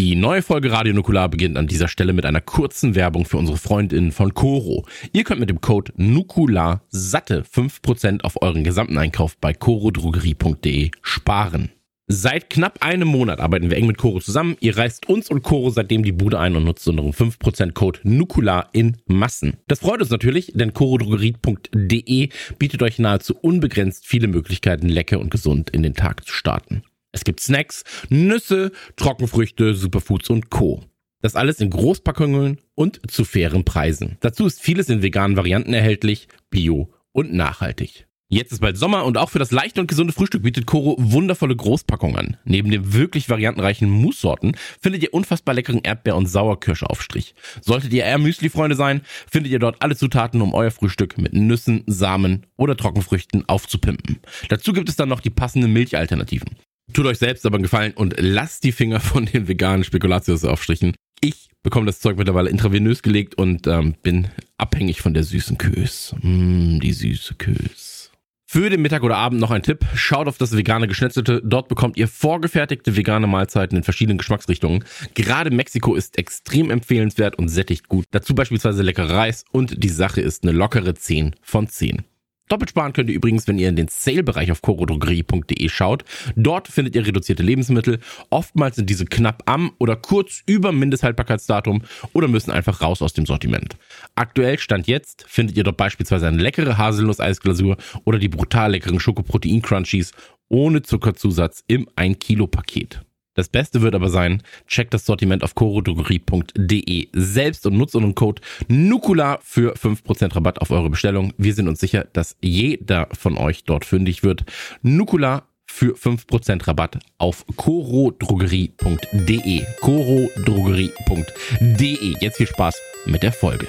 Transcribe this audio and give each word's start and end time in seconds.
Die 0.00 0.16
neue 0.16 0.40
Folge 0.40 0.72
Radio 0.72 0.94
Nukular 0.94 1.28
beginnt 1.28 1.58
an 1.58 1.66
dieser 1.66 1.86
Stelle 1.86 2.14
mit 2.14 2.24
einer 2.24 2.40
kurzen 2.40 2.94
Werbung 2.94 3.26
für 3.26 3.36
unsere 3.36 3.58
Freundinnen 3.58 4.12
von 4.12 4.32
Coro. 4.32 4.86
Ihr 5.12 5.24
könnt 5.24 5.40
mit 5.40 5.50
dem 5.50 5.60
Code 5.60 5.92
Nukular 5.94 6.80
satte 6.88 7.42
5% 7.42 8.22
auf 8.22 8.40
euren 8.40 8.64
gesamten 8.64 8.96
Einkauf 8.96 9.36
bei 9.36 9.52
corodrogerie.de 9.52 10.90
sparen. 11.02 11.72
Seit 12.06 12.48
knapp 12.48 12.82
einem 12.82 13.08
Monat 13.08 13.40
arbeiten 13.40 13.68
wir 13.68 13.76
eng 13.76 13.88
mit 13.88 13.98
Coro 13.98 14.20
zusammen. 14.20 14.56
Ihr 14.60 14.74
reißt 14.74 15.06
uns 15.06 15.28
und 15.28 15.42
Coro 15.42 15.68
seitdem 15.68 16.02
die 16.02 16.12
Bude 16.12 16.38
ein 16.38 16.56
und 16.56 16.64
nutzt 16.64 16.88
unseren 16.88 17.12
5% 17.12 17.72
Code 17.72 18.00
Nukular 18.02 18.70
in 18.72 18.96
Massen. 19.04 19.58
Das 19.68 19.80
freut 19.80 20.00
uns 20.00 20.08
natürlich, 20.08 20.50
denn 20.54 20.72
corodrogerie.de 20.72 22.30
bietet 22.58 22.82
euch 22.82 22.98
nahezu 22.98 23.36
unbegrenzt 23.36 24.06
viele 24.06 24.28
Möglichkeiten, 24.28 24.88
lecker 24.88 25.20
und 25.20 25.30
gesund 25.30 25.68
in 25.68 25.82
den 25.82 25.92
Tag 25.92 26.24
zu 26.24 26.32
starten. 26.32 26.84
Es 27.12 27.24
gibt 27.24 27.40
Snacks, 27.40 27.84
Nüsse, 28.08 28.72
Trockenfrüchte, 28.96 29.74
Superfoods 29.74 30.30
und 30.30 30.50
Co. 30.50 30.84
Das 31.22 31.36
alles 31.36 31.60
in 31.60 31.70
Großpackungen 31.70 32.58
und 32.74 33.00
zu 33.10 33.24
fairen 33.24 33.64
Preisen. 33.64 34.16
Dazu 34.20 34.46
ist 34.46 34.60
vieles 34.60 34.88
in 34.88 35.02
veganen 35.02 35.36
Varianten 35.36 35.74
erhältlich, 35.74 36.28
bio 36.48 36.92
und 37.12 37.32
nachhaltig. 37.32 38.06
Jetzt 38.32 38.52
ist 38.52 38.60
bald 38.60 38.78
Sommer 38.78 39.04
und 39.06 39.18
auch 39.18 39.28
für 39.28 39.40
das 39.40 39.50
leichte 39.50 39.80
und 39.80 39.88
gesunde 39.88 40.12
Frühstück 40.12 40.44
bietet 40.44 40.64
Koro 40.64 40.94
wundervolle 41.00 41.56
Großpackungen 41.56 42.16
an. 42.16 42.36
Neben 42.44 42.70
den 42.70 42.92
wirklich 42.92 43.28
variantenreichen 43.28 43.90
Mousse-Sorten 43.90 44.52
findet 44.80 45.02
ihr 45.02 45.12
unfassbar 45.12 45.52
leckeren 45.52 45.80
Erdbeer- 45.82 46.14
und 46.14 46.26
Sauerkirsche-Aufstrich. 46.28 47.34
Solltet 47.60 47.92
ihr 47.92 48.04
eher 48.04 48.18
Müsli-Freunde 48.18 48.76
sein, 48.76 49.00
findet 49.28 49.50
ihr 49.50 49.58
dort 49.58 49.82
alle 49.82 49.96
Zutaten, 49.96 50.42
um 50.42 50.54
euer 50.54 50.70
Frühstück 50.70 51.18
mit 51.18 51.32
Nüssen, 51.32 51.82
Samen 51.88 52.46
oder 52.56 52.76
Trockenfrüchten 52.76 53.48
aufzupimpen. 53.48 54.20
Dazu 54.48 54.72
gibt 54.72 54.88
es 54.88 54.94
dann 54.94 55.08
noch 55.08 55.20
die 55.20 55.30
passenden 55.30 55.72
Milchalternativen. 55.72 56.50
Tut 56.92 57.06
euch 57.06 57.18
selbst 57.18 57.46
aber 57.46 57.56
einen 57.56 57.62
Gefallen 57.62 57.92
und 57.92 58.14
lasst 58.18 58.64
die 58.64 58.72
Finger 58.72 59.00
von 59.00 59.26
den 59.26 59.48
veganen 59.48 59.84
Spekulatiusaufstrichen. 59.84 60.94
Ich 61.20 61.50
bekomme 61.62 61.86
das 61.86 62.00
Zeug 62.00 62.16
mittlerweile 62.16 62.50
intravenös 62.50 63.02
gelegt 63.02 63.34
und 63.36 63.66
ähm, 63.66 63.94
bin 64.02 64.28
abhängig 64.56 65.02
von 65.02 65.14
der 65.14 65.24
süßen 65.24 65.58
Kös. 65.58 66.14
Mm, 66.22 66.80
die 66.80 66.92
süße 66.92 67.34
Kös. 67.34 68.10
Für 68.52 68.68
den 68.68 68.82
Mittag 68.82 69.04
oder 69.04 69.16
Abend 69.16 69.40
noch 69.40 69.52
ein 69.52 69.62
Tipp. 69.62 69.86
Schaut 69.94 70.26
auf 70.26 70.36
das 70.36 70.56
vegane 70.56 70.88
Geschnetzelte. 70.88 71.40
Dort 71.44 71.68
bekommt 71.68 71.96
ihr 71.96 72.08
vorgefertigte 72.08 72.96
vegane 72.96 73.28
Mahlzeiten 73.28 73.76
in 73.76 73.84
verschiedenen 73.84 74.18
Geschmacksrichtungen. 74.18 74.84
Gerade 75.14 75.52
Mexiko 75.52 75.94
ist 75.94 76.18
extrem 76.18 76.70
empfehlenswert 76.70 77.38
und 77.38 77.48
sättigt 77.48 77.86
gut. 77.86 78.06
Dazu 78.10 78.34
beispielsweise 78.34 78.82
lecker 78.82 79.08
Reis 79.08 79.44
und 79.52 79.84
die 79.84 79.88
Sache 79.88 80.20
ist 80.20 80.42
eine 80.42 80.50
lockere 80.50 80.94
10 80.94 81.36
von 81.42 81.68
10. 81.68 82.02
Doppelt 82.50 82.70
sparen 82.70 82.92
könnt 82.92 83.08
ihr 83.08 83.14
übrigens, 83.14 83.46
wenn 83.46 83.60
ihr 83.60 83.68
in 83.68 83.76
den 83.76 83.86
Sale-Bereich 83.86 84.50
auf 84.50 84.60
corodrogerie.de 84.60 85.68
schaut. 85.68 86.04
Dort 86.34 86.66
findet 86.66 86.96
ihr 86.96 87.06
reduzierte 87.06 87.44
Lebensmittel. 87.44 88.00
Oftmals 88.28 88.74
sind 88.74 88.90
diese 88.90 89.04
knapp 89.04 89.44
am 89.46 89.70
oder 89.78 89.94
kurz 89.94 90.42
über 90.46 90.72
Mindesthaltbarkeitsdatum 90.72 91.82
oder 92.12 92.26
müssen 92.26 92.50
einfach 92.50 92.80
raus 92.80 93.02
aus 93.02 93.12
dem 93.12 93.24
Sortiment. 93.24 93.76
Aktuell 94.16 94.58
Stand 94.58 94.88
jetzt 94.88 95.24
findet 95.28 95.56
ihr 95.56 95.62
dort 95.62 95.76
beispielsweise 95.76 96.26
eine 96.26 96.42
leckere 96.42 96.76
Haselnuss-Eisglasur 96.76 97.76
oder 98.02 98.18
die 98.18 98.28
brutal 98.28 98.72
leckeren 98.72 98.98
Schokoprotein-Crunchies 98.98 100.10
ohne 100.48 100.82
Zuckerzusatz 100.82 101.62
im 101.68 101.88
1-Kilo-Paket. 101.90 103.02
Das 103.40 103.48
Beste 103.48 103.80
wird 103.80 103.94
aber 103.94 104.10
sein, 104.10 104.42
checkt 104.66 104.92
das 104.92 105.06
Sortiment 105.06 105.42
auf 105.42 105.54
corodrogerie.de 105.54 107.08
selbst 107.14 107.64
und 107.64 107.78
nutzt 107.78 107.94
unseren 107.94 108.14
Code 108.14 108.42
NUKULA 108.68 109.38
für 109.42 109.72
5% 109.76 110.36
Rabatt 110.36 110.60
auf 110.60 110.70
eure 110.70 110.90
Bestellung. 110.90 111.32
Wir 111.38 111.54
sind 111.54 111.66
uns 111.66 111.80
sicher, 111.80 112.06
dass 112.12 112.36
jeder 112.42 113.08
von 113.18 113.38
euch 113.38 113.64
dort 113.64 113.86
fündig 113.86 114.22
wird. 114.22 114.44
NUKULA 114.82 115.44
für 115.64 115.94
5% 115.94 116.66
Rabatt 116.66 116.98
auf 117.16 117.46
corodrogerie.de. 117.56 119.64
corodrogerie.de. 119.80 122.16
Jetzt 122.20 122.36
viel 122.36 122.46
Spaß 122.46 122.78
mit 123.06 123.22
der 123.22 123.32
Folge. 123.32 123.68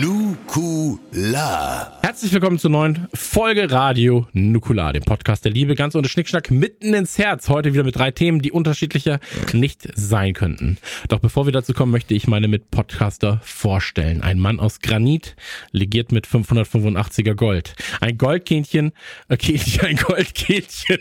Nukula. 0.00 1.98
Herzlich 2.02 2.32
willkommen 2.32 2.60
zur 2.60 2.70
neuen 2.70 3.08
Folge 3.14 3.68
Radio 3.68 4.28
Nukular, 4.32 4.92
dem 4.92 5.02
Podcast 5.02 5.44
der 5.44 5.50
Liebe, 5.50 5.74
ganz 5.74 5.96
ohne 5.96 6.08
Schnickschnack, 6.08 6.52
mitten 6.52 6.94
ins 6.94 7.18
Herz. 7.18 7.48
Heute 7.48 7.72
wieder 7.72 7.82
mit 7.82 7.96
drei 7.96 8.12
Themen, 8.12 8.40
die 8.40 8.52
unterschiedlicher 8.52 9.18
nicht 9.52 9.88
sein 9.96 10.34
könnten. 10.34 10.78
Doch 11.08 11.18
bevor 11.18 11.46
wir 11.46 11.52
dazu 11.52 11.72
kommen, 11.72 11.90
möchte 11.90 12.14
ich 12.14 12.28
meine 12.28 12.46
Mitpodcaster 12.46 13.40
vorstellen. 13.42 14.22
Ein 14.22 14.38
Mann 14.38 14.60
aus 14.60 14.80
Granit, 14.80 15.34
legiert 15.72 16.12
mit 16.12 16.28
585er 16.28 17.34
Gold. 17.34 17.74
Ein 18.00 18.18
Goldkähnchen, 18.18 18.92
äh, 19.28 19.36
Kähnchen, 19.36 19.84
ein 19.84 19.96
Goldkähnchen. 19.96 20.98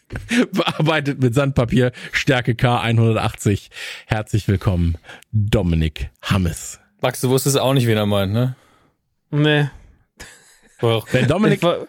Bearbeitet 0.52 1.22
mit 1.22 1.34
Sandpapier, 1.34 1.92
Stärke 2.10 2.52
K180. 2.52 3.68
Herzlich 4.06 4.48
willkommen, 4.48 4.98
Dominik 5.30 6.10
Hammes. 6.22 6.81
Max, 7.02 7.20
du 7.20 7.28
wusstest 7.28 7.58
auch 7.58 7.74
nicht, 7.74 7.86
wen 7.86 7.96
er 7.96 8.06
meint, 8.06 8.32
ne? 8.32 8.54
Nee. 9.30 9.68
Doch. 10.80 11.06
Wenn 11.12 11.26
Dominik, 11.26 11.62
war- 11.62 11.86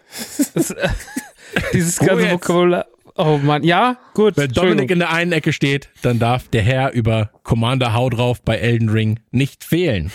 das, 0.54 0.74
dieses 1.72 1.98
ganze. 1.98 2.30
Vokabular. 2.30 2.86
Oh 3.16 3.38
Mann, 3.38 3.62
ja, 3.62 3.96
gut. 4.14 4.36
Wenn 4.36 4.50
Dominik 4.50 4.90
in 4.90 4.98
der 4.98 5.12
einen 5.12 5.30
Ecke 5.30 5.52
steht, 5.52 5.88
dann 6.02 6.18
darf 6.18 6.48
der 6.48 6.62
Herr 6.62 6.92
über 6.92 7.30
Commander 7.44 7.92
Hau 7.94 8.10
drauf 8.10 8.42
bei 8.42 8.56
Elden 8.56 8.88
Ring 8.88 9.20
nicht 9.30 9.62
fehlen. 9.62 10.10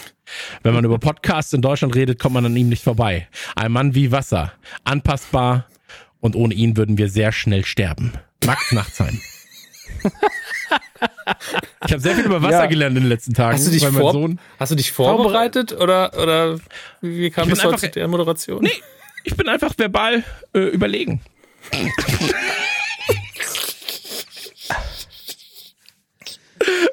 Wenn 0.64 0.74
man 0.74 0.84
über 0.84 1.00
Podcasts 1.00 1.54
in 1.54 1.62
Deutschland 1.62 1.96
redet, 1.96 2.20
kommt 2.20 2.34
man 2.34 2.46
an 2.46 2.56
ihm 2.58 2.68
nicht 2.68 2.84
vorbei. 2.84 3.28
Ein 3.56 3.72
Mann 3.72 3.96
wie 3.96 4.12
Wasser, 4.12 4.52
anpassbar 4.84 5.68
und 6.20 6.36
ohne 6.36 6.54
ihn 6.54 6.76
würden 6.76 6.98
wir 6.98 7.10
sehr 7.10 7.32
schnell 7.32 7.64
sterben. 7.64 8.12
Max 8.46 8.72
Nachtsheim. 8.74 9.20
Ich 11.86 11.92
habe 11.94 12.00
sehr 12.02 12.16
viel 12.16 12.26
über 12.26 12.42
Wasser 12.42 12.64
Ja. 12.64 12.66
gelernt 12.66 12.98
in 12.98 13.04
den 13.04 13.10
letzten 13.10 13.34
Tagen, 13.34 13.58
Hast 13.58 13.68
du 13.68 13.72
dich, 13.72 13.86
vor, 13.86 14.12
Sohn. 14.14 14.40
hast 14.60 14.72
du 14.72 14.76
dich 14.76 14.92
vorbereitet 14.92 15.74
oder, 15.74 16.12
oder 16.22 16.60
wie 17.02 17.30
kam 17.30 17.50
das 17.50 17.60
heute 17.60 17.74
einfach- 17.76 17.80
zu 17.80 17.90
der 17.92 18.08
Moderation? 18.08 18.64
Nee, 18.64 18.72
ich 19.24 19.36
bin 19.38 19.48
einfach 19.48 19.74
verbal 19.78 20.24
äh, 20.54 20.60
überlegen. 20.60 21.22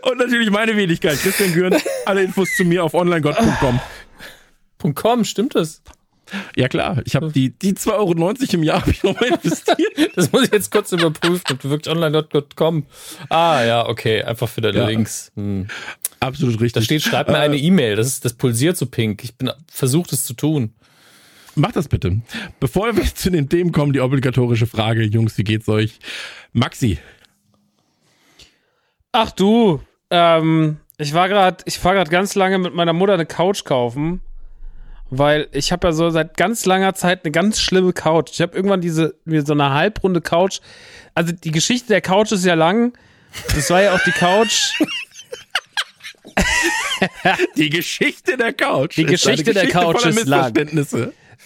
Und 0.03 0.19
natürlich 0.19 0.51
meine 0.51 0.77
Wenigkeit, 0.77 1.19
Christian 1.19 1.53
Gürn. 1.53 1.77
Alle 2.05 2.23
Infos 2.23 2.55
zu 2.57 2.65
mir 2.65 2.85
auf 2.85 2.95
onlinegott.com. 2.95 3.81
.com, 4.95 5.25
stimmt 5.25 5.55
das? 5.57 5.83
Ja 6.57 6.69
klar, 6.69 7.03
ich 7.05 7.15
habe 7.17 7.31
die, 7.31 7.51
die 7.51 7.75
2,90 7.75 7.93
Euro 7.93 8.13
im 8.55 8.63
Jahr 8.63 8.81
habe 8.81 8.91
ich 8.91 9.03
nochmal 9.03 9.29
investiert. 9.43 9.79
Das 10.17 10.33
muss 10.33 10.45
ich 10.45 10.53
jetzt 10.53 10.71
kurz 10.71 10.93
überprüfen, 10.93 11.43
ob 11.53 11.61
du 11.61 11.71
wirklich 11.71 11.95
online.com. 11.95 12.87
Ah, 13.29 13.63
ja, 13.65 13.87
okay, 13.87 14.23
einfach 14.23 14.49
für 14.49 14.61
deine 14.61 14.79
Ja. 14.79 14.87
Links. 14.89 15.31
Hm. 15.37 15.67
Absolut 16.21 16.55
richtig. 16.55 16.73
Da 16.73 16.81
steht, 16.83 17.03
schreib 17.03 17.29
mir 17.29 17.37
Äh, 17.37 17.41
eine 17.41 17.57
E-Mail. 17.57 17.97
Das, 17.97 18.07
ist, 18.07 18.25
das 18.25 18.33
pulsiert 18.33 18.77
so 18.77 18.87
pink. 18.87 19.23
Ich 19.25 19.37
bin 19.37 19.51
versucht, 19.71 20.13
es 20.13 20.25
zu 20.25 20.35
tun. 20.35 20.73
Mach 21.55 21.73
das 21.73 21.89
bitte. 21.89 22.21
Bevor 22.61 22.97
wir 22.97 23.05
zu 23.15 23.31
den 23.31 23.49
Themen 23.49 23.73
kommen, 23.73 23.93
die 23.93 24.01
obligatorische 24.01 24.67
Frage, 24.67 25.03
Jungs, 25.03 25.37
wie 25.39 25.45
geht's 25.45 25.69
euch? 25.69 25.99
Maxi, 26.53 26.99
Ach 29.19 29.31
du, 29.31 29.81
ähm, 30.11 30.77
ich 30.99 31.15
war 31.15 31.29
gerade, 31.31 31.65
ich 31.65 31.83
war 31.83 31.95
gerade 31.95 32.11
ganz 32.11 32.35
lange 32.35 32.59
mit 32.59 32.75
meiner 32.75 32.93
Mutter 32.93 33.15
eine 33.15 33.25
Couch 33.25 33.65
kaufen, 33.65 34.21
weil 35.11 35.49
ich 35.53 35.73
habe 35.73 35.89
ja 35.89 35.93
so 35.93 36.11
seit 36.11 36.37
ganz 36.37 36.67
langer 36.67 36.95
Zeit 36.95 37.25
eine 37.25 37.33
ganz 37.33 37.61
schlimme 37.61 37.93
Couch. 37.93 38.31
Ich 38.33 38.41
habe 38.41 38.57
irgendwann 38.57 38.81
diese 38.81 39.15
mir 39.25 39.45
so 39.45 39.53
eine 39.53 39.73
halbrunde 39.73 40.21
Couch. 40.21 40.61
Also 41.15 41.33
die 41.33 41.51
Geschichte 41.51 41.89
der 41.89 42.01
Couch 42.01 42.33
ist 42.33 42.45
ja 42.45 42.55
lang. 42.55 42.97
Das 43.55 43.71
war 43.71 43.83
ja 43.83 43.95
auch 43.95 44.03
die 44.05 44.13
Couch. 44.13 44.73
die 47.57 47.71
Geschichte 47.71 48.37
der 48.37 48.53
Couch. 48.53 48.97
Die 48.97 49.03
ist 49.03 49.27
eine 49.27 49.37
Geschichte 49.37 49.55
der 49.55 49.69
Couch 49.69 50.05
ist 50.05 50.27
lang. 50.27 50.53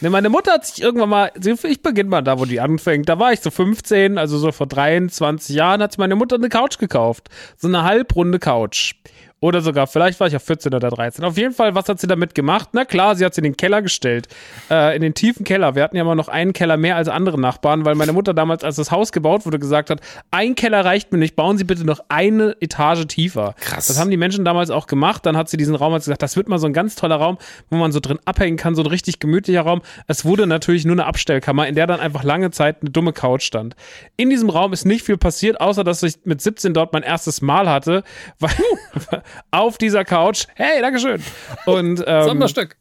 Ne, 0.02 0.08
meine 0.08 0.30
Mutter 0.30 0.52
hat 0.52 0.64
sich 0.64 0.82
irgendwann 0.82 1.10
mal, 1.10 1.30
ich 1.36 1.82
beginne 1.82 2.08
mal 2.08 2.22
da, 2.22 2.38
wo 2.38 2.46
die 2.46 2.60
anfängt. 2.60 3.08
Da 3.08 3.18
war 3.18 3.34
ich 3.34 3.40
so 3.40 3.50
15, 3.50 4.16
also 4.16 4.38
so 4.38 4.50
vor 4.50 4.66
23 4.66 5.54
Jahren, 5.54 5.82
hat 5.82 5.98
meine 5.98 6.16
Mutter 6.16 6.36
eine 6.36 6.48
Couch 6.48 6.78
gekauft. 6.78 7.28
So 7.58 7.68
eine 7.68 7.82
halbrunde 7.82 8.38
Couch. 8.38 8.94
Oder 9.42 9.62
sogar, 9.62 9.86
vielleicht 9.86 10.20
war 10.20 10.26
ich 10.26 10.36
auf 10.36 10.42
14 10.42 10.74
oder 10.74 10.90
13. 10.90 11.24
Auf 11.24 11.38
jeden 11.38 11.54
Fall, 11.54 11.74
was 11.74 11.88
hat 11.88 11.98
sie 11.98 12.06
damit 12.06 12.34
gemacht? 12.34 12.68
Na 12.72 12.84
klar, 12.84 13.16
sie 13.16 13.24
hat 13.24 13.34
sie 13.34 13.38
in 13.38 13.44
den 13.44 13.56
Keller 13.56 13.80
gestellt. 13.80 14.28
Äh, 14.70 14.94
in 14.94 15.00
den 15.00 15.14
tiefen 15.14 15.44
Keller. 15.44 15.74
Wir 15.74 15.82
hatten 15.82 15.96
ja 15.96 16.02
immer 16.02 16.14
noch 16.14 16.28
einen 16.28 16.52
Keller 16.52 16.76
mehr 16.76 16.96
als 16.96 17.08
andere 17.08 17.40
Nachbarn, 17.40 17.86
weil 17.86 17.94
meine 17.94 18.12
Mutter 18.12 18.34
damals, 18.34 18.64
als 18.64 18.76
das 18.76 18.90
Haus 18.90 19.12
gebaut 19.12 19.46
wurde, 19.46 19.58
gesagt 19.58 19.88
hat, 19.88 20.02
ein 20.30 20.54
Keller 20.56 20.84
reicht 20.84 21.10
mir 21.10 21.16
nicht, 21.16 21.36
bauen 21.36 21.56
Sie 21.56 21.64
bitte 21.64 21.86
noch 21.86 22.00
eine 22.10 22.54
Etage 22.60 23.06
tiefer. 23.06 23.54
Krass. 23.58 23.86
Das 23.86 23.98
haben 23.98 24.10
die 24.10 24.18
Menschen 24.18 24.44
damals 24.44 24.68
auch 24.68 24.86
gemacht. 24.86 25.24
Dann 25.24 25.38
hat 25.38 25.48
sie 25.48 25.56
diesen 25.56 25.74
Raum, 25.74 25.94
hat 25.94 26.02
gesagt, 26.02 26.20
das 26.20 26.36
wird 26.36 26.50
mal 26.50 26.58
so 26.58 26.66
ein 26.66 26.74
ganz 26.74 26.94
toller 26.94 27.16
Raum, 27.16 27.38
wo 27.70 27.78
man 27.78 27.92
so 27.92 28.00
drin 28.00 28.18
abhängen 28.26 28.58
kann, 28.58 28.74
so 28.74 28.82
ein 28.82 28.88
richtig 28.88 29.20
gemütlicher 29.20 29.62
Raum. 29.62 29.80
Es 30.06 30.26
wurde 30.26 30.46
natürlich 30.46 30.84
nur 30.84 30.96
eine 30.96 31.06
Abstellkammer, 31.06 31.66
in 31.66 31.76
der 31.76 31.86
dann 31.86 32.00
einfach 32.00 32.24
lange 32.24 32.50
Zeit 32.50 32.82
eine 32.82 32.90
dumme 32.90 33.14
Couch 33.14 33.44
stand. 33.44 33.74
In 34.18 34.28
diesem 34.28 34.50
Raum 34.50 34.74
ist 34.74 34.84
nicht 34.84 35.02
viel 35.02 35.16
passiert, 35.16 35.62
außer 35.62 35.82
dass 35.82 36.02
ich 36.02 36.16
mit 36.24 36.42
17 36.42 36.74
dort 36.74 36.92
mein 36.92 37.02
erstes 37.02 37.40
Mal 37.40 37.70
hatte, 37.70 38.04
weil 38.38 38.50
auf 39.50 39.78
dieser 39.78 40.04
Couch. 40.04 40.46
Hey, 40.54 40.80
Dankeschön. 40.80 41.22
Und 41.66 42.02
ähm, 42.06 42.24
Sonderstück. 42.24 42.76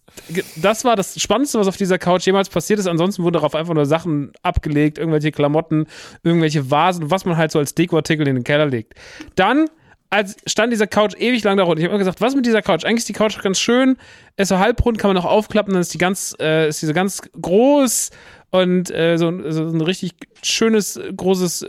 das 0.56 0.86
war 0.86 0.96
das 0.96 1.20
Spannendste, 1.20 1.60
was 1.60 1.68
auf 1.68 1.78
dieser 1.78 1.98
Couch 1.98 2.26
jemals 2.26 2.50
passiert 2.50 2.80
ist. 2.80 2.88
Ansonsten 2.88 3.24
wurden 3.24 3.34
darauf 3.34 3.56
einfach 3.56 3.74
nur 3.74 3.86
Sachen 3.86 4.32
abgelegt, 4.42 4.98
irgendwelche 4.98 5.32
Klamotten, 5.32 5.88
irgendwelche 6.24 6.70
Vasen, 6.72 7.12
was 7.12 7.26
man 7.26 7.38
halt 7.38 7.52
so 7.52 7.60
als 7.60 7.76
Dekoartikel 7.76 8.28
in 8.28 8.36
den 8.36 8.44
Keller 8.44 8.66
legt. 8.66 8.94
Dann 9.36 9.68
als 10.10 10.38
stand 10.48 10.74
dieser 10.74 10.88
Couch 10.88 11.16
ewig 11.18 11.44
lang 11.44 11.58
da 11.58 11.64
runter. 11.64 11.80
Ich 11.80 11.86
habe 11.86 11.94
immer 11.94 12.00
gesagt, 12.00 12.22
was 12.22 12.36
mit 12.36 12.46
dieser 12.46 12.62
Couch? 12.62 12.84
Eigentlich 12.84 13.00
ist 13.00 13.10
die 13.10 13.14
Couch 13.14 13.40
ganz 13.42 13.60
schön. 13.60 13.98
Ist 14.38 14.50
so 14.50 14.58
halbrund, 14.58 14.98
kann 14.98 15.10
man 15.10 15.16
noch 15.16 15.30
aufklappen, 15.30 15.74
dann 15.74 15.82
ist 15.82 15.94
die 15.94 16.00
ganz, 16.00 16.36
äh, 16.40 16.70
ist 16.70 16.82
die 16.82 16.88
so 16.88 16.94
ganz 16.94 17.22
groß 17.40 18.10
und 18.52 18.90
äh, 18.92 19.18
so, 19.18 19.32
so 19.52 19.64
ein 19.64 19.82
richtig 19.82 20.14
schönes, 20.42 21.00
großes, 21.16 21.68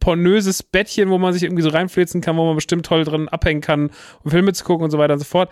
pornöses 0.00 0.62
Bettchen, 0.62 1.10
wo 1.10 1.18
man 1.18 1.32
sich 1.32 1.42
irgendwie 1.42 1.62
so 1.62 1.70
reinflitzen 1.70 2.20
kann, 2.20 2.36
wo 2.36 2.44
man 2.44 2.54
bestimmt 2.54 2.84
toll 2.84 3.04
drin 3.04 3.28
abhängen 3.28 3.60
kann, 3.60 3.90
um 4.24 4.30
Filme 4.30 4.52
zu 4.52 4.64
gucken 4.64 4.84
und 4.84 4.90
so 4.90 4.98
weiter 4.98 5.14
und 5.14 5.20
so 5.20 5.24
fort. 5.24 5.50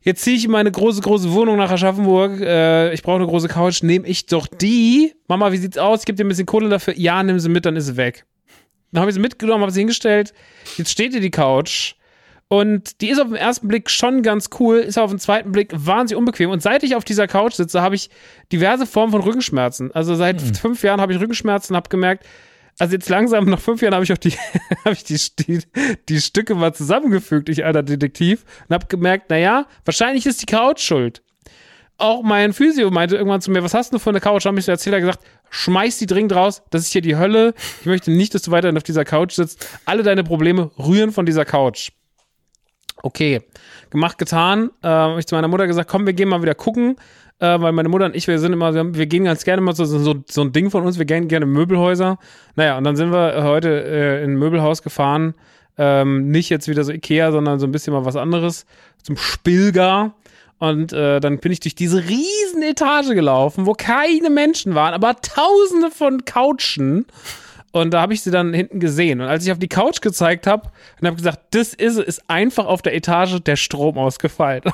Jetzt 0.00 0.22
ziehe 0.22 0.36
ich 0.36 0.44
in 0.44 0.52
meine 0.52 0.70
große, 0.70 1.00
große 1.00 1.32
Wohnung 1.32 1.56
nach 1.56 1.70
Aschaffenburg. 1.70 2.40
Äh, 2.40 2.94
ich 2.94 3.02
brauche 3.02 3.16
eine 3.16 3.26
große 3.26 3.48
Couch. 3.48 3.82
Nehme 3.82 4.06
ich 4.06 4.26
doch 4.26 4.46
die. 4.46 5.12
Mama, 5.26 5.50
wie 5.50 5.56
sieht's 5.56 5.78
aus? 5.78 6.00
Ich 6.00 6.06
gebe 6.06 6.16
dir 6.16 6.24
ein 6.24 6.28
bisschen 6.28 6.46
Kohle 6.46 6.68
dafür. 6.68 6.94
Ja, 6.96 7.22
nimm 7.24 7.40
sie 7.40 7.48
mit, 7.48 7.66
dann 7.66 7.74
ist 7.74 7.86
sie 7.86 7.96
weg. 7.96 8.24
Dann 8.92 9.00
habe 9.00 9.10
ich 9.10 9.14
sie 9.14 9.20
mitgenommen, 9.20 9.62
habe 9.62 9.72
sie 9.72 9.80
hingestellt. 9.80 10.32
Jetzt 10.76 10.92
steht 10.92 11.10
hier 11.10 11.20
die 11.20 11.32
Couch. 11.32 11.94
Und 12.48 13.00
die 13.00 13.08
ist 13.08 13.20
auf 13.20 13.26
den 13.26 13.36
ersten 13.36 13.66
Blick 13.66 13.90
schon 13.90 14.22
ganz 14.22 14.50
cool, 14.60 14.78
ist 14.78 14.98
auf 14.98 15.10
den 15.10 15.18
zweiten 15.18 15.50
Blick 15.50 15.72
wahnsinnig 15.74 16.18
unbequem. 16.18 16.50
Und 16.50 16.62
seit 16.62 16.84
ich 16.84 16.94
auf 16.94 17.04
dieser 17.04 17.26
Couch 17.26 17.54
sitze, 17.54 17.82
habe 17.82 17.96
ich 17.96 18.08
diverse 18.52 18.86
Formen 18.86 19.10
von 19.10 19.20
Rückenschmerzen. 19.22 19.90
Also 19.92 20.14
seit 20.14 20.40
Mhm. 20.40 20.54
fünf 20.54 20.82
Jahren 20.84 21.00
habe 21.00 21.12
ich 21.12 21.20
Rückenschmerzen 21.20 21.74
und 21.74 21.76
habe 21.76 21.88
gemerkt, 21.88 22.24
also 22.78 22.92
jetzt 22.92 23.08
langsam, 23.08 23.46
nach 23.46 23.58
fünf 23.58 23.82
Jahren 23.82 23.94
habe 23.94 24.04
ich 24.04 24.12
auch 24.12 24.18
die, 24.18 24.30
habe 24.84 24.92
ich 24.92 25.02
die, 25.02 25.18
die, 25.40 25.60
die 26.08 26.20
Stücke 26.20 26.54
mal 26.54 26.72
zusammengefügt, 26.72 27.48
ich 27.48 27.64
alter 27.64 27.82
Detektiv, 27.82 28.44
und 28.68 28.74
habe 28.74 28.86
gemerkt, 28.86 29.28
naja, 29.30 29.66
wahrscheinlich 29.84 30.24
ist 30.26 30.40
die 30.42 30.46
Couch 30.46 30.80
schuld. 30.82 31.22
Auch 31.98 32.22
mein 32.22 32.52
Physio 32.52 32.90
meinte 32.90 33.16
irgendwann 33.16 33.40
zu 33.40 33.50
mir, 33.50 33.62
was 33.64 33.72
hast 33.72 33.92
du 33.92 33.98
für 33.98 34.10
eine 34.10 34.20
Couch? 34.20 34.44
Habe 34.44 34.58
ich 34.58 34.66
so 34.66 34.70
erzählt, 34.70 34.94
er 34.94 35.00
hat 35.00 35.06
gesagt, 35.08 35.24
schmeiß 35.48 35.96
die 35.98 36.06
dringend 36.06 36.34
raus, 36.34 36.62
das 36.70 36.82
ist 36.82 36.92
hier 36.92 37.00
die 37.00 37.16
Hölle. 37.16 37.54
Ich 37.80 37.86
möchte 37.86 38.10
nicht, 38.10 38.34
dass 38.34 38.42
du 38.42 38.50
weiterhin 38.50 38.76
auf 38.76 38.82
dieser 38.82 39.06
Couch 39.06 39.32
sitzt. 39.32 39.66
Alle 39.86 40.02
deine 40.02 40.22
Probleme 40.22 40.70
rühren 40.78 41.10
von 41.10 41.24
dieser 41.24 41.46
Couch. 41.46 41.90
Okay, 43.02 43.42
gemacht, 43.90 44.18
getan. 44.18 44.70
Äh, 44.82 44.88
habe 44.88 45.20
ich 45.20 45.26
zu 45.26 45.34
meiner 45.34 45.48
Mutter 45.48 45.66
gesagt, 45.66 45.90
komm, 45.90 46.06
wir 46.06 46.12
gehen 46.12 46.28
mal 46.28 46.42
wieder 46.42 46.54
gucken. 46.54 46.96
Äh, 47.38 47.60
weil 47.60 47.72
meine 47.72 47.90
Mutter 47.90 48.06
und 48.06 48.16
ich, 48.16 48.26
wir 48.28 48.38
sind 48.38 48.54
immer, 48.54 48.72
wir, 48.74 49.06
gehen 49.06 49.24
ganz 49.24 49.44
gerne 49.44 49.60
mal 49.60 49.74
so, 49.74 49.84
so, 49.84 50.14
so 50.26 50.40
ein 50.40 50.52
Ding 50.52 50.70
von 50.70 50.84
uns, 50.86 50.98
wir 50.98 51.04
gehen 51.04 51.28
gerne 51.28 51.44
Möbelhäuser. 51.44 52.18
Naja, 52.54 52.78
und 52.78 52.84
dann 52.84 52.96
sind 52.96 53.12
wir 53.12 53.44
heute 53.44 53.68
äh, 53.84 54.24
in 54.24 54.32
ein 54.32 54.38
Möbelhaus 54.38 54.82
gefahren. 54.82 55.34
Ähm, 55.76 56.30
nicht 56.30 56.48
jetzt 56.48 56.68
wieder 56.68 56.84
so 56.84 56.92
Ikea, 56.92 57.32
sondern 57.32 57.58
so 57.58 57.66
ein 57.66 57.72
bisschen 57.72 57.92
mal 57.92 58.06
was 58.06 58.16
anderes. 58.16 58.64
Zum 59.02 59.18
Spilgar. 59.18 60.14
Und 60.58 60.94
äh, 60.94 61.20
dann 61.20 61.38
bin 61.38 61.52
ich 61.52 61.60
durch 61.60 61.74
diese 61.74 62.02
riesen 62.08 62.62
Etage 62.62 63.08
gelaufen, 63.08 63.66
wo 63.66 63.74
keine 63.74 64.30
Menschen 64.30 64.74
waren, 64.74 64.94
aber 64.94 65.16
tausende 65.20 65.90
von 65.90 66.24
Couchen. 66.24 67.04
Und 67.72 67.92
da 67.92 68.00
habe 68.00 68.14
ich 68.14 68.22
sie 68.22 68.30
dann 68.30 68.54
hinten 68.54 68.80
gesehen. 68.80 69.20
Und 69.20 69.28
als 69.28 69.44
ich 69.44 69.52
auf 69.52 69.58
die 69.58 69.68
Couch 69.68 70.00
gezeigt 70.00 70.46
habe 70.46 70.70
und 71.00 71.06
habe 71.06 71.16
gesagt, 71.16 71.40
das 71.50 71.74
ist, 71.74 71.98
ist 71.98 72.22
einfach 72.28 72.66
auf 72.66 72.80
der 72.80 72.94
Etage 72.94 73.40
der 73.40 73.56
Strom 73.56 73.98
ausgefallen. 73.98 74.62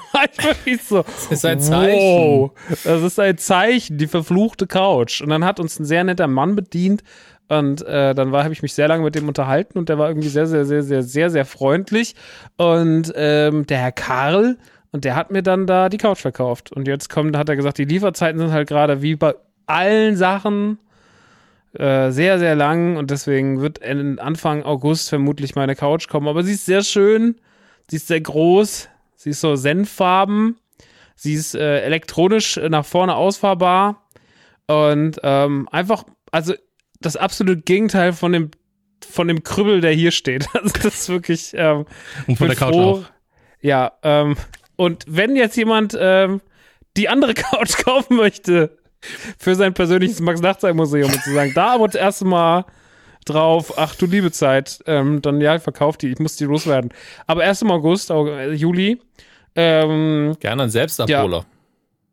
So, 0.88 1.02
Das 1.02 1.30
ist 1.30 1.44
ein 1.44 1.60
Zeichen. 1.60 1.98
Wow, 1.98 2.52
das 2.84 3.02
ist 3.02 3.18
ein 3.18 3.38
Zeichen, 3.38 3.98
die 3.98 4.06
verfluchte 4.06 4.66
Couch. 4.66 5.20
Und 5.20 5.30
dann 5.30 5.44
hat 5.44 5.58
uns 5.60 5.78
ein 5.78 5.84
sehr 5.84 6.04
netter 6.04 6.28
Mann 6.28 6.54
bedient. 6.54 7.02
Und 7.48 7.82
äh, 7.86 8.14
dann 8.14 8.32
habe 8.32 8.52
ich 8.52 8.62
mich 8.62 8.72
sehr 8.72 8.88
lange 8.88 9.02
mit 9.02 9.14
dem 9.14 9.28
unterhalten 9.28 9.78
und 9.78 9.88
der 9.88 9.98
war 9.98 10.08
irgendwie 10.08 10.28
sehr, 10.28 10.46
sehr, 10.46 10.64
sehr, 10.64 10.82
sehr, 10.82 11.02
sehr, 11.02 11.28
sehr 11.28 11.44
freundlich. 11.44 12.14
Und 12.56 13.12
ähm, 13.14 13.66
der 13.66 13.78
Herr 13.78 13.92
Karl, 13.92 14.56
und 14.92 15.04
der 15.04 15.16
hat 15.16 15.30
mir 15.30 15.42
dann 15.42 15.66
da 15.66 15.88
die 15.88 15.98
Couch 15.98 16.20
verkauft. 16.20 16.72
Und 16.72 16.86
jetzt 16.86 17.10
kommt, 17.10 17.36
hat 17.36 17.48
er 17.48 17.56
gesagt, 17.56 17.78
die 17.78 17.84
Lieferzeiten 17.84 18.38
sind 18.38 18.52
halt 18.52 18.68
gerade 18.68 19.02
wie 19.02 19.16
bei 19.16 19.34
allen 19.66 20.16
Sachen 20.16 20.78
äh, 21.74 22.10
sehr, 22.10 22.38
sehr 22.38 22.54
lang 22.54 22.96
und 22.96 23.10
deswegen 23.10 23.60
wird 23.60 23.82
Anfang 23.82 24.62
August 24.62 25.08
vermutlich 25.08 25.54
meine 25.54 25.74
Couch 25.74 26.08
kommen. 26.08 26.28
Aber 26.28 26.42
sie 26.42 26.52
ist 26.52 26.66
sehr 26.66 26.82
schön, 26.82 27.36
sie 27.88 27.96
ist 27.96 28.08
sehr 28.08 28.20
groß, 28.20 28.88
sie 29.16 29.30
ist 29.30 29.40
so 29.40 29.56
senffarben, 29.56 30.56
sie 31.14 31.34
ist 31.34 31.54
äh, 31.54 31.80
elektronisch 31.80 32.60
nach 32.68 32.84
vorne 32.84 33.14
ausfahrbar 33.14 34.06
und 34.66 35.18
ähm, 35.22 35.68
einfach, 35.70 36.04
also 36.30 36.54
das 37.00 37.16
absolute 37.16 37.62
Gegenteil 37.62 38.12
von 38.12 38.32
dem 38.32 38.50
von 39.08 39.26
dem 39.28 39.42
Krüppel, 39.42 39.80
der 39.80 39.92
hier 39.92 40.10
steht. 40.12 40.46
Also 40.54 40.74
das 40.82 40.94
ist 41.00 41.08
wirklich 41.08 41.52
ähm, 41.54 41.86
Und 42.26 42.36
von 42.36 42.48
der 42.48 42.56
Couch 42.56 42.74
froh. 42.74 42.80
auch. 42.80 43.04
Ja, 43.60 43.92
ähm, 44.02 44.36
und 44.76 45.04
wenn 45.08 45.36
jetzt 45.36 45.56
jemand 45.56 45.96
ähm, 45.98 46.40
die 46.96 47.08
andere 47.08 47.34
Couch 47.34 47.76
kaufen 47.84 48.16
möchte 48.16 48.78
für 49.38 49.54
sein 49.54 49.74
persönliches 49.74 50.20
Max-Nachtsheim-Museum 50.20 51.10
und 51.12 51.22
zu 51.22 51.32
sagen, 51.32 51.52
da 51.54 51.74
aber 51.74 51.86
das 51.86 51.94
erste 51.96 52.24
Mal 52.24 52.64
drauf, 53.24 53.74
ach 53.76 53.94
du 53.94 54.06
liebe 54.06 54.32
Zeit, 54.32 54.82
ähm, 54.86 55.22
dann 55.22 55.40
ja, 55.40 55.58
verkauft 55.58 56.02
die, 56.02 56.08
ich 56.12 56.18
muss 56.18 56.36
die 56.36 56.44
loswerden. 56.44 56.92
Aber 57.26 57.44
erst 57.44 57.62
im 57.62 57.70
August, 57.70 58.10
Au- 58.10 58.26
äh, 58.28 58.52
Juli, 58.52 59.00
ähm, 59.54 60.36
Gerne 60.40 60.64
ein 60.64 60.70
Selbstabholer. 60.70 61.44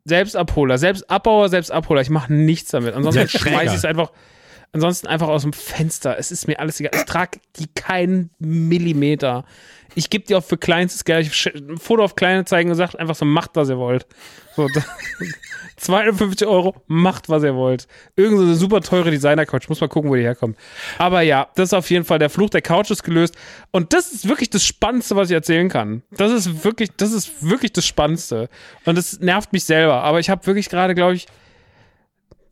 Selbstabholer, 0.05 0.77
Selbstabbauer, 0.77 1.49
Selbstabholer. 1.49 2.01
Ich 2.01 2.09
mache 2.09 2.33
nichts 2.33 2.71
damit. 2.71 2.93
Ansonsten 2.95 3.27
schmeiße 3.27 3.73
ich 3.73 3.79
es 3.79 3.85
einfach, 3.85 4.11
ansonsten 4.71 5.07
einfach 5.07 5.27
aus 5.27 5.43
dem 5.43 5.53
Fenster. 5.53 6.17
Es 6.17 6.31
ist 6.31 6.47
mir 6.47 6.59
alles 6.59 6.79
egal. 6.79 6.91
Ich 6.95 7.05
trage 7.05 7.39
die 7.57 7.67
keinen 7.75 8.29
Millimeter. 8.39 9.45
Ich 9.95 10.09
gebe 10.09 10.25
die 10.25 10.35
auch 10.35 10.43
für 10.43 10.57
kleinstes 10.57 11.03
Geld. 11.03 11.27
Ich 11.27 11.45
ein 11.55 11.77
Foto 11.77 12.03
auf 12.03 12.15
kleine 12.15 12.45
zeigen 12.45 12.69
und 12.69 12.75
sagt 12.75 12.97
einfach 12.99 13.15
so, 13.15 13.25
macht, 13.25 13.51
was 13.55 13.69
ihr 13.69 13.77
wollt. 13.77 14.05
So, 14.55 14.67
da- 14.73 14.83
250 15.77 16.45
Euro, 16.47 16.75
macht, 16.87 17.29
was 17.29 17.43
ihr 17.43 17.55
wollt. 17.55 17.87
Irgend 18.17 18.37
so 18.37 18.43
eine 18.43 18.55
super 18.55 18.81
teure 18.81 19.11
Designer-Couch. 19.11 19.69
Muss 19.69 19.79
mal 19.79 19.87
gucken, 19.87 20.09
wo 20.09 20.15
die 20.15 20.21
herkommt. 20.23 20.57
Aber 20.97 21.21
ja, 21.21 21.47
das 21.55 21.69
ist 21.69 21.73
auf 21.73 21.89
jeden 21.89 22.03
Fall 22.03 22.19
der 22.19 22.29
Fluch 22.29 22.49
der 22.49 22.61
Couch 22.61 22.91
ist 22.91 23.03
gelöst. 23.03 23.35
Und 23.71 23.93
das 23.93 24.11
ist 24.11 24.27
wirklich 24.27 24.49
das 24.49 24.65
Spannendste, 24.65 25.15
was 25.15 25.29
ich 25.29 25.33
erzählen 25.35 25.69
kann. 25.69 26.03
Das 26.11 26.31
ist 26.31 26.63
wirklich, 26.65 26.89
das 26.97 27.13
ist 27.13 27.47
wirklich 27.49 27.71
das 27.71 27.85
Spannendste. 27.85 28.49
Und 28.85 28.97
das 28.97 29.19
nervt 29.21 29.53
mich 29.53 29.63
selber. 29.63 30.03
Aber 30.03 30.19
ich 30.19 30.29
habe 30.29 30.45
wirklich 30.45 30.69
gerade, 30.69 30.95
glaube 30.95 31.15
ich, 31.15 31.27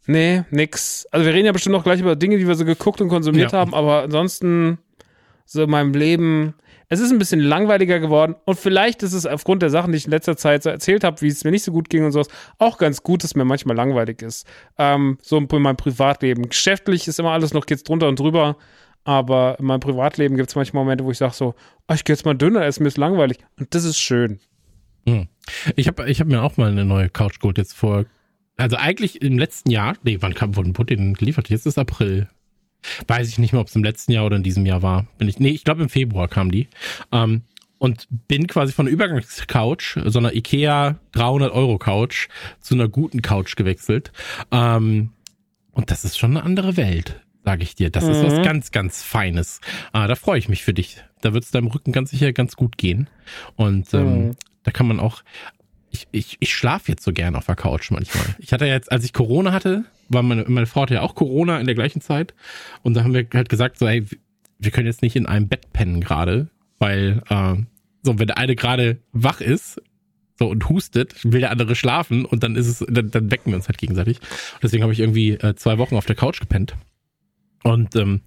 nee, 0.06 0.44
nix. 0.50 1.06
Also 1.12 1.25
wir 1.25 1.34
reden 1.34 1.46
ja 1.48 1.51
bestimmt 1.51 1.74
noch 1.74 1.84
gleich 1.84 2.00
über 2.00 2.15
Dinge, 2.15 2.38
die 2.38 2.48
wir 2.48 2.56
so 2.56 2.65
geguckt 2.65 3.01
und 3.01 3.10
konsumiert 3.10 3.51
Ja. 3.51 3.60
haben. 3.60 3.74
Aber 3.74 4.03
ansonsten, 4.03 4.77
so 5.46 5.63
in 5.63 5.70
meinem 5.70 5.94
Leben, 5.94 6.53
es 6.89 7.00
ist 7.00 7.12
ein 7.12 7.20
bisschen 7.20 7.39
langweiliger 7.39 8.00
geworden. 8.00 8.36
Und 8.46 8.58
vielleicht 8.58 9.03
ist 9.03 9.13
es 9.13 9.25
aufgrund 9.25 9.62
der 9.62 9.70
Sachen, 9.70 9.91
die 9.91 9.98
ich 9.98 10.06
in 10.06 10.12
letzter 10.12 10.38
Zeit 10.38 10.63
so 10.63 10.70
erzählt 10.70 11.03
habe, 11.03 11.22
wie 11.22 11.27
es 11.27 11.44
mir 11.44 11.51
nicht 11.51 11.63
so 11.63 11.72
gut 11.72 11.89
ging 11.89 12.06
und 12.06 12.12
sowas, 12.12 12.29
auch 12.60 12.77
ganz 12.77 13.03
gut, 13.03 13.24
dass 13.24 13.36
mir 13.36 13.46
manchmal 13.46 13.75
langweilig 13.75 14.22
ist. 14.22 14.48
Ähm, 14.77 15.17
so 15.22 15.38
in 15.38 15.48
meinem 15.62 15.77
Privatleben. 15.77 16.48
Geschäftlich 16.48 17.08
ist 17.08 17.20
immer 17.20 17.32
alles 17.32 17.53
noch, 17.53 17.65
geht's 17.65 17.84
drunter 17.84 18.08
und 18.08 18.20
drüber. 18.20 18.58
Aber 19.03 19.58
in 19.60 19.65
meinem 19.65 19.79
Privatleben 19.79 20.36
gibt 20.36 20.50
es 20.50 20.56
manchmal 20.56 20.84
Momente, 20.84 21.06
wo 21.06 21.12
ich 21.12 21.17
sage 21.17 21.34
so, 21.34 21.56
oh, 21.88 21.94
ich 21.94 22.03
gehe 22.03 22.13
jetzt 22.13 22.25
mal 22.25 22.36
dünner 22.36 22.65
essen, 22.65 22.84
mir 22.84 22.89
ist 22.89 22.98
langweilig. 22.98 23.39
Und 23.58 23.74
das 23.74 23.84
ist 23.84 23.98
schön. 23.98 24.39
Ich 25.77 25.88
habe 25.88 26.10
ich 26.10 26.20
hab 26.20 26.27
mir 26.27 26.44
auch 26.44 26.58
mal 26.58 26.70
eine 26.70 26.84
neue 26.84 27.10
Couch 27.10 27.39
geholt, 27.39 27.58
jetzt 27.58 27.74
vor, 27.74 28.06
also 28.58 28.75
eigentlich 28.75 29.22
im 29.22 29.38
letzten 29.38 29.72
Jahr, 29.72 29.96
nee, 30.03 30.17
wann 30.20 30.34
kam, 30.34 30.58
wurde 30.58 30.74
Putin 30.74 31.13
geliefert? 31.13 31.50
Jetzt 31.50 31.65
ist 31.65 31.77
April. 31.77 32.27
Weiß 33.07 33.27
ich 33.27 33.38
nicht 33.38 33.51
mehr, 33.53 33.62
ob 33.62 33.67
es 33.67 33.75
im 33.75 33.84
letzten 33.84 34.12
Jahr 34.12 34.25
oder 34.25 34.38
in 34.38 34.43
diesem 34.43 34.65
Jahr 34.65 34.81
war. 34.81 35.07
Bin 35.17 35.27
ich, 35.27 35.39
nee, 35.39 35.50
ich 35.50 35.63
glaube 35.63 35.84
im 35.84 35.89
Februar 35.89 36.27
kam 36.27 36.51
die. 36.51 36.67
Ähm, 37.12 37.41
und 37.79 38.07
bin 38.27 38.48
quasi 38.48 38.74
von 38.74 38.88
einer 38.88 38.93
Übergangscouch, 38.93 40.00
so 40.05 40.17
einer 40.19 40.34
Ikea 40.34 40.98
300 41.12 41.51
Euro 41.51 41.77
Couch, 41.77 42.27
zu 42.60 42.74
einer 42.74 42.88
guten 42.88 43.22
Couch 43.22 43.55
gewechselt. 43.55 44.12
Ähm, 44.51 45.12
und 45.72 45.91
das 45.91 46.03
ist 46.03 46.17
schon 46.17 46.31
eine 46.31 46.43
andere 46.43 46.75
Welt, 46.75 47.22
sage 47.46 47.62
ich 47.62 47.75
dir. 47.75 47.91
Das 47.91 48.05
ist 48.05 48.24
was 48.24 48.41
ganz, 48.41 48.72
ganz 48.72 49.03
Feines. 49.03 49.62
Ah, 49.91 50.07
da 50.07 50.15
freue 50.15 50.39
ich 50.39 50.50
mich 50.50 50.63
für 50.63 50.74
dich. 50.74 51.03
Da 51.22 51.34
wird 51.34 51.43
es 51.43 51.51
deinem 51.51 51.67
Rücken 51.67 51.91
ganz 51.91 52.10
sicher 52.10 52.34
ganz 52.34 52.55
gut 52.55 52.77
gehen. 52.77 53.10
Und 53.55 53.93
ähm, 53.93 54.27
Mhm. 54.29 54.36
da 54.63 54.72
kann 54.72 54.88
man 54.88 55.00
auch 55.00 55.22
ich, 55.91 56.08
ich, 56.12 56.38
ich 56.39 56.53
schlafe 56.53 56.91
jetzt 56.91 57.03
so 57.03 57.13
gern 57.13 57.36
auf 57.36 57.46
der 57.46 57.56
Couch 57.56 57.91
manchmal. 57.91 58.36
Ich 58.39 58.53
hatte 58.53 58.65
jetzt, 58.65 58.91
als 58.91 59.03
ich 59.03 59.13
Corona 59.13 59.51
hatte, 59.51 59.86
war 60.10 60.24
meine, 60.24 60.46
meine 60.48 60.67
Frau 60.67 60.82
hatte 60.82 60.96
ja 60.96 61.01
auch 61.01 61.15
Corona 61.15 61.60
in 61.60 61.65
der 61.65 61.75
gleichen 61.75 62.01
Zeit. 62.01 62.34
Und 62.84 62.96
da 62.96 63.03
haben 63.03 63.13
wir 63.13 63.27
halt 63.34 63.50
gesagt, 63.50 63.77
so, 63.77 63.88
hey, 63.88 64.06
wir 64.60 64.72
können 64.72 64.88
jetzt 64.88 65.01
nicht 65.01 65.15
in 65.15 65.25
einem 65.25 65.48
Bett 65.48 65.72
pennen 65.74 66.01
gerade, 66.01 66.50
weil 66.79 67.22
äh, 67.29 67.56
so, 68.03 68.20
wenn 68.20 68.27
der 68.27 68.38
eine 68.38 68.56
gerade 68.56 69.00
wach 69.12 69.41
ist, 69.41 69.82
so 70.39 70.50
und 70.50 70.70
hustet, 70.70 71.15
will 71.24 71.41
der 71.41 71.51
andere 71.51 71.75
schlafen 71.75 72.24
und 72.25 72.44
dann 72.44 72.56
ist 72.56 72.67
es, 72.67 72.86
dann, 72.88 73.10
dann 73.10 73.32
wecken 73.32 73.51
wir 73.51 73.56
uns 73.56 73.67
halt 73.67 73.77
gegenseitig. 73.77 74.20
Und 74.20 74.63
deswegen 74.63 74.84
habe 74.84 74.94
ich 74.94 75.00
irgendwie 75.00 75.32
äh, 75.32 75.56
zwei 75.56 75.77
Wochen 75.77 75.96
auf 75.96 76.06
der 76.06 76.15
Couch 76.15 76.39
gepennt. 76.39 76.75
Und 77.63 77.96
ähm, 77.96 78.22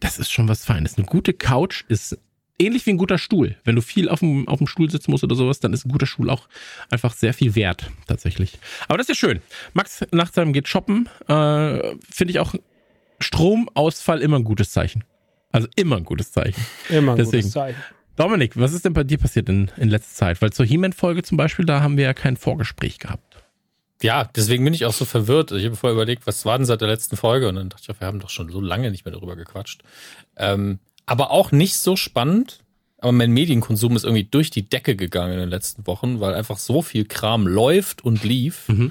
das 0.00 0.18
ist 0.18 0.30
schon 0.30 0.48
was 0.48 0.64
Feines. 0.64 0.96
Eine 0.96 1.06
gute 1.06 1.32
Couch 1.34 1.84
ist 1.88 2.18
ähnlich 2.58 2.86
wie 2.86 2.90
ein 2.90 2.96
guter 2.96 3.18
Stuhl. 3.18 3.56
Wenn 3.64 3.76
du 3.76 3.82
viel 3.82 4.08
auf 4.08 4.20
dem, 4.20 4.48
auf 4.48 4.58
dem 4.58 4.66
Stuhl 4.66 4.90
sitzen 4.90 5.10
musst 5.10 5.24
oder 5.24 5.34
sowas, 5.34 5.60
dann 5.60 5.72
ist 5.72 5.86
ein 5.86 5.90
guter 5.90 6.06
Stuhl 6.06 6.30
auch 6.30 6.48
einfach 6.90 7.14
sehr 7.14 7.34
viel 7.34 7.54
wert, 7.54 7.90
tatsächlich. 8.06 8.58
Aber 8.88 8.98
das 8.98 9.08
ist 9.08 9.20
ja 9.20 9.28
schön. 9.28 9.40
Max 9.74 10.04
nach 10.12 10.32
seinem 10.32 10.52
geht 10.52 10.68
shoppen, 10.68 11.08
äh, 11.28 11.96
finde 12.10 12.30
ich 12.30 12.38
auch 12.38 12.54
Stromausfall 13.20 14.20
immer 14.20 14.38
ein 14.38 14.44
gutes 14.44 14.70
Zeichen. 14.70 15.04
Also 15.52 15.68
immer 15.76 15.96
ein 15.96 16.04
gutes 16.04 16.32
Zeichen. 16.32 16.62
Immer 16.90 17.12
ein 17.12 17.18
Deswegen. 17.18 17.42
gutes 17.42 17.52
Zeichen. 17.52 17.82
Dominik, 18.16 18.58
was 18.58 18.72
ist 18.72 18.84
denn 18.84 18.94
bei 18.94 19.04
dir 19.04 19.18
passiert 19.18 19.48
in, 19.48 19.70
in 19.76 19.88
letzter 19.88 20.14
Zeit? 20.14 20.42
Weil 20.42 20.52
zur 20.52 20.64
He-Man-Folge 20.66 21.22
zum 21.22 21.36
Beispiel, 21.36 21.66
da 21.66 21.82
haben 21.82 21.96
wir 21.96 22.04
ja 22.04 22.14
kein 22.14 22.36
Vorgespräch 22.36 22.98
gehabt. 22.98 23.36
Ja, 24.02 24.24
deswegen 24.36 24.64
bin 24.64 24.74
ich 24.74 24.84
auch 24.84 24.92
so 24.92 25.04
verwirrt. 25.04 25.52
Ich 25.52 25.64
habe 25.64 25.76
vorher 25.76 25.94
überlegt, 25.94 26.26
was 26.26 26.44
war 26.44 26.58
denn 26.58 26.66
seit 26.66 26.80
der 26.80 26.88
letzten 26.88 27.16
Folge? 27.16 27.48
Und 27.48 27.56
dann 27.56 27.68
dachte 27.70 27.90
ich, 27.90 28.00
wir 28.00 28.06
haben 28.06 28.20
doch 28.20 28.28
schon 28.28 28.50
so 28.50 28.60
lange 28.60 28.90
nicht 28.90 29.04
mehr 29.04 29.12
darüber 29.12 29.36
gequatscht. 29.36 29.82
Ähm, 30.36 30.78
aber 31.06 31.30
auch 31.30 31.52
nicht 31.52 31.76
so 31.76 31.96
spannend. 31.96 32.60
Aber 32.98 33.12
mein 33.12 33.30
Medienkonsum 33.30 33.94
ist 33.94 34.04
irgendwie 34.04 34.24
durch 34.24 34.50
die 34.50 34.68
Decke 34.68 34.96
gegangen 34.96 35.34
in 35.34 35.38
den 35.38 35.48
letzten 35.50 35.86
Wochen, 35.86 36.18
weil 36.20 36.34
einfach 36.34 36.58
so 36.58 36.82
viel 36.82 37.04
Kram 37.04 37.46
läuft 37.46 38.02
und 38.04 38.24
lief. 38.24 38.68
Mhm. 38.68 38.90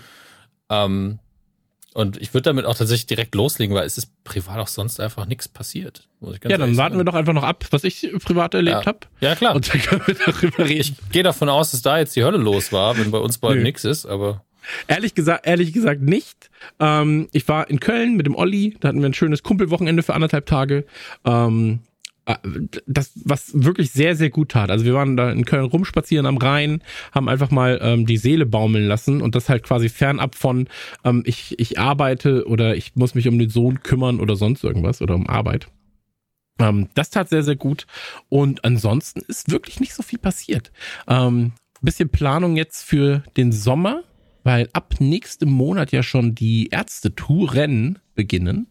Ähm, 0.69 1.19
und 1.93 2.21
ich 2.21 2.33
würde 2.33 2.43
damit 2.43 2.65
auch 2.65 2.75
tatsächlich 2.75 3.07
direkt 3.07 3.35
loslegen, 3.35 3.73
weil 3.75 3.85
es 3.85 3.97
ist 3.97 4.11
privat 4.23 4.59
auch 4.59 4.67
sonst 4.67 4.99
einfach 4.99 5.25
nichts 5.25 5.47
passiert. 5.47 6.07
Ja, 6.43 6.57
dann 6.57 6.75
warten 6.77 6.97
wir 6.97 7.03
doch 7.05 7.13
einfach 7.13 7.33
noch 7.33 7.43
ab, 7.43 7.65
was 7.71 7.83
ich 7.83 8.11
privat 8.23 8.53
erlebt 8.53 8.81
Ja. 8.81 8.85
hab. 8.85 9.07
Ja, 9.21 9.33
klar. 9.35 9.55
Und 9.55 9.73
dann 9.73 9.81
können 9.81 10.01
wir 10.05 10.15
darüber 10.15 10.65
reden. 10.65 10.81
ich 10.81 10.93
gehe 11.11 11.23
davon 11.23 11.49
aus, 11.49 11.71
dass 11.71 11.81
da 11.81 11.97
jetzt 11.97 12.15
die 12.15 12.23
Hölle 12.23 12.37
los 12.37 12.71
war, 12.71 12.97
wenn 12.97 13.11
bei 13.11 13.17
uns 13.17 13.37
bald 13.37 13.63
nichts 13.63 13.85
ist, 13.85 14.05
aber 14.05 14.43
Ehrlich 14.87 15.13
gesagt, 15.13 15.45
ehrlich 15.47 15.73
gesagt 15.73 16.01
nicht. 16.01 16.49
Ähm, 16.79 17.27
ich 17.31 17.47
war 17.47 17.69
in 17.69 17.79
Köln 17.79 18.15
mit 18.15 18.25
dem 18.25 18.35
Olli, 18.35 18.75
da 18.79 18.87
hatten 18.89 18.99
wir 18.99 19.07
ein 19.09 19.13
schönes 19.13 19.43
Kumpelwochenende 19.43 20.03
für 20.03 20.15
anderthalb 20.15 20.47
Tage. 20.47 20.85
Ähm, 21.23 21.79
äh, 21.79 21.94
das, 22.87 23.11
was 23.23 23.51
wirklich 23.53 23.91
sehr, 23.91 24.15
sehr 24.15 24.29
gut 24.29 24.49
tat. 24.49 24.71
Also 24.71 24.83
wir 24.85 24.95
waren 24.95 25.15
da 25.15 25.31
in 25.31 25.45
Köln 25.45 25.65
rumspazieren 25.65 26.25
am 26.25 26.37
Rhein, 26.37 26.81
haben 27.11 27.29
einfach 27.29 27.51
mal 27.51 27.79
ähm, 27.81 28.05
die 28.05 28.17
Seele 28.17 28.45
baumeln 28.45 28.87
lassen 28.87 29.21
und 29.21 29.35
das 29.35 29.47
halt 29.47 29.63
quasi 29.63 29.89
fernab 29.89 30.35
von 30.35 30.67
ähm, 31.03 31.23
ich, 31.25 31.59
ich 31.59 31.77
arbeite 31.77 32.47
oder 32.47 32.75
ich 32.75 32.95
muss 32.95 33.13
mich 33.13 33.27
um 33.27 33.37
den 33.37 33.49
Sohn 33.49 33.83
kümmern 33.83 34.19
oder 34.19 34.35
sonst 34.35 34.63
irgendwas 34.63 35.01
oder 35.01 35.15
um 35.15 35.29
Arbeit. 35.29 35.67
Ähm, 36.59 36.89
das 36.95 37.11
tat 37.11 37.29
sehr, 37.29 37.43
sehr 37.43 37.55
gut. 37.55 37.85
Und 38.29 38.65
ansonsten 38.65 39.21
ist 39.27 39.51
wirklich 39.51 39.79
nicht 39.79 39.93
so 39.93 40.01
viel 40.01 40.19
passiert. 40.19 40.71
Ähm, 41.07 41.53
bisschen 41.81 42.09
Planung 42.09 42.57
jetzt 42.57 42.83
für 42.83 43.23
den 43.37 43.51
Sommer, 43.51 44.03
weil 44.43 44.69
ab 44.73 44.95
nächstem 44.99 45.49
Monat 45.49 45.91
ja 45.91 46.03
schon 46.03 46.33
die 46.33 46.69
Ärzte-Touren 46.69 47.99
beginnen. 48.15 48.67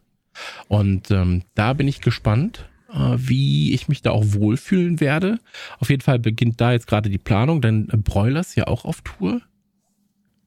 Und 0.69 1.11
ähm, 1.13 1.43
da 1.55 1.75
bin 1.75 1.87
ich 1.87 2.01
gespannt, 2.01 2.59
äh, 2.59 2.74
wie 2.95 3.73
ich 3.75 3.89
mich 3.89 4.03
da 4.03 4.13
auch 4.13 4.25
wohlfühlen 4.27 5.01
werde. 5.01 5.39
Auf 5.79 5.91
jeden 5.91 6.03
Fall 6.03 6.19
beginnt 6.19 6.61
da 6.61 6.73
jetzt 6.73 6.87
gerade 6.87 7.11
die 7.11 7.19
Planung, 7.19 7.61
denn 7.61 7.89
äh, 7.93 7.97
Broilers 7.97 8.55
ja 8.55 8.67
auch 8.67 8.85
auf 8.85 9.03
Tour. 9.03 9.43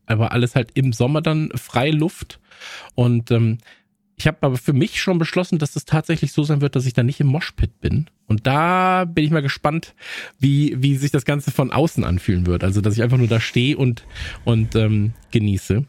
Aber 0.06 0.32
alles 0.32 0.56
halt 0.56 0.72
im 0.74 0.94
Sommer 0.94 1.22
dann 1.22 1.52
Freiluft. 1.56 2.40
Und 2.96 3.30
ähm, 3.32 3.58
ich 4.16 4.26
habe 4.26 4.38
aber 4.42 4.58
für 4.58 4.74
mich 4.74 5.02
schon 5.02 5.20
beschlossen, 5.20 5.60
dass 5.60 5.76
es 5.76 5.86
tatsächlich 5.86 6.32
so 6.32 6.44
sein 6.44 6.62
wird, 6.62 6.76
dass 6.76 6.86
ich 6.86 6.94
da 6.94 7.04
nicht 7.04 7.20
im 7.20 7.28
Moshpit 7.28 7.82
bin. 7.82 8.10
Und 8.26 8.48
da 8.48 9.06
bin 9.06 9.26
ich 9.26 9.32
mal 9.32 9.42
gespannt, 9.42 9.94
wie, 10.40 10.76
wie 10.82 10.96
sich 10.96 11.12
das 11.12 11.26
Ganze 11.26 11.52
von 11.52 11.72
außen 11.72 12.04
anfühlen 12.04 12.48
wird. 12.48 12.64
Also, 12.64 12.82
dass 12.82 12.96
ich 12.96 13.04
einfach 13.04 13.18
nur 13.18 13.28
da 13.28 13.40
stehe 13.40 13.78
und, 13.78 14.06
und 14.46 14.76
ähm, 14.76 15.14
genieße. 15.32 15.86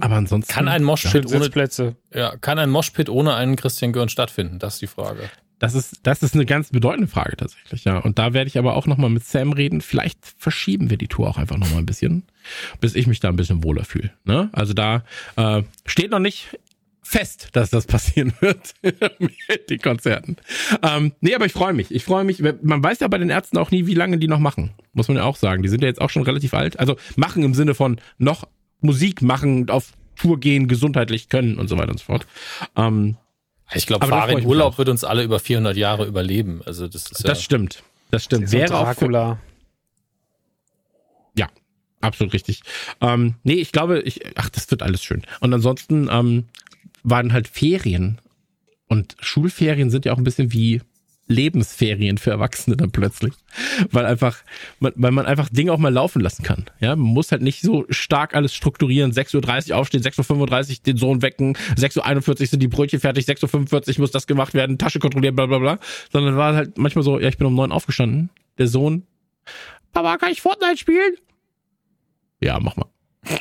Aber 0.00 0.16
ansonsten. 0.16 0.52
kann 0.52 0.68
ein 0.68 0.84
Moshpit 0.84 1.26
ohne, 1.26 1.44
Sitzplätze. 1.44 1.96
ja, 2.14 2.36
kann 2.36 2.58
ein 2.58 2.70
Moshpit 2.70 3.08
ohne 3.08 3.34
einen 3.34 3.56
Christian 3.56 3.92
Görn 3.92 4.08
stattfinden? 4.08 4.58
Das 4.58 4.74
ist 4.74 4.82
die 4.82 4.86
Frage. 4.86 5.30
Das 5.60 5.74
ist, 5.74 6.00
das 6.02 6.22
ist 6.22 6.34
eine 6.34 6.46
ganz 6.46 6.70
bedeutende 6.70 7.06
Frage 7.06 7.36
tatsächlich, 7.36 7.84
ja. 7.84 7.98
Und 7.98 8.18
da 8.18 8.32
werde 8.32 8.48
ich 8.48 8.58
aber 8.58 8.74
auch 8.74 8.86
nochmal 8.86 9.10
mit 9.10 9.24
Sam 9.24 9.52
reden. 9.52 9.82
Vielleicht 9.82 10.18
verschieben 10.38 10.88
wir 10.88 10.96
die 10.96 11.06
Tour 11.06 11.28
auch 11.28 11.36
einfach 11.36 11.58
nochmal 11.58 11.78
ein 11.78 11.86
bisschen, 11.86 12.24
bis 12.80 12.94
ich 12.94 13.06
mich 13.06 13.20
da 13.20 13.28
ein 13.28 13.36
bisschen 13.36 13.62
wohler 13.62 13.84
fühle. 13.84 14.10
Ne? 14.24 14.48
Also 14.52 14.72
da 14.72 15.04
äh, 15.36 15.62
steht 15.84 16.10
noch 16.10 16.18
nicht 16.18 16.58
fest, 17.02 17.48
dass 17.52 17.68
das 17.68 17.86
passieren 17.86 18.32
wird 18.40 18.74
mit 19.18 19.68
den 19.68 19.80
Konzerten. 19.80 20.36
Ähm, 20.82 21.12
nee, 21.20 21.34
aber 21.34 21.44
ich 21.44 21.52
freue 21.52 21.74
mich. 21.74 21.90
Ich 21.90 22.04
freue 22.04 22.24
mich. 22.24 22.40
Man 22.40 22.82
weiß 22.82 23.00
ja 23.00 23.08
bei 23.08 23.18
den 23.18 23.28
Ärzten 23.28 23.58
auch 23.58 23.70
nie, 23.70 23.86
wie 23.86 23.94
lange 23.94 24.16
die 24.16 24.28
noch 24.28 24.38
machen. 24.38 24.70
Muss 24.94 25.08
man 25.08 25.18
ja 25.18 25.24
auch 25.24 25.36
sagen. 25.36 25.62
Die 25.62 25.68
sind 25.68 25.82
ja 25.82 25.88
jetzt 25.88 26.00
auch 26.00 26.10
schon 26.10 26.22
relativ 26.22 26.54
alt. 26.54 26.80
Also 26.80 26.96
machen 27.16 27.42
im 27.42 27.52
Sinne 27.52 27.74
von 27.74 28.00
noch 28.16 28.48
Musik 28.80 29.20
machen, 29.20 29.68
auf 29.68 29.92
Tour 30.16 30.40
gehen, 30.40 30.68
gesundheitlich 30.68 31.28
können 31.28 31.58
und 31.58 31.68
so 31.68 31.76
weiter 31.76 31.90
und 31.90 31.98
so 31.98 32.04
fort. 32.06 32.26
Ähm, 32.76 33.16
Ich 33.74 33.86
glaube, 33.86 34.06
ich 34.06 34.34
mich 34.36 34.46
Urlaub 34.46 34.78
wird 34.78 34.88
uns 34.88 35.04
alle 35.04 35.22
über 35.22 35.38
400 35.38 35.76
Jahre 35.76 36.06
überleben. 36.06 36.60
Also 36.66 36.88
das 36.88 37.10
ist 37.10 37.20
ja, 37.20 37.28
das 37.28 37.42
stimmt. 37.42 37.82
Das 38.10 38.24
stimmt. 38.24 38.50
Wäre 38.52 38.76
auch 38.76 38.88
für, 38.88 38.94
Dracula. 38.94 39.38
Ja, 41.36 41.48
absolut 42.00 42.32
richtig. 42.32 42.62
Ähm, 43.00 43.36
nee, 43.44 43.54
ich 43.54 43.72
glaube, 43.72 44.00
ich, 44.00 44.20
ach, 44.36 44.50
das 44.50 44.70
wird 44.70 44.82
alles 44.82 45.02
schön. 45.02 45.22
Und 45.40 45.54
ansonsten 45.54 46.08
ähm, 46.10 46.48
waren 47.02 47.32
halt 47.32 47.48
Ferien. 47.48 48.20
Und 48.88 49.16
Schulferien 49.20 49.90
sind 49.90 50.04
ja 50.04 50.12
auch 50.12 50.18
ein 50.18 50.24
bisschen 50.24 50.52
wie 50.52 50.82
Lebensferien 51.30 52.18
für 52.18 52.30
Erwachsene 52.30 52.76
dann 52.76 52.90
plötzlich. 52.90 53.32
Weil 53.90 54.04
einfach, 54.04 54.38
man, 54.80 54.92
weil 54.96 55.12
man 55.12 55.26
einfach 55.26 55.48
Dinge 55.48 55.72
auch 55.72 55.78
mal 55.78 55.92
laufen 55.92 56.20
lassen 56.20 56.42
kann. 56.42 56.66
Ja, 56.80 56.96
man 56.96 57.06
muss 57.06 57.32
halt 57.32 57.42
nicht 57.42 57.62
so 57.62 57.86
stark 57.88 58.34
alles 58.34 58.54
strukturieren. 58.54 59.12
6.30 59.12 59.70
Uhr 59.70 59.76
aufstehen, 59.76 60.02
6.35 60.02 60.70
Uhr 60.70 60.76
den 60.86 60.96
Sohn 60.96 61.22
wecken, 61.22 61.56
6.41 61.76 62.28
Uhr 62.28 62.46
sind 62.46 62.62
die 62.62 62.68
Brötchen 62.68 63.00
fertig, 63.00 63.26
6.45 63.26 63.96
Uhr 63.96 64.00
muss 64.00 64.10
das 64.10 64.26
gemacht 64.26 64.54
werden, 64.54 64.78
Tasche 64.78 64.98
kontrollieren, 64.98 65.36
bla 65.36 65.46
bla 65.46 65.58
bla. 65.58 65.78
Sondern 66.12 66.36
war 66.36 66.54
halt 66.54 66.76
manchmal 66.78 67.04
so, 67.04 67.18
ja, 67.18 67.28
ich 67.28 67.38
bin 67.38 67.46
um 67.46 67.54
neun 67.54 67.72
aufgestanden. 67.72 68.30
Der 68.58 68.66
Sohn, 68.66 69.06
Papa, 69.92 70.18
kann 70.18 70.32
ich 70.32 70.40
Fortnite 70.42 70.76
spielen? 70.76 71.14
Ja, 72.40 72.58
mach 72.60 72.76
mal. 72.76 72.86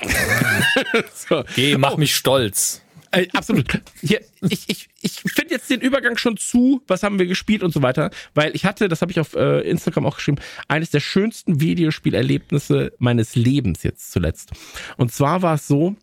so. 1.13 1.43
Geh, 1.55 1.77
mach 1.77 1.97
mich 1.97 2.15
stolz. 2.15 2.83
Äh, 3.11 3.27
absolut. 3.33 3.81
Hier, 4.01 4.21
ich 4.41 4.69
ich, 4.69 4.89
ich 5.01 5.21
finde 5.21 5.53
jetzt 5.53 5.69
den 5.69 5.81
Übergang 5.81 6.17
schon 6.17 6.37
zu, 6.37 6.81
was 6.87 7.03
haben 7.03 7.17
wir 7.17 7.25
gespielt 7.25 7.63
und 7.63 7.73
so 7.73 7.81
weiter, 7.81 8.11
weil 8.33 8.55
ich 8.55 8.65
hatte, 8.65 8.87
das 8.87 9.01
habe 9.01 9.11
ich 9.11 9.19
auf 9.19 9.35
äh, 9.35 9.61
Instagram 9.61 10.05
auch 10.05 10.15
geschrieben, 10.15 10.39
eines 10.67 10.91
der 10.91 10.99
schönsten 10.99 11.59
Videospielerlebnisse 11.61 12.93
meines 12.99 13.35
Lebens 13.35 13.83
jetzt 13.83 14.11
zuletzt. 14.11 14.51
Und 14.97 15.11
zwar 15.11 15.41
war 15.41 15.55
es 15.55 15.67
so, 15.67 15.95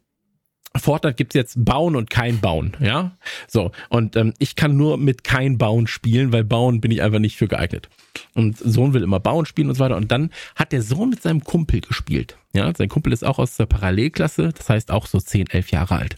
Fortnite 0.79 1.15
gibt's 1.15 1.35
jetzt 1.35 1.65
Bauen 1.65 1.97
und 1.97 2.11
kein 2.11 2.41
Bauen, 2.41 2.77
ja? 2.81 3.17
So, 3.49 3.73
und 3.89 4.17
ähm, 4.17 4.35
ich 4.39 4.57
kann 4.57 4.77
nur 4.77 4.99
mit 4.99 5.25
kein 5.25 5.59
Bauen 5.59 5.87
spielen, 5.87 6.33
weil 6.33 6.45
Bauen 6.45 6.81
bin 6.81 6.91
ich 6.91 7.03
einfach 7.03 7.19
nicht 7.19 7.37
für 7.37 7.49
geeignet. 7.49 7.89
Und 8.35 8.59
Sohn 8.59 8.95
will 8.95 9.03
immer 9.03 9.21
Bauen 9.21 9.47
spielen 9.47 9.69
und 9.69 9.75
so 9.75 9.85
weiter. 9.85 9.97
Und 9.97 10.11
dann 10.11 10.31
hat 10.55 10.73
der 10.73 10.83
Sohn 10.83 11.11
mit 11.11 11.23
seinem 11.23 11.45
Kumpel 11.45 11.81
gespielt. 11.81 12.37
Ja, 12.53 12.73
sein 12.75 12.89
Kumpel 12.89 13.13
ist 13.13 13.25
auch 13.25 13.39
aus 13.39 13.57
der 13.57 13.67
Parallelklasse, 13.67 14.53
das 14.57 14.69
heißt 14.69 14.91
auch 14.91 15.07
so 15.07 15.21
10, 15.21 15.51
11 15.51 15.71
Jahre 15.71 15.97
alt. 15.97 16.17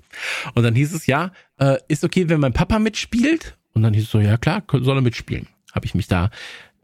Und 0.54 0.62
dann 0.62 0.74
hieß 0.74 0.94
es, 0.94 1.06
ja, 1.06 1.32
äh, 1.58 1.78
ist 1.88 2.04
okay, 2.04 2.28
wenn 2.28 2.40
mein 2.40 2.52
Papa 2.52 2.78
mitspielt? 2.78 3.56
Und 3.74 3.82
dann 3.82 3.94
hieß 3.94 4.04
es 4.04 4.10
so, 4.10 4.20
ja 4.20 4.36
klar, 4.36 4.62
soll 4.70 4.96
er 4.96 5.02
mitspielen. 5.02 5.48
Habe 5.72 5.86
ich 5.86 5.94
mich 5.94 6.06
da 6.06 6.30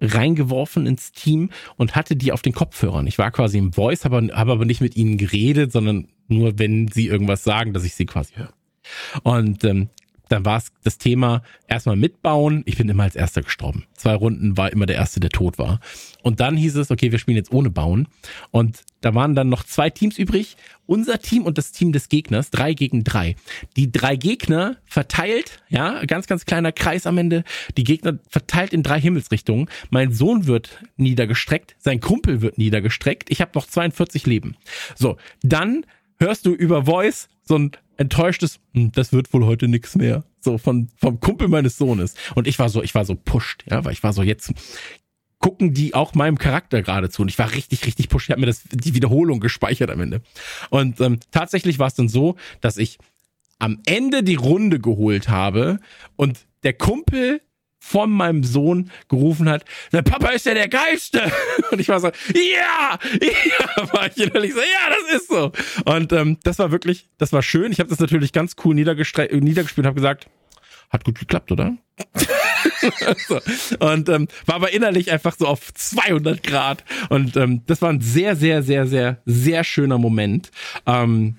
reingeworfen 0.01 0.87
ins 0.87 1.13
Team 1.13 1.51
und 1.77 1.97
hatte 1.97 2.17
die 2.17 2.33
auf 2.33 2.43
den 2.43 2.53
Kopfhörern. 2.53 3.07
Ich 3.07 3.19
war 3.19 3.31
quasi 3.31 3.59
im 3.59 3.73
Voice, 3.73 4.05
habe 4.05 4.31
habe 4.35 4.53
aber 4.53 4.65
nicht 4.65 4.81
mit 4.81 4.97
ihnen 4.97 5.19
geredet, 5.19 5.73
sondern 5.73 6.09
nur, 6.29 6.59
wenn 6.59 6.89
sie 6.89 7.07
irgendwas 7.07 7.45
sagen, 7.45 7.73
dass 7.73 7.85
ich 7.85 7.95
sie 7.95 8.07
quasi 8.07 8.35
höre. 8.35 8.53
Und 9.23 9.65
ähm, 9.65 9.89
dann 10.29 10.45
war 10.45 10.59
es 10.59 10.73
das 10.83 10.99
Thema 10.99 11.43
erstmal 11.69 11.97
mitbauen. 11.97 12.63
Ich 12.67 12.77
bin 12.77 12.89
immer 12.89 13.03
als 13.03 13.15
erster 13.15 13.43
gestorben. 13.43 13.85
Zwei 13.95 14.15
Runden 14.15 14.57
war 14.57 14.73
immer 14.73 14.87
der 14.87 14.97
erste, 14.97 15.21
der 15.21 15.31
tot 15.31 15.59
war. 15.59 15.81
Und 16.23 16.41
dann 16.41 16.57
hieß 16.57 16.77
es, 16.77 16.91
okay, 16.91 17.13
wir 17.13 17.19
spielen 17.19 17.37
jetzt 17.37 17.53
ohne 17.53 17.71
bauen. 17.71 18.09
Und 18.51 18.81
da 19.03 19.15
waren 19.15 19.35
dann 19.35 19.49
noch 19.49 19.65
zwei 19.65 19.91
Teams 19.91 20.19
übrig. 20.19 20.57
Unser 20.87 21.19
Team 21.19 21.45
und 21.45 21.59
das 21.59 21.73
Team 21.73 21.93
des 21.93 22.09
Gegners. 22.09 22.51
Drei 22.51 22.73
gegen 22.73 23.05
drei. 23.05 23.37
Die 23.77 23.93
drei 23.93 24.17
Gegner 24.17 24.79
verteilt, 24.87 25.63
ja, 25.69 26.05
ganz, 26.07 26.27
ganz 26.27 26.47
kleiner 26.47 26.73
Kreis 26.73 27.07
am 27.07 27.19
Ende. 27.19 27.45
Die 27.77 27.85
Gegner 27.85 28.19
verteilt 28.29 28.73
in 28.73 28.83
drei 28.83 29.01
Himmelsrichtungen. 29.01 29.69
Mein 29.91 30.13
Sohn 30.13 30.47
wird 30.47 30.79
niedergestreckt. 30.97 31.77
Sein 31.79 32.01
Kumpel 32.01 32.41
wird 32.41 32.57
niedergestreckt. 32.57 33.31
Ich 33.31 33.41
habe 33.41 33.53
noch 33.55 33.67
42 33.67 34.27
Leben. 34.27 34.57
So, 34.97 35.19
dann 35.43 35.85
hörst 36.25 36.47
du 36.47 36.53
über 36.53 36.87
Voice 36.87 37.29
so 37.43 37.57
ein 37.57 37.73
enttäuschtes, 37.97 38.61
"Hm, 38.73 38.93
das 38.93 39.13
wird 39.13 39.33
wohl 39.33 39.45
heute 39.45 39.69
nix 39.69 39.95
mehr. 39.95 40.25
So 40.41 40.59
von, 40.59 40.89
vom 40.97 41.21
Kumpel 41.21 41.49
meines 41.49 41.77
Sohnes. 41.79 42.15
Und 42.35 42.47
ich 42.47 42.59
war 42.59 42.69
so, 42.69 42.83
ich 42.83 42.95
war 42.95 43.05
so 43.05 43.15
pusht, 43.15 43.65
ja, 43.71 43.85
weil 43.85 43.93
ich 43.93 44.03
war 44.03 44.13
so, 44.13 44.23
jetzt 44.23 44.53
gucken 45.39 45.75
die 45.75 45.95
auch 45.95 46.15
meinem 46.15 46.39
Charakter 46.39 46.83
gerade 46.83 47.11
zu. 47.11 47.23
Und 47.23 47.29
ich 47.29 47.39
war 47.39 47.53
richtig, 47.53 47.85
richtig 47.87 48.09
push. 48.09 48.25
Ich 48.25 48.31
habe 48.31 48.41
mir 48.41 48.47
das, 48.47 48.63
die 48.71 48.95
Wiederholung 48.95 49.41
gespeichert 49.41 49.91
am 49.91 50.01
Ende. 50.01 50.23
Und 50.71 51.01
ähm, 51.03 51.21
tatsächlich 51.33 51.79
war 51.79 51.89
es 51.89 51.95
dann 51.95 52.09
so, 52.09 52.37
dass 52.63 52.79
ich 52.79 52.99
am 53.59 53.81
Ende 53.85 54.23
die 54.23 54.37
Runde 54.37 54.81
geholt 54.81 55.29
habe 55.29 55.81
und 56.17 56.47
der 56.63 56.73
Kumpel 56.73 57.43
von 57.85 58.11
meinem 58.11 58.45
Sohn 58.45 58.91
gerufen 59.09 59.49
hat, 59.49 59.65
der 59.93 60.01
Papa 60.01 60.31
ist 60.31 60.47
ja 60.47 60.55
der 60.55 60.69
Geilste. 60.69 61.31
Und 61.71 61.81
ich 61.81 61.89
war 61.89 62.01
so, 62.01 62.09
ja, 62.09 62.99
ja, 63.21 63.93
war 63.93 64.07
ich 64.07 64.17
innerlich 64.17 64.55
so, 64.55 64.61
ja, 64.61 64.91
das 64.91 65.21
ist 65.21 65.29
so. 65.29 65.53
Und 65.85 66.13
ähm, 66.13 66.39
das 66.45 66.59
war 66.59 66.73
wirklich, 66.73 67.09
das 67.19 67.33
war 67.33 67.43
schön. 67.43 67.71
Ich 67.73 67.81
habe 67.81 67.91
das 67.91 68.01
natürlich 68.01 68.33
ganz 68.33 68.57
cool 68.65 68.75
niedergespielt 68.75 69.31
und 69.31 69.87
habe 69.87 69.95
gesagt, 69.95 70.29
hat 70.89 71.05
gut 71.05 71.19
geklappt, 71.19 71.53
oder? 71.53 71.77
so. 73.29 73.41
Und 73.81 74.09
ähm, 74.09 74.29
war 74.47 74.57
aber 74.57 74.73
innerlich 74.73 75.13
einfach 75.13 75.37
so 75.37 75.47
auf 75.47 75.73
200 75.75 76.43
Grad. 76.43 76.85
Und 77.11 77.37
ähm, 77.37 77.63
das 77.67 77.83
war 77.83 77.91
ein 77.91 78.01
sehr, 78.01 78.35
sehr, 78.35 78.63
sehr, 78.63 78.87
sehr, 78.87 79.21
sehr 79.27 79.63
schöner 79.63 79.99
Moment. 79.99 80.51
Ähm, 80.87 81.37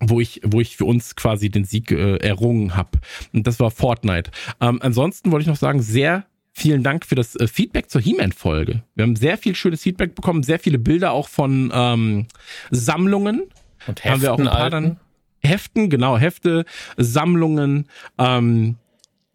wo 0.00 0.20
ich, 0.20 0.40
wo 0.44 0.60
ich 0.60 0.76
für 0.76 0.84
uns 0.84 1.16
quasi 1.16 1.50
den 1.50 1.64
Sieg 1.64 1.90
äh, 1.90 2.16
errungen 2.16 2.76
habe. 2.76 2.98
Und 3.32 3.46
das 3.46 3.60
war 3.60 3.70
Fortnite. 3.70 4.30
Ähm, 4.60 4.78
ansonsten 4.82 5.30
wollte 5.30 5.42
ich 5.42 5.48
noch 5.48 5.56
sagen, 5.56 5.82
sehr 5.82 6.26
vielen 6.52 6.82
Dank 6.82 7.04
für 7.04 7.14
das 7.14 7.34
äh, 7.36 7.46
Feedback 7.46 7.90
zur 7.90 8.00
He-Man-Folge. 8.00 8.82
Wir 8.94 9.02
haben 9.02 9.16
sehr 9.16 9.36
viel 9.38 9.54
schönes 9.54 9.82
Feedback 9.82 10.14
bekommen, 10.14 10.42
sehr 10.42 10.58
viele 10.58 10.78
Bilder 10.78 11.12
auch 11.12 11.28
von 11.28 11.70
ähm, 11.74 12.26
Sammlungen. 12.70 13.42
Und 13.86 14.04
Heften 14.04 14.10
haben 14.10 14.22
wir 14.22 14.32
auch 14.32 14.38
ein 14.38 14.46
paar 14.46 14.70
dann. 14.70 15.00
Heften, 15.42 15.90
genau, 15.90 16.16
Hefte, 16.16 16.64
Sammlungen, 16.96 17.86
ähm, 18.18 18.76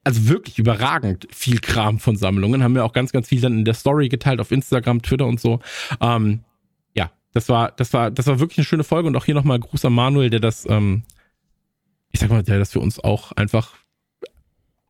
also 0.03 0.27
wirklich 0.27 0.57
überragend 0.57 1.27
viel 1.29 1.59
Kram 1.59 1.99
von 1.99 2.15
Sammlungen. 2.15 2.63
Haben 2.63 2.73
wir 2.73 2.83
auch 2.83 2.93
ganz, 2.93 3.11
ganz 3.11 3.27
viel 3.27 3.41
dann 3.41 3.59
in 3.59 3.65
der 3.65 3.75
Story 3.75 4.09
geteilt 4.09 4.39
auf 4.39 4.51
Instagram, 4.51 5.03
Twitter 5.03 5.27
und 5.27 5.39
so. 5.39 5.59
Ähm, 6.01 6.39
das 7.33 7.49
war, 7.49 7.71
das 7.71 7.93
war, 7.93 8.11
das 8.11 8.27
war 8.27 8.39
wirklich 8.39 8.57
eine 8.57 8.65
schöne 8.65 8.83
Folge 8.83 9.07
und 9.07 9.15
auch 9.15 9.25
hier 9.25 9.35
nochmal 9.35 9.59
Gruß 9.59 9.85
an 9.85 9.93
Manuel, 9.93 10.29
der 10.29 10.39
das, 10.39 10.65
ähm, 10.67 11.03
ich 12.11 12.19
sag 12.19 12.29
mal, 12.29 12.43
der 12.43 12.59
das 12.59 12.71
für 12.71 12.79
uns 12.79 12.99
auch 12.99 13.31
einfach, 13.33 13.75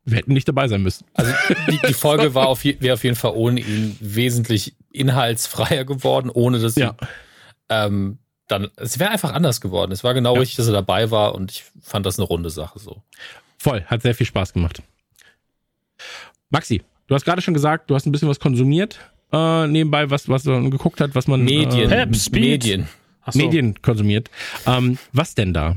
wir 0.04 0.16
hätten 0.16 0.32
nicht 0.32 0.48
dabei 0.48 0.66
sein 0.68 0.82
müssen. 0.82 1.04
Also 1.14 1.32
die, 1.70 1.78
die 1.86 1.94
Folge 1.94 2.34
war 2.34 2.48
auf, 2.48 2.64
wäre 2.64 2.94
auf 2.94 3.04
jeden 3.04 3.16
Fall 3.16 3.32
ohne 3.34 3.60
ihn 3.60 3.96
wesentlich 4.00 4.74
inhaltsfreier 4.90 5.84
geworden, 5.84 6.30
ohne 6.30 6.58
dass 6.58 6.76
ja. 6.76 6.96
sie, 6.98 7.06
ähm, 7.68 8.18
dann, 8.48 8.68
es 8.76 8.98
wäre 8.98 9.10
einfach 9.10 9.32
anders 9.32 9.60
geworden. 9.60 9.92
Es 9.92 10.02
war 10.02 10.14
genau 10.14 10.34
ja. 10.34 10.40
richtig, 10.40 10.56
dass 10.56 10.66
er 10.66 10.72
dabei 10.72 11.10
war 11.10 11.34
und 11.34 11.52
ich 11.52 11.64
fand 11.82 12.06
das 12.06 12.18
eine 12.18 12.26
runde 12.26 12.50
Sache 12.50 12.78
so. 12.78 13.02
Voll, 13.58 13.84
hat 13.84 14.02
sehr 14.02 14.14
viel 14.14 14.26
Spaß 14.26 14.54
gemacht. 14.54 14.82
Maxi, 16.48 16.82
du 17.06 17.14
hast 17.14 17.24
gerade 17.24 17.42
schon 17.42 17.54
gesagt, 17.54 17.90
du 17.90 17.94
hast 17.94 18.06
ein 18.06 18.12
bisschen 18.12 18.28
was 18.28 18.40
konsumiert 18.40 18.98
äh, 19.32 19.66
nebenbei, 19.66 20.10
was, 20.10 20.28
was 20.28 20.44
man 20.44 20.70
geguckt 20.70 21.00
hat, 21.00 21.14
was 21.14 21.26
man 21.26 21.44
Medien, 21.44 21.90
äh, 21.90 22.06
Medien. 22.32 22.88
So. 23.30 23.38
Medien 23.38 23.80
konsumiert. 23.82 24.30
Ähm, 24.66 24.98
was 25.12 25.34
denn 25.34 25.52
da? 25.52 25.76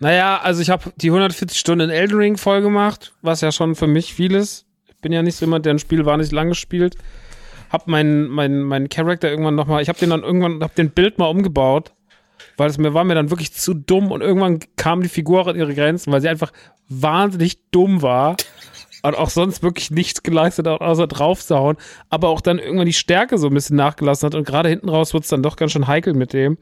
Naja, 0.00 0.40
also 0.42 0.62
ich 0.62 0.70
habe 0.70 0.92
die 0.96 1.08
140 1.08 1.58
Stunden 1.58 1.88
in 1.88 1.90
Elden 1.90 2.16
Ring 2.16 2.36
voll 2.36 2.62
gemacht, 2.62 3.12
was 3.22 3.40
ja 3.40 3.52
schon 3.52 3.74
für 3.74 3.86
mich 3.86 4.14
viel 4.14 4.34
ist. 4.34 4.64
Ich 4.88 4.96
bin 4.98 5.12
ja 5.12 5.22
nicht 5.22 5.36
so 5.36 5.44
jemand, 5.44 5.66
der 5.66 5.74
ein 5.74 5.78
Spiel 5.78 6.04
war 6.06 6.16
nicht 6.16 6.32
lang 6.32 6.48
gespielt. 6.48 6.96
Hab 7.70 7.86
meinen 7.86 8.28
mein, 8.28 8.62
mein 8.62 8.88
Charakter 8.88 9.28
irgendwann 9.28 9.54
nochmal, 9.54 9.82
ich 9.82 9.88
habe 9.88 9.98
den 9.98 10.10
dann 10.10 10.22
irgendwann, 10.22 10.62
hab 10.62 10.74
den 10.74 10.90
Bild 10.90 11.18
mal 11.18 11.26
umgebaut, 11.26 11.92
weil 12.56 12.70
es 12.70 12.78
mir 12.78 12.94
war 12.94 13.04
mir 13.04 13.14
dann 13.14 13.30
wirklich 13.30 13.52
zu 13.52 13.74
dumm 13.74 14.10
und 14.10 14.20
irgendwann 14.20 14.60
kam 14.76 15.02
die 15.02 15.08
Figur 15.08 15.46
an 15.46 15.56
ihre 15.56 15.74
Grenzen, 15.74 16.12
weil 16.12 16.20
sie 16.20 16.28
einfach 16.28 16.52
wahnsinnig 16.88 17.70
dumm 17.70 18.00
war 18.00 18.36
und 19.02 19.16
auch 19.16 19.30
sonst 19.30 19.62
wirklich 19.62 19.90
nichts 19.90 20.22
geleistet 20.22 20.66
hat, 20.66 20.80
außer 20.80 21.06
draufsauen, 21.06 21.76
aber 22.10 22.28
auch 22.28 22.40
dann 22.40 22.58
irgendwann 22.58 22.86
die 22.86 22.92
Stärke 22.92 23.38
so 23.38 23.48
ein 23.48 23.54
bisschen 23.54 23.76
nachgelassen 23.76 24.26
hat 24.26 24.34
und 24.34 24.46
gerade 24.46 24.68
hinten 24.68 24.88
raus 24.88 25.14
wird 25.14 25.24
es 25.24 25.30
dann 25.30 25.42
doch 25.42 25.56
ganz 25.56 25.72
schön 25.72 25.86
heikel 25.86 26.14
mit 26.14 26.32
dem. 26.32 26.58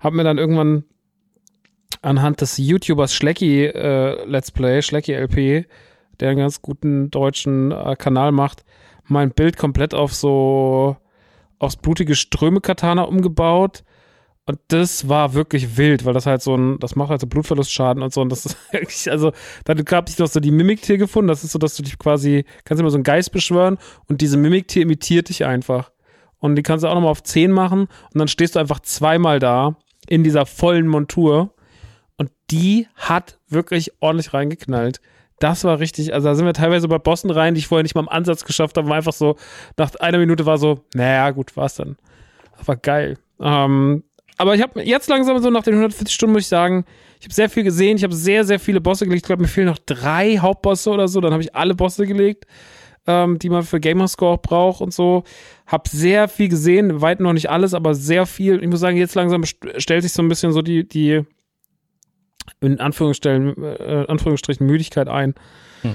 Hab 0.00 0.12
mir 0.12 0.24
dann 0.24 0.38
irgendwann 0.38 0.84
anhand 2.02 2.40
des 2.40 2.58
YouTubers 2.58 3.14
Schlecki 3.14 3.66
äh, 3.66 4.24
Let's 4.24 4.50
Play, 4.50 4.82
Schlecki 4.82 5.12
LP, 5.12 5.66
der 6.20 6.30
einen 6.30 6.38
ganz 6.38 6.62
guten 6.62 7.10
deutschen 7.10 7.72
äh, 7.72 7.96
Kanal 7.96 8.32
macht, 8.32 8.64
mein 9.04 9.32
Bild 9.32 9.56
komplett 9.56 9.94
auf 9.94 10.14
so 10.14 10.96
aufs 11.58 11.76
blutige 11.76 12.16
Ströme-Katana 12.16 13.02
umgebaut 13.02 13.84
und 14.44 14.58
das 14.68 15.08
war 15.08 15.34
wirklich 15.34 15.76
wild, 15.76 16.04
weil 16.04 16.14
das 16.14 16.26
halt 16.26 16.42
so 16.42 16.56
ein, 16.56 16.78
das 16.80 16.96
macht 16.96 17.10
halt 17.10 17.20
so 17.20 17.28
Blutverlustschaden 17.28 18.02
und 18.02 18.12
so. 18.12 18.20
Und 18.20 18.28
das 18.30 18.44
ist 18.44 18.56
wirklich, 18.72 19.10
also, 19.10 19.32
dann 19.64 19.84
gab 19.84 20.08
ich 20.08 20.18
noch 20.18 20.26
so 20.26 20.40
die 20.40 20.50
Mimiktier 20.50 20.98
gefunden. 20.98 21.28
Das 21.28 21.44
ist 21.44 21.52
so, 21.52 21.58
dass 21.58 21.76
du 21.76 21.82
dich 21.82 21.98
quasi, 21.98 22.44
kannst 22.64 22.80
immer 22.80 22.90
so 22.90 22.96
einen 22.96 23.04
Geist 23.04 23.30
beschwören 23.30 23.78
und 24.08 24.20
diese 24.20 24.36
Mimiktier 24.36 24.82
imitiert 24.82 25.28
dich 25.28 25.44
einfach. 25.44 25.92
Und 26.38 26.56
die 26.56 26.62
kannst 26.64 26.82
du 26.84 26.88
auch 26.88 26.94
nochmal 26.94 27.12
auf 27.12 27.22
10 27.22 27.52
machen 27.52 27.82
und 27.82 28.18
dann 28.18 28.26
stehst 28.26 28.56
du 28.56 28.58
einfach 28.58 28.80
zweimal 28.80 29.38
da 29.38 29.76
in 30.08 30.24
dieser 30.24 30.44
vollen 30.44 30.88
Montur. 30.88 31.54
Und 32.16 32.32
die 32.50 32.88
hat 32.96 33.38
wirklich 33.48 33.92
ordentlich 34.00 34.34
reingeknallt. 34.34 35.00
Das 35.38 35.62
war 35.62 35.78
richtig, 35.78 36.14
also 36.14 36.28
da 36.28 36.34
sind 36.34 36.46
wir 36.46 36.52
teilweise 36.52 36.88
bei 36.88 36.98
Bossen 36.98 37.30
rein, 37.30 37.54
die 37.54 37.60
ich 37.60 37.68
vorher 37.68 37.84
nicht 37.84 37.94
mal 37.94 38.02
im 38.02 38.08
Ansatz 38.08 38.44
geschafft 38.44 38.76
habe, 38.76 38.88
war 38.88 38.96
einfach 38.96 39.12
so, 39.12 39.36
nach 39.76 39.94
einer 39.96 40.18
Minute 40.18 40.46
war 40.46 40.58
so, 40.58 40.80
naja, 40.94 41.30
gut, 41.30 41.56
war's 41.56 41.76
dann. 41.76 41.96
War 42.64 42.76
geil. 42.76 43.18
Ähm, 43.40 44.04
aber 44.42 44.56
ich 44.56 44.60
habe 44.60 44.82
jetzt 44.82 45.08
langsam 45.08 45.40
so 45.40 45.50
nach 45.50 45.62
den 45.62 45.74
140 45.74 46.12
Stunden 46.12 46.32
muss 46.32 46.42
ich 46.42 46.48
sagen, 46.48 46.84
ich 47.20 47.26
habe 47.26 47.32
sehr 47.34 47.48
viel 47.48 47.62
gesehen, 47.62 47.96
ich 47.96 48.02
habe 48.02 48.12
sehr, 48.12 48.44
sehr 48.44 48.58
viele 48.58 48.80
Bosse 48.80 49.04
gelegt. 49.04 49.22
Ich 49.22 49.26
glaube, 49.26 49.40
mir 49.40 49.48
fehlen 49.48 49.68
noch 49.68 49.78
drei 49.78 50.38
Hauptbosse 50.38 50.90
oder 50.90 51.06
so. 51.06 51.20
Dann 51.20 51.30
habe 51.30 51.44
ich 51.44 51.54
alle 51.54 51.76
Bosse 51.76 52.08
gelegt, 52.08 52.46
ähm, 53.06 53.38
die 53.38 53.48
man 53.48 53.62
für 53.62 53.78
Gamerscore 53.78 54.32
auch 54.32 54.42
braucht 54.42 54.80
und 54.80 54.92
so. 54.92 55.22
Hab 55.68 55.86
sehr 55.86 56.26
viel 56.26 56.48
gesehen, 56.48 57.00
weit 57.00 57.20
noch 57.20 57.32
nicht 57.32 57.50
alles, 57.50 57.72
aber 57.72 57.94
sehr 57.94 58.26
viel. 58.26 58.60
Ich 58.60 58.68
muss 58.68 58.80
sagen, 58.80 58.96
jetzt 58.96 59.14
langsam 59.14 59.44
stellt 59.44 60.02
sich 60.02 60.12
so 60.12 60.22
ein 60.22 60.28
bisschen 60.28 60.50
so 60.50 60.60
die, 60.60 60.88
die 60.88 61.22
in 62.60 62.80
Anführungsstrichen, 62.80 63.62
äh, 63.62 64.06
Anführungsstrichen 64.08 64.66
Müdigkeit 64.66 65.06
ein. 65.06 65.36
Hm. 65.82 65.94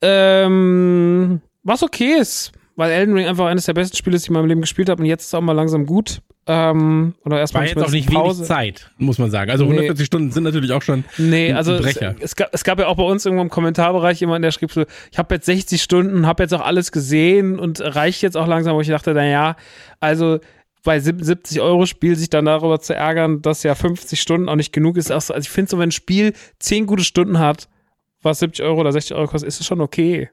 Ähm, 0.00 1.40
was 1.62 1.82
okay 1.82 2.14
ist, 2.18 2.52
weil 2.76 2.90
Elden 2.92 3.14
Ring 3.14 3.26
einfach 3.26 3.44
eines 3.44 3.66
der 3.66 3.74
besten 3.74 3.98
Spiele 3.98 4.16
ist, 4.16 4.22
die 4.22 4.28
ich 4.28 4.30
in 4.30 4.34
meinem 4.36 4.48
Leben 4.48 4.62
gespielt 4.62 4.88
habe 4.88 5.02
und 5.02 5.06
jetzt 5.06 5.24
ist 5.24 5.28
es 5.28 5.34
auch 5.34 5.42
mal 5.42 5.52
langsam 5.52 5.84
gut. 5.84 6.22
Ähm, 6.46 7.14
oder 7.24 7.38
erstmal 7.38 7.62
War 7.62 7.68
jetzt 7.68 7.82
auch 7.82 7.90
nicht 7.90 8.12
Pause. 8.12 8.40
wenig 8.40 8.48
Zeit, 8.48 8.90
muss 8.98 9.18
man 9.18 9.30
sagen. 9.30 9.50
Also 9.50 9.64
nee. 9.64 9.70
140 9.70 10.06
Stunden 10.06 10.30
sind 10.30 10.42
natürlich 10.42 10.72
auch 10.72 10.82
schon 10.82 11.04
Nee, 11.16 11.50
ein, 11.50 11.56
also 11.56 11.72
Es, 11.74 11.96
es, 12.20 12.36
gab, 12.36 12.52
es 12.52 12.64
gab 12.64 12.78
ja 12.78 12.86
auch 12.86 12.96
bei 12.96 13.02
uns 13.02 13.24
irgendwo 13.24 13.42
im 13.42 13.48
Kommentarbereich 13.48 14.20
jemanden, 14.20 14.42
der 14.42 14.50
schrieb 14.50 14.70
so, 14.70 14.84
ich 15.10 15.18
habe 15.18 15.34
jetzt 15.34 15.46
60 15.46 15.82
Stunden, 15.82 16.26
habe 16.26 16.42
jetzt 16.42 16.52
auch 16.52 16.60
alles 16.60 16.92
gesehen 16.92 17.58
und 17.58 17.80
reicht 17.80 18.20
jetzt 18.20 18.36
auch 18.36 18.46
langsam, 18.46 18.76
wo 18.76 18.82
ich 18.82 18.88
dachte, 18.88 19.14
naja, 19.14 19.56
also 20.00 20.38
bei 20.82 21.00
70 21.00 21.62
Euro 21.62 21.86
Spiel 21.86 22.14
sich 22.14 22.28
dann 22.28 22.44
darüber 22.44 22.78
zu 22.78 22.94
ärgern, 22.94 23.40
dass 23.40 23.62
ja 23.62 23.74
50 23.74 24.20
Stunden 24.20 24.50
auch 24.50 24.56
nicht 24.56 24.72
genug 24.72 24.98
ist. 24.98 25.10
Also 25.10 25.34
ich 25.34 25.48
finde 25.48 25.70
so, 25.70 25.78
wenn 25.78 25.88
ein 25.88 25.92
Spiel 25.92 26.34
10 26.58 26.84
gute 26.86 27.04
Stunden 27.04 27.38
hat, 27.38 27.68
was 28.20 28.40
70 28.40 28.64
Euro 28.66 28.80
oder 28.80 28.92
60 28.92 29.16
Euro 29.16 29.28
kostet, 29.28 29.48
ist 29.48 29.60
es 29.60 29.66
schon 29.66 29.80
okay. 29.80 30.28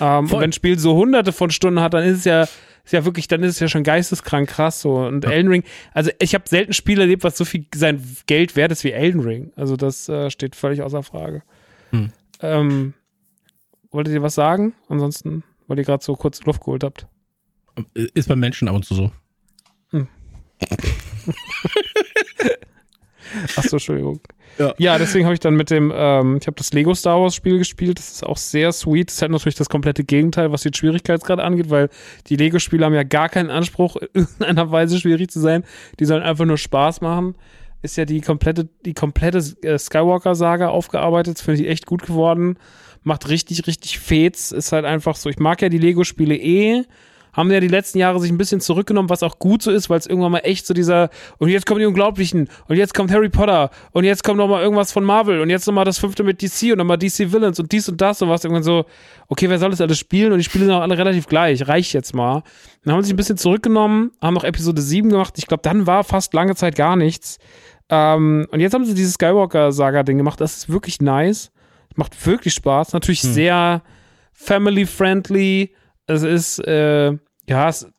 Ähm, 0.00 0.24
und 0.24 0.32
wenn 0.32 0.44
ein 0.44 0.52
Spiel 0.52 0.78
so 0.78 0.94
hunderte 0.96 1.32
von 1.32 1.50
Stunden 1.50 1.80
hat, 1.80 1.92
dann 1.92 2.04
ist 2.04 2.18
es 2.20 2.24
ja 2.24 2.48
ist 2.86 2.92
ja 2.92 3.04
wirklich, 3.04 3.26
dann 3.26 3.42
ist 3.42 3.56
es 3.56 3.60
ja 3.60 3.68
schon 3.68 3.82
geisteskrank 3.82 4.48
krass 4.48 4.80
so. 4.80 4.98
Und 4.98 5.24
ja. 5.24 5.32
Elden 5.32 5.48
Ring, 5.48 5.64
also 5.92 6.12
ich 6.20 6.34
habe 6.34 6.48
selten 6.48 6.72
Spiele 6.72 7.02
erlebt, 7.02 7.24
was 7.24 7.36
so 7.36 7.44
viel 7.44 7.66
sein 7.74 8.00
Geld 8.26 8.54
wert 8.54 8.70
ist 8.70 8.84
wie 8.84 8.92
Elden 8.92 9.20
Ring. 9.20 9.52
Also 9.56 9.76
das 9.76 10.08
äh, 10.08 10.30
steht 10.30 10.54
völlig 10.54 10.82
außer 10.82 11.02
Frage. 11.02 11.42
Hm. 11.90 12.12
Ähm, 12.40 12.94
wolltet 13.90 14.14
ihr 14.14 14.22
was 14.22 14.36
sagen? 14.36 14.74
Ansonsten, 14.88 15.42
weil 15.66 15.78
ihr 15.78 15.84
gerade 15.84 16.04
so 16.04 16.14
kurz 16.14 16.42
Luft 16.44 16.60
geholt 16.60 16.84
habt. 16.84 17.08
Ist 17.92 18.28
beim 18.28 18.38
Menschen 18.38 18.68
ab 18.68 18.76
und 18.76 18.84
zu 18.84 18.94
so. 18.94 19.10
Hm. 19.90 20.06
Ach 23.56 23.62
so, 23.62 23.76
Entschuldigung. 23.76 24.20
Ja, 24.58 24.74
ja 24.78 24.98
deswegen 24.98 25.24
habe 25.24 25.34
ich 25.34 25.40
dann 25.40 25.54
mit 25.54 25.70
dem, 25.70 25.92
ähm, 25.94 26.38
ich 26.40 26.46
habe 26.46 26.56
das 26.56 26.72
Lego 26.72 26.94
Star 26.94 27.20
Wars 27.20 27.34
Spiel 27.34 27.58
gespielt. 27.58 27.98
Das 27.98 28.12
ist 28.12 28.26
auch 28.26 28.36
sehr 28.36 28.72
sweet. 28.72 29.08
Das 29.08 29.16
ist 29.16 29.22
halt 29.22 29.32
natürlich 29.32 29.54
das 29.54 29.68
komplette 29.68 30.04
Gegenteil, 30.04 30.52
was 30.52 30.62
den 30.62 30.74
Schwierigkeitsgrad 30.74 31.40
angeht, 31.40 31.70
weil 31.70 31.88
die 32.26 32.36
Lego-Spiele 32.36 32.84
haben 32.84 32.94
ja 32.94 33.02
gar 33.02 33.28
keinen 33.28 33.50
Anspruch, 33.50 33.96
in 33.96 34.08
irgendeiner 34.14 34.70
Weise 34.70 34.98
schwierig 34.98 35.30
zu 35.30 35.40
sein. 35.40 35.64
Die 36.00 36.04
sollen 36.04 36.22
einfach 36.22 36.44
nur 36.44 36.58
Spaß 36.58 37.00
machen. 37.00 37.34
Ist 37.82 37.96
ja 37.96 38.04
die 38.04 38.20
komplette, 38.20 38.68
die 38.84 38.94
komplette 38.94 39.38
äh, 39.62 39.78
Skywalker-Saga 39.78 40.68
aufgearbeitet. 40.68 41.36
Das 41.36 41.42
finde 41.42 41.62
ich 41.62 41.68
echt 41.68 41.86
gut 41.86 42.02
geworden. 42.02 42.58
Macht 43.02 43.28
richtig, 43.28 43.66
richtig 43.66 43.98
Fets. 43.98 44.50
Ist 44.52 44.72
halt 44.72 44.84
einfach 44.84 45.16
so. 45.16 45.28
Ich 45.28 45.38
mag 45.38 45.62
ja 45.62 45.68
die 45.68 45.78
Lego-Spiele 45.78 46.34
eh 46.36 46.84
haben 47.36 47.50
ja 47.50 47.60
die 47.60 47.68
letzten 47.68 47.98
Jahre 47.98 48.18
sich 48.18 48.30
ein 48.30 48.38
bisschen 48.38 48.60
zurückgenommen, 48.60 49.10
was 49.10 49.22
auch 49.22 49.38
gut 49.38 49.62
so 49.62 49.70
ist, 49.70 49.90
weil 49.90 49.98
es 49.98 50.06
irgendwann 50.06 50.32
mal 50.32 50.38
echt 50.38 50.66
so 50.66 50.72
dieser, 50.72 51.10
und 51.38 51.50
jetzt 51.50 51.66
kommen 51.66 51.80
die 51.80 51.86
Unglaublichen, 51.86 52.48
und 52.66 52.76
jetzt 52.76 52.94
kommt 52.94 53.12
Harry 53.12 53.28
Potter, 53.28 53.70
und 53.92 54.04
jetzt 54.04 54.24
kommt 54.24 54.38
noch 54.38 54.48
mal 54.48 54.62
irgendwas 54.62 54.92
von 54.92 55.04
Marvel, 55.04 55.40
und 55.40 55.50
jetzt 55.50 55.66
noch 55.66 55.74
mal 55.74 55.84
das 55.84 55.98
fünfte 55.98 56.24
mit 56.24 56.40
DC, 56.40 56.72
und 56.72 56.78
dann 56.78 56.86
mal 56.86 56.96
DC 56.96 57.32
Villains, 57.32 57.60
und 57.60 57.70
dies 57.70 57.88
und 57.88 58.00
das, 58.00 58.22
und 58.22 58.30
was 58.30 58.44
irgendwann 58.44 58.62
so, 58.62 58.86
okay, 59.28 59.48
wer 59.50 59.58
soll 59.58 59.70
das 59.70 59.80
alles 59.80 59.98
spielen? 59.98 60.32
Und 60.32 60.38
die 60.38 60.44
Spiele 60.44 60.64
sind 60.64 60.74
auch 60.74 60.80
alle 60.80 60.96
relativ 60.96 61.26
gleich, 61.26 61.68
reicht 61.68 61.92
jetzt 61.92 62.14
mal. 62.14 62.42
Dann 62.84 62.94
haben 62.94 63.02
sie 63.02 63.08
sich 63.08 63.14
ein 63.14 63.18
bisschen 63.18 63.36
zurückgenommen, 63.36 64.12
haben 64.22 64.34
noch 64.34 64.44
Episode 64.44 64.80
7 64.80 65.10
gemacht, 65.10 65.34
ich 65.36 65.46
glaube, 65.46 65.62
dann 65.62 65.86
war 65.86 66.04
fast 66.04 66.32
lange 66.32 66.54
Zeit 66.54 66.74
gar 66.74 66.96
nichts. 66.96 67.38
Ähm, 67.88 68.46
und 68.50 68.60
jetzt 68.60 68.72
haben 68.72 68.84
sie 68.84 68.94
dieses 68.94 69.14
Skywalker-Saga-Ding 69.14 70.16
gemacht, 70.16 70.40
das 70.40 70.56
ist 70.56 70.68
wirklich 70.70 71.00
nice, 71.00 71.52
macht 71.94 72.26
wirklich 72.26 72.54
Spaß, 72.54 72.94
natürlich 72.94 73.22
hm. 73.22 73.32
sehr 73.32 73.82
family-friendly, 74.32 75.74
Es 76.06 76.22
ist, 76.22 76.58
äh, 76.60 77.16
ja, 77.48 77.68
es, 77.68 77.90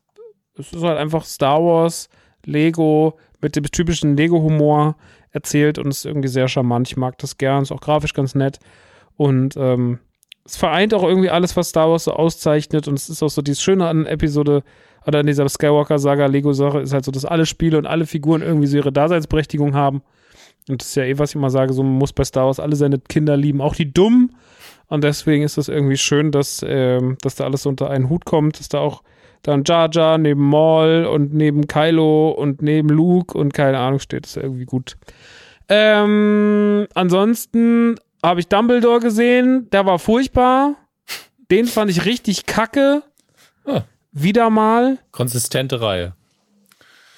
es 0.56 0.72
ist 0.72 0.82
halt 0.82 0.98
einfach 0.98 1.24
Star 1.24 1.62
Wars, 1.62 2.08
Lego 2.44 3.18
mit 3.40 3.56
dem 3.56 3.64
typischen 3.64 4.16
Lego-Humor 4.16 4.96
erzählt 5.30 5.78
und 5.78 5.88
ist 5.88 6.06
irgendwie 6.06 6.28
sehr 6.28 6.48
charmant. 6.48 6.88
Ich 6.88 6.96
mag 6.96 7.18
das 7.18 7.38
gern, 7.38 7.62
ist 7.62 7.72
auch 7.72 7.80
grafisch 7.80 8.14
ganz 8.14 8.34
nett. 8.34 8.58
Und 9.16 9.56
ähm, 9.56 9.98
es 10.44 10.56
vereint 10.56 10.94
auch 10.94 11.02
irgendwie 11.02 11.30
alles, 11.30 11.56
was 11.56 11.68
Star 11.68 11.90
Wars 11.90 12.04
so 12.04 12.12
auszeichnet. 12.12 12.88
Und 12.88 12.94
es 12.94 13.08
ist 13.08 13.22
auch 13.22 13.28
so 13.28 13.42
dieses 13.42 13.62
Schöne 13.62 13.86
an 13.86 14.06
Episode 14.06 14.62
oder 15.06 15.20
an 15.20 15.26
dieser 15.26 15.48
Skywalker-Saga, 15.48 16.26
Lego-Sache, 16.26 16.80
ist 16.80 16.92
halt 16.92 17.04
so, 17.04 17.12
dass 17.12 17.24
alle 17.24 17.46
Spiele 17.46 17.78
und 17.78 17.86
alle 17.86 18.06
Figuren 18.06 18.42
irgendwie 18.42 18.66
so 18.66 18.76
ihre 18.76 18.92
Daseinsberechtigung 18.92 19.74
haben. 19.74 20.02
Und 20.68 20.82
das 20.82 20.88
ist 20.88 20.94
ja 20.96 21.04
eh, 21.04 21.18
was 21.18 21.30
ich 21.30 21.36
immer 21.36 21.50
sage, 21.50 21.72
so 21.72 21.82
man 21.82 21.92
muss 21.92 22.12
bei 22.12 22.24
Star 22.24 22.46
Wars 22.46 22.60
alle 22.60 22.76
seine 22.76 22.98
Kinder 22.98 23.36
lieben, 23.36 23.60
auch 23.60 23.74
die 23.74 23.92
Dummen. 23.92 24.36
Und 24.88 25.04
deswegen 25.04 25.44
ist 25.44 25.58
das 25.58 25.68
irgendwie 25.68 25.96
schön, 25.96 26.30
dass, 26.30 26.64
ähm, 26.66 27.16
dass 27.22 27.36
da 27.36 27.44
alles 27.44 27.66
unter 27.66 27.90
einen 27.90 28.08
Hut 28.08 28.24
kommt, 28.24 28.58
dass 28.58 28.68
da 28.68 28.78
auch 28.78 29.02
dann 29.42 29.64
Jar 29.64 29.88
Jar 29.92 30.18
neben 30.18 30.42
Maul 30.48 31.04
und 31.06 31.32
neben 31.32 31.66
Kylo 31.66 32.30
und 32.30 32.62
neben 32.62 32.88
Luke 32.88 33.36
und 33.36 33.54
keine 33.54 33.78
Ahnung 33.78 33.98
steht. 34.00 34.24
Das 34.24 34.36
ist 34.36 34.42
irgendwie 34.42 34.64
gut. 34.64 34.96
Ähm, 35.68 36.86
ansonsten 36.94 37.96
habe 38.22 38.40
ich 38.40 38.48
Dumbledore 38.48 39.00
gesehen, 39.00 39.68
der 39.70 39.86
war 39.86 39.98
furchtbar. 39.98 40.74
Den 41.50 41.66
fand 41.66 41.90
ich 41.90 42.04
richtig 42.04 42.46
kacke. 42.46 43.02
Ah. 43.66 43.82
Wieder 44.12 44.50
mal. 44.50 44.98
Konsistente 45.12 45.80
Reihe. 45.80 46.14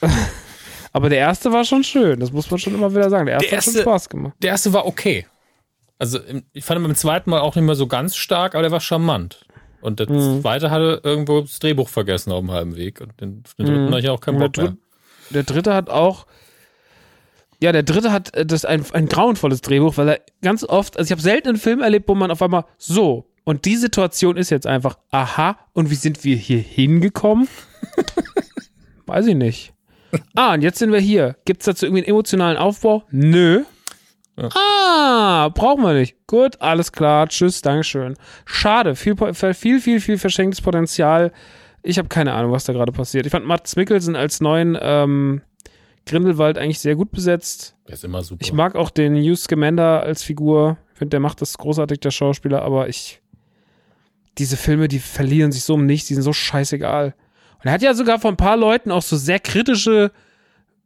Aber 0.93 1.09
der 1.09 1.19
erste 1.19 1.53
war 1.53 1.65
schon 1.65 1.85
schön, 1.85 2.19
das 2.19 2.33
muss 2.33 2.51
man 2.51 2.59
schon 2.59 2.75
immer 2.75 2.91
wieder 2.93 3.09
sagen. 3.11 3.27
Der 3.27 3.35
erste, 3.35 3.49
Der 3.51 3.57
hat 3.59 3.65
schon 3.65 3.73
erste- 3.75 3.83
Spaß 3.89 4.09
gemacht. 4.09 4.35
Der 4.43 4.51
erste 4.51 4.73
war 4.73 4.87
okay. 4.87 5.27
Also 5.99 6.19
ich 6.53 6.65
fand 6.65 6.81
ihn 6.81 6.85
beim 6.85 6.97
zweiten 6.97 7.31
Mal 7.31 7.41
auch 7.41 7.55
nicht 7.55 7.65
mehr 7.65 7.75
so 7.77 7.87
ganz 7.87 8.17
stark, 8.17 8.55
aber 8.55 8.63
der 8.63 8.73
war 8.73 8.81
charmant. 8.81 9.45
Und 9.81 9.99
der 10.01 10.11
Mhm. 10.11 10.41
zweite 10.43 10.71
hatte 10.71 11.01
irgendwo 11.05 11.41
das 11.41 11.59
Drehbuch 11.59 11.89
vergessen 11.89 12.33
auf 12.33 12.41
dem 12.41 12.51
halben 12.51 12.77
Weg. 12.77 13.01
Und 13.01 13.19
den, 13.21 13.43
den 13.59 13.67
dritten 13.67 13.85
Mhm. 13.87 13.89
hatte 13.91 14.01
ich 14.01 14.09
auch 14.11 14.21
keinen 14.21 14.39
Der, 14.39 14.47
Bock 14.49 14.57
mehr. 14.59 14.67
dritt, 14.69 14.77
der 15.31 15.43
dritte 15.45 15.75
hat 15.75 15.89
auch. 15.91 16.27
Ja, 17.63 17.73
der 17.73 17.83
dritte 17.83 18.11
hat 18.13 18.35
äh, 18.35 18.47
das 18.47 18.65
ein, 18.65 18.85
ein 18.93 19.07
grauenvolles 19.09 19.61
Drehbuch, 19.61 19.97
weil 19.99 20.09
er 20.09 20.21
ganz 20.43 20.65
oft, 20.65 20.97
also 20.97 21.07
ich 21.09 21.13
habe 21.13 21.21
selten 21.23 21.49
einen 21.49 21.59
Film 21.59 21.81
erlebt, 21.81 22.09
wo 22.09 22.15
man 22.15 22.31
auf 22.31 22.41
einmal 22.43 22.65
so, 22.79 23.27
und 23.45 23.65
die 23.65 23.77
Situation 23.77 24.37
ist 24.37 24.51
jetzt 24.51 24.67
einfach, 24.67 24.99
aha, 25.11 25.59
und 25.73 25.91
wie 25.91 25.95
sind 25.95 26.25
wir 26.25 26.37
hier 26.37 26.59
hingekommen? 26.59 27.49
Weiß 29.07 29.27
ich 29.27 29.35
nicht. 29.35 29.73
Ah, 30.35 30.55
und 30.55 30.63
jetzt 30.63 30.79
sind 30.79 30.93
wir 30.93 31.01
hier. 31.01 31.37
Gibt 31.45 31.63
es 31.63 31.67
dazu 31.67 31.87
irgendwie 31.87 32.03
einen 32.05 32.11
emotionalen 32.11 32.57
Aufbau? 32.57 33.05
Nö. 33.11 33.63
Ah, 34.55 35.51
brauchen 35.55 35.83
wir 35.83 35.93
nicht. 35.93 36.17
Gut, 36.27 36.61
alles 36.61 36.93
klar. 36.93 37.29
Tschüss, 37.29 37.63
Dankeschön. 37.63 38.17
Schade, 38.45 38.95
viel, 38.95 39.17
viel, 39.55 39.81
viel, 39.81 40.01
viel 40.01 40.19
verschenktes 40.19 40.61
Potenzial. 40.61 41.33
Ich 41.83 41.99
habe 41.99 42.09
keine 42.09 42.33
Ahnung, 42.33 42.53
was 42.53 42.65
da 42.65 42.73
gerade 42.73 42.93
passiert. 42.93 43.27
Ich 43.27 43.33
fand 43.33 43.47
Mats 43.47 43.77
Mikkelsen 43.77 44.17
als 44.17 44.41
neuen 44.41 44.79
ähm, 44.81 45.43
Grindelwald 46.07 46.59
eigentlich 46.59 46.81
sehr 46.81 46.97
gut 46.97 47.11
besetzt. 47.11 47.77
Der 47.87 47.95
ist 47.95 48.05
immer 48.05 48.23
super. 48.23 48.43
Ich 48.43 48.53
mag 48.53 48.75
auch 48.75 48.91
den 48.91 49.17
Hugh 49.17 49.37
Scamander 49.37 50.03
als 50.03 50.23
Figur. 50.23 50.79
Ich 50.93 50.99
finde, 50.99 51.11
der 51.11 51.21
macht 51.21 51.41
das 51.41 51.57
großartig, 51.57 52.01
der 52.01 52.11
Schauspieler, 52.11 52.63
aber 52.63 52.89
ich. 52.89 53.21
Diese 54.39 54.57
Filme, 54.57 54.89
die 54.89 55.01
verlieren 55.01 55.53
sich 55.53 55.65
so 55.65 55.75
um 55.75 55.87
nichts, 55.87 56.07
die 56.09 56.15
sind 56.15 56.23
so 56.23 56.33
scheißegal. 56.33 57.15
Und 57.59 57.67
er 57.67 57.73
hat 57.73 57.83
ja 57.83 57.93
sogar 57.95 58.21
von 58.21 58.35
ein 58.35 58.39
paar 58.39 58.57
Leuten 58.57 58.91
auch 58.91 59.03
so 59.03 59.17
sehr 59.17 59.39
kritische, 59.39 60.13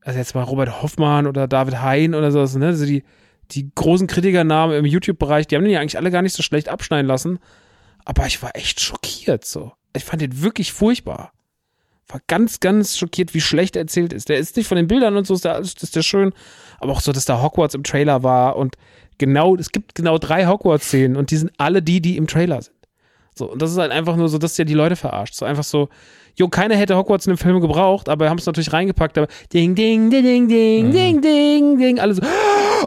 also 0.00 0.18
jetzt 0.18 0.34
mal 0.34 0.42
Robert 0.42 0.82
Hoffmann 0.82 1.26
oder 1.26 1.46
David 1.46 1.80
Hein 1.80 2.14
oder 2.14 2.32
sowas, 2.32 2.56
ne? 2.56 2.66
Also 2.66 2.86
die, 2.86 3.04
die 3.50 3.70
großen 3.74 4.06
Kritikernamen 4.06 4.76
im 4.76 4.84
YouTube-Bereich, 4.84 5.46
die 5.46 5.56
haben 5.56 5.64
den 5.64 5.72
ja 5.72 5.80
eigentlich 5.80 5.98
alle 5.98 6.10
gar 6.10 6.22
nicht 6.22 6.34
so 6.34 6.42
schlecht 6.42 6.68
abschneiden 6.68 7.06
lassen. 7.06 7.38
Aber 8.04 8.26
ich 8.26 8.42
war 8.42 8.54
echt 8.54 8.80
schockiert 8.80 9.44
so. 9.44 9.72
Ich 9.96 10.04
fand 10.04 10.22
den 10.22 10.42
wirklich 10.42 10.72
furchtbar. 10.72 11.32
War 12.08 12.20
ganz, 12.26 12.60
ganz 12.60 12.98
schockiert, 12.98 13.32
wie 13.32 13.40
schlecht 13.40 13.76
er 13.76 13.82
erzählt 13.82 14.12
ist. 14.12 14.28
Der 14.28 14.38
ist 14.38 14.56
nicht 14.56 14.66
von 14.66 14.76
den 14.76 14.88
Bildern 14.88 15.16
und 15.16 15.26
so, 15.26 15.34
ist 15.34 15.44
der, 15.44 15.58
ist 15.58 15.96
der 15.96 16.02
schön, 16.02 16.32
aber 16.78 16.92
auch 16.92 17.00
so, 17.00 17.12
dass 17.12 17.24
da 17.24 17.42
Hogwarts 17.42 17.74
im 17.74 17.82
Trailer 17.82 18.22
war 18.22 18.56
und 18.56 18.76
genau, 19.16 19.56
es 19.56 19.72
gibt 19.72 19.94
genau 19.94 20.18
drei 20.18 20.46
Hogwarts-Szenen 20.46 21.16
und 21.16 21.30
die 21.30 21.36
sind 21.36 21.52
alle 21.56 21.82
die, 21.82 22.02
die 22.02 22.16
im 22.16 22.26
Trailer 22.26 22.60
sind. 22.60 22.73
So, 23.34 23.50
und 23.50 23.60
das 23.60 23.72
ist 23.72 23.78
halt 23.78 23.92
einfach 23.92 24.16
nur 24.16 24.28
so, 24.28 24.38
dass 24.38 24.56
ja 24.56 24.64
die 24.64 24.74
Leute 24.74 24.96
verarscht. 24.96 25.34
So 25.34 25.44
einfach 25.44 25.64
so, 25.64 25.88
jo, 26.36 26.48
keiner 26.48 26.76
hätte 26.76 26.96
Hogwarts 26.96 27.26
in 27.26 27.32
dem 27.32 27.38
Film 27.38 27.60
gebraucht, 27.60 28.08
aber 28.08 28.26
wir 28.26 28.30
haben 28.30 28.38
es 28.38 28.46
natürlich 28.46 28.72
reingepackt, 28.72 29.18
aber 29.18 29.28
ding, 29.52 29.74
ding, 29.74 30.10
ding, 30.10 30.22
ding, 30.22 30.48
ding, 30.48 30.86
mhm. 30.86 30.92
ding, 30.92 31.20
ding, 31.20 31.78
ding, 31.78 32.00
alle 32.00 32.14
so, 32.14 32.22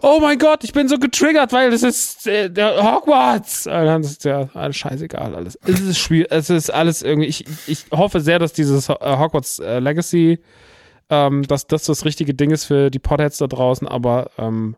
oh 0.02 0.20
mein 0.22 0.38
Gott, 0.38 0.64
ich 0.64 0.74
bin 0.74 0.88
so 0.88 0.98
getriggert, 0.98 1.52
weil 1.54 1.72
das 1.72 1.84
ist 1.84 2.28
äh, 2.28 2.50
Hogwarts. 2.56 3.68
Und 3.68 3.74
dann 3.74 4.02
ist 4.02 4.24
ja 4.24 4.50
alles 4.54 4.78
scheißegal, 4.78 5.36
alles. 5.36 5.58
Es 5.66 5.80
ist 5.80 5.98
Spiel, 5.98 6.28
es 6.30 6.50
ist 6.50 6.70
alles 6.70 7.02
irgendwie, 7.02 7.28
ich, 7.28 7.46
ich 7.68 7.86
hoffe 7.92 8.20
sehr, 8.20 8.40
dass 8.40 8.54
dieses 8.54 8.90
äh, 8.90 8.96
Hogwarts 9.02 9.60
äh, 9.60 9.80
Legacy, 9.80 10.40
ähm, 11.10 11.44
dass 11.44 11.68
das 11.68 11.86
das 11.86 12.06
richtige 12.06 12.34
Ding 12.34 12.52
ist 12.52 12.66
für 12.66 12.90
die 12.90 13.00
Potheads 13.00 13.38
da 13.38 13.48
draußen, 13.48 13.88
aber, 13.88 14.32
ähm, 14.38 14.76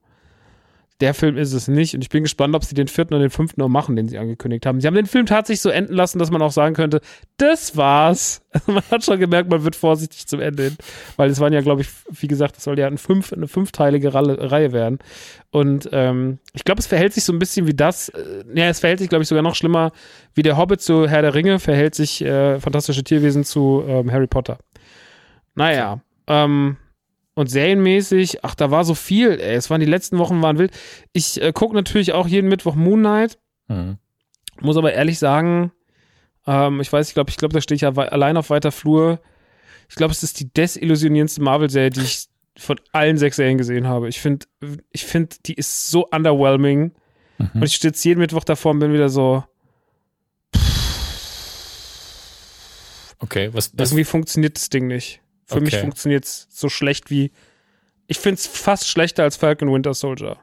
der 1.01 1.13
Film 1.13 1.37
ist 1.37 1.53
es 1.53 1.67
nicht. 1.67 1.95
Und 1.95 2.01
ich 2.01 2.09
bin 2.09 2.23
gespannt, 2.23 2.55
ob 2.55 2.63
sie 2.63 2.75
den 2.75 2.87
vierten 2.87 3.13
und 3.13 3.21
den 3.21 3.29
fünften 3.29 3.61
noch 3.61 3.69
machen, 3.69 3.95
den 3.95 4.09
sie 4.09 4.17
angekündigt 4.17 4.65
haben. 4.65 4.81
Sie 4.81 4.87
haben 4.87 4.95
den 4.95 5.05
Film 5.05 5.25
tatsächlich 5.25 5.61
so 5.61 5.69
enden 5.69 5.93
lassen, 5.93 6.19
dass 6.19 6.29
man 6.29 6.41
auch 6.41 6.51
sagen 6.51 6.75
könnte, 6.75 6.99
das 7.37 7.77
war's. 7.77 8.41
man 8.67 8.83
hat 8.91 9.05
schon 9.05 9.19
gemerkt, 9.19 9.49
man 9.49 9.63
wird 9.63 9.77
vorsichtig 9.77 10.27
zum 10.27 10.41
Ende 10.41 10.63
hin. 10.63 10.77
Weil 11.15 11.29
es 11.29 11.39
waren 11.39 11.53
ja, 11.53 11.61
glaube 11.61 11.81
ich, 11.81 11.89
wie 12.09 12.27
gesagt, 12.27 12.57
es 12.57 12.65
soll 12.65 12.77
ja 12.77 12.87
ein 12.87 12.97
fünf, 12.97 13.31
eine 13.31 13.47
fünfteilige 13.47 14.13
Reihe 14.13 14.73
werden. 14.73 14.99
Und 15.51 15.89
ähm, 15.93 16.39
ich 16.53 16.65
glaube, 16.65 16.79
es 16.79 16.87
verhält 16.87 17.13
sich 17.13 17.23
so 17.23 17.31
ein 17.31 17.39
bisschen 17.39 17.65
wie 17.65 17.75
das. 17.75 18.09
Äh, 18.09 18.43
ja, 18.53 18.65
es 18.65 18.81
verhält 18.81 18.99
sich, 18.99 19.09
glaube 19.09 19.23
ich, 19.23 19.29
sogar 19.29 19.43
noch 19.43 19.55
schlimmer, 19.55 19.91
wie 20.33 20.43
der 20.43 20.57
Hobbit 20.57 20.81
zu 20.81 21.07
Herr 21.07 21.21
der 21.21 21.33
Ringe 21.33 21.59
verhält 21.59 21.95
sich 21.95 22.21
äh, 22.21 22.59
Fantastische 22.59 23.03
Tierwesen 23.03 23.45
zu 23.45 23.83
ähm, 23.87 24.11
Harry 24.11 24.27
Potter. 24.27 24.57
Naja, 25.55 26.01
ähm, 26.27 26.77
und 27.39 27.47
serienmäßig, 27.47 28.43
ach, 28.43 28.53
da 28.55 28.69
war 28.71 28.83
so 28.83 28.93
viel, 28.95 29.39
ey. 29.39 29.55
Es 29.55 29.69
waren 29.69 29.79
die 29.79 29.85
letzten 29.87 30.17
Wochen 30.17 30.41
waren 30.41 30.57
wild. 30.57 30.71
Ich 31.13 31.41
äh, 31.41 31.51
gucke 31.53 31.73
natürlich 31.73 32.13
auch 32.13 32.27
jeden 32.27 32.49
Mittwoch 32.49 32.75
Moon 32.75 32.99
Knight, 32.99 33.39
Mhm. 33.67 33.97
muss 34.61 34.77
aber 34.77 34.93
ehrlich 34.93 35.19
sagen, 35.19 35.71
ähm, 36.47 36.81
ich 36.81 36.91
weiß, 36.91 37.07
ich 37.07 37.13
glaube, 37.13 37.29
ich 37.29 37.37
glaube, 37.37 37.53
da 37.53 37.61
stehe 37.61 37.75
ich 37.75 37.81
ja 37.81 37.91
allein 37.93 38.35
auf 38.37 38.49
weiter 38.49 38.71
Flur. 38.71 39.19
Ich 39.89 39.95
glaube, 39.95 40.11
es 40.11 40.23
ist 40.23 40.39
die 40.39 40.51
desillusionierendste 40.51 41.41
Marvel-Serie, 41.41 41.91
die 41.91 42.01
ich 42.01 42.25
von 42.57 42.79
allen 42.91 43.17
sechs 43.17 43.37
Serien 43.37 43.57
gesehen 43.57 43.87
habe. 43.87 44.09
Ich 44.09 44.19
finde, 44.19 44.45
ich 44.91 45.05
finde, 45.05 45.35
die 45.45 45.53
ist 45.53 45.89
so 45.89 46.05
underwhelming. 46.07 46.91
Mhm. 47.37 47.49
Und 47.53 47.63
ich 47.63 47.75
stehe 47.75 47.89
jetzt 47.91 48.03
jeden 48.03 48.19
Mittwoch 48.19 48.43
davor 48.43 48.71
und 48.71 48.79
bin 48.79 48.91
wieder 48.93 49.09
so, 49.09 49.43
Okay, 53.21 53.49
was, 53.53 53.71
was 53.77 53.91
irgendwie 53.91 54.05
funktioniert 54.05 54.55
das 54.55 54.69
Ding 54.69 54.87
nicht. 54.87 55.21
Für 55.49 55.61
mich 55.61 55.73
Okay. 55.73 55.81
funktioniert 55.81 56.25
es 56.25 56.47
so 56.49 56.69
schlecht 56.69 57.09
wie, 57.09 57.31
ich 58.07 58.19
finde 58.19 58.35
es 58.35 58.47
fast 58.47 58.87
schlechter 58.87 59.23
als 59.23 59.35
Falcon 59.35 59.73
Winter 59.73 59.93
Soldier. 59.93 60.37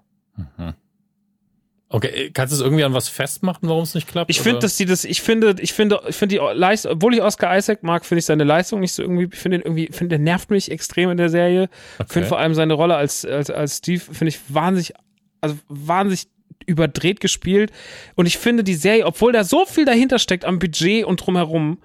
Okay, 1.88 2.08
äh, 2.08 2.30
kannst 2.30 2.52
du 2.52 2.56
es 2.56 2.62
irgendwie 2.62 2.82
an 2.82 2.92
was 2.94 3.08
festmachen, 3.08 3.68
warum 3.68 3.84
es 3.84 3.94
nicht 3.94 4.08
klappt? 4.08 4.28
Ich 4.30 4.40
finde, 4.40 4.58
dass 4.58 4.76
die 4.76 4.86
das, 4.86 5.04
ich 5.04 5.22
finde, 5.22 5.54
ich 5.60 5.72
finde, 5.72 6.00
ich 6.08 6.16
finde 6.16 6.34
die 6.34 6.40
Leistung, 6.58 6.92
obwohl 6.92 7.14
ich 7.14 7.22
Oscar 7.22 7.56
Isaac 7.56 7.84
mag, 7.84 8.04
finde 8.04 8.18
ich 8.18 8.24
seine 8.24 8.42
Leistung 8.42 8.80
nicht 8.80 8.92
so 8.92 9.02
irgendwie, 9.02 9.28
ich 9.32 9.38
finde 9.38 9.58
irgendwie, 9.58 9.88
finde 9.92 10.08
der 10.08 10.18
nervt 10.18 10.50
mich 10.50 10.70
extrem 10.70 11.10
in 11.10 11.16
der 11.16 11.28
Serie. 11.28 11.68
Ich 12.04 12.12
finde 12.12 12.28
vor 12.28 12.38
allem 12.40 12.54
seine 12.54 12.74
Rolle 12.74 12.96
als, 12.96 13.24
als, 13.24 13.50
als 13.50 13.78
Steve, 13.78 14.00
finde 14.00 14.28
ich 14.28 14.40
wahnsinnig, 14.48 14.94
also 15.40 15.56
wahnsinnig 15.68 16.26
überdreht 16.66 17.20
gespielt. 17.20 17.70
Und 18.16 18.26
ich 18.26 18.38
finde 18.38 18.64
die 18.64 18.74
Serie, 18.74 19.06
obwohl 19.06 19.32
da 19.32 19.44
so 19.44 19.64
viel 19.64 19.84
dahinter 19.84 20.18
steckt 20.18 20.44
am 20.44 20.58
Budget 20.58 21.04
und 21.04 21.24
drumherum, 21.24 21.78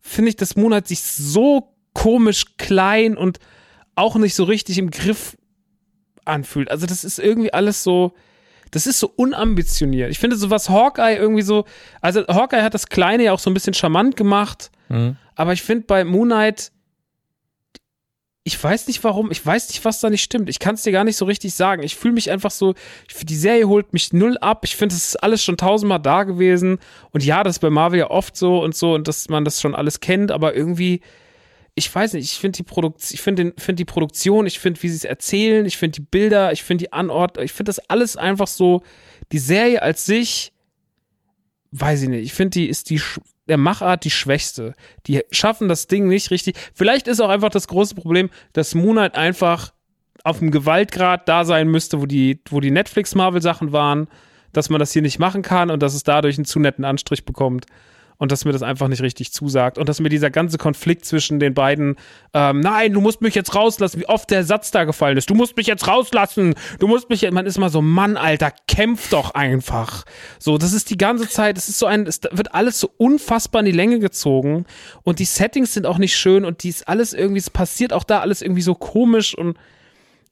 finde 0.00 0.28
ich, 0.28 0.36
dass 0.36 0.54
Monat 0.54 0.86
sich 0.86 1.02
so 1.02 1.74
komisch 1.92 2.56
klein 2.58 3.16
und 3.16 3.38
auch 3.94 4.16
nicht 4.16 4.34
so 4.34 4.44
richtig 4.44 4.78
im 4.78 4.90
Griff 4.90 5.36
anfühlt. 6.24 6.70
Also 6.70 6.86
das 6.86 7.04
ist 7.04 7.18
irgendwie 7.18 7.52
alles 7.52 7.82
so, 7.82 8.12
das 8.70 8.86
ist 8.86 9.00
so 9.00 9.12
unambitioniert. 9.16 10.10
Ich 10.10 10.18
finde 10.18 10.36
so 10.36 10.50
was 10.50 10.68
Hawkeye 10.70 11.16
irgendwie 11.16 11.42
so, 11.42 11.64
also 12.00 12.26
Hawkeye 12.28 12.62
hat 12.62 12.74
das 12.74 12.86
Kleine 12.88 13.24
ja 13.24 13.32
auch 13.32 13.38
so 13.40 13.50
ein 13.50 13.54
bisschen 13.54 13.74
charmant 13.74 14.16
gemacht, 14.16 14.70
Mhm. 14.88 15.16
aber 15.36 15.52
ich 15.52 15.62
finde 15.62 15.84
bei 15.86 16.04
Moon 16.04 16.28
Knight, 16.28 16.72
ich 18.42 18.62
weiß 18.62 18.86
nicht 18.88 19.04
warum, 19.04 19.30
ich 19.30 19.44
weiß 19.44 19.68
nicht, 19.68 19.84
was 19.84 20.00
da 20.00 20.08
nicht 20.08 20.22
stimmt. 20.22 20.48
Ich 20.48 20.58
kann 20.58 20.74
es 20.74 20.82
dir 20.82 20.92
gar 20.92 21.04
nicht 21.04 21.16
so 21.16 21.26
richtig 21.26 21.54
sagen. 21.54 21.82
Ich 21.82 21.94
fühle 21.94 22.14
mich 22.14 22.30
einfach 22.30 22.50
so, 22.50 22.74
die 23.22 23.36
Serie 23.36 23.68
holt 23.68 23.92
mich 23.92 24.12
null 24.14 24.38
ab. 24.38 24.62
Ich 24.64 24.76
finde, 24.76 24.94
es 24.94 25.08
ist 25.08 25.16
alles 25.22 25.44
schon 25.44 25.58
tausendmal 25.58 26.00
da 26.00 26.24
gewesen. 26.24 26.78
Und 27.10 27.22
ja, 27.22 27.42
das 27.44 27.56
ist 27.56 27.60
bei 27.60 27.68
Marvel 27.70 27.98
ja 27.98 28.10
oft 28.10 28.36
so 28.36 28.62
und 28.62 28.74
so 28.74 28.94
und 28.94 29.06
dass 29.08 29.28
man 29.28 29.44
das 29.44 29.60
schon 29.60 29.74
alles 29.74 30.00
kennt, 30.00 30.32
aber 30.32 30.54
irgendwie, 30.56 31.02
ich 31.80 31.94
weiß 31.94 32.12
nicht, 32.12 32.24
ich 32.24 32.38
finde 32.38 32.58
die 32.58 32.62
Produktion, 32.62 33.14
ich 33.14 33.22
finde 33.22 33.54
find 33.56 33.78
die 33.78 33.84
Produktion, 33.86 34.46
ich 34.46 34.58
finde, 34.58 34.82
wie 34.82 34.88
sie 34.88 34.96
es 34.96 35.04
erzählen, 35.04 35.64
ich 35.64 35.78
finde 35.78 36.00
die 36.00 36.06
Bilder, 36.06 36.52
ich 36.52 36.62
finde 36.62 36.84
die 36.84 36.92
Anordnung, 36.92 37.44
ich 37.44 37.52
finde 37.52 37.70
das 37.70 37.78
alles 37.88 38.16
einfach 38.16 38.46
so, 38.46 38.82
die 39.32 39.38
Serie 39.38 39.80
als 39.80 40.04
sich, 40.04 40.52
weiß 41.72 42.02
ich 42.02 42.08
nicht, 42.10 42.24
ich 42.24 42.34
finde, 42.34 42.50
die 42.50 42.68
ist 42.68 42.90
die 42.90 43.00
der 43.48 43.58
Machart 43.58 44.04
die 44.04 44.10
schwächste. 44.10 44.74
Die 45.08 45.22
schaffen 45.32 45.68
das 45.68 45.88
Ding 45.88 46.06
nicht 46.06 46.30
richtig. 46.30 46.56
Vielleicht 46.72 47.08
ist 47.08 47.18
auch 47.18 47.30
einfach 47.30 47.48
das 47.48 47.66
große 47.66 47.96
Problem, 47.96 48.30
dass 48.52 48.76
Moonlight 48.76 49.16
einfach 49.16 49.72
auf 50.22 50.38
dem 50.38 50.52
Gewaltgrad 50.52 51.28
da 51.28 51.44
sein 51.44 51.66
müsste, 51.66 52.00
wo 52.00 52.06
die, 52.06 52.40
wo 52.48 52.60
die 52.60 52.70
Netflix-Marvel-Sachen 52.70 53.72
waren, 53.72 54.06
dass 54.52 54.70
man 54.70 54.78
das 54.78 54.92
hier 54.92 55.02
nicht 55.02 55.18
machen 55.18 55.42
kann 55.42 55.70
und 55.70 55.82
dass 55.82 55.94
es 55.94 56.04
dadurch 56.04 56.38
einen 56.38 56.44
zu 56.44 56.60
netten 56.60 56.84
Anstrich 56.84 57.24
bekommt. 57.24 57.66
Und 58.20 58.30
dass 58.30 58.44
mir 58.44 58.52
das 58.52 58.62
einfach 58.62 58.86
nicht 58.86 59.02
richtig 59.02 59.32
zusagt 59.32 59.78
und 59.78 59.88
dass 59.88 59.98
mir 59.98 60.10
dieser 60.10 60.30
ganze 60.30 60.58
Konflikt 60.58 61.06
zwischen 61.06 61.40
den 61.40 61.54
beiden, 61.54 61.96
ähm, 62.34 62.60
nein, 62.60 62.92
du 62.92 63.00
musst 63.00 63.22
mich 63.22 63.34
jetzt 63.34 63.54
rauslassen, 63.54 63.98
wie 63.98 64.08
oft 64.08 64.30
der 64.30 64.44
Satz 64.44 64.70
da 64.70 64.84
gefallen 64.84 65.16
ist, 65.16 65.30
du 65.30 65.34
musst 65.34 65.56
mich 65.56 65.66
jetzt 65.66 65.88
rauslassen, 65.88 66.54
du 66.78 66.86
musst 66.86 67.08
mich, 67.08 67.28
man 67.30 67.46
ist 67.46 67.56
immer 67.56 67.70
so, 67.70 67.80
Mann, 67.80 68.18
Alter, 68.18 68.52
kämpf 68.68 69.08
doch 69.08 69.34
einfach. 69.34 70.04
So, 70.38 70.58
das 70.58 70.74
ist 70.74 70.90
die 70.90 70.98
ganze 70.98 71.28
Zeit, 71.28 71.56
es 71.56 71.70
ist 71.70 71.78
so 71.78 71.86
ein, 71.86 72.06
es 72.06 72.20
wird 72.30 72.54
alles 72.54 72.78
so 72.78 72.90
unfassbar 72.98 73.60
in 73.60 73.66
die 73.66 73.72
Länge 73.72 73.98
gezogen 73.98 74.66
und 75.02 75.18
die 75.18 75.24
Settings 75.24 75.72
sind 75.72 75.86
auch 75.86 75.98
nicht 75.98 76.14
schön 76.14 76.44
und 76.44 76.62
die 76.62 76.68
ist 76.68 76.86
alles 76.86 77.14
irgendwie, 77.14 77.40
es 77.40 77.50
passiert 77.50 77.94
auch 77.94 78.04
da 78.04 78.20
alles 78.20 78.42
irgendwie 78.42 78.62
so 78.62 78.74
komisch 78.74 79.34
und 79.34 79.56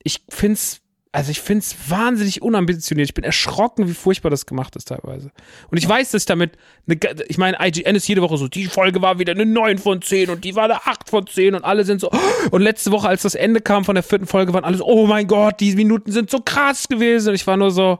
ich 0.02 0.22
find's 0.28 0.82
also 1.18 1.32
ich 1.32 1.40
finde 1.40 1.64
es 1.64 1.90
wahnsinnig 1.90 2.42
unambitioniert. 2.42 3.08
Ich 3.08 3.14
bin 3.14 3.24
erschrocken, 3.24 3.88
wie 3.88 3.92
furchtbar 3.92 4.30
das 4.30 4.46
gemacht 4.46 4.76
ist 4.76 4.86
teilweise. 4.86 5.32
Und 5.68 5.76
ich 5.76 5.88
weiß, 5.88 6.12
dass 6.12 6.22
ich 6.22 6.26
damit, 6.26 6.52
eine, 6.86 6.96
ich 7.26 7.38
meine, 7.38 7.58
IGN 7.60 7.96
ist 7.96 8.06
jede 8.06 8.22
Woche 8.22 8.36
so, 8.36 8.46
die 8.46 8.66
Folge 8.66 9.02
war 9.02 9.18
wieder 9.18 9.32
eine 9.32 9.44
9 9.44 9.78
von 9.78 10.00
10 10.00 10.30
und 10.30 10.44
die 10.44 10.54
war 10.54 10.66
eine 10.66 10.86
8 10.86 11.10
von 11.10 11.26
10 11.26 11.56
und 11.56 11.64
alle 11.64 11.82
sind 11.82 12.00
so, 12.00 12.08
und 12.52 12.62
letzte 12.62 12.92
Woche, 12.92 13.08
als 13.08 13.22
das 13.22 13.34
Ende 13.34 13.60
kam 13.60 13.84
von 13.84 13.96
der 13.96 14.04
vierten 14.04 14.28
Folge, 14.28 14.54
waren 14.54 14.62
alle 14.62 14.76
so, 14.76 14.86
oh 14.86 15.08
mein 15.08 15.26
Gott, 15.26 15.58
die 15.58 15.74
Minuten 15.74 16.12
sind 16.12 16.30
so 16.30 16.38
krass 16.38 16.86
gewesen. 16.86 17.30
Und 17.30 17.34
ich 17.34 17.48
war 17.48 17.56
nur 17.56 17.72
so, 17.72 17.98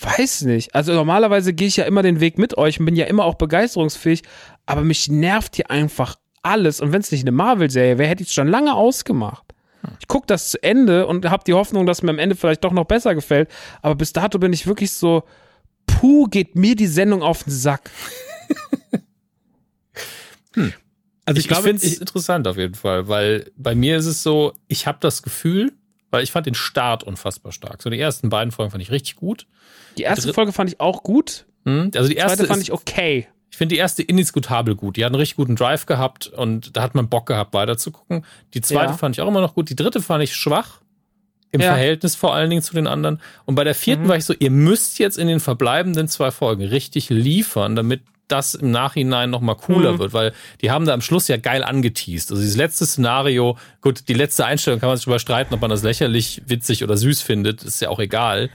weiß 0.00 0.42
nicht. 0.42 0.74
Also 0.74 0.94
normalerweise 0.94 1.52
gehe 1.52 1.68
ich 1.68 1.76
ja 1.76 1.84
immer 1.84 2.02
den 2.02 2.18
Weg 2.18 2.38
mit 2.38 2.58
euch 2.58 2.80
und 2.80 2.86
bin 2.86 2.96
ja 2.96 3.04
immer 3.04 3.24
auch 3.24 3.36
begeisterungsfähig, 3.36 4.22
aber 4.66 4.80
mich 4.80 5.08
nervt 5.08 5.54
hier 5.54 5.70
einfach 5.70 6.16
alles. 6.42 6.80
Und 6.80 6.90
wenn 6.90 7.02
es 7.02 7.12
nicht 7.12 7.22
eine 7.22 7.30
Marvel-Serie 7.30 7.98
wäre, 7.98 8.08
hätte 8.08 8.24
ich 8.24 8.30
es 8.30 8.34
schon 8.34 8.48
lange 8.48 8.74
ausgemacht. 8.74 9.51
Ich 10.00 10.08
gucke 10.08 10.26
das 10.26 10.50
zu 10.50 10.62
Ende 10.62 11.06
und 11.06 11.28
habe 11.28 11.44
die 11.44 11.54
Hoffnung, 11.54 11.86
dass 11.86 12.02
mir 12.02 12.10
am 12.10 12.18
Ende 12.18 12.36
vielleicht 12.36 12.64
doch 12.64 12.72
noch 12.72 12.84
besser 12.84 13.14
gefällt. 13.14 13.48
Aber 13.80 13.94
bis 13.94 14.12
dato 14.12 14.38
bin 14.38 14.52
ich 14.52 14.66
wirklich 14.66 14.92
so, 14.92 15.24
puh, 15.86 16.26
geht 16.26 16.54
mir 16.56 16.76
die 16.76 16.86
Sendung 16.86 17.22
auf 17.22 17.44
den 17.44 17.52
Sack. 17.52 17.90
hm. 20.54 20.72
Also 21.24 21.38
ich, 21.38 21.46
ich, 21.46 21.52
ich 21.52 21.58
finde 21.58 21.86
es 21.86 21.98
interessant 21.98 22.48
auf 22.48 22.56
jeden 22.56 22.74
Fall, 22.74 23.06
weil 23.08 23.50
bei 23.56 23.74
mir 23.74 23.96
ist 23.96 24.06
es 24.06 24.22
so, 24.22 24.54
ich 24.66 24.86
habe 24.86 24.98
das 25.00 25.22
Gefühl, 25.22 25.72
weil 26.10 26.24
ich 26.24 26.32
fand 26.32 26.46
den 26.46 26.54
Start 26.54 27.04
unfassbar 27.04 27.52
stark. 27.52 27.82
So 27.82 27.90
die 27.90 28.00
ersten 28.00 28.28
beiden 28.28 28.50
Folgen 28.50 28.70
fand 28.70 28.82
ich 28.82 28.90
richtig 28.90 29.16
gut. 29.16 29.46
Die 29.96 30.02
erste 30.02 30.28
die 30.28 30.32
Folge 30.32 30.52
fand 30.52 30.70
ich 30.70 30.80
auch 30.80 31.02
gut. 31.02 31.46
Hm, 31.64 31.90
also 31.94 32.08
die 32.08 32.16
erste 32.16 32.36
die 32.36 32.38
zweite 32.38 32.46
fand 32.48 32.62
ich 32.62 32.72
okay. 32.72 33.28
Ich 33.52 33.58
finde 33.58 33.74
die 33.74 33.78
erste 33.78 34.02
indiskutabel 34.02 34.74
gut. 34.74 34.96
Die 34.96 35.04
hat 35.04 35.12
einen 35.12 35.20
richtig 35.20 35.36
guten 35.36 35.56
Drive 35.56 35.84
gehabt 35.84 36.26
und 36.26 36.74
da 36.74 36.82
hat 36.82 36.94
man 36.94 37.10
Bock 37.10 37.26
gehabt, 37.26 37.52
weiterzugucken. 37.52 38.24
Die 38.54 38.62
zweite 38.62 38.92
ja. 38.92 38.96
fand 38.96 39.14
ich 39.14 39.20
auch 39.20 39.28
immer 39.28 39.42
noch 39.42 39.54
gut. 39.54 39.68
Die 39.68 39.76
dritte 39.76 40.00
fand 40.00 40.24
ich 40.24 40.34
schwach. 40.34 40.80
Im 41.50 41.60
ja. 41.60 41.68
Verhältnis 41.68 42.16
vor 42.16 42.34
allen 42.34 42.48
Dingen 42.48 42.62
zu 42.62 42.72
den 42.72 42.86
anderen. 42.86 43.20
Und 43.44 43.56
bei 43.56 43.64
der 43.64 43.74
vierten 43.74 44.04
mhm. 44.04 44.08
war 44.08 44.16
ich 44.16 44.24
so, 44.24 44.32
ihr 44.38 44.50
müsst 44.50 44.98
jetzt 44.98 45.18
in 45.18 45.28
den 45.28 45.38
verbleibenden 45.38 46.08
zwei 46.08 46.30
Folgen 46.30 46.64
richtig 46.64 47.10
liefern, 47.10 47.76
damit 47.76 48.00
das 48.26 48.54
im 48.54 48.70
Nachhinein 48.70 49.28
nochmal 49.28 49.56
cooler 49.56 49.92
mhm. 49.92 49.98
wird, 49.98 50.14
weil 50.14 50.32
die 50.62 50.70
haben 50.70 50.86
da 50.86 50.94
am 50.94 51.02
Schluss 51.02 51.28
ja 51.28 51.36
geil 51.36 51.62
angeteased. 51.62 52.30
Also 52.30 52.40
dieses 52.40 52.56
letzte 52.56 52.86
Szenario, 52.86 53.58
gut, 53.82 54.08
die 54.08 54.14
letzte 54.14 54.46
Einstellung 54.46 54.80
kann 54.80 54.88
man 54.88 54.96
sich 54.96 55.06
überstreiten, 55.06 55.52
ob 55.52 55.60
man 55.60 55.68
das 55.68 55.82
lächerlich, 55.82 56.40
witzig 56.46 56.82
oder 56.82 56.96
süß 56.96 57.20
findet, 57.20 57.62
ist 57.62 57.82
ja 57.82 57.90
auch 57.90 57.98
egal. 57.98 58.48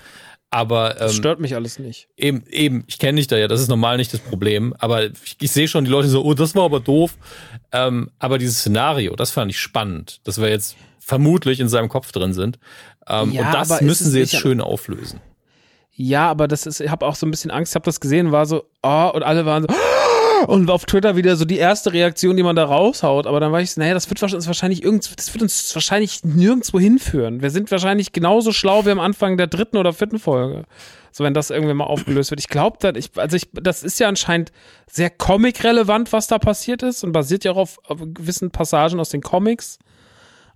Aber 0.50 0.94
ähm, 0.94 1.00
das 1.00 1.16
stört 1.16 1.40
mich 1.40 1.56
alles 1.56 1.78
nicht. 1.78 2.08
Eben, 2.16 2.44
eben, 2.50 2.84
ich 2.88 3.00
kenne 3.00 3.18
dich 3.18 3.28
da 3.28 3.38
ja, 3.38 3.48
das 3.48 3.60
ist 3.60 3.68
normal 3.68 3.98
nicht 3.98 4.14
das 4.14 4.22
Problem. 4.22 4.74
Aber 4.80 5.06
ich, 5.06 5.38
ich 5.42 5.52
sehe 5.52 5.68
schon 5.68 5.86
die 5.86 5.92
Leute 5.92 6.08
so, 6.08 6.24
oh, 6.24 6.34
das 6.34 6.56
war 6.56 6.64
aber 6.64 6.80
doof. 6.80 7.18
Ähm, 7.72 8.12
aber 8.20 8.38
dieses 8.38 8.60
Szenario, 8.60 9.16
das 9.16 9.32
fand 9.32 9.52
ich 9.52 9.60
spannend, 9.60 10.22
dass 10.24 10.40
wir 10.40 10.50
jetzt 10.50 10.78
vermutlich 11.00 11.60
in 11.60 11.68
seinem 11.70 11.90
Kopf 11.90 12.12
drin 12.12 12.34
sind. 12.34 12.60
Ähm, 13.08 13.32
ja, 13.32 13.46
und 13.46 13.54
das 13.54 13.82
müssen 13.82 14.10
sie 14.10 14.20
jetzt 14.20 14.36
schön 14.36 14.62
auflösen. 14.62 15.20
Ja, 15.92 16.30
aber 16.30 16.48
das 16.48 16.66
ist, 16.66 16.80
ich 16.80 16.92
habe 16.92 17.06
auch 17.06 17.16
so 17.16 17.26
ein 17.26 17.32
bisschen 17.32 17.50
Angst, 17.50 17.72
ich 17.72 17.76
habe 17.76 17.86
das 17.86 18.00
gesehen, 18.00 18.32
war 18.32 18.46
so, 18.46 18.66
oh, 18.84 19.12
und 19.14 19.24
alle 19.24 19.46
waren 19.46 19.64
so, 19.64 19.70
und 20.46 20.70
auf 20.70 20.86
Twitter 20.86 21.16
wieder 21.16 21.36
so 21.36 21.46
die 21.46 21.58
erste 21.58 21.94
Reaktion, 21.94 22.38
die 22.38 22.44
man 22.44 22.56
da 22.56 22.66
raushaut. 22.66 23.26
Aber 23.28 23.40
dann 23.40 23.52
war 23.52 23.62
ich 23.62 23.72
so, 23.72 23.82
naja, 23.82 23.94
das 23.94 24.10
wird 24.10 24.22
uns 24.22 24.48
wahrscheinlich 24.48 24.84
irgend, 24.84 25.18
das 25.18 25.34
wird 25.34 25.42
uns 25.42 25.74
wahrscheinlich 25.74 26.24
nirgendwo 26.24 26.80
hinführen. 26.80 27.42
Wir 27.42 27.50
sind 27.50 27.72
wahrscheinlich 27.72 28.12
genauso 28.12 28.52
schlau 28.52 28.86
wie 28.86 28.92
am 28.92 29.00
Anfang 29.00 29.38
der 29.38 29.48
dritten 29.48 29.78
oder 29.78 29.94
vierten 29.94 30.20
Folge. 30.20 30.66
So, 31.12 31.24
wenn 31.24 31.34
das 31.34 31.50
irgendwie 31.50 31.74
mal 31.74 31.86
aufgelöst 31.86 32.30
wird. 32.30 32.40
Ich 32.40 32.48
glaube, 32.48 32.78
das, 32.80 32.96
ich, 32.96 33.10
also 33.16 33.36
ich, 33.36 33.50
das 33.54 33.82
ist 33.82 34.00
ja 34.00 34.08
anscheinend 34.08 34.52
sehr 34.86 35.10
comic-relevant, 35.10 36.14
was 36.14 36.28
da 36.28 36.38
passiert 36.38 36.84
ist 36.84 37.04
und 37.04 37.12
basiert 37.12 37.44
ja 37.44 37.54
auch 37.54 37.58
auf, 37.58 37.80
auf 37.88 38.00
gewissen 38.00 38.52
Passagen 38.52 39.00
aus 39.00 39.10
den 39.10 39.22
Comics. 39.22 39.80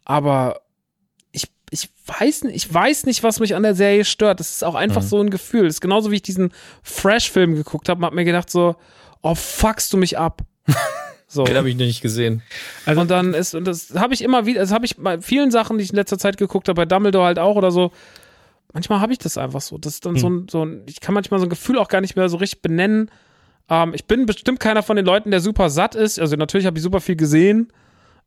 Aber 0.05 0.61
ich, 1.31 1.47
ich 1.71 1.89
weiß 2.05 2.43
nicht, 2.43 2.55
ich 2.55 2.71
weiß 2.71 3.05
nicht, 3.05 3.23
was 3.23 3.39
mich 3.39 3.55
an 3.55 3.63
der 3.63 3.73
Serie 3.73 4.05
stört. 4.05 4.39
Das 4.39 4.51
ist 4.51 4.63
auch 4.63 4.75
einfach 4.75 5.01
mhm. 5.01 5.07
so 5.07 5.19
ein 5.21 5.29
Gefühl. 5.31 5.63
Das 5.63 5.75
ist 5.75 5.81
genauso 5.81 6.11
wie 6.11 6.17
ich 6.17 6.21
diesen 6.21 6.51
Fresh-Film 6.83 7.55
geguckt 7.55 7.89
habe, 7.89 8.05
hab 8.05 8.13
mir 8.13 8.25
gedacht 8.25 8.49
so, 8.49 8.75
oh, 9.21 9.35
fuckst 9.35 9.91
du 9.93 9.97
mich 9.97 10.17
ab. 10.17 10.41
So. 11.33 11.45
Den 11.45 11.55
habe 11.55 11.69
ich 11.69 11.77
nicht 11.77 12.01
gesehen. 12.01 12.41
Also, 12.85 12.99
und 12.99 13.09
dann 13.09 13.33
ist, 13.33 13.55
und 13.55 13.63
das 13.63 13.95
habe 13.95 14.13
ich 14.13 14.21
immer 14.21 14.45
wieder, 14.45 14.59
das 14.59 14.73
habe 14.73 14.83
ich 14.83 14.97
bei 14.97 15.21
vielen 15.21 15.49
Sachen, 15.49 15.77
die 15.77 15.85
ich 15.85 15.91
in 15.91 15.95
letzter 15.95 16.17
Zeit 16.17 16.35
geguckt 16.35 16.67
habe, 16.67 16.75
bei 16.75 16.85
Dumbledore 16.85 17.25
halt 17.25 17.39
auch 17.39 17.55
oder 17.55 17.71
so. 17.71 17.93
Manchmal 18.73 18.99
habe 18.99 19.13
ich 19.13 19.19
das 19.19 19.37
einfach 19.37 19.61
so. 19.61 19.77
Das 19.77 19.93
ist 19.93 20.05
dann 20.05 20.15
hm. 20.15 20.19
so, 20.19 20.29
ein, 20.29 20.47
so 20.49 20.65
ein, 20.65 20.81
ich 20.87 20.99
kann 20.99 21.13
manchmal 21.13 21.39
so 21.39 21.45
ein 21.45 21.49
Gefühl 21.49 21.77
auch 21.77 21.87
gar 21.87 22.01
nicht 22.01 22.17
mehr 22.17 22.27
so 22.27 22.35
richtig 22.35 22.61
benennen. 22.61 23.09
Ähm, 23.69 23.93
ich 23.93 24.07
bin 24.07 24.25
bestimmt 24.25 24.59
keiner 24.59 24.83
von 24.83 24.97
den 24.97 25.05
Leuten, 25.05 25.31
der 25.31 25.39
super 25.39 25.69
satt 25.69 25.95
ist. 25.95 26.19
Also 26.19 26.35
natürlich 26.35 26.65
habe 26.65 26.77
ich 26.77 26.83
super 26.83 26.99
viel 26.99 27.15
gesehen 27.15 27.71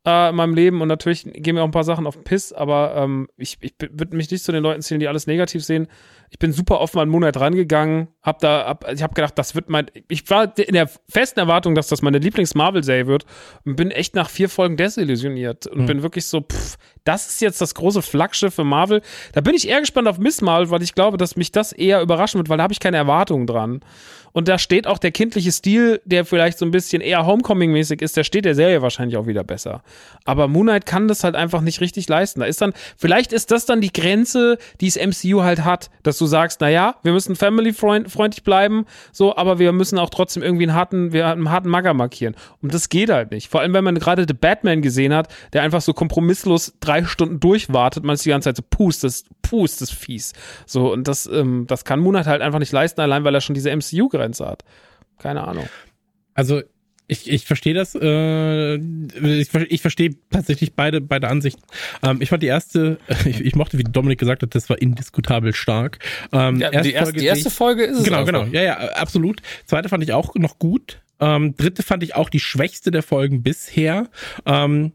äh, 0.05 0.29
in 0.29 0.35
meinem 0.35 0.53
Leben 0.53 0.81
und 0.81 0.87
natürlich 0.87 1.23
gehen 1.23 1.55
mir 1.55 1.61
auch 1.61 1.67
ein 1.67 1.71
paar 1.71 1.83
Sachen 1.83 2.07
auf 2.07 2.15
den 2.15 2.23
Piss, 2.23 2.53
aber 2.53 2.95
ähm, 2.95 3.27
ich, 3.37 3.57
ich 3.61 3.73
würde 3.79 4.15
mich 4.15 4.29
nicht 4.29 4.43
zu 4.43 4.51
den 4.51 4.63
Leuten 4.63 4.81
zählen, 4.81 4.99
die 4.99 5.07
alles 5.07 5.27
negativ 5.27 5.63
sehen. 5.63 5.87
Ich 6.29 6.39
bin 6.39 6.51
super 6.51 6.81
offen 6.81 6.99
an 6.99 7.09
Monat 7.09 7.39
rangegangen, 7.39 8.07
hab 8.21 8.39
da, 8.39 8.65
hab, 8.65 8.91
ich 8.91 9.01
habe 9.03 9.13
gedacht, 9.13 9.37
das 9.37 9.55
wird 9.55 9.69
mein, 9.69 9.87
ich 10.07 10.29
war 10.29 10.57
in 10.57 10.73
der 10.73 10.89
festen 11.09 11.39
Erwartung, 11.39 11.75
dass 11.75 11.87
das 11.87 12.01
meine 12.01 12.17
Lieblings-Marvel-Serie 12.17 13.07
wird 13.07 13.25
und 13.63 13.75
bin 13.75 13.91
echt 13.91 14.15
nach 14.15 14.29
vier 14.29 14.49
Folgen 14.49 14.77
desillusioniert 14.77 15.67
und 15.67 15.81
mhm. 15.81 15.85
bin 15.85 16.03
wirklich 16.03 16.25
so, 16.25 16.41
pff, 16.41 16.77
das 17.03 17.27
ist 17.27 17.41
jetzt 17.41 17.61
das 17.61 17.75
große 17.75 18.01
Flaggschiff 18.01 18.55
für 18.55 18.63
Marvel. 18.63 19.01
Da 19.33 19.41
bin 19.41 19.53
ich 19.53 19.67
eher 19.67 19.79
gespannt 19.79 20.07
auf 20.07 20.17
Miss 20.17 20.41
Marvel, 20.41 20.71
weil 20.71 20.81
ich 20.81 20.95
glaube, 20.95 21.17
dass 21.17 21.35
mich 21.35 21.51
das 21.51 21.71
eher 21.71 22.01
überraschen 22.01 22.39
wird, 22.39 22.49
weil 22.49 22.57
da 22.57 22.63
habe 22.63 22.73
ich 22.73 22.79
keine 22.79 22.97
Erwartungen 22.97 23.47
dran. 23.47 23.81
Und 24.35 24.49
da 24.49 24.57
steht 24.57 24.85
auch 24.85 24.97
der 24.97 25.11
kindliche 25.11 25.53
Stil, 25.53 26.01
der 26.03 26.25
vielleicht 26.25 26.57
so 26.57 26.65
ein 26.65 26.71
bisschen 26.71 27.01
eher 27.01 27.25
Homecoming-mäßig 27.25 28.01
ist, 28.01 28.17
der 28.17 28.25
steht 28.25 28.43
der 28.43 28.53
Serie 28.53 28.81
wahrscheinlich 28.81 29.15
auch 29.15 29.27
wieder 29.27 29.45
besser. 29.45 29.81
Aber 30.25 30.47
Moon 30.47 30.67
Knight 30.67 30.85
kann 30.85 31.07
das 31.07 31.23
halt 31.23 31.35
einfach 31.35 31.61
nicht 31.61 31.81
richtig 31.81 32.09
leisten. 32.09 32.39
Da 32.39 32.45
ist 32.45 32.61
dann, 32.61 32.73
vielleicht 32.97 33.31
ist 33.31 33.51
das 33.51 33.65
dann 33.65 33.81
die 33.81 33.93
Grenze, 33.93 34.57
die 34.81 34.87
es 34.87 34.95
MCU 34.95 35.43
halt 35.43 35.63
hat, 35.63 35.89
dass 36.03 36.17
du 36.17 36.25
sagst, 36.25 36.61
na 36.61 36.69
ja, 36.69 36.95
wir 37.03 37.13
müssen 37.13 37.35
family-freundlich 37.35 38.43
bleiben, 38.43 38.85
so, 39.11 39.35
aber 39.35 39.59
wir 39.59 39.71
müssen 39.71 39.99
auch 39.99 40.09
trotzdem 40.09 40.43
irgendwie 40.43 40.63
einen 40.63 40.75
harten, 40.75 41.13
wir 41.13 41.27
einen 41.27 41.51
harten 41.51 41.69
Magger 41.69 41.93
markieren. 41.93 42.35
Und 42.61 42.73
das 42.73 42.89
geht 42.89 43.09
halt 43.09 43.31
nicht. 43.31 43.49
Vor 43.49 43.61
allem, 43.61 43.73
wenn 43.73 43.83
man 43.83 43.95
gerade 43.95 44.25
The 44.27 44.33
Batman 44.33 44.81
gesehen 44.81 45.13
hat, 45.13 45.33
der 45.53 45.61
einfach 45.61 45.81
so 45.81 45.93
kompromisslos 45.93 46.73
drei 46.79 47.03
Stunden 47.05 47.39
durchwartet, 47.39 48.03
man 48.03 48.15
ist 48.15 48.25
die 48.25 48.29
ganze 48.29 48.49
Zeit 48.49 48.57
so, 48.57 48.63
pust, 48.69 49.03
das, 49.03 49.23
pust, 49.41 49.81
das 49.81 49.91
fies. 49.91 50.33
So, 50.65 50.91
und 50.91 51.07
das, 51.07 51.27
ähm, 51.27 51.65
das 51.67 51.85
kann 51.85 51.99
Moon 51.99 52.15
Knight 52.15 52.27
halt 52.27 52.41
einfach 52.41 52.59
nicht 52.59 52.71
leisten, 52.71 53.01
allein 53.01 53.23
weil 53.23 53.35
er 53.35 53.41
schon 53.41 53.53
diese 53.53 53.69
MCU-Grenze 53.69 54.25
Grenze 54.25 54.47
hat. 54.47 54.63
Keine 55.19 55.45
Ahnung. 55.45 55.67
Also 56.33 56.61
ich, 57.07 57.29
ich 57.29 57.45
verstehe 57.45 57.73
das. 57.73 57.95
Äh, 57.95 58.75
ich, 58.75 59.53
ich 59.53 59.81
verstehe 59.81 60.15
tatsächlich 60.31 60.73
beide, 60.73 61.01
beide 61.01 61.27
Ansichten. 61.27 61.61
Ähm, 62.03 62.21
ich 62.21 62.29
fand 62.29 62.41
die 62.41 62.47
erste, 62.47 62.97
ich, 63.25 63.41
ich 63.41 63.55
mochte, 63.55 63.77
wie 63.77 63.83
Dominik 63.83 64.19
gesagt 64.19 64.41
hat, 64.41 64.55
das 64.55 64.69
war 64.69 64.81
indiskutabel 64.81 65.53
stark. 65.53 65.99
Ähm, 66.31 66.59
ja, 66.59 66.69
erste 66.69 66.89
die, 66.89 66.93
erste, 66.93 67.05
Folge, 67.05 67.19
die 67.19 67.25
erste 67.25 67.49
Folge 67.49 67.83
ist 67.83 67.97
es. 67.99 68.03
Genau, 68.03 68.25
genau. 68.25 68.45
Ja, 68.45 68.61
ja, 68.61 68.77
absolut. 68.93 69.41
Zweite 69.65 69.89
fand 69.89 70.03
ich 70.03 70.13
auch 70.13 70.33
noch 70.35 70.57
gut. 70.57 71.01
Ähm, 71.19 71.55
dritte 71.55 71.83
fand 71.83 72.03
ich 72.03 72.15
auch 72.15 72.29
die 72.29 72.39
schwächste 72.39 72.91
der 72.91 73.03
Folgen 73.03 73.43
bisher. 73.43 74.09
Ähm, 74.45 74.93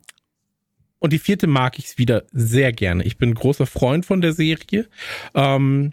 und 0.98 1.12
die 1.12 1.18
vierte 1.18 1.46
mag 1.46 1.78
ich 1.78 1.96
wieder 1.96 2.24
sehr 2.32 2.72
gerne. 2.72 3.04
Ich 3.04 3.16
bin 3.16 3.34
großer 3.34 3.66
Freund 3.66 4.04
von 4.04 4.20
der 4.20 4.32
Serie. 4.32 4.86
Ähm, 5.34 5.92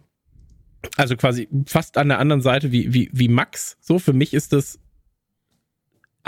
also 0.96 1.16
quasi 1.16 1.48
fast 1.66 1.98
an 1.98 2.10
der 2.10 2.20
anderen 2.20 2.42
Seite 2.42 2.72
wie, 2.72 2.94
wie, 2.94 3.10
wie 3.14 3.28
Max. 3.28 3.78
So, 3.80 4.00
für 4.00 4.14
mich 4.14 4.34
ist 4.34 4.54
das 4.54 4.80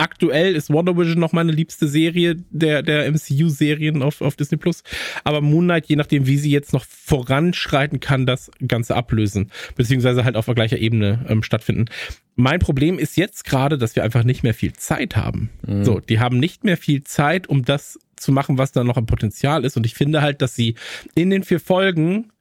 aktuell 0.00 0.56
ist 0.56 0.70
Wonder 0.70 0.96
Vision 0.96 1.20
noch 1.20 1.32
meine 1.32 1.52
liebste 1.52 1.86
Serie 1.86 2.36
der, 2.50 2.82
der 2.82 3.10
MCU-Serien 3.10 4.02
auf, 4.02 4.20
auf 4.22 4.34
Disney 4.34 4.56
Plus. 4.56 4.82
Aber 5.24 5.40
Moon 5.40 5.64
Knight, 5.64 5.86
je 5.86 5.96
nachdem, 5.96 6.26
wie 6.26 6.38
sie 6.38 6.50
jetzt 6.50 6.72
noch 6.72 6.84
voranschreiten 6.84 8.00
kann, 8.00 8.26
das 8.26 8.50
Ganze 8.66 8.96
ablösen. 8.96 9.50
Beziehungsweise 9.76 10.24
halt 10.24 10.36
auf 10.36 10.46
der 10.46 10.54
gleichen 10.54 10.78
Ebene 10.78 11.24
ähm, 11.28 11.42
stattfinden. 11.42 11.86
Mein 12.34 12.58
Problem 12.58 12.98
ist 12.98 13.16
jetzt 13.16 13.44
gerade, 13.44 13.76
dass 13.76 13.94
wir 13.94 14.02
einfach 14.02 14.24
nicht 14.24 14.42
mehr 14.42 14.54
viel 14.54 14.72
Zeit 14.72 15.16
haben. 15.16 15.50
Mhm. 15.66 15.84
So, 15.84 16.00
die 16.00 16.18
haben 16.18 16.38
nicht 16.38 16.64
mehr 16.64 16.78
viel 16.78 17.04
Zeit, 17.04 17.46
um 17.48 17.64
das 17.64 17.98
zu 18.16 18.32
machen, 18.32 18.58
was 18.58 18.72
da 18.72 18.84
noch 18.84 18.96
am 18.96 19.06
Potenzial 19.06 19.64
ist. 19.64 19.76
Und 19.76 19.84
ich 19.84 19.94
finde 19.94 20.22
halt, 20.22 20.40
dass 20.40 20.54
sie 20.54 20.74
in 21.14 21.30
den 21.30 21.44
vier 21.44 21.60
Folgen 21.60 22.32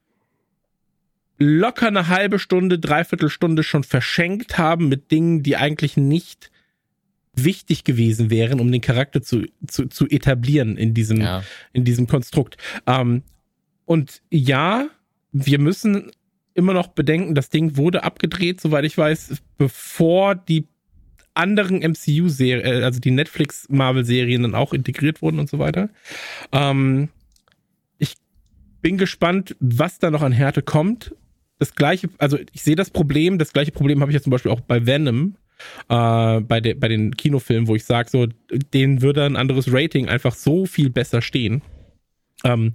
locker 1.38 1.88
eine 1.88 2.08
halbe 2.08 2.38
Stunde, 2.38 2.80
dreiviertel 2.80 3.30
Stunde 3.30 3.64
schon 3.64 3.84
verschenkt 3.84 4.58
haben 4.58 4.90
mit 4.90 5.12
Dingen, 5.12 5.42
die 5.42 5.56
eigentlich 5.58 5.98
nicht 5.98 6.52
wichtig 7.36 7.84
gewesen 7.84 8.30
wären, 8.30 8.60
um 8.60 8.72
den 8.72 8.82
Charakter 8.82 9.22
zu, 9.22 9.46
zu, 9.68 9.88
zu 9.88 10.08
etablieren 10.08 10.78
in 10.78 10.94
diesem, 10.94 11.22
ja. 11.22 11.44
in 11.74 11.86
diesem 11.86 12.08
Konstrukt. 12.08 12.58
Ähm, 12.86 13.24
und 13.86 14.22
ja, 14.30 14.88
wir 15.32 15.60
müssen 15.60 16.12
immer 16.54 16.74
noch 16.74 16.88
bedenken, 16.88 17.36
das 17.36 17.50
Ding 17.50 17.78
wurde 17.78 18.04
abgedreht, 18.04 18.60
soweit 18.60 18.86
ich 18.86 18.98
weiß, 18.98 19.38
bevor 19.58 20.36
die 20.36 20.68
anderen 21.34 21.78
MCU-Serien, 21.78 22.66
äh, 22.66 22.84
also 22.84 23.00
die 23.00 23.12
Netflix-Marvel-Serien 23.12 24.44
dann 24.44 24.56
auch 24.56 24.74
integriert 24.74 25.22
wurden 25.22 25.40
und 25.40 25.50
so 25.50 25.60
weiter. 25.60 25.90
Ähm, 26.52 27.10
ich 27.98 28.16
bin 28.82 28.98
gespannt, 28.98 29.56
was 29.60 30.00
da 30.00 30.12
noch 30.12 30.22
an 30.22 30.32
Härte 30.32 30.62
kommt. 30.62 31.16
Das 31.60 31.76
gleiche, 31.76 32.10
also 32.18 32.38
ich 32.54 32.64
sehe 32.64 32.76
das 32.76 32.90
Problem, 32.90 33.38
das 33.38 33.54
gleiche 33.54 33.72
Problem 33.72 34.02
habe 34.02 34.12
ich 34.12 34.16
ja 34.16 34.22
zum 34.22 34.32
Beispiel 34.32 34.52
auch 34.52 34.62
bei 34.62 34.86
Venom, 34.86 35.36
äh, 35.90 36.40
bei, 36.42 36.62
de, 36.62 36.74
bei 36.74 36.88
den 36.88 37.16
Kinofilmen, 37.16 37.68
wo 37.68 37.76
ich 37.76 37.86
sage, 37.86 38.10
so, 38.10 38.28
denen 38.74 39.02
würde 39.02 39.26
ein 39.26 39.36
anderes 39.36 39.72
Rating 39.72 40.08
einfach 40.08 40.36
so 40.36 40.66
viel 40.66 40.90
besser 40.90 41.22
stehen. 41.22 41.62
Ähm, 42.44 42.74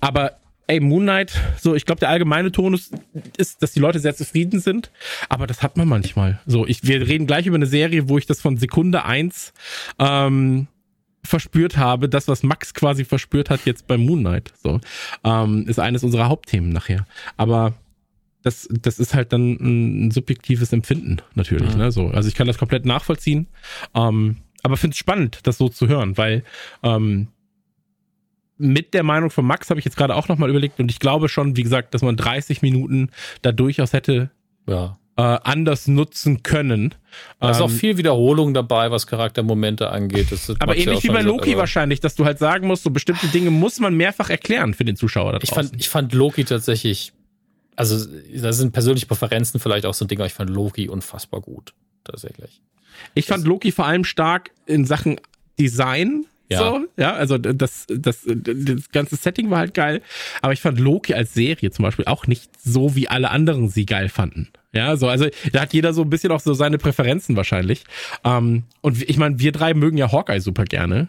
aber 0.00 0.38
ey, 0.66 0.80
Moon 0.80 1.02
Knight, 1.02 1.40
so, 1.58 1.74
ich 1.74 1.84
glaube, 1.84 2.00
der 2.00 2.08
allgemeine 2.08 2.52
Tonus 2.52 2.90
ist, 3.36 3.62
dass 3.62 3.72
die 3.72 3.80
Leute 3.80 3.98
sehr 3.98 4.14
zufrieden 4.14 4.60
sind, 4.60 4.90
aber 5.28 5.46
das 5.46 5.62
hat 5.62 5.76
man 5.76 5.88
manchmal. 5.88 6.40
So, 6.46 6.66
ich, 6.66 6.84
wir 6.84 7.06
reden 7.06 7.26
gleich 7.26 7.46
über 7.46 7.56
eine 7.56 7.66
Serie, 7.66 8.08
wo 8.08 8.18
ich 8.18 8.26
das 8.26 8.40
von 8.40 8.56
Sekunde 8.56 9.04
eins 9.04 9.52
ähm, 9.98 10.68
verspürt 11.22 11.76
habe, 11.76 12.08
das, 12.08 12.28
was 12.28 12.42
Max 12.42 12.74
quasi 12.74 13.04
verspürt 13.04 13.50
hat 13.50 13.60
jetzt 13.64 13.86
bei 13.86 13.96
Moon 13.96 14.20
Knight. 14.20 14.52
So, 14.62 14.80
ähm, 15.24 15.66
ist 15.66 15.78
eines 15.78 16.04
unserer 16.04 16.28
Hauptthemen 16.28 16.70
nachher. 16.70 17.06
Aber 17.36 17.74
das, 18.44 18.68
das 18.70 18.98
ist 18.98 19.14
halt 19.14 19.32
dann 19.32 19.52
ein, 19.54 20.10
subjektives 20.10 20.72
Empfinden 20.72 21.18
natürlich. 21.34 21.72
Mhm. 21.72 21.78
Ne? 21.78 21.92
So, 21.92 22.08
also 22.08 22.28
ich 22.28 22.34
kann 22.34 22.46
das 22.46 22.58
komplett 22.58 22.84
nachvollziehen, 22.84 23.46
ähm, 23.94 24.36
aber 24.62 24.76
finde 24.76 24.92
es 24.92 24.98
spannend, 24.98 25.40
das 25.44 25.58
so 25.58 25.68
zu 25.68 25.88
hören, 25.88 26.16
weil 26.18 26.44
ähm, 26.82 27.28
mit 28.58 28.94
der 28.94 29.02
Meinung 29.02 29.30
von 29.30 29.46
Max 29.46 29.70
habe 29.70 29.80
ich 29.80 29.84
jetzt 29.86 29.96
gerade 29.96 30.14
auch 30.14 30.28
nochmal 30.28 30.50
überlegt 30.50 30.78
und 30.78 30.90
ich 30.90 31.00
glaube 31.00 31.28
schon, 31.28 31.56
wie 31.56 31.62
gesagt, 31.62 31.94
dass 31.94 32.02
man 32.02 32.16
30 32.16 32.60
Minuten 32.60 33.10
da 33.40 33.50
durchaus 33.50 33.94
hätte 33.94 34.30
ja. 34.66 34.98
äh, 35.16 35.22
anders 35.22 35.88
nutzen 35.88 36.42
können. 36.42 36.94
Da 37.40 37.50
ist 37.50 37.58
ähm, 37.58 37.64
auch 37.64 37.70
viel 37.70 37.96
Wiederholung 37.96 38.52
dabei, 38.52 38.90
was 38.90 39.06
Charaktermomente 39.06 39.88
angeht. 39.90 40.28
Aber 40.58 40.76
ähnlich 40.76 41.02
wie 41.02 41.08
bei 41.08 41.22
Loki 41.22 41.46
gesagt, 41.46 41.58
wahrscheinlich, 41.58 42.00
dass 42.00 42.14
du 42.14 42.26
halt 42.26 42.38
sagen 42.38 42.66
musst, 42.66 42.82
so 42.84 42.90
bestimmte 42.90 43.26
Dinge 43.28 43.50
muss 43.50 43.80
man 43.80 43.94
mehrfach 43.94 44.28
erklären 44.28 44.74
für 44.74 44.84
den 44.84 44.96
Zuschauer 44.96 45.32
da 45.32 45.38
draußen. 45.38 45.48
Ich 45.48 45.70
fand, 45.70 45.80
ich 45.80 45.88
fand 45.88 46.12
Loki 46.12 46.44
tatsächlich, 46.44 47.12
also 47.76 48.06
da 48.34 48.52
sind 48.52 48.72
persönliche 48.72 49.06
Präferenzen 49.06 49.60
vielleicht 49.60 49.86
auch 49.86 49.94
so 49.94 50.04
ein 50.04 50.08
Ding, 50.08 50.18
aber 50.18 50.26
ich 50.26 50.34
fand 50.34 50.50
Loki 50.50 50.88
unfassbar 50.88 51.40
gut, 51.40 51.74
tatsächlich. 52.04 52.60
Ich 53.14 53.26
fand 53.26 53.44
Loki 53.44 53.72
vor 53.72 53.86
allem 53.86 54.04
stark 54.04 54.50
in 54.66 54.84
Sachen 54.84 55.20
Design, 55.58 56.26
ja. 56.50 56.58
So, 56.58 56.86
ja, 56.98 57.14
also 57.14 57.38
das, 57.38 57.86
das, 57.88 58.26
das 58.26 58.90
ganze 58.90 59.16
Setting 59.16 59.50
war 59.50 59.58
halt 59.58 59.72
geil. 59.72 60.02
Aber 60.42 60.52
ich 60.52 60.60
fand 60.60 60.78
Loki 60.78 61.14
als 61.14 61.32
Serie 61.32 61.70
zum 61.70 61.84
Beispiel 61.84 62.04
auch 62.04 62.26
nicht 62.26 62.50
so, 62.62 62.94
wie 62.94 63.08
alle 63.08 63.30
anderen 63.30 63.70
sie 63.70 63.86
geil 63.86 64.10
fanden. 64.10 64.50
Ja, 64.72 64.96
so, 64.96 65.08
also 65.08 65.26
da 65.52 65.62
hat 65.62 65.72
jeder 65.72 65.94
so 65.94 66.02
ein 66.02 66.10
bisschen 66.10 66.32
auch 66.32 66.40
so 66.40 66.52
seine 66.52 66.76
Präferenzen 66.76 67.34
wahrscheinlich. 67.36 67.84
Ähm, 68.24 68.64
und 68.82 69.02
ich 69.08 69.16
meine, 69.16 69.38
wir 69.38 69.52
drei 69.52 69.72
mögen 69.72 69.96
ja 69.96 70.12
Hawkeye 70.12 70.40
super 70.40 70.64
gerne. 70.64 71.08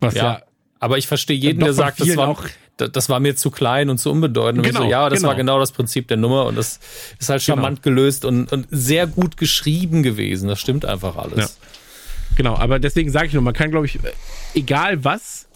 Was 0.00 0.14
ja, 0.14 0.22
ja 0.22 0.42
aber 0.78 0.98
ich 0.98 1.06
verstehe 1.06 1.36
jeden, 1.36 1.60
der 1.60 1.72
sagt, 1.72 2.00
das 2.00 2.16
war, 2.16 2.36
das 2.78 3.08
war 3.08 3.20
mir 3.20 3.36
zu 3.36 3.50
klein 3.50 3.90
und 3.90 3.98
zu 3.98 4.10
unbedeutend. 4.10 4.64
Genau, 4.64 4.80
und 4.80 4.86
so, 4.86 4.90
ja, 4.90 5.08
das 5.08 5.18
genau. 5.18 5.28
war 5.28 5.36
genau 5.36 5.58
das 5.58 5.72
Prinzip 5.72 6.08
der 6.08 6.16
Nummer 6.16 6.46
und 6.46 6.56
das 6.56 6.80
ist 7.18 7.28
halt 7.28 7.42
charmant 7.42 7.82
genau. 7.82 7.96
gelöst 7.96 8.24
und, 8.24 8.52
und 8.52 8.66
sehr 8.70 9.06
gut 9.06 9.36
geschrieben 9.36 10.02
gewesen. 10.02 10.48
Das 10.48 10.60
stimmt 10.60 10.84
einfach 10.84 11.16
alles. 11.16 11.38
Ja. 11.38 11.68
Genau, 12.36 12.56
aber 12.56 12.78
deswegen 12.78 13.10
sage 13.10 13.26
ich 13.26 13.32
nur, 13.32 13.42
man 13.42 13.54
kann, 13.54 13.70
glaube 13.70 13.86
ich, 13.86 13.98
egal 14.54 15.04
was, 15.04 15.48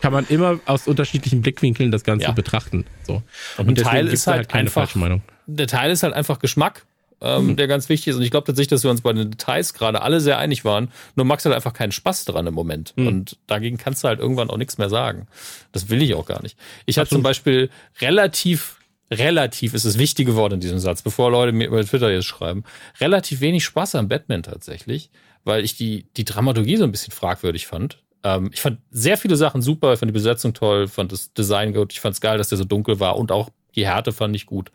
kann 0.00 0.12
man 0.12 0.26
immer 0.28 0.60
aus 0.66 0.86
unterschiedlichen 0.86 1.42
Blickwinkeln 1.42 1.90
das 1.90 2.04
Ganze 2.04 2.26
ja. 2.26 2.32
betrachten. 2.32 2.84
So. 3.06 3.22
Und, 3.56 3.68
und 3.68 3.78
Teil 3.78 4.06
ist 4.06 4.26
halt, 4.26 4.36
halt 4.36 4.48
keine 4.48 4.60
einfach, 4.62 4.82
falsche 4.82 4.98
Meinung. 4.98 5.22
Der 5.46 5.66
Teil 5.66 5.90
ist 5.90 6.02
halt 6.02 6.14
einfach 6.14 6.38
Geschmack. 6.38 6.84
Ähm, 7.20 7.48
mhm. 7.48 7.56
der 7.56 7.66
ganz 7.66 7.88
wichtig 7.88 8.08
ist. 8.08 8.16
Und 8.16 8.22
ich 8.22 8.30
glaube 8.30 8.46
tatsächlich, 8.46 8.68
dass 8.68 8.84
wir 8.84 8.90
uns 8.90 9.00
bei 9.00 9.12
den 9.12 9.30
Details 9.30 9.74
gerade 9.74 10.02
alle 10.02 10.20
sehr 10.20 10.38
einig 10.38 10.64
waren. 10.64 10.92
Nur 11.16 11.26
Max 11.26 11.44
hat 11.44 11.52
einfach 11.52 11.72
keinen 11.72 11.90
Spaß 11.90 12.26
dran 12.26 12.46
im 12.46 12.54
Moment. 12.54 12.92
Mhm. 12.96 13.06
Und 13.08 13.38
dagegen 13.48 13.76
kannst 13.76 14.04
du 14.04 14.08
halt 14.08 14.20
irgendwann 14.20 14.50
auch 14.50 14.56
nichts 14.56 14.78
mehr 14.78 14.88
sagen. 14.88 15.26
Das 15.72 15.88
will 15.88 16.00
ich 16.00 16.14
auch 16.14 16.26
gar 16.26 16.42
nicht. 16.42 16.56
Ich 16.86 16.96
hatte 16.96 17.10
zum 17.10 17.22
Beispiel 17.24 17.70
relativ, 18.00 18.76
relativ 19.10 19.74
ist 19.74 19.84
das 19.84 19.98
wichtige 19.98 20.36
Wort 20.36 20.52
in 20.52 20.60
diesem 20.60 20.78
Satz, 20.78 21.02
bevor 21.02 21.32
Leute 21.32 21.50
mir 21.50 21.66
über 21.66 21.84
Twitter 21.84 22.10
jetzt 22.10 22.26
schreiben, 22.26 22.62
relativ 23.00 23.40
wenig 23.40 23.64
Spaß 23.64 23.96
am 23.96 24.06
Batman 24.06 24.44
tatsächlich 24.44 25.10
weil 25.48 25.64
ich 25.64 25.76
die, 25.76 26.06
die 26.16 26.24
Dramaturgie 26.24 26.76
so 26.76 26.84
ein 26.84 26.92
bisschen 26.92 27.12
fragwürdig 27.12 27.66
fand. 27.66 27.98
Ähm, 28.22 28.50
ich 28.52 28.60
fand 28.60 28.80
sehr 28.90 29.16
viele 29.16 29.36
Sachen 29.36 29.62
super, 29.62 29.94
ich 29.94 29.98
fand 29.98 30.10
die 30.10 30.14
Besetzung 30.14 30.54
toll, 30.54 30.86
fand 30.86 31.10
das 31.10 31.32
Design 31.32 31.72
gut, 31.72 31.92
ich 31.92 32.00
fand 32.00 32.14
es 32.14 32.20
geil, 32.20 32.38
dass 32.38 32.50
der 32.50 32.58
so 32.58 32.64
dunkel 32.64 33.00
war 33.00 33.16
und 33.16 33.32
auch 33.32 33.48
die 33.74 33.86
Härte 33.86 34.12
fand 34.12 34.36
ich 34.36 34.46
gut. 34.46 34.70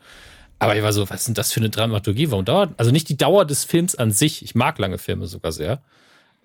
Aber 0.58 0.76
ich 0.76 0.82
war 0.82 0.92
so, 0.92 1.08
was 1.10 1.20
ist 1.20 1.28
denn 1.28 1.34
das 1.34 1.52
für 1.52 1.60
eine 1.60 1.70
Dramaturgie? 1.70 2.30
Warum 2.30 2.44
dauert? 2.44 2.74
Also 2.76 2.90
nicht 2.90 3.08
die 3.08 3.16
Dauer 3.16 3.44
des 3.44 3.64
Films 3.64 3.94
an 3.94 4.12
sich. 4.12 4.42
Ich 4.42 4.54
mag 4.54 4.78
lange 4.78 4.98
Filme 4.98 5.26
sogar 5.26 5.52
sehr. 5.52 5.82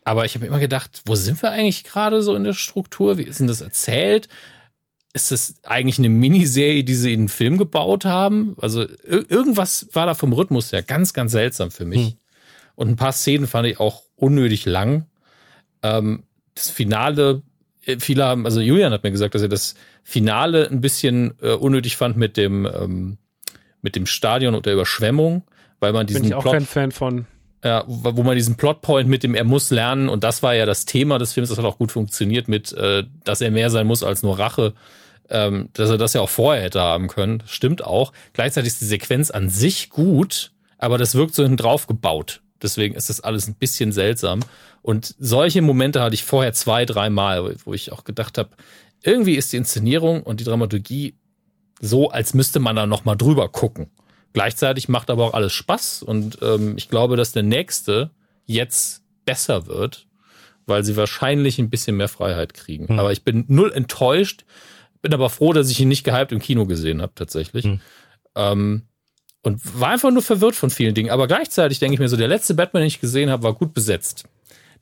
Aber 0.04 0.26
ich 0.26 0.36
habe 0.36 0.46
immer 0.46 0.60
gedacht, 0.60 1.02
wo 1.06 1.16
sind 1.16 1.42
wir 1.42 1.52
eigentlich 1.52 1.84
gerade 1.84 2.22
so 2.22 2.36
in 2.36 2.44
der 2.44 2.54
Struktur? 2.54 3.18
Wie 3.18 3.24
ist 3.24 3.40
denn 3.40 3.48
das 3.48 3.62
erzählt? 3.62 4.28
Ist 5.14 5.32
das 5.32 5.56
eigentlich 5.64 6.00
eine 6.00 6.10
Miniserie, 6.10 6.84
die 6.84 6.96
sie 6.96 7.14
in 7.14 7.22
einen 7.22 7.30
Film 7.30 7.58
gebaut 7.58 8.06
haben? 8.06 8.56
Also 8.60 8.86
irgendwas 9.04 9.88
war 9.94 10.06
da 10.06 10.14
vom 10.14 10.34
Rhythmus 10.34 10.72
her 10.72 10.84
ganz, 10.84 11.14
ganz 11.14 11.32
seltsam 11.32 11.72
für 11.72 11.86
mich. 11.86 12.08
Hm. 12.08 12.18
Und 12.76 12.90
ein 12.90 12.96
paar 12.96 13.12
Szenen 13.12 13.48
fand 13.48 13.68
ich 13.68 13.80
auch 13.80 14.04
unnötig 14.16 14.66
lang. 14.66 15.06
Ähm, 15.84 16.24
das 16.56 16.70
Finale, 16.70 17.42
äh, 17.86 17.98
viele 18.00 18.26
haben, 18.26 18.46
also 18.46 18.62
Julian 18.62 18.94
hat 18.94 19.04
mir 19.04 19.12
gesagt, 19.12 19.36
dass 19.36 19.42
er 19.42 19.50
das 19.50 19.76
Finale 20.04 20.70
ein 20.70 20.82
bisschen 20.82 21.34
äh, 21.42 21.52
unnötig 21.52 21.98
fand 21.98 22.18
mit 22.18 22.38
dem, 22.38 22.66
ähm, 22.66 23.18
mit 23.82 23.96
dem 23.96 24.06
Stadion 24.06 24.56
und 24.56 24.66
der 24.66 24.74
Überschwemmung, 24.74 25.44
weil 25.80 25.94
man 25.94 26.08
diesen 26.08 26.22
Bin 26.22 26.30
ich 26.30 26.36
auch 26.36 26.42
Plot, 26.42 26.54
kein 26.54 26.66
Fan 26.66 26.92
von. 26.92 27.26
Ja, 27.64 27.84
wo 27.88 28.24
man 28.24 28.36
diesen 28.36 28.56
Plotpoint 28.56 29.10
mit 29.10 29.24
dem 29.24 29.36
er 29.36 29.44
muss 29.44 29.70
lernen 29.70 30.08
und 30.08 30.24
das 30.24 30.42
war 30.42 30.56
ja 30.56 30.66
das 30.66 30.86
Thema 30.86 31.20
des 31.20 31.34
Films, 31.34 31.50
das 31.50 31.58
hat 31.58 31.66
auch 31.66 31.78
gut 31.78 31.92
funktioniert 31.92 32.48
mit, 32.48 32.72
äh, 32.72 33.04
dass 33.26 33.42
er 33.42 33.52
mehr 33.52 33.70
sein 33.70 33.86
muss 33.86 34.02
als 34.02 34.24
nur 34.24 34.40
Rache, 34.40 34.74
ähm, 35.30 35.70
dass 35.74 35.90
er 35.90 35.98
das 35.98 36.14
ja 36.14 36.22
auch 36.22 36.30
vorher 36.30 36.64
hätte 36.64 36.80
haben 36.80 37.10
können. 37.10 37.44
Stimmt 37.48 37.84
auch. 37.84 38.14
Gleichzeitig 38.34 38.70
ist 38.70 38.82
die 38.82 38.86
Sequenz 38.86 39.30
an 39.30 39.50
sich 39.50 39.90
gut, 39.90 40.52
aber 40.78 40.98
das 40.98 41.16
wirkt 41.16 41.36
so 41.36 41.44
hinten 41.44 41.58
drauf 41.58 41.86
gebaut. 41.86 42.42
Deswegen 42.62 42.96
ist 42.96 43.10
das 43.10 43.22
alles 43.22 43.48
ein 43.48 43.56
bisschen 43.56 43.92
seltsam. 43.92 44.42
Und 44.82 45.16
solche 45.20 45.62
Momente 45.62 46.02
hatte 46.02 46.16
ich 46.16 46.24
vorher 46.24 46.54
zwei, 46.54 46.86
dreimal, 46.86 47.56
wo 47.66 47.74
ich 47.74 47.92
auch 47.92 48.04
gedacht 48.04 48.38
habe, 48.38 48.50
irgendwie 49.04 49.36
ist 49.36 49.54
die 49.54 49.58
Inszenierung 49.58 50.24
und 50.24 50.40
die 50.40 50.44
Dramaturgie 50.44 51.16
so, 51.80 52.10
als 52.10 52.34
müsste 52.34 52.60
man 52.60 52.76
da 52.76 52.86
nochmal 52.86 53.18
drüber 53.18 53.50
gucken. 53.50 53.90
Gleichzeitig 54.34 54.90
macht 54.90 55.10
aber 55.10 55.26
auch 55.26 55.34
alles 55.34 55.54
Spaß 55.54 56.04
und 56.04 56.38
ähm, 56.42 56.76
ich 56.78 56.90
glaube, 56.90 57.18
dass 57.18 57.32
der 57.32 57.44
nächste 57.44 58.12
jetzt 58.46 59.04
besser 59.26 59.68
wird, 59.68 60.08
weil 60.66 60.84
sie 60.84 60.96
wahrscheinlich 60.96 61.60
ein 61.60 61.70
bisschen 61.70 61.98
mehr 61.98 62.10
Freiheit 62.10 62.54
kriegen. 62.54 62.88
Hm. 62.90 63.00
Aber 63.00 63.12
ich 63.12 63.24
bin 63.24 63.46
null 63.48 63.72
enttäuscht, 63.72 64.46
bin 65.02 65.14
aber 65.14 65.30
froh, 65.30 65.54
dass 65.54 65.70
ich 65.70 65.80
ihn 65.80 65.88
nicht 65.88 66.04
gehypt 66.04 66.32
im 66.32 66.40
Kino 66.40 66.66
gesehen 66.66 67.02
habe, 67.02 67.14
tatsächlich. 67.16 67.66
Hm. 67.66 67.82
Ähm, 68.36 68.84
und 69.42 69.80
war 69.80 69.90
einfach 69.90 70.12
nur 70.12 70.22
verwirrt 70.22 70.56
von 70.56 70.70
vielen 70.70 70.94
Dingen. 70.94 71.12
Aber 71.12 71.28
gleichzeitig 71.28 71.80
denke 71.80 71.94
ich 71.94 72.00
mir 72.00 72.10
so, 72.10 72.18
der 72.18 72.28
letzte 72.28 72.54
Batman, 72.54 72.82
den 72.82 72.88
ich 72.88 73.02
gesehen 73.02 73.30
habe, 73.30 73.44
war 73.44 73.54
gut 73.54 73.74
besetzt. 73.74 74.26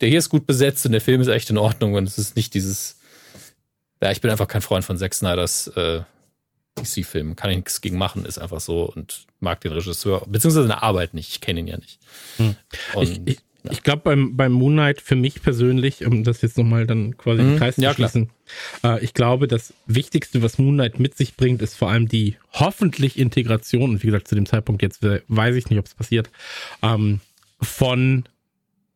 Der 0.02 0.10
hier 0.10 0.20
ist 0.20 0.30
gut 0.30 0.46
besetzt 0.46 0.86
und 0.86 0.92
der 0.92 1.02
Film 1.02 1.22
ist 1.22 1.28
echt 1.28 1.50
in 1.50 1.58
Ordnung 1.58 1.94
und 1.94 2.08
es 2.08 2.18
ist 2.18 2.36
nicht 2.36 2.54
dieses. 2.54 3.00
Ja, 4.02 4.12
ich 4.12 4.22
bin 4.22 4.30
einfach 4.30 4.48
kein 4.48 4.62
Freund 4.62 4.86
von 4.86 4.98
Zack 4.98 5.14
Snyders 5.14 5.68
äh, 5.70 6.02
DC-Film. 6.78 7.36
Kann 7.36 7.52
ich 7.52 7.58
nichts 7.58 7.82
gegen 7.82 7.98
machen, 7.98 8.26
ist 8.26 8.38
einfach 8.38 8.60
so 8.60 8.84
und 8.84 9.26
mag 9.40 9.62
den 9.62 9.72
Regisseur, 9.72 10.22
beziehungsweise 10.28 10.68
seine 10.68 10.84
Arbeit 10.84 11.14
nicht. 11.14 11.30
Ich 11.30 11.42
kenne 11.42 11.60
ihn 11.60 11.68
ja 11.68 11.78
nicht. 11.78 12.00
Hm. 12.38 12.56
Ich, 13.02 13.22
ich, 13.26 13.38
ja. 13.64 13.72
Ich 13.72 13.84
glaube, 13.84 14.02
beim, 14.04 14.38
beim 14.38 14.52
Moonlight 14.52 15.02
für 15.02 15.16
mich 15.16 15.42
persönlich, 15.42 16.06
um 16.06 16.24
das 16.24 16.42
jetzt 16.42 16.58
nochmal 16.58 16.88
dann 16.88 17.18
quasi 17.18 17.42
mhm, 17.42 17.50
den 17.50 17.58
Kreis 17.58 17.78
ja, 17.78 17.90
zu 17.90 17.96
schließen, 17.96 18.30
äh, 18.84 19.04
ich 19.04 19.14
glaube, 19.14 19.48
das 19.48 19.74
Wichtigste, 19.86 20.42
was 20.42 20.58
Moonlight 20.58 21.00
mit 21.00 21.18
sich 21.18 21.36
bringt, 21.36 21.62
ist 21.62 21.76
vor 21.76 21.90
allem 21.90 22.08
die 22.08 22.38
hoffentlich 22.54 23.18
Integration, 23.20 23.92
und 23.92 24.04
wie 24.04 24.08
gesagt, 24.08 24.28
zu 24.28 24.36
dem 24.36 24.46
Zeitpunkt 24.46 24.82
jetzt 24.82 25.02
weiß 25.28 25.56
ich 25.56 25.70
nicht, 25.70 25.80
ob 25.80 25.86
es 25.86 25.96
passiert, 25.96 26.30
ähm, 26.82 27.20
von 27.62 28.26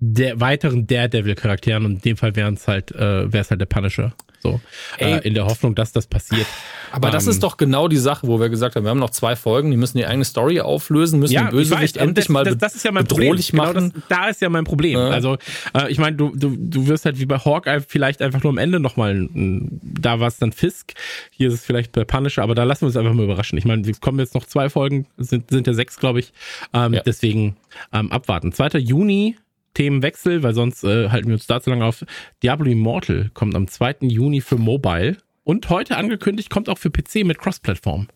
der 0.04 0.40
weiteren 0.40 0.88
Daredevil-Charakteren 0.88 1.86
und 1.86 1.92
in 1.92 2.02
dem 2.02 2.18
Fall 2.18 2.36
wären 2.36 2.56
es 2.56 2.68
halt, 2.68 2.92
äh, 2.92 3.32
wäre 3.32 3.42
es 3.42 3.52
halt 3.52 3.62
der 3.62 3.68
Punisher. 3.68 4.14
So, 4.42 4.60
äh, 4.98 5.20
in 5.20 5.36
der 5.36 5.46
Hoffnung, 5.46 5.76
dass 5.76 5.92
das 5.92 6.08
passiert. 6.08 6.48
Aber 6.92 7.10
ähm, 7.10 7.12
das 7.12 7.28
ist 7.28 7.44
doch 7.44 7.58
genau 7.58 7.88
die 7.88 7.98
Sache, 7.98 8.26
wo 8.26 8.40
wir 8.40 8.50
gesagt 8.50 8.76
haben, 8.76 8.84
wir 8.84 8.90
haben 8.90 8.98
noch 8.98 9.12
zwei 9.12 9.36
Folgen, 9.36 9.70
die 9.70 9.78
müssen 9.78 10.00
die 10.00 10.06
eigene 10.08 10.26
Story 10.26 10.60
auflösen, 10.60 11.20
müssen 11.20 11.34
ja, 11.34 11.44
den 11.44 11.52
Bösewicht 11.52 11.98
weiß, 11.98 12.02
endlich 12.02 12.26
das, 12.26 12.34
mal 12.34 12.44
das, 12.44 12.58
das 12.58 12.76
ist 12.76 12.84
ja 12.84 12.92
mein 12.92 13.04
bedrohlich 13.04 13.52
Problem. 13.52 13.74
machen. 13.74 13.90
Genau 13.92 14.06
das, 14.10 14.18
da 14.18 14.30
ist 14.30 14.42
ja 14.42 14.50
mein 14.50 14.64
Problem. 14.64 14.98
Ja. 14.98 15.10
Also, 15.10 15.38
äh, 15.76 15.92
ich 15.92 16.00
meine, 16.00 16.18
du, 16.18 16.32
du, 16.36 16.56
du 16.58 16.88
wirst 16.88 17.06
halt 17.06 17.20
wie 17.20 17.28
bei 17.28 17.38
Hawkeye 17.38 17.82
vielleicht 17.88 18.24
einfach 18.24 18.42
nur 18.42 18.52
am 18.52 18.58
Ende 18.58 18.80
nochmal, 18.80 19.30
da 19.32 20.20
war 20.20 20.28
es 20.28 20.38
dann 20.38 20.52
Fisk, 20.52 20.94
hier 21.30 21.50
ist 21.50 21.54
es 21.54 21.64
vielleicht 21.64 21.92
bei 21.92 22.04
Punisher, 22.04 22.42
aber 22.42 22.56
da 22.56 22.64
lassen 22.64 22.82
wir 22.82 22.88
uns 22.88 22.98
einfach 22.98 23.14
mal 23.14 23.26
überraschen. 23.26 23.60
Ich 23.60 23.66
meine, 23.66 23.88
es 23.88 24.02
kommen 24.02 24.18
jetzt 24.18 24.34
noch 24.34 24.48
zwei 24.48 24.72
Folgen, 24.72 25.06
sind, 25.18 25.52
sind 25.52 25.68
ja 25.68 25.74
sechs, 25.74 25.98
glaube 25.98 26.20
ich. 26.20 26.34
Ähm, 26.74 26.96
ja. 26.96 27.04
Deswegen 27.06 27.58
ähm, 27.94 28.12
abwarten. 28.12 28.52
2. 28.52 28.80
Juni 28.80 29.36
Themenwechsel, 29.74 30.44
weil 30.44 30.54
sonst 30.54 30.84
äh, 30.84 31.10
halten 31.10 31.28
wir 31.28 31.36
uns 31.36 31.48
da 31.48 31.62
zu 31.62 31.70
lange 31.70 31.86
auf. 31.86 32.06
Diablo 32.44 32.70
Immortal 32.70 33.32
kommt 33.34 33.56
am 33.56 33.68
2. 33.68 33.98
Juni 34.02 34.42
für 34.42 34.58
Mobile 34.58 35.18
und 35.44 35.70
heute 35.70 35.98
angekündigt 35.98 36.50
kommt 36.50 36.70
auch 36.70 36.78
für 36.78 36.90
PC 36.90 37.24
mit 37.26 37.40
Cross-Plattform. 37.40 38.08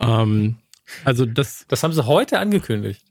Ähm, 0.00 0.56
also 1.04 1.26
das. 1.26 1.66
Das 1.68 1.82
haben 1.82 1.92
sie 1.92 2.06
heute 2.06 2.38
angekündigt. 2.38 3.02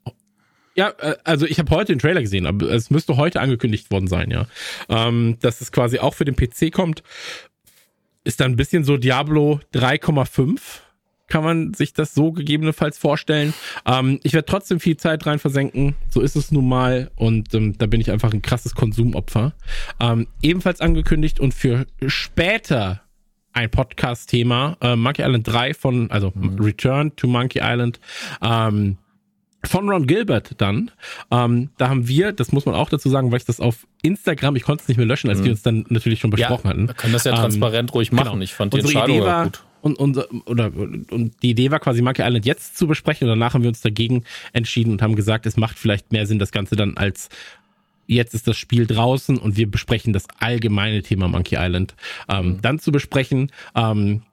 Ja, 0.75 0.89
äh, 0.99 1.15
also 1.23 1.45
ich 1.45 1.59
habe 1.59 1.75
heute 1.75 1.93
den 1.93 1.99
Trailer 1.99 2.21
gesehen, 2.21 2.45
aber 2.45 2.69
es 2.69 2.89
müsste 2.89 3.17
heute 3.17 3.41
angekündigt 3.41 3.91
worden 3.91 4.07
sein, 4.07 4.31
ja. 4.31 4.47
Ähm, 4.89 5.37
dass 5.41 5.61
es 5.61 5.71
quasi 5.71 5.99
auch 5.99 6.13
für 6.13 6.25
den 6.25 6.35
PC 6.35 6.71
kommt. 6.71 7.03
Ist 8.23 8.39
dann 8.39 8.51
ein 8.51 8.57
bisschen 8.57 8.83
so 8.83 8.97
Diablo 8.97 9.59
3,5 9.73 10.59
kann 11.27 11.43
man 11.43 11.73
sich 11.73 11.93
das 11.93 12.13
so 12.13 12.31
gegebenenfalls 12.31 12.97
vorstellen. 12.97 13.53
Ähm, 13.85 14.19
ich 14.23 14.33
werde 14.33 14.45
trotzdem 14.45 14.79
viel 14.79 14.97
Zeit 14.97 15.25
rein 15.25 15.39
versenken, 15.39 15.95
so 16.09 16.21
ist 16.21 16.35
es 16.35 16.51
nun 16.51 16.67
mal 16.67 17.11
und 17.15 17.53
ähm, 17.53 17.77
da 17.77 17.85
bin 17.85 18.01
ich 18.01 18.11
einfach 18.11 18.33
ein 18.33 18.41
krasses 18.41 18.75
Konsumopfer. 18.75 19.53
Ähm, 19.99 20.27
ebenfalls 20.41 20.81
angekündigt 20.81 21.39
und 21.39 21.53
für 21.53 21.85
später 22.05 23.01
ein 23.53 23.69
Podcast-Thema, 23.69 24.77
äh, 24.81 24.95
Monkey 24.95 25.23
Island 25.23 25.47
3 25.47 25.73
von, 25.73 26.11
also 26.11 26.31
mhm. 26.35 26.59
Return 26.59 27.15
to 27.15 27.27
Monkey 27.27 27.59
Island. 27.61 27.99
Ähm, 28.41 28.97
von 29.65 29.89
Ron 29.89 30.05
Gilbert 30.07 30.51
dann. 30.59 30.91
Ähm, 31.31 31.69
da 31.77 31.89
haben 31.89 32.07
wir, 32.07 32.31
das 32.31 32.51
muss 32.51 32.65
man 32.65 32.75
auch 32.75 32.89
dazu 32.89 33.09
sagen, 33.09 33.31
weil 33.31 33.37
ich 33.37 33.45
das 33.45 33.59
auf 33.59 33.87
Instagram, 34.01 34.55
ich 34.55 34.63
konnte 34.63 34.83
es 34.83 34.87
nicht 34.87 34.97
mehr 34.97 35.07
löschen, 35.07 35.29
als 35.29 35.39
mhm. 35.39 35.43
die 35.43 35.49
uns 35.49 35.61
dann 35.63 35.85
natürlich 35.89 36.19
schon 36.19 36.29
besprochen 36.29 36.65
ja, 36.65 36.69
hatten. 36.69 36.87
Wir 36.87 36.93
können 36.93 37.13
das 37.13 37.23
ja 37.23 37.35
transparent 37.35 37.89
ähm, 37.89 37.93
ruhig 37.93 38.11
machen. 38.11 38.31
Genau. 38.31 38.43
Ich 38.43 38.53
fand 38.53 38.73
die 38.73 38.79
Entscheidung 38.79 39.21
war, 39.21 39.45
gut. 39.45 39.63
Und, 39.81 39.97
und, 39.97 40.17
oder, 40.45 40.71
und 40.75 41.35
die 41.41 41.51
Idee 41.51 41.71
war 41.71 41.79
quasi 41.79 42.01
Monkey 42.01 42.23
Island 42.23 42.45
jetzt 42.45 42.77
zu 42.77 42.87
besprechen 42.87 43.27
und 43.27 43.39
danach 43.39 43.53
haben 43.53 43.61
wir 43.61 43.69
uns 43.69 43.81
dagegen 43.81 44.23
entschieden 44.53 44.91
und 44.91 45.01
haben 45.01 45.15
gesagt, 45.15 45.45
es 45.45 45.57
macht 45.57 45.77
vielleicht 45.77 46.11
mehr 46.11 46.25
Sinn, 46.25 46.39
das 46.39 46.51
Ganze 46.51 46.75
dann 46.75 46.97
als 46.97 47.29
jetzt 48.07 48.33
ist 48.33 48.47
das 48.47 48.57
Spiel 48.57 48.87
draußen 48.87 49.37
und 49.37 49.57
wir 49.57 49.69
besprechen 49.69 50.13
das 50.13 50.25
allgemeine 50.39 51.03
Thema 51.03 51.27
Monkey 51.27 51.57
Island 51.59 51.95
ähm, 52.29 52.47
mhm. 52.47 52.61
dann 52.61 52.79
zu 52.79 52.91
besprechen. 52.91 53.51
Ähm, 53.75 54.23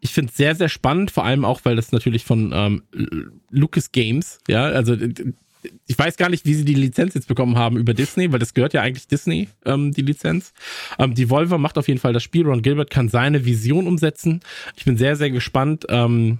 ich 0.00 0.12
finde 0.12 0.30
es 0.30 0.36
sehr, 0.36 0.54
sehr 0.54 0.68
spannend, 0.68 1.10
vor 1.10 1.24
allem 1.24 1.44
auch, 1.44 1.60
weil 1.64 1.76
das 1.76 1.92
natürlich 1.92 2.24
von 2.24 2.52
ähm, 2.54 2.82
Lucas 3.50 3.92
Games, 3.92 4.38
ja, 4.48 4.64
also 4.64 4.96
ich 5.86 5.98
weiß 5.98 6.16
gar 6.16 6.28
nicht, 6.28 6.46
wie 6.46 6.54
sie 6.54 6.64
die 6.64 6.74
Lizenz 6.74 7.14
jetzt 7.14 7.28
bekommen 7.28 7.56
haben 7.56 7.76
über 7.76 7.94
Disney, 7.94 8.32
weil 8.32 8.38
das 8.38 8.54
gehört 8.54 8.72
ja 8.72 8.82
eigentlich 8.82 9.08
Disney, 9.08 9.48
ähm, 9.64 9.92
die 9.92 10.02
Lizenz. 10.02 10.52
Ähm, 10.98 11.14
die 11.14 11.28
Volver 11.30 11.58
macht 11.58 11.78
auf 11.78 11.88
jeden 11.88 12.00
Fall 12.00 12.12
das 12.12 12.22
Spiel. 12.22 12.46
Ron 12.46 12.62
Gilbert 12.62 12.90
kann 12.90 13.08
seine 13.08 13.44
Vision 13.44 13.86
umsetzen. 13.86 14.40
Ich 14.76 14.84
bin 14.84 14.96
sehr, 14.96 15.16
sehr 15.16 15.30
gespannt. 15.30 15.86
Ähm, 15.88 16.38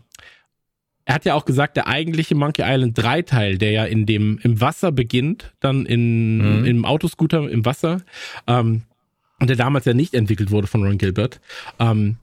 er 1.05 1.15
hat 1.15 1.25
ja 1.25 1.35
auch 1.35 1.45
gesagt, 1.45 1.77
der 1.77 1.89
eigentliche 1.89 2.35
Monkey 2.35 2.63
Island 2.65 2.97
3 2.97 3.23
Teil, 3.23 3.59
der 3.59 3.73
ja 3.73 3.85
in 3.85 4.07
dem, 4.07 4.39
im 4.43 4.61
Wasser 4.61 4.93
beginnt, 4.93 5.53
dann 5.61 5.87
in, 5.87 6.61
mhm. 6.61 6.65
im 6.65 6.85
Autoscooter 6.85 7.51
im 7.51 7.65
Wasser, 7.65 8.03
ähm, 8.47 8.83
und 9.41 9.49
der 9.49 9.57
damals 9.57 9.87
ja 9.87 9.95
nicht 9.95 10.15
entwickelt 10.15 10.51
wurde 10.51 10.67
von 10.67 10.85
Ron 10.85 10.99
Gilbert, 10.99 11.41
ähm, 11.79 12.17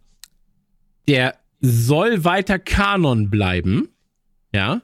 der 1.08 1.36
soll 1.60 2.24
weiter 2.24 2.60
Kanon 2.60 3.30
bleiben. 3.30 3.90
Ja. 4.54 4.82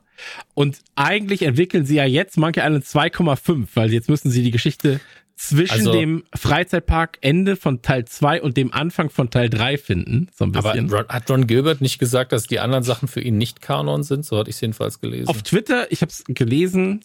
Und 0.54 0.80
eigentlich 0.96 1.42
entwickeln 1.42 1.86
sie 1.86 1.96
ja 1.96 2.06
jetzt 2.06 2.38
Monkey 2.38 2.60
Island 2.60 2.86
2,5, 2.86 3.68
weil 3.74 3.94
jetzt 3.94 4.10
müssen 4.10 4.32
sie 4.32 4.44
die 4.44 4.52
Geschichte 4.52 5.00
zwischen 5.36 5.74
also, 5.74 5.92
dem 5.94 6.24
Freizeitpark 6.36 7.18
Ende 7.22 7.56
von 7.56 7.82
Teil 7.82 8.06
2 8.06 8.42
und 8.42 8.56
dem 8.56 8.74
Anfang 8.74 9.10
von 9.10 9.30
Teil 9.30 9.50
3 9.50 9.78
finden. 9.78 10.30
So 10.34 10.46
ein 10.46 10.52
bisschen. 10.52 10.94
Aber 10.94 11.08
hat 11.08 11.30
Ron 11.30 11.48
Gilbert 11.48 11.82
nicht 11.82 12.00
gesagt, 12.00 12.32
dass 12.32 12.48
die 12.48 12.60
anderen 12.60 12.84
Sachen 12.84 13.08
für 13.08 13.22
ihn 13.22 13.38
nicht 13.38 13.62
Kanon 13.62 14.04
sind? 14.04 14.26
So 14.26 14.38
hatte 14.38 14.50
ich 14.50 14.58
es 14.58 14.62
jedenfalls 14.62 15.02
gelesen. 15.02 15.28
Auf 15.28 15.42
Twitter, 15.42 15.92
ich 15.92 16.02
habe 16.02 16.12
es 16.12 16.24
gelesen, 16.28 17.02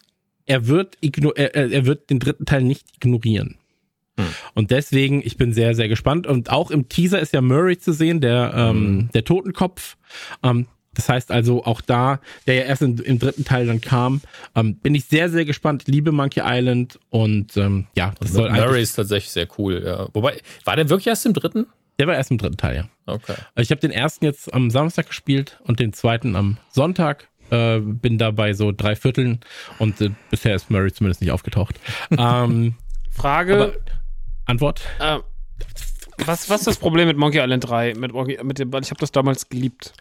er 0.46 0.66
wird, 0.66 0.98
er, 1.02 1.54
er 1.54 1.86
wird 1.86 2.11
den 2.11 2.20
dritten 2.20 2.46
Teil 2.46 2.62
nicht 2.62 2.86
ignorieren. 2.96 3.56
Hm. 4.18 4.26
Und 4.54 4.70
deswegen, 4.70 5.22
ich 5.24 5.36
bin 5.36 5.52
sehr, 5.52 5.74
sehr 5.74 5.88
gespannt. 5.88 6.26
Und 6.26 6.50
auch 6.50 6.70
im 6.70 6.88
Teaser 6.88 7.20
ist 7.20 7.32
ja 7.32 7.40
Murray 7.40 7.78
zu 7.78 7.92
sehen, 7.92 8.20
der, 8.20 8.52
ähm, 8.54 8.76
hm. 8.76 9.11
der 9.14 9.24
Totenkopf. 9.24 9.96
Ähm, 10.42 10.66
das 10.99 11.09
heißt 11.09 11.30
also 11.30 11.64
auch 11.64 11.80
da, 11.80 12.20
der 12.49 12.57
ja 12.57 12.62
erst 12.62 12.82
in, 12.82 12.99
im 12.99 13.20
dritten 13.20 13.44
Teil 13.44 13.68
dann 13.68 13.80
kam, 13.80 14.20
ähm, 14.57 14.74
bin 14.74 14.96
ich 14.96 15.05
sehr, 15.05 15.30
sehr 15.30 15.44
gespannt. 15.44 15.84
Liebe 15.86 16.11
Monkey 16.11 16.42
Island 16.44 16.99
und 17.11 17.57
ähm, 17.57 17.86
ja, 17.94 18.14
das 18.18 18.30
und 18.30 18.36
soll 18.36 18.51
Murray 18.51 18.82
ist 18.82 18.94
tatsächlich 18.94 19.30
sehr 19.30 19.46
cool, 19.59 19.80
ja. 19.86 20.09
Wobei, 20.12 20.40
war 20.64 20.74
der 20.74 20.88
wirklich 20.88 21.07
erst 21.07 21.24
im 21.24 21.34
dritten? 21.34 21.66
Der 22.01 22.09
war 22.09 22.16
erst 22.16 22.32
im 22.32 22.38
dritten 22.38 22.57
Teil, 22.57 22.74
ja. 22.74 22.88
Okay. 23.07 23.34
Also 23.55 23.68
ich 23.68 23.70
habe 23.70 23.80
den 23.80 23.92
ersten 23.92 24.24
jetzt 24.24 24.53
am 24.53 24.70
Samstag 24.70 25.07
gespielt 25.07 25.61
und 25.62 25.78
den 25.78 25.92
zweiten 25.92 26.34
am 26.34 26.59
Sonntag. 26.72 27.28
Äh, 27.51 27.78
bin 27.78 28.18
da 28.18 28.32
bei 28.32 28.53
so 28.53 28.72
drei 28.72 28.96
Vierteln 28.96 29.38
und 29.78 30.01
äh, 30.01 30.11
bisher 30.30 30.57
ist 30.57 30.68
Murray 30.68 30.92
zumindest 30.92 31.20
nicht 31.20 31.30
aufgetaucht. 31.30 31.76
ähm, 32.11 32.74
Frage. 33.11 33.78
Antwort? 34.46 34.82
Äh, 34.99 35.20
was, 36.27 36.51
was 36.51 36.61
ist 36.61 36.66
das 36.66 36.77
Problem 36.77 37.09
mit 37.09 37.16
Monkey 37.16 37.39
Island 37.39 37.69
3? 37.69 37.95
Mit, 37.95 38.12
mit 38.43 38.59
dem, 38.59 38.69
ich 38.75 38.91
habe 38.91 39.01
das 39.01 39.12
damals 39.12 39.49
geliebt. 39.49 39.93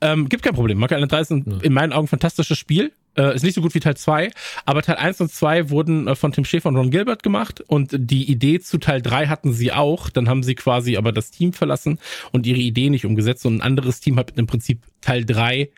Ähm, 0.00 0.28
gibt 0.28 0.42
kein 0.42 0.54
Problem. 0.54 0.78
Monkey 0.78 0.94
Island 0.94 1.12
3 1.12 1.20
ist 1.20 1.30
ein, 1.30 1.60
in 1.62 1.72
meinen 1.72 1.92
Augen 1.92 2.08
fantastisches 2.08 2.58
Spiel. 2.58 2.92
Äh, 3.16 3.34
ist 3.34 3.42
nicht 3.42 3.54
so 3.54 3.60
gut 3.60 3.74
wie 3.74 3.80
Teil 3.80 3.96
2, 3.96 4.30
aber 4.64 4.82
Teil 4.82 4.96
1 4.96 5.20
und 5.20 5.30
2 5.30 5.70
wurden 5.70 6.08
äh, 6.08 6.16
von 6.16 6.32
Tim 6.32 6.44
Schäfer 6.44 6.68
und 6.68 6.76
Ron 6.76 6.90
Gilbert 6.90 7.22
gemacht 7.22 7.60
und 7.60 7.90
die 7.96 8.30
Idee 8.30 8.58
zu 8.58 8.78
Teil 8.78 9.02
3 9.02 9.28
hatten 9.28 9.52
sie 9.52 9.72
auch. 9.72 10.10
Dann 10.10 10.28
haben 10.28 10.42
sie 10.42 10.56
quasi 10.56 10.96
aber 10.96 11.12
das 11.12 11.30
Team 11.30 11.52
verlassen 11.52 12.00
und 12.32 12.46
ihre 12.46 12.58
Idee 12.58 12.90
nicht 12.90 13.06
umgesetzt 13.06 13.46
und 13.46 13.56
ein 13.56 13.62
anderes 13.62 14.00
Team 14.00 14.18
hat 14.18 14.32
im 14.36 14.46
Prinzip 14.46 14.82
Teil 15.00 15.24
3 15.24 15.70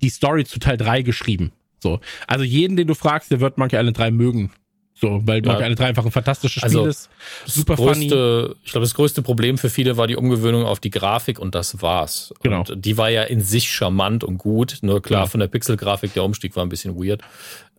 die 0.00 0.08
Story 0.08 0.44
zu 0.44 0.58
Teil 0.58 0.78
3 0.78 1.02
geschrieben. 1.02 1.52
So. 1.80 2.00
Also 2.26 2.44
jeden, 2.44 2.76
den 2.76 2.86
du 2.86 2.94
fragst, 2.94 3.30
der 3.30 3.40
wird 3.40 3.58
Monkey 3.58 3.76
Island 3.76 3.98
3 3.98 4.10
mögen. 4.10 4.50
So, 4.96 5.20
weil 5.24 5.44
ja. 5.44 5.52
Monkey 5.52 5.74
3 5.74 5.86
einfach 5.86 6.04
ein 6.04 6.12
fantastisches 6.12 6.62
Spiel 6.62 6.78
also, 6.78 6.86
ist. 6.86 7.10
Super 7.46 7.74
größte, 7.74 8.48
funny. 8.48 8.56
Ich 8.64 8.70
glaube, 8.70 8.84
das 8.84 8.94
größte 8.94 9.22
Problem 9.22 9.58
für 9.58 9.68
viele 9.68 9.96
war 9.96 10.06
die 10.06 10.16
Umgewöhnung 10.16 10.64
auf 10.64 10.78
die 10.78 10.90
Grafik 10.90 11.38
und 11.40 11.54
das 11.54 11.82
war's. 11.82 12.32
Genau. 12.42 12.60
Und 12.60 12.84
die 12.84 12.96
war 12.96 13.10
ja 13.10 13.24
in 13.24 13.40
sich 13.40 13.70
charmant 13.70 14.22
und 14.22 14.38
gut. 14.38 14.78
Nur 14.82 15.02
klar, 15.02 15.22
ja. 15.22 15.26
von 15.26 15.40
der 15.40 15.48
Pixelgrafik, 15.48 16.14
der 16.14 16.22
Umstieg 16.22 16.54
war 16.54 16.64
ein 16.64 16.68
bisschen 16.68 16.96
weird. 16.96 17.22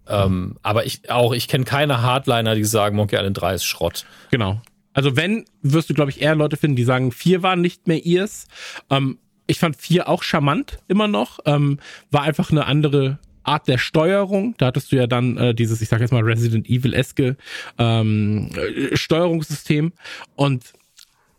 Ähm, 0.07 0.57
aber 0.61 0.85
ich 0.85 1.09
auch, 1.09 1.33
ich 1.33 1.47
kenne 1.47 1.63
keine 1.63 2.01
Hardliner, 2.01 2.53
die 2.53 2.63
sagen, 2.63 2.95
Monkey 2.95 3.15
Island 3.15 3.39
3 3.39 3.55
ist 3.55 3.65
Schrott. 3.65 4.05
Genau. 4.29 4.61
Also 4.93 5.15
wenn, 5.15 5.45
wirst 5.61 5.89
du, 5.89 5.93
glaube 5.93 6.11
ich, 6.11 6.21
eher 6.21 6.35
Leute 6.35 6.57
finden, 6.57 6.75
die 6.75 6.83
sagen, 6.83 7.11
4 7.11 7.43
waren 7.43 7.61
nicht 7.61 7.87
mehr 7.87 8.05
ihrs. 8.05 8.47
Ähm, 8.89 9.19
ich 9.47 9.59
fand 9.59 9.75
4 9.75 10.09
auch 10.09 10.23
charmant, 10.23 10.79
immer 10.87 11.07
noch. 11.07 11.39
Ähm, 11.45 11.79
war 12.11 12.23
einfach 12.23 12.51
eine 12.51 12.65
andere 12.65 13.19
Art 13.47 13.67
der 13.67 13.77
Steuerung. 13.77 14.55
Da 14.57 14.67
hattest 14.67 14.91
du 14.91 14.95
ja 14.95 15.07
dann 15.07 15.37
äh, 15.37 15.55
dieses, 15.55 15.81
ich 15.81 15.89
sag 15.89 16.01
jetzt 16.01 16.11
mal, 16.11 16.23
Resident 16.23 16.69
Evil-eske 16.69 17.37
ähm, 17.77 18.49
äh, 18.55 18.95
Steuerungssystem. 18.95 19.93
Und 20.35 20.73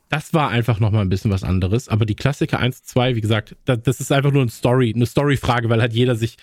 das 0.08 0.32
war 0.32 0.50
einfach 0.50 0.80
nochmal 0.80 1.02
ein 1.02 1.08
bisschen 1.08 1.30
was 1.30 1.44
anderes. 1.44 1.88
Aber 1.88 2.06
die 2.06 2.14
Klassiker 2.14 2.58
1, 2.58 2.84
2, 2.84 3.16
wie 3.16 3.20
gesagt, 3.20 3.56
das, 3.64 3.82
das 3.82 4.00
ist 4.00 4.12
einfach 4.12 4.32
nur 4.32 4.42
eine 4.42 4.50
Story, 4.50 4.92
eine 4.94 5.06
Story-Frage, 5.06 5.68
weil 5.68 5.80
halt 5.80 5.92
jeder 5.92 6.16
sich 6.16 6.36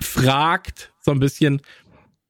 fragt, 0.00 0.92
so 1.00 1.10
ein 1.10 1.20
bisschen. 1.20 1.60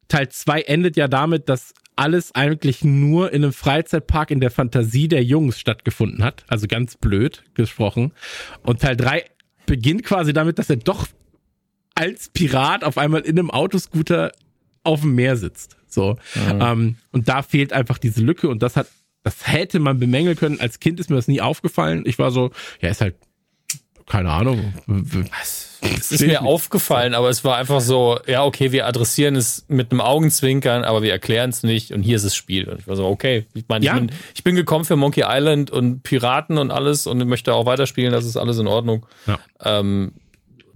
Teil 0.09 0.29
2 0.29 0.63
endet 0.63 0.97
ja 0.97 1.07
damit, 1.07 1.49
dass 1.49 1.73
alles 1.95 2.35
eigentlich 2.35 2.83
nur 2.83 3.33
in 3.33 3.45
einem 3.45 3.53
Freizeitpark 3.53 4.31
in 4.31 4.41
der 4.41 4.51
Fantasie 4.51 5.07
der 5.07 5.23
Jungs 5.23 5.61
stattgefunden 5.61 6.25
hat. 6.25 6.45
Also 6.49 6.67
ganz 6.67 6.97
blöd 6.97 7.45
gesprochen. 7.55 8.13
Und 8.63 8.81
Teil 8.81 8.97
3 8.97 9.25
beginnt 9.67 10.05
quasi 10.05 10.33
damit, 10.33 10.59
dass 10.59 10.71
er 10.71 10.77
doch 10.77 11.07
als 12.01 12.31
Pirat 12.31 12.83
auf 12.83 12.97
einmal 12.97 13.21
in 13.21 13.39
einem 13.39 13.51
Autoscooter 13.51 14.33
auf 14.85 15.03
dem 15.03 15.15
Meer 15.15 15.37
sitzt. 15.37 15.77
So. 15.87 16.17
Mhm. 16.35 16.61
Ähm, 16.61 16.97
und 17.13 17.29
da 17.29 17.43
fehlt 17.43 17.75
einfach 17.75 17.99
diese 17.99 18.23
Lücke 18.23 18.49
und 18.49 18.63
das 18.63 18.77
hat, 18.77 18.87
das 19.23 19.47
hätte 19.47 19.81
man 19.81 19.99
bemängeln 19.99 20.35
können. 20.35 20.61
Als 20.61 20.81
Kind 20.81 20.99
ist 20.99 21.11
mir 21.11 21.17
das 21.17 21.29
nie 21.29 21.43
aufgefallen. 21.43 22.05
Ich 22.07 22.19
war 22.19 22.31
so, 22.31 22.53
ja, 22.81 22.89
ist 22.89 23.03
halt, 23.03 23.17
keine 24.07 24.31
Ahnung. 24.31 24.73
Es 25.83 26.11
ist 26.11 26.23
mir 26.23 26.43
aufgefallen, 26.43 27.15
aber 27.15 27.29
es 27.29 27.45
war 27.45 27.59
einfach 27.59 27.81
so, 27.83 28.19
ja, 28.27 28.45
okay, 28.45 28.73
wir 28.73 28.87
adressieren 28.87 29.37
es 29.37 29.67
mit 29.69 29.93
einem 29.93 30.01
Augenzwinkern, 30.01 30.85
aber 30.85 31.03
wir 31.03 31.13
erklären 31.13 31.51
es 31.51 31.63
nicht 31.63 31.93
und 31.93 32.03
hier 32.03 32.17
ist 32.17 32.25
das 32.25 32.35
Spiel. 32.35 32.69
Und 32.69 32.81
ich 32.81 32.89
war 32.89 32.97
so, 32.97 33.07
okay, 33.07 33.47
ich 33.53 33.65
meine, 33.69 33.85
ja. 33.85 33.95
ich, 33.95 34.01
bin, 34.01 34.11
ich 34.35 34.45
bin 34.45 34.55
gekommen 34.57 34.87
für 34.87 34.97
Monkey 34.97 35.25
Island 35.27 35.71
und 35.71 36.03
Piraten 36.03 36.57
und 36.57 36.71
alles 36.71 37.07
und 37.07 37.21
ich 37.21 37.27
möchte 37.27 37.53
auch 37.53 37.67
weiterspielen, 37.67 38.11
das 38.11 38.25
ist 38.25 38.39
alles 38.39 38.59
in 38.59 38.67
Ordnung. 38.67 39.07
Ja. 39.27 39.39
Ähm, 39.63 40.13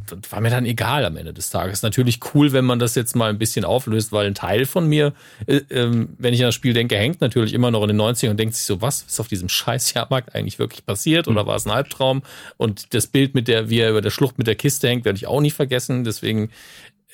das 0.09 0.33
war 0.33 0.41
mir 0.41 0.51
dann 0.51 0.67
egal 0.67 1.05
am 1.05 1.17
Ende 1.17 1.33
des 1.33 1.51
Tages. 1.51 1.83
Natürlich 1.83 2.21
cool, 2.35 2.53
wenn 2.53 2.65
man 2.65 2.79
das 2.79 2.95
jetzt 2.95 3.17
mal 3.17 3.31
ein 3.31 3.39
bisschen 3.39 3.65
auflöst, 3.65 4.13
weil 4.13 4.27
ein 4.27 4.35
Teil 4.35 4.67
von 4.67 4.89
mir, 4.89 5.13
äh, 5.47 5.57
äh, 5.57 6.07
wenn 6.19 6.35
ich 6.35 6.41
an 6.41 6.47
das 6.47 6.55
Spiel 6.55 6.73
denke, 6.73 6.97
hängt 6.97 7.21
natürlich 7.21 7.55
immer 7.55 7.71
noch 7.71 7.83
in 7.83 7.89
den 7.89 8.01
90ern 8.01 8.31
und 8.31 8.39
denkt 8.39 8.55
sich 8.55 8.65
so, 8.65 8.81
was 8.81 9.03
ist 9.03 9.21
auf 9.21 9.29
diesem 9.29 9.49
scheiß 9.49 9.95
Jahrmarkt 9.95 10.35
eigentlich 10.35 10.59
wirklich 10.59 10.85
passiert 10.85 11.29
oder 11.29 11.41
hm. 11.41 11.47
war 11.47 11.57
es 11.57 11.67
ein 11.67 11.71
Albtraum? 11.71 12.23
Und 12.57 12.95
das 12.95 13.07
Bild 13.07 13.35
mit 13.35 13.49
der, 13.49 13.71
wie 13.71 13.79
er 13.79 13.91
über 13.91 14.01
der 14.01 14.11
Schlucht 14.11 14.39
mit 14.39 14.47
der 14.47 14.55
Kiste 14.55 14.89
hängt, 14.89 15.05
werde 15.05 15.17
ich 15.17 15.27
auch 15.27 15.41
nicht 15.41 15.55
vergessen. 15.55 16.05
Deswegen, 16.05 16.51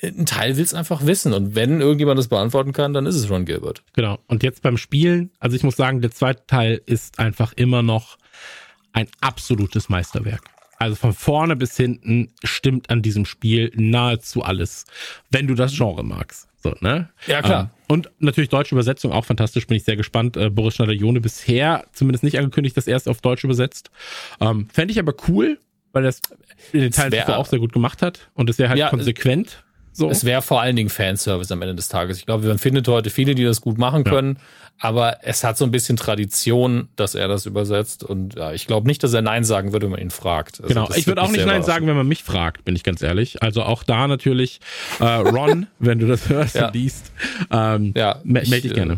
äh, 0.01 0.07
ein 0.07 0.25
Teil 0.25 0.57
will 0.57 0.63
es 0.63 0.73
einfach 0.73 1.05
wissen. 1.05 1.33
Und 1.33 1.55
wenn 1.55 1.81
irgendjemand 1.81 2.19
das 2.19 2.27
beantworten 2.27 2.73
kann, 2.73 2.93
dann 2.93 3.05
ist 3.05 3.15
es 3.15 3.29
Ron 3.29 3.45
Gilbert. 3.45 3.83
Genau. 3.93 4.19
Und 4.27 4.43
jetzt 4.43 4.61
beim 4.61 4.77
Spielen, 4.77 5.31
also 5.39 5.55
ich 5.55 5.63
muss 5.63 5.75
sagen, 5.75 6.01
der 6.01 6.11
zweite 6.11 6.45
Teil 6.47 6.81
ist 6.85 7.19
einfach 7.19 7.53
immer 7.53 7.81
noch 7.81 8.17
ein 8.93 9.07
absolutes 9.21 9.89
Meisterwerk. 9.89 10.41
Also 10.81 10.95
von 10.95 11.13
vorne 11.13 11.55
bis 11.55 11.77
hinten 11.77 12.33
stimmt 12.43 12.89
an 12.89 13.03
diesem 13.03 13.25
Spiel 13.25 13.71
nahezu 13.75 14.41
alles, 14.41 14.85
wenn 15.29 15.45
du 15.45 15.53
das 15.53 15.75
Genre 15.77 16.03
magst. 16.03 16.47
So, 16.63 16.73
ne? 16.79 17.09
Ja, 17.27 17.43
klar. 17.43 17.61
Ähm, 17.61 17.69
und 17.87 18.09
natürlich 18.17 18.49
deutsche 18.49 18.73
Übersetzung 18.73 19.11
auch 19.11 19.25
fantastisch, 19.25 19.67
bin 19.67 19.77
ich 19.77 19.83
sehr 19.83 19.95
gespannt. 19.95 20.37
Äh, 20.37 20.49
Boris 20.49 20.73
Schneider-Jone 20.73 21.21
bisher 21.21 21.85
zumindest 21.91 22.23
nicht 22.23 22.39
angekündigt, 22.39 22.75
dass 22.77 22.87
er 22.87 22.97
es 22.97 23.07
auf 23.07 23.21
Deutsch 23.21 23.43
übersetzt. 23.43 23.91
Ähm, 24.39 24.69
Fände 24.73 24.91
ich 24.91 24.97
aber 24.97 25.13
cool, 25.27 25.59
weil 25.91 26.01
das 26.01 26.19
in 26.73 26.81
den 26.81 26.91
Teilen 26.91 27.13
auch 27.27 27.45
sehr 27.45 27.59
gut 27.59 27.73
gemacht 27.73 28.01
hat 28.01 28.31
und 28.33 28.49
es 28.49 28.57
wäre 28.57 28.69
halt 28.69 28.79
ja, 28.79 28.89
konsequent. 28.89 29.63
So. 29.93 30.09
Es 30.09 30.23
wäre 30.25 30.41
vor 30.41 30.61
allen 30.61 30.75
Dingen 30.75 30.89
Fanservice 30.89 31.51
am 31.51 31.61
Ende 31.61 31.75
des 31.75 31.89
Tages. 31.89 32.17
Ich 32.17 32.25
glaube, 32.25 32.47
man 32.47 32.57
findet 32.59 32.87
heute 32.87 33.09
viele, 33.09 33.35
die 33.35 33.43
das 33.43 33.61
gut 33.61 33.77
machen 33.77 34.03
können, 34.03 34.37
aber 34.79 35.17
es 35.21 35.43
hat 35.43 35.57
so 35.57 35.65
ein 35.65 35.71
bisschen 35.71 35.97
Tradition, 35.97 36.87
dass 36.95 37.13
er 37.13 37.27
das 37.27 37.45
übersetzt. 37.45 38.03
Und 38.03 38.35
ja, 38.35 38.51
ich 38.53 38.67
glaube 38.67 38.87
nicht, 38.87 39.03
dass 39.03 39.13
er 39.13 39.21
Nein 39.21 39.43
sagen 39.43 39.73
würde, 39.73 39.85
wenn 39.85 39.91
man 39.91 39.99
ihn 40.01 40.09
fragt. 40.09 40.61
Also 40.61 40.73
Genau, 40.73 40.89
ich 40.95 41.07
würde 41.07 41.21
auch 41.21 41.29
nicht 41.31 41.45
Nein 41.45 41.63
sagen, 41.63 41.87
wenn 41.87 41.95
man 41.97 42.07
mich 42.07 42.23
fragt, 42.23 42.63
bin 42.65 42.75
ich 42.75 42.83
ganz 42.83 43.01
ehrlich. 43.01 43.43
Also 43.43 43.63
auch 43.63 43.83
da 43.83 44.07
natürlich, 44.07 44.59
äh, 44.99 45.03
Ron, 45.05 45.67
wenn 45.79 45.99
du 45.99 46.07
das 46.07 46.29
hörst 46.29 46.55
Ja. 46.55 46.67
und 46.67 46.73
liest, 46.75 47.11
ähm, 47.51 47.93
Ja, 47.95 48.19
melde 48.23 48.49
dich 48.61 48.71
äh, 48.71 48.73
gerne. 48.75 48.97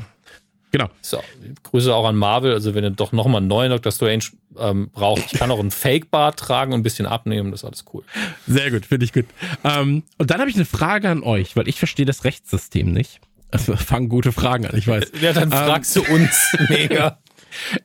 Genau. 0.73 0.89
So, 1.01 1.23
Grüße 1.61 1.93
auch 1.93 2.07
an 2.07 2.15
Marvel. 2.15 2.51
Also 2.51 2.73
wenn 2.73 2.83
ihr 2.83 2.89
doch 2.89 3.11
nochmal 3.11 3.41
einen 3.41 3.47
neuen 3.47 3.69
Doctor 3.69 3.91
Strange 3.91 4.23
ähm, 4.57 4.89
braucht, 4.89 5.31
ich 5.31 5.37
kann 5.37 5.51
auch 5.51 5.59
einen 5.59 5.69
Fake-Bart 5.69 6.39
tragen 6.39 6.73
und 6.73 6.79
ein 6.79 6.83
bisschen 6.83 7.05
abnehmen, 7.05 7.51
das 7.51 7.61
ist 7.61 7.65
alles 7.65 7.85
cool. 7.93 8.03
Sehr 8.47 8.71
gut, 8.71 8.87
finde 8.87 9.05
ich 9.05 9.13
gut. 9.13 9.25
Ähm, 9.63 10.01
und 10.17 10.31
dann 10.31 10.39
habe 10.39 10.49
ich 10.49 10.55
eine 10.55 10.65
Frage 10.65 11.11
an 11.11 11.21
euch, 11.21 11.55
weil 11.55 11.67
ich 11.67 11.77
verstehe 11.77 12.07
das 12.07 12.23
Rechtssystem 12.23 12.91
nicht. 12.91 13.21
Also 13.51 13.75
fangen 13.75 14.09
gute 14.09 14.31
Fragen 14.31 14.65
an, 14.65 14.75
ich 14.75 14.87
weiß. 14.87 15.11
Ja, 15.21 15.31
dann 15.31 15.51
fragst 15.51 15.95
du 15.95 16.01
uns. 16.05 16.55
Mega. 16.69 17.19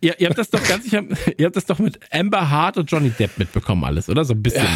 Ihr, 0.01 0.18
ihr 0.18 0.28
habt 0.28 0.39
das 0.39 0.49
doch 0.49 0.66
ganz 0.66 0.84
sicher, 0.84 1.05
ihr 1.36 1.45
habt 1.45 1.57
das 1.57 1.66
doch 1.66 1.78
mit 1.78 2.01
Amber 2.11 2.49
Hart 2.49 2.78
und 2.78 2.91
Johnny 2.91 3.11
Depp 3.11 3.36
mitbekommen 3.36 3.84
alles, 3.84 4.09
oder? 4.09 4.24
So 4.24 4.32
ein 4.32 4.43
bisschen. 4.43 4.66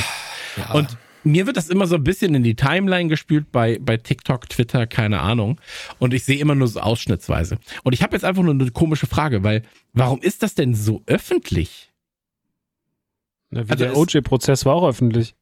Und 0.74 0.98
mir 1.24 1.46
wird 1.46 1.56
das 1.56 1.68
immer 1.68 1.86
so 1.86 1.96
ein 1.96 2.04
bisschen 2.04 2.34
in 2.34 2.42
die 2.42 2.54
Timeline 2.56 3.08
gespült 3.08 3.50
bei, 3.52 3.78
bei 3.80 3.96
TikTok, 3.96 4.48
Twitter, 4.48 4.86
keine 4.86 5.20
Ahnung. 5.20 5.60
Und 5.98 6.14
ich 6.14 6.24
sehe 6.24 6.38
immer 6.38 6.54
nur 6.54 6.68
so 6.68 6.80
ausschnittsweise. 6.80 7.58
Und 7.84 7.92
ich 7.92 8.02
habe 8.02 8.14
jetzt 8.14 8.24
einfach 8.24 8.42
nur 8.42 8.54
eine 8.54 8.70
komische 8.70 9.06
Frage, 9.06 9.42
weil 9.44 9.62
warum 9.92 10.20
ist 10.20 10.42
das 10.42 10.54
denn 10.54 10.74
so 10.74 11.02
öffentlich? 11.06 11.92
Ja, 13.50 13.66
wie 13.66 13.70
Also 13.72 13.84
der 13.84 13.92
es- 13.92 13.98
OJ-Prozess 13.98 14.64
war 14.64 14.74
auch 14.74 14.88
öffentlich. 14.88 15.34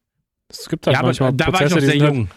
Es 0.49 0.67
gibt 0.67 0.85
halt 0.85 0.95
ja, 0.95 0.99
aber 0.99 1.07
manchmal 1.09 1.33
da 1.33 1.47
war 1.47 1.53
ich 1.53 1.59
Prozesse, 1.71 1.75
noch 1.75 1.93
sehr 1.93 2.01
halt, 2.01 2.15
jung. 2.15 2.27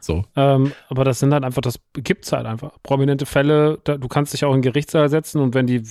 So. 0.00 0.24
Ähm, 0.36 0.72
aber 0.88 1.04
das 1.04 1.18
sind 1.20 1.32
halt 1.32 1.44
einfach, 1.44 1.60
das 1.62 1.78
gibt's 1.92 2.32
halt 2.32 2.46
einfach. 2.46 2.72
Prominente 2.82 3.26
Fälle, 3.26 3.78
da, 3.84 3.96
du 3.96 4.08
kannst 4.08 4.32
dich 4.32 4.44
auch 4.44 4.54
in 4.54 4.62
Gerichtssaal 4.62 5.08
setzen 5.08 5.40
und 5.40 5.54
wenn 5.54 5.66
die, 5.66 5.82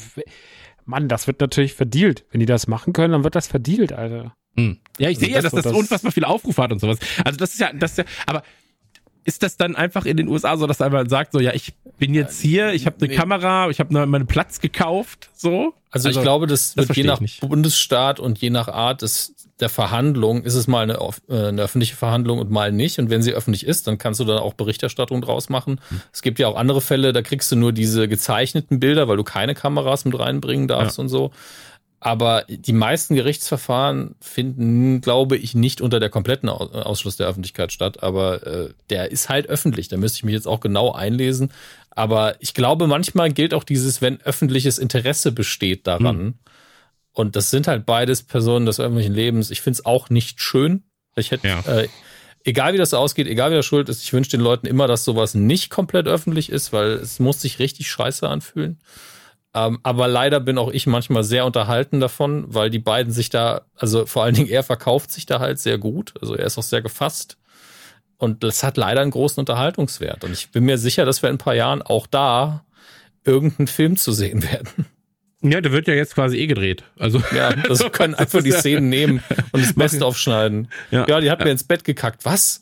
Mann, 0.86 1.07
das 1.09 1.28
wird 1.28 1.39
natürlich 1.41 1.73
verdealt. 1.73 2.25
Wenn 2.32 2.39
die 2.39 2.45
das 2.45 2.67
machen 2.67 2.93
können, 2.93 3.11
dann 3.13 3.23
wird 3.23 3.36
das 3.36 3.47
verdealt, 3.47 3.91
Alter. 3.93 4.36
Hm. 4.55 4.78
Ja, 4.99 5.09
ich 5.09 5.17
Also 5.17 5.25
sehe 5.25 5.35
ja, 5.35 5.41
das- 5.41 5.51
dass 5.51 5.63
das, 5.63 5.71
das- 5.71 5.79
unfassbar 5.79 6.11
viel 6.11 6.25
Aufrufe 6.25 6.61
hat 6.61 6.71
und 6.71 6.79
sowas. 6.79 6.97
Also 7.23 7.37
das 7.37 7.51
ist 7.53 7.59
ja, 7.59 7.71
das 7.73 7.91
ist 7.91 7.97
ja, 7.99 8.03
aber 8.25 8.43
ist 9.23 9.43
das 9.43 9.57
dann 9.57 9.75
einfach 9.75 10.05
in 10.05 10.15
den 10.15 10.29
USA 10.29 10.55
so, 10.55 10.67
dass 10.67 10.79
einfach 10.81 11.03
sagt, 11.09 11.33
so, 11.33 11.39
ja, 11.41 11.53
ich 11.53 11.73
bin 11.99 12.13
jetzt 12.13 12.39
hier, 12.39 12.71
ich 12.71 12.85
habe 12.85 12.95
eine 12.99 13.09
nee. 13.09 13.15
Kamera, 13.15 13.69
ich 13.69 13.81
habe 13.81 13.93
ne, 13.93 14.05
meinen 14.05 14.25
Platz 14.25 14.61
gekauft, 14.61 15.29
so? 15.35 15.73
Also, 15.91 16.07
ich 16.09 16.21
glaube, 16.21 16.47
das, 16.47 16.75
das 16.75 16.87
wird 16.87 16.97
je 16.97 17.03
nach. 17.03 17.19
Bundesstaat 17.41 18.21
und 18.21 18.37
je 18.37 18.49
nach 18.51 18.69
Art 18.69 19.01
des, 19.01 19.33
der 19.59 19.67
Verhandlung 19.67 20.43
ist 20.43 20.53
es 20.53 20.67
mal 20.67 20.83
eine, 20.83 20.93
äh, 21.27 21.47
eine 21.47 21.61
öffentliche 21.63 21.95
Verhandlung 21.95 22.39
und 22.39 22.51
mal 22.51 22.71
nicht. 22.71 22.99
Und 22.99 23.09
wenn 23.09 23.21
sie 23.21 23.33
öffentlich 23.33 23.65
ist, 23.65 23.87
dann 23.87 23.97
kannst 23.97 24.19
du 24.21 24.23
da 24.23 24.37
auch 24.39 24.53
Berichterstattung 24.53 25.19
draus 25.21 25.49
machen. 25.49 25.81
Hm. 25.89 26.01
Es 26.13 26.21
gibt 26.21 26.39
ja 26.39 26.47
auch 26.47 26.55
andere 26.55 26.79
Fälle, 26.79 27.11
da 27.11 27.21
kriegst 27.21 27.51
du 27.51 27.57
nur 27.57 27.73
diese 27.73 28.07
gezeichneten 28.07 28.79
Bilder, 28.79 29.07
weil 29.09 29.17
du 29.17 29.23
keine 29.23 29.55
Kameras 29.55 30.05
mit 30.05 30.17
reinbringen 30.17 30.67
darfst 30.69 30.99
und 30.99 31.09
so. 31.09 31.31
Aber 31.99 32.45
die 32.47 32.73
meisten 32.73 33.15
Gerichtsverfahren 33.15 34.15
finden, 34.21 35.01
glaube 35.01 35.35
ich, 35.35 35.55
nicht 35.55 35.81
unter 35.81 35.99
der 35.99 36.09
kompletten 36.09 36.47
Au- 36.47 36.69
Ausschluss 36.69 37.15
der 37.17 37.27
Öffentlichkeit 37.27 37.71
statt. 37.71 38.03
Aber 38.03 38.45
äh, 38.45 38.69
der 38.91 39.11
ist 39.11 39.29
halt 39.29 39.47
öffentlich. 39.47 39.87
Da 39.87 39.97
müsste 39.97 40.17
ich 40.17 40.23
mich 40.23 40.33
jetzt 40.35 40.47
auch 40.47 40.59
genau 40.59 40.91
einlesen. 40.91 41.51
Aber 41.89 42.35
ich 42.39 42.53
glaube, 42.53 42.85
manchmal 42.85 43.31
gilt 43.33 43.55
auch 43.55 43.63
dieses, 43.63 44.01
wenn 44.01 44.21
öffentliches 44.21 44.77
Interesse 44.77 45.31
besteht 45.31 45.87
daran. 45.87 46.35
Und 47.13 47.35
das 47.35 47.49
sind 47.49 47.67
halt 47.67 47.87
beides 47.87 48.21
Personen 48.21 48.67
des 48.67 48.79
öffentlichen 48.79 49.15
Lebens. 49.15 49.49
Ich 49.49 49.61
finde 49.61 49.79
es 49.79 49.85
auch 49.85 50.11
nicht 50.11 50.39
schön. 50.39 50.83
Ich 51.15 51.31
hätte, 51.31 51.47
Ja. 51.47 51.61
äh, 51.61 51.87
egal 52.43 52.73
wie 52.73 52.77
das 52.77 52.93
ausgeht, 52.93 53.25
egal 53.25 53.49
wer 53.49 53.63
schuld 53.63 53.89
ist, 53.89 54.03
ich 54.03 54.13
wünsche 54.13 54.29
den 54.29 54.41
Leuten 54.41 54.67
immer, 54.67 54.85
dass 54.87 55.03
sowas 55.03 55.33
nicht 55.33 55.71
komplett 55.71 56.05
öffentlich 56.05 56.51
ist, 56.51 56.71
weil 56.73 56.91
es 56.91 57.17
muss 57.19 57.41
sich 57.41 57.57
richtig 57.57 57.89
scheiße 57.89 58.29
anfühlen. 58.29 58.77
Ähm, 59.57 59.79
aber 59.81 60.07
leider 60.07 60.39
bin 60.39 60.57
auch 60.57 60.71
ich 60.71 60.85
manchmal 60.85 61.23
sehr 61.23 61.45
unterhalten 61.45 61.99
davon, 61.99 62.45
weil 62.47 62.69
die 62.69 62.79
beiden 62.79 63.11
sich 63.11 63.29
da, 63.29 63.61
also 63.75 64.05
vor 64.05 64.23
allen 64.23 64.35
Dingen 64.35 64.49
er 64.49 64.61
verkauft 64.61 65.11
sich 65.11 65.25
da 65.25 65.39
halt 65.39 65.59
sehr 65.59 65.77
gut. 65.79 66.13
Also 66.21 66.35
er 66.35 66.45
ist 66.45 66.57
auch 66.57 66.63
sehr 66.63 66.81
gefasst. 66.81 67.37
Und 68.17 68.43
das 68.43 68.63
hat 68.63 68.77
leider 68.77 69.01
einen 69.01 69.11
großen 69.11 69.39
Unterhaltungswert. 69.39 70.23
Und 70.23 70.33
ich 70.33 70.51
bin 70.51 70.65
mir 70.65 70.77
sicher, 70.77 71.05
dass 71.05 71.21
wir 71.21 71.29
in 71.29 71.35
ein 71.35 71.39
paar 71.39 71.55
Jahren 71.55 71.81
auch 71.81 72.07
da 72.07 72.65
irgendeinen 73.23 73.67
Film 73.67 73.97
zu 73.97 74.11
sehen 74.11 74.43
werden. 74.43 74.85
Ja, 75.41 75.61
der 75.61 75.71
wird 75.71 75.87
ja 75.87 75.93
jetzt 75.93 76.15
quasi 76.15 76.37
eh 76.37 76.47
gedreht. 76.47 76.83
Also 76.97 77.21
Ja, 77.35 77.53
das 77.53 77.79
können 77.91 78.15
einfach 78.15 78.41
die 78.41 78.51
Szenen 78.51 78.89
nehmen 78.89 79.23
und 79.51 79.63
das 79.63 79.73
Beste 79.73 80.05
aufschneiden. 80.05 80.69
Ja. 80.91 81.05
Ja, 81.07 81.19
die 81.19 81.29
hat 81.31 81.43
mir 81.43 81.51
ins 81.51 81.63
Bett 81.63 81.83
gekackt. 81.83 82.25
Was? 82.25 82.61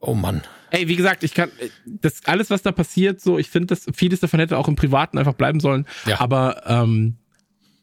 Oh 0.00 0.14
Mann. 0.14 0.42
Ey, 0.70 0.88
wie 0.88 0.96
gesagt, 0.96 1.24
ich 1.24 1.34
kann 1.34 1.50
das 1.86 2.24
alles, 2.26 2.50
was 2.50 2.62
da 2.62 2.72
passiert, 2.72 3.20
so, 3.20 3.38
ich 3.38 3.50
finde, 3.50 3.66
das 3.74 3.86
vieles 3.94 4.20
davon 4.20 4.40
hätte 4.40 4.56
auch 4.58 4.68
im 4.68 4.76
Privaten 4.76 5.18
einfach 5.18 5.34
bleiben 5.34 5.60
sollen. 5.60 5.86
Ja. 6.06 6.20
Aber 6.20 6.62
ähm, 6.66 7.16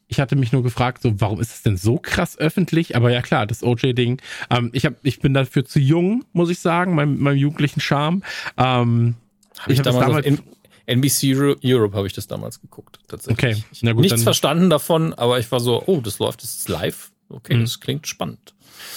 ich 0.06 0.20
hatte 0.20 0.36
mich 0.36 0.52
nur 0.52 0.62
gefragt, 0.62 1.02
so, 1.02 1.20
warum 1.20 1.40
ist 1.40 1.52
es 1.54 1.62
denn 1.62 1.76
so 1.76 1.98
krass 1.98 2.38
öffentlich? 2.38 2.96
Aber 2.96 3.10
ja 3.12 3.20
klar, 3.20 3.46
das 3.46 3.62
OJ-Ding. 3.62 4.20
Ähm, 4.50 4.70
ich 4.72 4.86
hab, 4.86 4.94
ich 5.02 5.20
bin 5.20 5.34
dafür 5.34 5.64
zu 5.66 5.78
jung, 5.80 6.24
muss 6.32 6.48
ich 6.50 6.60
sagen, 6.60 6.94
meinem, 6.94 7.18
meinem 7.18 7.36
jugendlichen 7.36 7.80
Charme. 7.80 8.22
Ähm, 8.56 9.16
Hab 9.58 9.68
ich, 9.70 9.78
hab 9.78 9.84
das 9.84 9.94
damals, 9.98 10.16
auf 10.18 10.24
N- 10.26 10.40
NBC 10.86 11.34
Euro- 11.36 11.56
Europe 11.62 11.94
habe 11.94 12.06
ich 12.06 12.14
das 12.14 12.26
damals 12.26 12.60
geguckt. 12.62 12.98
Tatsächlich. 13.08 13.56
Okay, 13.56 13.64
Ich 13.70 13.82
na 13.82 13.90
hab 13.90 13.96
gut, 13.96 14.04
nichts 14.04 14.22
verstanden 14.22 14.70
davon, 14.70 15.12
aber 15.12 15.38
ich 15.38 15.52
war 15.52 15.60
so, 15.60 15.82
oh, 15.86 16.00
das 16.00 16.18
läuft, 16.18 16.42
das 16.42 16.54
ist 16.56 16.68
live. 16.70 17.10
Okay, 17.28 17.56
Mhm. 17.56 17.60
das 17.60 17.78
klingt 17.80 18.06
spannend. 18.06 18.54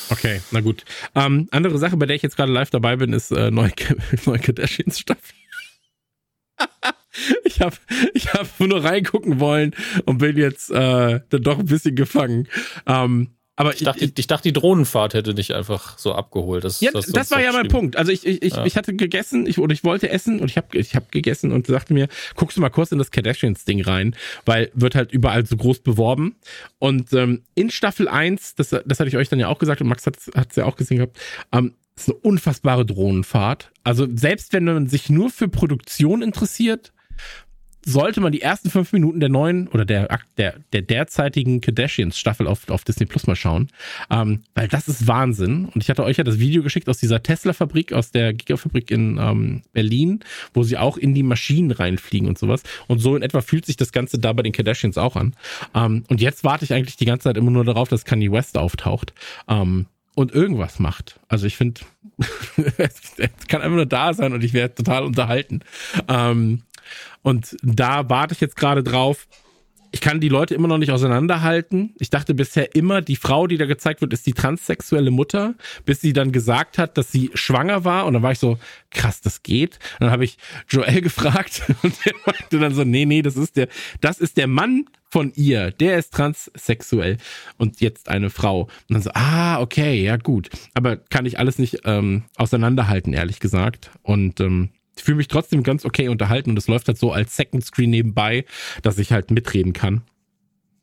Okay, 0.09 0.41
na 0.51 0.61
gut. 0.61 0.83
Ähm, 1.15 1.47
andere 1.51 1.77
Sache, 1.77 1.97
bei 1.97 2.05
der 2.05 2.15
ich 2.15 2.21
jetzt 2.21 2.35
gerade 2.35 2.51
live 2.51 2.69
dabei 2.69 2.95
bin, 2.95 3.13
ist 3.13 3.31
äh, 3.31 3.51
neue, 3.51 3.71
neue 4.25 4.39
Kardashians 4.39 4.99
Staffel. 4.99 5.35
ich 7.43 7.61
habe 7.61 7.75
ich 8.13 8.33
hab 8.33 8.59
nur 8.59 8.83
reingucken 8.83 9.39
wollen 9.39 9.75
und 10.05 10.19
bin 10.19 10.37
jetzt 10.37 10.69
äh, 10.71 11.19
dann 11.29 11.43
doch 11.43 11.59
ein 11.59 11.65
bisschen 11.65 11.95
gefangen. 11.95 12.47
Ähm, 12.85 13.35
aber 13.61 13.73
Ich 13.73 13.83
dachte, 13.83 14.11
ich, 14.15 14.27
dachte, 14.27 14.49
die 14.49 14.53
Drohnenfahrt 14.53 15.13
hätte 15.13 15.33
dich 15.33 15.53
einfach 15.53 15.97
so 15.97 16.13
abgeholt. 16.13 16.63
Das, 16.63 16.81
ja, 16.81 16.91
das, 16.91 17.07
uns 17.07 17.31
war 17.31 17.41
ja 17.41 17.51
mein. 17.51 17.67
Punkt. 17.67 17.95
Also 17.95 18.11
ich, 18.11 18.25
ich, 18.25 18.41
ich, 18.41 18.55
Ja. 18.55 18.65
ich 18.65 18.75
hatte 18.75 18.93
gegessen, 18.93 19.45
ich, 19.45 19.59
oder 19.59 19.73
ich 19.73 19.83
wollte 19.83 20.09
essen 20.09 20.39
und 20.39 20.49
ich 20.49 20.57
habe 20.57 20.77
ich 20.77 20.95
hab 20.95 21.11
gegessen 21.11 21.51
und 21.51 21.67
sagte 21.67 21.93
mir, 21.93 22.07
guckst 22.35 22.57
du 22.57 22.61
mal 22.61 22.69
kurz 22.69 22.91
in 22.91 22.97
das 22.97 23.11
Kardashians-Ding 23.11 23.81
rein, 23.83 24.15
weil 24.45 24.71
wird 24.73 24.95
halt 24.95 25.11
überall 25.11 25.45
so 25.45 25.55
groß 25.55 25.79
beworben. 25.79 26.35
Und 26.79 27.13
ähm, 27.13 27.43
in 27.55 27.69
Staffel 27.69 28.07
1, 28.07 28.55
das, 28.55 28.69
das 28.69 28.99
hatte 28.99 29.07
ich 29.07 29.17
euch 29.17 29.29
dann 29.29 29.39
ja 29.39 29.47
auch 29.47 29.59
gesagt 29.59 29.81
und 29.81 29.87
Max 29.87 30.05
hat 30.05 30.17
es 30.17 30.55
ja 30.55 30.65
auch 30.65 30.75
gesehen 30.75 30.97
gehabt, 30.97 31.17
ähm, 31.51 31.73
ist 31.95 32.09
eine 32.09 32.17
unfassbare 32.17 32.85
Drohnenfahrt. 32.85 33.71
Also 33.83 34.07
selbst 34.15 34.53
wenn 34.53 34.63
man 34.63 34.87
sich 34.87 35.09
nur 35.09 35.29
für 35.29 35.47
Produktion 35.47 36.21
interessiert, 36.21 36.93
sollte 37.83 38.21
man 38.21 38.31
die 38.31 38.41
ersten 38.41 38.69
fünf 38.69 38.93
Minuten 38.93 39.19
der 39.19 39.29
neuen 39.29 39.67
oder 39.69 39.85
der, 39.85 40.19
der, 40.37 40.55
der 40.73 40.81
derzeitigen 40.81 41.61
Kardashians-Staffel 41.61 42.47
auf, 42.47 42.69
auf 42.69 42.83
Disney 42.83 43.05
Plus 43.05 43.27
mal 43.27 43.35
schauen. 43.35 43.69
Ähm, 44.09 44.43
weil 44.53 44.67
das 44.67 44.87
ist 44.87 45.07
Wahnsinn. 45.07 45.65
Und 45.65 45.83
ich 45.83 45.89
hatte 45.89 46.03
euch 46.03 46.17
ja 46.17 46.23
das 46.23 46.39
Video 46.39 46.63
geschickt 46.63 46.87
aus 46.89 46.99
dieser 46.99 47.23
Tesla-Fabrik, 47.23 47.93
aus 47.93 48.11
der 48.11 48.33
Gigafabrik 48.33 48.91
in 48.91 49.17
ähm, 49.19 49.61
Berlin, 49.73 50.19
wo 50.53 50.63
sie 50.63 50.77
auch 50.77 50.97
in 50.97 51.13
die 51.13 51.23
Maschinen 51.23 51.71
reinfliegen 51.71 52.27
und 52.27 52.37
sowas. 52.37 52.63
Und 52.87 52.99
so 52.99 53.15
in 53.15 53.23
etwa 53.23 53.41
fühlt 53.41 53.65
sich 53.65 53.77
das 53.77 53.91
Ganze 53.91 54.19
da 54.19 54.33
bei 54.33 54.43
den 54.43 54.53
Kardashians 54.53 54.97
auch 54.97 55.15
an. 55.15 55.33
Ähm, 55.73 56.03
und 56.07 56.21
jetzt 56.21 56.43
warte 56.43 56.65
ich 56.65 56.73
eigentlich 56.73 56.97
die 56.97 57.05
ganze 57.05 57.25
Zeit 57.25 57.37
immer 57.37 57.51
nur 57.51 57.65
darauf, 57.65 57.89
dass 57.89 58.05
Kanye 58.05 58.31
West 58.31 58.57
auftaucht. 58.57 59.13
Ähm, 59.47 59.87
und 60.15 60.33
irgendwas 60.33 60.79
macht. 60.79 61.19
Also 61.27 61.47
ich 61.47 61.57
finde, 61.57 61.81
es 62.77 63.01
kann 63.47 63.61
einfach 63.61 63.75
nur 63.75 63.85
da 63.85 64.13
sein 64.13 64.33
und 64.33 64.43
ich 64.43 64.53
werde 64.53 64.75
total 64.75 65.03
unterhalten. 65.03 65.61
Ähm, 66.07 66.63
und 67.21 67.57
da 67.61 68.09
warte 68.09 68.33
ich 68.33 68.41
jetzt 68.41 68.55
gerade 68.55 68.83
drauf. 68.83 69.27
Ich 69.91 69.99
kann 70.01 70.21
die 70.21 70.29
Leute 70.29 70.55
immer 70.55 70.67
noch 70.67 70.77
nicht 70.77 70.91
auseinanderhalten. 70.91 71.93
Ich 71.99 72.09
dachte 72.09 72.33
bisher 72.33 72.75
immer, 72.75 73.01
die 73.01 73.17
Frau, 73.17 73.47
die 73.47 73.57
da 73.57 73.65
gezeigt 73.65 74.01
wird, 74.01 74.13
ist 74.13 74.25
die 74.25 74.33
transsexuelle 74.33 75.11
Mutter, 75.11 75.55
bis 75.85 75.99
sie 75.99 76.13
dann 76.13 76.31
gesagt 76.31 76.77
hat, 76.77 76.97
dass 76.97 77.11
sie 77.11 77.29
schwanger 77.33 77.83
war. 77.83 78.05
Und 78.05 78.13
dann 78.13 78.23
war 78.23 78.31
ich 78.31 78.39
so, 78.39 78.57
krass, 78.89 79.21
das 79.21 79.43
geht. 79.43 79.79
Und 79.99 80.05
dann 80.05 80.11
habe 80.11 80.23
ich 80.23 80.37
Joel 80.69 81.01
gefragt 81.01 81.63
und 81.83 81.93
der 82.05 82.13
meinte 82.25 82.59
dann 82.59 82.73
so, 82.73 82.83
nee, 82.83 83.05
nee, 83.05 83.21
das 83.21 83.35
ist 83.35 83.57
der, 83.57 83.67
das 83.99 84.19
ist 84.19 84.37
der 84.37 84.47
Mann 84.47 84.85
von 85.09 85.33
ihr. 85.35 85.71
Der 85.71 85.97
ist 85.97 86.13
transsexuell 86.13 87.17
und 87.57 87.81
jetzt 87.81 88.07
eine 88.07 88.29
Frau. 88.29 88.61
Und 88.61 88.69
dann 88.89 89.01
so, 89.01 89.11
ah, 89.13 89.59
okay, 89.59 90.01
ja 90.01 90.15
gut. 90.15 90.49
Aber 90.73 90.95
kann 90.95 91.25
ich 91.25 91.37
alles 91.37 91.59
nicht 91.59 91.81
ähm, 91.83 92.23
auseinanderhalten, 92.37 93.11
ehrlich 93.11 93.41
gesagt. 93.41 93.91
Und 94.03 94.39
ähm, 94.39 94.69
ich 94.95 95.03
fühle 95.03 95.17
mich 95.17 95.27
trotzdem 95.27 95.63
ganz 95.63 95.85
okay 95.85 96.07
unterhalten 96.09 96.51
und 96.51 96.57
es 96.57 96.67
läuft 96.67 96.87
halt 96.87 96.97
so 96.97 97.11
als 97.11 97.35
Second 97.35 97.63
Screen 97.65 97.89
nebenbei, 97.89 98.45
dass 98.81 98.97
ich 98.97 99.11
halt 99.11 99.31
mitreden 99.31 99.73
kann. 99.73 100.01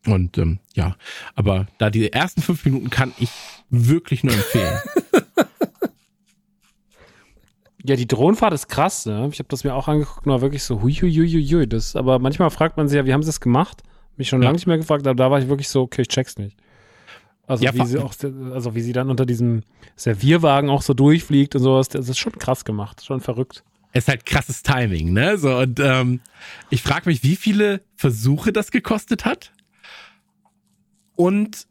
Und 0.07 0.39
ähm, 0.39 0.59
ja, 0.75 0.97
aber 1.35 1.67
da 1.79 1.91
die 1.91 2.13
ersten 2.13 2.41
fünf 2.41 2.65
Minuten 2.65 2.89
kann 2.91 3.13
ich 3.19 3.31
wirklich 3.69 4.25
nur 4.25 4.35
empfehlen. 4.35 4.79
Ja, 7.85 7.95
die 7.95 8.09
Drohnenfahrt 8.09 8.53
ist 8.53 8.69
krass, 8.69 9.07
ne? 9.07 9.29
Ich 9.33 9.39
habe 9.39 9.49
das 9.49 9.63
mir 9.63 9.73
auch 9.75 9.87
angeguckt 9.87 10.27
und 10.27 10.33
war 10.33 10.41
wirklich 10.41 10.65
so, 10.65 10.83
hui, 10.83 10.93
hui, 10.95 11.13
hui, 11.15 11.29
hui, 11.31 11.47
hui. 11.47 11.67
Das, 11.67 11.95
aber 11.95 12.19
manchmal 12.19 12.51
fragt 12.51 12.77
man 12.77 12.89
sich 12.89 12.97
ja, 12.97 13.07
wie 13.07 13.13
haben 13.13 13.23
sie 13.23 13.29
das 13.29 13.41
gemacht? 13.41 13.83
Mich 14.17 14.29
schon 14.29 14.43
Ja. 14.43 14.47
lange 14.49 14.57
nicht 14.57 14.67
mehr 14.67 14.79
gefragt, 14.79 15.07
aber 15.07 15.15
da 15.15 15.31
war 15.31 15.39
ich 15.39 15.49
wirklich 15.49 15.69
so, 15.69 15.83
okay, 15.83 16.03
ich 16.03 16.09
check's 16.09 16.37
nicht. 16.39 16.57
Also 17.47 17.65
Ja, 17.65 17.73
wie 17.75 17.87
sie 17.87 17.99
auch, 17.99 18.13
also 18.53 18.75
wie 18.75 18.81
sie 18.81 18.93
dann 18.93 19.09
unter 19.11 19.25
diesem 19.25 19.63
Servierwagen 19.97 20.69
auch 20.71 20.83
so 20.83 20.93
durchfliegt 20.93 21.55
und 21.55 21.63
sowas, 21.63 21.89
das 21.89 22.09
ist 22.09 22.19
schon 22.19 22.33
krass 22.33 22.65
gemacht, 22.65 23.05
schon 23.05 23.21
verrückt. 23.21 23.63
Es 23.93 24.05
ist 24.05 24.09
halt 24.09 24.27
krasses 24.27 24.63
Timing, 24.63 25.13
ne? 25.13 25.39
So, 25.39 25.57
und 25.57 25.81
ähm, 25.81 26.21
ich 26.71 26.83
frage 26.83 27.09
mich, 27.09 27.23
wie 27.23 27.37
viele 27.37 27.81
Versuche 27.97 28.53
das 28.53 28.71
gekostet 28.71 29.25
hat. 29.25 29.53
Und 31.17 31.67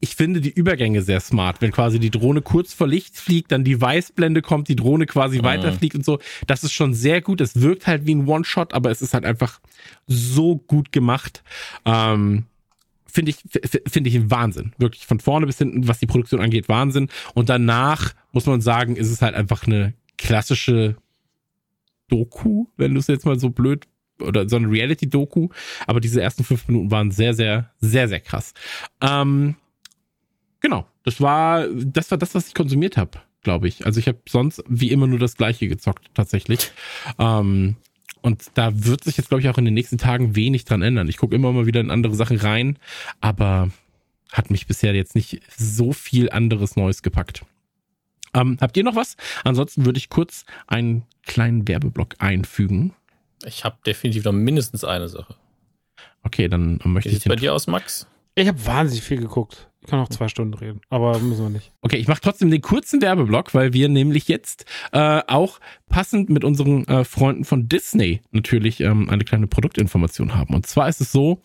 ich 0.00 0.14
finde 0.14 0.40
die 0.40 0.50
Übergänge 0.50 1.02
sehr 1.02 1.20
smart, 1.20 1.60
wenn 1.60 1.72
quasi 1.72 1.98
die 1.98 2.10
Drohne 2.10 2.42
kurz 2.42 2.72
vor 2.72 2.86
Licht 2.86 3.16
fliegt, 3.16 3.50
dann 3.50 3.64
die 3.64 3.80
Weißblende 3.80 4.42
kommt, 4.42 4.68
die 4.68 4.76
Drohne 4.76 5.06
quasi 5.06 5.42
weiterfliegt 5.42 5.96
und 5.96 6.04
so. 6.04 6.20
Das 6.46 6.62
ist 6.62 6.72
schon 6.72 6.94
sehr 6.94 7.20
gut. 7.20 7.40
Es 7.40 7.60
wirkt 7.60 7.86
halt 7.86 8.06
wie 8.06 8.14
ein 8.14 8.28
One-Shot, 8.28 8.74
aber 8.74 8.90
es 8.90 9.02
ist 9.02 9.14
halt 9.14 9.24
einfach 9.24 9.60
so 10.06 10.56
gut 10.56 10.92
gemacht. 10.92 11.42
Ähm, 11.84 12.44
finde 13.06 13.30
ich, 13.30 13.38
finde 13.88 14.10
ich 14.10 14.16
ein 14.16 14.30
Wahnsinn. 14.30 14.72
Wirklich 14.78 15.06
von 15.06 15.18
vorne 15.18 15.46
bis 15.46 15.58
hinten, 15.58 15.88
was 15.88 15.98
die 15.98 16.06
Produktion 16.06 16.40
angeht, 16.40 16.68
Wahnsinn. 16.68 17.08
Und 17.34 17.48
danach 17.48 18.14
muss 18.30 18.46
man 18.46 18.60
sagen, 18.60 18.94
ist 18.94 19.10
es 19.10 19.22
halt 19.22 19.34
einfach 19.34 19.66
eine 19.66 19.94
klassische 20.16 20.96
Doku, 22.08 22.66
wenn 22.76 22.94
du 22.94 23.00
es 23.00 23.06
jetzt 23.06 23.26
mal 23.26 23.38
so 23.38 23.50
blöd 23.50 23.86
oder 24.20 24.48
so 24.48 24.56
eine 24.56 24.70
Reality-Doku. 24.70 25.48
Aber 25.86 26.00
diese 26.00 26.20
ersten 26.20 26.44
fünf 26.44 26.68
Minuten 26.68 26.90
waren 26.90 27.10
sehr, 27.10 27.34
sehr, 27.34 27.70
sehr, 27.80 28.08
sehr 28.08 28.20
krass. 28.20 28.54
Ähm, 29.00 29.56
genau, 30.60 30.86
das 31.04 31.20
war, 31.20 31.66
das 31.68 32.10
war 32.10 32.18
das, 32.18 32.34
was 32.34 32.48
ich 32.48 32.54
konsumiert 32.54 32.96
habe, 32.96 33.20
glaube 33.42 33.68
ich. 33.68 33.86
Also 33.86 34.00
ich 34.00 34.08
habe 34.08 34.18
sonst 34.28 34.62
wie 34.68 34.90
immer 34.90 35.06
nur 35.06 35.18
das 35.18 35.36
Gleiche 35.36 35.68
gezockt, 35.68 36.10
tatsächlich. 36.14 36.72
Ähm, 37.18 37.76
und 38.20 38.50
da 38.54 38.84
wird 38.84 39.04
sich 39.04 39.16
jetzt, 39.16 39.28
glaube 39.28 39.40
ich, 39.40 39.48
auch 39.48 39.58
in 39.58 39.64
den 39.64 39.74
nächsten 39.74 39.98
Tagen 39.98 40.34
wenig 40.34 40.64
dran 40.64 40.82
ändern. 40.82 41.08
Ich 41.08 41.18
gucke 41.18 41.36
immer 41.36 41.52
mal 41.52 41.66
wieder 41.66 41.80
in 41.80 41.90
andere 41.90 42.14
Sachen 42.14 42.36
rein, 42.36 42.78
aber 43.20 43.70
hat 44.32 44.50
mich 44.50 44.66
bisher 44.66 44.94
jetzt 44.94 45.14
nicht 45.14 45.40
so 45.56 45.92
viel 45.92 46.30
anderes 46.30 46.76
Neues 46.76 47.02
gepackt. 47.02 47.44
Ähm, 48.34 48.58
habt 48.60 48.76
ihr 48.76 48.84
noch 48.84 48.96
was? 48.96 49.16
Ansonsten 49.44 49.84
würde 49.84 49.98
ich 49.98 50.08
kurz 50.08 50.44
einen 50.66 51.04
kleinen 51.24 51.66
Werbeblock 51.68 52.16
einfügen. 52.18 52.94
Ich 53.44 53.64
habe 53.64 53.76
definitiv 53.86 54.24
noch 54.24 54.32
mindestens 54.32 54.84
eine 54.84 55.08
Sache. 55.08 55.36
Okay, 56.22 56.48
dann 56.48 56.80
möchte 56.84 57.10
Wie 57.10 57.14
ich 57.14 57.22
sieht's 57.22 57.28
bei 57.28 57.36
dir 57.36 57.54
aus, 57.54 57.66
Max? 57.66 58.06
Ich 58.34 58.46
habe 58.46 58.66
wahnsinnig 58.66 59.02
viel 59.02 59.18
geguckt. 59.18 59.68
Ich 59.80 59.88
kann 59.88 60.00
noch 60.00 60.08
zwei 60.08 60.28
Stunden 60.28 60.54
reden, 60.54 60.80
aber 60.90 61.18
müssen 61.18 61.44
wir 61.44 61.50
nicht. 61.50 61.72
Okay, 61.80 61.96
ich 61.96 62.08
mache 62.08 62.20
trotzdem 62.20 62.50
den 62.50 62.60
kurzen 62.60 63.00
Werbeblock, 63.00 63.54
weil 63.54 63.72
wir 63.72 63.88
nämlich 63.88 64.28
jetzt 64.28 64.64
äh, 64.92 65.22
auch 65.26 65.60
passend 65.88 66.30
mit 66.30 66.44
unseren 66.44 66.84
äh, 66.88 67.04
Freunden 67.04 67.44
von 67.44 67.68
Disney 67.68 68.20
natürlich 68.30 68.80
ähm, 68.80 69.08
eine 69.08 69.24
kleine 69.24 69.46
Produktinformation 69.46 70.34
haben. 70.34 70.54
Und 70.54 70.66
zwar 70.66 70.88
ist 70.88 71.00
es 71.00 71.10
so, 71.10 71.40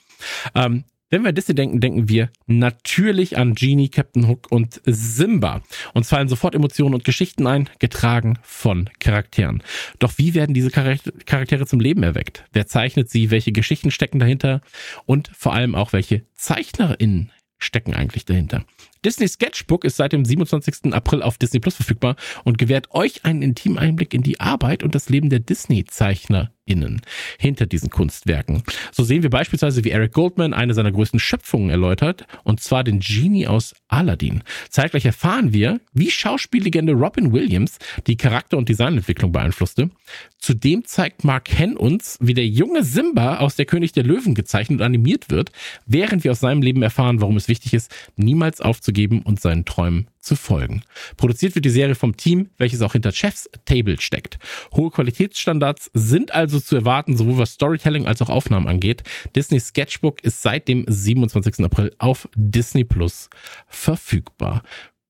ähm, 0.56 0.84
wenn 1.14 1.22
wir 1.22 1.30
an 1.30 1.36
Disney 1.36 1.54
denken, 1.54 1.80
denken 1.80 2.10
wir 2.10 2.32
natürlich 2.48 3.38
an 3.38 3.54
Genie, 3.54 3.90
Captain 3.90 4.28
Hook 4.28 4.48
und 4.52 4.82
Simba. 4.86 5.62
Und 5.94 6.08
fallen 6.08 6.28
sofort 6.28 6.56
Emotionen 6.56 6.96
und 6.96 7.04
Geschichten 7.04 7.46
ein, 7.46 7.70
getragen 7.78 8.40
von 8.42 8.90
Charakteren. 9.00 9.62
Doch 10.00 10.14
wie 10.18 10.34
werden 10.34 10.56
diese 10.56 10.72
Charakter- 10.72 11.12
Charaktere 11.28 11.68
zum 11.68 11.80
Leben 11.80 12.02
erweckt? 12.02 12.46
Wer 12.52 12.66
zeichnet 12.66 13.12
sie? 13.12 13.30
Welche 13.30 13.52
Geschichten 13.52 13.92
stecken 13.92 14.18
dahinter? 14.18 14.62
Und 15.06 15.30
vor 15.36 15.54
allem 15.54 15.76
auch, 15.76 15.94
welche 15.94 16.24
ZeichnerInnen 16.34 17.32
stecken 17.60 17.94
eigentlich 17.94 18.26
dahinter? 18.26 18.66
Disney 19.04 19.28
Sketchbook 19.28 19.84
ist 19.84 19.98
seit 19.98 20.14
dem 20.14 20.24
27. 20.24 20.94
April 20.94 21.22
auf 21.22 21.38
Disney 21.38 21.60
Plus 21.60 21.76
verfügbar 21.76 22.16
und 22.46 22.58
gewährt 22.58 22.92
euch 22.92 23.26
einen 23.26 23.42
intimen 23.42 23.78
Einblick 23.78 24.14
in 24.14 24.24
die 24.24 24.40
Arbeit 24.40 24.82
und 24.82 24.96
das 24.96 25.10
Leben 25.10 25.30
der 25.30 25.40
Disney-ZeichnerInnen 25.40 27.02
hinter 27.38 27.66
diesen 27.66 27.90
Kunstwerken. 27.90 28.64
So 28.94 29.04
sehen 29.04 29.22
wir 29.22 29.30
beispielsweise, 29.30 29.84
wie 29.84 29.92
Eric 29.92 30.14
Goldman 30.14 30.54
eine 30.54 30.74
seiner 30.74 30.94
größten 30.94 31.20
Schöpfungen 31.20 31.70
erläutert, 31.70 32.26
und 32.44 32.62
zwar 32.62 32.86
den 32.86 33.02
Genie 33.02 33.48
aus 33.48 33.76
Aladdin. 33.90 34.44
Zeitgleich 34.70 35.04
erfahren 35.04 35.52
wir, 35.52 35.82
wie 35.92 36.10
Schauspiellegende 36.10 36.94
Robin 36.94 37.34
Williams 37.34 37.80
die 38.08 38.16
Charakter- 38.16 38.58
und 38.58 38.70
Designentwicklung 38.70 39.34
beeinflusste. 39.34 39.90
Zudem 40.38 40.86
zeigt 40.86 41.26
Mark 41.26 41.50
Henn 41.58 41.76
uns, 41.76 42.18
wie 42.22 42.34
der 42.34 42.48
junge 42.48 42.84
Simba 42.84 43.38
aus 43.38 43.56
Der 43.56 43.66
König 43.66 43.92
der 43.92 44.04
Löwen 44.04 44.34
gezeichnet 44.34 44.80
und 44.80 44.86
animiert 44.86 45.30
wird, 45.30 45.52
während 45.86 46.24
wir 46.24 46.32
aus 46.32 46.40
seinem 46.40 46.62
Leben 46.62 46.82
erfahren, 46.82 47.22
warum 47.22 47.36
es 47.38 47.48
wichtig 47.48 47.74
ist, 47.74 47.94
niemals 48.16 48.62
aufzugeben 48.62 48.93
und 49.24 49.42
seinen 49.42 49.66
Träumen 49.66 50.08
zu 50.20 50.36
folgen. 50.36 50.84
Produziert 51.18 51.56
wird 51.56 51.66
die 51.66 51.70
Serie 51.70 51.96
vom 51.96 52.16
Team, 52.16 52.50
welches 52.58 52.82
auch 52.82 52.94
hinter 52.94 53.12
Chef's 53.12 53.50
Table 53.66 54.00
steckt. 54.00 54.40
Hohe 54.74 54.92
Qualitätsstandards 54.92 55.92
sind 55.94 56.34
also 56.34 56.60
zu 56.60 56.76
erwarten, 56.76 57.18
sowohl 57.18 57.38
was 57.38 57.54
Storytelling 57.54 58.08
als 58.08 58.22
auch 58.22 58.30
Aufnahmen 58.30 58.68
angeht. 58.68 59.04
Disney 59.36 59.60
Sketchbook 59.60 60.24
ist 60.24 60.42
seit 60.42 60.68
dem 60.68 60.86
27. 60.88 61.66
April 61.66 61.94
auf 61.98 62.30
Disney 62.36 62.84
Plus 62.84 63.30
verfügbar. 63.68 64.64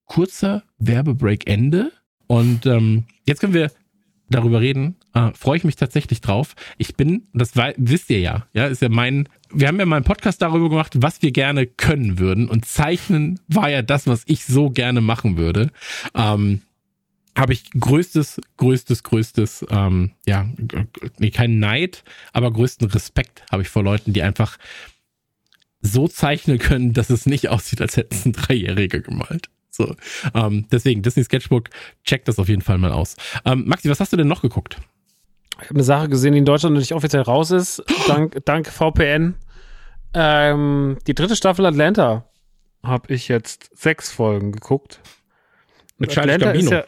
Kurzer 0.06 0.64
Werbebreak 0.80 1.48
Ende. 1.48 1.92
Und 2.28 2.66
ähm, 2.66 3.06
jetzt 3.26 3.42
können 3.42 3.54
wir 3.54 3.72
darüber 4.30 4.62
reden, 4.62 4.96
äh, 5.14 5.32
freue 5.34 5.58
ich 5.58 5.64
mich 5.64 5.76
tatsächlich 5.76 6.22
drauf. 6.22 6.56
Ich 6.78 6.96
bin, 6.96 7.28
das 7.34 7.52
wisst 7.56 8.10
ihr 8.10 8.20
ja, 8.20 8.48
ja, 8.54 8.68
ist 8.68 8.82
ja 8.82 8.90
mein, 8.90 9.30
wir 9.52 9.68
haben 9.68 9.80
ja 9.80 9.86
mal 9.86 9.98
einen 9.98 10.06
Podcast 10.06 10.42
darüber 10.42 10.70
gemacht, 10.70 10.94
was 10.98 11.22
wir 11.22 11.32
gerne 11.32 11.68
können 11.68 12.20
würden 12.20 12.48
und 12.50 12.66
zeichnen 12.66 13.40
war 13.48 13.70
ja 13.70 13.82
das, 13.82 14.08
was 14.08 14.24
ich 14.26 14.46
so 14.46 14.70
gerne 14.70 15.02
machen 15.02 15.38
würde. 15.38 15.72
Ähm, 16.16 16.62
habe 17.36 17.54
ich 17.54 17.72
größtes, 17.72 18.42
größtes, 18.58 19.04
größtes, 19.04 19.66
ähm, 19.70 20.12
ja, 20.26 20.48
nee, 21.18 21.32
kein 21.32 21.60
Neid, 21.60 22.04
aber 22.32 22.52
größten 22.52 22.88
Respekt 22.90 23.44
habe 23.52 23.64
ich 23.64 23.70
vor 23.70 23.84
Leuten, 23.84 24.14
die 24.14 24.22
einfach 24.22 24.58
so 25.82 26.08
zeichnen 26.08 26.60
können, 26.60 26.94
dass 26.94 27.10
es 27.10 27.26
nicht 27.26 27.50
aussieht, 27.50 27.82
als 27.82 27.98
hätten 27.98 28.16
es 28.16 28.26
ein 28.26 28.34
Dreijähriger 28.34 29.00
gemalt. 29.00 29.50
So, 29.76 29.96
ähm, 30.34 30.68
deswegen 30.72 31.02
Disney 31.02 31.24
Sketchbook, 31.24 31.70
checkt 32.04 32.28
das 32.28 32.38
auf 32.38 32.48
jeden 32.48 32.62
Fall 32.62 32.78
mal 32.78 32.92
aus. 32.92 33.16
Ähm, 33.44 33.66
Maxi, 33.68 33.90
was 33.90 34.00
hast 34.00 34.14
du 34.14 34.18
denn 34.18 34.28
noch 34.28 34.42
geguckt? 34.42 34.78
Ich 35.62 35.66
habe 35.66 35.76
eine 35.76 35.84
Sache 35.84 36.10
gesehen, 36.10 36.34
die 36.34 36.40
in 36.40 36.46
Deutschland 36.46 36.74
noch 36.74 36.80
nicht 36.82 36.94
offiziell 36.94 37.24
raus 37.24 37.52
ist, 37.52 37.84
dank, 38.08 38.38
dank 38.46 38.68
VPN. 38.68 39.36
Ähm, 40.14 40.98
die 41.08 41.16
dritte 41.16 41.36
Staffel 41.36 41.66
Atlanta 41.66 42.30
habe 42.84 43.14
ich 43.14 43.28
jetzt 43.28 43.76
sechs 43.76 44.12
Folgen 44.12 44.52
geguckt. 44.52 45.00
Mit 45.98 46.10
Und 46.10 46.14
Childish 46.14 46.34
Atlanta 46.36 46.54
Gambino. 46.54 46.72
ja 46.72 46.84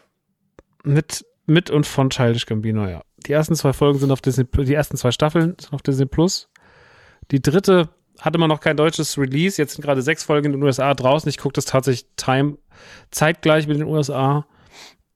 mit, 0.85 1.25
mit 1.45 1.69
und 1.69 1.85
von 1.85 2.09
Childish 2.09 2.45
Gambino, 2.45 2.87
ja. 2.87 3.01
Die 3.25 3.33
ersten 3.33 3.55
zwei 3.55 3.73
Folgen 3.73 3.99
sind 3.99 4.11
auf 4.11 4.21
Disney, 4.21 4.45
die 4.45 4.73
ersten 4.73 4.97
zwei 4.97 5.11
Staffeln 5.11 5.55
sind 5.59 5.73
auf 5.73 5.81
Disney 5.81 6.05
Plus. 6.05 6.49
Die 7.31 7.41
dritte 7.41 7.89
hatte 8.21 8.37
man 8.37 8.49
noch 8.49 8.59
kein 8.61 8.77
deutsches 8.77 9.17
Release. 9.17 9.61
Jetzt 9.61 9.73
sind 9.75 9.83
gerade 9.83 10.01
sechs 10.01 10.23
Folgen 10.23 10.47
in 10.47 10.51
den 10.53 10.63
USA 10.63 10.93
draußen. 10.93 11.29
Ich 11.29 11.37
gucke 11.37 11.53
das 11.53 11.65
tatsächlich 11.65 12.07
time, 12.15 12.57
zeitgleich 13.11 13.67
mit 13.67 13.77
den 13.77 13.87
USA. 13.87 14.45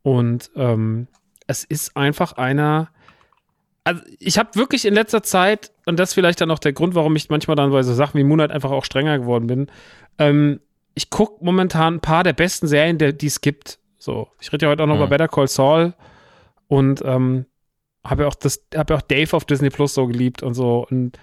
Und 0.01 0.51
ähm, 0.55 1.07
es 1.47 1.63
ist 1.63 1.95
einfach 1.97 2.33
einer. 2.33 2.89
Also 3.83 4.01
ich 4.19 4.37
habe 4.37 4.55
wirklich 4.55 4.85
in 4.85 4.93
letzter 4.93 5.23
Zeit, 5.23 5.71
und 5.85 5.97
das 5.97 6.09
ist 6.09 6.13
vielleicht 6.13 6.41
dann 6.41 6.51
auch 6.51 6.59
der 6.59 6.73
Grund, 6.73 6.95
warum 6.95 7.15
ich 7.15 7.29
manchmal 7.29 7.55
dann 7.55 7.71
bei 7.71 7.81
so 7.81 7.93
Sachen 7.93 8.19
wie 8.19 8.23
Moonlight 8.23 8.51
einfach 8.51 8.71
auch 8.71 8.85
strenger 8.85 9.17
geworden 9.19 9.47
bin, 9.47 9.67
ähm, 10.17 10.59
ich 10.93 11.09
gucke 11.09 11.43
momentan 11.43 11.95
ein 11.95 11.99
paar 12.01 12.23
der 12.23 12.33
besten 12.33 12.67
Serien, 12.67 12.97
die 12.97 13.25
es 13.25 13.41
gibt. 13.41 13.79
So, 13.97 14.27
ich 14.39 14.51
rede 14.51 14.65
ja 14.65 14.71
heute 14.71 14.83
auch 14.83 14.87
noch 14.87 14.95
Mhm. 14.95 15.01
über 15.01 15.09
Better 15.09 15.27
Call 15.27 15.47
Saul 15.47 15.93
und 16.67 17.01
ähm, 17.05 17.45
habe 18.03 18.23
ja 18.23 18.27
auch 18.27 18.35
das, 18.35 18.65
habe 18.75 18.93
ja 18.93 18.97
auch 18.99 19.01
Dave 19.03 19.35
auf 19.35 19.45
Disney 19.45 19.69
Plus 19.69 19.93
so 19.93 20.07
geliebt 20.07 20.43
und 20.43 20.53
so 20.53 20.85
und 20.89 21.17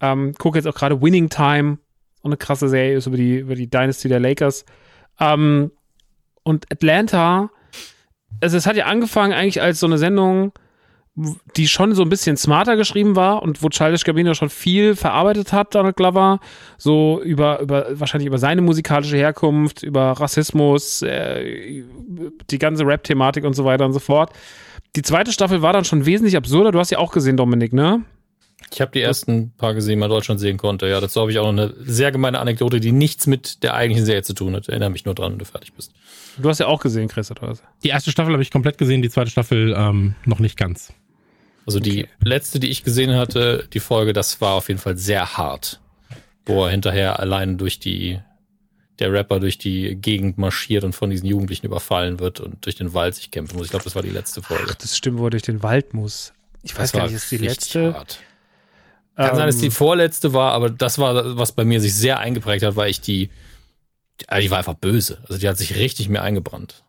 ähm, 0.00 0.32
gucke 0.34 0.58
jetzt 0.58 0.66
auch 0.66 0.74
gerade 0.74 1.00
Winning 1.00 1.28
Time, 1.28 1.78
so 2.22 2.28
eine 2.28 2.36
krasse 2.36 2.68
Serie 2.68 2.96
ist 2.96 3.06
über 3.06 3.16
die 3.16 3.38
über 3.38 3.54
die 3.54 3.68
Dynasty 3.70 4.08
der 4.08 4.20
Lakers. 4.20 4.64
Ähm, 5.18 5.70
und 6.42 6.66
Atlanta, 6.72 7.50
also 8.40 8.56
es 8.56 8.66
hat 8.66 8.76
ja 8.76 8.86
angefangen 8.86 9.32
eigentlich 9.32 9.60
als 9.60 9.80
so 9.80 9.86
eine 9.86 9.98
Sendung, 9.98 10.52
die 11.56 11.68
schon 11.68 11.94
so 11.94 12.02
ein 12.02 12.08
bisschen 12.08 12.36
smarter 12.36 12.76
geschrieben 12.76 13.16
war 13.16 13.42
und 13.42 13.62
wo 13.62 13.68
Childish 13.68 14.04
Gambino 14.04 14.32
schon 14.34 14.48
viel 14.48 14.94
verarbeitet 14.96 15.52
hat, 15.52 15.74
Donald 15.74 15.96
Glover, 15.96 16.40
so 16.78 17.20
über, 17.22 17.60
über 17.60 17.86
wahrscheinlich 17.98 18.26
über 18.26 18.38
seine 18.38 18.62
musikalische 18.62 19.16
Herkunft, 19.16 19.82
über 19.82 20.12
Rassismus, 20.12 21.02
äh, 21.02 21.84
die 22.50 22.58
ganze 22.58 22.86
Rap-Thematik 22.86 23.44
und 23.44 23.54
so 23.54 23.64
weiter 23.64 23.84
und 23.84 23.92
so 23.92 23.98
fort. 23.98 24.32
Die 24.96 25.02
zweite 25.02 25.32
Staffel 25.32 25.62
war 25.62 25.72
dann 25.72 25.84
schon 25.84 26.06
wesentlich 26.06 26.36
absurder. 26.36 26.72
Du 26.72 26.78
hast 26.78 26.90
ja 26.90 26.98
auch 26.98 27.12
gesehen, 27.12 27.36
Dominik, 27.36 27.72
ne? 27.72 28.02
Ich 28.72 28.80
habe 28.80 28.92
die 28.92 29.00
ersten 29.00 29.50
paar 29.56 29.74
gesehen, 29.74 29.92
die 29.92 29.96
man 29.96 30.10
in 30.10 30.14
Deutschland 30.14 30.40
sehen 30.40 30.56
konnte. 30.56 30.86
Ja, 30.86 31.00
dazu 31.00 31.20
habe 31.20 31.30
ich 31.30 31.38
auch 31.38 31.50
noch 31.50 31.62
eine 31.62 31.74
sehr 31.80 32.12
gemeine 32.12 32.38
Anekdote, 32.38 32.78
die 32.78 32.92
nichts 32.92 33.26
mit 33.26 33.62
der 33.62 33.74
eigentlichen 33.74 34.06
Serie 34.06 34.22
zu 34.22 34.34
tun 34.34 34.54
hat. 34.54 34.68
Erinnere 34.68 34.90
mich 34.90 35.04
nur 35.04 35.14
dran, 35.14 35.32
wenn 35.32 35.38
du 35.38 35.44
fertig 35.44 35.72
bist. 35.72 35.92
Du 36.38 36.48
hast 36.48 36.60
ja 36.60 36.66
auch 36.66 36.80
gesehen, 36.80 37.08
Chris, 37.08 37.30
oder 37.30 37.42
was? 37.42 37.62
Die 37.82 37.88
erste 37.88 38.10
Staffel 38.10 38.32
habe 38.32 38.42
ich 38.42 38.50
komplett 38.50 38.78
gesehen, 38.78 39.02
die 39.02 39.10
zweite 39.10 39.30
Staffel 39.30 39.74
ähm, 39.76 40.14
noch 40.24 40.38
nicht 40.38 40.56
ganz. 40.56 40.92
Also 41.66 41.80
die 41.80 42.06
letzte, 42.22 42.60
die 42.60 42.68
ich 42.68 42.84
gesehen 42.84 43.14
hatte, 43.14 43.68
die 43.72 43.80
Folge, 43.80 44.12
das 44.12 44.40
war 44.40 44.54
auf 44.54 44.68
jeden 44.68 44.80
Fall 44.80 44.96
sehr 44.96 45.36
hart. 45.36 45.80
Wo 46.46 46.64
er 46.64 46.70
hinterher 46.70 47.20
allein 47.20 47.58
durch 47.58 47.78
die, 47.80 48.18
der 48.98 49.12
Rapper 49.12 49.40
durch 49.40 49.58
die 49.58 49.96
Gegend 49.96 50.38
marschiert 50.38 50.84
und 50.84 50.94
von 50.94 51.10
diesen 51.10 51.26
Jugendlichen 51.26 51.66
überfallen 51.66 52.18
wird 52.18 52.40
und 52.40 52.64
durch 52.64 52.76
den 52.76 52.94
Wald 52.94 53.14
sich 53.14 53.30
kämpfen 53.30 53.56
muss. 53.56 53.66
Ich 53.66 53.70
glaube, 53.70 53.84
das 53.84 53.94
war 53.94 54.02
die 54.02 54.10
letzte 54.10 54.42
Folge. 54.42 54.64
Ach, 54.68 54.74
das 54.74 54.96
stimmt, 54.96 55.18
wo 55.18 55.26
er 55.26 55.30
durch 55.30 55.42
den 55.42 55.62
Wald 55.62 55.92
muss. 55.92 56.32
Ich 56.62 56.72
weiß 56.72 56.90
das 56.90 56.92
gar 56.92 57.06
nicht, 57.06 57.14
ist 57.14 57.30
die 57.30 57.36
letzte. 57.36 57.94
Hart. 57.94 58.20
Kann 59.28 59.36
sein, 59.36 59.46
dass 59.46 59.58
die 59.58 59.66
Ähm, 59.66 59.72
vorletzte 59.72 60.32
war, 60.32 60.52
aber 60.52 60.70
das 60.70 60.98
war, 60.98 61.36
was 61.38 61.52
bei 61.52 61.64
mir 61.64 61.80
sich 61.80 61.94
sehr 61.94 62.18
eingeprägt 62.18 62.64
hat, 62.64 62.76
weil 62.76 62.90
ich 62.90 63.00
die 63.00 63.30
Also 64.26 64.42
die 64.42 64.50
war 64.50 64.58
einfach 64.58 64.74
böse. 64.74 65.18
Also 65.28 65.38
die 65.38 65.48
hat 65.48 65.58
sich 65.58 65.76
richtig 65.76 66.08
mehr 66.08 66.22
eingebrannt. 66.22 66.84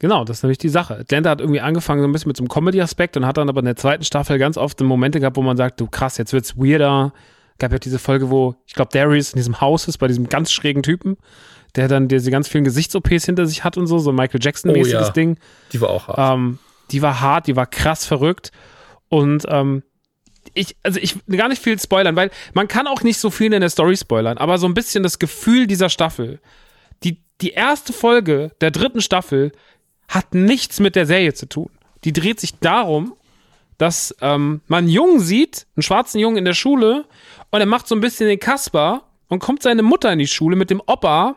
Genau, 0.00 0.24
das 0.24 0.38
ist 0.38 0.42
nämlich 0.42 0.58
die 0.58 0.68
Sache. 0.68 0.96
Atlanta 0.98 1.30
hat 1.30 1.40
irgendwie 1.40 1.60
angefangen 1.60 2.02
so 2.02 2.08
ein 2.08 2.12
bisschen 2.12 2.28
mit 2.28 2.36
so 2.36 2.42
einem 2.42 2.48
Comedy-Aspekt 2.48 3.16
und 3.16 3.26
hat 3.26 3.36
dann 3.38 3.48
aber 3.48 3.60
in 3.60 3.64
der 3.64 3.76
zweiten 3.76 4.04
Staffel 4.04 4.38
ganz 4.38 4.58
oft 4.58 4.80
Momente 4.80 5.20
gehabt, 5.20 5.36
wo 5.36 5.42
man 5.42 5.56
sagt, 5.56 5.80
du 5.80 5.86
krass, 5.86 6.18
jetzt 6.18 6.32
wird's 6.32 6.56
weirder. 6.58 7.12
Gab 7.58 7.72
ja 7.72 7.78
diese 7.78 7.98
Folge, 7.98 8.28
wo, 8.30 8.56
ich 8.66 8.74
glaube, 8.74 8.90
Darius 8.92 9.32
in 9.32 9.36
diesem 9.36 9.60
Haus 9.60 9.86
ist, 9.88 9.98
bei 9.98 10.08
diesem 10.08 10.28
ganz 10.28 10.50
schrägen 10.52 10.82
Typen, 10.82 11.16
der 11.76 11.86
dann 11.88 12.08
diese 12.08 12.30
ganz 12.30 12.48
vielen 12.48 12.64
Gesichts-OPs 12.64 13.24
hinter 13.24 13.46
sich 13.46 13.62
hat 13.64 13.78
und 13.78 13.86
so, 13.86 13.98
so 13.98 14.10
ein 14.10 14.16
Michael 14.16 14.40
Jackson-mäßiges 14.42 15.00
Oh 15.00 15.04
ja. 15.06 15.10
Ding. 15.10 15.38
Die 15.72 15.80
war 15.80 15.90
auch 15.90 16.08
hart. 16.08 16.18
Ähm, 16.36 16.58
die 16.90 17.00
war 17.00 17.20
hart, 17.20 17.46
die 17.46 17.56
war 17.56 17.66
krass 17.66 18.04
verrückt. 18.04 18.50
Und 19.08 19.44
ähm, 19.48 19.84
ich, 20.52 20.76
also 20.82 21.00
ich 21.00 21.16
will 21.26 21.38
gar 21.38 21.48
nicht 21.48 21.62
viel 21.62 21.78
spoilern, 21.78 22.16
weil 22.16 22.30
man 22.52 22.68
kann 22.68 22.86
auch 22.86 23.02
nicht 23.02 23.18
so 23.18 23.30
viel 23.30 23.52
in 23.52 23.60
der 23.60 23.70
Story 23.70 23.96
spoilern, 23.96 24.38
aber 24.38 24.58
so 24.58 24.66
ein 24.66 24.74
bisschen 24.74 25.02
das 25.02 25.18
Gefühl 25.18 25.66
dieser 25.66 25.88
Staffel. 25.88 26.40
Die, 27.02 27.22
die 27.40 27.50
erste 27.50 27.92
Folge 27.92 28.52
der 28.60 28.70
dritten 28.70 29.00
Staffel 29.00 29.52
hat 30.08 30.34
nichts 30.34 30.80
mit 30.80 30.96
der 30.96 31.06
Serie 31.06 31.34
zu 31.34 31.48
tun. 31.48 31.70
Die 32.04 32.12
dreht 32.12 32.40
sich 32.40 32.58
darum, 32.58 33.14
dass 33.78 34.14
ähm, 34.20 34.60
man 34.68 34.84
einen 34.84 34.88
Jungen 34.88 35.20
sieht, 35.20 35.66
einen 35.76 35.82
schwarzen 35.82 36.18
Jungen 36.20 36.36
in 36.36 36.44
der 36.44 36.54
Schule, 36.54 37.06
und 37.50 37.60
er 37.60 37.66
macht 37.66 37.88
so 37.88 37.94
ein 37.94 38.00
bisschen 38.00 38.28
den 38.28 38.38
Kasper 38.38 39.04
und 39.28 39.40
kommt 39.40 39.62
seine 39.62 39.82
Mutter 39.82 40.12
in 40.12 40.18
die 40.18 40.26
Schule 40.26 40.56
mit 40.56 40.70
dem 40.70 40.82
Opa 40.86 41.36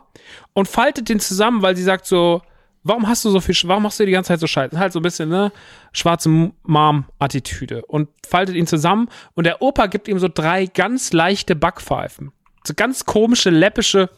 und 0.52 0.68
faltet 0.68 1.08
den 1.08 1.20
zusammen, 1.20 1.62
weil 1.62 1.76
sie 1.76 1.82
sagt 1.82 2.06
so, 2.06 2.42
warum 2.82 3.06
hast 3.08 3.24
du 3.24 3.30
so 3.30 3.40
viel, 3.40 3.54
warum 3.68 3.82
machst 3.82 4.00
du 4.00 4.06
die 4.06 4.12
ganze 4.12 4.28
Zeit 4.28 4.40
so 4.40 4.46
Scheiße? 4.46 4.78
Halt 4.78 4.92
so 4.92 5.00
ein 5.00 5.02
bisschen, 5.02 5.28
ne, 5.28 5.52
schwarze 5.92 6.28
Mom-Attitüde 6.62 7.84
und 7.86 8.08
faltet 8.26 8.56
ihn 8.56 8.66
zusammen 8.66 9.08
und 9.34 9.44
der 9.44 9.60
Opa 9.62 9.86
gibt 9.86 10.08
ihm 10.08 10.18
so 10.18 10.28
drei 10.32 10.66
ganz 10.66 11.12
leichte 11.12 11.56
Backpfeifen. 11.56 12.32
So 12.66 12.74
ganz 12.74 13.04
komische, 13.04 13.50
läppische 13.50 14.10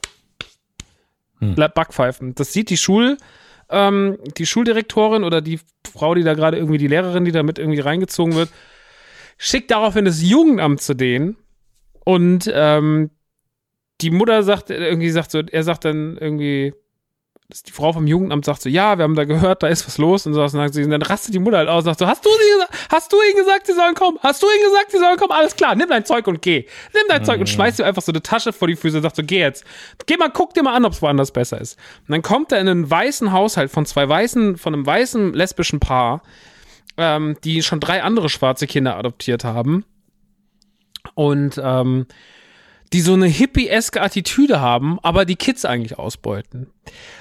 La- 1.40 1.68
Backpfeifen. 1.68 2.34
Das 2.34 2.52
sieht 2.52 2.68
die 2.70 2.76
Schul, 2.76 3.16
ähm, 3.70 4.18
die 4.36 4.46
Schuldirektorin 4.46 5.24
oder 5.24 5.40
die 5.40 5.58
Frau, 5.90 6.14
die 6.14 6.22
da 6.22 6.34
gerade 6.34 6.56
irgendwie 6.58 6.78
die 6.78 6.88
Lehrerin, 6.88 7.24
die 7.24 7.32
da 7.32 7.42
mit 7.42 7.58
irgendwie 7.58 7.80
reingezogen 7.80 8.34
wird, 8.34 8.50
schickt 9.38 9.70
daraufhin 9.70 10.04
das 10.04 10.22
Jugendamt 10.22 10.82
zu 10.82 10.94
denen 10.94 11.36
und 12.04 12.50
ähm, 12.52 13.10
die 14.02 14.10
Mutter 14.10 14.42
sagt 14.42 14.70
irgendwie 14.70 15.10
sagt 15.10 15.30
so, 15.30 15.40
er 15.40 15.62
sagt 15.62 15.84
dann 15.84 16.18
irgendwie, 16.18 16.74
die 17.66 17.72
Frau 17.72 17.92
vom 17.92 18.06
Jugendamt 18.06 18.44
sagt 18.44 18.62
so, 18.62 18.68
ja, 18.68 18.96
wir 18.98 19.04
haben 19.04 19.14
da 19.14 19.24
gehört, 19.24 19.62
da 19.62 19.68
ist 19.68 19.86
was 19.86 19.98
los 19.98 20.26
und 20.26 20.34
so 20.34 20.40
was. 20.40 20.54
Und 20.54 20.60
dann, 20.60 21.02
rastet 21.02 21.34
die 21.34 21.38
Mutter 21.38 21.58
halt 21.58 21.68
aus 21.68 21.84
und 21.84 21.86
sagt 21.86 21.98
so, 21.98 22.06
hast 22.06 22.24
du 22.24 22.30
sie 22.30 22.52
gesagt, 22.52 22.88
hast 22.90 23.12
du 23.12 23.16
ihnen 23.16 23.36
gesagt, 23.36 23.66
sie 23.66 23.72
sollen 23.72 23.94
kommen? 23.94 24.18
Hast 24.22 24.42
du 24.42 24.46
ihnen 24.46 24.70
gesagt, 24.70 24.92
sie 24.92 24.98
sollen 24.98 25.16
kommen? 25.16 25.32
Alles 25.32 25.56
klar, 25.56 25.74
nimm 25.74 25.88
dein 25.88 26.04
Zeug 26.04 26.26
und 26.26 26.42
geh. 26.42 26.66
Nimm 26.94 27.02
dein 27.08 27.24
Zeug 27.24 27.40
und 27.40 27.48
schmeißt 27.48 27.78
dir 27.78 27.86
einfach 27.86 28.02
so 28.02 28.12
eine 28.12 28.22
Tasche 28.22 28.52
vor 28.52 28.68
die 28.68 28.76
Füße 28.76 28.96
und 28.96 29.02
sagt 29.02 29.16
so, 29.16 29.22
geh 29.24 29.40
jetzt. 29.40 29.64
Geh 30.06 30.16
mal, 30.16 30.30
guck 30.30 30.54
dir 30.54 30.62
mal 30.62 30.74
an, 30.74 30.84
ob 30.84 30.92
es 30.92 31.02
woanders 31.02 31.32
besser 31.32 31.60
ist. 31.60 31.78
Und 32.06 32.12
dann 32.12 32.22
kommt 32.22 32.52
er 32.52 32.60
in 32.60 32.68
einen 32.68 32.90
weißen 32.90 33.32
Haushalt 33.32 33.70
von 33.70 33.86
zwei 33.86 34.08
weißen, 34.08 34.56
von 34.56 34.74
einem 34.74 34.86
weißen 34.86 35.32
lesbischen 35.34 35.80
Paar, 35.80 36.22
ähm, 36.96 37.36
die 37.44 37.62
schon 37.62 37.80
drei 37.80 38.02
andere 38.02 38.28
schwarze 38.28 38.66
Kinder 38.66 38.96
adoptiert 38.96 39.44
haben. 39.44 39.84
Und 41.14 41.60
ähm, 41.62 42.06
die 42.92 43.00
so 43.02 43.12
eine 43.12 43.26
hippie-eske 43.26 44.00
Attitüde 44.02 44.60
haben, 44.60 44.98
aber 45.02 45.24
die 45.24 45.36
Kids 45.36 45.64
eigentlich 45.64 45.96
ausbeuten. 45.98 46.66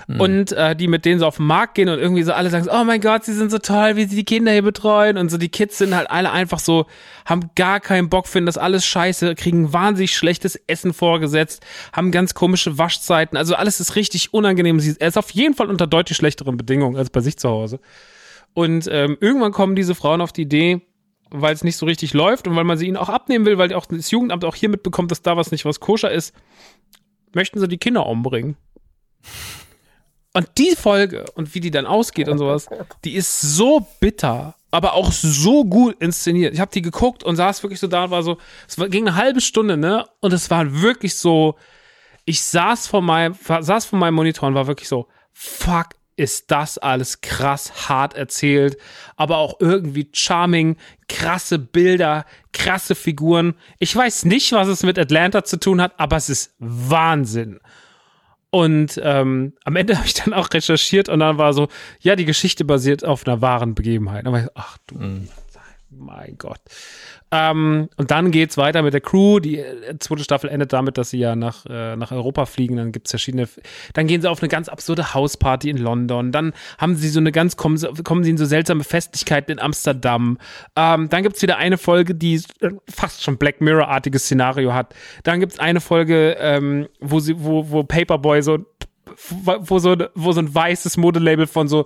Und 0.08 0.52
äh, 0.54 0.76
die 0.76 0.88
mit 0.88 1.06
denen 1.06 1.20
so 1.20 1.28
auf 1.28 1.38
den 1.38 1.46
Markt 1.46 1.76
gehen 1.76 1.90
und 1.90 2.00
irgendwie 2.00 2.24
so 2.24 2.34
alle 2.34 2.50
sagen, 2.50 2.64
so, 2.64 2.72
oh 2.72 2.84
mein 2.84 3.00
Gott, 3.02 3.24
sie 3.26 3.34
sind 3.34 3.52
so 3.52 3.60
toll, 3.60 3.96
wie 3.96 4.06
sie 4.06 4.16
die 4.16 4.24
Kinder 4.24 4.52
hier 4.52 4.64
betreuen. 4.64 5.18
Und 5.18 5.30
so 5.30 5.38
die 5.38 5.50
Kids 5.50 5.78
sind 5.78 5.96
halt 5.96 6.10
alle 6.10 6.32
einfach 6.32 6.58
so, 6.58 6.88
haben 7.26 7.52
gar 7.56 7.80
keinen 7.80 8.10
Bock, 8.10 8.28
finden 8.28 8.48
das 8.48 8.58
alles 8.58 8.84
scheiße, 8.84 9.36
kriegen 9.36 9.72
wahnsinnig 9.72 10.16
schlechtes 10.16 10.56
Essen 10.66 10.92
vorgesetzt, 10.92 11.64
haben 11.94 12.10
ganz 12.12 12.34
komische 12.34 12.80
Waschzeiten. 12.80 13.38
Also 13.38 13.54
alles 13.54 13.80
ist 13.80 13.96
richtig 13.96 14.34
unangenehm. 14.34 14.80
Sie- 14.80 14.96
ist 14.98 15.18
auf 15.20 15.30
jeden 15.30 15.54
Fall 15.54 15.70
unter 15.70 15.86
deutlich 15.86 16.18
schlechteren 16.18 16.58
Bedingungen 16.58 16.98
als 16.98 17.12
bei 17.12 17.20
sich 17.22 17.38
zu 17.38 17.48
Hause. 17.48 17.80
Und 18.56 18.90
ähm, 18.92 19.18
irgendwann 19.22 19.52
kommen 19.52 19.76
diese 19.76 19.94
Frauen 19.94 20.22
auf 20.22 20.32
die 20.32 20.42
Idee, 20.42 20.82
weil 21.32 21.54
es 21.54 21.64
nicht 21.64 21.78
so 21.78 21.86
richtig 21.86 22.14
läuft 22.14 22.48
und 22.48 22.56
weil 22.56 22.64
man 22.64 22.78
sie 22.78 22.88
ihnen 22.88 22.98
auch 22.98 23.10
abnehmen 23.10 23.46
will, 23.46 23.58
weil 23.58 23.74
auch 23.74 23.86
das 23.86 24.12
Jugendamt 24.12 24.46
auch 24.46 24.56
hier 24.56 24.70
mitbekommt, 24.70 25.12
dass 25.12 25.22
da 25.22 25.38
was 25.38 25.52
nicht 25.52 25.66
was 25.66 25.80
koscher 25.80 26.12
ist, 26.12 26.34
möchten 27.34 27.60
sie 27.60 27.68
die 27.68 27.78
Kinder 27.78 28.06
umbringen. 28.06 28.58
Und 30.34 30.48
die 30.58 30.76
Folge 30.76 31.26
und 31.34 31.56
wie 31.56 31.60
die 31.60 31.72
dann 31.72 31.86
ausgeht 31.86 32.30
und 32.30 32.38
sowas, 32.38 32.68
die 33.04 33.16
ist 33.16 33.42
so 33.42 33.88
bitter, 34.00 34.56
aber 34.72 34.94
auch 34.94 35.12
so 35.12 35.66
gut 35.66 35.96
inszeniert. 36.00 36.54
Ich 36.54 36.60
habe 36.60 36.72
die 36.72 36.84
geguckt 36.84 37.24
und 37.24 37.36
saß 37.36 37.64
wirklich 37.64 37.80
so 37.80 37.88
da 37.88 38.06
und 38.06 38.12
war 38.12 38.22
so, 38.22 38.38
es 38.68 38.76
ging 38.76 39.08
eine 39.08 39.16
halbe 39.16 39.42
Stunde, 39.42 39.76
ne? 39.76 40.06
Und 40.20 40.32
es 40.32 40.52
war 40.52 40.82
wirklich 40.82 41.16
so, 41.16 41.56
ich 42.26 42.44
saß 42.44 42.88
vor 42.88 43.02
meinem, 43.02 43.34
saß 43.34 43.86
vor 43.86 43.98
meinem 43.98 44.14
Monitor 44.14 44.48
und 44.48 44.54
war 44.56 44.68
wirklich 44.68 44.88
so, 44.88 45.08
fuck, 45.34 45.88
ist 46.20 46.52
das 46.52 46.78
alles 46.78 47.22
krass 47.22 47.90
hart 47.90 48.14
erzählt, 48.14 48.78
aber 49.16 49.38
auch 49.38 49.56
irgendwie 49.60 50.10
charming, 50.12 50.76
krasse 51.08 51.58
Bilder, 51.58 52.26
krasse 52.52 52.94
Figuren. 52.94 53.56
Ich 53.80 53.96
weiß 53.96 54.26
nicht, 54.26 54.52
was 54.52 54.68
es 54.68 54.84
mit 54.84 55.00
Atlanta 55.00 55.44
zu 55.44 55.60
tun 55.60 55.82
hat, 55.82 55.94
aber 55.98 56.18
es 56.18 56.30
ist 56.30 56.54
Wahnsinn. 56.60 57.60
Und 58.52 59.00
ähm, 59.04 59.54
am 59.64 59.76
Ende 59.76 59.96
habe 59.98 60.08
ich 60.08 60.14
dann 60.14 60.34
auch 60.34 60.50
recherchiert 60.54 61.08
und 61.08 61.20
dann 61.20 61.38
war 61.38 61.54
so, 61.54 61.70
ja, 62.02 62.16
die 62.16 62.26
Geschichte 62.26 62.66
basiert 62.66 63.06
auf 63.06 63.26
einer 63.26 63.42
wahren 63.42 63.74
Begebenheit. 63.74 64.26
Dann 64.26 64.34
war 64.34 64.44
ich, 64.44 64.50
ach 64.56 64.78
du, 64.88 64.96
mein 65.92 66.38
Gott. 66.38 66.60
Ähm, 67.32 67.90
und 67.98 68.12
dann 68.12 68.32
geht's 68.32 68.58
weiter 68.58 68.82
mit 68.82 68.94
der 68.94 69.02
Crew. 69.02 69.40
Die 69.40 69.60
äh, 69.60 69.98
zweite 70.00 70.24
Staffel 70.24 70.50
endet 70.50 70.74
damit, 70.74 70.98
dass 70.98 71.10
sie 71.10 71.20
ja 71.20 71.36
nach, 71.36 71.66
äh, 71.66 71.96
nach 71.96 72.12
Europa 72.12 72.46
fliegen. 72.46 72.78
Dann 72.78 72.92
gibt's 72.92 73.12
verschiedene. 73.12 73.48
Dann 73.94 74.08
gehen 74.08 74.22
sie 74.22 74.30
auf 74.30 74.42
eine 74.42 74.50
ganz 74.50 74.70
absurde 74.70 75.14
Hausparty 75.14 75.70
in 75.70 75.78
London. 75.78 76.32
Dann 76.32 76.54
haben 76.78 76.96
sie 76.96 77.10
so 77.10 77.20
eine 77.20 77.32
ganz, 77.32 77.58
kommen, 77.58 77.80
kommen 78.04 78.24
sie 78.24 78.32
in 78.32 78.38
so 78.38 78.46
seltsame 78.46 78.84
Festlichkeiten 78.84 79.54
in 79.54 79.60
Amsterdam. 79.60 80.38
Ähm, 80.76 81.10
dann 81.10 81.24
gibt's 81.24 81.42
wieder 81.42 81.58
eine 81.58 81.78
Folge, 81.78 82.16
die 82.16 82.36
äh, 82.62 82.72
fast 82.90 83.24
schon 83.24 83.38
Black 83.38 83.62
Mirror-artiges 83.62 84.24
Szenario 84.24 84.74
hat. 84.74 84.94
Dann 85.24 85.40
gibt's 85.40 85.60
eine 85.60 85.82
Folge, 85.82 86.38
ähm, 86.40 86.88
wo 87.00 87.20
sie, 87.20 87.44
wo, 87.44 87.70
wo 87.70 87.84
Paperboy 87.84 88.42
so 88.42 88.60
wo 89.32 89.80
so, 89.80 89.96
wo 90.14 90.32
so 90.32 90.40
ein 90.40 90.54
weißes 90.54 90.98
Modelabel 90.98 91.48
von 91.48 91.68
so 91.68 91.86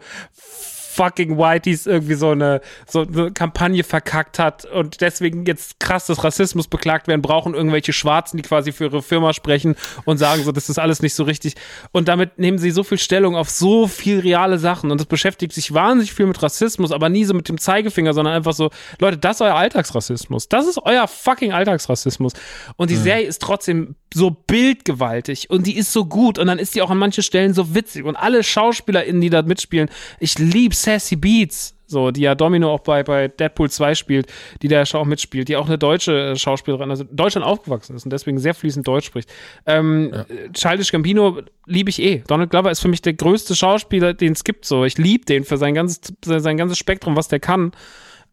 fucking 0.93 1.37
Whiteys 1.37 1.85
irgendwie 1.85 2.15
so 2.15 2.29
eine, 2.29 2.61
so 2.87 3.01
eine 3.01 3.31
Kampagne 3.31 3.83
verkackt 3.83 4.39
hat 4.39 4.65
und 4.65 5.01
deswegen 5.01 5.45
jetzt 5.45 5.79
krass 5.79 6.05
das 6.05 6.23
Rassismus 6.23 6.67
beklagt 6.67 7.07
werden, 7.07 7.21
brauchen 7.21 7.53
irgendwelche 7.53 7.93
Schwarzen, 7.93 8.37
die 8.37 8.43
quasi 8.43 8.71
für 8.71 8.85
ihre 8.85 9.01
Firma 9.01 9.33
sprechen 9.33 9.75
und 10.05 10.17
sagen 10.17 10.43
so, 10.43 10.51
das 10.51 10.69
ist 10.69 10.79
alles 10.79 11.01
nicht 11.01 11.15
so 11.15 11.23
richtig. 11.23 11.55
Und 11.91 12.07
damit 12.07 12.39
nehmen 12.39 12.57
sie 12.57 12.71
so 12.71 12.83
viel 12.83 12.97
Stellung 12.97 13.35
auf 13.35 13.49
so 13.49 13.87
viel 13.87 14.19
reale 14.19 14.59
Sachen 14.59 14.91
und 14.91 14.99
das 14.99 15.07
beschäftigt 15.07 15.53
sich 15.53 15.73
wahnsinnig 15.73 16.13
viel 16.13 16.25
mit 16.25 16.41
Rassismus, 16.41 16.91
aber 16.91 17.09
nie 17.09 17.25
so 17.25 17.33
mit 17.33 17.49
dem 17.49 17.57
Zeigefinger, 17.57 18.13
sondern 18.13 18.35
einfach 18.35 18.53
so, 18.53 18.69
Leute, 18.99 19.17
das 19.17 19.37
ist 19.37 19.41
euer 19.41 19.55
Alltagsrassismus. 19.55 20.49
Das 20.49 20.67
ist 20.67 20.79
euer 20.83 21.07
fucking 21.07 21.53
Alltagsrassismus. 21.53 22.33
Und 22.75 22.89
die 22.89 22.95
Serie 22.95 23.25
ist 23.25 23.41
trotzdem 23.41 23.95
so 24.13 24.29
bildgewaltig 24.31 25.49
und 25.49 25.65
die 25.65 25.75
ist 25.75 25.91
so 25.91 26.05
gut 26.05 26.37
und 26.37 26.47
dann 26.47 26.59
ist 26.59 26.75
die 26.75 26.81
auch 26.81 26.91
an 26.91 26.97
manchen 26.97 27.23
Stellen 27.23 27.53
so 27.53 27.73
witzig 27.73 28.03
und 28.05 28.15
alle 28.15 28.43
SchauspielerInnen, 28.43 29.21
die 29.21 29.29
da 29.29 29.41
mitspielen, 29.41 29.89
ich 30.19 30.37
lieb 30.37 30.75
Sassy 30.83 31.15
Beats, 31.15 31.75
so, 31.85 32.11
die 32.11 32.21
ja 32.21 32.35
Domino 32.35 32.71
auch 32.71 32.81
bei, 32.81 33.03
bei 33.03 33.27
Deadpool 33.29 33.69
2 33.69 33.95
spielt, 33.95 34.27
die 34.61 34.67
da 34.67 34.81
ja 34.81 34.99
auch 34.99 35.05
mitspielt, 35.05 35.47
die 35.47 35.55
auch 35.55 35.67
eine 35.67 35.77
deutsche 35.77 36.31
äh, 36.31 36.35
Schauspielerin, 36.35 36.89
also 36.89 37.03
in 37.03 37.15
Deutschland 37.15 37.45
aufgewachsen 37.45 37.95
ist 37.95 38.03
und 38.03 38.11
deswegen 38.11 38.39
sehr 38.39 38.53
fließend 38.53 38.87
Deutsch 38.87 39.05
spricht. 39.05 39.29
Ähm, 39.65 40.13
äh, 40.13 40.51
Childish 40.51 40.91
Gambino 40.91 41.41
liebe 41.65 41.89
ich 41.89 42.01
eh. 42.01 42.23
Donald 42.27 42.49
Glover 42.49 42.71
ist 42.71 42.81
für 42.81 42.89
mich 42.89 43.01
der 43.01 43.13
größte 43.13 43.55
Schauspieler, 43.55 44.13
den 44.13 44.33
es 44.33 44.43
gibt, 44.43 44.65
so. 44.65 44.83
Ich 44.83 44.97
liebe 44.97 45.25
den 45.25 45.45
für 45.45 45.57
sein 45.57 45.73
ganzes, 45.73 46.01
sein 46.25 46.57
ganzes 46.57 46.77
Spektrum, 46.77 47.15
was 47.15 47.27
der 47.27 47.39
kann. 47.39 47.71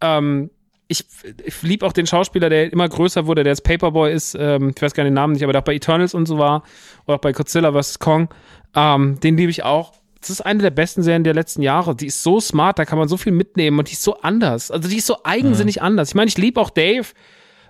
Ähm, 0.00 0.50
ich, 0.88 1.04
ich 1.44 1.62
liebe 1.62 1.86
auch 1.86 1.92
den 1.92 2.08
Schauspieler, 2.08 2.48
der 2.48 2.72
immer 2.72 2.88
größer 2.88 3.26
wurde, 3.26 3.44
der 3.44 3.52
jetzt 3.52 3.62
Paperboy 3.62 4.12
ist, 4.12 4.34
ähm, 4.34 4.72
ich 4.74 4.82
weiß 4.82 4.92
gar 4.92 5.04
nicht 5.04 5.10
den 5.10 5.14
Namen 5.14 5.34
nicht, 5.34 5.44
aber 5.44 5.52
der 5.52 5.60
auch 5.60 5.64
bei 5.64 5.74
Eternals 5.74 6.14
und 6.14 6.26
so 6.26 6.38
war, 6.38 6.64
oder 7.06 7.16
auch 7.16 7.20
bei 7.20 7.30
Godzilla 7.30 7.72
vs. 7.72 8.00
Kong, 8.00 8.28
ähm, 8.74 9.20
den 9.20 9.36
liebe 9.36 9.50
ich 9.50 9.62
auch. 9.62 9.99
Das 10.20 10.28
ist 10.30 10.42
eine 10.42 10.60
der 10.62 10.70
besten 10.70 11.02
Serien 11.02 11.24
der 11.24 11.34
letzten 11.34 11.62
Jahre. 11.62 11.94
Die 11.96 12.06
ist 12.06 12.22
so 12.22 12.40
smart, 12.40 12.78
da 12.78 12.84
kann 12.84 12.98
man 12.98 13.08
so 13.08 13.16
viel 13.16 13.32
mitnehmen 13.32 13.78
und 13.78 13.88
die 13.88 13.94
ist 13.94 14.02
so 14.02 14.20
anders. 14.20 14.70
Also 14.70 14.88
die 14.88 14.98
ist 14.98 15.06
so 15.06 15.16
eigensinnig 15.24 15.80
anders. 15.82 16.10
Ich 16.10 16.14
meine, 16.14 16.28
ich 16.28 16.36
liebe 16.36 16.60
auch 16.60 16.70
Dave, 16.70 17.06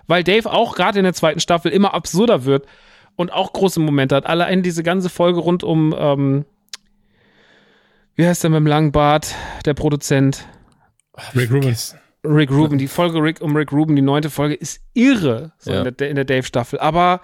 weil 0.07 0.23
Dave 0.23 0.51
auch 0.51 0.75
gerade 0.75 0.99
in 0.99 1.03
der 1.05 1.13
zweiten 1.13 1.39
Staffel 1.39 1.71
immer 1.71 1.93
absurder 1.93 2.43
wird 2.43 2.65
und 3.15 3.31
auch 3.31 3.53
große 3.53 3.79
Momente 3.79 4.15
hat. 4.15 4.25
Allein 4.25 4.63
diese 4.63 4.83
ganze 4.83 5.09
Folge 5.09 5.39
rund 5.39 5.63
um, 5.63 5.95
ähm, 5.97 6.45
wie 8.15 8.27
heißt 8.27 8.43
der 8.43 8.49
mit 8.49 8.57
dem 8.57 8.67
langen 8.67 8.91
Bart, 8.91 9.33
der 9.65 9.73
Produzent? 9.73 10.45
Rick 11.35 11.51
Rubin. 11.51 11.75
Rick 12.25 12.51
Rubin, 12.51 12.77
die 12.77 12.87
Folge 12.87 13.21
Rick 13.23 13.41
um 13.41 13.55
Rick 13.55 13.71
Rubin, 13.71 13.95
die 13.95 14.01
neunte 14.01 14.29
Folge, 14.29 14.53
ist 14.55 14.81
irre 14.93 15.53
so 15.57 15.71
Ja. 15.71 15.83
in 15.83 15.95
der, 15.95 16.09
in 16.09 16.15
der 16.15 16.25
Dave-Staffel. 16.25 16.79
Aber 16.79 17.21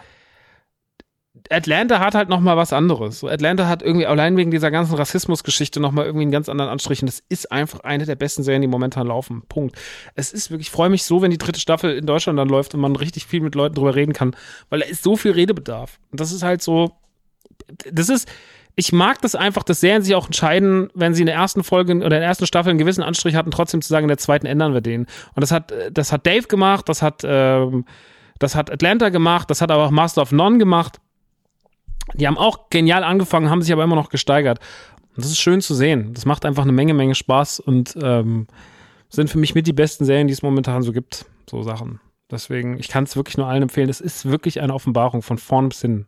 Atlanta 1.50 2.00
hat 2.00 2.16
halt 2.16 2.30
noch 2.30 2.40
mal 2.40 2.58
was 2.58 2.74
anderes. 2.74 3.20
So, 3.20 3.28
Atlanta 3.28 3.68
hat 3.68 3.82
irgendwie 3.82 4.06
allein 4.06 4.38
wegen 4.38 4.52
dieser 4.52 4.72
ganzen 4.72 4.96
Rassismusgeschichte 4.96 5.80
noch 5.80 5.92
mal 5.92 6.06
irgendwie 6.06 6.24
einen 6.24 6.32
ganz 6.32 6.50
anderen 6.50 6.70
Anstrich. 6.70 7.02
Und 7.02 7.08
das 7.08 7.24
ist 7.30 7.52
einfach 7.52 7.82
eine 7.82 8.06
der 8.06 8.16
besten 8.16 8.44
Serien, 8.44 8.62
die 8.62 8.68
momentan 8.68 9.08
laufen. 9.08 9.44
Punkt. 9.50 9.76
Es 10.16 10.34
ist 10.34 10.52
wirklich, 10.52 10.68
ich 10.68 10.72
freue 10.72 10.90
mich 10.90 11.04
so, 11.04 11.22
wenn 11.22 11.32
die 11.32 11.38
dritte 11.38 11.60
Staffel 11.60 11.98
in 11.98 12.06
Deutschland 12.06 12.38
dann 12.40 12.50
läuft 12.50 12.74
und 12.74 12.82
man 12.82 12.96
richtig 12.96 13.26
viel 13.26 13.42
mit 13.42 13.56
Leuten 13.56 13.76
drüber 13.76 13.96
reden 13.96 14.14
kann, 14.14 14.36
weil 14.70 14.80
da 14.80 14.86
ist 14.86 15.04
so 15.04 15.16
viel 15.16 15.32
Redebedarf. 15.32 16.00
Und 16.12 16.20
das 16.20 16.32
ist 16.32 16.44
halt 16.44 16.62
so, 16.62 16.92
das 17.92 18.10
ist, 18.10 18.28
ich 18.76 18.92
mag 18.92 19.22
das 19.22 19.34
einfach, 19.36 19.64
dass 19.64 19.80
Serien 19.80 20.04
sich 20.04 20.16
auch 20.16 20.28
entscheiden, 20.28 20.90
wenn 20.94 21.16
sie 21.16 21.24
in 21.24 21.28
der 21.28 21.36
ersten 21.36 21.64
Folge 21.64 21.96
oder 21.96 22.06
in 22.06 22.22
der 22.22 22.24
ersten 22.24 22.46
Staffel 22.46 22.70
einen 22.70 22.80
gewissen 22.80 23.04
Anstrich 23.04 23.36
hatten, 23.36 23.52
trotzdem 23.52 23.82
zu 23.82 23.90
sagen, 23.90 24.04
in 24.04 24.10
der 24.10 24.20
zweiten 24.20 24.46
ändern 24.46 24.74
wir 24.74 24.82
den. 24.82 25.08
Und 25.34 25.42
das 25.42 25.52
hat, 25.52 25.74
das 25.92 26.12
hat 26.12 26.28
Dave 26.28 26.48
gemacht, 26.48 26.88
das 26.88 27.02
hat, 27.02 27.24
ähm, 27.24 27.86
das 28.40 28.56
hat 28.56 28.72
Atlanta 28.72 29.10
gemacht, 29.10 29.50
das 29.50 29.62
hat 29.62 29.72
aber 29.72 29.86
auch 29.86 29.92
Master 29.92 30.22
of 30.22 30.32
None 30.32 30.60
gemacht. 30.60 31.00
Die 32.16 32.28
haben 32.28 32.38
auch 32.38 32.70
genial 32.70 33.04
angefangen, 33.04 33.50
haben 33.50 33.62
sich 33.62 33.72
aber 33.74 33.84
immer 33.84 33.96
noch 33.96 34.10
gesteigert. 34.10 34.60
Und 35.16 35.24
das 35.26 35.32
ist 35.32 35.40
schön 35.40 35.62
zu 35.62 35.74
sehen. 35.76 36.14
Das 36.14 36.26
macht 36.26 36.46
einfach 36.46 36.64
eine 36.64 36.72
Menge, 36.72 36.94
Menge 36.94 37.16
Spaß 37.16 37.60
und 37.60 37.98
ähm, 38.02 38.48
sind 39.10 39.30
für 39.30 39.38
mich 39.38 39.56
mit 39.56 39.68
die 39.68 39.74
besten 39.74 40.06
Serien, 40.06 40.28
die 40.28 40.34
es 40.34 40.42
momentan 40.42 40.84
so 40.84 40.92
gibt. 40.94 41.26
So 41.50 41.64
Sachen. 41.64 42.00
Deswegen, 42.30 42.78
ich 42.78 42.88
kann 42.90 43.06
es 43.06 43.16
wirklich 43.16 43.38
nur 43.38 43.48
allen 43.48 43.64
empfehlen. 43.64 43.88
Das 43.88 44.02
ist 44.02 44.30
wirklich 44.30 44.62
eine 44.62 44.74
Offenbarung 44.74 45.22
von 45.22 45.38
vorn 45.38 45.70
bis 45.70 45.82
hin. 45.82 46.06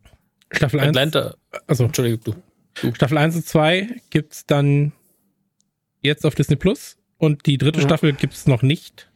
Staffel 0.51 0.79
1. 0.79 0.89
Atlanta. 0.89 1.35
Also, 1.67 1.85
Entschuldigung, 1.85 2.35
du. 2.81 2.93
Staffel 2.93 3.17
1 3.17 3.35
und 3.35 3.45
2 3.45 3.87
gibt's 4.09 4.45
dann 4.45 4.91
jetzt 6.01 6.25
auf 6.25 6.35
Disney 6.35 6.55
Plus 6.55 6.97
und 7.17 7.45
die 7.45 7.57
dritte 7.57 7.79
Ja. 7.79 7.87
Staffel 7.87 8.13
gibt's 8.13 8.47
noch 8.47 8.61
nicht. 8.61 9.09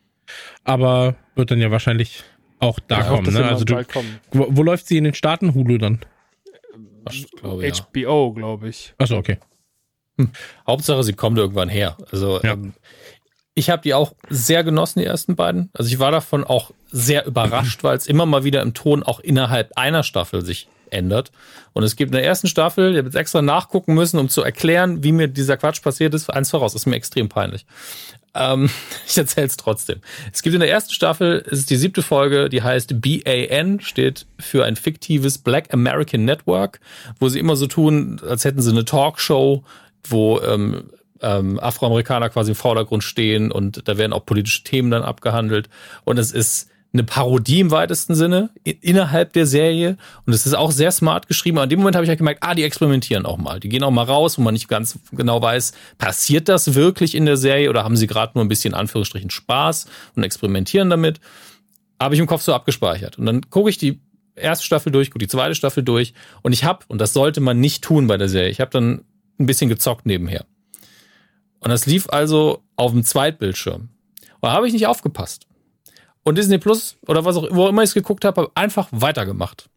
Aber 0.64 1.16
wird 1.36 1.52
dann 1.52 1.60
ja 1.60 1.72
wahrscheinlich 1.72 2.24
auch 2.60 2.80
da 2.80 3.00
Ja, 3.00 3.04
kommen. 3.10 3.34
Ne? 3.34 3.46
Also 3.46 3.66
du, 3.66 3.86
wo, 4.32 4.48
wo 4.50 4.64
läuft 4.64 4.88
sie 4.88 4.98
in 4.98 5.04
den 5.04 5.14
Staaten? 5.14 5.54
Hulu 5.54 5.78
dann? 5.78 6.00
Ich 7.12 7.30
glaube, 7.32 7.68
ja. 7.68 7.74
HBO, 7.74 8.34
glaube 8.34 8.70
ich. 8.70 8.94
Achso, 8.98 9.18
okay. 9.18 9.38
Hauptsache, 10.68 11.04
sie 11.04 11.14
kommt 11.14 11.38
irgendwann 11.38 11.70
her. 11.70 11.98
Also 12.12 12.40
Ja. 12.42 12.54
ähm, 12.54 12.74
ich 13.56 13.70
habe 13.70 13.82
die 13.84 13.94
auch 13.94 14.14
sehr 14.30 14.64
genossen, 14.64 15.00
die 15.00 15.06
ersten 15.06 15.36
beiden. 15.36 15.70
Also 15.74 15.90
ich 15.90 16.00
war 16.00 16.12
davon 16.12 16.44
auch 16.44 16.72
sehr 16.92 17.26
überrascht, 17.26 17.84
weil 17.84 17.98
es 17.98 18.08
immer 18.08 18.26
mal 18.26 18.44
wieder 18.44 18.62
im 18.62 18.74
Ton 18.74 19.04
auch 19.04 19.20
innerhalb 19.20 19.78
einer 19.78 20.04
Staffel 20.04 20.44
sich 20.44 20.68
ändert. 20.90 21.32
Und 21.74 21.84
es 21.84 21.96
gibt 21.96 22.10
in 22.10 22.14
der 22.18 22.26
ersten 22.26 22.48
Staffel, 22.48 22.92
ich 22.92 22.98
habe 22.98 23.08
jetzt 23.08 23.16
extra 23.16 23.42
nachgucken 23.42 23.96
müssen, 23.96 24.20
um 24.20 24.30
zu 24.30 24.44
erklären, 24.44 25.04
wie 25.04 25.12
mir 25.12 25.28
dieser 25.28 25.58
Quatsch 25.58 25.82
passiert 25.82 26.14
ist, 26.14 26.30
eins 26.30 26.52
voraus, 26.52 26.76
ist 26.76 26.86
mir 26.86 26.96
extrem 26.96 27.30
peinlich. 27.30 27.66
Ähm, 28.36 28.70
ich 29.08 29.18
erzähle 29.18 29.48
es 29.48 29.58
trotzdem. 29.58 30.00
Es 30.32 30.42
gibt 30.42 30.54
in 30.54 30.60
der 30.60 30.70
ersten 30.70 30.94
Staffel, 30.94 31.44
es 31.46 31.60
ist 31.60 31.70
die 31.70 31.76
siebte 31.76 32.02
Folge, 32.02 32.50
die 32.50 32.62
heißt 32.62 33.02
BAN, 33.02 33.80
steht 33.80 34.26
für 34.40 34.66
ein 34.66 34.76
fiktives 34.76 35.38
Black 35.38 35.74
American 35.74 36.26
Network, 36.26 36.80
wo 37.20 37.30
sie 37.30 37.40
immer 37.40 37.56
so 37.56 37.68
tun, 37.68 38.22
als 38.28 38.46
hätten 38.46 38.62
sie 38.62 38.72
eine 38.72 38.86
Talkshow, 38.86 39.64
wo 40.04 40.40
ähm, 40.42 40.90
ähm, 41.22 41.60
Afroamerikaner 41.60 42.30
quasi 42.30 42.52
im 42.52 42.56
Vordergrund 42.56 43.04
stehen 43.04 43.52
und 43.52 43.88
da 43.88 43.98
werden 43.98 44.14
auch 44.14 44.26
politische 44.26 44.64
Themen 44.64 44.92
dann 44.92 45.04
abgehandelt. 45.04 45.70
Und 46.04 46.20
es 46.20 46.32
ist 46.32 46.70
eine 46.94 47.04
Parodie 47.04 47.60
im 47.60 47.72
weitesten 47.72 48.14
Sinne 48.14 48.52
innerhalb 48.64 49.34
der 49.34 49.48
Serie 49.48 49.98
und 50.28 50.34
es 50.34 50.46
ist 50.46 50.54
auch 50.54 50.72
sehr 50.72 50.92
smart 50.92 51.28
geschrieben. 51.28 51.58
Aber 51.58 51.64
in 51.64 51.72
dem 51.72 51.80
Moment 51.80 51.96
habe 51.96 52.06
ich 52.06 52.10
halt 52.10 52.20
gemerkt, 52.20 52.44
ah, 52.44 52.54
die 52.54 52.64
experimentieren 52.64 53.26
auch 53.26 53.38
mal. 53.38 53.60
Die 53.60 53.70
gehen 53.70 53.84
auch 53.84 53.92
mal 53.92 54.04
raus, 54.04 54.38
wo 54.38 54.44
man 54.44 54.54
nicht 54.54 54.68
ganz 54.68 55.00
genau 55.12 55.42
weiß, 55.42 55.74
passiert 55.98 56.48
das 56.50 56.76
wirklich 56.76 57.16
in 57.16 57.26
der 57.26 57.38
Serie 57.38 57.72
oder 57.72 57.84
haben 57.84 57.98
sie 57.98 58.06
gerade 58.06 58.34
nur 58.36 58.46
ein 58.46 58.48
bisschen 58.48 58.76
Anführungsstrichen 58.76 59.32
Spaß 59.32 59.88
und 60.16 60.24
experimentieren 60.24 60.92
damit. 60.92 61.20
Habe 62.00 62.14
ich 62.14 62.22
im 62.22 62.28
Kopf 62.28 62.44
so 62.44 62.54
abgespeichert. 62.54 63.18
Und 63.18 63.26
dann 63.26 63.50
gucke 63.50 63.72
ich 63.72 63.80
die 63.80 64.00
erste 64.36 64.66
Staffel 64.66 64.92
durch, 64.92 65.10
gucke 65.10 65.20
die 65.20 65.28
zweite 65.28 65.56
Staffel 65.56 65.84
durch 65.84 66.14
und 66.44 66.54
ich 66.54 66.64
habe, 66.64 66.86
und 66.90 67.02
das 67.02 67.14
sollte 67.14 67.42
man 67.42 67.60
nicht 67.60 67.84
tun 67.84 68.06
bei 68.06 68.18
der 68.18 68.30
Serie, 68.30 68.52
ich 68.52 68.62
habe 68.62 68.72
dann 68.72 69.04
ein 69.40 69.48
bisschen 69.48 69.70
gezockt 69.70 70.06
nebenher. 70.06 70.46
Und 71.60 71.70
das 71.70 71.88
lief 71.88 72.08
also 72.10 72.62
auf 72.76 72.92
dem 72.92 73.04
Zweitbildschirm. 73.04 73.90
Und 74.42 74.50
da 74.50 74.52
habe 74.52 74.68
ich 74.68 74.74
nicht 74.74 74.86
aufgepasst. 74.86 75.48
Und 76.24 76.38
Disney 76.38 76.58
Plus 76.58 76.98
oder 77.06 77.26
was 77.26 77.36
auch 77.36 77.48
wo 77.52 77.68
immer 77.68 77.84
ich 77.84 77.90
es 77.90 77.94
geguckt 77.94 78.26
habe, 78.26 78.42
habe 78.42 78.52
einfach 78.56 78.88
weitergemacht. 78.92 79.70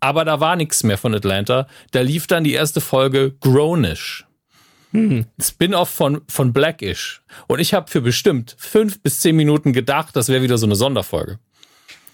Aber 0.00 0.24
da 0.24 0.38
war 0.38 0.56
nichts 0.56 0.82
mehr 0.82 0.98
von 0.98 1.14
Atlanta. 1.14 1.66
Da 1.92 2.00
lief 2.00 2.26
dann 2.26 2.44
die 2.44 2.52
erste 2.52 2.80
Folge 2.82 3.34
Grownish. 3.40 4.26
Spin-off 5.40 5.90
von, 5.90 6.20
von 6.28 6.52
Blackish. 6.52 7.22
Und 7.48 7.58
ich 7.58 7.74
habe 7.74 7.90
für 7.90 8.00
bestimmt 8.00 8.54
fünf 8.58 9.02
bis 9.02 9.20
zehn 9.20 9.34
Minuten 9.34 9.72
gedacht, 9.72 10.14
das 10.14 10.28
wäre 10.28 10.42
wieder 10.42 10.56
so 10.56 10.66
eine 10.66 10.76
Sonderfolge. 10.76 11.38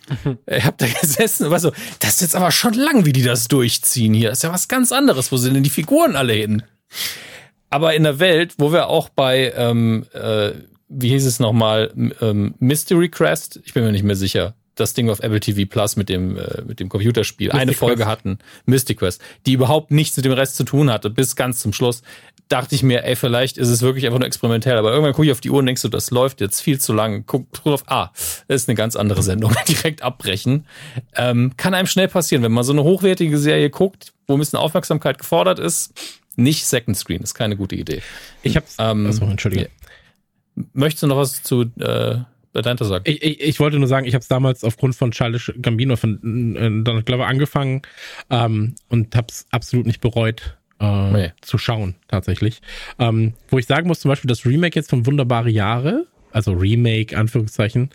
Ich 0.47 0.65
habe 0.65 0.77
da 0.77 0.87
gesessen 0.87 1.45
und 1.45 1.51
war 1.53 1.61
so, 1.61 1.73
das 2.01 2.15
ist 2.15 2.21
jetzt 2.23 2.37
aber 2.37 2.51
schon 2.51 2.75
lang, 2.75 3.05
wie 3.05 3.13
die 3.13 3.23
das 3.23 3.47
durchziehen 3.47 4.13
hier. 4.13 4.31
Das 4.31 4.39
ist 4.39 4.43
ja 4.43 4.53
was 4.53 4.67
ganz 4.67 4.91
anderes. 4.91 5.31
Wo 5.31 5.37
sind 5.37 5.55
denn 5.55 5.63
die 5.63 5.71
Figuren 5.71 6.17
alle 6.17 6.33
hin? 6.33 6.65
Aber 7.69 7.95
in 7.95 8.03
der 8.03 8.19
Welt, 8.19 8.55
wo 8.59 8.73
wir 8.73 8.89
auch 8.89 9.09
bei, 9.09 9.53
ähm, 9.57 10.07
äh, 10.13 10.53
wie 10.91 11.09
hieß 11.09 11.25
es 11.25 11.41
nochmal, 11.41 11.93
ähm, 12.21 12.55
Mystery 12.59 13.09
Crest, 13.09 13.61
ich 13.65 13.73
bin 13.73 13.85
mir 13.85 13.93
nicht 13.93 14.05
mehr 14.05 14.17
sicher, 14.17 14.55
das 14.75 14.95
Ding 14.95 15.09
auf 15.11 15.21
Apple 15.21 15.41
TV 15.41 15.69
Plus 15.71 15.97
mit 15.97 16.09
dem, 16.09 16.37
äh, 16.37 16.63
mit 16.67 16.81
dem 16.81 16.89
Computerspiel, 16.89 17.53
eine 17.53 17.73
Folge 17.73 18.03
Quest. 18.03 18.09
hatten, 18.09 18.39
Mystic 18.67 18.99
Quest, 18.99 19.23
die 19.47 19.53
überhaupt 19.53 19.91
nichts 19.91 20.17
mit 20.17 20.25
dem 20.25 20.33
Rest 20.33 20.57
zu 20.57 20.65
tun 20.65 20.91
hatte, 20.91 21.11
bis 21.11 21.37
ganz 21.37 21.61
zum 21.61 21.73
Schluss, 21.73 22.03
dachte 22.49 22.75
ich 22.75 22.83
mir, 22.83 23.05
ey, 23.05 23.15
vielleicht 23.15 23.59
ist 23.59 23.69
es 23.69 23.83
wirklich 23.83 24.07
einfach 24.07 24.19
nur 24.19 24.27
experimentell, 24.27 24.77
aber 24.77 24.91
irgendwann 24.91 25.13
gucke 25.13 25.27
ich 25.27 25.33
auf 25.33 25.41
die 25.41 25.51
Uhr 25.51 25.59
und 25.59 25.67
denkst 25.67 25.83
so, 25.83 25.89
das 25.89 26.11
läuft 26.11 26.41
jetzt 26.41 26.61
viel 26.61 26.81
zu 26.81 26.93
lang, 26.93 27.25
guck 27.27 27.47
guck 27.53 27.73
auf, 27.73 27.85
ah, 27.87 28.11
das 28.49 28.63
ist 28.63 28.69
eine 28.69 28.75
ganz 28.75 28.97
andere 28.97 29.23
Sendung, 29.23 29.55
direkt 29.69 30.03
abbrechen. 30.03 30.67
Ähm, 31.15 31.53
kann 31.57 31.75
einem 31.75 31.87
schnell 31.87 32.09
passieren, 32.09 32.43
wenn 32.43 32.53
man 32.53 32.65
so 32.65 32.73
eine 32.73 32.83
hochwertige 32.83 33.39
Serie 33.39 33.71
guckt, 33.71 34.13
wo 34.27 34.35
ein 34.35 34.41
bisschen 34.41 34.59
Aufmerksamkeit 34.59 35.19
gefordert 35.19 35.59
ist, 35.59 35.93
nicht 36.37 36.65
Second 36.67 36.97
Screen, 36.97 37.23
ist 37.23 37.35
keine 37.35 37.57
gute 37.57 37.77
Idee. 37.77 38.03
Ich 38.43 38.57
hab's. 38.57 38.77
Ähm, 38.79 39.07
achso, 39.07 39.25
entschuldige. 39.27 39.69
Möchtest 40.73 41.03
du 41.03 41.07
noch 41.07 41.17
was 41.17 41.43
zu 41.43 41.63
äh, 41.79 42.19
Atlanta 42.55 42.85
sagen? 42.85 43.05
Ich, 43.07 43.23
ich, 43.23 43.41
ich 43.41 43.61
wollte 43.61 43.79
nur 43.79 43.89
sagen, 43.89 44.07
ich 44.07 44.15
habe 44.15 44.23
es 44.23 44.29
damals 44.29 44.65
aufgrund 44.65 44.95
von 44.95 45.11
Charles 45.13 45.53
Gambino 45.61 45.97
von 45.97 46.57
äh, 46.57 46.83
Donald 46.85 47.07
Glover 47.07 47.27
angefangen 47.27 47.83
ähm, 48.31 48.75
und 48.89 49.15
habe 49.15 49.29
es 49.31 49.47
absolut 49.51 49.87
nicht 49.87 50.01
bereut 50.01 50.57
äh, 50.81 51.11
Nee. 51.11 51.33
zu 51.43 51.59
schauen 51.59 51.95
tatsächlich. 52.09 52.61
Ähm, 52.99 53.35
wo 53.49 53.59
ich 53.59 53.67
sagen 53.67 53.87
muss, 53.87 54.01
zum 54.01 54.09
Beispiel 54.09 54.29
das 54.29 54.45
Remake 54.47 54.79
jetzt 54.79 54.91
von 54.91 55.07
Wunderbare 55.07 55.51
Jahre, 55.51 56.07
also 56.33 56.53
Remake 56.53 57.17
Anführungszeichen, 57.17 57.91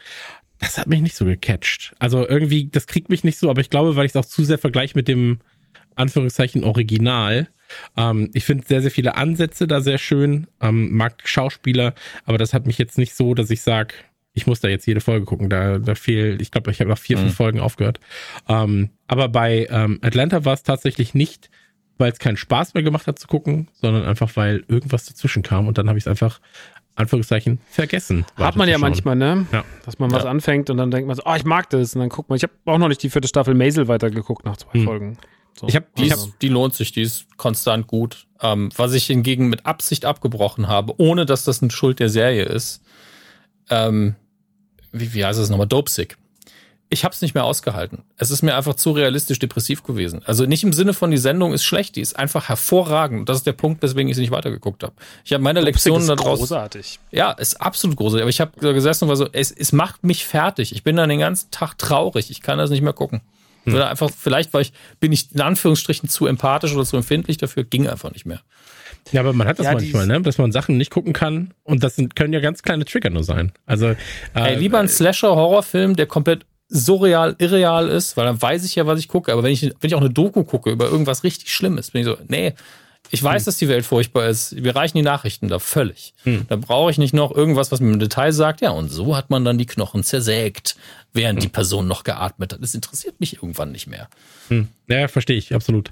das 0.60 0.78
hat 0.78 0.88
mich 0.88 1.02
nicht 1.02 1.16
so 1.16 1.26
gecatcht. 1.26 1.94
Also 2.00 2.28
irgendwie, 2.28 2.70
das 2.70 2.88
kriegt 2.88 3.10
mich 3.10 3.24
nicht 3.24 3.38
so, 3.38 3.50
aber 3.50 3.62
ich 3.62 3.70
glaube, 3.70 3.96
weil 3.96 4.06
ich 4.06 4.12
es 4.12 4.16
auch 4.16 4.26
zu 4.26 4.44
sehr 4.46 4.58
vergleiche 4.58 4.94
mit 4.96 5.08
dem 5.08 5.40
Anführungszeichen 5.96 6.64
Original. 6.64 7.48
Ähm, 7.98 8.30
ich 8.34 8.46
finde 8.46 8.66
sehr, 8.68 8.82
sehr 8.82 8.92
viele 8.92 9.16
Ansätze 9.18 9.68
da 9.68 9.82
sehr 9.82 9.98
schön, 9.98 10.48
ähm, 10.62 10.96
mag 10.96 11.22
Schauspieler, 11.26 11.94
aber 12.26 12.38
das 12.38 12.54
hat 12.54 12.68
mich 12.68 12.78
jetzt 12.78 12.98
nicht 12.98 13.16
so, 13.16 13.34
dass 13.34 13.50
ich 13.50 13.62
sage, 13.62 13.96
ich 14.34 14.46
muss 14.48 14.60
da 14.60 14.68
jetzt 14.68 14.86
jede 14.86 15.00
Folge 15.02 15.26
gucken. 15.26 15.50
Da, 15.50 15.80
da 15.80 15.96
fehlt, 15.96 16.42
ich 16.42 16.52
glaube, 16.52 16.70
ich 16.70 16.80
habe 16.82 16.90
nach 16.90 16.98
vier, 16.98 17.18
fünf 17.18 17.34
Folgen 17.36 17.60
aufgehört. 17.62 18.00
Ähm, 18.50 18.90
aber 19.08 19.30
bei 19.30 19.66
ähm, 19.72 20.00
Atlanta 20.02 20.44
war 20.44 20.54
es 20.54 20.64
tatsächlich 20.64 21.14
nicht, 21.14 21.50
weil 21.98 22.12
es 22.12 22.20
keinen 22.20 22.36
Spaß 22.36 22.74
mehr 22.74 22.84
gemacht 22.84 23.08
hat 23.08 23.18
zu 23.18 23.28
gucken, 23.28 23.70
sondern 23.74 24.04
einfach, 24.04 24.36
weil 24.36 24.66
irgendwas 24.68 25.06
dazwischen 25.06 25.42
kam 25.42 25.68
und 25.68 25.78
dann 25.78 25.88
habe 25.88 25.98
ich 25.98 26.04
es 26.04 26.08
einfach, 26.10 26.42
Anführungszeichen, 26.96 27.60
vergessen. 27.70 28.26
Hat 28.38 28.56
man 28.58 28.70
ja 28.70 28.78
manchmal, 28.78 29.16
ne? 29.16 29.46
Ja. 29.52 29.64
Dass 29.86 30.00
man 30.00 30.12
was 30.12 30.24
Ja. 30.24 30.30
anfängt 30.30 30.70
und 30.70 30.78
dann 30.78 30.92
denkt 30.92 31.08
man 31.08 31.16
so, 31.16 31.24
oh, 31.26 31.34
ich 31.36 31.44
mag 31.46 31.70
das. 31.70 31.94
Und 31.96 32.00
dann 32.02 32.10
guckt 32.10 32.30
man, 32.30 32.38
ich 32.38 32.44
habe 32.44 32.54
auch 32.66 32.78
noch 32.78 32.88
nicht 32.88 33.04
die 33.04 33.10
vierte 33.10 33.28
Staffel 33.28 33.54
Maisel 33.54 33.88
weitergeguckt 33.88 34.46
nach 34.46 34.56
zwei 34.58 34.74
Hm. 34.80 34.84
Folgen. 34.86 35.18
So. 35.60 35.68
Ich 35.68 35.76
habe 35.76 35.86
Die, 35.98 36.12
hab, 36.12 36.20
die 36.40 36.50
lohnt 36.50 36.74
sich, 36.74 36.92
die 36.92 37.02
ist 37.02 37.26
konstant 37.38 37.88
gut. 37.88 38.28
Ähm, 38.42 38.70
was 38.76 38.94
ich 38.94 39.06
hingegen 39.06 39.48
mit 39.48 39.66
Absicht 39.66 40.06
abgebrochen 40.06 40.68
habe, 40.68 40.94
ohne 40.98 41.26
dass 41.26 41.46
das 41.46 41.62
eine 41.62 41.72
Schuld 41.72 42.00
der 42.00 42.10
Serie 42.10 42.44
ist, 42.44 42.82
ähm, 43.70 44.16
wie, 44.92 45.14
wie 45.14 45.26
heißt 45.26 45.40
es 45.40 45.50
nochmal, 45.50 45.68
Dopesick. 45.68 46.18
Ich 46.90 47.04
habe 47.04 47.14
es 47.16 47.22
nicht 47.22 47.34
mehr 47.34 47.46
ausgehalten. 47.46 48.04
Es 48.16 48.30
ist 48.30 48.44
mir 48.44 48.56
einfach 48.56 48.76
zu 48.76 48.92
realistisch 48.92 49.40
depressiv 49.40 49.82
gewesen. 49.84 50.22
Also 50.26 50.46
nicht 50.46 50.64
im 50.64 50.72
Sinne 50.72 50.94
von, 50.94 51.10
die 51.10 51.18
Sendung 51.18 51.52
ist 51.52 51.64
schlecht, 51.64 51.96
die 51.96 52.02
ist 52.02 52.18
einfach 52.18 52.48
hervorragend. 52.48 53.22
Und 53.22 53.30
das 53.30 53.38
ist 53.38 53.48
der 53.48 53.54
Punkt, 53.54 53.82
weswegen 53.82 54.08
ich 54.08 54.16
sie 54.16 54.22
nicht 54.22 54.32
weitergeguckt 54.32 54.84
habe. 54.84 54.94
Ich 55.24 55.34
habe 55.34 55.44
meine 55.44 55.62
Lektionen 55.62 56.02
ist 56.02 56.10
daraus. 56.10 56.40
großartig. 56.40 57.00
Ja, 57.12 57.32
ist 57.32 57.60
absolut 57.60 57.98
großartig. 57.98 58.22
Aber 58.22 58.30
ich 58.30 58.40
habe 58.40 58.52
da 58.62 58.72
gesessen 58.72 59.06
und 59.06 59.10
war 59.10 59.16
so, 59.16 59.28
es, 59.32 59.52
es 59.52 59.72
macht 59.72 60.04
mich 60.04 60.26
fertig. 60.26 60.74
Ich 60.74 60.84
bin 60.84 60.96
dann 60.96 61.10
den 61.10 61.20
ganzen 61.20 61.50
Tag 61.50 61.76
traurig. 61.78 62.30
Ich 62.30 62.42
kann 62.42 62.60
das 62.60 62.70
nicht 62.70 62.82
mehr 62.82 62.94
gucken. 62.94 63.22
Hm. 63.66 63.74
Oder 63.76 63.90
einfach, 63.90 64.10
vielleicht 64.10 64.54
weil 64.54 64.62
ich, 64.64 64.74
bin 65.00 65.12
ich 65.12 65.34
in 65.34 65.42
Anführungsstrichen 65.42 66.10
zu 66.10 66.26
empathisch 66.28 66.74
oder 66.74 66.86
zu 66.86 66.98
empfindlich 66.98 67.38
dafür, 67.38 67.64
ging 67.64 67.88
einfach 67.88 68.12
nicht 68.12 68.26
mehr. 68.26 68.42
ja, 69.12 69.22
aber 69.22 69.34
man 69.34 69.48
hat 69.48 69.60
das 69.60 69.66
Ja, 69.66 69.74
manchmal, 69.74 70.08
ne? 70.08 70.22
dass 70.22 70.38
man 70.38 70.52
Sachen 70.52 70.78
nicht 70.78 70.92
gucken 70.92 71.14
kann 71.14 71.54
und 71.64 71.84
das 71.84 71.96
sind, 71.96 72.16
können 72.16 72.34
ja 72.34 72.40
ganz 72.40 72.64
kleine 72.64 72.86
Trigger 72.86 73.10
nur 73.10 73.24
sein. 73.24 73.52
Also 73.66 73.88
äh, 73.88 73.96
Ey, 74.34 74.56
lieber 74.56 74.80
ein 74.80 74.88
Slasher-Horrorfilm, 74.88 75.96
der 75.96 76.06
komplett 76.06 76.46
surreal, 76.68 77.36
irreal 77.38 77.88
ist, 77.90 78.18
weil 78.18 78.26
dann 78.26 78.42
weiß 78.42 78.66
ich 78.66 78.76
ja, 78.76 78.88
was 78.88 79.00
ich 79.00 79.08
gucke. 79.08 79.32
Aber 79.32 79.44
wenn 79.44 79.52
ich, 79.52 79.62
wenn 79.64 79.88
ich 79.88 79.96
auch 79.96 80.02
eine 80.02 80.10
Doku 80.10 80.44
gucke 80.44 80.72
über 80.72 80.90
irgendwas 80.90 81.24
richtig 81.24 81.54
Schlimmes, 81.54 81.92
bin 81.92 82.02
ich 82.02 82.08
so, 82.08 82.18
nee, 82.28 82.54
ich 83.12 83.24
weiß, 83.24 83.46
dass 83.46 83.58
die 83.58 83.68
Welt 83.68 83.86
furchtbar 83.86 84.28
ist. 84.28 84.62
Wir 84.64 84.76
reichen 84.76 84.98
die 84.98 85.04
Nachrichten 85.04 85.48
da 85.48 85.60
völlig. 85.60 86.14
Da 86.48 86.56
brauche 86.56 86.92
ich 86.92 86.98
nicht 86.98 87.14
noch 87.14 87.34
irgendwas, 87.34 87.72
was 87.72 87.80
mir 87.80 87.92
im 87.92 88.00
Detail 88.00 88.32
sagt. 88.32 88.62
Ja, 88.62 88.72
und 88.72 88.90
so 88.90 89.16
hat 89.16 89.30
man 89.30 89.46
dann 89.46 89.58
die 89.58 89.66
Knochen 89.66 90.04
zersägt, 90.04 90.76
während 91.14 91.42
die 91.42 91.48
Person 91.48 91.88
noch 91.88 92.04
geatmet 92.04 92.54
hat. 92.54 92.62
Das 92.62 92.76
interessiert 92.76 93.20
mich 93.20 93.36
irgendwann 93.36 93.72
nicht 93.72 93.88
mehr. 93.88 94.10
Hm. 94.50 94.68
Ja, 94.88 95.08
verstehe 95.08 95.38
ich, 95.38 95.54
absolut. 95.54 95.92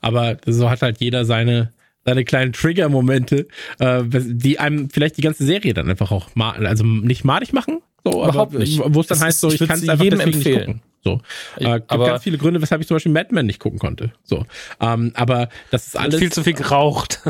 Aber 0.00 0.38
so 0.46 0.70
hat 0.70 0.82
halt 0.82 1.00
jeder 1.00 1.24
seine, 1.24 1.72
seine 2.04 2.24
kleinen 2.24 2.52
Trigger-Momente, 2.52 3.48
äh, 3.78 4.02
die 4.04 4.58
einem 4.58 4.88
vielleicht 4.90 5.16
die 5.16 5.22
ganze 5.22 5.44
Serie 5.44 5.74
dann 5.74 5.90
einfach 5.90 6.10
auch 6.10 6.34
mal, 6.34 6.66
also 6.66 6.84
nicht 6.84 7.24
madig 7.24 7.52
machen, 7.52 7.80
so, 8.04 8.10
Überhaupt 8.24 8.36
aber 8.54 8.58
nicht. 8.58 8.78
wo 8.84 9.00
es 9.00 9.06
dann 9.06 9.18
Das 9.18 9.24
heißt, 9.26 9.40
so 9.40 9.48
ich 9.48 9.60
ich 9.60 9.68
kann 9.68 9.78
es 9.78 9.88
einfach 9.88 10.04
jedem 10.04 10.20
empfehlen. 10.20 10.66
gucken. 10.66 10.82
So, 11.04 11.20
äh, 11.58 11.74
gibt 11.74 11.90
aber- 11.90 12.06
ganz 12.06 12.22
viele 12.22 12.38
Gründe, 12.38 12.62
weshalb 12.62 12.80
ich 12.80 12.86
zum 12.86 12.94
Beispiel 12.96 13.10
Mad 13.12 13.28
Men 13.32 13.46
nicht 13.46 13.58
gucken 13.58 13.78
konnte. 13.80 14.12
So, 14.24 14.46
ähm, 14.80 15.12
aber 15.14 15.48
das 15.72 15.88
ist 15.88 15.96
alles. 15.98 16.18
Viel 16.20 16.30
zu 16.32 16.44
viel 16.44 16.52
geraucht. 16.54 17.20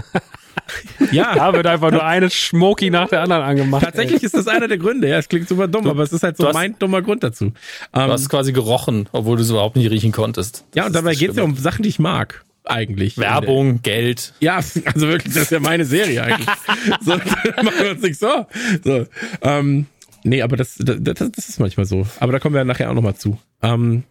ja, 1.13 1.35
Da 1.35 1.53
wird 1.55 1.67
einfach 1.67 1.91
nur 1.91 2.05
eine 2.05 2.29
Smoky 2.31 2.91
nach 2.91 3.09
der 3.09 3.23
anderen 3.23 3.43
angemacht. 3.43 3.83
tatsächlich 3.85 4.23
ist 4.23 4.35
das 4.35 4.47
einer 4.47 4.69
der 4.69 4.79
Gründe. 4.79 5.09
Ja, 5.09 5.19
es 5.19 5.29
klingt 5.29 5.49
super 5.49 5.69
dumm, 5.69 5.87
aber 5.87 6.03
es 6.03 6.13
ist 6.13 6.23
halt 6.23 6.37
so 6.37 6.45
du 6.45 6.49
hast- 6.49 6.55
mein 6.55 6.79
dummer 6.79 7.01
Grund 7.03 7.23
dazu. 7.23 7.47
Ähm, 7.47 7.53
Du 7.93 8.01
hast 8.01 8.29
quasi 8.29 8.53
gerochen, 8.53 9.09
obwohl 9.13 9.37
du 9.37 9.43
es 9.43 9.51
überhaupt 9.51 9.77
nicht 9.77 9.91
riechen 9.91 10.13
konntest. 10.13 10.65
ja, 10.75 10.85
und 10.87 10.95
Das 10.95 11.03
dabei 11.03 11.15
geht 11.15 11.31
es 11.31 11.37
ja 11.37 11.43
um 11.43 11.57
Sachen, 11.57 11.83
die 11.83 11.89
ich 11.89 11.99
mag. 11.99 12.45
Eigentlich. 12.65 13.19
Werbung, 13.19 13.81
Geld. 13.83 14.35
Ja, 14.41 14.57
also 14.85 15.09
wirklich, 15.09 15.33
das 15.35 15.45
ist 15.45 15.51
ja 15.51 15.61
meine 15.61 15.85
Serie 15.85 16.23
eigentlich. 16.23 16.47
so, 17.01 17.13
machen 17.17 17.73
wir 17.81 17.91
uns 17.93 18.03
nicht 18.03 18.21
so. 18.21 18.47
so 18.85 19.07
ähm, 19.43 19.87
nee, 20.25 20.43
aber 20.43 20.57
das, 20.57 20.77
das, 20.79 20.99
das 21.03 21.49
ist 21.49 21.61
manchmal 21.61 21.87
so. 21.87 22.07
Aber 22.21 22.33
da 22.33 22.39
kommen 22.39 22.55
wir 22.55 22.65
nachher 22.65 22.91
auch 22.91 22.95
nochmal 22.95 23.15
zu. 23.17 23.39
Ähm, 23.63 24.05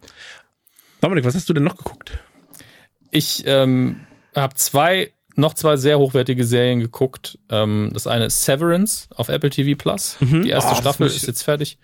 Dominik, 1.00 1.24
was 1.24 1.34
hast 1.34 1.48
du 1.48 1.52
denn 1.54 1.64
noch 1.64 1.76
geguckt? 1.76 2.18
Ich 3.10 3.42
ähm, 3.46 4.00
habe 4.34 4.54
zwei, 4.54 5.12
noch 5.36 5.54
zwei 5.54 5.76
sehr 5.76 5.98
hochwertige 5.98 6.44
Serien 6.44 6.80
geguckt. 6.80 7.38
Ähm, 7.50 7.90
das 7.92 8.06
eine 8.06 8.26
ist 8.26 8.44
Severance 8.44 9.08
auf 9.14 9.28
Apple 9.28 9.50
TV 9.50 9.76
Plus. 9.76 10.16
Die 10.20 10.48
erste 10.50 10.72
Oh, 10.72 10.76
Staffel 10.76 11.06
ich- 11.08 11.16
ist 11.16 11.26
jetzt 11.26 11.42
fertig. 11.42 11.78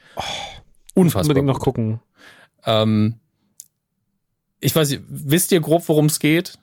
Unfassbar. 0.95 1.22
Unbedingt 1.24 1.47
noch 1.47 1.61
gucken. 1.61 2.01
Ähm, 2.64 3.14
ich 4.61 4.74
weiß 4.74 4.91
nicht, 4.91 5.03
wisst 5.09 5.53
ihr 5.53 5.61
grob, 5.61 5.89
worum 5.89 6.07
es 6.07 6.18
geht? 6.18 6.59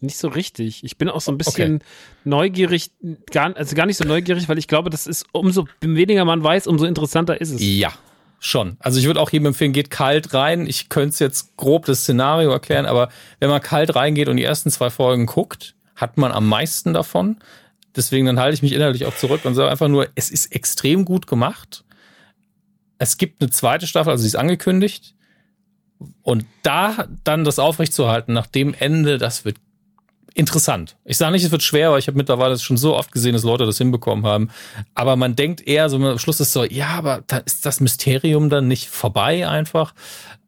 Nicht 0.00 0.18
so 0.18 0.28
richtig. 0.28 0.84
Ich 0.84 0.96
bin 0.96 1.08
auch 1.08 1.20
so 1.20 1.32
ein 1.32 1.38
bisschen 1.38 1.82
neugierig, 2.24 2.90
gar, 3.30 3.56
also 3.56 3.74
gar 3.74 3.86
nicht 3.86 3.96
so 3.96 4.04
neugierig, 4.04 4.48
weil 4.48 4.58
ich 4.58 4.68
glaube, 4.68 4.90
das 4.90 5.06
ist, 5.06 5.26
umso 5.32 5.66
weniger 5.80 6.24
man 6.24 6.42
weiß, 6.42 6.66
umso 6.66 6.84
interessanter 6.84 7.40
ist 7.40 7.50
es. 7.50 7.60
Ja, 7.60 7.92
schon. 8.38 8.76
Also 8.80 8.98
ich 8.98 9.06
würde 9.06 9.20
auch 9.20 9.30
jedem 9.30 9.46
empfehlen, 9.46 9.72
geht 9.72 9.90
kalt 9.90 10.34
rein. 10.34 10.66
Ich 10.66 10.88
könnte 10.88 11.10
es 11.10 11.18
jetzt 11.18 11.56
grob 11.56 11.86
das 11.86 12.02
Szenario 12.02 12.50
erklären, 12.50 12.86
aber 12.86 13.08
wenn 13.40 13.50
man 13.50 13.60
kalt 13.60 13.94
reingeht 13.94 14.28
und 14.28 14.36
die 14.36 14.44
ersten 14.44 14.70
zwei 14.70 14.90
Folgen 14.90 15.26
guckt, 15.26 15.74
hat 15.96 16.16
man 16.16 16.32
am 16.32 16.48
meisten 16.48 16.92
davon. 16.92 17.38
Deswegen 17.96 18.26
dann 18.26 18.38
halte 18.38 18.54
ich 18.54 18.62
mich 18.62 18.72
innerlich 18.72 19.06
auch 19.06 19.16
zurück 19.16 19.44
und 19.44 19.54
sage 19.54 19.70
einfach 19.70 19.88
nur, 19.88 20.08
es 20.14 20.30
ist 20.30 20.54
extrem 20.54 21.04
gut 21.04 21.26
gemacht. 21.26 21.84
Es 22.98 23.16
gibt 23.16 23.42
eine 23.42 23.50
zweite 23.50 23.86
Staffel, 23.86 24.10
also 24.10 24.22
sie 24.22 24.28
ist 24.28 24.36
angekündigt. 24.36 25.14
Und 26.22 26.44
da 26.62 27.08
dann 27.24 27.42
das 27.42 27.58
aufrechtzuerhalten 27.58 28.32
nach 28.32 28.46
dem 28.46 28.74
Ende, 28.74 29.18
das 29.18 29.44
wird 29.44 29.56
interessant. 30.38 30.96
Ich 31.04 31.16
sage 31.16 31.32
nicht, 31.32 31.44
es 31.44 31.50
wird 31.50 31.64
schwer, 31.64 31.90
weil 31.90 31.98
ich 31.98 32.06
habe 32.06 32.16
mittlerweile 32.16 32.56
schon 32.58 32.76
so 32.76 32.96
oft 32.96 33.10
gesehen, 33.10 33.32
dass 33.32 33.42
Leute 33.42 33.66
das 33.66 33.78
hinbekommen 33.78 34.24
haben. 34.24 34.50
Aber 34.94 35.16
man 35.16 35.34
denkt 35.34 35.66
eher 35.66 35.90
so 35.90 35.96
am 35.96 36.18
Schluss 36.18 36.38
ist 36.38 36.52
so, 36.52 36.62
ja, 36.62 36.90
aber 36.90 37.24
da 37.26 37.38
ist 37.38 37.66
das 37.66 37.80
Mysterium 37.80 38.48
dann 38.48 38.68
nicht 38.68 38.88
vorbei 38.88 39.48
einfach. 39.48 39.94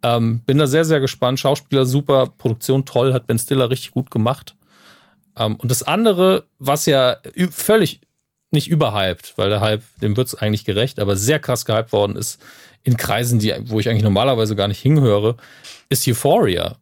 Ähm, 0.04 0.40
bin 0.46 0.58
da 0.58 0.68
sehr, 0.68 0.84
sehr 0.84 1.00
gespannt. 1.00 1.40
Schauspieler 1.40 1.86
super, 1.86 2.28
Produktion 2.38 2.84
toll, 2.84 3.12
hat 3.12 3.26
Ben 3.26 3.38
Stiller 3.38 3.68
richtig 3.68 3.90
gut 3.90 4.12
gemacht. 4.12 4.54
Ähm, 5.36 5.56
und 5.56 5.70
das 5.72 5.82
andere, 5.82 6.44
was 6.60 6.86
ja 6.86 7.16
völlig 7.50 8.00
nicht 8.52 8.68
überhyped, 8.68 9.34
weil 9.36 9.50
der 9.50 9.60
Hype, 9.60 9.82
dem 10.00 10.16
wird's 10.16 10.36
eigentlich 10.36 10.64
gerecht, 10.64 11.00
aber 11.00 11.16
sehr 11.16 11.40
krass 11.40 11.64
gehypt 11.64 11.92
worden 11.92 12.14
ist 12.14 12.40
in 12.84 12.96
Kreisen, 12.96 13.40
die, 13.40 13.54
wo 13.64 13.80
ich 13.80 13.88
eigentlich 13.88 14.04
normalerweise 14.04 14.54
gar 14.54 14.68
nicht 14.68 14.80
hinhöre, 14.80 15.36
ist 15.88 16.06
Euphoria. 16.06 16.76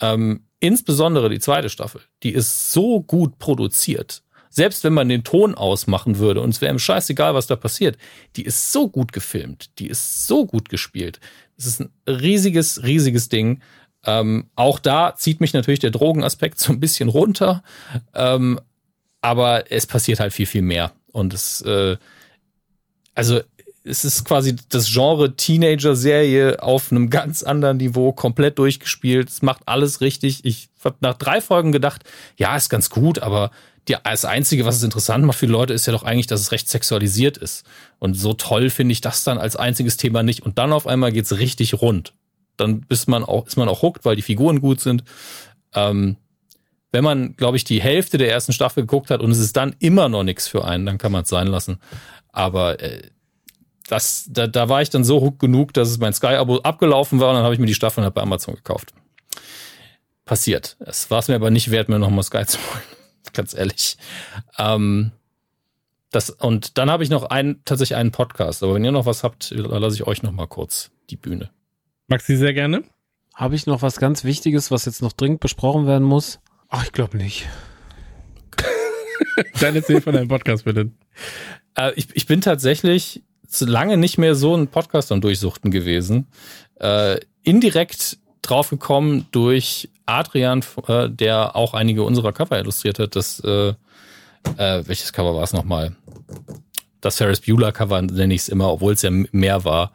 Ähm, 0.00 0.44
insbesondere 0.64 1.28
die 1.28 1.40
zweite 1.40 1.68
Staffel, 1.68 2.00
die 2.22 2.32
ist 2.32 2.72
so 2.72 3.02
gut 3.02 3.38
produziert. 3.38 4.22
Selbst 4.48 4.82
wenn 4.82 4.94
man 4.94 5.10
den 5.10 5.22
Ton 5.22 5.54
ausmachen 5.54 6.18
würde 6.18 6.40
und 6.40 6.50
es 6.50 6.62
wäre 6.62 6.72
ihm 6.72 6.78
scheißegal, 6.78 7.34
was 7.34 7.46
da 7.46 7.56
passiert, 7.56 7.98
die 8.36 8.44
ist 8.44 8.72
so 8.72 8.88
gut 8.88 9.12
gefilmt, 9.12 9.78
die 9.78 9.88
ist 9.88 10.26
so 10.26 10.46
gut 10.46 10.70
gespielt. 10.70 11.20
Es 11.58 11.66
ist 11.66 11.80
ein 11.80 11.90
riesiges, 12.08 12.82
riesiges 12.82 13.28
Ding. 13.28 13.60
Ähm, 14.06 14.46
auch 14.54 14.78
da 14.78 15.16
zieht 15.16 15.40
mich 15.40 15.52
natürlich 15.52 15.80
der 15.80 15.90
Drogenaspekt 15.90 16.58
so 16.58 16.72
ein 16.72 16.80
bisschen 16.80 17.10
runter. 17.10 17.62
Ähm, 18.14 18.58
aber 19.20 19.70
es 19.70 19.86
passiert 19.86 20.20
halt 20.20 20.32
viel, 20.32 20.46
viel 20.46 20.62
mehr. 20.62 20.92
Und 21.12 21.34
es, 21.34 21.60
äh, 21.62 21.96
also 23.14 23.40
es 23.84 24.04
ist 24.04 24.24
quasi 24.24 24.56
das 24.70 24.90
Genre 24.90 25.36
Teenager-Serie 25.36 26.62
auf 26.62 26.90
einem 26.90 27.10
ganz 27.10 27.42
anderen 27.42 27.76
Niveau, 27.76 28.12
komplett 28.12 28.58
durchgespielt. 28.58 29.28
Es 29.28 29.42
macht 29.42 29.62
alles 29.66 30.00
richtig. 30.00 30.44
Ich 30.44 30.70
habe 30.82 30.96
nach 31.00 31.14
drei 31.14 31.42
Folgen 31.42 31.70
gedacht, 31.70 32.02
ja, 32.36 32.56
ist 32.56 32.70
ganz 32.70 32.88
gut, 32.88 33.18
aber 33.18 33.50
die, 33.88 33.96
das 34.02 34.24
Einzige, 34.24 34.64
was 34.64 34.76
es 34.76 34.82
interessant 34.82 35.26
macht 35.26 35.38
für 35.38 35.46
die 35.46 35.52
Leute, 35.52 35.74
ist 35.74 35.86
ja 35.86 35.92
doch 35.92 36.02
eigentlich, 36.02 36.26
dass 36.26 36.40
es 36.40 36.50
recht 36.50 36.68
sexualisiert 36.68 37.36
ist. 37.36 37.66
Und 37.98 38.14
so 38.14 38.32
toll 38.32 38.70
finde 38.70 38.92
ich 38.92 39.02
das 39.02 39.22
dann 39.22 39.36
als 39.36 39.54
einziges 39.54 39.98
Thema 39.98 40.22
nicht. 40.22 40.40
Und 40.40 40.56
dann 40.56 40.72
auf 40.72 40.86
einmal 40.86 41.12
geht's 41.12 41.38
richtig 41.38 41.74
rund. 41.74 42.14
Dann 42.56 42.86
ist 42.88 43.06
man 43.06 43.22
auch, 43.22 43.46
ist 43.46 43.56
man 43.56 43.68
auch 43.68 43.82
hooked, 43.82 44.06
weil 44.06 44.16
die 44.16 44.22
Figuren 44.22 44.62
gut 44.62 44.80
sind. 44.80 45.04
Ähm, 45.74 46.16
wenn 46.90 47.04
man, 47.04 47.36
glaube 47.36 47.58
ich, 47.58 47.64
die 47.64 47.82
Hälfte 47.82 48.16
der 48.16 48.30
ersten 48.30 48.52
Staffel 48.52 48.84
geguckt 48.84 49.10
hat 49.10 49.20
und 49.20 49.30
es 49.30 49.38
ist 49.38 49.56
dann 49.56 49.74
immer 49.80 50.08
noch 50.08 50.22
nichts 50.22 50.48
für 50.48 50.64
einen, 50.64 50.86
dann 50.86 50.96
kann 50.96 51.12
man 51.12 51.24
es 51.24 51.28
sein 51.28 51.48
lassen. 51.48 51.78
Aber 52.32 52.80
äh, 52.80 53.02
das, 53.88 54.26
da, 54.30 54.46
da 54.46 54.68
war 54.68 54.82
ich 54.82 54.90
dann 54.90 55.04
so 55.04 55.20
hooked 55.20 55.38
genug, 55.38 55.72
dass 55.74 55.90
es 55.90 55.98
mein 55.98 56.12
Sky-Abo 56.12 56.58
abgelaufen 56.58 57.20
war 57.20 57.30
und 57.30 57.36
dann 57.36 57.44
habe 57.44 57.54
ich 57.54 57.60
mir 57.60 57.66
die 57.66 57.74
Staffeln 57.74 58.04
halt 58.04 58.14
bei 58.14 58.22
Amazon 58.22 58.54
gekauft. 58.54 58.94
Passiert. 60.24 60.76
Es 60.80 61.10
war 61.10 61.18
es 61.18 61.28
mir 61.28 61.34
aber 61.34 61.50
nicht 61.50 61.70
wert, 61.70 61.88
mir 61.88 61.98
nochmal 61.98 62.22
Sky 62.22 62.46
zu 62.46 62.58
holen. 62.58 62.82
Ganz 63.34 63.52
ehrlich. 63.52 63.98
Ähm, 64.58 65.12
das, 66.10 66.30
und 66.30 66.78
dann 66.78 66.90
habe 66.90 67.02
ich 67.02 67.10
noch 67.10 67.24
einen, 67.24 67.62
tatsächlich 67.64 67.96
einen 67.96 68.12
Podcast. 68.12 68.62
Aber 68.62 68.74
wenn 68.74 68.84
ihr 68.84 68.92
noch 68.92 69.04
was 69.04 69.22
habt, 69.22 69.50
lasse 69.50 69.96
ich 69.96 70.06
euch 70.06 70.22
noch 70.22 70.32
mal 70.32 70.46
kurz 70.46 70.90
die 71.10 71.16
Bühne. 71.16 71.50
Maxi 72.06 72.36
sehr 72.36 72.54
gerne. 72.54 72.84
Habe 73.34 73.56
ich 73.56 73.66
noch 73.66 73.82
was 73.82 73.98
ganz 73.98 74.24
Wichtiges, 74.24 74.70
was 74.70 74.84
jetzt 74.84 75.02
noch 75.02 75.12
dringend 75.12 75.40
besprochen 75.40 75.86
werden 75.86 76.06
muss? 76.06 76.38
Ach, 76.68 76.84
ich 76.84 76.92
glaube 76.92 77.16
nicht. 77.16 77.48
Dann 79.60 79.74
erzähl 79.74 80.00
von 80.00 80.14
deinem 80.14 80.28
Podcast 80.28 80.64
bitte. 80.64 80.92
Äh, 81.76 81.92
ich, 81.96 82.08
ich 82.14 82.26
bin 82.26 82.40
tatsächlich 82.40 83.24
lange 83.60 83.96
nicht 83.96 84.18
mehr 84.18 84.34
so 84.34 84.56
ein 84.56 84.68
Podcast 84.68 85.12
am 85.12 85.20
Durchsuchten 85.20 85.70
gewesen. 85.70 86.26
Äh, 86.80 87.20
indirekt 87.42 88.18
draufgekommen 88.42 89.26
durch 89.32 89.88
Adrian, 90.06 90.64
äh, 90.86 91.08
der 91.08 91.56
auch 91.56 91.74
einige 91.74 92.02
unserer 92.02 92.32
Cover 92.32 92.58
illustriert 92.58 92.98
hat. 92.98 93.16
Das, 93.16 93.40
äh, 93.40 93.74
äh, 94.56 94.86
welches 94.86 95.12
Cover 95.12 95.34
war 95.34 95.42
es 95.42 95.52
nochmal? 95.52 95.96
Das 97.04 97.18
Ferris 97.18 97.42
Bueller 97.42 97.70
Cover 97.70 98.00
nenne 98.00 98.32
ich 98.32 98.42
es 98.42 98.48
immer, 98.48 98.72
obwohl 98.72 98.94
es 98.94 99.02
ja 99.02 99.10
mehr 99.10 99.64
war. 99.64 99.92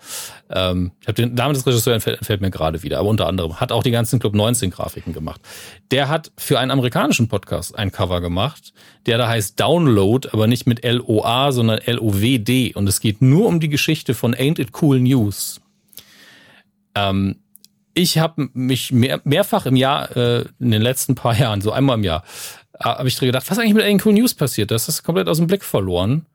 Ähm, 0.52 0.92
ich 1.02 1.08
habe 1.08 1.16
den 1.16 1.34
Namen 1.34 1.56
des 1.56 1.66
Regisseurs 1.66 1.96
entfällt, 1.96 2.20
entfällt 2.20 2.40
mir 2.40 2.52
gerade 2.52 2.84
wieder, 2.84 3.00
aber 3.00 3.10
unter 3.10 3.26
anderem 3.26 3.60
hat 3.60 3.72
auch 3.72 3.82
die 3.82 3.90
ganzen 3.90 4.20
Club 4.20 4.36
19 4.36 4.70
Grafiken 4.70 5.12
gemacht. 5.12 5.42
Der 5.90 6.08
hat 6.08 6.32
für 6.38 6.60
einen 6.60 6.70
amerikanischen 6.70 7.28
Podcast 7.28 7.76
ein 7.76 7.92
Cover 7.92 8.22
gemacht, 8.22 8.74
der 9.08 9.18
da 9.18 9.28
heißt 9.28 9.60
Download, 9.60 10.30
aber 10.32 10.46
nicht 10.46 10.68
mit 10.68 10.84
L-O-A, 10.84 11.52
sondern 11.52 11.80
L-O-W-D. 11.80 12.76
Und 12.76 12.88
es 12.88 13.00
geht 13.00 13.24
nur 13.24 13.48
um 13.48 13.60
die 13.60 13.70
Geschichte 13.70 14.14
von 14.14 14.36
Ain't 14.36 14.62
It 14.62 14.70
Cool 14.80 15.00
News. 15.00 15.62
Ähm, 16.94 17.38
ich 17.96 18.20
habe 18.20 18.50
mich 18.54 18.92
mehr, 18.92 19.20
mehrfach 19.24 19.66
im 19.66 19.76
Jahr, 19.76 20.16
äh, 20.16 20.46
in 20.60 20.70
den 20.70 20.84
letzten 20.84 21.16
paar 21.16 21.36
Jahren, 21.36 21.62
so 21.62 21.72
einmal 21.72 21.98
im 21.98 22.04
Jahr, 22.04 22.24
äh, 22.74 22.84
habe 22.84 23.08
ich 23.08 23.16
drin 23.16 23.30
gedacht, 23.30 23.50
was 23.50 23.58
eigentlich 23.58 23.74
mit 23.74 23.84
Ain't 23.84 23.96
It 23.96 24.06
Cool 24.06 24.14
News 24.14 24.36
passiert? 24.36 24.70
Das 24.70 24.88
ist 24.88 25.02
komplett 25.02 25.28
aus 25.28 25.38
dem 25.38 25.48
Blick 25.48 25.64
verloren. 25.64 26.28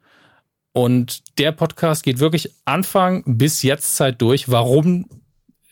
Und 0.76 1.38
der 1.38 1.52
Podcast 1.52 2.02
geht 2.02 2.18
wirklich 2.18 2.50
Anfang 2.64 3.22
bis 3.26 3.62
jetzt 3.62 3.94
Zeit 3.94 4.20
durch, 4.20 4.50
warum 4.50 5.06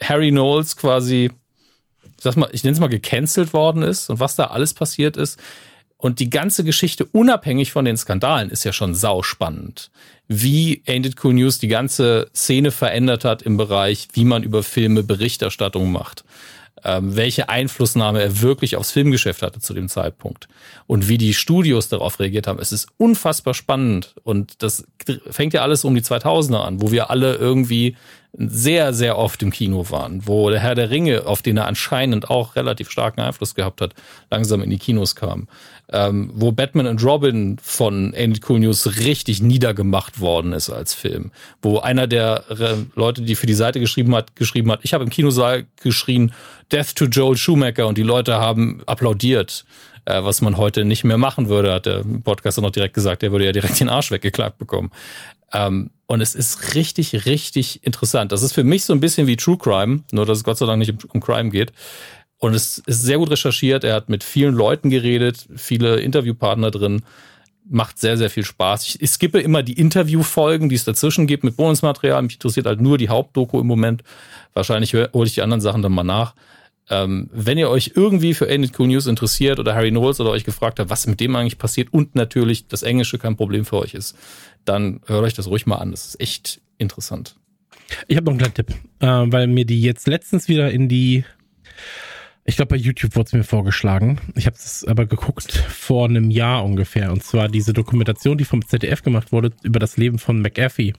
Harry 0.01 0.31
Knowles 0.31 0.77
quasi, 0.77 1.33
sag 2.21 2.37
mal, 2.37 2.49
ich 2.53 2.63
nenne 2.63 2.75
es 2.75 2.81
mal 2.81 2.87
gecancelt 2.87 3.53
worden 3.53 3.83
ist 3.83 4.11
und 4.11 4.21
was 4.21 4.37
da 4.37 4.45
alles 4.45 4.75
passiert 4.75 5.17
ist. 5.17 5.41
Und 5.97 6.21
die 6.21 6.31
ganze 6.31 6.63
Geschichte, 6.63 7.05
unabhängig 7.05 7.73
von 7.73 7.85
den 7.85 7.97
Skandalen, 7.97 8.49
ist 8.51 8.63
ja 8.63 8.73
schon 8.73 8.95
sauspannend. 8.95 9.91
Wie 10.29 10.85
Ain't 10.87 11.07
It 11.07 11.17
Cool 11.25 11.35
News 11.35 11.59
die 11.59 11.69
ganze 11.69 12.31
Szene 12.33 12.71
verändert 12.71 13.25
hat 13.25 13.43
im 13.43 13.57
Bereich, 13.57 14.07
wie 14.13 14.25
man 14.25 14.45
über 14.45 14.63
Filme 14.63 15.03
Berichterstattung 15.03 15.91
macht. 15.91 16.23
Ähm, 16.85 17.17
welche 17.17 17.49
Einflussnahme 17.49 18.21
er 18.23 18.41
wirklich 18.41 18.77
aufs 18.77 18.91
Filmgeschäft 18.91 19.43
hatte 19.43 19.61
zu 19.61 19.75
dem 19.75 19.89
Zeitpunkt. 19.89 20.49
Und 20.87 21.09
wie 21.09 21.19
die 21.19 21.35
Studios 21.35 21.89
darauf 21.89 22.19
reagiert 22.19 22.47
haben. 22.47 22.59
Es 22.59 22.73
ist 22.73 22.89
unfassbar 22.97 23.55
spannend. 23.55 24.15
Und 24.25 24.63
das 24.63 24.85
fängt 25.31 25.53
ja 25.53 25.63
alles 25.63 25.85
um 25.85 25.95
die 25.95 26.03
2000er 26.03 26.63
an, 26.63 26.83
wo 26.83 26.91
wir 26.91 27.11
alle 27.11 27.37
irgendwie 27.37 27.97
sehr, 28.35 28.95
sehr 28.95 29.19
oft 29.19 29.43
im 29.43 29.51
Kino 29.51 29.91
waren, 29.91 30.27
wo 30.27 30.49
der 30.49 30.61
Herr 30.61 30.75
der 30.75 30.91
Ringe, 30.91 31.27
auf 31.27 31.43
den 31.43 31.59
er 31.59 31.67
anscheinend 31.67 32.31
auch 32.31 32.57
relativ 32.57 32.91
starken 32.91 33.21
Einfluss 33.21 33.55
gehabt 33.55 33.83
hat, 33.83 33.95
langsam 34.31 34.63
in 34.63 34.71
die 34.71 34.79
Kinos 34.79 35.15
kam. 35.15 35.49
Ähm, 35.91 36.31
wo 36.35 36.53
Batman 36.53 36.87
und 36.87 37.05
Robin 37.05 37.59
von 37.63 38.15
It 38.15 38.49
Cool 38.49 38.61
News 38.61 38.99
richtig 39.01 39.43
niedergemacht 39.43 40.21
worden 40.21 40.55
ist 40.55 40.71
als 40.71 40.95
Film. 40.95 41.31
Wo 41.61 41.81
einer 41.81 42.07
der 42.07 42.45
äh, 42.49 42.77
Leute, 42.95 43.21
die 43.21 43.35
für 43.35 43.47
die 43.47 43.53
Seite 43.53 43.81
geschrieben 43.81 44.15
hat, 44.15 44.35
geschrieben 44.35 44.73
hat, 44.73 44.81
ich 44.83 44.95
habe 44.95 45.05
im 45.05 45.11
Kinosaal 45.11 45.67
geschrien, 45.83 46.33
Death 46.71 46.95
to 46.95 47.05
Joel 47.05 47.37
Schumacher 47.37 47.87
und 47.87 47.99
die 47.99 48.03
Leute 48.03 48.37
haben 48.37 48.83
applaudiert. 48.87 49.67
äh, 50.05 50.23
was 50.23 50.41
man 50.41 50.57
heute 50.57 50.85
nicht 50.85 51.05
mehr 51.05 51.19
machen 51.19 51.49
würde, 51.49 51.73
hat 51.73 51.87
der 51.87 52.03
Podcaster 52.25 52.63
noch 52.63 52.71
direkt 52.71 52.95
gesagt, 52.95 53.23
der 53.23 53.33
würde 53.33 53.45
ja 53.45 53.53
direkt 53.53 53.79
den 53.79 53.89
Arsch 53.89 54.11
weggeklagt 54.11 54.59
bekommen. 54.59 54.91
Ähm, 55.53 55.91
und 56.07 56.21
es 56.21 56.35
ist 56.35 56.75
richtig, 56.75 57.27
richtig 57.27 57.85
interessant. 57.85 58.33
Das 58.33 58.43
ist 58.43 58.53
für 58.53 58.65
mich 58.65 58.85
so 58.85 58.93
ein 58.93 59.01
bisschen 59.01 59.27
wie 59.27 59.37
True 59.37 59.57
Crime, 59.57 60.03
nur 60.13 60.27
dass 60.27 60.39
es 60.39 60.45
Gott 60.45 60.59
sei 60.59 60.67
Dank 60.67 60.79
nicht 60.79 61.05
um 61.07 61.21
Crime 61.21 61.51
geht. 61.51 61.73
Und 62.39 62.55
es 62.55 62.79
ist 62.79 63.03
sehr 63.03 63.19
gut 63.19 63.31
recherchiert. 63.31 63.85
Er 63.85 63.95
hat 63.95 64.09
mit 64.09 64.25
vielen 64.25 64.55
Leuten 64.55 64.91
geredet, 64.91 65.47
viele 65.55 66.01
Interviewpartner 66.01 66.71
drin. 66.71 67.03
Macht 67.71 68.01
sehr, 68.01 68.17
sehr 68.19 68.31
viel 68.31 68.45
Spaß. 68.45 68.87
Ich, 68.87 69.01
ich 69.01 69.11
skippe 69.11 69.41
immer 69.41 69.63
die 69.63 69.75
Interviewfolgen, 69.75 70.69
die 70.69 70.75
es 70.75 70.85
dazwischen 70.85 71.29
gibt 71.29 71.45
mit 71.45 71.57
Bonusmaterial. 71.57 72.21
Mich 72.23 72.35
interessiert 72.35 72.67
halt 72.67 72.81
nur 72.81 72.99
die 72.99 73.09
Hauptdoku 73.09 73.61
im 73.61 73.69
Moment. 73.69 74.03
Wahrscheinlich 74.55 74.93
hole 74.95 75.27
ich 75.27 75.35
die 75.35 75.43
anderen 75.43 75.61
Sachen 75.61 75.83
dann 75.83 75.93
mal 75.93 76.03
nach. 76.03 76.35
Ähm, 76.93 77.31
wenn 77.33 77.57
ihr 77.57 77.71
euch 77.71 77.93
irgendwie 77.95 78.35
für 78.35 78.51
Ain't 78.51 78.79
Cool 78.79 78.89
News 78.89 79.07
interessiert 79.07 79.59
oder 79.59 79.75
Harry 79.75 79.91
Knowles 79.91 80.21
oder 80.21 80.29
euch 80.29 80.45
gefragt 80.45 80.79
habt, 80.79 80.91
was 80.91 81.07
mit 81.07 81.21
dem 81.21 81.35
eigentlich 81.35 81.57
passiert 81.57 81.91
und 81.91 82.15
natürlich 82.15 82.69
das 82.69 82.83
Englische 82.83 83.17
kein 83.17 83.35
Problem 83.35 83.65
für 83.65 83.79
euch 83.79 83.95
ist, 83.95 84.15
dann 84.67 85.01
hört 85.07 85.25
euch 85.25 85.33
das 85.33 85.47
ruhig 85.47 85.65
mal 85.65 85.77
an. 85.77 85.91
Das 85.91 86.05
ist 86.05 86.21
echt 86.21 86.61
interessant. 86.77 87.37
Ich 88.09 88.17
habe 88.19 88.27
noch 88.27 88.33
einen 88.33 88.41
kleinen 88.41 88.55
Tipp, 88.55 88.75
äh, 89.01 89.07
weil 89.07 89.47
mir 89.47 89.65
die 89.65 89.81
jetzt 89.81 90.07
letztens 90.07 90.49
wieder 90.49 90.71
in 90.71 90.91
die, 90.91 91.25
ich 92.45 92.57
glaube 92.57 92.71
bei 92.71 92.77
YouTube 92.77 93.17
wurde 93.17 93.27
es 93.29 93.33
mir 93.33 93.45
vorgeschlagen. 93.45 94.21
Ich 94.35 94.45
habe 94.45 94.57
es 94.57 94.85
aber 94.85 95.07
geguckt 95.07 95.51
vor 95.51 96.11
einem 96.11 96.31
Jahr 96.31 96.63
ungefähr. 96.63 97.11
Und 97.11 97.25
zwar 97.25 97.49
diese 97.49 97.73
Dokumentation, 97.73 98.37
die 98.37 98.45
vom 98.45 98.67
ZDF 98.67 99.03
gemacht 99.03 99.33
wurde 99.33 99.53
über 99.63 99.79
das 99.79 99.97
Leben 99.97 100.19
von 100.19 100.43
McAfee. 100.43 100.93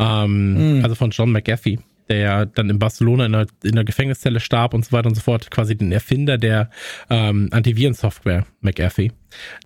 Ähm, 0.00 0.80
mm. 0.80 0.84
Also 0.84 0.96
von 0.96 1.10
John 1.10 1.30
McAfee 1.30 1.78
der 2.12 2.18
ja 2.18 2.44
dann 2.44 2.68
in 2.68 2.78
Barcelona 2.78 3.26
in 3.26 3.32
der, 3.32 3.46
in 3.64 3.74
der 3.74 3.84
Gefängniszelle 3.84 4.38
starb 4.38 4.74
und 4.74 4.84
so 4.84 4.92
weiter 4.92 5.08
und 5.08 5.14
so 5.14 5.22
fort, 5.22 5.50
quasi 5.50 5.74
den 5.76 5.90
Erfinder 5.92 6.36
der 6.36 6.68
ähm, 7.08 7.48
Antivirensoftware, 7.50 8.46
McAfee, 8.60 9.12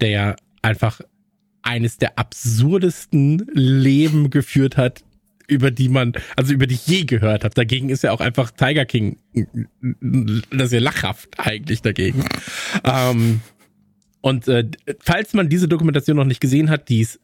der 0.01 0.09
ja 0.11 0.37
einfach 0.63 1.01
eines 1.63 1.99
der 1.99 2.19
absurdesten 2.19 3.49
Leben 3.53 4.31
geführt 4.31 4.77
hat, 4.77 5.03
über 5.49 5.73
die 5.73 5.89
man, 5.89 6.13
also 6.37 6.53
über 6.53 6.69
die 6.69 6.75
ich 6.75 6.87
je 6.87 7.05
gehört 7.05 7.43
habe. 7.43 7.55
Dagegen 7.55 7.89
ist 7.89 8.05
ja 8.05 8.13
auch 8.13 8.21
einfach 8.21 8.53
Tiger 8.53 8.85
King, 8.85 9.19
das 10.53 10.67
ist 10.67 10.73
ja 10.73 10.81
lachhaft 10.81 11.39
eigentlich 11.39 11.83
dagegen. 11.83 12.25
ähm, 12.85 13.41
und 14.21 14.47
äh, 14.47 14.69
falls 15.01 15.35
man 15.35 15.49
diese 15.49 15.67
Dokumentation 15.67 16.17
noch 16.17 16.25
nicht 16.25 16.41
gesehen 16.41 16.71
hat, 16.71 16.89
die 16.89 17.01
ist 17.01 17.21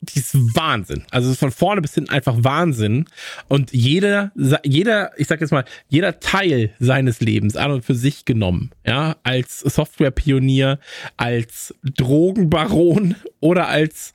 die 0.00 0.20
ist 0.20 0.34
Wahnsinn. 0.54 1.04
Also 1.10 1.34
von 1.34 1.50
vorne 1.50 1.82
bis 1.82 1.94
hinten 1.94 2.10
einfach 2.10 2.36
Wahnsinn. 2.38 3.06
Und 3.48 3.72
jeder, 3.72 4.30
jeder, 4.64 5.10
ich 5.16 5.26
sag 5.26 5.40
jetzt 5.40 5.50
mal, 5.50 5.64
jeder 5.88 6.20
Teil 6.20 6.70
seines 6.78 7.20
Lebens 7.20 7.56
an 7.56 7.72
und 7.72 7.84
für 7.84 7.94
sich 7.94 8.24
genommen, 8.24 8.70
ja, 8.86 9.16
als 9.24 9.60
Softwarepionier, 9.60 10.78
als 11.16 11.74
Drogenbaron 11.82 13.16
oder 13.40 13.68
als 13.68 14.14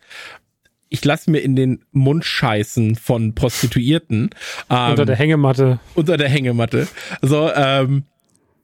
ich 0.89 1.03
lasse 1.03 1.31
mir 1.31 1.39
in 1.39 1.55
den 1.55 1.83
Mund 1.91 2.23
scheißen 2.23 2.95
von 2.95 3.33
Prostituierten. 3.33 4.29
Ähm, 4.69 4.91
unter 4.91 5.05
der 5.05 5.15
Hängematte. 5.15 5.79
Unter 5.95 6.17
der 6.17 6.29
Hängematte. 6.29 6.87
So, 7.23 7.51
ähm, 7.51 8.03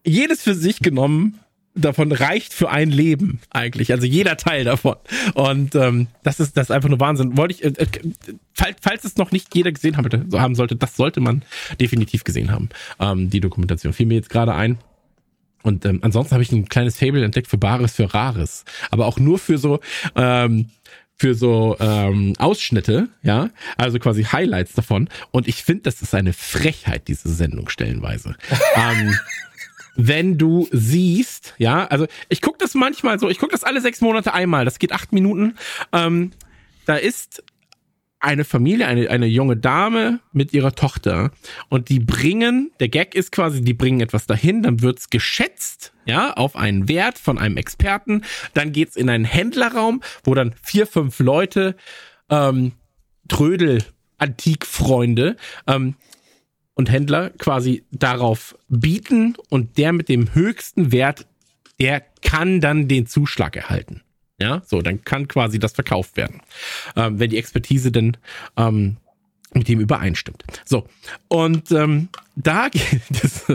jedes 0.05 0.43
für 0.43 0.53
sich 0.53 0.79
genommen 0.79 1.39
davon 1.81 2.11
reicht 2.11 2.53
für 2.53 2.69
ein 2.69 2.89
Leben 2.89 3.39
eigentlich. 3.49 3.91
Also 3.91 4.05
jeder 4.05 4.37
Teil 4.37 4.63
davon. 4.63 4.95
Und 5.33 5.75
ähm, 5.75 6.07
das 6.23 6.39
ist 6.39 6.57
das 6.57 6.69
ist 6.69 6.71
einfach 6.71 6.89
nur 6.89 6.99
Wahnsinn. 6.99 7.37
Wollte 7.37 7.53
ich, 7.55 7.63
äh, 7.63 7.69
äh 7.69 7.87
falls, 8.53 8.77
falls 8.81 9.03
es 9.03 9.17
noch 9.17 9.31
nicht 9.31 9.55
jeder 9.55 9.71
gesehen 9.71 9.97
haben, 9.97 10.09
haben 10.33 10.55
sollte, 10.55 10.75
das 10.75 10.95
sollte 10.95 11.21
man 11.21 11.43
definitiv 11.79 12.23
gesehen 12.23 12.51
haben. 12.51 12.69
Ähm, 12.99 13.29
die 13.29 13.39
Dokumentation 13.39 13.93
fiel 13.93 14.05
mir 14.05 14.15
jetzt 14.15 14.29
gerade 14.29 14.53
ein. 14.53 14.77
Und 15.61 15.85
ähm, 15.85 15.99
ansonsten 16.03 16.33
habe 16.33 16.43
ich 16.43 16.51
ein 16.51 16.69
kleines 16.69 16.97
Fable 16.97 17.23
entdeckt 17.23 17.47
für 17.47 17.57
Bares 17.57 17.93
für 17.93 18.13
Rares. 18.13 18.63
Aber 18.91 19.07
auch 19.07 19.19
nur 19.19 19.39
für 19.39 19.57
so 19.57 19.79
ähm, 20.15 20.69
für 21.19 21.35
so 21.35 21.75
ähm, 21.81 22.33
Ausschnitte, 22.39 23.09
ja, 23.23 23.49
also 23.75 23.99
quasi 23.99 24.23
Highlights 24.23 24.73
davon. 24.73 25.09
Und 25.31 25.49
ich 25.49 25.63
finde, 25.63 25.83
das 25.83 26.01
ist 26.01 26.15
eine 26.15 26.31
Frechheit, 26.31 27.09
diese 27.09 27.27
Sendung 27.29 27.67
stellenweise. 27.67 28.35
ähm, 28.75 29.13
wenn 30.07 30.37
du 30.37 30.67
siehst, 30.71 31.55
ja, 31.57 31.85
also 31.87 32.07
ich 32.29 32.41
gucke 32.41 32.57
das 32.57 32.73
manchmal 32.73 33.19
so, 33.19 33.29
ich 33.29 33.37
gucke 33.37 33.51
das 33.51 33.65
alle 33.65 33.81
sechs 33.81 33.99
Monate 33.99 34.33
einmal, 34.33 34.63
das 34.63 34.79
geht 34.79 34.93
acht 34.93 35.11
Minuten. 35.11 35.55
Ähm, 35.91 36.31
da 36.85 36.95
ist 36.95 37.43
eine 38.21 38.45
Familie, 38.45 38.87
eine, 38.87 39.09
eine 39.09 39.25
junge 39.25 39.57
Dame 39.57 40.19
mit 40.31 40.53
ihrer 40.53 40.73
Tochter 40.73 41.31
und 41.69 41.89
die 41.89 41.99
bringen, 41.99 42.71
der 42.79 42.89
Gag 42.89 43.13
ist 43.13 43.31
quasi, 43.31 43.61
die 43.61 43.73
bringen 43.73 44.01
etwas 44.01 44.25
dahin, 44.25 44.63
dann 44.63 44.81
wird's 44.81 45.09
geschätzt, 45.09 45.93
ja, 46.05 46.33
auf 46.33 46.55
einen 46.55 46.87
Wert 46.87 47.17
von 47.17 47.37
einem 47.37 47.57
Experten, 47.57 48.23
dann 48.53 48.71
geht's 48.71 48.95
in 48.95 49.09
einen 49.09 49.25
Händlerraum, 49.25 50.01
wo 50.23 50.33
dann 50.33 50.55
vier, 50.61 50.87
fünf 50.87 51.19
Leute, 51.19 51.75
ähm, 52.29 52.73
Trödel, 53.27 53.83
Antikfreunde, 54.17 55.37
ähm, 55.67 55.95
und 56.79 56.89
Händler 56.89 57.31
quasi 57.31 57.83
darauf 57.91 58.55
bieten 58.69 59.35
und 59.49 59.77
der 59.77 59.91
mit 59.91 60.07
dem 60.07 60.33
höchsten 60.33 60.93
Wert, 60.93 61.27
der 61.77 62.01
kann 62.21 62.61
dann 62.61 62.87
den 62.87 63.05
Zuschlag 63.05 63.57
erhalten. 63.57 64.01
Ja, 64.39 64.61
so, 64.65 64.81
dann 64.81 65.03
kann 65.03 65.27
quasi 65.27 65.59
das 65.59 65.73
verkauft 65.73 66.15
werden. 66.15 66.39
Ähm, 66.95 67.19
wenn 67.19 67.31
die 67.31 67.37
Expertise 67.37 67.91
denn 67.91 68.15
ähm, 68.55 68.95
mit 69.53 69.67
dem 69.67 69.81
übereinstimmt. 69.81 70.41
So, 70.63 70.87
und 71.27 71.69
ähm, 71.71 72.07
da, 72.41 72.69
das, 73.09 73.45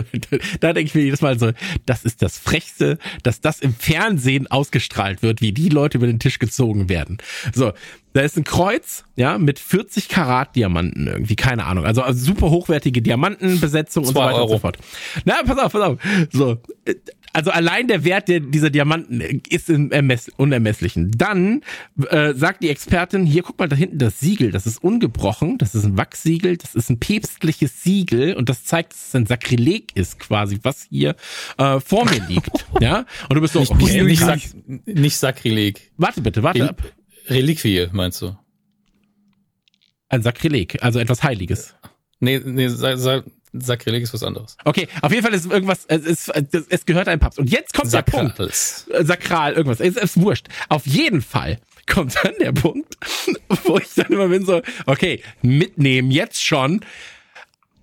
da 0.59 0.73
denke 0.73 0.87
ich 0.87 0.95
mir 0.95 1.01
jedes 1.01 1.21
Mal 1.21 1.37
so, 1.39 1.51
das 1.85 2.05
ist 2.05 2.21
das 2.21 2.37
Frechste, 2.37 2.97
dass 3.23 3.41
das 3.41 3.59
im 3.59 3.73
Fernsehen 3.73 4.47
ausgestrahlt 4.47 5.21
wird, 5.21 5.41
wie 5.41 5.51
die 5.51 5.69
Leute 5.69 5.97
über 5.97 6.07
den 6.07 6.19
Tisch 6.19 6.39
gezogen 6.39 6.89
werden. 6.89 7.17
So, 7.53 7.73
da 8.13 8.21
ist 8.21 8.37
ein 8.37 8.45
Kreuz, 8.45 9.03
ja, 9.15 9.37
mit 9.37 9.59
40 9.59 10.07
Karat 10.07 10.55
Diamanten 10.55 11.07
irgendwie, 11.07 11.35
keine 11.35 11.65
Ahnung. 11.65 11.85
Also, 11.85 12.01
also 12.01 12.23
super 12.23 12.49
hochwertige 12.49 13.01
Diamantenbesetzung 13.01 14.05
und 14.05 14.13
so 14.13 14.15
weiter 14.15 14.35
Euro. 14.35 14.43
und 14.45 14.51
so 14.51 14.59
fort. 14.59 14.77
Na, 15.25 15.41
pass 15.45 15.57
auf, 15.57 15.73
pass 15.73 15.81
auf. 15.81 15.99
So, 16.31 16.57
also 17.35 17.51
allein 17.51 17.89
der 17.89 18.05
Wert 18.05 18.29
der, 18.29 18.39
dieser 18.39 18.69
Diamanten 18.69 19.19
ist 19.49 19.69
im 19.69 19.91
Ermess 19.91 20.31
Unermesslichen. 20.37 21.11
Dann 21.11 21.63
äh, 22.09 22.33
sagt 22.33 22.63
die 22.63 22.69
Expertin, 22.69 23.25
hier 23.25 23.43
guck 23.43 23.59
mal 23.59 23.67
da 23.67 23.75
hinten 23.75 23.97
das 23.97 24.21
Siegel, 24.21 24.51
das 24.51 24.65
ist 24.65 24.81
ungebrochen, 24.81 25.57
das 25.57 25.75
ist 25.75 25.83
ein 25.83 25.97
Wachssiegel, 25.97 26.55
das 26.55 26.75
ist 26.75 26.89
ein 26.89 26.97
päpstliches 26.97 27.83
Siegel 27.83 28.35
und 28.35 28.47
das 28.47 28.63
zeigt, 28.63 28.74
dass 28.83 29.07
es 29.07 29.15
ein 29.15 29.25
Sakrileg 29.25 29.95
ist 29.95 30.19
quasi, 30.19 30.59
was 30.63 30.87
hier 30.89 31.15
äh, 31.57 31.79
vor 31.79 32.05
mir 32.05 32.21
liegt. 32.27 32.65
ja, 32.79 33.05
und 33.29 33.35
du 33.35 33.41
bist 33.41 33.53
so, 33.53 33.59
nicht, 33.59 33.71
okay, 33.71 34.03
nicht, 34.03 34.25
nicht, 34.25 34.87
nicht 34.87 35.17
Sakrileg. 35.17 35.91
Warte 35.97 36.21
bitte, 36.21 36.43
warte 36.43 36.69
ab. 36.69 36.81
Reliquie, 37.27 37.87
meinst 37.91 38.21
du? 38.21 38.37
Ein 40.09 40.21
Sakrileg, 40.21 40.83
also 40.83 40.99
etwas 40.99 41.23
Heiliges. 41.23 41.75
Nee, 42.19 42.41
nee, 42.43 42.67
sa 42.67 42.97
sa 42.97 43.23
Sakrileg 43.53 44.03
ist 44.03 44.13
was 44.13 44.23
anderes. 44.23 44.57
Okay, 44.65 44.87
auf 45.01 45.11
jeden 45.11 45.23
Fall 45.23 45.33
ist 45.33 45.45
irgendwas, 45.45 45.85
es, 45.87 46.05
ist, 46.05 46.29
es 46.69 46.85
gehört 46.85 47.07
ein 47.07 47.19
Papst. 47.19 47.39
Und 47.39 47.49
jetzt 47.49 47.73
kommt 47.73 47.89
Sakral. 47.89 48.25
der 48.27 48.33
Punkt. 48.33 48.89
Äh, 48.89 49.05
sakral, 49.05 49.53
irgendwas. 49.53 49.79
Es 49.79 49.95
ist 49.95 50.19
wurscht. 50.19 50.47
Auf 50.69 50.85
jeden 50.85 51.21
Fall 51.21 51.59
kommt 51.87 52.15
dann 52.23 52.33
der 52.39 52.51
Punkt, 52.51 52.97
wo 53.63 53.77
ich 53.77 53.93
dann 53.95 54.07
immer 54.07 54.27
bin 54.27 54.45
so, 54.45 54.61
okay, 54.85 55.21
mitnehmen 55.41 56.11
jetzt 56.11 56.43
schon 56.43 56.81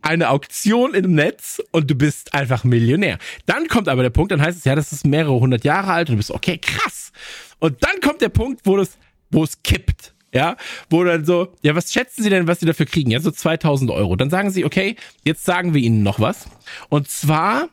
eine 0.02 0.30
Auktion 0.30 0.94
im 0.94 1.14
Netz 1.14 1.62
und 1.70 1.90
du 1.90 1.94
bist 1.94 2.34
einfach 2.34 2.64
Millionär. 2.64 3.18
Dann 3.46 3.68
kommt 3.68 3.88
aber 3.88 4.02
der 4.02 4.10
Punkt, 4.10 4.32
dann 4.32 4.42
heißt 4.42 4.58
es, 4.58 4.64
ja, 4.64 4.74
das 4.74 4.92
ist 4.92 5.06
mehrere 5.06 5.38
hundert 5.40 5.64
Jahre 5.64 5.92
alt 5.92 6.08
und 6.08 6.14
du 6.14 6.16
bist, 6.18 6.30
okay, 6.30 6.58
krass. 6.58 7.12
Und 7.58 7.82
dann 7.82 8.00
kommt 8.00 8.20
der 8.20 8.28
Punkt, 8.28 8.62
wo 8.64 8.76
das 8.76 8.98
wo 9.32 9.42
es 9.42 9.62
kippt. 9.62 10.14
Ja, 10.34 10.56
wo 10.88 11.04
dann 11.04 11.26
so, 11.26 11.54
ja, 11.60 11.74
was 11.74 11.92
schätzen 11.92 12.22
Sie 12.22 12.30
denn, 12.30 12.46
was 12.46 12.60
Sie 12.60 12.66
dafür 12.66 12.86
kriegen? 12.86 13.10
Ja, 13.10 13.20
so 13.20 13.30
2000 13.30 13.90
Euro. 13.90 14.16
Dann 14.16 14.30
sagen 14.30 14.50
Sie, 14.50 14.64
okay, 14.64 14.96
jetzt 15.24 15.44
sagen 15.44 15.74
wir 15.74 15.82
Ihnen 15.82 16.02
noch 16.02 16.20
was. 16.20 16.46
Und 16.88 17.10
zwar 17.10 17.68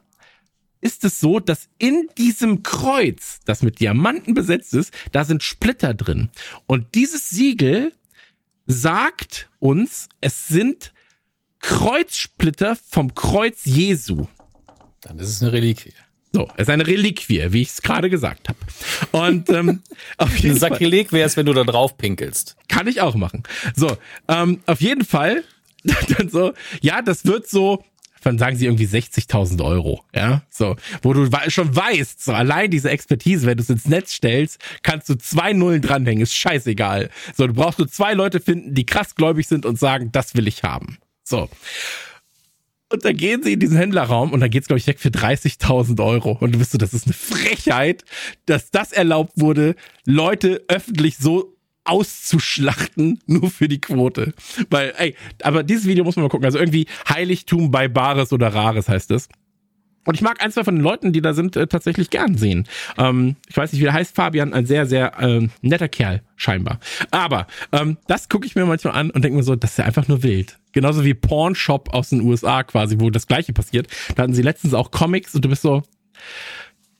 ist 0.81 1.05
es 1.05 1.21
so, 1.21 1.39
dass 1.39 1.69
in 1.77 2.09
diesem 2.17 2.61
Kreuz, 2.63 3.39
das 3.45 3.63
mit 3.63 3.79
Diamanten 3.79 4.33
besetzt 4.33 4.73
ist, 4.73 4.93
da 5.13 5.23
sind 5.23 5.41
Splitter 5.41 5.93
drin. 5.93 6.29
Und 6.67 6.95
dieses 6.95 7.29
Siegel 7.29 7.93
sagt 8.65 9.49
uns, 9.59 10.09
es 10.19 10.49
sind 10.49 10.91
Kreuzsplitter 11.59 12.77
vom 12.89 13.13
Kreuz 13.15 13.65
Jesu. 13.65 14.27
Dann 15.01 15.19
ist 15.19 15.29
es 15.29 15.41
eine 15.41 15.53
Reliquie. 15.53 15.93
So, 16.31 16.47
es 16.57 16.63
ist 16.63 16.69
eine 16.69 16.85
Reliquie, 16.85 17.47
wie 17.49 17.61
ich 17.63 17.69
es 17.69 17.81
gerade 17.81 18.09
gesagt 18.09 18.49
habe. 18.49 18.59
Und 19.11 19.49
ähm, 19.49 19.81
auf 20.17 20.35
jeden 20.37 20.55
Ein 20.55 20.59
Sakrileg 20.59 21.11
wäre 21.11 21.25
es, 21.25 21.37
wenn 21.37 21.47
du 21.47 21.53
da 21.53 21.63
drauf 21.63 21.97
pinkelst. 21.97 22.55
Kann 22.67 22.87
ich 22.87 23.01
auch 23.01 23.15
machen. 23.15 23.43
So, 23.75 23.97
ähm, 24.27 24.61
auf 24.67 24.79
jeden 24.81 25.03
Fall 25.03 25.43
dann 26.17 26.29
so, 26.29 26.53
ja, 26.81 27.01
das 27.01 27.25
wird 27.25 27.49
so, 27.49 27.83
dann 28.21 28.37
sagen 28.37 28.57
sie 28.57 28.65
irgendwie 28.65 28.85
60.000 28.85 29.63
Euro, 29.63 30.03
ja, 30.13 30.43
so, 30.49 30.75
wo 31.01 31.13
du 31.13 31.29
schon 31.47 31.73
weißt, 31.73 32.23
so 32.23 32.33
allein 32.33 32.69
diese 32.69 32.89
Expertise, 32.89 33.47
wenn 33.47 33.57
du 33.57 33.63
es 33.63 33.69
ins 33.69 33.87
Netz 33.87 34.13
stellst, 34.13 34.59
kannst 34.83 35.07
du 35.09 35.15
zwei 35.15 35.53
Nullen 35.53 35.81
dranhängen, 35.81 36.23
ist 36.23 36.35
scheißegal. 36.35 37.09
So, 37.35 37.47
du 37.47 37.53
brauchst 37.53 37.79
nur 37.79 37.87
zwei 37.87 38.13
Leute 38.13 38.39
finden, 38.39 38.73
die 38.73 38.85
krass 38.85 39.15
gläubig 39.15 39.47
sind 39.47 39.65
und 39.65 39.79
sagen, 39.79 40.11
das 40.11 40.35
will 40.35 40.47
ich 40.47 40.63
haben. 40.63 40.99
So. 41.29 41.47
Und 42.91 43.05
da 43.05 43.11
gehen 43.11 43.43
sie 43.43 43.53
in 43.53 43.59
diesen 43.59 43.77
Händlerraum 43.77 44.33
und 44.33 44.39
dann 44.39 44.49
geht's, 44.49 44.67
glaube 44.67 44.79
ich, 44.79 44.87
weg 44.87 44.99
für 44.99 45.09
30.000 45.09 46.03
Euro. 46.03 46.31
Und 46.39 46.53
du 46.53 46.59
bist 46.59 46.71
so, 46.71 46.79
das 46.79 46.93
ist 46.95 47.05
eine 47.05 47.13
Frechheit, 47.13 48.03
dass 48.47 48.71
das 48.71 48.91
erlaubt 48.91 49.33
wurde, 49.35 49.75
Leute 50.05 50.63
öffentlich 50.67 51.17
so 51.17 51.55
auszuschlachten, 51.83 53.19
nur 53.27 53.51
für 53.51 53.67
die 53.67 53.79
Quote. 53.79 54.33
Weil, 54.71 54.93
ey, 54.97 55.15
aber 55.43 55.63
dieses 55.63 55.85
Video 55.85 56.03
muss 56.03 56.15
man 56.15 56.23
mal 56.23 56.29
gucken. 56.29 56.45
Also 56.45 56.57
irgendwie 56.57 56.87
Heiligtum 57.07 57.69
bei 57.69 57.87
Bares 57.87 58.33
oder 58.33 58.47
Rares 58.53 58.89
heißt 58.89 59.11
es. 59.11 59.29
Und 60.09 60.15
ich 60.15 60.23
mag 60.23 60.43
ein, 60.43 60.51
zwei 60.51 60.63
von 60.63 60.73
den 60.73 60.83
Leuten, 60.83 61.13
die 61.13 61.21
da 61.21 61.35
sind, 61.35 61.55
äh, 61.55 61.67
tatsächlich 61.67 62.09
gern 62.09 62.35
sehen. 62.35 62.67
Ähm, 62.97 63.35
ich 63.47 63.55
weiß 63.55 63.71
nicht, 63.71 63.79
wie 63.79 63.83
der 63.83 63.93
heißt, 63.93 64.15
Fabian, 64.15 64.55
ein 64.55 64.65
sehr, 64.65 64.87
sehr 64.87 65.13
ähm, 65.19 65.51
netter 65.61 65.87
Kerl, 65.87 66.23
scheinbar. 66.35 66.79
Aber 67.11 67.45
ähm, 67.71 67.97
das 68.07 68.27
gucke 68.27 68.47
ich 68.47 68.55
mir 68.55 68.65
manchmal 68.65 68.95
an 68.95 69.11
und 69.11 69.23
denke 69.23 69.37
mir 69.37 69.43
so, 69.43 69.55
das 69.55 69.69
ist 69.69 69.77
ja 69.77 69.85
einfach 69.85 70.07
nur 70.07 70.23
wild. 70.23 70.57
Genauso 70.71 71.05
wie 71.05 71.13
Pornshop 71.13 71.93
aus 71.93 72.09
den 72.09 72.21
USA 72.21 72.63
quasi, 72.63 72.95
wo 72.99 73.11
das 73.11 73.27
gleiche 73.27 73.53
passiert. 73.53 73.85
Da 74.15 74.23
hatten 74.23 74.33
sie 74.33 74.41
letztens 74.41 74.73
auch 74.73 74.89
Comics 74.89 75.35
und 75.35 75.45
du 75.45 75.49
bist 75.49 75.61
so, 75.61 75.83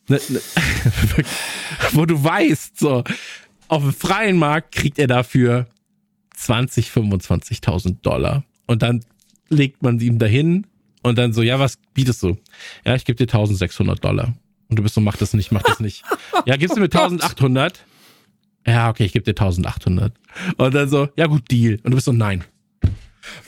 ne, 0.08 0.22
ne, 0.30 0.40
wo 1.94 2.06
du 2.06 2.24
weißt, 2.24 2.78
so, 2.78 3.04
auf 3.70 3.82
dem 3.82 3.94
freien 3.94 4.38
Markt 4.38 4.76
kriegt 4.76 5.00
er 5.00 5.08
dafür 5.08 5.66
20, 6.36 6.90
25.000 6.90 8.04
Dollar. 8.04 8.44
Und 8.68 8.84
dann 8.84 9.04
legt 9.50 9.82
man 9.82 10.00
ihm 10.00 10.20
dahin 10.20 10.68
und 11.02 11.18
dann 11.18 11.34
so, 11.34 11.42
ja, 11.42 11.60
was 11.60 11.78
bietest 11.94 12.22
du? 12.24 12.38
Ja, 12.86 12.96
ich 12.96 13.06
gebe 13.06 13.18
dir 13.18 13.32
1600 13.32 14.04
Dollar. 14.04 14.34
Und 14.70 14.78
du 14.78 14.84
bist 14.84 14.96
so, 14.96 15.02
mach 15.02 15.18
das 15.18 15.34
nicht, 15.34 15.52
mach 15.52 15.64
das 15.64 15.80
nicht. 15.80 16.04
ja, 16.46 16.56
gibst 16.58 16.76
du 16.76 16.82
mir 16.82 16.86
1800? 16.86 17.86
Ja, 18.68 18.90
okay, 18.90 19.06
ich 19.06 19.14
gebe 19.14 19.24
dir 19.24 19.32
1800. 19.32 20.14
Und 20.58 20.76
dann 20.76 20.90
so, 20.90 21.10
ja 21.16 21.28
gut, 21.28 21.50
Deal. 21.50 21.80
Und 21.84 21.92
du 21.92 21.96
bist 21.96 22.06
so, 22.06 22.12
nein. 22.12 22.44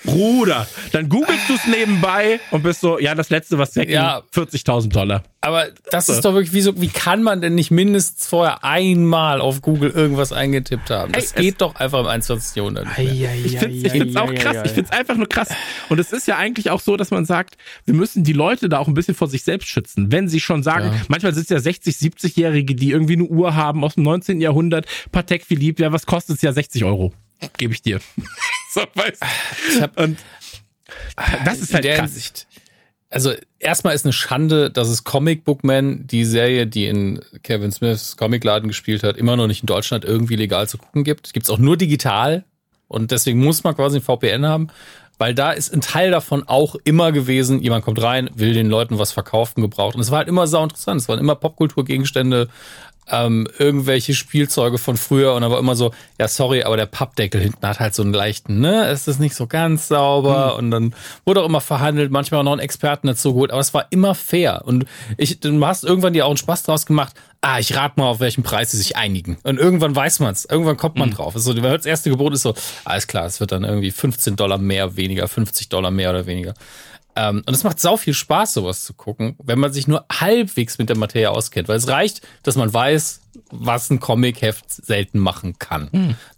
Bruder, 0.04 0.68
dann 0.92 1.10
googelst 1.10 1.48
du 1.50 1.54
es 1.54 1.66
nebenbei 1.68 2.40
und 2.52 2.64
bist 2.64 2.82
so, 2.82 3.00
ja, 3.00 3.16
das 3.16 3.30
letzte, 3.30 3.58
was 3.58 3.76
weg 3.76 3.90
Ja. 3.90 4.22
40.000 4.34 4.90
Dollar. 4.90 5.24
Aber 5.44 5.68
das 5.90 6.08
ist 6.10 6.24
doch 6.24 6.34
wirklich, 6.34 6.54
wie, 6.54 6.62
so, 6.62 6.80
wie 6.80 6.88
kann 6.88 7.24
man 7.24 7.42
denn 7.42 7.56
nicht 7.56 7.72
mindestens 7.72 8.28
vorher 8.28 8.64
einmal 8.64 9.42
auf 9.42 9.62
Google 9.62 9.90
irgendwas 9.90 10.32
eingetippt 10.32 10.90
haben? 10.92 11.12
Das 11.14 11.24
Ey, 11.24 11.30
es- 11.30 11.42
geht 11.42 11.62
doch 11.62 11.76
einfach 11.76 12.00
im 12.02 12.06
21. 12.08 12.56
Jahrhundert 12.58 12.86
nicht 12.98 13.20
mehr. 13.20 13.36
Ich 13.44 13.58
finde 13.58 13.76
ich 13.88 13.92
find's 13.92 14.16
auch 14.16 14.34
krass. 14.36 14.58
Ich 14.66 14.72
finde 14.72 14.90
es 14.92 14.98
einfach 14.98 15.16
nur 15.16 15.28
krass. 15.28 15.50
Und 15.90 16.00
es 16.00 16.12
ist 16.12 16.28
ja 16.28 16.38
eigentlich 16.38 16.70
auch 16.70 16.80
so, 16.82 16.96
dass 16.96 17.10
man 17.10 17.26
sagt, 17.26 17.58
wir 17.86 17.96
müssen 17.96 18.24
die 18.24 18.34
Leute 18.34 18.70
da 18.70 18.78
auch 18.78 18.88
ein 18.88 18.94
bisschen 18.94 19.16
vor 19.16 19.28
sich 19.28 19.44
selbst 19.44 19.68
schützen. 19.68 20.12
Wenn 20.12 20.28
sie 20.30 20.40
schon 20.40 20.62
sagen, 20.62 20.88
Ja. 20.94 21.02
manchmal 21.08 21.34
sind 21.34 21.44
es 21.44 21.50
ja 21.50 21.60
60, 21.60 21.96
70-Jährige, 21.96 22.76
die 22.76 22.92
irgendwie 22.92 23.14
eine 23.14 23.24
Uhr 23.24 23.56
haben 23.56 23.84
aus 23.84 23.96
dem 23.96 24.04
19. 24.04 24.42
Jahrhundert, 24.42 24.86
Patek 25.12 25.44
Philippe, 25.46 25.82
ja, 25.84 25.92
was 25.92 26.06
kostet 26.06 26.36
es 26.36 26.42
ja 26.44 26.54
60 26.54 26.84
Euro? 26.84 27.14
Gebe 27.58 27.74
ich 27.74 27.82
dir. 27.82 28.00
So, 28.74 28.82
weißt 28.94 29.24
Ich 29.76 29.82
hab, 29.82 30.00
Und 30.00 30.18
das 31.46 31.60
ist 31.60 31.74
halt 31.74 31.86
krass. 31.86 32.00
Hinsicht, 32.00 32.48
also 33.10 33.34
erstmal 33.60 33.94
ist 33.94 34.06
eine 34.06 34.14
Schande, 34.14 34.72
dass 34.72 34.88
es 34.88 35.04
Comic 35.04 35.44
Book 35.44 35.64
Man, 35.64 36.08
die 36.08 36.24
Serie, 36.24 36.66
die 36.66 36.88
in 36.88 37.20
Kevin 37.44 37.72
Smiths 37.72 38.16
Comicladen 38.16 38.70
gespielt 38.70 39.04
hat, 39.04 39.18
immer 39.18 39.36
noch 39.36 39.48
nicht 39.48 39.64
in 39.64 39.68
Deutschland 39.68 40.06
irgendwie 40.06 40.38
legal 40.38 40.68
zu 40.70 40.78
gucken 40.78 41.04
gibt. 41.04 41.34
Gibt 41.34 41.46
es 41.46 41.50
auch 41.50 41.58
nur 41.58 41.76
digital 41.76 42.46
und 42.88 43.12
deswegen 43.12 43.44
muss 43.44 43.64
man 43.64 43.76
quasi 43.76 43.98
ein 43.98 44.02
VPN 44.02 44.46
haben, 44.46 44.70
weil 45.18 45.36
da 45.36 45.52
ist 45.52 45.74
ein 45.74 45.82
Teil 45.82 46.10
davon 46.10 46.48
auch 46.48 46.76
immer 46.86 47.12
gewesen, 47.12 47.62
jemand 47.62 47.84
kommt 47.84 48.02
rein, 48.02 48.30
will 48.34 48.54
den 48.54 48.70
Leuten 48.70 48.98
was 48.98 49.12
verkaufen, 49.12 49.62
gebraucht 49.62 49.96
und 49.96 50.02
es 50.02 50.10
war 50.10 50.20
halt 50.20 50.30
immer 50.30 50.48
sau 50.48 50.64
interessant. 50.64 51.02
Es 51.02 51.10
waren 51.10 51.20
immer 51.20 51.36
Popkulturgegenstände, 51.36 52.48
ähm, 53.12 53.48
irgendwelche 53.60 54.14
Spielzeuge 54.14 54.78
von 54.78 54.98
früher 54.98 55.34
und 55.34 55.42
dann 55.42 55.52
war 55.52 55.60
immer 55.60 55.76
so, 55.76 55.94
ja 56.20 56.28
sorry, 56.28 56.64
aber 56.64 56.78
der 56.78 56.86
Pappdeckel 56.86 57.42
hinten 57.42 57.68
hat 57.68 57.80
halt 57.80 57.94
so 57.94 58.04
einen 58.04 58.14
leichten, 58.14 58.60
ne, 58.60 58.86
es 58.88 59.08
ist 59.08 59.20
nicht 59.20 59.36
so 59.36 59.48
ganz 59.48 59.90
sauber 59.90 60.56
und 60.56 60.72
dann 60.72 60.96
wurde 61.26 61.42
auch 61.42 61.46
immer 61.46 61.62
verhandelt, 61.62 62.12
manchmal 62.12 62.40
auch 62.40 62.46
noch 62.46 62.54
einen 62.54 62.62
Experten 62.62 63.08
dazu 63.08 63.34
geholt, 63.34 63.52
aber 63.52 63.60
es 63.60 63.74
war 63.74 63.88
immer 63.90 64.16
fair 64.16 64.62
und 64.66 64.86
ich, 65.18 65.40
du 65.40 65.66
hast 65.66 65.84
irgendwann 65.84 66.14
dir 66.14 66.26
auch 66.26 66.30
einen 66.30 66.38
Spaß 66.38 66.64
draus 66.64 66.86
gemacht, 66.86 67.14
ah, 67.42 67.60
ich 67.60 67.76
rate 67.76 68.00
mal, 68.00 68.08
auf 68.08 68.20
welchen 68.20 68.44
Preis 68.44 68.72
sie 68.72 68.78
sich 68.78 68.96
einigen 68.96 69.38
und 69.44 69.60
irgendwann 69.60 69.96
weiß 69.96 70.20
man's, 70.20 70.46
irgendwann 70.46 70.78
kommt 70.78 70.96
man 70.98 71.12
drauf. 71.12 71.36
Also 71.36 71.54
das 71.54 71.86
erste 71.86 72.10
Gebot 72.10 72.34
ist 72.34 72.44
so, 72.44 72.54
alles 72.86 73.08
klar, 73.08 73.26
es 73.26 73.40
wird 73.40 73.52
dann 73.52 73.64
irgendwie 73.64 73.92
15 73.92 74.36
Dollar 74.36 74.58
mehr, 74.58 74.96
weniger, 74.96 75.28
50 75.28 75.70
Dollar 75.70 75.92
mehr 75.92 76.12
oder 76.12 76.26
weniger. 76.26 76.54
Ähm, 77.22 77.44
und 77.46 77.54
es 77.54 77.64
macht 77.64 77.80
sau 77.80 77.98
viel 77.98 78.16
Spaß, 78.16 78.56
sowas 78.56 78.84
zu 78.84 78.94
gucken, 78.94 79.36
wenn 79.44 79.60
man 79.60 79.72
sich 79.72 79.88
nur 79.88 80.06
halbwegs 80.12 80.80
mit 80.80 80.90
der 80.90 80.98
Materie 80.98 81.30
auskennt, 81.30 81.68
weil 81.68 81.78
es 81.78 81.88
reicht, 81.88 82.22
dass 82.42 82.56
man 82.56 82.74
weiß, 82.74 83.22
was 83.52 83.90
ein 83.92 84.00
Comic-Heft 84.00 84.72
selten 84.72 85.20
machen 85.20 85.60
kann. 85.60 85.90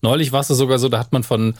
Neulich 0.02 0.32
war 0.34 0.42
es 0.42 0.50
sogar 0.50 0.80
so, 0.80 0.90
da 0.90 1.00
hat 1.00 1.14
man 1.14 1.24
von, 1.24 1.54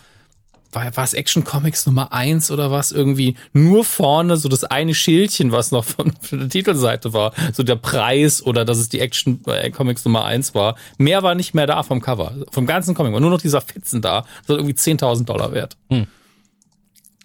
war, 0.74 0.96
war 0.98 1.04
es 1.06 1.14
Action 1.14 1.46
Comics 1.46 1.86
Nummer 1.86 2.12
eins 2.12 2.52
oder 2.52 2.70
was 2.70 2.92
irgendwie 2.92 3.38
nur 3.54 3.86
vorne 3.86 4.36
so 4.36 4.50
das 4.50 4.66
eine 4.66 4.94
Schildchen, 4.94 5.54
was 5.54 5.72
noch 5.72 5.86
von, 5.86 6.12
von 6.22 6.40
der 6.40 6.50
Titelseite 6.50 7.14
war, 7.14 7.32
so 7.54 7.64
der 7.64 7.78
Preis 7.78 8.46
oder 8.46 8.66
dass 8.66 8.78
es 8.78 8.90
die 8.90 9.00
Action 9.00 9.42
äh, 9.46 9.72
Comics 9.72 10.04
Nummer 10.04 10.26
eins 10.26 10.54
war. 10.54 10.76
Mehr 10.98 11.24
war 11.24 11.34
nicht 11.34 11.54
mehr 11.54 11.68
da 11.68 11.84
vom 11.84 12.02
Cover, 12.02 12.34
vom 12.52 12.66
ganzen 12.66 12.94
Comic, 12.94 13.14
war 13.14 13.22
nur 13.22 13.32
noch 13.32 13.42
dieser 13.42 13.62
Fitzen 13.62 14.02
da, 14.02 14.26
das 14.42 14.50
war 14.50 14.58
irgendwie 14.58 14.76
10.000 14.76 15.24
Dollar 15.24 15.54
wert 15.54 15.78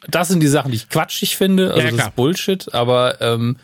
das 0.06 0.28
sind 0.28 0.40
die 0.40 0.48
Sachen, 0.48 0.70
die 0.70 0.76
ich 0.76 0.88
quatschig 0.88 1.36
finde. 1.36 1.72
Also 1.72 1.80
Ja, 1.80 1.90
das 1.90 2.06
ist 2.06 2.16
Bullshit, 2.16 2.72
aber 2.74 3.20
ähm, 3.20 3.56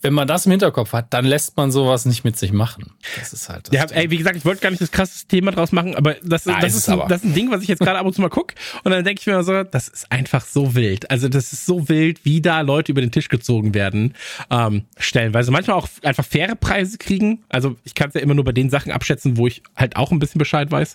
wenn 0.00 0.12
man 0.12 0.28
das 0.28 0.46
im 0.46 0.52
Hinterkopf 0.52 0.92
hat, 0.92 1.12
dann 1.12 1.24
lässt 1.24 1.56
man 1.56 1.72
sowas 1.72 2.04
nicht 2.04 2.24
mit 2.24 2.36
sich 2.36 2.52
machen. 2.52 2.92
Das 3.18 3.32
ist 3.32 3.48
halt 3.48 3.66
das 3.66 3.74
Ja, 3.74 3.84
ey, 3.96 4.10
wie 4.10 4.16
gesagt, 4.16 4.36
ich 4.36 4.44
wollte 4.44 4.60
gar 4.60 4.70
nicht 4.70 4.80
das 4.80 4.90
krasse 4.90 5.26
Thema 5.26 5.50
draus 5.50 5.72
machen, 5.72 5.96
aber 5.96 6.14
das, 6.22 6.46
Nein, 6.46 6.60
das, 6.60 6.74
ist 6.74 6.88
ein, 6.88 7.00
aber. 7.00 7.08
das 7.08 7.22
ist 7.22 7.30
ein 7.30 7.34
Ding, 7.34 7.50
was 7.50 7.62
ich 7.62 7.68
jetzt 7.68 7.80
gerade 7.80 7.98
ab 7.98 8.06
und 8.06 8.12
zu 8.14 8.20
mal 8.20 8.28
guck 8.28 8.54
und 8.84 8.92
dann 8.92 9.04
denke 9.04 9.20
ich 9.20 9.26
mir 9.26 9.42
so, 9.42 9.64
das 9.64 9.88
ist 9.88 10.10
einfach 10.10 10.44
so 10.44 10.74
wild. 10.74 11.10
Also 11.10 11.28
das 11.28 11.52
ist 11.52 11.66
so 11.66 11.88
wild, 11.88 12.24
wie 12.24 12.40
da 12.40 12.60
Leute 12.60 12.92
über 12.92 13.00
den 13.00 13.10
Tisch 13.10 13.28
gezogen 13.28 13.74
werden, 13.74 14.14
ähm, 14.50 14.84
stellenweise. 14.98 15.50
Manchmal 15.50 15.76
auch 15.76 15.88
einfach 16.02 16.24
faire 16.24 16.54
Preise 16.54 16.98
kriegen. 16.98 17.44
Also 17.48 17.76
ich 17.84 17.94
kann 17.94 18.08
es 18.08 18.14
ja 18.14 18.20
immer 18.20 18.34
nur 18.34 18.44
bei 18.44 18.52
den 18.52 18.70
Sachen 18.70 18.92
abschätzen, 18.92 19.36
wo 19.36 19.46
ich 19.46 19.62
halt 19.74 19.96
auch 19.96 20.12
ein 20.12 20.18
bisschen 20.18 20.38
Bescheid 20.38 20.70
weiß. 20.70 20.94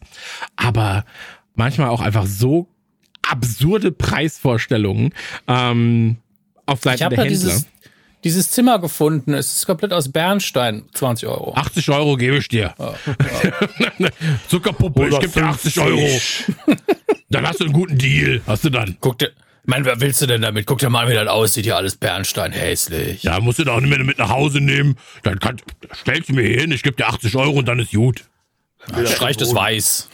Aber 0.56 1.06
manchmal 1.56 1.90
auch 1.90 2.02
einfach 2.02 2.26
so 2.26 2.68
absurde 3.30 3.92
Preisvorstellungen 3.92 5.14
ähm, 5.48 6.18
auf 6.66 6.82
Seiten 6.82 6.96
ich 6.96 7.04
habe 7.04 7.16
der 7.16 7.26
Händler. 7.26 7.40
dieses, 7.40 7.68
dieses 8.24 8.52
Zimmer 8.52 8.80
gefunden. 8.80 9.34
Es 9.34 9.54
ist 9.58 9.66
komplett 9.66 9.94
aus 9.94 10.12
Bernstein, 10.12 10.84
20 10.94 11.28
Euro. 11.28 11.54
80 11.56 11.90
Euro 11.90 12.16
gebe 12.16 12.38
ich 12.38 12.48
dir. 12.48 12.74
Zuckerpuppe, 14.48 15.10
ich 15.10 15.20
gebe 15.20 15.34
dir 15.34 15.46
80 15.46 15.80
Euro. 15.80 16.22
dann 17.30 17.48
hast 17.48 17.60
du 17.60 17.66
einen 17.66 17.74
guten 17.74 17.98
Deal. 17.98 18.42
Hast 18.48 18.66
du 18.66 18.70
dann. 18.70 18.98
Guck 19.00 19.20
dir, 19.20 19.32
Mann, 19.66 19.86
wer 19.86 20.00
willst 20.02 20.22
du 20.22 20.26
denn 20.26 20.42
damit? 20.42 20.66
Guck 20.66 20.80
dir 20.80 20.90
mal 20.90 21.10
wie 21.10 21.14
das 21.14 21.28
aussieht. 21.28 21.66
Hier 21.66 21.78
alles 21.78 21.96
Bernstein, 21.96 22.52
hässlich. 22.52 23.24
Ja, 23.24 23.40
musst 23.40 23.60
du 23.60 23.64
doch 23.64 23.80
nicht 23.80 23.90
mehr 23.90 24.04
mit 24.04 24.18
nach 24.18 24.30
Hause 24.30 24.60
nehmen. 24.60 24.98
Dann 25.24 25.40
kann, 25.40 25.58
stellst 25.96 26.30
du 26.30 26.34
mir 26.34 26.44
hin, 26.44 26.72
ich 26.72 26.84
gebe 26.84 26.96
dir 26.96 27.08
80 27.08 27.36
Euro 27.36 27.60
und 27.60 27.68
dann 27.68 27.80
ist 27.80 27.92
gut. 27.92 28.26
Streicht 29.06 29.42
es 29.42 29.56
weiß. 29.56 30.10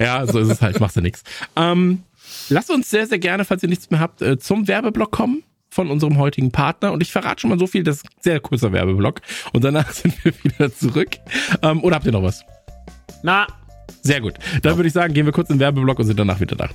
Ja, 0.00 0.26
so 0.26 0.38
ist 0.38 0.48
es 0.48 0.62
halt, 0.62 0.80
machst 0.80 0.96
du 0.96 1.00
nichts. 1.00 1.22
Ähm, 1.54 2.02
lasst 2.48 2.70
uns 2.70 2.90
sehr, 2.90 3.06
sehr 3.06 3.18
gerne, 3.18 3.44
falls 3.44 3.62
ihr 3.62 3.68
nichts 3.68 3.90
mehr 3.90 4.00
habt, 4.00 4.22
äh, 4.22 4.38
zum 4.38 4.68
Werbeblock 4.68 5.10
kommen 5.10 5.42
von 5.70 5.90
unserem 5.90 6.18
heutigen 6.18 6.50
Partner. 6.50 6.92
Und 6.92 7.02
ich 7.02 7.12
verrate 7.12 7.40
schon 7.40 7.50
mal 7.50 7.58
so 7.58 7.66
viel, 7.66 7.82
das 7.82 7.96
ist 7.98 8.06
ein 8.06 8.22
sehr 8.22 8.40
kurzer 8.40 8.72
Werbeblock. 8.72 9.20
Und 9.52 9.64
danach 9.64 9.90
sind 9.92 10.24
wir 10.24 10.32
wieder 10.42 10.72
zurück. 10.72 11.10
Ähm, 11.62 11.82
oder 11.84 11.96
habt 11.96 12.06
ihr 12.06 12.12
noch 12.12 12.22
was? 12.22 12.42
Na, 13.22 13.46
Sehr 14.02 14.20
gut. 14.20 14.34
Dann 14.62 14.76
würde 14.76 14.86
ich 14.86 14.92
sagen, 14.92 15.12
gehen 15.14 15.26
wir 15.26 15.32
kurz 15.32 15.50
in 15.50 15.56
den 15.56 15.60
Werbeblock 15.60 15.98
und 15.98 16.06
sind 16.06 16.18
danach 16.18 16.40
wieder 16.40 16.56
da. 16.56 16.68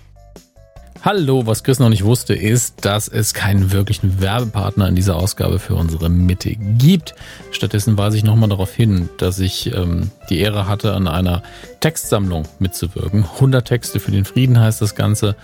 Hallo, 1.06 1.46
was 1.46 1.66
Chris 1.66 1.80
noch 1.80 1.90
nicht 1.90 2.06
wusste, 2.06 2.34
ist, 2.34 2.86
dass 2.86 3.10
es 3.10 3.34
keinen 3.34 3.74
wirklichen 3.74 4.22
Werbepartner 4.22 4.88
in 4.88 4.96
dieser 4.96 5.18
Ausgabe 5.18 5.60
für 5.60 5.76
unsere 5.76 6.10
Mitte 6.10 6.56
gibt. 6.56 7.14
Stattdessen 7.52 7.98
weise 7.98 8.16
ich 8.16 8.24
nochmal 8.24 8.48
darauf 8.48 8.74
hin, 8.74 9.10
dass 9.18 9.40
ich 9.40 9.76
ähm, 9.76 10.12
die 10.30 10.40
Ehre 10.40 10.66
hatte, 10.66 10.94
an 10.94 11.10
einer 11.10 11.44
Textsammlung 11.82 12.48
mitzuwirken. 12.60 13.26
100 13.26 13.68
Texte 13.68 14.00
für 14.00 14.12
den 14.12 14.24
Frieden 14.24 14.58
heißt 14.58 14.82
das 14.82 14.96
Ganze. 14.96 15.36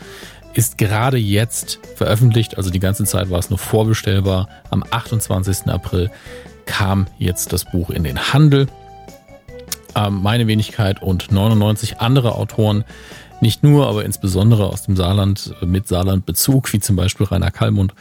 Ist 0.53 0.77
gerade 0.77 1.17
jetzt 1.17 1.79
veröffentlicht, 1.97 2.55
also 2.55 2.69
die 2.69 2.79
ganze 2.79 3.03
Zeit 3.03 3.29
war 3.29 3.39
es 3.39 3.49
nur 3.49 3.59
vorbestellbar. 3.59 4.47
Am 4.69 4.85
28. 4.89 5.67
April 5.67 6.09
kam 6.67 7.07
jetzt 7.17 7.51
das 7.51 7.65
Buch 7.65 7.89
in 7.89 8.05
den 8.05 8.31
Handel. 8.31 8.67
Ähm, 9.93 10.21
meine 10.21 10.47
Wenigkeit 10.47 11.01
und 11.01 11.33
99 11.33 11.99
andere 11.99 12.35
Autoren 12.35 12.85
nicht 13.41 13.63
nur, 13.63 13.87
aber 13.87 14.05
insbesondere 14.05 14.67
aus 14.67 14.83
dem 14.83 14.95
Saarland 14.95 15.53
äh, 15.61 15.65
mit 15.65 15.87
Saarland-Bezug, 15.87 16.71
wie 16.73 16.79
zum 16.79 16.95
Beispiel 16.95 17.25
Rainer 17.25 17.51
Kallmund, 17.51 17.93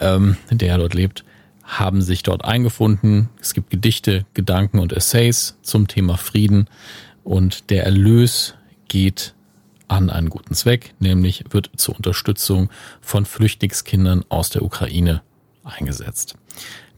ähm, 0.00 0.36
der 0.50 0.68
ja 0.68 0.78
dort 0.78 0.94
lebt, 0.94 1.24
haben 1.64 2.02
sich 2.02 2.22
dort 2.22 2.44
eingefunden. 2.44 3.28
Es 3.40 3.54
gibt 3.54 3.70
Gedichte, 3.70 4.26
Gedanken 4.34 4.78
und 4.78 4.92
Essays 4.92 5.56
zum 5.62 5.88
Thema 5.88 6.16
Frieden 6.16 6.68
und 7.24 7.70
der 7.70 7.84
Erlös 7.84 8.54
geht 8.88 9.34
an 9.88 10.10
einen 10.10 10.30
guten 10.30 10.54
Zweck, 10.54 10.94
nämlich 10.98 11.44
wird 11.50 11.70
zur 11.76 11.96
Unterstützung 11.96 12.70
von 13.00 13.24
Flüchtlingskindern 13.26 14.24
aus 14.28 14.50
der 14.50 14.62
Ukraine 14.62 15.22
eingesetzt. 15.64 16.34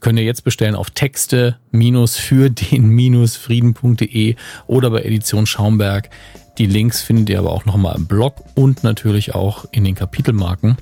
Könnt 0.01 0.19
ihr 0.19 0.24
jetzt 0.24 0.44
bestellen 0.44 0.74
auf 0.74 0.90
texte-für 0.90 2.51
den-frieden.de 2.51 4.36
oder 4.66 4.90
bei 4.90 5.02
Edition 5.02 5.47
Schaumberg. 5.47 6.11
Die 6.59 6.66
Links 6.66 7.02
findet 7.02 7.31
ihr 7.31 7.39
aber 7.39 7.51
auch 7.51 7.64
nochmal 7.64 7.97
im 7.97 8.06
Blog 8.06 8.36
und 8.55 8.85
natürlich 8.85 9.35
auch 9.35 9.64
in 9.72 9.85
den 9.85 9.94
Kapitelmarken. 9.94 10.76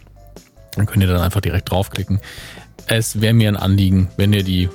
Dann 0.77 0.87
könnt 0.87 1.03
ihr 1.03 1.09
dann 1.09 1.23
einfach 1.23 1.41
direkt 1.41 1.71
draufklicken. 1.71 2.21
Es 2.87 3.21
wäre 3.21 3.33
mir 3.33 3.49
ein 3.49 3.57
Anliegen, 3.57 4.09
wenn 4.17 4.33
ihr 4.33 4.43
die, 4.43 4.69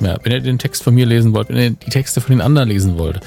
ja, 0.00 0.18
wenn 0.22 0.32
ihr 0.32 0.40
den 0.40 0.58
Text 0.58 0.82
von 0.82 0.94
mir 0.94 1.06
lesen 1.06 1.32
wollt, 1.32 1.48
wenn 1.48 1.56
ihr 1.56 1.70
die 1.70 1.90
Texte 1.90 2.20
von 2.20 2.32
den 2.32 2.40
anderen 2.40 2.68
lesen 2.68 2.98
wollt, 2.98 3.20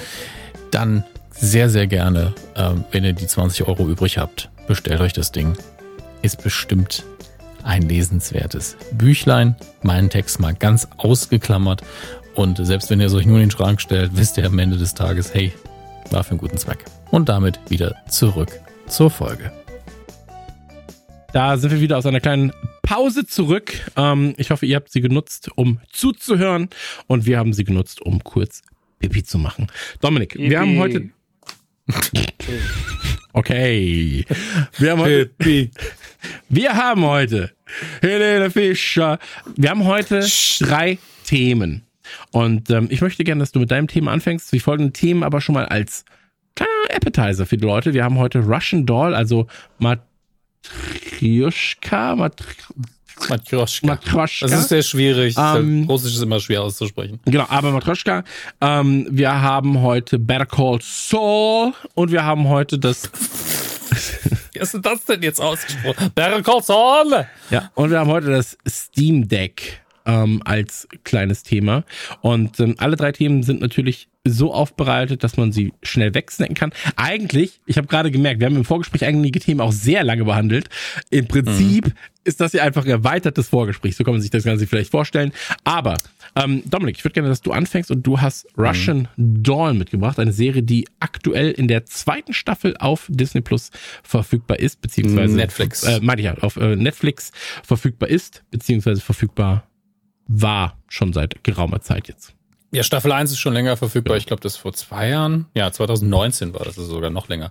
dann 0.71 1.03
sehr, 1.31 1.69
sehr 1.69 1.87
gerne, 1.87 2.33
ähm, 2.55 2.85
wenn 2.91 3.03
ihr 3.03 3.13
die 3.13 3.27
20 3.27 3.67
Euro 3.67 3.87
übrig 3.87 4.17
habt, 4.17 4.49
bestellt 4.67 5.01
euch 5.01 5.13
das 5.13 5.31
Ding. 5.31 5.57
Ist 6.21 6.43
bestimmt 6.43 7.03
ein 7.63 7.81
lesenswertes 7.83 8.77
Büchlein. 8.91 9.55
Meinen 9.81 10.09
Text 10.09 10.39
mal 10.39 10.53
ganz 10.53 10.87
ausgeklammert. 10.97 11.81
Und 12.35 12.65
selbst 12.65 12.89
wenn 12.89 12.99
ihr 12.99 13.07
es 13.07 13.13
euch 13.13 13.25
nur 13.25 13.37
in 13.37 13.45
den 13.45 13.51
Schrank 13.51 13.81
stellt, 13.81 14.11
wisst 14.15 14.37
ihr 14.37 14.45
am 14.45 14.59
Ende 14.59 14.77
des 14.77 14.93
Tages, 14.93 15.33
hey, 15.33 15.53
war 16.11 16.23
für 16.23 16.31
einen 16.31 16.39
guten 16.39 16.57
Zweck. 16.57 16.85
Und 17.15 17.29
damit 17.29 17.61
wieder 17.69 17.95
zurück 18.09 18.49
zur 18.87 19.09
Folge. 19.09 19.49
Da 21.31 21.55
sind 21.55 21.71
wir 21.71 21.79
wieder 21.79 21.97
aus 21.97 22.05
einer 22.05 22.19
kleinen 22.19 22.51
Pause 22.81 23.25
zurück. 23.25 23.71
Ähm, 23.95 24.33
ich 24.35 24.51
hoffe, 24.51 24.65
ihr 24.65 24.75
habt 24.75 24.91
sie 24.91 24.99
genutzt, 24.99 25.49
um 25.55 25.79
zuzuhören. 25.89 26.67
Und 27.07 27.25
wir 27.25 27.39
haben 27.39 27.53
sie 27.53 27.63
genutzt, 27.63 28.01
um 28.01 28.21
kurz 28.21 28.63
Pipi 28.99 29.23
zu 29.23 29.37
machen. 29.37 29.67
Dominik, 30.01 30.33
Pipi. 30.33 30.49
wir 30.49 30.59
haben 30.59 30.77
heute. 30.77 31.09
okay. 33.31 34.25
Wir 34.77 34.91
haben 34.91 34.99
heute. 34.99 35.27
Pipi. 35.27 35.71
Wir 36.49 36.73
haben 36.73 37.05
heute. 37.05 37.51
Helene 38.01 38.51
Fischer. 38.51 39.19
Wir 39.55 39.69
haben 39.69 39.85
heute 39.85 40.27
drei 40.59 40.97
Themen. 41.23 41.83
Und 42.31 42.69
ähm, 42.71 42.87
ich 42.91 42.99
möchte 42.99 43.23
gerne, 43.23 43.39
dass 43.39 43.53
du 43.53 43.61
mit 43.61 43.71
deinem 43.71 43.87
Thema 43.87 44.11
anfängst. 44.11 44.51
Die 44.51 44.59
folgenden 44.59 44.91
Themen 44.91 45.23
aber 45.23 45.39
schon 45.39 45.55
mal 45.55 45.65
als 45.65 46.03
Appetizer 46.89 47.45
für 47.45 47.57
die 47.57 47.65
Leute. 47.65 47.93
Wir 47.93 48.03
haben 48.03 48.17
heute 48.17 48.39
Russian 48.39 48.85
Doll, 48.85 49.13
also 49.13 49.47
Matryoshka, 49.79 52.15
Matryoshka. 52.15 53.87
Matroschka. 53.87 54.47
Das 54.47 54.59
ist 54.59 54.69
sehr 54.69 54.83
schwierig. 54.83 55.35
Ähm, 55.37 55.85
Russisch 55.87 56.15
ist 56.15 56.21
immer 56.21 56.39
schwer 56.39 56.63
auszusprechen. 56.63 57.19
Genau, 57.25 57.45
aber 57.49 57.71
Matroschka. 57.71 58.23
Ähm, 58.61 59.07
wir 59.09 59.41
haben 59.41 59.81
heute 59.81 60.19
Better 60.19 60.45
Call 60.45 60.79
Saul 60.81 61.73
und 61.93 62.11
wir 62.11 62.23
haben 62.23 62.47
heute 62.49 62.79
das. 62.79 63.09
Wie 64.53 64.59
hast 64.59 64.73
du 64.73 64.79
das 64.79 65.05
denn 65.05 65.21
jetzt 65.21 65.41
ausgesprochen? 65.41 66.11
Better 66.15 66.41
Call 66.41 66.63
Saul! 66.63 67.27
Ja, 67.49 67.71
und 67.75 67.91
wir 67.91 67.99
haben 67.99 68.09
heute 68.09 68.31
das 68.31 68.57
Steam 68.67 69.27
Deck 69.27 69.81
ähm, 70.05 70.41
als 70.45 70.87
kleines 71.03 71.43
Thema. 71.43 71.83
Und 72.21 72.59
ähm, 72.59 72.75
alle 72.77 72.95
drei 72.95 73.11
Themen 73.11 73.43
sind 73.43 73.61
natürlich 73.61 74.07
so 74.27 74.53
aufbereitet, 74.53 75.23
dass 75.23 75.37
man 75.37 75.51
sie 75.51 75.73
schnell 75.83 76.13
wegsnacken 76.13 76.55
kann. 76.55 76.73
Eigentlich, 76.95 77.61
ich 77.65 77.77
habe 77.77 77.87
gerade 77.87 78.11
gemerkt, 78.11 78.39
wir 78.39 78.47
haben 78.47 78.55
im 78.55 78.65
Vorgespräch 78.65 79.05
einige 79.05 79.39
Themen 79.39 79.61
auch 79.61 79.71
sehr 79.71 80.03
lange 80.03 80.25
behandelt. 80.25 80.69
Im 81.11 81.27
Prinzip 81.27 81.87
mhm. 81.87 81.93
ist 82.23 82.41
das 82.41 82.53
ja 82.53 82.63
einfach 82.63 82.85
ein 82.85 82.91
erweitertes 82.91 83.49
Vorgespräch. 83.49 83.95
So 83.95 84.03
kann 84.03 84.13
man 84.13 84.21
sich 84.21 84.31
das 84.31 84.43
Ganze 84.43 84.65
vielleicht 84.65 84.89
vorstellen. 84.89 85.31
Aber 85.63 85.97
ähm, 86.35 86.63
Dominik, 86.65 86.97
ich 86.97 87.03
würde 87.05 87.13
gerne, 87.13 87.29
dass 87.29 87.41
du 87.41 87.51
anfängst 87.51 87.91
und 87.91 88.05
du 88.05 88.19
hast 88.19 88.47
Russian 88.57 89.07
mhm. 89.15 89.43
Dawn 89.43 89.77
mitgebracht, 89.77 90.19
eine 90.19 90.33
Serie, 90.33 90.63
die 90.63 90.87
aktuell 90.99 91.51
in 91.51 91.67
der 91.67 91.85
zweiten 91.85 92.33
Staffel 92.33 92.75
auf 92.77 93.05
Disney 93.09 93.41
Plus 93.41 93.69
verfügbar 94.03 94.59
ist, 94.59 94.81
beziehungsweise 94.81 95.35
Netflix. 95.35 95.83
Äh, 95.83 95.99
meine 96.01 96.21
ich 96.21 96.25
ja, 96.25 96.35
auf 96.39 96.57
äh, 96.57 96.75
Netflix 96.75 97.31
verfügbar 97.63 98.09
ist, 98.09 98.43
beziehungsweise 98.49 99.01
verfügbar 99.01 99.67
war 100.27 100.77
schon 100.87 101.13
seit 101.13 101.43
geraumer 101.43 101.81
Zeit 101.81 102.07
jetzt. 102.07 102.33
Ja, 102.71 102.83
Staffel 102.83 103.11
1 103.11 103.31
ist 103.31 103.39
schon 103.39 103.53
länger 103.53 103.77
verfügbar. 103.77 104.17
Ich 104.17 104.25
glaube, 104.25 104.41
das 104.41 104.57
vor 104.57 104.73
zwei 104.73 105.09
Jahren. 105.09 105.45
Ja, 105.55 105.71
2019 105.71 106.53
war 106.53 106.65
das 106.65 106.77
also 106.77 106.95
sogar 106.95 107.09
noch 107.09 107.29
länger. 107.29 107.49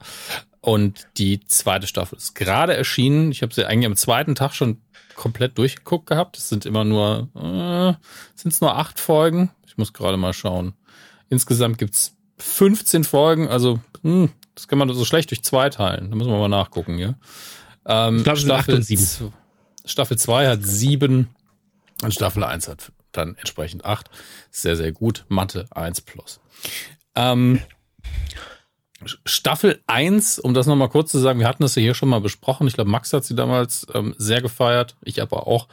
Und 0.60 1.06
die 1.16 1.40
zweite 1.46 1.86
Staffel 1.86 2.18
ist 2.18 2.34
gerade 2.34 2.76
erschienen. 2.76 3.30
Ich 3.32 3.42
habe 3.42 3.54
sie 3.54 3.64
eigentlich 3.64 3.86
am 3.86 3.96
zweiten 3.96 4.34
Tag 4.34 4.54
schon 4.54 4.82
komplett 5.14 5.56
durchgeguckt 5.56 6.06
gehabt. 6.06 6.36
Es 6.36 6.48
sind 6.48 6.66
immer 6.66 6.84
nur, 6.84 7.28
äh, 7.34 7.94
sind 8.34 8.52
es 8.52 8.60
nur 8.60 8.76
acht 8.76 8.98
Folgen. 9.00 9.50
Ich 9.66 9.78
muss 9.78 9.92
gerade 9.92 10.16
mal 10.16 10.32
schauen. 10.32 10.74
Insgesamt 11.30 11.78
gibt's 11.78 12.16
15 12.38 13.04
Folgen. 13.04 13.48
Also, 13.48 13.80
hm, 14.02 14.30
das 14.54 14.68
kann 14.68 14.78
man 14.78 14.92
so 14.92 15.04
schlecht 15.04 15.30
durch 15.30 15.42
zwei 15.42 15.70
teilen. 15.70 16.10
Da 16.10 16.16
müssen 16.16 16.30
wir 16.30 16.38
mal 16.38 16.48
nachgucken, 16.48 16.98
ja. 16.98 17.14
Ähm, 17.86 18.18
ich 18.18 18.24
glaube, 18.24 18.40
Staffel 18.40 18.82
7. 18.82 19.32
Staffel 19.86 20.18
2 20.18 20.48
hat 20.48 20.62
sieben 20.62 21.28
und 22.02 22.12
Staffel 22.12 22.44
1 22.44 22.68
hat 22.68 22.92
dann 23.12 23.36
entsprechend 23.36 23.84
8. 23.84 24.10
Sehr, 24.50 24.76
sehr 24.76 24.92
gut. 24.92 25.24
Mathe 25.28 25.66
1 25.70 26.00
plus. 26.02 26.40
Ähm, 27.14 27.60
Staffel 29.24 29.82
1, 29.86 30.38
um 30.38 30.54
das 30.54 30.66
nochmal 30.66 30.88
kurz 30.88 31.10
zu 31.10 31.18
sagen, 31.18 31.38
wir 31.38 31.48
hatten 31.48 31.62
das 31.62 31.74
ja 31.74 31.82
hier 31.82 31.94
schon 31.94 32.08
mal 32.08 32.20
besprochen. 32.20 32.66
Ich 32.66 32.74
glaube, 32.74 32.90
Max 32.90 33.12
hat 33.12 33.24
sie 33.24 33.34
damals 33.34 33.86
ähm, 33.94 34.14
sehr 34.18 34.40
gefeiert. 34.40 34.96
Ich 35.02 35.22
aber 35.22 35.46
auch. 35.46 35.68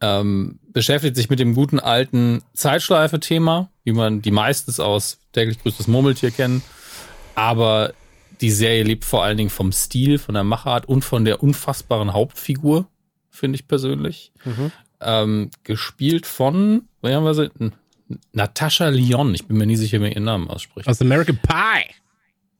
Ähm, 0.00 0.60
beschäftigt 0.68 1.16
sich 1.16 1.28
mit 1.28 1.40
dem 1.40 1.54
guten 1.54 1.80
alten 1.80 2.42
Zeitschleife-Thema, 2.54 3.68
wie 3.82 3.92
man 3.92 4.22
die 4.22 4.30
meistens 4.30 4.78
aus 4.78 5.18
täglich 5.32 5.60
grüßtes 5.60 5.88
Murmeltier 5.88 6.30
kennen. 6.30 6.62
Aber 7.34 7.92
die 8.40 8.52
Serie 8.52 8.84
lebt 8.84 9.04
vor 9.04 9.24
allen 9.24 9.36
Dingen 9.36 9.50
vom 9.50 9.72
Stil, 9.72 10.18
von 10.18 10.34
der 10.34 10.44
Machart 10.44 10.86
und 10.86 11.04
von 11.04 11.24
der 11.24 11.42
unfassbaren 11.42 12.12
Hauptfigur, 12.12 12.86
finde 13.28 13.56
ich 13.56 13.66
persönlich. 13.66 14.32
Mhm 14.44 14.70
ähm, 15.00 15.50
gespielt 15.64 16.26
von, 16.26 16.88
wie 17.02 17.14
haben 17.14 17.24
wir 17.24 17.34
sie? 17.34 17.50
Natascha 18.32 18.88
Lyon. 18.88 19.34
Ich 19.34 19.46
bin 19.46 19.58
mir 19.58 19.66
nie 19.66 19.76
sicher, 19.76 20.00
wer 20.00 20.10
ihren 20.10 20.24
Namen 20.24 20.48
ausspricht. 20.48 20.88
Aus 20.88 21.00
American 21.00 21.38
Pie. 21.38 21.94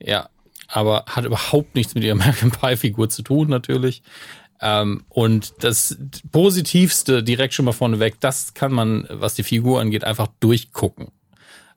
Ja, 0.01 0.28
aber 0.69 1.05
hat 1.06 1.24
überhaupt 1.24 1.74
nichts 1.74 1.94
mit 1.94 2.05
der 2.05 2.12
American 2.12 2.51
Pie-Figur 2.51 3.09
zu 3.09 3.23
tun, 3.23 3.48
natürlich. 3.48 4.02
Ähm, 4.60 5.05
und 5.09 5.55
das 5.60 5.97
Positivste 6.32 7.23
direkt 7.23 7.55
schon 7.55 7.65
mal 7.65 7.73
vorneweg, 7.73 8.20
das 8.20 8.55
kann 8.55 8.73
man, 8.73 9.06
was 9.10 9.35
die 9.35 9.43
Figur 9.43 9.81
angeht, 9.81 10.05
einfach 10.05 10.28
durchgucken. 10.40 11.09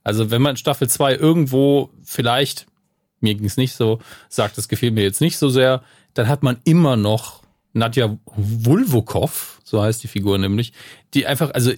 Also 0.03 0.31
wenn 0.31 0.41
man 0.41 0.51
in 0.51 0.57
Staffel 0.57 0.89
2 0.89 1.15
irgendwo 1.15 1.91
vielleicht, 2.03 2.65
mir 3.19 3.35
ging 3.35 3.45
es 3.45 3.57
nicht 3.57 3.73
so, 3.73 3.99
sagt, 4.29 4.57
das 4.57 4.67
gefiel 4.67 4.91
mir 4.91 5.03
jetzt 5.03 5.21
nicht 5.21 5.37
so 5.37 5.49
sehr, 5.49 5.83
dann 6.15 6.27
hat 6.27 6.41
man 6.41 6.57
immer 6.63 6.95
noch 6.95 7.40
Nadja 7.73 8.17
Wulvokov, 8.25 9.59
so 9.63 9.81
heißt 9.81 10.03
die 10.03 10.07
Figur 10.07 10.37
nämlich, 10.37 10.73
die 11.13 11.25
einfach, 11.25 11.51
also 11.53 11.71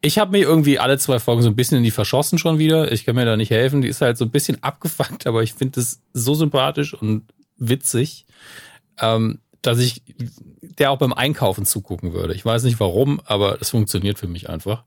ich 0.00 0.18
habe 0.18 0.32
mir 0.32 0.42
irgendwie 0.42 0.78
alle 0.78 0.98
zwei 0.98 1.18
Folgen 1.18 1.42
so 1.42 1.48
ein 1.48 1.56
bisschen 1.56 1.78
in 1.78 1.84
die 1.84 1.90
verschossen 1.90 2.38
schon 2.38 2.58
wieder. 2.58 2.92
Ich 2.92 3.06
kann 3.06 3.14
mir 3.14 3.24
da 3.24 3.38
nicht 3.38 3.50
helfen. 3.50 3.80
Die 3.80 3.88
ist 3.88 4.02
halt 4.02 4.18
so 4.18 4.26
ein 4.26 4.30
bisschen 4.30 4.58
abgefuckt, 4.62 5.26
aber 5.26 5.42
ich 5.42 5.54
finde 5.54 5.80
das 5.80 6.00
so 6.12 6.34
sympathisch 6.34 6.92
und 6.92 7.24
witzig, 7.56 8.26
ähm, 9.00 9.38
dass 9.62 9.78
ich 9.78 10.02
der 10.78 10.90
auch 10.90 10.98
beim 10.98 11.14
Einkaufen 11.14 11.64
zugucken 11.64 12.12
würde. 12.12 12.34
Ich 12.34 12.44
weiß 12.44 12.64
nicht 12.64 12.80
warum, 12.80 13.20
aber 13.24 13.60
es 13.62 13.70
funktioniert 13.70 14.18
für 14.18 14.28
mich 14.28 14.50
einfach. 14.50 14.84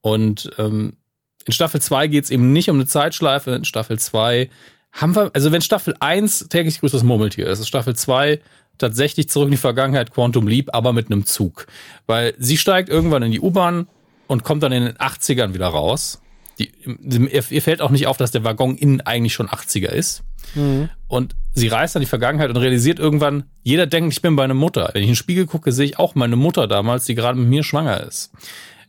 Und 0.00 0.50
ähm, 0.58 0.96
in 1.44 1.52
Staffel 1.52 1.82
2 1.82 2.06
geht 2.06 2.24
es 2.24 2.30
eben 2.30 2.52
nicht 2.52 2.70
um 2.70 2.76
eine 2.76 2.86
Zeitschleife. 2.86 3.50
In 3.50 3.64
Staffel 3.64 3.98
2 3.98 4.48
haben 4.92 5.14
wir, 5.14 5.30
also 5.34 5.52
wenn 5.52 5.60
Staffel 5.60 5.94
1 6.00 6.48
täglich 6.48 6.80
grüßt 6.80 6.94
das 6.94 7.02
Murmeltier 7.02 7.48
ist, 7.48 7.58
ist 7.58 7.68
Staffel 7.68 7.96
2 7.96 8.40
tatsächlich 8.78 9.28
zurück 9.28 9.46
in 9.46 9.52
die 9.52 9.56
Vergangenheit 9.56 10.12
Quantum 10.12 10.48
Leap, 10.48 10.70
aber 10.72 10.92
mit 10.92 11.06
einem 11.06 11.26
Zug. 11.26 11.66
Weil 12.06 12.34
sie 12.38 12.56
steigt 12.56 12.88
irgendwann 12.88 13.22
in 13.22 13.32
die 13.32 13.40
U-Bahn 13.40 13.86
und 14.26 14.44
kommt 14.44 14.62
dann 14.62 14.72
in 14.72 14.84
den 14.84 14.94
80ern 14.94 15.54
wieder 15.54 15.68
raus. 15.68 16.20
Die, 16.58 16.70
ihr, 16.84 17.62
fällt 17.62 17.80
auch 17.80 17.90
nicht 17.90 18.06
auf, 18.06 18.16
dass 18.16 18.30
der 18.30 18.44
Waggon 18.44 18.76
innen 18.76 19.00
eigentlich 19.00 19.32
schon 19.32 19.48
80er 19.48 19.88
ist. 19.88 20.22
Mhm. 20.54 20.90
Und 21.08 21.34
sie 21.54 21.68
reist 21.68 21.94
dann 21.94 22.00
die 22.00 22.06
Vergangenheit 22.06 22.50
und 22.50 22.56
realisiert 22.56 22.98
irgendwann, 22.98 23.44
jeder 23.62 23.86
denkt, 23.86 24.12
ich 24.12 24.22
bin 24.22 24.36
bei 24.36 24.44
einer 24.44 24.54
Mutter. 24.54 24.90
Wenn 24.92 25.02
ich 25.02 25.08
in 25.08 25.12
den 25.12 25.16
Spiegel 25.16 25.46
gucke, 25.46 25.72
sehe 25.72 25.86
ich 25.86 25.98
auch 25.98 26.14
meine 26.14 26.36
Mutter 26.36 26.66
damals, 26.66 27.06
die 27.06 27.14
gerade 27.14 27.38
mit 27.38 27.48
mir 27.48 27.62
schwanger 27.62 28.02
ist. 28.02 28.32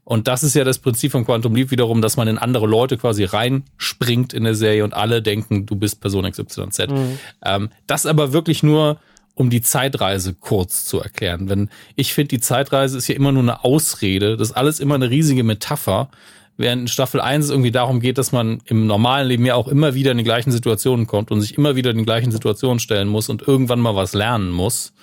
Und 0.06 0.28
das 0.28 0.44
ist 0.44 0.54
ja 0.54 0.66
das 0.66 0.80
Prinzip 0.80 1.14
von 1.14 1.26
Quantum 1.26 1.56
Leap 1.56 1.72
wiederum, 1.72 2.02
dass 2.02 2.18
man 2.18 2.28
in 2.28 2.38
andere 2.38 2.68
Leute 2.68 2.98
quasi 2.98 3.24
reinspringt 3.24 4.34
in 4.34 4.44
der 4.44 4.56
Serie 4.56 4.84
und 4.84 4.94
alle 4.94 5.22
denken, 5.22 5.66
du 5.66 5.76
bist 5.76 6.02
Person 6.02 6.30
XYZ. 6.30 6.90
Mhm. 6.90 7.20
Ähm, 7.44 7.70
das 7.88 8.06
aber 8.06 8.34
wirklich 8.34 8.64
nur 8.64 9.00
um 9.36 9.50
die 9.50 9.62
Zeitreise 9.62 10.34
kurz 10.34 10.86
zu 10.86 11.00
erklären. 11.00 11.50
Wenn 11.50 11.70
ich 11.96 12.14
finde, 12.14 12.30
die 12.30 12.40
Zeitreise 12.40 12.98
ist 12.98 13.08
ja 13.08 13.16
immer 13.16 13.32
nur 13.32 13.44
eine 13.44 13.64
Ausrede, 13.64 14.38
das 14.38 14.50
ist 14.50 14.56
alles 14.56 14.80
immer 14.80 14.96
eine 14.96 15.10
riesige 15.10 15.44
Metapher, 15.44 16.10
während 16.56 16.84
in 16.84 16.88
Staffel 16.88 17.20
1 17.20 17.46
es 17.46 17.52
irgendwie 17.52 17.72
darum 17.72 18.00
geht, 18.00 18.18
dass 18.18 18.32
man 18.32 18.62
im 18.66 18.86
normalen 18.86 19.28
Leben 19.28 19.46
ja 19.46 19.56
auch 19.56 19.68
immer 19.68 19.96
wieder 19.96 20.12
in 20.12 20.20
die 20.20 20.24
gleichen 20.24 20.52
Situationen 20.52 21.08
kommt 21.08 21.32
und 21.32 21.42
sich 21.42 21.58
immer 21.58 21.76
wieder 21.76 21.92
in 21.92 21.98
die 21.98 22.06
gleichen 22.06 22.32
Situationen 22.32 22.80
stellen 22.80 23.08
muss 23.08 23.30
und 23.30 23.48
irgendwann 23.48 23.80
mal 23.80 23.96
was 23.96 24.14
lernen 24.14 24.52
muss, 24.52 24.94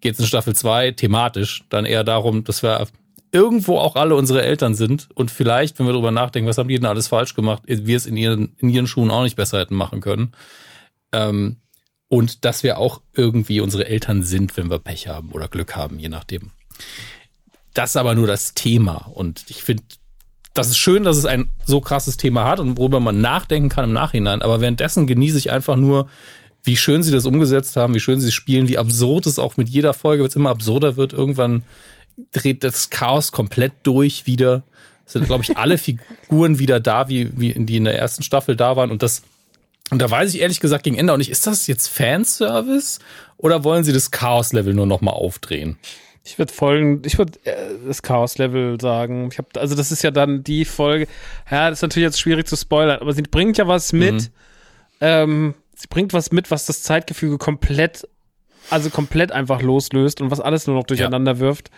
geht 0.00 0.14
es 0.14 0.20
in 0.20 0.26
Staffel 0.26 0.54
2 0.54 0.92
thematisch 0.92 1.64
dann 1.68 1.84
eher 1.84 2.04
darum, 2.04 2.44
dass 2.44 2.62
wir 2.62 2.86
irgendwo 3.30 3.78
auch 3.78 3.96
alle 3.96 4.14
unsere 4.14 4.42
Eltern 4.42 4.74
sind 4.74 5.08
und 5.14 5.30
vielleicht, 5.30 5.78
wenn 5.78 5.86
wir 5.86 5.92
darüber 5.92 6.12
nachdenken, 6.12 6.48
was 6.48 6.56
haben 6.56 6.68
die 6.68 6.76
denn 6.76 6.86
alles 6.86 7.08
falsch 7.08 7.34
gemacht, 7.34 7.62
wir 7.66 7.96
es 7.96 8.06
in 8.06 8.16
ihren, 8.16 8.54
in 8.58 8.70
ihren 8.70 8.86
Schuhen 8.86 9.10
auch 9.10 9.24
nicht 9.24 9.36
besser 9.36 9.58
hätten 9.58 9.74
machen 9.74 10.00
können. 10.00 10.32
Ähm, 11.12 11.56
und 12.08 12.44
dass 12.44 12.62
wir 12.62 12.78
auch 12.78 13.00
irgendwie 13.14 13.60
unsere 13.60 13.86
Eltern 13.86 14.22
sind, 14.22 14.56
wenn 14.56 14.70
wir 14.70 14.78
Pech 14.78 15.08
haben 15.08 15.32
oder 15.32 15.48
Glück 15.48 15.76
haben, 15.76 15.98
je 15.98 16.08
nachdem. 16.08 16.50
Das 17.72 17.90
ist 17.90 17.96
aber 17.96 18.14
nur 18.14 18.26
das 18.26 18.54
Thema 18.54 19.10
und 19.14 19.44
ich 19.48 19.62
finde, 19.62 19.82
das 20.52 20.68
ist 20.68 20.78
schön, 20.78 21.02
dass 21.02 21.16
es 21.16 21.24
ein 21.24 21.50
so 21.64 21.80
krasses 21.80 22.16
Thema 22.16 22.44
hat 22.44 22.60
und 22.60 22.78
worüber 22.78 23.00
man 23.00 23.20
nachdenken 23.20 23.68
kann 23.68 23.84
im 23.84 23.92
Nachhinein, 23.92 24.42
aber 24.42 24.60
währenddessen 24.60 25.06
genieße 25.06 25.38
ich 25.38 25.50
einfach 25.50 25.76
nur, 25.76 26.08
wie 26.62 26.76
schön 26.76 27.02
sie 27.02 27.12
das 27.12 27.26
umgesetzt 27.26 27.76
haben, 27.76 27.94
wie 27.94 28.00
schön 28.00 28.20
sie 28.20 28.32
spielen, 28.32 28.68
wie 28.68 28.78
absurd 28.78 29.26
es 29.26 29.38
auch 29.38 29.56
mit 29.56 29.68
jeder 29.68 29.92
Folge, 29.92 30.22
wenn 30.22 30.28
es 30.28 30.36
immer 30.36 30.50
absurder 30.50 30.96
wird, 30.96 31.12
irgendwann 31.12 31.62
dreht 32.32 32.64
das 32.64 32.90
Chaos 32.90 33.32
komplett 33.32 33.72
durch 33.82 34.26
wieder. 34.26 34.62
Es 35.06 35.12
sind, 35.12 35.26
glaube 35.26 35.44
ich, 35.44 35.56
alle 35.56 35.78
Figuren 36.28 36.58
wieder 36.58 36.80
da, 36.80 37.08
wie, 37.08 37.30
wie 37.38 37.52
die 37.52 37.76
in 37.76 37.84
der 37.84 37.98
ersten 37.98 38.22
Staffel 38.22 38.56
da 38.56 38.76
waren. 38.76 38.90
Und 38.90 39.02
das, 39.02 39.22
und 39.90 40.00
da 40.00 40.10
weiß 40.10 40.34
ich 40.34 40.40
ehrlich 40.40 40.60
gesagt 40.60 40.84
gegen 40.84 40.96
Ende 40.96 41.12
auch 41.12 41.18
nicht, 41.18 41.30
ist 41.30 41.46
das 41.46 41.66
jetzt 41.66 41.88
Fanservice 41.88 43.00
oder 43.36 43.64
wollen 43.64 43.84
sie 43.84 43.92
das 43.92 44.10
Chaos-Level 44.10 44.74
nur 44.74 44.86
noch 44.86 45.00
mal 45.00 45.12
aufdrehen? 45.12 45.78
Ich 46.26 46.38
würde 46.38 46.52
folgen, 46.52 47.02
ich 47.04 47.18
würde 47.18 47.38
äh, 47.44 47.54
das 47.86 48.02
Chaos-Level 48.02 48.80
sagen. 48.80 49.28
Ich 49.30 49.36
habe, 49.36 49.48
also 49.60 49.74
das 49.74 49.92
ist 49.92 50.02
ja 50.02 50.10
dann 50.10 50.42
die 50.42 50.64
Folge. 50.64 51.06
Ja, 51.50 51.68
das 51.68 51.80
ist 51.80 51.82
natürlich 51.82 52.06
jetzt 52.06 52.20
schwierig 52.20 52.46
zu 52.46 52.56
spoilern, 52.56 53.00
aber 53.00 53.12
sie 53.12 53.22
bringt 53.22 53.58
ja 53.58 53.68
was 53.68 53.92
mit. 53.92 54.14
Mhm. 54.14 54.28
Ähm, 55.02 55.54
sie 55.74 55.86
bringt 55.88 56.14
was 56.14 56.32
mit, 56.32 56.50
was 56.50 56.64
das 56.64 56.82
Zeitgefüge 56.82 57.36
komplett, 57.36 58.08
also 58.70 58.88
komplett 58.88 59.32
einfach 59.32 59.60
loslöst 59.60 60.22
und 60.22 60.30
was 60.30 60.40
alles 60.40 60.66
nur 60.66 60.76
noch 60.76 60.84
durcheinander 60.84 61.32
ja. 61.32 61.38
wirft. 61.40 61.70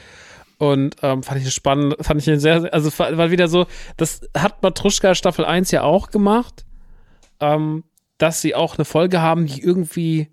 Und 0.58 0.96
ähm, 1.02 1.24
fand 1.24 1.44
ich 1.44 1.52
spannend, 1.52 1.96
fand 2.00 2.26
ich 2.26 2.40
sehr, 2.40 2.72
also 2.72 2.96
war 2.98 3.30
wieder 3.32 3.48
so, 3.48 3.66
das 3.96 4.20
hat 4.36 4.62
Matruschka 4.62 5.14
Staffel 5.16 5.44
1 5.44 5.72
ja 5.72 5.82
auch 5.82 6.10
gemacht, 6.10 6.64
ähm, 7.40 7.82
dass 8.18 8.40
sie 8.40 8.54
auch 8.54 8.76
eine 8.76 8.84
Folge 8.84 9.20
haben, 9.20 9.46
die 9.46 9.62
irgendwie 9.62 10.28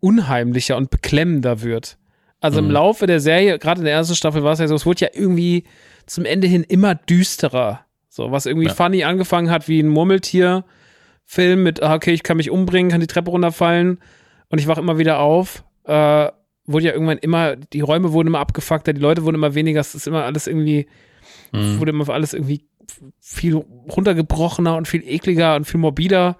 unheimlicher 0.00 0.76
und 0.76 0.90
beklemmender 0.90 1.62
wird. 1.62 1.98
Also 2.40 2.60
mhm. 2.60 2.68
im 2.68 2.72
Laufe 2.72 3.06
der 3.06 3.20
Serie, 3.20 3.58
gerade 3.58 3.80
in 3.80 3.84
der 3.84 3.94
ersten 3.94 4.16
Staffel 4.16 4.42
war 4.42 4.52
es 4.52 4.58
ja 4.58 4.66
so, 4.66 4.74
es 4.74 4.84
wurde 4.84 5.02
ja 5.02 5.08
irgendwie 5.12 5.64
zum 6.06 6.24
Ende 6.24 6.48
hin 6.48 6.64
immer 6.64 6.94
düsterer. 6.94 7.80
So, 8.08 8.30
was 8.30 8.46
irgendwie 8.46 8.66
ja. 8.66 8.74
funny 8.74 9.04
angefangen 9.04 9.50
hat 9.50 9.68
wie 9.68 9.80
ein 9.80 9.88
Murmeltier-Film 9.88 11.62
mit, 11.62 11.82
ah, 11.82 11.94
okay, 11.94 12.12
ich 12.12 12.22
kann 12.22 12.36
mich 12.36 12.50
umbringen, 12.50 12.90
kann 12.90 13.00
die 13.00 13.06
Treppe 13.06 13.30
runterfallen 13.30 14.00
und 14.50 14.58
ich 14.58 14.66
wach 14.66 14.76
immer 14.76 14.98
wieder 14.98 15.20
auf. 15.20 15.64
Äh, 15.84 16.28
wurde 16.66 16.84
ja 16.84 16.92
irgendwann 16.92 17.18
immer, 17.18 17.56
die 17.56 17.80
Räume 17.80 18.12
wurden 18.12 18.28
immer 18.28 18.40
abgefuckter, 18.40 18.92
die 18.92 19.00
Leute 19.00 19.24
wurden 19.24 19.36
immer 19.36 19.54
weniger, 19.54 19.80
es 19.80 19.94
ist 19.94 20.06
immer 20.06 20.24
alles 20.24 20.46
irgendwie, 20.46 20.86
mhm. 21.52 21.78
wurde 21.78 21.90
immer 21.90 22.08
alles 22.08 22.34
irgendwie 22.34 22.66
viel 23.20 23.54
runtergebrochener 23.54 24.76
und 24.76 24.88
viel 24.88 25.02
ekliger 25.06 25.56
und 25.56 25.64
viel 25.64 25.80
morbider. 25.80 26.36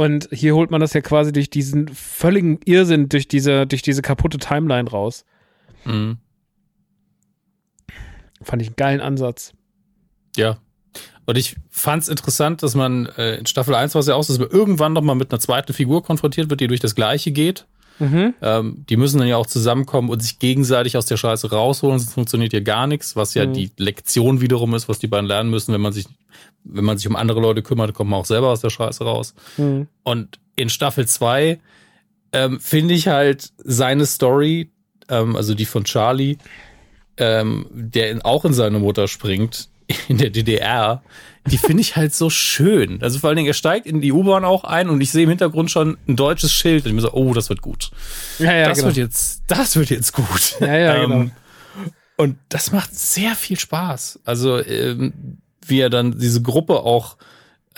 Und 0.00 0.30
hier 0.32 0.54
holt 0.54 0.70
man 0.70 0.80
das 0.80 0.94
ja 0.94 1.02
quasi 1.02 1.30
durch 1.30 1.50
diesen 1.50 1.86
völligen 1.88 2.58
Irrsinn, 2.64 3.10
durch 3.10 3.28
diese, 3.28 3.66
durch 3.66 3.82
diese 3.82 4.00
kaputte 4.00 4.38
Timeline 4.38 4.88
raus. 4.88 5.26
Mhm. 5.84 6.16
Fand 8.40 8.62
ich 8.62 8.68
einen 8.68 8.76
geilen 8.76 9.02
Ansatz. 9.02 9.52
Ja. 10.36 10.56
Und 11.26 11.36
ich 11.36 11.56
fand 11.68 12.04
es 12.04 12.08
interessant, 12.08 12.62
dass 12.62 12.74
man 12.74 13.10
äh, 13.18 13.34
in 13.34 13.44
Staffel 13.44 13.74
1 13.74 13.94
war 13.94 14.00
es 14.00 14.06
ja 14.06 14.14
auch, 14.14 14.24
dass 14.24 14.38
man 14.38 14.48
irgendwann 14.48 14.94
noch 14.94 15.02
mal 15.02 15.16
mit 15.16 15.32
einer 15.32 15.40
zweiten 15.40 15.74
Figur 15.74 16.02
konfrontiert 16.02 16.48
wird, 16.48 16.62
die 16.62 16.68
durch 16.68 16.80
das 16.80 16.94
Gleiche 16.94 17.30
geht. 17.30 17.66
Mhm. 18.00 18.34
Ähm, 18.42 18.84
die 18.88 18.96
müssen 18.96 19.18
dann 19.18 19.28
ja 19.28 19.36
auch 19.36 19.46
zusammenkommen 19.46 20.08
und 20.08 20.22
sich 20.22 20.38
gegenseitig 20.38 20.96
aus 20.96 21.06
der 21.06 21.16
Scheiße 21.16 21.50
rausholen, 21.50 21.98
sonst 21.98 22.14
funktioniert 22.14 22.52
hier 22.52 22.62
gar 22.62 22.86
nichts, 22.86 23.14
was 23.14 23.34
ja 23.34 23.46
mhm. 23.46 23.52
die 23.52 23.70
Lektion 23.76 24.40
wiederum 24.40 24.74
ist, 24.74 24.88
was 24.88 24.98
die 24.98 25.06
beiden 25.06 25.26
lernen 25.26 25.50
müssen, 25.50 25.72
wenn 25.72 25.80
man 25.80 25.92
sich, 25.92 26.06
wenn 26.64 26.84
man 26.84 26.98
sich 26.98 27.06
um 27.06 27.14
andere 27.14 27.40
Leute 27.40 27.62
kümmert, 27.62 27.94
kommt 27.94 28.10
man 28.10 28.20
auch 28.20 28.26
selber 28.26 28.48
aus 28.48 28.60
der 28.60 28.70
Scheiße 28.70 29.04
raus. 29.04 29.34
Mhm. 29.56 29.86
Und 30.02 30.38
in 30.56 30.70
Staffel 30.70 31.06
2 31.06 31.60
ähm, 32.32 32.60
finde 32.60 32.94
ich 32.94 33.08
halt 33.08 33.52
seine 33.58 34.06
Story, 34.06 34.70
ähm, 35.08 35.36
also 35.36 35.54
die 35.54 35.66
von 35.66 35.84
Charlie, 35.84 36.38
ähm, 37.16 37.66
der 37.70 38.10
in, 38.10 38.22
auch 38.22 38.44
in 38.44 38.54
seine 38.54 38.78
Mutter 38.78 39.08
springt, 39.08 39.68
in 40.08 40.18
der 40.18 40.30
DDR, 40.30 41.02
die 41.46 41.58
finde 41.58 41.80
ich 41.80 41.96
halt 41.96 42.14
so 42.14 42.30
schön. 42.30 43.02
Also 43.02 43.18
vor 43.18 43.28
allen 43.28 43.36
Dingen, 43.36 43.48
er 43.48 43.54
steigt 43.54 43.86
in 43.86 44.00
die 44.00 44.12
U-Bahn 44.12 44.44
auch 44.44 44.64
ein 44.64 44.90
und 44.90 45.00
ich 45.00 45.10
sehe 45.10 45.24
im 45.24 45.30
Hintergrund 45.30 45.70
schon 45.70 45.96
ein 46.06 46.16
deutsches 46.16 46.52
Schild 46.52 46.84
und 46.84 46.90
ich 46.90 46.94
mir 46.94 47.00
so, 47.00 47.12
oh, 47.12 47.32
das 47.32 47.48
wird 47.48 47.62
gut. 47.62 47.90
Ja, 48.38 48.52
ja, 48.52 48.68
das 48.68 48.78
genau. 48.78 48.88
wird 48.88 48.98
jetzt, 48.98 49.42
das 49.46 49.76
wird 49.76 49.90
jetzt 49.90 50.12
gut. 50.12 50.56
Ja, 50.60 50.76
ja, 50.76 50.94
ähm, 50.96 51.10
genau. 51.10 51.30
Und 52.16 52.36
das 52.50 52.72
macht 52.72 52.94
sehr 52.94 53.34
viel 53.34 53.58
Spaß. 53.58 54.20
Also, 54.24 54.62
ähm, 54.62 55.38
wie 55.64 55.80
er 55.80 55.88
dann 55.88 56.18
diese 56.18 56.42
Gruppe 56.42 56.80
auch 56.80 57.16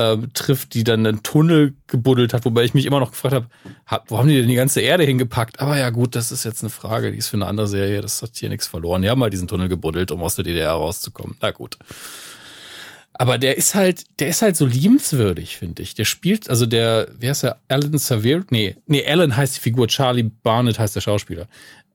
ähm, 0.03 0.31
trifft, 0.35 0.75
die 0.75 0.85
dann 0.85 1.07
einen 1.07 1.23
Tunnel 1.23 1.75
gebuddelt 1.87 2.35
hat, 2.35 2.45
wobei 2.45 2.65
ich 2.65 2.75
mich 2.75 2.87
immer 2.87 3.01
noch 3.01 3.11
gefragt 3.11 3.35
habe, 3.35 3.47
hab, 3.87 4.11
wo 4.11 4.19
haben 4.19 4.29
die 4.29 4.37
denn 4.37 4.49
die 4.49 4.55
ganze 4.55 4.81
Erde 4.81 5.05
hingepackt? 5.05 5.61
Aber 5.61 5.79
ja 5.79 5.91
gut, 5.91 6.17
das 6.17 6.33
ist 6.33 6.45
jetzt 6.45 6.63
eine 6.63 6.71
Frage, 6.71 7.13
die 7.13 7.19
ist 7.19 7.29
für 7.29 7.37
eine 7.37 7.47
andere 7.47 7.69
Serie, 7.69 8.01
das 8.01 8.21
hat 8.23 8.31
hier 8.35 8.49
nichts 8.49 8.67
verloren. 8.67 9.03
Die 9.03 9.11
haben 9.11 9.19
mal 9.19 9.31
diesen 9.31 9.49
Tunnel 9.49 9.69
gebuddelt, 9.69 10.11
um 10.11 10.23
aus 10.23 10.37
der 10.37 10.45
DDR 10.45 10.73
rauszukommen. 10.73 11.37
Na 11.41 11.51
gut. 11.51 11.79
Aber 13.15 13.39
der 13.39 13.57
ist 13.59 13.75
halt, 13.75 14.05
der 14.21 14.29
ist 14.29 14.43
halt 14.43 14.57
so 14.57 14.67
liebenswürdig, 14.67 15.57
finde 15.57 15.83
ich. 15.83 15.95
Der 15.95 16.05
spielt, 16.05 16.49
also 16.49 16.67
der, 16.67 17.09
wer 17.19 17.33
ist 17.33 17.43
der? 17.43 17.59
Alan 17.69 17.97
Sevier? 17.99 18.45
Nee, 18.51 18.77
nee, 18.87 19.07
Alan 19.07 19.37
heißt 19.37 19.57
die 19.57 19.61
Figur, 19.61 19.87
Charlie 19.89 20.31
Barnett 20.43 20.79
heißt 20.79 20.97
der 20.97 21.03
Schauspieler. 21.03 21.47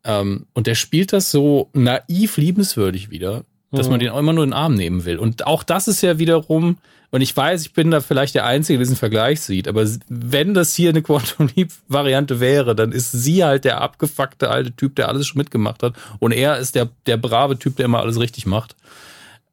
Ähm, 0.03 0.45
und 0.53 0.67
der 0.67 0.75
spielt 0.75 1.13
das 1.13 1.31
so 1.31 1.69
naiv 1.73 2.38
liebenswürdig 2.38 3.09
wieder, 3.09 3.43
dass 3.71 3.88
mhm. 3.88 3.91
man 3.91 3.99
den 3.99 4.09
auch 4.09 4.19
immer 4.19 4.34
nur 4.34 4.43
in 4.43 4.51
den 4.51 4.57
Arm 4.57 4.75
nehmen 4.75 5.05
will. 5.05 5.17
Und 5.17 5.47
auch 5.47 5.63
das 5.63 5.88
ist 5.88 6.01
ja 6.01 6.19
wiederum, 6.19 6.77
und 7.11 7.21
ich 7.21 7.35
weiß, 7.35 7.61
ich 7.61 7.73
bin 7.73 7.91
da 7.91 8.01
vielleicht 8.01 8.35
der 8.35 8.45
Einzige, 8.45 8.77
der 8.77 8.85
diesen 8.85 8.97
Vergleich 8.97 9.41
sieht, 9.41 9.67
aber 9.67 9.85
wenn 10.09 10.53
das 10.53 10.75
hier 10.75 10.89
eine 10.89 11.01
Quantum 11.01 11.49
Leap 11.55 11.71
Variante 11.88 12.39
wäre, 12.39 12.75
dann 12.75 12.91
ist 12.91 13.11
sie 13.11 13.43
halt 13.43 13.63
der 13.63 13.81
abgefuckte 13.81 14.49
alte 14.49 14.73
Typ, 14.73 14.95
der 14.95 15.07
alles 15.07 15.27
schon 15.27 15.38
mitgemacht 15.38 15.84
hat. 15.84 15.95
Und 16.19 16.34
er 16.34 16.57
ist 16.57 16.75
der, 16.75 16.89
der 17.05 17.17
brave 17.17 17.57
Typ, 17.57 17.77
der 17.77 17.85
immer 17.85 17.99
alles 17.99 18.19
richtig 18.19 18.45
macht. 18.45 18.75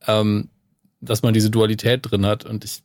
Ähm, 0.06 0.48
dass 1.04 1.22
man 1.22 1.34
diese 1.34 1.50
Dualität 1.50 2.00
drin 2.02 2.26
hat. 2.26 2.44
Und 2.44 2.64
ich, 2.64 2.82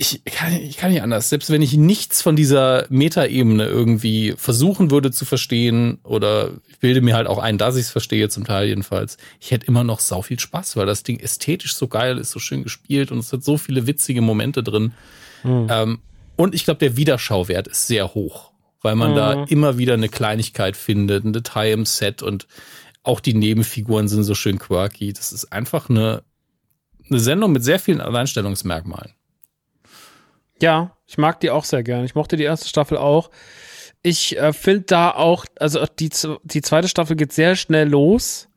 ich 0.00 0.24
kann, 0.26 0.52
ich 0.52 0.76
kann 0.76 0.92
nicht 0.92 1.02
anders. 1.02 1.28
Selbst 1.28 1.50
wenn 1.50 1.60
ich 1.60 1.76
nichts 1.76 2.22
von 2.22 2.36
dieser 2.36 2.86
Metaebene 2.88 3.66
irgendwie 3.66 4.32
versuchen 4.36 4.92
würde 4.92 5.10
zu 5.10 5.24
verstehen, 5.24 5.98
oder 6.04 6.52
ich 6.68 6.78
bilde 6.78 7.00
mir 7.00 7.16
halt 7.16 7.26
auch 7.26 7.38
ein, 7.38 7.58
dass 7.58 7.74
ich 7.74 7.82
es 7.82 7.90
verstehe, 7.90 8.28
zum 8.28 8.44
Teil 8.44 8.68
jedenfalls, 8.68 9.16
ich 9.40 9.50
hätte 9.50 9.66
immer 9.66 9.82
noch 9.82 9.98
sau 9.98 10.22
viel 10.22 10.38
Spaß, 10.38 10.76
weil 10.76 10.86
das 10.86 11.02
Ding 11.02 11.18
ästhetisch 11.18 11.74
so 11.74 11.88
geil 11.88 12.18
ist, 12.18 12.30
so 12.30 12.38
schön 12.38 12.62
gespielt 12.62 13.10
und 13.10 13.18
es 13.18 13.32
hat 13.32 13.42
so 13.42 13.58
viele 13.58 13.88
witzige 13.88 14.22
Momente 14.22 14.62
drin. 14.62 14.92
Mhm. 15.42 15.66
Ähm, 15.68 15.98
und 16.36 16.54
ich 16.54 16.64
glaube, 16.64 16.78
der 16.78 16.96
Wiederschauwert 16.96 17.66
ist 17.66 17.88
sehr 17.88 18.14
hoch, 18.14 18.52
weil 18.82 18.94
man 18.94 19.10
mhm. 19.10 19.16
da 19.16 19.44
immer 19.48 19.78
wieder 19.78 19.94
eine 19.94 20.08
Kleinigkeit 20.08 20.76
findet, 20.76 21.24
ein 21.24 21.32
Detail 21.32 21.72
im 21.72 21.86
Set 21.86 22.22
und 22.22 22.46
auch 23.02 23.18
die 23.18 23.34
Nebenfiguren 23.34 24.06
sind 24.06 24.22
so 24.22 24.36
schön 24.36 24.60
quirky. 24.60 25.12
Das 25.12 25.32
ist 25.32 25.52
einfach 25.52 25.90
eine 25.90 26.22
eine 27.10 27.20
Sendung 27.20 27.52
mit 27.52 27.64
sehr 27.64 27.78
vielen 27.78 28.00
Alleinstellungsmerkmalen. 28.02 29.12
Ja, 30.60 30.96
ich 31.06 31.18
mag 31.18 31.40
die 31.40 31.50
auch 31.50 31.64
sehr 31.64 31.82
gern. 31.82 32.04
Ich 32.04 32.14
mochte 32.14 32.36
die 32.36 32.44
erste 32.44 32.68
Staffel 32.68 32.98
auch. 32.98 33.30
Ich 34.02 34.38
äh, 34.38 34.52
finde 34.52 34.82
da 34.82 35.10
auch, 35.10 35.44
also 35.58 35.84
die, 35.98 36.10
die 36.44 36.62
zweite 36.62 36.88
Staffel 36.88 37.16
geht 37.16 37.32
sehr 37.32 37.56
schnell 37.56 37.88
los. 37.88 38.48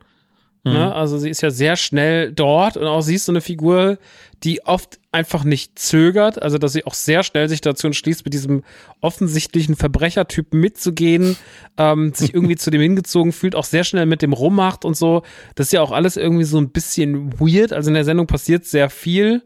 Ne? 0.64 0.72
Mhm. 0.72 0.78
Ne? 0.78 0.96
Also 0.96 1.18
sie 1.18 1.30
ist 1.30 1.42
ja 1.42 1.50
sehr 1.50 1.76
schnell 1.76 2.32
dort 2.32 2.78
und 2.78 2.86
auch 2.86 3.02
sie 3.02 3.16
ist 3.16 3.26
so 3.26 3.32
eine 3.32 3.42
Figur, 3.42 3.98
die 4.44 4.66
oft 4.66 5.00
einfach 5.12 5.44
nicht 5.44 5.78
zögert, 5.78 6.42
also 6.42 6.58
dass 6.58 6.74
sie 6.74 6.86
auch 6.86 6.94
sehr 6.94 7.24
schnell 7.24 7.50
sich 7.50 7.62
dazu 7.62 7.88
entschließt, 7.88 8.26
mit 8.26 8.34
diesem 8.34 8.64
offensichtlichen 9.02 9.76
Verbrechertyp 9.76 10.54
mitzugehen, 10.54 11.36
ähm, 11.78 12.14
sich 12.14 12.34
irgendwie 12.34 12.56
zu 12.56 12.72
dem 12.72 12.82
hingezogen 12.82 13.32
fühlt, 13.32 13.56
auch 13.56 13.66
sehr 13.66 13.84
schnell 13.84 14.06
mit 14.06 14.22
dem 14.22 14.34
rummacht 14.34 14.86
und 14.86 14.96
so. 14.96 15.24
Das 15.56 15.68
ist 15.68 15.74
ja 15.74 15.82
auch 15.82 15.92
alles 15.92 16.18
irgendwie 16.18 16.46
so 16.46 16.58
ein 16.60 16.70
bisschen 16.70 17.40
weird. 17.40 17.74
Also 17.74 17.90
in 17.90 17.96
der 17.96 18.06
Sendung 18.06 18.28
passiert 18.28 18.66
sehr 18.66 18.90
viel 18.90 19.44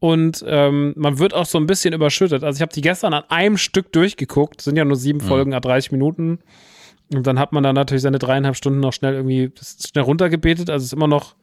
und 0.00 0.42
ähm, 0.46 0.94
man 0.96 1.18
wird 1.18 1.34
auch 1.34 1.46
so 1.46 1.58
ein 1.58 1.66
bisschen 1.66 1.94
überschüttet. 1.94 2.42
Also 2.42 2.56
ich 2.56 2.62
habe 2.62 2.72
die 2.72 2.80
gestern 2.80 3.12
an 3.12 3.24
einem 3.28 3.58
Stück 3.58 3.92
durchgeguckt, 3.92 4.62
sind 4.62 4.76
ja 4.76 4.84
nur 4.84 4.96
sieben 4.96 5.18
mhm. 5.18 5.28
Folgen, 5.28 5.54
a 5.54 5.60
30 5.60 5.92
Minuten. 5.92 6.40
Und 7.12 7.26
dann 7.26 7.38
hat 7.38 7.52
man 7.52 7.62
dann 7.62 7.74
natürlich 7.74 8.02
seine 8.02 8.18
dreieinhalb 8.18 8.56
Stunden 8.56 8.80
noch 8.80 8.92
schnell 8.92 9.14
irgendwie 9.14 9.52
schnell 9.60 10.04
runtergebetet. 10.04 10.70
Also 10.70 10.84
es 10.84 10.88
ist 10.88 10.92
immer 10.94 11.08
noch 11.08 11.34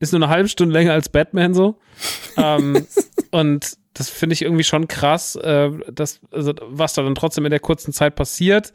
ist 0.00 0.12
nur 0.12 0.22
eine 0.22 0.28
halbe 0.28 0.48
Stunde 0.48 0.72
länger 0.72 0.92
als 0.92 1.08
Batman 1.08 1.54
so. 1.54 1.78
ähm, 2.36 2.86
und 3.30 3.76
das 3.94 4.10
finde 4.10 4.34
ich 4.34 4.42
irgendwie 4.42 4.64
schon 4.64 4.88
krass, 4.88 5.36
äh, 5.36 5.70
dass, 5.92 6.20
also, 6.30 6.52
was 6.62 6.94
da 6.94 7.02
dann 7.02 7.14
trotzdem 7.14 7.44
in 7.46 7.50
der 7.50 7.60
kurzen 7.60 7.92
Zeit 7.92 8.16
passiert. 8.16 8.72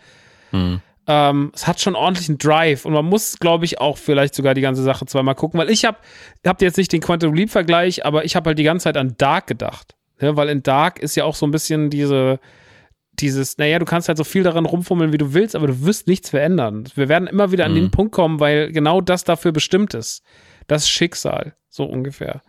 Hm. 0.51 0.81
Ähm, 1.11 1.51
es 1.55 1.65
hat 1.65 1.81
schon 1.81 1.95
ordentlichen 1.95 2.37
Drive 2.37 2.85
und 2.85 2.93
man 2.93 3.05
muss, 3.05 3.39
glaube 3.39 3.65
ich, 3.65 3.81
auch 3.81 3.97
vielleicht 3.97 4.35
sogar 4.35 4.53
die 4.53 4.61
ganze 4.61 4.83
Sache 4.83 5.07
zweimal 5.07 5.33
gucken, 5.33 5.59
weil 5.59 5.71
ich 5.71 5.83
habe, 5.83 5.97
habt 6.45 6.61
jetzt 6.61 6.77
nicht 6.77 6.93
den 6.93 7.01
Quantum 7.01 7.33
Leap 7.33 7.49
Vergleich, 7.49 8.05
aber 8.05 8.25
ich 8.25 8.35
habe 8.35 8.49
halt 8.49 8.59
die 8.59 8.63
ganze 8.63 8.83
Zeit 8.83 8.95
an 8.95 9.15
Dark 9.17 9.47
gedacht, 9.47 9.95
ja, 10.21 10.35
weil 10.35 10.49
in 10.49 10.61
Dark 10.61 10.99
ist 10.99 11.15
ja 11.15 11.23
auch 11.23 11.33
so 11.33 11.47
ein 11.47 11.51
bisschen 11.51 11.89
diese 11.89 12.39
dieses, 13.13 13.57
naja, 13.57 13.79
du 13.79 13.85
kannst 13.85 14.07
halt 14.07 14.17
so 14.17 14.23
viel 14.23 14.43
daran 14.43 14.65
rumfummeln, 14.65 15.11
wie 15.11 15.17
du 15.17 15.33
willst, 15.33 15.55
aber 15.55 15.67
du 15.67 15.81
wirst 15.85 16.07
nichts 16.07 16.29
verändern. 16.29 16.85
Wir 16.95 17.09
werden 17.09 17.27
immer 17.27 17.51
wieder 17.51 17.65
an 17.65 17.71
mhm. 17.71 17.75
den 17.75 17.91
Punkt 17.91 18.13
kommen, 18.13 18.39
weil 18.39 18.71
genau 18.71 19.01
das 19.01 19.25
dafür 19.25 19.51
bestimmt 19.51 19.93
ist 19.93 20.23
das 20.69 20.87
Schicksal, 20.87 21.55
so 21.67 21.83
ungefähr. 21.83 22.41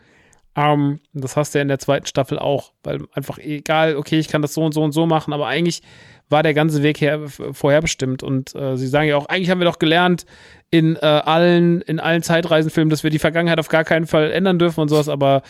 Ähm, 0.56 1.00
das 1.12 1.36
hast 1.36 1.54
du 1.54 1.58
ja 1.58 1.62
in 1.62 1.68
der 1.68 1.78
zweiten 1.78 2.06
Staffel 2.06 2.38
auch, 2.38 2.72
weil 2.82 3.00
einfach 3.12 3.38
egal, 3.38 3.96
okay, 3.96 4.18
ich 4.18 4.28
kann 4.28 4.42
das 4.42 4.54
so 4.54 4.64
und 4.64 4.72
so 4.72 4.82
und 4.82 4.92
so 4.92 5.06
machen, 5.06 5.32
aber 5.32 5.46
eigentlich 5.46 5.82
war 6.28 6.42
der 6.42 6.54
ganze 6.54 6.82
Weg 6.82 7.00
her, 7.00 7.20
vorherbestimmt. 7.28 8.22
Und 8.22 8.54
äh, 8.54 8.76
sie 8.76 8.86
sagen 8.86 9.08
ja 9.08 9.16
auch, 9.16 9.26
eigentlich 9.26 9.50
haben 9.50 9.60
wir 9.60 9.64
doch 9.64 9.78
gelernt 9.78 10.26
in 10.70 10.96
äh, 10.96 11.00
allen, 11.00 11.80
in 11.82 11.98
allen 11.98 12.22
Zeitreisenfilmen, 12.22 12.90
dass 12.90 13.02
wir 13.02 13.10
die 13.10 13.18
Vergangenheit 13.18 13.58
auf 13.58 13.68
gar 13.68 13.84
keinen 13.84 14.06
Fall 14.06 14.30
ändern 14.30 14.58
dürfen 14.58 14.80
und 14.80 14.88
sowas, 14.88 15.08
aber 15.08 15.42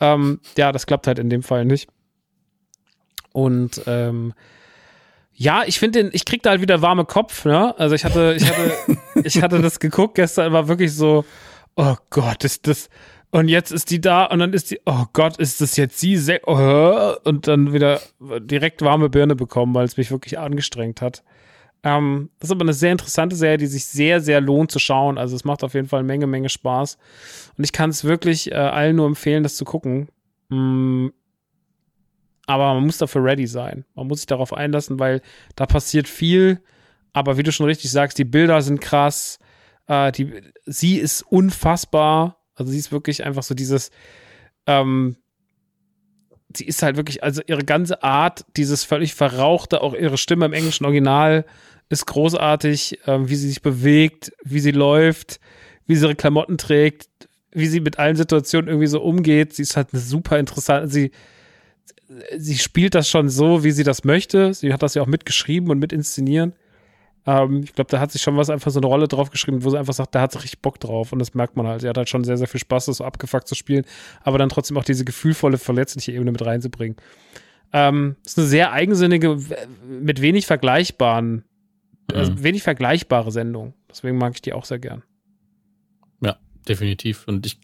ähm, 0.00 0.40
ja, 0.56 0.72
das 0.72 0.86
klappt 0.86 1.06
halt 1.06 1.18
in 1.20 1.30
dem 1.30 1.42
Fall 1.44 1.64
nicht. 1.64 1.88
Und 3.32 3.82
ähm, 3.86 4.34
Ja, 5.36 5.62
ich 5.66 5.78
finde 5.80 6.02
den, 6.04 6.10
ich 6.12 6.24
krieg 6.24 6.42
da 6.42 6.50
halt 6.50 6.60
wieder 6.60 6.80
warme 6.82 7.04
Kopf, 7.04 7.44
ne? 7.44 7.76
Also 7.78 7.94
ich 7.94 8.04
hatte, 8.04 8.34
ich 8.36 8.48
hatte, 8.48 8.72
ich 9.24 9.42
hatte 9.42 9.60
das 9.60 9.80
geguckt 9.80 10.14
gestern, 10.14 10.52
war 10.52 10.68
wirklich 10.68 10.92
so, 10.94 11.24
oh 11.76 11.96
Gott, 12.10 12.44
ist 12.44 12.66
das, 12.68 12.88
und 13.34 13.48
jetzt 13.48 13.72
ist 13.72 13.90
die 13.90 14.00
da 14.00 14.26
und 14.26 14.38
dann 14.38 14.52
ist 14.52 14.70
die, 14.70 14.80
oh 14.86 15.06
Gott, 15.12 15.38
ist 15.38 15.60
das 15.60 15.76
jetzt 15.76 15.98
sie? 15.98 16.38
Oh, 16.46 17.14
und 17.24 17.48
dann 17.48 17.72
wieder 17.72 18.00
direkt 18.38 18.80
warme 18.80 19.10
Birne 19.10 19.34
bekommen, 19.34 19.74
weil 19.74 19.84
es 19.84 19.96
mich 19.96 20.12
wirklich 20.12 20.38
angestrengt 20.38 21.02
hat. 21.02 21.24
Ähm, 21.82 22.30
das 22.38 22.50
ist 22.50 22.52
aber 22.52 22.62
eine 22.62 22.74
sehr 22.74 22.92
interessante 22.92 23.34
Serie, 23.34 23.58
die 23.58 23.66
sich 23.66 23.86
sehr, 23.86 24.20
sehr 24.20 24.40
lohnt 24.40 24.70
zu 24.70 24.78
schauen. 24.78 25.18
Also 25.18 25.34
es 25.34 25.44
macht 25.44 25.64
auf 25.64 25.74
jeden 25.74 25.88
Fall 25.88 25.98
eine 25.98 26.06
Menge, 26.06 26.28
Menge 26.28 26.48
Spaß. 26.48 26.96
Und 27.58 27.64
ich 27.64 27.72
kann 27.72 27.90
es 27.90 28.04
wirklich 28.04 28.52
äh, 28.52 28.54
allen 28.54 28.94
nur 28.94 29.06
empfehlen, 29.06 29.42
das 29.42 29.56
zu 29.56 29.64
gucken. 29.64 30.10
Mm, 30.50 31.08
aber 32.46 32.74
man 32.74 32.86
muss 32.86 32.98
dafür 32.98 33.24
ready 33.24 33.48
sein. 33.48 33.84
Man 33.96 34.06
muss 34.06 34.20
sich 34.20 34.26
darauf 34.26 34.52
einlassen, 34.52 35.00
weil 35.00 35.22
da 35.56 35.66
passiert 35.66 36.06
viel. 36.06 36.62
Aber 37.12 37.36
wie 37.36 37.42
du 37.42 37.50
schon 37.50 37.66
richtig 37.66 37.90
sagst, 37.90 38.16
die 38.16 38.24
Bilder 38.24 38.62
sind 38.62 38.80
krass. 38.80 39.40
Äh, 39.88 40.12
die, 40.12 40.40
sie 40.66 40.98
ist 40.98 41.22
unfassbar. 41.22 42.38
Also 42.54 42.72
sie 42.72 42.78
ist 42.78 42.92
wirklich 42.92 43.24
einfach 43.24 43.42
so 43.42 43.54
dieses, 43.54 43.90
ähm, 44.66 45.16
sie 46.56 46.64
ist 46.64 46.82
halt 46.82 46.96
wirklich, 46.96 47.22
also 47.22 47.42
ihre 47.46 47.64
ganze 47.64 48.02
Art, 48.02 48.44
dieses 48.56 48.84
völlig 48.84 49.14
verrauchte, 49.14 49.80
auch 49.82 49.94
ihre 49.94 50.18
Stimme 50.18 50.46
im 50.46 50.52
englischen 50.52 50.84
Original 50.84 51.44
ist 51.88 52.06
großartig, 52.06 53.00
ähm, 53.06 53.28
wie 53.28 53.36
sie 53.36 53.48
sich 53.48 53.62
bewegt, 53.62 54.32
wie 54.42 54.60
sie 54.60 54.70
läuft, 54.70 55.40
wie 55.86 55.96
sie 55.96 56.06
ihre 56.06 56.14
Klamotten 56.14 56.58
trägt, 56.58 57.08
wie 57.52 57.66
sie 57.66 57.80
mit 57.80 57.98
allen 57.98 58.16
Situationen 58.16 58.68
irgendwie 58.68 58.86
so 58.86 59.02
umgeht. 59.02 59.54
Sie 59.54 59.62
ist 59.62 59.76
halt 59.76 59.88
eine 59.92 60.00
super 60.00 60.38
interessante, 60.38 60.88
sie, 60.88 61.10
sie 62.36 62.58
spielt 62.58 62.94
das 62.94 63.08
schon 63.08 63.28
so, 63.28 63.64
wie 63.64 63.70
sie 63.70 63.84
das 63.84 64.04
möchte. 64.04 64.54
Sie 64.54 64.72
hat 64.72 64.82
das 64.82 64.94
ja 64.94 65.02
auch 65.02 65.06
mitgeschrieben 65.06 65.70
und 65.70 65.78
mit 65.78 65.92
inszenieren. 65.92 66.54
Ähm, 67.26 67.62
ich 67.64 67.72
glaube, 67.72 67.90
da 67.90 68.00
hat 68.00 68.12
sich 68.12 68.22
schon 68.22 68.36
was 68.36 68.50
einfach 68.50 68.70
so 68.70 68.80
eine 68.80 68.86
Rolle 68.86 69.08
drauf 69.08 69.30
geschrieben, 69.30 69.64
wo 69.64 69.70
sie 69.70 69.78
einfach 69.78 69.94
sagt, 69.94 70.14
da 70.14 70.20
hat 70.20 70.32
sie 70.32 70.38
richtig 70.38 70.60
Bock 70.60 70.78
drauf. 70.78 71.12
Und 71.12 71.18
das 71.18 71.34
merkt 71.34 71.56
man 71.56 71.66
halt. 71.66 71.80
Sie 71.80 71.88
hat 71.88 71.96
halt 71.96 72.08
schon 72.08 72.24
sehr, 72.24 72.36
sehr 72.36 72.48
viel 72.48 72.60
Spaß, 72.60 72.86
das 72.86 72.98
so 72.98 73.04
abgefuckt 73.04 73.48
zu 73.48 73.54
spielen, 73.54 73.84
aber 74.22 74.38
dann 74.38 74.48
trotzdem 74.48 74.76
auch 74.76 74.84
diese 74.84 75.04
gefühlvolle, 75.04 75.58
verletzliche 75.58 76.12
Ebene 76.12 76.32
mit 76.32 76.44
reinzubringen. 76.44 76.96
Ähm, 77.72 78.16
ist 78.24 78.38
eine 78.38 78.46
sehr 78.46 78.72
eigensinnige, 78.72 79.38
mit 79.88 80.20
wenig 80.20 80.46
vergleichbaren, 80.46 81.44
also 82.12 82.32
mhm. 82.32 82.42
wenig 82.42 82.62
vergleichbare 82.62 83.32
Sendung. 83.32 83.74
Deswegen 83.90 84.18
mag 84.18 84.34
ich 84.34 84.42
die 84.42 84.52
auch 84.52 84.64
sehr 84.64 84.78
gern. 84.78 85.02
Ja, 86.20 86.36
definitiv. 86.68 87.24
Und 87.26 87.46
ich, 87.46 87.58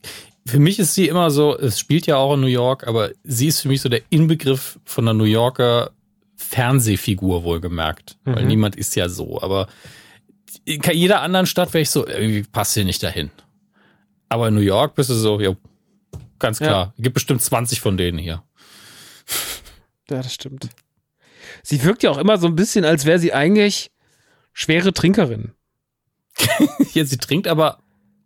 für 0.46 0.58
mich 0.58 0.78
ist 0.78 0.94
sie 0.94 1.06
immer 1.06 1.30
so, 1.30 1.56
es 1.56 1.78
spielt 1.78 2.06
ja 2.06 2.16
auch 2.16 2.34
in 2.34 2.40
New 2.40 2.46
York, 2.46 2.88
aber 2.88 3.10
sie 3.22 3.46
ist 3.46 3.60
für 3.60 3.68
mich 3.68 3.82
so 3.82 3.88
der 3.88 4.02
Inbegriff 4.10 4.80
von 4.84 5.06
einer 5.06 5.16
New 5.16 5.24
Yorker 5.24 5.92
Fernsehfigur 6.40 7.44
wohlgemerkt. 7.44 8.16
Mhm. 8.24 8.34
Weil 8.34 8.44
niemand 8.46 8.76
ist 8.76 8.96
ja 8.96 9.08
so. 9.08 9.40
Aber 9.42 9.68
in 10.64 10.80
jeder 10.92 11.20
anderen 11.20 11.46
Stadt 11.46 11.72
wäre 11.74 11.82
ich 11.82 11.90
so, 11.90 12.06
irgendwie 12.06 12.42
passt 12.42 12.74
hier 12.74 12.84
nicht 12.84 13.02
dahin. 13.02 13.30
Aber 14.28 14.48
in 14.48 14.54
New 14.54 14.60
York 14.60 14.94
bist 14.94 15.10
du 15.10 15.14
so, 15.14 15.40
ja, 15.40 15.54
ganz 16.38 16.58
klar. 16.58 16.94
Ja. 16.96 17.02
Gibt 17.02 17.14
bestimmt 17.14 17.42
20 17.42 17.80
von 17.80 17.96
denen 17.96 18.18
hier. 18.18 18.42
Ja, 20.08 20.22
das 20.22 20.32
stimmt. 20.32 20.68
Sie 21.62 21.84
wirkt 21.84 22.02
ja 22.02 22.10
auch 22.10 22.18
immer 22.18 22.38
so 22.38 22.46
ein 22.46 22.56
bisschen, 22.56 22.84
als 22.84 23.04
wäre 23.04 23.18
sie 23.18 23.32
eigentlich 23.32 23.90
schwere 24.52 24.92
Trinkerin. 24.92 25.52
ja, 26.94 27.04
sie 27.04 27.18
trinkt 27.18 27.48
aber 27.48 27.78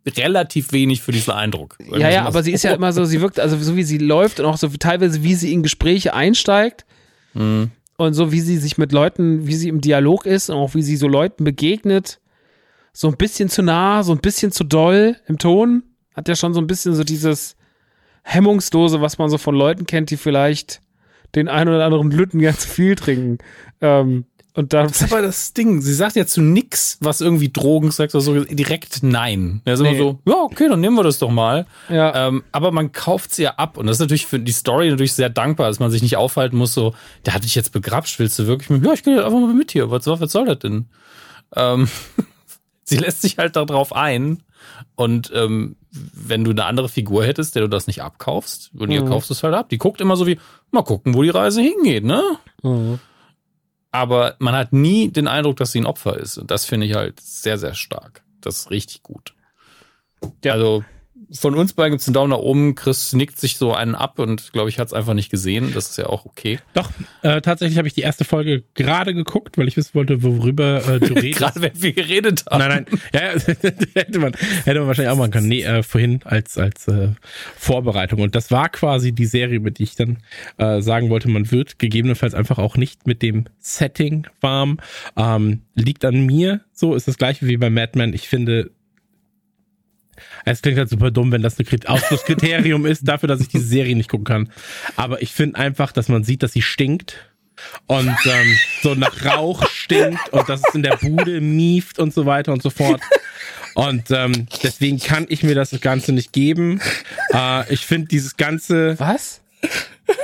relativ 0.07 0.71
wenig 0.71 1.01
für 1.01 1.11
diesen 1.11 1.33
Eindruck. 1.33 1.77
Ja, 1.91 2.09
ja, 2.09 2.25
aber 2.25 2.43
sie 2.43 2.53
ist 2.53 2.63
ja 2.63 2.73
immer 2.73 2.93
so, 2.93 3.05
sie 3.05 3.19
wirkt, 3.21 3.39
also 3.39 3.57
so 3.57 3.75
wie 3.75 3.83
sie 3.83 3.97
läuft 3.97 4.39
und 4.39 4.45
auch 4.45 4.57
so 4.57 4.69
teilweise, 4.69 5.23
wie 5.23 5.35
sie 5.35 5.51
in 5.51 5.63
Gespräche 5.63 6.13
einsteigt. 6.13 6.85
Mhm 7.33 7.71
und 7.97 8.13
so 8.13 8.31
wie 8.31 8.41
sie 8.41 8.57
sich 8.57 8.77
mit 8.77 8.91
Leuten, 8.91 9.47
wie 9.47 9.55
sie 9.55 9.69
im 9.69 9.81
Dialog 9.81 10.25
ist 10.25 10.49
und 10.49 10.57
auch 10.57 10.75
wie 10.75 10.81
sie 10.81 10.97
so 10.97 11.07
Leuten 11.07 11.43
begegnet, 11.43 12.19
so 12.93 13.07
ein 13.07 13.17
bisschen 13.17 13.49
zu 13.49 13.61
nah, 13.61 14.03
so 14.03 14.11
ein 14.11 14.19
bisschen 14.19 14.51
zu 14.51 14.63
doll 14.63 15.17
im 15.27 15.37
Ton, 15.37 15.83
hat 16.13 16.27
ja 16.27 16.35
schon 16.35 16.53
so 16.53 16.61
ein 16.61 16.67
bisschen 16.67 16.95
so 16.95 17.03
dieses 17.03 17.55
Hemmungslose, 18.23 19.01
was 19.01 19.17
man 19.17 19.29
so 19.29 19.37
von 19.37 19.55
Leuten 19.55 19.85
kennt, 19.85 20.09
die 20.09 20.17
vielleicht 20.17 20.81
den 21.35 21.47
einen 21.47 21.69
oder 21.69 21.85
anderen 21.85 22.11
Lütten 22.11 22.39
ganz 22.39 22.65
viel 22.65 22.95
trinken. 22.95 23.37
Ähm, 23.81 24.25
und 24.55 24.71
dann 24.71 24.87
das 24.87 25.01
ist 25.01 25.11
aber 25.11 25.21
das 25.21 25.51
Ding. 25.51 25.81
Sie 25.81 25.93
sagt 25.93 26.15
ja 26.15 26.25
zu 26.25 26.41
nix, 26.41 26.97
was 27.01 27.19
irgendwie 27.19 27.51
Drogen 27.51 27.91
sagt 27.91 28.15
oder 28.15 28.21
so, 28.21 28.45
direkt 28.45 29.03
nein. 29.03 29.61
Ja, 29.65 29.73
ist 29.73 29.81
nee. 29.81 29.89
immer 29.89 29.97
so, 29.97 30.19
ja, 30.25 30.43
okay, 30.43 30.69
dann 30.69 30.79
nehmen 30.79 30.95
wir 30.95 31.03
das 31.03 31.19
doch 31.19 31.29
mal. 31.29 31.65
Ja. 31.89 32.27
Ähm, 32.27 32.43
aber 32.53 32.71
man 32.71 32.93
kauft 32.93 33.35
sie 33.35 33.43
ja 33.43 33.55
ab. 33.55 33.77
Und 33.77 33.87
das 33.87 33.97
ist 33.97 33.99
natürlich 33.99 34.25
für 34.25 34.39
die 34.39 34.53
Story 34.53 34.89
natürlich 34.89 35.11
sehr 35.11 35.29
dankbar, 35.29 35.67
dass 35.67 35.79
man 35.79 35.91
sich 35.91 36.01
nicht 36.01 36.15
aufhalten 36.15 36.55
muss, 36.55 36.73
so, 36.73 36.95
der 37.25 37.33
hat 37.33 37.43
dich 37.43 37.53
jetzt 37.53 37.73
begrapscht, 37.73 38.17
willst 38.17 38.39
du 38.39 38.47
wirklich 38.47 38.69
mit, 38.69 38.85
ja, 38.85 38.93
ich 38.93 39.03
gehe 39.03 39.17
einfach 39.25 39.39
mal 39.39 39.53
mit 39.53 39.71
hier. 39.71 39.91
Was, 39.91 40.07
was 40.07 40.31
soll 40.31 40.45
das 40.45 40.59
denn? 40.59 40.85
Ähm, 41.53 41.89
sie 42.85 42.97
lässt 42.97 43.23
sich 43.23 43.37
halt 43.37 43.57
darauf 43.57 43.93
ein. 43.93 44.41
Und 44.95 45.33
ähm, 45.35 45.75
wenn 45.91 46.45
du 46.45 46.51
eine 46.51 46.63
andere 46.63 46.87
Figur 46.87 47.25
hättest, 47.25 47.55
der 47.55 47.63
du 47.63 47.69
das 47.69 47.87
nicht 47.87 48.01
abkaufst, 48.01 48.71
und 48.73 48.89
ihr 48.89 49.03
mhm. 49.03 49.09
kaufst 49.09 49.29
es 49.31 49.43
halt 49.43 49.53
ab. 49.53 49.67
Die 49.67 49.77
guckt 49.77 49.99
immer 49.99 50.15
so 50.15 50.25
wie, 50.25 50.39
mal 50.71 50.83
gucken, 50.83 51.13
wo 51.13 51.23
die 51.23 51.29
Reise 51.29 51.61
hingeht, 51.61 52.05
ne? 52.05 52.23
Mhm 52.63 53.01
aber 53.95 54.35
man 54.39 54.55
hat 54.55 54.73
nie 54.73 55.09
den 55.09 55.27
Eindruck, 55.27 55.57
dass 55.57 55.71
sie 55.71 55.81
ein 55.81 55.85
Opfer 55.85 56.17
ist. 56.17 56.37
Und 56.37 56.51
das 56.51 56.65
finde 56.65 56.87
ich 56.87 56.95
halt 56.95 57.19
sehr, 57.19 57.57
sehr 57.57 57.73
stark. 57.73 58.23
Das 58.41 58.59
ist 58.59 58.71
richtig 58.71 59.03
gut. 59.03 59.33
Ja. 60.43 60.53
Also 60.53 60.83
von 61.31 61.55
uns 61.55 61.73
beiden 61.73 61.91
gibt 61.91 62.01
es 62.01 62.07
einen 62.07 62.13
Daumen 62.13 62.31
nach 62.31 62.37
oben. 62.37 62.75
Chris 62.75 63.13
nickt 63.13 63.39
sich 63.39 63.57
so 63.57 63.73
einen 63.73 63.95
ab 63.95 64.19
und 64.19 64.51
glaube 64.53 64.69
ich, 64.69 64.79
hat 64.79 64.87
es 64.87 64.93
einfach 64.93 65.13
nicht 65.13 65.29
gesehen. 65.29 65.71
Das 65.73 65.89
ist 65.89 65.97
ja 65.97 66.07
auch 66.07 66.25
okay. 66.25 66.59
Doch, 66.73 66.91
äh, 67.21 67.41
tatsächlich 67.41 67.77
habe 67.77 67.87
ich 67.87 67.93
die 67.93 68.01
erste 68.01 68.23
Folge 68.25 68.63
gerade 68.73 69.13
geguckt, 69.13 69.57
weil 69.57 69.67
ich 69.67 69.77
wissen 69.77 69.93
wollte, 69.93 70.23
worüber 70.23 70.87
äh, 70.87 70.99
du 70.99 71.13
redest. 71.15 71.39
gerade 71.39 71.61
wenn 71.61 71.81
wir 71.81 71.93
geredet 71.93 72.45
haben. 72.49 72.59
Nein, 72.59 72.85
nein. 72.89 72.99
Ja, 73.13 73.33
ja 73.33 73.39
hätte, 73.93 74.19
man, 74.19 74.33
hätte 74.33 74.79
man 74.79 74.87
wahrscheinlich 74.87 75.11
auch 75.11 75.17
machen 75.17 75.31
können. 75.31 75.47
Nee, 75.47 75.63
äh, 75.63 75.83
vorhin 75.83 76.21
als, 76.23 76.57
als 76.57 76.87
äh, 76.87 77.09
Vorbereitung. 77.55 78.21
Und 78.21 78.35
das 78.35 78.51
war 78.51 78.69
quasi 78.69 79.11
die 79.11 79.25
Serie, 79.25 79.59
mit 79.59 79.79
der 79.79 79.83
ich 79.83 79.95
dann 79.95 80.17
äh, 80.57 80.81
sagen 80.81 81.09
wollte, 81.09 81.29
man 81.29 81.51
wird 81.51 81.79
gegebenenfalls 81.79 82.33
einfach 82.33 82.57
auch 82.57 82.77
nicht 82.77 83.07
mit 83.07 83.21
dem 83.21 83.45
Setting 83.59 84.27
warm. 84.41 84.79
Ähm, 85.15 85.61
liegt 85.75 86.05
an 86.05 86.25
mir. 86.25 86.61
So 86.73 86.95
ist 86.95 87.07
das 87.07 87.17
gleiche 87.17 87.47
wie 87.47 87.57
bei 87.57 87.69
Mad 87.69 87.93
Men. 87.95 88.13
Ich 88.13 88.27
finde, 88.27 88.71
es 90.45 90.61
klingt 90.61 90.77
halt 90.77 90.89
super 90.89 91.11
dumm, 91.11 91.31
wenn 91.31 91.41
das 91.41 91.59
ein 91.59 91.65
Ausschlusskriterium 91.85 92.85
ist 92.85 93.07
dafür, 93.07 93.27
dass 93.27 93.41
ich 93.41 93.47
diese 93.47 93.65
Serie 93.65 93.95
nicht 93.95 94.09
gucken 94.09 94.25
kann. 94.25 94.51
Aber 94.95 95.21
ich 95.21 95.31
finde 95.31 95.59
einfach, 95.59 95.91
dass 95.91 96.09
man 96.09 96.23
sieht, 96.23 96.43
dass 96.43 96.53
sie 96.53 96.61
stinkt 96.61 97.17
und 97.87 98.15
ähm, 98.25 98.57
so 98.81 98.95
nach 98.95 99.25
Rauch 99.25 99.67
stinkt 99.69 100.29
und 100.29 100.47
dass 100.49 100.61
es 100.67 100.75
in 100.75 100.83
der 100.83 100.97
Bude 100.97 101.41
mieft 101.41 101.99
und 101.99 102.13
so 102.13 102.25
weiter 102.25 102.51
und 102.53 102.61
so 102.61 102.69
fort. 102.69 103.01
Und 103.75 104.09
ähm, 104.09 104.47
deswegen 104.63 104.99
kann 104.99 105.25
ich 105.27 105.43
mir 105.43 105.53
das 105.53 105.71
Ganze 105.81 106.13
nicht 106.13 106.31
geben. 106.31 106.81
Äh, 107.33 107.73
ich 107.73 107.85
finde 107.85 108.07
dieses 108.07 108.37
ganze. 108.37 108.97
Was? 108.99 109.41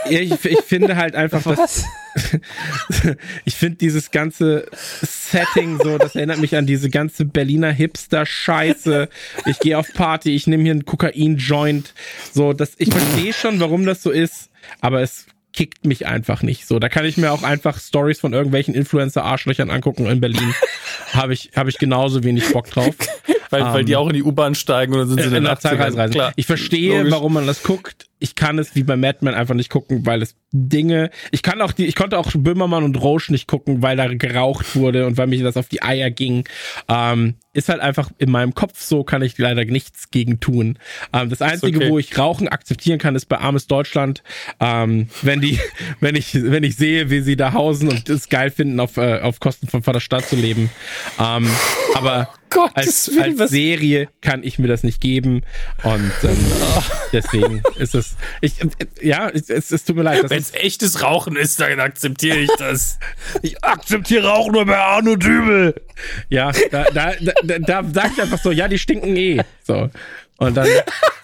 Ich, 0.09 0.45
ich 0.45 0.61
finde 0.61 0.95
halt 0.95 1.15
einfach, 1.15 1.45
Was? 1.45 1.57
dass 1.57 1.85
ich 3.45 3.55
finde 3.55 3.77
dieses 3.77 4.11
ganze 4.11 4.65
Setting 4.73 5.79
so, 5.81 5.97
das 5.97 6.15
erinnert 6.15 6.39
mich 6.39 6.55
an 6.55 6.65
diese 6.65 6.89
ganze 6.89 7.25
Berliner 7.25 7.71
Hipster-Scheiße. 7.71 9.09
Ich 9.45 9.59
gehe 9.59 9.77
auf 9.77 9.93
Party, 9.93 10.35
ich 10.35 10.47
nehme 10.47 10.63
hier 10.63 10.73
einen 10.73 10.85
Kokain-Joint. 10.85 11.93
So, 12.33 12.53
das, 12.53 12.73
ich 12.77 12.89
verstehe 12.89 13.33
schon, 13.33 13.59
warum 13.59 13.85
das 13.85 14.03
so 14.03 14.11
ist, 14.11 14.49
aber 14.81 15.01
es 15.01 15.25
kickt 15.53 15.85
mich 15.85 16.07
einfach 16.07 16.43
nicht 16.43 16.65
so. 16.65 16.79
Da 16.79 16.89
kann 16.89 17.05
ich 17.05 17.17
mir 17.17 17.31
auch 17.31 17.43
einfach 17.43 17.79
Stories 17.79 18.19
von 18.19 18.33
irgendwelchen 18.33 18.73
Influencer-Arschlöchern 18.73 19.69
angucken 19.69 20.05
in 20.05 20.21
Berlin. 20.21 20.53
Habe 21.13 21.33
ich, 21.33 21.51
hab 21.55 21.67
ich 21.67 21.77
genauso 21.77 22.23
wenig 22.23 22.51
Bock 22.51 22.69
drauf. 22.69 22.95
Weil, 23.51 23.63
um, 23.63 23.73
weil 23.73 23.85
die 23.85 23.95
auch 23.95 24.07
in 24.07 24.13
die 24.13 24.23
U-Bahn 24.23 24.55
steigen 24.55 24.93
und 24.93 24.99
dann 24.99 25.07
sind 25.09 25.21
sie 25.21 25.27
in, 25.27 25.35
in 25.35 25.43
der 25.43 25.59
Zeitreise. 25.59 26.31
Ich 26.35 26.45
verstehe, 26.45 26.97
Logisch. 26.97 27.11
warum 27.11 27.33
man 27.33 27.47
das 27.47 27.63
guckt 27.63 28.07
ich 28.21 28.35
kann 28.35 28.59
es 28.59 28.75
wie 28.75 28.83
bei 28.83 28.95
Mad 28.95 29.17
Men 29.21 29.33
einfach 29.33 29.55
nicht 29.55 29.71
gucken, 29.71 30.05
weil 30.05 30.21
es 30.21 30.35
Dinge, 30.51 31.09
ich 31.31 31.41
kann 31.41 31.59
auch 31.59 31.71
die, 31.71 31.87
ich 31.87 31.95
konnte 31.95 32.19
auch 32.19 32.31
Böhmermann 32.31 32.83
und 32.83 33.01
Roche 33.01 33.31
nicht 33.31 33.47
gucken, 33.47 33.81
weil 33.81 33.97
da 33.97 34.13
geraucht 34.13 34.75
wurde 34.75 35.07
und 35.07 35.17
weil 35.17 35.25
mich 35.25 35.41
das 35.41 35.57
auf 35.57 35.67
die 35.67 35.81
Eier 35.81 36.11
ging. 36.11 36.47
Ähm, 36.87 37.35
ist 37.53 37.67
halt 37.67 37.81
einfach 37.81 38.11
in 38.19 38.29
meinem 38.29 38.53
Kopf 38.53 38.79
so, 38.79 39.03
kann 39.03 39.23
ich 39.23 39.39
leider 39.39 39.65
nichts 39.65 40.11
gegen 40.11 40.39
tun. 40.39 40.77
Ähm, 41.13 41.31
das 41.31 41.41
Einzige, 41.41 41.79
okay. 41.79 41.89
wo 41.89 41.97
ich 41.97 42.15
Rauchen 42.15 42.47
akzeptieren 42.47 42.99
kann, 42.99 43.15
ist 43.15 43.25
bei 43.25 43.39
Armes 43.39 43.65
Deutschland. 43.65 44.21
Ähm, 44.59 45.09
wenn 45.23 45.41
die, 45.41 45.59
wenn 45.99 46.15
ich, 46.15 46.35
wenn 46.35 46.63
ich 46.63 46.75
sehe, 46.75 47.09
wie 47.09 47.21
sie 47.21 47.35
da 47.35 47.53
hausen 47.53 47.89
und 47.89 48.07
es 48.07 48.29
geil 48.29 48.51
finden, 48.51 48.79
auf, 48.79 48.97
äh, 48.97 49.19
auf 49.21 49.39
Kosten 49.39 49.67
von 49.67 49.81
Vaterstadt 49.81 50.27
zu 50.27 50.35
leben. 50.35 50.69
Ähm, 51.19 51.49
aber 51.95 52.29
Gott, 52.51 52.71
als, 52.75 53.09
als 53.17 53.49
Serie 53.49 54.09
kann 54.21 54.43
ich 54.43 54.59
mir 54.59 54.67
das 54.67 54.83
nicht 54.83 55.01
geben 55.01 55.41
und 55.83 56.11
ähm, 56.23 56.51
deswegen 57.11 57.63
ist 57.77 57.95
es 57.95 58.15
ich 58.41 58.53
ja 59.01 59.29
es, 59.29 59.49
es 59.49 59.83
tut 59.83 59.95
mir 59.95 60.03
leid 60.03 60.29
wenn 60.29 60.39
es 60.39 60.53
echtes 60.53 61.01
Rauchen 61.01 61.35
ist 61.35 61.59
dann 61.59 61.79
akzeptiere 61.79 62.37
ich 62.37 62.51
das 62.59 62.99
ich 63.41 63.63
akzeptiere 63.63 64.27
Rauchen 64.27 64.51
nur 64.53 64.65
bei 64.65 64.77
Arno 64.77 65.15
Dübel 65.15 65.73
ja 66.29 66.51
da 66.71 66.85
da 66.91 67.13
da, 67.43 67.59
da 67.59 67.83
sag 67.91 68.11
ich 68.11 68.21
einfach 68.21 68.39
so 68.39 68.51
ja 68.51 68.67
die 68.67 68.77
stinken 68.77 69.15
eh 69.15 69.41
so 69.63 69.89
und 70.37 70.55
dann 70.57 70.67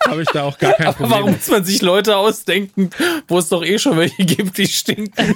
habe 0.07 0.21
ich 0.21 0.29
da 0.29 0.43
auch 0.43 0.57
gar 0.59 0.73
kein 0.73 0.93
Problem. 0.93 1.11
Aber 1.11 1.21
warum 1.21 1.31
muss 1.31 1.47
man 1.47 1.65
sich 1.65 1.81
Leute 1.81 2.17
ausdenken, 2.17 2.91
wo 3.27 3.39
es 3.39 3.49
doch 3.49 3.65
eh 3.65 3.79
schon 3.79 3.97
welche 3.97 4.23
gibt, 4.25 4.59
die 4.59 4.67
stinken? 4.67 5.11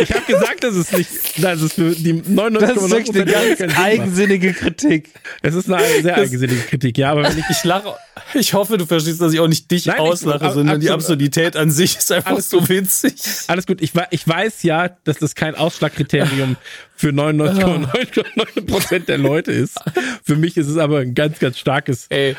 Ich 0.00 0.12
habe 0.12 0.24
gesagt, 0.26 0.64
dass 0.64 0.74
es 0.74 0.92
nicht, 0.92 1.08
dass 1.42 1.60
es 1.60 1.72
für 1.74 1.90
die 1.92 2.14
99,9% 2.14 2.58
Das 2.60 2.76
ist 2.76 2.90
wirklich 2.90 3.22
eine 3.22 3.56
ganz 3.56 3.78
eigensinnige 3.78 4.52
Kritik. 4.52 5.10
Es 5.42 5.54
ist 5.54 5.70
eine 5.70 6.02
sehr 6.02 6.16
eigensinnige 6.16 6.60
Kritik, 6.62 6.98
ja, 6.98 7.10
aber 7.12 7.24
wenn 7.24 7.38
ich 7.38 7.44
Ich 7.50 7.64
lache. 7.64 7.94
Ich 8.34 8.52
hoffe, 8.54 8.76
du 8.78 8.84
verstehst, 8.86 9.20
dass 9.22 9.32
ich 9.32 9.40
auch 9.40 9.48
nicht 9.48 9.70
dich 9.70 9.86
Nein, 9.86 9.96
ich- 9.96 10.02
auslache, 10.02 10.44
ab- 10.44 10.52
sondern 10.54 10.80
die 10.80 10.90
absolut. 10.90 11.22
Absurdität 11.22 11.56
an 11.56 11.70
sich 11.70 11.96
ist 11.96 12.12
einfach 12.12 12.38
so 12.40 12.58
gut. 12.60 12.68
witzig. 12.68 13.14
Alles 13.48 13.66
gut, 13.66 13.80
ich, 13.80 13.92
ich 14.10 14.28
weiß 14.28 14.62
ja, 14.64 14.88
dass 15.04 15.18
das 15.18 15.34
kein 15.34 15.54
Ausschlagkriterium 15.54 16.56
für 16.94 17.08
99,9% 17.08 19.06
der 19.06 19.18
Leute 19.18 19.50
ist. 19.52 19.78
Für 20.24 20.36
mich 20.36 20.56
ist 20.56 20.68
es 20.68 20.76
aber 20.76 20.98
ein 21.00 21.14
ganz, 21.14 21.38
ganz 21.38 21.58
starkes 21.58 22.06
äh, 22.10 22.34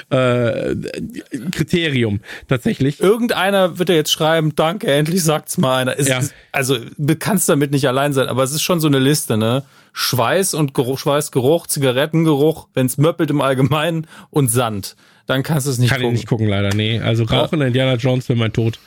Kriterium 1.51 2.21
tatsächlich. 2.47 2.99
Irgendeiner 2.99 3.77
wird 3.79 3.89
ja 3.89 3.95
jetzt 3.95 4.11
schreiben, 4.11 4.55
danke, 4.55 4.87
endlich 4.91 5.23
sagt's 5.23 5.57
mal 5.57 5.81
einer. 5.81 5.99
Es 5.99 6.07
Ja. 6.07 6.19
ist, 6.19 6.33
also, 6.51 6.77
kannst 7.23 7.47
damit 7.47 7.71
nicht 7.71 7.87
allein 7.87 8.11
sein, 8.11 8.27
aber 8.27 8.43
es 8.43 8.51
ist 8.51 8.63
schon 8.63 8.81
so 8.81 8.87
eine 8.87 8.99
Liste, 8.99 9.37
ne? 9.37 9.63
Schweiß 9.93 10.55
und 10.55 10.73
Geruch, 10.73 10.99
Schweißgeruch, 10.99 11.67
Zigarettengeruch, 11.67 12.67
wenn's 12.73 12.97
möppelt 12.97 13.29
im 13.29 13.39
Allgemeinen 13.39 14.07
und 14.29 14.49
Sand. 14.49 14.97
Dann 15.25 15.41
kannst 15.41 15.65
du 15.65 15.71
es 15.71 15.77
nicht 15.77 15.89
Kann 15.89 16.01
ich 16.01 16.03
gucken. 16.03 16.15
nicht 16.15 16.27
gucken, 16.27 16.47
leider. 16.49 16.75
Nee, 16.75 16.99
also 16.99 17.23
Rauchen 17.23 17.61
in 17.61 17.67
Indiana 17.67 17.95
Jones 17.95 18.25
für 18.25 18.35
mein 18.35 18.51
Tod. 18.51 18.77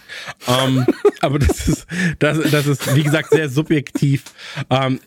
Ähm, 0.47 0.85
aber 1.23 1.39
das 1.39 1.67
ist, 1.67 1.87
das, 2.19 2.39
das 2.51 2.67
ist, 2.67 2.95
wie 2.95 3.03
gesagt, 3.03 3.31
sehr 3.31 3.49
subjektiv. 3.49 4.25
Ähm, 4.69 5.01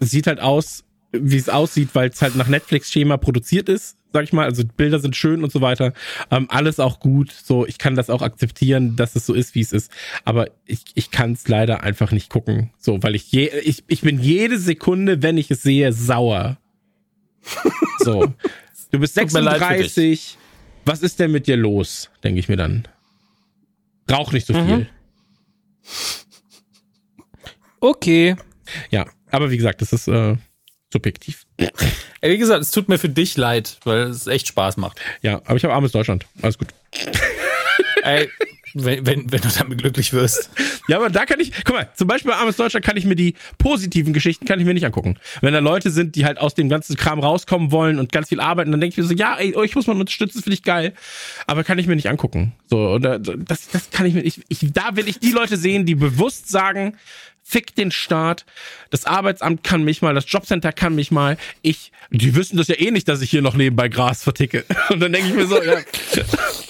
sieht 0.00 0.26
halt 0.26 0.40
aus, 0.40 0.82
wie 1.12 1.36
es 1.36 1.50
aussieht, 1.50 1.90
weil 1.92 2.08
es 2.08 2.22
halt 2.22 2.36
nach 2.36 2.48
Netflix-Schema 2.48 3.18
produziert 3.18 3.68
ist, 3.68 3.98
sag 4.16 4.24
ich 4.24 4.32
mal. 4.32 4.46
Also 4.46 4.64
Bilder 4.64 4.98
sind 4.98 5.14
schön 5.14 5.44
und 5.44 5.52
so 5.52 5.60
weiter. 5.60 5.92
Ähm, 6.30 6.46
alles 6.48 6.80
auch 6.80 7.00
gut. 7.00 7.30
So, 7.30 7.66
ich 7.66 7.76
kann 7.76 7.96
das 7.96 8.08
auch 8.08 8.22
akzeptieren, 8.22 8.96
dass 8.96 9.14
es 9.14 9.26
so 9.26 9.34
ist, 9.34 9.54
wie 9.54 9.60
es 9.60 9.72
ist. 9.72 9.92
Aber 10.24 10.48
ich, 10.64 10.84
ich 10.94 11.10
kann 11.10 11.32
es 11.32 11.46
leider 11.48 11.82
einfach 11.82 12.12
nicht 12.12 12.30
gucken. 12.30 12.70
So, 12.78 13.02
weil 13.02 13.14
ich 13.14 13.30
je, 13.30 13.48
ich, 13.62 13.84
ich 13.88 14.00
bin 14.00 14.18
jede 14.18 14.58
Sekunde, 14.58 15.22
wenn 15.22 15.36
ich 15.36 15.50
es 15.50 15.62
sehe, 15.62 15.92
sauer. 15.92 16.56
So. 17.98 18.32
Du 18.92 19.00
bist 19.00 19.18
Tut 19.18 19.32
mir 19.32 19.40
leid 19.40 19.58
für 19.58 19.82
dich. 19.82 19.92
36. 19.92 20.38
Was 20.84 21.02
ist 21.02 21.18
denn 21.18 21.32
mit 21.32 21.46
dir 21.46 21.56
los? 21.56 22.10
Denke 22.22 22.38
ich 22.38 22.48
mir 22.48 22.56
dann. 22.56 22.86
Rauch 24.10 24.32
nicht 24.32 24.46
so 24.46 24.54
viel. 24.54 24.88
Okay. 27.80 28.36
Ja, 28.90 29.06
aber 29.30 29.50
wie 29.50 29.56
gesagt, 29.56 29.82
das 29.82 29.92
ist 29.92 30.06
äh, 30.06 30.36
subjektiv. 30.92 31.45
Ey, 31.58 32.32
wie 32.32 32.38
gesagt, 32.38 32.62
es 32.62 32.70
tut 32.70 32.88
mir 32.88 32.98
für 32.98 33.08
dich 33.08 33.36
leid, 33.36 33.78
weil 33.84 34.02
es 34.04 34.26
echt 34.26 34.48
Spaß 34.48 34.76
macht. 34.76 35.00
Ja, 35.22 35.42
aber 35.44 35.56
ich 35.56 35.64
habe 35.64 35.74
armes 35.74 35.92
Deutschland. 35.92 36.26
Alles 36.42 36.58
gut. 36.58 36.68
Ey, 38.02 38.28
wenn, 38.74 39.06
wenn, 39.06 39.32
wenn 39.32 39.40
du 39.40 39.48
damit 39.48 39.78
glücklich 39.78 40.12
wirst. 40.12 40.50
Ja, 40.88 40.98
aber 40.98 41.08
da 41.08 41.24
kann 41.24 41.40
ich, 41.40 41.52
guck 41.64 41.74
mal, 41.74 41.88
zum 41.94 42.06
Beispiel 42.06 42.30
bei 42.30 42.36
Armes 42.36 42.56
Deutschland 42.56 42.84
kann 42.84 42.96
ich 42.96 43.06
mir 43.06 43.16
die 43.16 43.34
positiven 43.58 44.12
Geschichten 44.12 44.44
kann 44.44 44.60
ich 44.60 44.66
mir 44.66 44.74
nicht 44.74 44.84
angucken. 44.84 45.18
Wenn 45.40 45.54
da 45.54 45.60
Leute 45.60 45.90
sind, 45.90 46.14
die 46.14 46.24
halt 46.26 46.38
aus 46.38 46.54
dem 46.54 46.68
ganzen 46.68 46.96
Kram 46.96 47.18
rauskommen 47.18 47.72
wollen 47.72 47.98
und 47.98 48.12
ganz 48.12 48.28
viel 48.28 48.40
arbeiten, 48.40 48.70
dann 48.70 48.80
denke 48.80 48.92
ich 48.92 48.98
mir 48.98 49.04
so, 49.04 49.14
ja, 49.14 49.36
ey, 49.36 49.56
euch 49.56 49.74
muss 49.74 49.86
man 49.86 49.98
unterstützen, 49.98 50.42
finde 50.42 50.54
ich 50.54 50.62
geil. 50.62 50.92
Aber 51.46 51.64
kann 51.64 51.78
ich 51.78 51.86
mir 51.86 51.96
nicht 51.96 52.08
angucken. 52.08 52.52
So, 52.68 52.76
oder 52.76 53.18
das, 53.18 53.68
das 53.68 53.90
kann 53.90 54.06
ich 54.06 54.14
mir 54.14 54.22
nicht. 54.22 54.42
Ich, 54.48 54.58
da 54.72 54.94
will 54.94 55.08
ich 55.08 55.18
die 55.18 55.32
Leute 55.32 55.56
sehen, 55.56 55.86
die 55.86 55.94
bewusst 55.94 56.50
sagen, 56.50 56.96
fick 57.48 57.76
den 57.76 57.92
Staat, 57.92 58.44
das 58.90 59.04
Arbeitsamt 59.04 59.62
kann 59.62 59.84
mich 59.84 60.02
mal, 60.02 60.14
das 60.14 60.24
Jobcenter 60.26 60.72
kann 60.72 60.96
mich 60.96 61.12
mal. 61.12 61.38
Ich, 61.62 61.92
die 62.10 62.34
wissen 62.34 62.56
das 62.56 62.66
ja 62.66 62.74
eh 62.74 62.90
nicht, 62.90 63.06
dass 63.06 63.22
ich 63.22 63.30
hier 63.30 63.40
noch 63.40 63.54
nebenbei 63.54 63.88
Gras 63.88 64.24
verticke. 64.24 64.64
Und 64.90 64.98
dann 64.98 65.12
denke 65.12 65.28
ich 65.28 65.34
mir 65.34 65.46
so, 65.46 65.62
ja, 65.62 65.76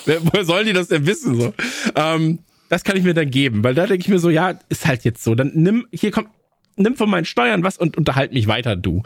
woher 0.21 0.45
sollen 0.45 0.67
die 0.67 0.75
das 0.75 0.89
denn 0.89 1.07
wissen? 1.07 1.35
So? 1.35 1.55
Ähm, 1.95 2.41
das 2.69 2.85
kann 2.85 2.99
ich 2.99 3.05
mir 3.05 3.15
dann 3.15 3.31
geben, 3.31 3.65
weil 3.65 3.75
da 3.75 3.87
denke 3.87 4.03
ich 4.03 4.09
mir 4.09 4.19
so, 4.19 4.29
ja, 4.29 4.59
ist 4.69 4.87
halt 4.87 5.05
jetzt 5.05 5.25
so. 5.25 5.35
Dann 5.35 5.53
nimm, 5.55 5.87
hier 5.93 6.11
kommt, 6.11 6.29
nimm 6.77 6.95
von 6.95 7.09
meinen 7.09 7.25
Steuern 7.25 7.63
was 7.63 7.79
und 7.79 7.97
unterhalt 7.97 8.35
mich 8.35 8.47
weiter, 8.47 8.77
du. 8.77 9.03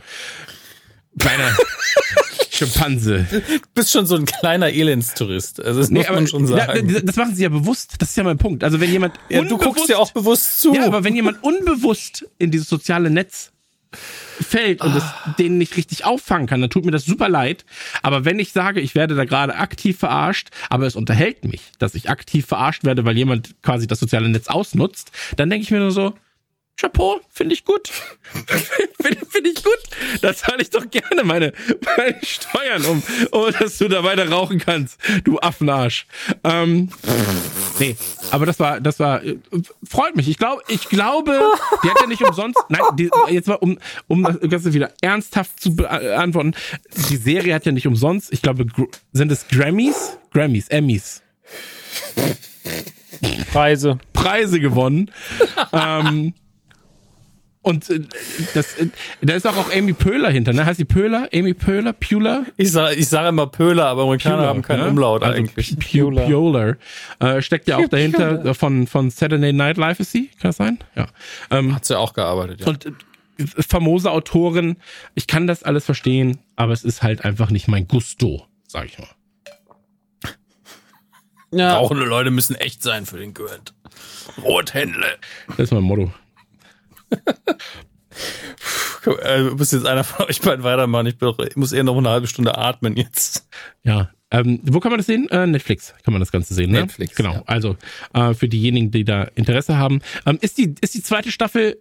Kleiner 1.20 1.56
Schimpanse. 2.66 3.26
Du 3.30 3.40
bist 3.74 3.90
schon 3.90 4.06
so 4.06 4.16
ein 4.16 4.24
kleiner 4.26 4.70
Elendstourist. 4.70 5.62
Also 5.64 5.80
das 5.80 5.90
muss 5.90 6.08
man 6.08 6.26
schon 6.26 6.46
sagen. 6.46 7.00
das 7.04 7.16
machen 7.16 7.34
sie 7.34 7.42
ja 7.42 7.48
bewusst. 7.48 7.94
Das 7.98 8.10
ist 8.10 8.16
ja 8.16 8.24
mein 8.24 8.38
Punkt. 8.38 8.64
Also 8.64 8.80
wenn 8.80 8.90
jemand 8.90 9.14
Ja, 9.28 9.42
du 9.42 9.58
guckst 9.58 9.88
ja 9.88 9.96
auch 9.98 10.12
bewusst 10.12 10.60
zu. 10.60 10.74
ja, 10.74 10.86
aber 10.86 11.04
wenn 11.04 11.14
jemand 11.14 11.42
unbewusst 11.42 12.26
in 12.38 12.50
dieses 12.50 12.68
soziale 12.68 13.10
Netz 13.10 13.52
fällt 14.40 14.82
und 14.82 14.94
es 14.96 15.02
den 15.38 15.58
nicht 15.58 15.76
richtig 15.76 16.04
auffangen 16.04 16.46
kann, 16.46 16.60
dann 16.60 16.70
tut 16.70 16.84
mir 16.84 16.92
das 16.92 17.04
super 17.04 17.28
leid. 17.28 17.64
Aber 18.02 18.24
wenn 18.24 18.38
ich 18.38 18.52
sage, 18.52 18.80
ich 18.80 18.94
werde 18.94 19.14
da 19.14 19.24
gerade 19.24 19.56
aktiv 19.56 19.98
verarscht, 19.98 20.48
aber 20.68 20.86
es 20.86 20.96
unterhält 20.96 21.44
mich, 21.44 21.60
dass 21.78 21.94
ich 21.94 22.08
aktiv 22.08 22.46
verarscht 22.46 22.84
werde, 22.84 23.04
weil 23.04 23.16
jemand 23.16 23.60
quasi 23.62 23.86
das 23.86 23.98
soziale 24.00 24.28
Netz 24.28 24.46
ausnutzt, 24.46 25.10
dann 25.36 25.50
denke 25.50 25.64
ich 25.64 25.70
mir 25.70 25.80
nur 25.80 25.90
so, 25.90 26.14
Chapeau, 26.80 27.20
finde 27.28 27.52
ich 27.52 27.66
gut. 27.66 27.88
finde 29.00 29.26
find 29.26 29.46
ich 29.46 29.62
gut. 29.62 29.78
Da 30.22 30.34
zahle 30.34 30.62
ich 30.62 30.70
doch 30.70 30.88
gerne 30.90 31.24
meine, 31.24 31.52
meine 31.96 32.16
Steuern, 32.22 32.84
um, 32.86 33.02
um, 33.32 33.52
dass 33.52 33.76
du 33.76 33.88
da 33.88 34.02
weiter 34.02 34.30
rauchen 34.30 34.58
kannst, 34.58 34.98
du 35.24 35.38
Affenarsch. 35.40 36.06
Ähm, 36.42 36.88
nee, 37.78 37.96
aber 38.30 38.46
das 38.46 38.58
war, 38.60 38.80
das 38.80 38.98
war, 38.98 39.22
äh, 39.22 39.36
freut 39.86 40.16
mich. 40.16 40.26
Ich 40.28 40.38
glaube, 40.38 40.62
ich 40.68 40.88
glaube, 40.88 41.38
die 41.84 41.90
hat 41.90 42.00
ja 42.00 42.06
nicht 42.06 42.22
umsonst, 42.22 42.58
nein, 42.70 42.80
die, 42.94 43.10
jetzt 43.28 43.48
mal, 43.48 43.56
um, 43.56 43.78
um 44.08 44.22
das 44.22 44.40
Ganze 44.48 44.72
wieder 44.72 44.90
ernsthaft 45.02 45.60
zu 45.60 45.76
beantworten. 45.76 46.54
Die 47.10 47.16
Serie 47.16 47.54
hat 47.54 47.66
ja 47.66 47.72
nicht 47.72 47.86
umsonst, 47.86 48.32
ich 48.32 48.40
glaube, 48.40 48.64
sind 49.12 49.30
es 49.30 49.46
Grammys? 49.48 50.16
Grammys, 50.32 50.68
Emmys. 50.68 51.22
Preise. 53.52 53.98
Preise 54.14 54.60
gewonnen. 54.60 55.10
ähm, 55.72 56.32
und 57.62 57.90
äh, 57.90 58.00
das, 58.54 58.78
äh, 58.78 58.88
da 59.20 59.34
ist 59.34 59.46
auch, 59.46 59.56
auch 59.56 59.70
Amy 59.72 59.92
Pöhler 59.92 60.30
hinter, 60.30 60.52
ne? 60.54 60.64
Heißt 60.64 60.80
die 60.80 60.86
Pöhler? 60.86 61.28
Amy 61.32 61.52
Pöhler? 61.52 61.92
Pühler? 61.92 62.46
Ich 62.56 62.72
sage 62.72 62.94
ich 62.94 63.08
sag 63.08 63.28
immer 63.28 63.46
Pöhler, 63.46 63.86
aber 63.86 64.02
Amerikaner 64.02 64.46
haben 64.46 64.62
keinen 64.62 64.80
ne? 64.80 64.88
Umlaut 64.88 65.22
also 65.22 65.36
eigentlich. 65.36 65.78
Pühler. 65.78 66.26
Pühler. 66.26 66.76
Äh, 67.18 67.42
steckt 67.42 67.68
ja 67.68 67.76
auch 67.76 67.88
dahinter 67.88 68.44
äh, 68.46 68.54
von, 68.54 68.86
von 68.86 69.10
Saturday 69.10 69.52
Night 69.52 69.76
Live 69.76 70.00
ist 70.00 70.12
sie, 70.12 70.28
kann 70.40 70.48
das 70.48 70.56
sein? 70.56 70.78
Ja. 70.94 71.08
Ähm, 71.50 71.74
Hat 71.74 71.84
sie 71.84 71.98
auch 71.98 72.14
gearbeitet, 72.14 72.62
ja. 72.62 72.66
und 72.66 72.86
äh, 72.86 72.92
famose 73.46 74.10
Autorin, 74.10 74.76
ich 75.14 75.26
kann 75.26 75.46
das 75.46 75.62
alles 75.62 75.84
verstehen, 75.84 76.38
aber 76.56 76.72
es 76.72 76.82
ist 76.82 77.02
halt 77.02 77.26
einfach 77.26 77.50
nicht 77.50 77.68
mein 77.68 77.86
Gusto, 77.86 78.46
sag 78.66 78.86
ich 78.86 78.98
mal. 78.98 79.08
Ja. 81.52 81.76
Rauchende 81.76 82.04
Leute 82.04 82.30
müssen 82.30 82.54
echt 82.54 82.82
sein 82.82 83.06
für 83.06 83.18
den 83.18 83.34
Gürnt. 83.34 83.74
Rothändle. 84.42 85.18
Das 85.48 85.58
ist 85.58 85.72
mein 85.72 85.82
Motto. 85.82 86.12
Äh, 89.22 89.42
muss 89.44 89.72
jetzt 89.72 89.86
einer 89.86 90.04
von 90.04 90.26
euch 90.26 90.40
beiden 90.40 90.62
weitermachen. 90.62 91.06
Ich, 91.06 91.16
bin 91.16 91.28
doch, 91.28 91.38
ich 91.38 91.56
muss 91.56 91.72
eher 91.72 91.84
noch 91.84 91.96
eine 91.96 92.10
halbe 92.10 92.26
Stunde 92.26 92.58
atmen 92.58 92.96
jetzt. 92.96 93.48
Ja. 93.82 94.10
Ähm, 94.30 94.60
wo 94.64 94.78
kann 94.78 94.90
man 94.92 94.98
das 94.98 95.06
sehen? 95.06 95.28
Äh, 95.30 95.46
Netflix 95.46 95.94
kann 96.04 96.12
man 96.12 96.20
das 96.20 96.30
Ganze 96.30 96.54
sehen, 96.54 96.70
ne? 96.70 96.82
Netflix, 96.82 97.16
Genau. 97.16 97.32
ja. 97.32 97.42
Also 97.46 97.76
äh, 98.14 98.34
für 98.34 98.48
diejenigen, 98.48 98.90
die 98.90 99.04
da 99.04 99.24
Interesse 99.34 99.76
haben. 99.76 100.02
Ähm, 100.26 100.38
ist 100.40 100.58
die 100.58 100.74
ist 100.80 100.94
die 100.94 101.02
zweite 101.02 101.32
Staffel 101.32 101.78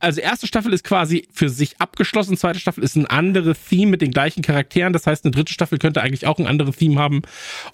also 0.00 0.20
erste 0.22 0.46
Staffel 0.46 0.72
ist 0.72 0.82
quasi 0.82 1.28
für 1.30 1.50
sich 1.50 1.78
abgeschlossen, 1.78 2.36
zweite 2.36 2.58
Staffel 2.58 2.82
ist 2.82 2.96
ein 2.96 3.06
anderes 3.06 3.58
Theme 3.68 3.90
mit 3.90 4.00
den 4.00 4.10
gleichen 4.10 4.42
Charakteren. 4.42 4.94
Das 4.94 5.06
heißt, 5.06 5.26
eine 5.26 5.30
dritte 5.30 5.52
Staffel 5.52 5.78
könnte 5.78 6.00
eigentlich 6.00 6.26
auch 6.26 6.38
ein 6.38 6.46
anderes 6.46 6.76
Theme 6.76 6.98
haben. 6.98 7.20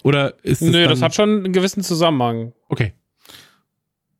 Oder 0.03 0.35
ist 0.43 0.61
es 0.61 0.69
Nö, 0.69 0.81
dann, 0.81 0.89
das 0.89 1.01
hat 1.01 1.15
schon 1.15 1.45
einen 1.45 1.53
gewissen 1.53 1.83
Zusammenhang. 1.83 2.51
Okay. 2.67 2.93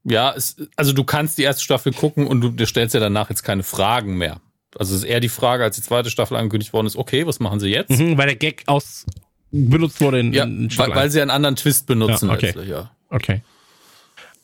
Ja, 0.09 0.33
es, 0.35 0.55
also 0.75 0.93
du 0.93 1.03
kannst 1.03 1.37
die 1.37 1.43
erste 1.43 1.63
Staffel 1.63 1.93
gucken 1.93 2.27
und 2.27 2.41
du, 2.41 2.49
du 2.49 2.65
stellst 2.65 2.93
ja 2.93 2.99
danach 2.99 3.29
jetzt 3.29 3.43
keine 3.43 3.63
Fragen 3.63 4.17
mehr. 4.17 4.39
Also 4.77 4.95
es 4.95 5.03
ist 5.03 5.09
eher 5.09 5.19
die 5.19 5.29
Frage, 5.29 5.63
als 5.63 5.75
die 5.75 5.81
zweite 5.81 6.09
Staffel 6.09 6.37
angekündigt 6.37 6.71
worden 6.73 6.87
ist, 6.87 6.95
okay, 6.95 7.25
was 7.25 7.39
machen 7.39 7.59
sie 7.59 7.69
jetzt? 7.69 7.89
Mhm, 7.89 8.17
weil 8.17 8.27
der 8.27 8.35
Gag 8.35 8.63
aus 8.67 9.05
benutzt 9.51 10.01
wurde 10.01 10.19
in, 10.19 10.33
Ja, 10.33 10.43
in 10.43 10.63
weil, 10.63 10.71
Staffel 10.71 10.95
weil 10.95 11.09
sie 11.09 11.21
einen 11.21 11.31
anderen 11.31 11.55
Twist 11.55 11.87
benutzen 11.87 12.29
Ja, 12.29 12.35
okay. 12.35 12.45
letztlich, 12.47 12.69
ja. 12.69 12.91
Okay. 13.09 13.41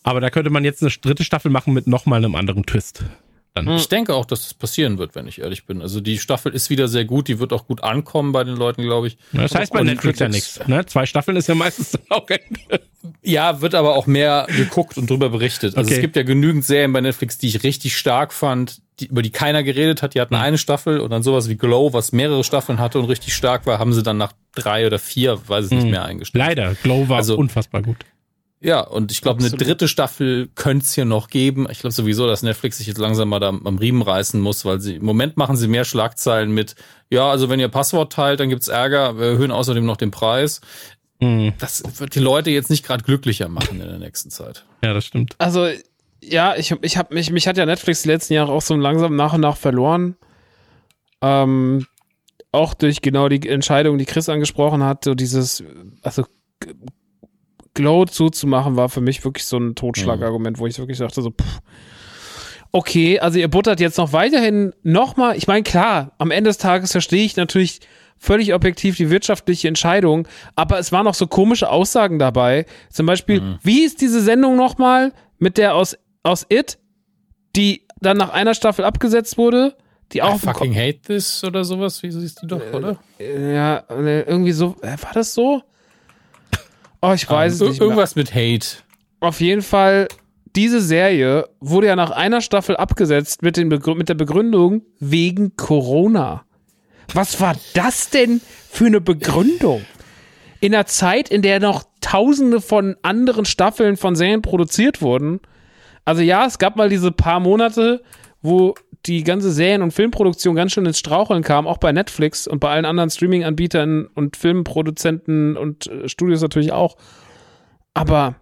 Aber 0.04 0.20
da 0.22 0.30
könnte 0.30 0.50
man 0.50 0.66
jetzt 0.66 0.82
eine 0.82 0.92
dritte 0.92 1.24
Staffel 1.24 1.50
machen 1.50 1.74
mit 1.74 1.88
nochmal 1.88 2.18
einem 2.18 2.36
anderen 2.36 2.66
Twist. 2.66 3.04
Dann. 3.56 3.68
Ich 3.70 3.88
denke 3.88 4.16
auch, 4.16 4.26
dass 4.26 4.42
das 4.42 4.54
passieren 4.56 4.98
wird, 4.98 5.14
wenn 5.14 5.28
ich 5.28 5.40
ehrlich 5.40 5.66
bin. 5.68 5.82
Also 5.84 6.02
die 6.02 6.18
Staffel 6.18 6.54
ist 6.54 6.72
wieder 6.72 6.88
sehr 6.88 7.06
gut, 7.06 7.28
die 7.28 7.38
wird 7.40 7.54
auch 7.54 7.68
gut 7.68 7.84
ankommen 7.84 8.32
bei 8.32 8.44
den 8.44 8.56
Leuten, 8.56 8.82
glaube 8.82 9.06
ich. 9.08 9.18
Das 9.32 9.54
heißt 9.54 9.72
bei 9.72 9.82
Und 9.82 9.86
Netflix 9.86 10.18
ja 10.20 10.28
nichts. 10.28 10.60
Ne? 10.68 10.84
Zwei 10.88 11.06
Staffeln 11.06 11.38
ist 11.38 11.48
ja 11.48 11.54
meistens 11.54 11.92
dann 11.92 12.02
auch 12.10 12.28
Ende. 12.30 12.82
Ja, 13.22 13.62
wird 13.62 13.76
aber 13.76 13.96
auch 13.96 14.08
mehr 14.08 14.48
geguckt 14.58 14.98
und 14.98 15.08
drüber 15.10 15.30
berichtet. 15.30 15.76
Also 15.78 15.88
Okay. 15.88 15.96
es 15.98 16.02
gibt 16.02 16.16
ja 16.16 16.24
genügend 16.24 16.66
Serien 16.66 16.94
bei 16.94 17.02
Netflix, 17.02 17.38
die 17.38 17.48
ich 17.48 17.62
richtig 17.64 17.96
stark 17.96 18.34
fand, 18.34 18.82
die, 19.00 19.06
über 19.08 19.22
die 19.22 19.30
keiner 19.32 19.62
geredet 19.62 20.02
hat. 20.02 20.16
Die 20.16 20.22
hatten 20.22 20.36
eine 20.36 20.58
Staffel 20.58 21.00
und 21.00 21.12
dann 21.12 21.22
sowas 21.22 21.48
wie 21.48 21.56
Glow, 21.56 21.94
was 21.94 22.12
mehrere 22.12 22.44
Staffeln 22.44 22.80
hatte 22.80 22.98
und 22.98 23.06
richtig 23.06 23.36
stark 23.36 23.68
war, 23.68 23.78
haben 23.78 23.94
sie 23.94 24.02
dann 24.04 24.18
nach 24.18 24.34
drei 24.56 24.88
oder 24.88 24.98
vier, 25.00 25.40
weiß 25.48 25.66
ich 25.66 25.72
nicht 25.72 25.88
mehr 25.92 26.06
eingestellt. 26.06 26.44
Leider, 26.44 26.74
Glow 26.82 27.08
war 27.10 27.18
Also- 27.18 27.38
unfassbar 27.38 27.82
gut. 27.84 27.98
Ja, 28.64 28.80
und 28.80 29.12
ich 29.12 29.20
glaube, 29.20 29.42
eine 29.42 29.50
dritte 29.50 29.90
Staffel 29.90 30.48
könnte 30.56 30.86
es 30.86 30.94
hier 30.94 31.04
noch 31.04 31.28
geben. 31.28 31.68
Ich 31.70 31.80
glaube 31.80 31.92
sowieso, 31.92 32.28
dass 32.28 32.44
Netflix 32.44 32.78
sich 32.78 32.88
jetzt 32.88 32.98
langsam 32.98 33.28
mal 33.28 33.42
da 33.42 33.50
am 33.50 33.78
Riemen 33.78 34.02
reißen 34.02 34.40
muss, 34.40 34.64
weil 34.64 34.80
sie 34.80 34.96
im 34.96 35.06
Moment 35.06 35.36
machen 35.36 35.58
sie 35.58 35.68
mehr 35.68 35.84
Schlagzeilen 35.84 36.50
mit, 36.54 36.76
ja, 37.10 37.30
also 37.30 37.50
wenn 37.50 37.60
ihr 37.60 37.68
Passwort 37.68 38.14
teilt, 38.14 38.40
dann 38.40 38.48
gibt's 38.48 38.70
Ärger, 38.70 39.18
wir 39.18 39.26
erhöhen 39.26 39.52
außerdem 39.52 39.86
noch 39.86 39.98
den 39.98 40.12
Preis. 40.12 40.62
Mhm. 41.20 41.52
Das 41.60 41.84
wird 42.00 42.16
die 42.16 42.22
Leute 42.22 42.52
jetzt 42.52 42.70
nicht 42.70 42.86
gerade 42.86 43.04
glücklicher 43.04 43.50
machen 43.50 43.82
in 43.82 43.88
der 43.88 44.00
nächsten 44.00 44.30
Zeit. 44.30 44.64
Ja, 44.82 44.94
das 44.94 45.06
stimmt. 45.06 45.36
Also, 45.40 45.68
ja, 46.24 46.56
ich, 46.56 46.74
ich 46.84 46.98
hab 46.98 47.12
mich, 47.12 47.32
mich 47.32 47.48
hat 47.50 47.58
ja 47.58 47.66
Netflix 47.66 48.04
die 48.04 48.10
letzten 48.10 48.34
Jahre 48.34 48.54
auch 48.54 48.62
so 48.62 48.76
langsam 48.76 49.18
nach 49.18 49.34
und 49.34 49.42
nach 49.42 49.58
verloren. 49.58 50.16
Ähm, 51.22 51.86
auch 52.54 52.74
durch 52.76 53.02
genau 53.02 53.28
die 53.28 53.46
Entscheidung, 53.46 53.98
die 53.98 54.06
Chris 54.06 54.30
angesprochen 54.30 54.84
hat, 54.84 55.04
so 55.04 55.16
dieses, 55.16 55.66
also 56.02 56.24
Glow 57.74 58.06
zuzumachen, 58.06 58.76
war 58.76 58.90
für 58.90 59.02
mich 59.02 59.24
wirklich 59.24 59.46
so 59.46 59.58
ein 59.58 59.76
Totschlagargument, 59.76 60.60
wo 60.60 60.68
ich 60.68 60.78
wirklich 60.78 61.00
dachte, 61.00 61.22
so, 61.22 61.32
pff, 61.32 61.60
okay, 62.72 63.20
also 63.20 63.40
ihr 63.40 63.48
buttert 63.48 63.80
jetzt 63.80 63.98
noch 63.98 64.14
weiterhin 64.14 64.74
nochmal, 64.84 65.38
ich 65.38 65.48
meine, 65.48 65.64
klar, 65.64 66.12
am 66.18 66.32
Ende 66.32 66.50
des 66.50 66.58
Tages 66.58 66.92
verstehe 66.92 67.24
ich 67.24 67.36
natürlich 67.36 67.80
völlig 68.18 68.54
objektiv 68.54 68.98
die 68.98 69.10
wirtschaftliche 69.10 69.68
Entscheidung, 69.68 70.28
aber 70.56 70.80
es 70.80 70.92
waren 70.92 71.06
noch 71.06 71.14
so 71.14 71.28
komische 71.28 71.70
Aussagen 71.70 72.20
dabei. 72.20 72.66
Zum 72.90 73.06
Beispiel, 73.06 73.42
mhm. 73.42 73.60
wie 73.64 73.84
ist 73.84 74.02
diese 74.02 74.22
Sendung 74.22 74.56
nochmal 74.56 75.14
mit 75.40 75.58
der 75.58 75.76
aus, 75.76 75.98
aus 76.24 76.46
It, 76.50 76.80
die 77.56 77.86
dann 78.00 78.18
nach 78.18 78.30
einer 78.30 78.54
Staffel 78.54 78.86
abgesetzt 78.86 79.38
wurde? 79.38 79.76
Die 80.14 80.22
auch 80.22 80.36
I 80.36 80.40
fucking 80.40 80.76
hate 80.76 81.02
this 81.02 81.44
oder 81.44 81.64
sowas, 81.64 82.02
wie 82.04 82.12
siehst 82.12 82.42
du 82.42 82.48
doch, 82.48 82.62
oder? 82.74 82.98
Äh, 83.20 83.56
ja, 83.56 83.78
äh, 83.90 84.22
irgendwie 84.22 84.52
so, 84.52 84.76
äh, 84.82 84.96
war 85.02 85.12
das 85.14 85.34
so? 85.34 85.62
Oh, 87.04 87.12
ich 87.12 87.30
weiß 87.30 87.60
um, 87.62 87.68
es 87.68 87.74
nicht. 87.74 87.82
Irgendwas 87.82 88.16
mehr. 88.16 88.24
mit 88.24 88.34
Hate. 88.34 88.78
Auf 89.20 89.42
jeden 89.42 89.62
Fall, 89.62 90.08
diese 90.56 90.80
Serie 90.80 91.50
wurde 91.60 91.88
ja 91.88 91.98
nach 91.98 92.12
einer 92.12 92.40
Staffel 92.40 92.78
abgesetzt 92.78 93.42
mit, 93.42 93.58
den 93.58 93.68
mit 93.68 94.08
der 94.08 94.14
Begründung 94.14 94.84
wegen 95.00 95.58
Corona. 95.58 96.46
Was 97.14 97.42
war 97.42 97.58
das 97.74 98.10
denn 98.10 98.40
für 98.70 98.86
eine 98.86 99.02
Begründung? 99.02 99.86
In 100.62 100.74
einer 100.74 100.86
Zeit, 100.86 101.28
in 101.28 101.42
der 101.42 101.60
noch 101.60 101.84
tausende 102.00 102.62
von 102.62 102.96
anderen 103.02 103.44
Staffeln 103.44 103.98
von 103.98 104.16
Serien 104.16 104.42
produziert 104.42 105.02
wurden. 105.02 105.42
Also 106.06 106.22
ja, 106.22 106.46
es 106.46 106.58
gab 106.58 106.78
mal 106.78 106.88
diese 106.88 107.12
paar 107.12 107.42
Monate, 107.42 108.02
wo 108.42 108.76
die 109.06 109.24
ganze 109.24 109.52
Serien- 109.52 109.82
und 109.82 109.92
Filmproduktion 109.92 110.56
ganz 110.56 110.72
schön 110.72 110.86
ins 110.86 111.00
Straucheln 111.00 111.44
kam, 111.44 111.68
auch 111.68 111.78
bei 111.78 111.92
Netflix 111.92 112.48
und 112.48 112.60
bei 112.60 112.70
allen 112.70 112.86
anderen 112.86 113.10
Streaming-Anbietern 113.10 114.08
und 114.08 114.38
Filmproduzenten 114.38 115.58
und 115.58 115.88
äh, 115.88 116.08
Studios 116.08 116.42
natürlich 116.42 116.72
auch. 116.72 116.96
Aber 117.94 118.36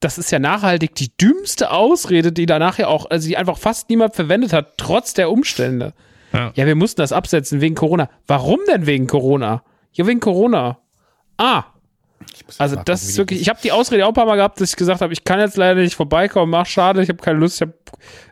das 0.00 0.18
ist 0.18 0.30
ja 0.30 0.38
nachhaltig 0.38 0.94
die 0.94 1.16
dümmste 1.16 1.70
Ausrede, 1.70 2.32
die 2.32 2.46
danach 2.46 2.78
ja 2.78 2.88
auch, 2.88 3.08
also 3.10 3.26
die 3.26 3.36
einfach 3.36 3.56
fast 3.56 3.88
niemand 3.88 4.14
verwendet 4.14 4.52
hat, 4.52 4.76
trotz 4.76 5.14
der 5.14 5.30
Umstände. 5.30 5.94
Ja. 6.32 6.52
ja, 6.54 6.66
wir 6.66 6.74
mussten 6.74 7.00
das 7.00 7.12
absetzen 7.12 7.60
wegen 7.60 7.74
Corona. 7.74 8.10
Warum 8.26 8.58
denn 8.68 8.86
wegen 8.86 9.06
Corona? 9.06 9.62
Ja, 9.92 10.06
wegen 10.06 10.20
Corona. 10.20 10.78
Ah, 11.38 11.64
also 12.58 12.76
das 12.84 13.04
ist 13.04 13.16
wirklich, 13.16 13.40
ich 13.40 13.48
habe 13.48 13.58
die 13.62 13.72
Ausrede 13.72 14.04
auch 14.04 14.10
ein 14.10 14.14
paar 14.14 14.26
Mal 14.26 14.36
gehabt, 14.36 14.60
dass 14.60 14.70
ich 14.70 14.76
gesagt 14.76 15.00
habe, 15.00 15.12
ich 15.12 15.24
kann 15.24 15.40
jetzt 15.40 15.56
leider 15.56 15.80
nicht 15.80 15.94
vorbeikommen, 15.94 16.50
mach 16.50 16.66
schade, 16.66 17.02
ich 17.02 17.08
habe 17.08 17.22
keine 17.22 17.38
Lust, 17.38 17.60
ich 17.60 17.68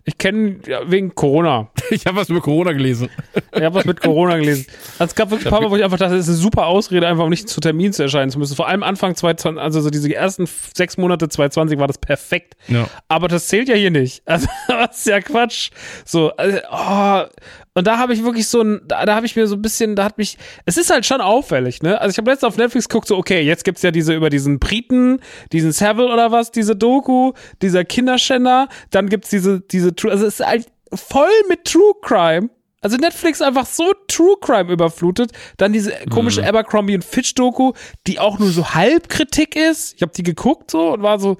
ich 0.04 0.18
kenne 0.18 0.56
ja, 0.66 0.90
wegen 0.90 1.14
Corona. 1.14 1.68
Ich 1.90 2.06
habe 2.06 2.16
was 2.16 2.30
mit 2.30 2.42
Corona 2.42 2.72
gelesen. 2.72 3.10
Ich 3.54 3.62
habe 3.62 3.74
was 3.74 3.84
mit 3.84 4.00
Corona 4.00 4.38
gelesen. 4.38 4.66
Also 4.98 5.10
es 5.10 5.14
gab 5.14 5.30
wirklich 5.30 5.46
ein 5.46 5.50
paar 5.50 5.60
Mal, 5.60 5.70
wo 5.70 5.76
ich 5.76 5.84
einfach 5.84 5.98
dachte, 5.98 6.16
das 6.16 6.26
ist 6.26 6.30
eine 6.30 6.38
super 6.38 6.66
Ausrede, 6.66 7.06
einfach 7.06 7.24
um 7.24 7.30
nicht 7.30 7.50
zu 7.50 7.60
Termin 7.60 7.92
zu 7.92 8.02
erscheinen 8.02 8.30
zu 8.30 8.38
müssen. 8.38 8.56
Vor 8.56 8.66
allem 8.66 8.82
Anfang 8.82 9.14
2020, 9.14 9.62
also 9.62 9.82
so 9.82 9.90
diese 9.90 10.12
ersten 10.12 10.48
sechs 10.74 10.96
Monate 10.96 11.28
2020 11.28 11.78
war 11.78 11.86
das 11.86 11.98
perfekt. 11.98 12.54
Ja. 12.68 12.88
Aber 13.08 13.28
das 13.28 13.48
zählt 13.48 13.68
ja 13.68 13.74
hier 13.74 13.90
nicht. 13.90 14.22
Also 14.32 14.46
das 14.66 14.98
ist 14.98 15.06
ja 15.06 15.20
Quatsch. 15.20 15.70
So, 16.06 16.30
also, 16.36 16.58
oh, 16.70 17.24
und 17.74 17.86
da 17.86 17.98
habe 17.98 18.12
ich 18.12 18.22
wirklich 18.22 18.48
so 18.48 18.60
ein, 18.60 18.82
da, 18.86 19.06
da 19.06 19.14
habe 19.14 19.24
ich 19.24 19.34
mir 19.34 19.46
so 19.46 19.56
ein 19.56 19.62
bisschen, 19.62 19.96
da 19.96 20.04
hat 20.04 20.18
mich, 20.18 20.36
es 20.66 20.76
ist 20.76 20.90
halt 20.90 21.06
schon 21.06 21.20
auffällig, 21.20 21.82
ne? 21.82 22.00
Also 22.00 22.12
ich 22.12 22.18
habe 22.18 22.30
letztens 22.30 22.48
auf 22.48 22.58
Netflix 22.58 22.88
geguckt, 22.88 23.08
so, 23.08 23.16
okay, 23.16 23.40
jetzt 23.40 23.64
gibt's 23.64 23.82
ja 23.82 23.90
diese 23.90 24.14
über 24.14 24.28
diesen 24.28 24.58
Briten, 24.58 25.20
diesen 25.52 25.72
Savile 25.72 26.12
oder 26.12 26.32
was, 26.32 26.50
diese 26.50 26.76
Doku, 26.76 27.32
dieser 27.62 27.84
Kinderschänder, 27.84 28.68
dann 28.90 29.08
gibt's 29.08 29.30
diese, 29.30 29.60
diese 29.60 29.94
True, 29.96 30.10
also 30.10 30.26
es 30.26 30.40
ist 30.40 30.46
halt 30.46 30.66
voll 30.92 31.30
mit 31.48 31.64
True 31.64 31.94
Crime. 32.02 32.50
Also 32.82 32.96
Netflix 32.96 33.40
einfach 33.40 33.64
so 33.64 33.92
True 34.08 34.34
Crime 34.40 34.70
überflutet. 34.70 35.30
Dann 35.56 35.72
diese 35.72 35.92
komische 36.10 36.42
mhm. 36.42 36.48
Abercrombie 36.48 36.96
und 36.96 37.04
Fitch 37.04 37.34
Doku, 37.34 37.72
die 38.08 38.18
auch 38.18 38.40
nur 38.40 38.50
so 38.50 38.74
Halbkritik 38.74 39.54
ist. 39.54 39.94
Ich 39.94 40.02
habe 40.02 40.12
die 40.12 40.24
geguckt 40.24 40.70
so 40.70 40.92
und 40.92 41.02
war 41.02 41.20
so, 41.20 41.38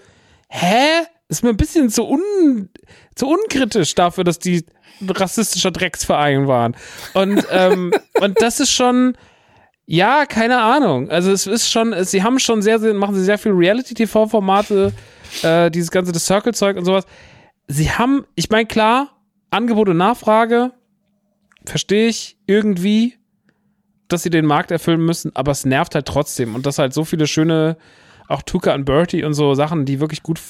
hä? 0.48 1.02
Ist 1.32 1.42
mir 1.42 1.48
ein 1.48 1.56
bisschen 1.56 1.88
zu 1.88 2.06
un, 2.06 2.68
zu 3.14 3.26
unkritisch 3.26 3.94
dafür, 3.94 4.22
dass 4.22 4.38
die 4.38 4.66
rassistischer 5.00 5.70
Drecksverein 5.70 6.46
waren. 6.46 6.76
Und, 7.14 7.42
ähm, 7.50 7.90
und 8.20 8.42
das 8.42 8.60
ist 8.60 8.70
schon, 8.70 9.16
ja, 9.86 10.26
keine 10.26 10.60
Ahnung. 10.60 11.09
Also 11.09 11.32
es 11.32 11.46
ist 11.46 11.70
schon, 11.70 11.94
sie 12.04 12.22
haben 12.22 12.38
schon 12.38 12.60
sehr, 12.60 12.78
sehr 12.78 12.92
machen 12.92 13.14
sie 13.14 13.24
sehr 13.24 13.38
viel 13.38 13.52
Reality-TV-Formate, 13.52 14.92
äh, 15.42 15.70
dieses 15.70 15.90
ganze 15.90 16.12
das 16.12 16.26
Circle-Zeug 16.26 16.76
und 16.76 16.84
sowas. 16.84 17.06
Sie 17.66 17.90
haben, 17.90 18.26
ich 18.34 18.50
meine, 18.50 18.66
klar, 18.66 19.16
Angebot 19.48 19.88
und 19.88 19.96
Nachfrage, 19.96 20.72
verstehe 21.64 22.09
ich 22.09 22.36
irgendwie, 22.46 23.14
dass 24.09 24.22
sie 24.22 24.28
den 24.28 24.44
Markt 24.44 24.70
erfüllen 24.70 25.00
müssen, 25.00 25.34
aber 25.34 25.52
es 25.52 25.64
nervt 25.64 25.94
halt 25.94 26.04
trotzdem. 26.04 26.54
Und 26.54 26.66
dass 26.66 26.78
halt 26.78 26.92
so 26.92 27.06
viele 27.06 27.26
schöne 27.26 27.78
auch 28.28 28.42
Tuka 28.42 28.74
und 28.74 28.84
Bertie 28.84 29.24
und 29.24 29.34
so 29.34 29.54
Sachen, 29.54 29.84
die 29.84 30.00
wirklich 30.00 30.22
gut, 30.22 30.40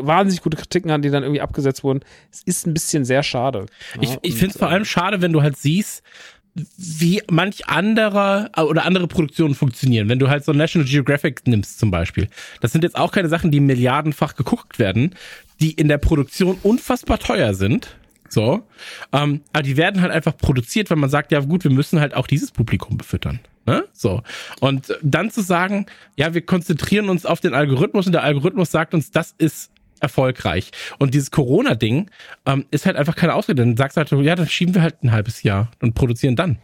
wahnsinnig 0.00 0.42
gute 0.42 0.56
Kritiken 0.56 0.90
haben, 0.90 1.02
die 1.02 1.10
dann 1.10 1.22
irgendwie 1.22 1.40
abgesetzt 1.40 1.84
wurden. 1.84 2.00
Es 2.30 2.42
ist 2.44 2.66
ein 2.66 2.74
bisschen 2.74 3.04
sehr 3.04 3.22
schade. 3.22 3.66
Ja, 3.94 4.02
ich 4.02 4.18
ich 4.22 4.34
finde 4.34 4.52
es 4.52 4.58
vor 4.58 4.68
allem 4.68 4.84
schade, 4.84 5.22
wenn 5.22 5.32
du 5.32 5.42
halt 5.42 5.56
siehst, 5.56 6.02
wie 6.76 7.22
manch 7.30 7.68
anderer 7.68 8.50
oder 8.58 8.84
andere 8.84 9.06
Produktionen 9.06 9.54
funktionieren. 9.54 10.08
Wenn 10.08 10.18
du 10.18 10.28
halt 10.28 10.44
so 10.44 10.52
National 10.52 10.88
Geographic 10.88 11.46
nimmst 11.46 11.78
zum 11.78 11.90
Beispiel. 11.90 12.28
Das 12.60 12.72
sind 12.72 12.84
jetzt 12.84 12.96
auch 12.96 13.12
keine 13.12 13.28
Sachen, 13.28 13.50
die 13.50 13.60
milliardenfach 13.60 14.36
geguckt 14.36 14.78
werden, 14.78 15.14
die 15.60 15.72
in 15.72 15.88
der 15.88 15.98
Produktion 15.98 16.58
unfassbar 16.62 17.18
teuer 17.18 17.54
sind. 17.54 17.96
So. 18.32 18.62
Ähm, 19.12 19.42
aber 19.52 19.62
die 19.62 19.76
werden 19.76 20.00
halt 20.00 20.10
einfach 20.10 20.34
produziert, 20.34 20.88
weil 20.88 20.96
man 20.96 21.10
sagt, 21.10 21.32
ja 21.32 21.40
gut, 21.40 21.64
wir 21.64 21.70
müssen 21.70 22.00
halt 22.00 22.14
auch 22.14 22.26
dieses 22.26 22.50
Publikum 22.50 22.96
befüttern. 22.96 23.40
Ne? 23.66 23.84
So. 23.92 24.22
Und 24.60 24.98
dann 25.02 25.30
zu 25.30 25.42
sagen, 25.42 25.84
ja, 26.16 26.32
wir 26.32 26.40
konzentrieren 26.40 27.10
uns 27.10 27.26
auf 27.26 27.40
den 27.40 27.52
Algorithmus 27.52 28.06
und 28.06 28.12
der 28.12 28.22
Algorithmus 28.22 28.70
sagt 28.70 28.94
uns, 28.94 29.10
das 29.10 29.34
ist 29.36 29.70
erfolgreich. 30.00 30.70
Und 30.98 31.12
dieses 31.12 31.30
Corona-Ding 31.30 32.10
ähm, 32.46 32.64
ist 32.70 32.86
halt 32.86 32.96
einfach 32.96 33.16
keine 33.16 33.34
Ausrede. 33.34 33.62
Dann 33.62 33.76
sagst 33.76 33.98
du 33.98 34.00
halt, 34.00 34.10
ja, 34.24 34.34
dann 34.34 34.48
schieben 34.48 34.74
wir 34.74 34.80
halt 34.80 35.02
ein 35.04 35.12
halbes 35.12 35.42
Jahr 35.42 35.70
und 35.82 35.94
produzieren 35.94 36.34
dann. 36.34 36.56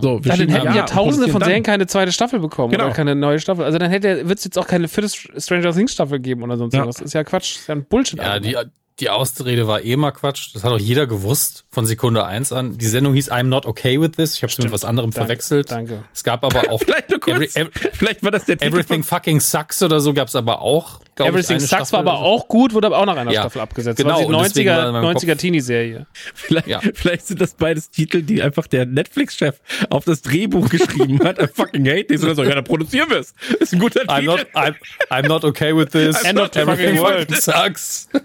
So, 0.00 0.24
wir 0.24 0.30
ja, 0.30 0.38
dann 0.38 0.48
hätten 0.48 0.66
ja, 0.66 0.76
ja 0.76 0.86
tausende 0.86 1.28
von 1.28 1.42
Serien 1.42 1.64
keine 1.64 1.88
zweite 1.88 2.12
Staffel 2.12 2.38
bekommen 2.38 2.70
genau. 2.70 2.86
oder 2.86 2.94
keine 2.94 3.16
neue 3.16 3.40
Staffel. 3.40 3.64
Also 3.64 3.78
dann 3.78 3.90
hätte 3.90 4.28
wird 4.28 4.38
es 4.38 4.44
jetzt 4.44 4.56
auch 4.56 4.68
keine 4.68 4.86
vierte 4.88 5.10
Stranger 5.38 5.72
Things 5.72 5.92
Staffel 5.92 6.20
geben 6.20 6.44
oder 6.44 6.56
sonst 6.56 6.72
ja. 6.72 6.86
was. 6.86 6.96
Das 6.96 7.06
ist 7.06 7.12
ja 7.12 7.24
Quatsch, 7.24 7.56
das 7.56 7.60
ist 7.62 7.66
ja 7.66 7.74
ein 7.74 7.84
Bullshit. 7.84 8.18
Ja, 8.18 8.38
die, 8.38 8.56
die 9.00 9.10
Ausrede 9.10 9.66
war 9.66 9.82
eh 9.82 9.96
mal 9.96 10.12
Quatsch. 10.12 10.54
Das 10.54 10.62
hat 10.62 10.72
auch 10.72 10.78
jeder 10.78 11.06
gewusst 11.06 11.64
von 11.70 11.84
Sekunde 11.84 12.24
eins 12.24 12.52
an. 12.52 12.78
Die 12.78 12.86
Sendung 12.86 13.14
hieß 13.14 13.30
I'm 13.32 13.44
not 13.44 13.66
okay 13.66 14.00
with 14.00 14.12
this. 14.12 14.36
Ich 14.36 14.42
habe 14.42 14.52
es 14.52 14.58
mit 14.58 14.70
was 14.70 14.84
anderem 14.84 15.10
danke, 15.10 15.26
verwechselt. 15.26 15.70
Danke. 15.70 16.04
Es 16.12 16.22
gab 16.22 16.44
aber 16.44 16.62
auch 16.70 16.80
vielleicht 16.80 17.10
nur 17.10 17.18
kurz. 17.18 17.56
Every, 17.56 17.68
every, 17.68 17.90
vielleicht 17.92 18.22
war 18.22 18.30
das 18.30 18.44
der 18.44 18.56
Titel 18.56 18.72
Everything 18.72 19.02
fucking 19.02 19.40
sucks 19.40 19.82
oder 19.82 20.00
so 20.00 20.14
gab 20.14 20.28
es 20.28 20.36
aber 20.36 20.62
auch. 20.62 21.00
Everything 21.16 21.58
ich, 21.58 21.66
Sucks 21.66 21.92
war 21.92 22.00
aber 22.00 22.18
auch 22.18 22.48
gut, 22.48 22.72
wurde 22.72 22.88
aber 22.88 22.98
auch 22.98 23.06
nach 23.06 23.16
einer 23.16 23.30
ja, 23.30 23.42
Staffel 23.42 23.60
abgesetzt. 23.60 23.98
Genau, 23.98 24.18
die 24.18 24.34
90er, 24.34 24.90
90er 24.90 25.36
Teenie-Serie. 25.36 26.06
Vielleicht, 26.34 26.66
ja. 26.66 26.80
vielleicht 26.94 27.26
sind 27.26 27.40
das 27.40 27.54
beides 27.54 27.90
Titel, 27.90 28.22
die 28.22 28.42
einfach 28.42 28.66
der 28.66 28.84
Netflix-Chef 28.86 29.60
auf 29.90 30.04
das 30.04 30.22
Drehbuch 30.22 30.68
geschrieben 30.68 31.20
hat. 31.22 31.40
I 31.40 31.46
fucking 31.46 31.86
hate 31.86 32.06
this. 32.08 32.24
Oder 32.24 32.34
so, 32.34 32.42
ja, 32.42 32.54
dann 32.54 32.64
produzieren 32.64 33.10
wir 33.10 33.18
es. 33.18 33.34
Ist 33.60 33.72
ein 33.72 33.78
guter 33.78 34.02
I'm 34.02 34.20
Titel. 34.20 34.26
Not, 34.26 34.46
I'm, 34.54 34.74
I'm 35.10 35.28
not 35.28 35.44
okay 35.44 35.76
with 35.76 35.90
this. 35.90 36.16
I'm 36.24 36.34
not 36.34 36.56
Everything 36.56 36.98
fucking 36.98 37.34
sucks. 37.36 38.08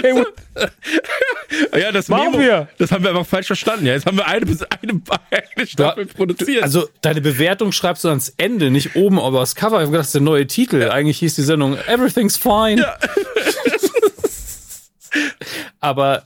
Ja, 1.78 1.92
das 1.92 2.08
Machen 2.08 2.32
Memo, 2.32 2.42
wir. 2.42 2.68
das 2.78 2.92
haben 2.92 3.04
wir 3.04 3.10
einfach 3.10 3.26
falsch 3.26 3.46
verstanden. 3.46 3.86
Ja, 3.86 3.92
jetzt 3.92 4.06
haben 4.06 4.16
wir 4.16 4.26
eine, 4.26 4.46
eine, 4.46 5.00
eine 5.56 5.66
Staffel 5.66 6.06
produziert. 6.06 6.62
Also 6.62 6.88
deine 7.02 7.20
Bewertung 7.20 7.72
schreibst 7.72 8.04
du 8.04 8.08
ans 8.08 8.32
Ende, 8.36 8.70
nicht 8.70 8.96
oben 8.96 9.18
aber 9.18 9.40
das 9.40 9.54
Cover. 9.54 9.76
Ich 9.76 9.82
habe 9.82 9.92
gedacht, 9.92 10.00
das 10.00 10.08
ist 10.08 10.14
der 10.14 10.22
neue 10.22 10.46
Titel. 10.46 10.90
Eigentlich 10.90 11.18
hieß 11.18 11.34
die 11.34 11.42
Sendung 11.42 11.76
Everything's 11.86 12.36
Fine. 12.36 12.82
Ja. 12.82 12.96
aber 15.80 16.24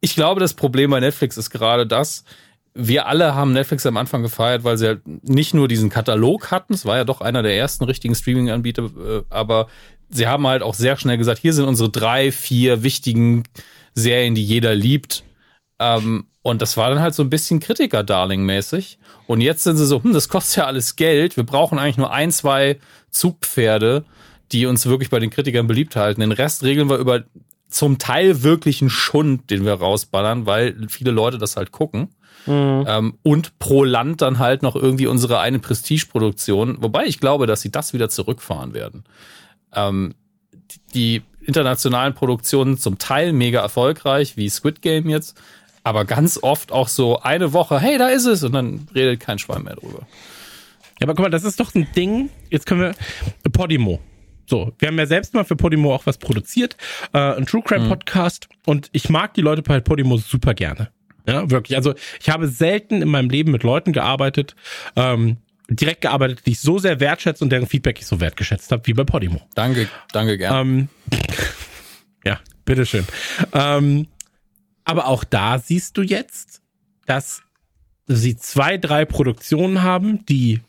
ich 0.00 0.14
glaube, 0.14 0.40
das 0.40 0.54
Problem 0.54 0.90
bei 0.90 1.00
Netflix 1.00 1.36
ist 1.36 1.50
gerade 1.50 1.86
das, 1.86 2.24
wir 2.74 3.06
alle 3.06 3.34
haben 3.34 3.52
Netflix 3.52 3.86
am 3.86 3.96
Anfang 3.96 4.22
gefeiert, 4.22 4.64
weil 4.64 4.76
sie 4.76 4.88
halt 4.88 5.02
nicht 5.06 5.54
nur 5.54 5.68
diesen 5.68 5.90
Katalog 5.90 6.50
hatten, 6.50 6.74
es 6.74 6.84
war 6.84 6.96
ja 6.96 7.04
doch 7.04 7.20
einer 7.20 7.42
der 7.42 7.56
ersten 7.56 7.84
richtigen 7.84 8.14
Streaming-Anbieter, 8.14 8.82
äh, 8.82 9.22
aber 9.30 9.68
sie 10.14 10.26
haben 10.26 10.46
halt 10.46 10.62
auch 10.62 10.74
sehr 10.74 10.96
schnell 10.96 11.18
gesagt, 11.18 11.40
hier 11.40 11.52
sind 11.52 11.66
unsere 11.66 11.90
drei, 11.90 12.32
vier 12.32 12.82
wichtigen 12.82 13.42
Serien, 13.94 14.34
die 14.34 14.44
jeder 14.44 14.74
liebt. 14.74 15.24
Ähm, 15.78 16.26
und 16.42 16.62
das 16.62 16.76
war 16.76 16.90
dann 16.90 17.00
halt 17.00 17.14
so 17.14 17.22
ein 17.22 17.30
bisschen 17.30 17.60
Kritiker-Darling-mäßig. 17.60 18.98
Und 19.26 19.40
jetzt 19.40 19.64
sind 19.64 19.76
sie 19.76 19.86
so, 19.86 20.02
hm, 20.02 20.12
das 20.12 20.28
kostet 20.28 20.56
ja 20.56 20.66
alles 20.66 20.96
Geld. 20.96 21.36
Wir 21.36 21.44
brauchen 21.44 21.78
eigentlich 21.78 21.96
nur 21.96 22.12
ein, 22.12 22.30
zwei 22.30 22.78
Zugpferde, 23.10 24.04
die 24.52 24.66
uns 24.66 24.86
wirklich 24.86 25.10
bei 25.10 25.18
den 25.18 25.30
Kritikern 25.30 25.66
beliebt 25.66 25.96
halten. 25.96 26.20
Den 26.20 26.32
Rest 26.32 26.62
regeln 26.62 26.88
wir 26.88 26.98
über 26.98 27.24
zum 27.68 27.98
Teil 27.98 28.42
wirklichen 28.42 28.90
Schund, 28.90 29.50
den 29.50 29.64
wir 29.64 29.74
rausballern, 29.74 30.46
weil 30.46 30.76
viele 30.88 31.10
Leute 31.10 31.38
das 31.38 31.56
halt 31.56 31.72
gucken. 31.72 32.14
Mhm. 32.46 32.84
Ähm, 32.86 33.18
und 33.22 33.58
pro 33.58 33.82
Land 33.84 34.22
dann 34.22 34.38
halt 34.38 34.62
noch 34.62 34.76
irgendwie 34.76 35.06
unsere 35.06 35.40
eine 35.40 35.58
Prestigeproduktion. 35.58 36.76
Wobei 36.82 37.06
ich 37.06 37.18
glaube, 37.18 37.46
dass 37.46 37.62
sie 37.62 37.72
das 37.72 37.92
wieder 37.94 38.10
zurückfahren 38.10 38.74
werden. 38.74 39.04
Ähm, 39.74 40.14
die 40.94 41.22
internationalen 41.42 42.14
Produktionen 42.14 42.78
zum 42.78 42.98
Teil 42.98 43.32
mega 43.32 43.60
erfolgreich, 43.60 44.36
wie 44.36 44.48
Squid 44.48 44.82
Game 44.82 45.08
jetzt, 45.08 45.40
aber 45.82 46.04
ganz 46.04 46.38
oft 46.42 46.72
auch 46.72 46.88
so 46.88 47.20
eine 47.20 47.52
Woche, 47.52 47.78
hey, 47.78 47.98
da 47.98 48.08
ist 48.08 48.24
es, 48.24 48.42
und 48.42 48.52
dann 48.52 48.88
redet 48.94 49.20
kein 49.20 49.38
Schwein 49.38 49.64
mehr 49.64 49.76
drüber. 49.76 50.06
Ja, 51.00 51.06
aber 51.06 51.14
guck 51.14 51.24
mal, 51.24 51.30
das 51.30 51.44
ist 51.44 51.60
doch 51.60 51.74
ein 51.74 51.88
Ding. 51.94 52.30
Jetzt 52.50 52.66
können 52.66 52.80
wir 52.80 53.50
Podimo. 53.50 54.00
So, 54.46 54.72
wir 54.78 54.88
haben 54.88 54.98
ja 54.98 55.06
selbst 55.06 55.34
mal 55.34 55.44
für 55.44 55.56
Podimo 55.56 55.94
auch 55.94 56.06
was 56.06 56.18
produziert, 56.18 56.76
äh, 57.12 57.18
ein 57.18 57.46
True 57.46 57.62
Crime 57.62 57.88
Podcast 57.88 58.48
und 58.66 58.90
ich 58.92 59.08
mag 59.08 59.34
die 59.34 59.40
Leute 59.40 59.62
bei 59.62 59.80
Podimo 59.80 60.18
super 60.18 60.54
gerne. 60.54 60.90
Ja, 61.26 61.50
wirklich. 61.50 61.76
Also 61.76 61.94
ich 62.20 62.28
habe 62.28 62.48
selten 62.48 63.00
in 63.00 63.08
meinem 63.08 63.30
Leben 63.30 63.50
mit 63.50 63.62
Leuten 63.62 63.92
gearbeitet, 63.92 64.54
ähm, 64.96 65.38
direkt 65.68 66.02
gearbeitet, 66.02 66.42
die 66.46 66.52
ich 66.52 66.60
so 66.60 66.78
sehr 66.78 67.00
wertschätze 67.00 67.42
und 67.42 67.50
deren 67.50 67.66
Feedback 67.66 67.98
ich 67.98 68.06
so 68.06 68.20
wertgeschätzt 68.20 68.70
habe, 68.72 68.86
wie 68.86 68.94
bei 68.94 69.04
Podimo. 69.04 69.40
Danke, 69.54 69.88
danke 70.12 70.36
gerne. 70.36 70.60
Ähm, 70.60 70.88
ja, 72.24 72.40
bitteschön. 72.64 73.06
Ähm, 73.52 74.08
aber 74.84 75.06
auch 75.06 75.24
da 75.24 75.58
siehst 75.58 75.96
du 75.96 76.02
jetzt, 76.02 76.60
dass 77.06 77.42
sie 78.06 78.36
zwei, 78.36 78.76
drei 78.76 79.04
Produktionen 79.04 79.82
haben, 79.82 80.26
die 80.26 80.60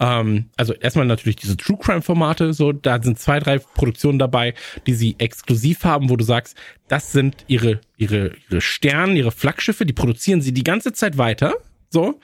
ähm, 0.00 0.46
also 0.56 0.74
erstmal 0.74 1.06
natürlich 1.06 1.36
diese 1.36 1.56
True 1.56 1.78
Crime 1.80 2.02
Formate, 2.02 2.52
so 2.52 2.72
da 2.72 3.00
sind 3.00 3.20
zwei, 3.20 3.38
drei 3.38 3.58
Produktionen 3.58 4.18
dabei, 4.18 4.54
die 4.86 4.94
sie 4.94 5.14
exklusiv 5.18 5.84
haben, 5.84 6.10
wo 6.10 6.16
du 6.16 6.24
sagst, 6.24 6.56
das 6.88 7.12
sind 7.12 7.44
ihre 7.46 7.80
ihre 7.96 8.32
ihre 8.48 8.60
Sterne, 8.60 9.16
ihre 9.16 9.30
Flaggschiffe, 9.30 9.86
die 9.86 9.92
produzieren 9.92 10.42
sie 10.42 10.52
die 10.52 10.64
ganze 10.64 10.92
Zeit 10.92 11.18
weiter, 11.18 11.54
so 11.88 12.18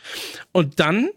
und 0.52 0.80
dann 0.80 1.10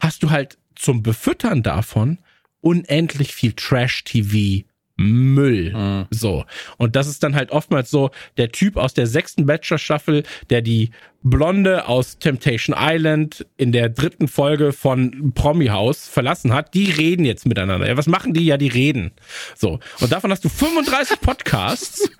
hast 0.00 0.22
du 0.22 0.30
halt 0.30 0.58
zum 0.74 1.02
Befüttern 1.02 1.62
davon 1.62 2.18
unendlich 2.60 3.34
viel 3.34 3.52
Trash 3.52 4.04
TV 4.04 4.64
Müll. 5.00 5.72
Mhm. 5.72 6.06
So. 6.10 6.44
Und 6.76 6.94
das 6.94 7.06
ist 7.06 7.22
dann 7.22 7.34
halt 7.34 7.50
oftmals 7.50 7.90
so 7.90 8.10
der 8.36 8.52
Typ 8.52 8.76
aus 8.76 8.92
der 8.92 9.06
sechsten 9.06 9.46
Bachelor-Staffel, 9.46 10.24
der 10.50 10.60
die 10.60 10.90
Blonde 11.22 11.88
aus 11.88 12.18
Temptation 12.18 12.76
Island 12.78 13.46
in 13.56 13.72
der 13.72 13.88
dritten 13.88 14.28
Folge 14.28 14.72
von 14.72 15.32
Promi 15.34 15.68
House 15.68 16.06
verlassen 16.06 16.52
hat. 16.52 16.74
Die 16.74 16.90
reden 16.90 17.24
jetzt 17.24 17.46
miteinander. 17.46 17.88
Ja, 17.88 17.96
was 17.96 18.06
machen 18.06 18.34
die? 18.34 18.44
Ja, 18.44 18.58
die 18.58 18.68
reden. 18.68 19.12
So. 19.56 19.80
Und 20.00 20.12
davon 20.12 20.30
hast 20.30 20.44
du 20.44 20.50
35 20.50 21.20
Podcasts. 21.22 22.10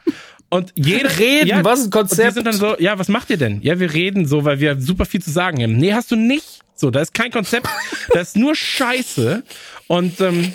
Und 0.49 0.73
jeder 0.75 1.19
reden, 1.19 1.49
ja, 1.49 1.65
was 1.65 1.85
ein 1.85 1.91
Konzept. 1.91 2.21
Und 2.21 2.29
die 2.29 2.35
sind 2.35 2.47
dann 2.47 2.55
so, 2.55 2.77
ja, 2.79 2.99
was 2.99 3.09
macht 3.09 3.31
ihr 3.31 3.37
denn? 3.37 3.61
Ja, 3.63 3.79
wir 3.79 3.93
reden 3.93 4.27
so, 4.27 4.45
weil 4.45 4.59
wir 4.59 4.81
super 4.81 5.05
viel 5.05 5.23
zu 5.23 5.31
sagen 5.31 5.63
haben. 5.63 5.77
Nee, 5.77 5.93
hast 5.93 6.11
du 6.11 6.17
nicht. 6.17 6.61
So, 6.81 6.91
da 6.91 7.01
ist 7.01 7.15
kein 7.15 7.31
Konzept, 7.31 7.69
da 8.13 8.21
ist 8.21 8.37
nur 8.37 8.55
Scheiße. 8.55 9.45
Und 9.87 10.21
ähm, 10.21 10.55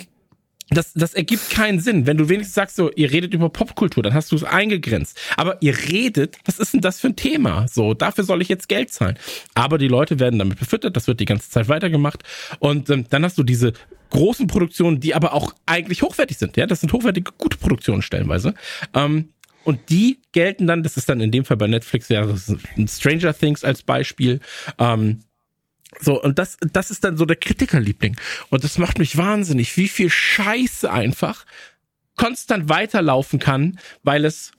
das, 0.70 0.92
das 0.94 1.14
ergibt 1.14 1.50
keinen 1.50 1.78
Sinn. 1.78 2.06
Wenn 2.06 2.16
du 2.16 2.28
wenigstens 2.28 2.54
sagst, 2.54 2.76
so, 2.76 2.90
ihr 2.92 3.12
redet 3.12 3.32
über 3.34 3.48
Popkultur, 3.48 4.02
dann 4.02 4.14
hast 4.14 4.32
du 4.32 4.36
es 4.36 4.42
eingegrenzt. 4.42 5.18
Aber 5.36 5.58
ihr 5.62 5.76
redet, 5.78 6.38
was 6.44 6.58
ist 6.58 6.74
denn 6.74 6.80
das 6.80 6.98
für 6.98 7.08
ein 7.08 7.16
Thema? 7.16 7.68
So, 7.68 7.94
dafür 7.94 8.24
soll 8.24 8.42
ich 8.42 8.48
jetzt 8.48 8.68
Geld 8.68 8.90
zahlen. 8.90 9.16
Aber 9.54 9.78
die 9.78 9.86
Leute 9.88 10.18
werden 10.18 10.38
damit 10.40 10.58
befüttert, 10.58 10.96
das 10.96 11.06
wird 11.06 11.20
die 11.20 11.24
ganze 11.24 11.50
Zeit 11.50 11.68
weitergemacht. 11.68 12.24
Und 12.58 12.90
ähm, 12.90 13.06
dann 13.08 13.24
hast 13.24 13.38
du 13.38 13.44
diese 13.44 13.74
großen 14.10 14.48
Produktionen, 14.48 14.98
die 14.98 15.14
aber 15.14 15.34
auch 15.34 15.54
eigentlich 15.66 16.02
hochwertig 16.02 16.38
sind. 16.38 16.56
Ja, 16.56 16.66
das 16.66 16.80
sind 16.80 16.92
hochwertige, 16.92 17.30
gute 17.38 17.58
Produktionen 17.58 18.02
stellenweise. 18.02 18.54
Ähm, 18.92 19.28
und 19.62 19.90
die 19.90 20.20
gelten 20.32 20.66
dann, 20.66 20.82
das 20.82 20.96
ist 20.96 21.08
dann 21.08 21.20
in 21.20 21.32
dem 21.32 21.44
Fall 21.44 21.56
bei 21.56 21.66
Netflix, 21.66 22.08
wäre 22.08 22.36
Stranger 22.86 23.34
Things 23.34 23.64
als 23.64 23.82
Beispiel. 23.82 24.40
Ähm, 24.78 25.20
so, 26.00 26.22
und 26.22 26.38
das, 26.38 26.56
das 26.72 26.90
ist 26.90 27.04
dann 27.04 27.16
so 27.16 27.24
der 27.24 27.36
Kritikerliebling. 27.36 28.16
Und 28.50 28.64
das 28.64 28.78
macht 28.78 28.98
mich 28.98 29.16
wahnsinnig, 29.16 29.76
wie 29.76 29.88
viel 29.88 30.10
Scheiße 30.10 30.90
einfach 30.90 31.46
konstant 32.16 32.68
weiterlaufen 32.68 33.38
kann, 33.38 33.78
weil 34.02 34.24
es 34.24 34.52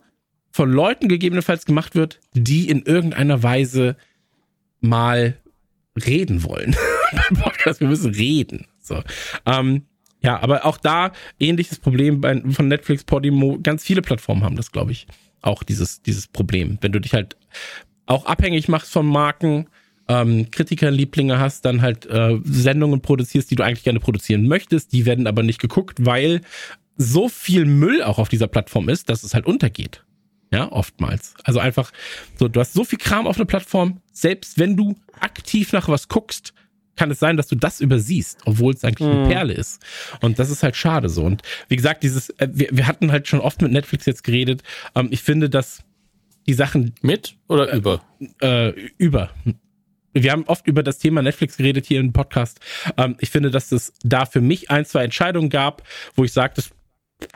von 0.52 0.72
Leuten 0.72 1.08
gegebenenfalls 1.08 1.66
gemacht 1.66 1.96
wird, 1.96 2.20
die 2.34 2.70
in 2.70 2.84
irgendeiner 2.84 3.44
Weise 3.44 3.96
mal 4.80 5.38
reden 5.96 6.44
wollen. 6.44 6.76
Wir 7.80 7.88
müssen 7.88 8.14
reden. 8.14 8.68
So. 8.82 9.04
Ähm, 9.46 9.84
ja, 10.22 10.40
aber 10.42 10.66
auch 10.66 10.78
da 10.78 11.12
ähnliches 11.40 11.80
Problem 11.80 12.22
bei, 12.22 12.42
von 12.50 12.68
Netflix, 12.68 13.04
Podimo, 13.04 13.60
ganz 13.62 13.84
viele 13.84 14.02
Plattformen 14.02 14.44
haben 14.44 14.56
das, 14.56 14.72
glaube 14.72 14.92
ich, 14.92 15.08
auch 15.42 15.64
dieses, 15.64 16.02
dieses 16.02 16.28
Problem. 16.28 16.78
Wenn 16.82 16.92
du 16.92 17.00
dich 17.00 17.14
halt 17.14 17.38
auch 18.06 18.26
abhängig 18.26 18.68
machst 18.68 18.92
von 18.92 19.06
Marken, 19.06 19.68
ähm, 20.08 20.50
Kritikerlieblinge 20.52 21.40
hast, 21.40 21.66
dann 21.66 21.82
halt 21.82 22.06
äh, 22.06 22.38
Sendungen 22.44 23.02
produzierst, 23.02 23.52
die 23.52 23.56
du 23.56 23.64
eigentlich 23.64 23.84
gerne 23.84 24.00
produzieren 24.00 24.48
möchtest, 24.48 24.94
die 24.94 25.06
werden 25.06 25.28
aber 25.28 25.44
nicht 25.44 25.60
geguckt, 25.60 26.06
weil 26.06 26.42
so 26.98 27.30
viel 27.30 27.66
Müll 27.66 28.02
auch 28.04 28.18
auf 28.18 28.30
dieser 28.30 28.48
Plattform 28.48 28.90
ist, 28.90 29.10
dass 29.10 29.24
es 29.24 29.34
halt 29.34 29.46
untergeht. 29.46 30.04
Ja, 30.52 30.72
oftmals. 30.72 31.34
Also 31.44 31.60
einfach 31.60 31.92
so, 32.40 32.48
du 32.48 32.60
hast 32.60 32.74
so 32.74 32.86
viel 32.86 33.00
Kram 33.00 33.28
auf 33.28 33.36
einer 33.36 33.46
Plattform, 33.46 34.02
selbst 34.14 34.58
wenn 34.58 34.78
du 34.78 34.96
aktiv 35.20 35.74
nach 35.74 35.90
was 35.90 36.08
guckst, 36.08 36.54
kann 36.96 37.12
es 37.12 37.20
sein, 37.20 37.38
dass 37.38 37.48
du 37.48 37.56
das 37.56 37.80
übersiehst, 37.80 38.40
obwohl 38.46 38.74
es 38.74 38.84
eigentlich 38.84 39.08
eine 39.08 39.26
mhm. 39.26 39.30
Perle 39.30 39.54
ist. 39.54 39.82
Und 40.22 40.40
das 40.40 40.50
ist 40.50 40.64
halt 40.64 40.76
schade 40.76 41.10
so. 41.10 41.24
Und 41.24 41.44
wie 41.68 41.76
gesagt, 41.76 42.02
dieses, 42.02 42.30
äh, 42.32 42.48
wir, 42.52 42.70
wir 42.72 42.88
hatten 42.88 43.12
halt 43.12 43.28
schon 43.28 43.40
oft 43.40 43.62
mit 43.62 43.72
Netflix 43.72 44.06
jetzt 44.06 44.24
geredet. 44.24 44.64
Ähm, 44.96 45.10
ich 45.12 45.22
finde, 45.22 45.50
dass 45.50 45.84
die 46.48 46.54
Sachen 46.54 46.96
mit 47.02 47.36
oder 47.48 47.72
äh, 47.72 47.78
über 47.78 48.02
äh, 48.42 48.70
über 48.98 49.30
wir 50.24 50.32
haben 50.32 50.46
oft 50.46 50.68
über 50.68 50.84
das 50.84 51.00
Thema 51.00 51.22
Netflix 51.22 51.58
geredet 51.58 51.86
hier 51.86 52.00
im 52.00 52.14
Podcast. 52.14 52.60
Ähm, 52.98 53.16
ich 53.20 53.30
finde, 53.30 53.52
dass 53.52 53.72
es 53.72 53.94
da 54.04 54.26
für 54.26 54.42
mich 54.42 54.70
ein, 54.70 54.86
zwei 54.86 55.04
Entscheidungen 55.04 55.50
gab, 55.50 55.84
wo 56.16 56.24
ich 56.24 56.34
sage, 56.34 56.54
das 56.56 56.72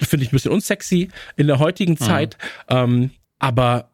finde 0.07 0.25
ich 0.25 0.31
ein 0.31 0.35
bisschen 0.35 0.51
unsexy 0.51 1.09
in 1.37 1.47
der 1.47 1.59
heutigen 1.59 1.93
mhm. 1.93 1.97
Zeit. 1.97 2.37
Ähm, 2.69 3.11
aber 3.39 3.91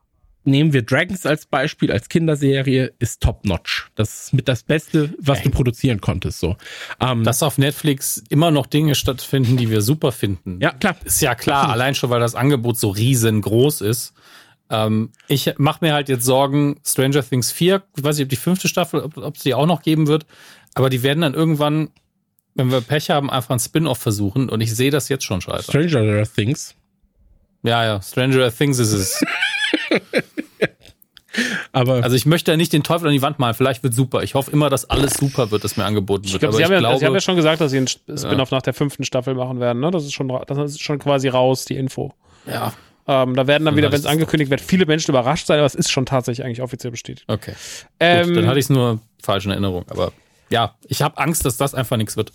nehmen 0.48 0.74
wir 0.74 0.82
Dragons 0.82 1.26
als 1.26 1.46
Beispiel, 1.46 1.92
als 1.92 2.10
Kinderserie, 2.10 2.94
ist 3.00 3.22
top 3.22 3.46
notch. 3.46 3.90
Das 3.96 4.24
ist 4.24 4.34
mit 4.34 4.48
das 4.48 4.64
Beste, 4.64 5.14
was 5.20 5.44
du 5.44 5.52
produzieren 5.52 6.02
konntest, 6.02 6.40
so. 6.40 6.56
Ähm, 7.00 7.24
Dass 7.24 7.44
auf 7.44 7.58
Netflix 7.58 8.24
immer 8.30 8.50
noch 8.50 8.66
Dinge 8.66 8.96
stattfinden, 8.96 9.58
die 9.58 9.70
wir 9.70 9.82
super 9.82 10.12
finden. 10.12 10.60
Ja, 10.62 10.72
klar. 10.72 10.96
Ist 11.04 11.22
ja 11.22 11.36
klar, 11.36 11.64
Absolut. 11.64 11.74
allein 11.74 11.96
schon, 11.96 12.10
weil 12.10 12.20
das 12.22 12.34
Angebot 12.34 12.80
so 12.80 12.90
riesengroß 12.90 13.82
ist. 13.82 14.14
Ähm, 14.70 15.12
ich 15.28 15.54
mache 15.58 15.86
mir 15.86 15.94
halt 15.94 16.10
jetzt 16.10 16.26
Sorgen, 16.26 16.80
Stranger 16.86 17.28
Things 17.28 17.52
4, 17.52 17.84
ich 17.96 18.04
weiß 18.04 18.18
nicht, 18.18 18.26
ob 18.26 18.30
die 18.30 18.36
fünfte 18.36 18.68
Staffel, 18.68 19.02
ob, 19.02 19.36
es 19.36 19.44
die 19.44 19.54
auch 19.54 19.66
noch 19.66 19.82
geben 19.82 20.08
wird, 20.08 20.26
aber 20.74 20.90
die 20.90 21.04
werden 21.04 21.22
dann 21.22 21.34
irgendwann, 21.34 21.90
wenn 22.56 22.72
wir 22.72 22.82
Pech 22.82 23.10
haben, 23.10 23.30
einfach 23.30 23.52
ein 23.52 23.60
Spin-off 23.60 24.00
versuchen 24.00 24.50
und 24.50 24.62
ich 24.62 24.76
sehe 24.76 24.92
das 24.92 25.10
jetzt 25.10 25.24
schon 25.24 25.42
scheitern. 25.42 25.64
Stranger 25.64 26.24
Things? 26.24 26.76
Ja, 27.64 27.84
ja, 27.86 28.02
Stranger 28.02 28.52
Things 28.52 28.80
ist 28.80 28.92
es. 28.94 29.24
Aber 31.72 32.04
also 32.04 32.16
ich 32.16 32.26
möchte 32.26 32.52
ja 32.52 32.58
nicht 32.58 32.74
den 32.74 32.84
Teufel 32.84 33.08
an 33.08 33.14
die 33.14 33.22
Wand 33.22 33.38
malen. 33.38 33.54
Vielleicht 33.54 33.84
wird 33.84 33.94
super. 33.94 34.24
Ich 34.24 34.34
hoffe 34.34 34.50
immer, 34.50 34.70
dass 34.70 34.90
alles 34.90 35.14
super 35.14 35.52
wird, 35.52 35.64
das 35.64 35.78
mir 35.78 35.86
angeboten 35.86 36.24
wird. 36.24 36.34
Ich 36.34 36.40
glaub, 36.40 36.56
sie, 36.56 36.64
haben 36.64 36.72
ja, 36.72 36.80
glaube, 36.80 36.98
sie 36.98 37.06
haben 37.06 37.14
ja 37.14 37.22
schon 37.22 37.36
gesagt, 37.36 37.62
dass 37.62 37.72
sie 37.72 37.78
einen 37.78 37.88
Spin-off 37.88 38.50
ja. 38.50 38.58
nach 38.58 38.62
der 38.64 38.74
fünften 38.74 39.04
Staffel 39.04 39.36
machen 39.36 39.60
werden. 39.60 39.80
Ne? 39.80 39.92
Das 39.92 40.04
ist 40.04 40.14
schon, 40.14 40.28
das 40.48 40.58
ist 40.58 40.82
schon 40.82 40.98
quasi 40.98 41.28
raus, 41.28 41.66
die 41.66 41.76
Info. 41.76 42.14
Ja, 42.48 42.74
ähm, 43.08 43.36
da 43.36 43.48
werden 43.48 43.66
dann 43.66 43.76
wieder, 43.78 43.92
wenn 43.92 44.00
es 44.00 44.06
angekündigt 44.06 44.52
wird, 44.52 44.62
viele 44.62 44.86
Menschen 44.86 45.12
überrascht 45.12 45.48
sein, 45.48 45.58
aber 45.60 45.66
es 45.66 45.76
ist 45.76 45.92
schon 45.92 46.06
tatsächlich 46.06 46.46
eigentlich 46.46 46.62
offiziell 46.62 46.92
bestätigt. 46.92 47.26
Okay. 47.28 47.54
Ähm, 48.00 48.28
gut, 48.28 48.38
dann 48.38 48.48
hatte 48.48 48.60
ich 48.60 48.66
es 48.66 48.70
nur 48.70 49.00
falsch 49.22 49.46
in 49.46 49.52
Erinnerung. 49.52 49.86
Aber 49.90 50.12
ja, 50.50 50.76
ich 50.88 51.02
habe 51.02 51.18
Angst, 51.18 51.46
dass 51.46 51.58
das 51.58 51.74
einfach 51.74 51.98
nichts 51.98 52.18
wird. 52.18 52.32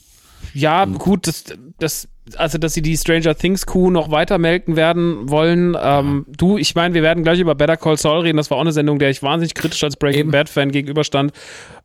Ja, 0.55 0.87
mhm. 0.87 0.99
gut, 0.99 1.27
das, 1.27 1.45
das, 1.79 2.09
also 2.37 2.59
dass 2.59 2.75
sie 2.75 2.83
die 2.83 2.97
Stranger 2.97 3.37
Things 3.37 3.67
Kuh 3.67 3.91
noch 3.91 4.11
weiter 4.11 4.39
melken 4.39 4.77
werden 4.77 5.29
wollen. 5.29 5.77
Ähm. 5.81 6.27
Du, 6.29 6.59
ich 6.59 6.75
meine, 6.75 6.95
wir 6.95 7.03
werden 7.03 7.23
gleich 7.23 7.39
über 7.39 7.55
Better 7.55 7.77
Call 7.77 7.97
Saul 7.97 8.21
reden. 8.21 8.39
Das 8.39 8.51
war 8.51 8.57
auch 8.57 8.63
eine 8.63 8.73
Sendung, 8.73 8.99
der 8.99 9.11
ich 9.11 9.23
wahnsinnig 9.23 9.55
kritisch 9.55 9.83
als 9.85 9.97
Breaking 9.97 10.31
Bad 10.31 10.49
Fan 10.49 10.73
gegenüberstand. 10.73 11.33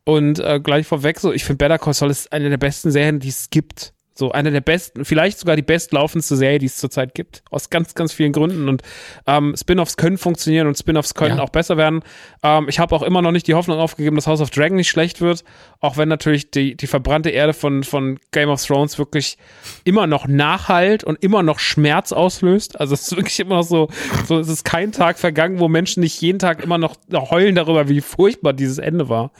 Und 0.04 0.38
äh, 0.38 0.60
gleich 0.60 0.86
vorweg 0.86 1.20
so, 1.20 1.32
ich 1.32 1.44
finde 1.44 1.58
Better 1.58 1.78
Call 1.78 1.94
Saul 1.94 2.10
ist 2.10 2.32
eine 2.32 2.48
der 2.48 2.56
besten 2.56 2.90
Serien, 2.90 3.20
die 3.20 3.28
es 3.28 3.50
gibt. 3.50 3.92
So 4.18 4.32
eine 4.32 4.50
der 4.50 4.60
besten, 4.60 5.04
vielleicht 5.04 5.38
sogar 5.38 5.54
die 5.54 5.62
bestlaufendste 5.62 6.34
Serie, 6.34 6.58
die 6.58 6.66
es 6.66 6.76
zurzeit 6.76 7.14
gibt. 7.14 7.44
Aus 7.50 7.70
ganz, 7.70 7.94
ganz 7.94 8.12
vielen 8.12 8.32
Gründen. 8.32 8.68
Und 8.68 8.82
ähm, 9.28 9.54
Spin-offs 9.56 9.96
können 9.96 10.18
funktionieren 10.18 10.66
und 10.66 10.76
Spin-offs 10.76 11.14
können 11.14 11.36
ja. 11.36 11.42
auch 11.44 11.50
besser 11.50 11.76
werden. 11.76 12.02
Ähm, 12.42 12.66
ich 12.68 12.80
habe 12.80 12.96
auch 12.96 13.02
immer 13.02 13.22
noch 13.22 13.30
nicht 13.30 13.46
die 13.46 13.54
Hoffnung 13.54 13.78
aufgegeben, 13.78 14.16
dass 14.16 14.26
House 14.26 14.40
of 14.40 14.50
Dragon 14.50 14.76
nicht 14.76 14.88
schlecht 14.88 15.20
wird. 15.20 15.44
Auch 15.78 15.96
wenn 15.98 16.08
natürlich 16.08 16.50
die, 16.50 16.76
die 16.76 16.88
verbrannte 16.88 17.30
Erde 17.30 17.52
von, 17.52 17.84
von 17.84 18.18
Game 18.32 18.48
of 18.48 18.60
Thrones 18.66 18.98
wirklich 18.98 19.38
immer 19.84 20.08
noch 20.08 20.26
nachhalt 20.26 21.04
und 21.04 21.22
immer 21.22 21.44
noch 21.44 21.60
Schmerz 21.60 22.10
auslöst. 22.10 22.80
Also 22.80 22.94
es 22.94 23.02
ist 23.02 23.16
wirklich 23.16 23.38
immer 23.38 23.58
noch 23.58 23.62
so, 23.62 23.88
so 24.26 24.40
es 24.40 24.48
ist 24.48 24.64
kein 24.64 24.90
Tag 24.90 25.20
vergangen, 25.20 25.60
wo 25.60 25.68
Menschen 25.68 26.00
nicht 26.00 26.20
jeden 26.20 26.40
Tag 26.40 26.64
immer 26.64 26.78
noch 26.78 26.96
heulen 27.12 27.54
darüber, 27.54 27.88
wie 27.88 28.00
furchtbar 28.00 28.52
dieses 28.52 28.78
Ende 28.78 29.08
war. 29.08 29.30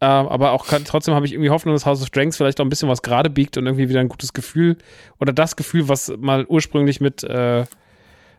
Äh, 0.00 0.06
aber 0.06 0.52
auch 0.52 0.66
trotzdem 0.66 1.14
habe 1.14 1.26
ich 1.26 1.32
irgendwie 1.32 1.50
Hoffnung, 1.50 1.74
dass 1.74 1.84
House 1.84 2.02
of 2.02 2.10
Dragons 2.10 2.36
vielleicht 2.36 2.58
auch 2.60 2.64
ein 2.64 2.70
bisschen 2.70 2.88
was 2.88 3.02
gerade 3.02 3.28
biegt 3.28 3.58
und 3.58 3.66
irgendwie 3.66 3.88
wieder 3.88 4.00
ein 4.00 4.08
gutes 4.08 4.32
Gefühl 4.32 4.78
oder 5.18 5.32
das 5.32 5.56
Gefühl, 5.56 5.88
was 5.88 6.12
mal 6.18 6.46
ursprünglich 6.46 7.00
mit, 7.00 7.22
äh, 7.22 7.66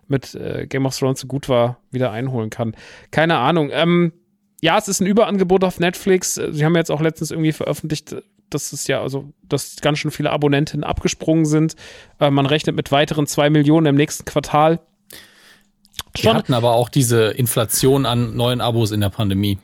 mit 0.07 0.33
äh, 0.33 0.65
Game 0.67 0.87
of 0.87 0.97
Thrones 0.97 1.19
so 1.19 1.27
gut 1.27 1.49
war, 1.49 1.77
wieder 1.91 2.11
einholen 2.11 2.49
kann. 2.49 2.75
Keine 3.11 3.37
Ahnung. 3.37 3.69
Ähm, 3.71 4.11
ja, 4.61 4.77
es 4.77 4.87
ist 4.87 5.01
ein 5.01 5.07
Überangebot 5.07 5.63
auf 5.63 5.79
Netflix. 5.79 6.35
Sie 6.35 6.65
haben 6.65 6.75
jetzt 6.75 6.91
auch 6.91 7.01
letztens 7.01 7.31
irgendwie 7.31 7.51
veröffentlicht, 7.51 8.15
dass 8.49 8.73
es 8.73 8.87
ja, 8.87 9.01
also, 9.01 9.31
dass 9.43 9.77
ganz 9.81 9.99
schön 9.99 10.11
viele 10.11 10.31
Abonnentinnen 10.31 10.83
abgesprungen 10.83 11.45
sind. 11.45 11.75
Äh, 12.19 12.31
man 12.31 12.47
rechnet 12.47 12.75
mit 12.75 12.91
weiteren 12.91 13.27
zwei 13.27 13.51
Millionen 13.51 13.85
im 13.85 13.95
nächsten 13.95 14.25
Quartal. 14.25 14.79
Wir 16.19 16.33
hatten 16.33 16.53
aber 16.53 16.73
auch 16.73 16.89
diese 16.89 17.29
Inflation 17.29 18.05
an 18.05 18.35
neuen 18.35 18.61
Abos 18.61 18.91
in 18.91 18.99
der 18.99 19.09
Pandemie. 19.09 19.59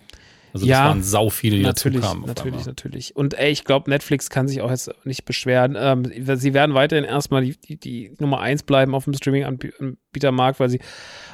Also 0.57 0.65
das 0.65 0.77
Ja, 0.77 0.85
waren 0.85 1.03
sau 1.03 1.29
viele, 1.29 1.57
die 1.57 1.63
natürlich, 1.63 2.01
dazu 2.01 2.13
kamen. 2.15 2.25
natürlich, 2.25 2.65
natürlich. 2.65 3.15
Und 3.15 3.35
ey, 3.35 3.51
ich 3.51 3.63
glaube, 3.63 3.89
Netflix 3.89 4.29
kann 4.29 4.47
sich 4.47 4.61
auch 4.61 4.71
jetzt 4.71 4.89
nicht 5.05 5.23
beschweren. 5.25 5.75
Ähm, 5.79 6.11
sie 6.37 6.53
werden 6.53 6.73
weiterhin 6.73 7.05
erstmal 7.05 7.43
die, 7.43 7.55
die, 7.59 7.77
die 7.79 8.11
Nummer 8.19 8.39
eins 8.39 8.63
bleiben 8.63 8.95
auf 8.95 9.03
dem 9.03 9.13
Streaming-Anbietermarkt, 9.13 10.59
weil 10.59 10.69
sie 10.69 10.79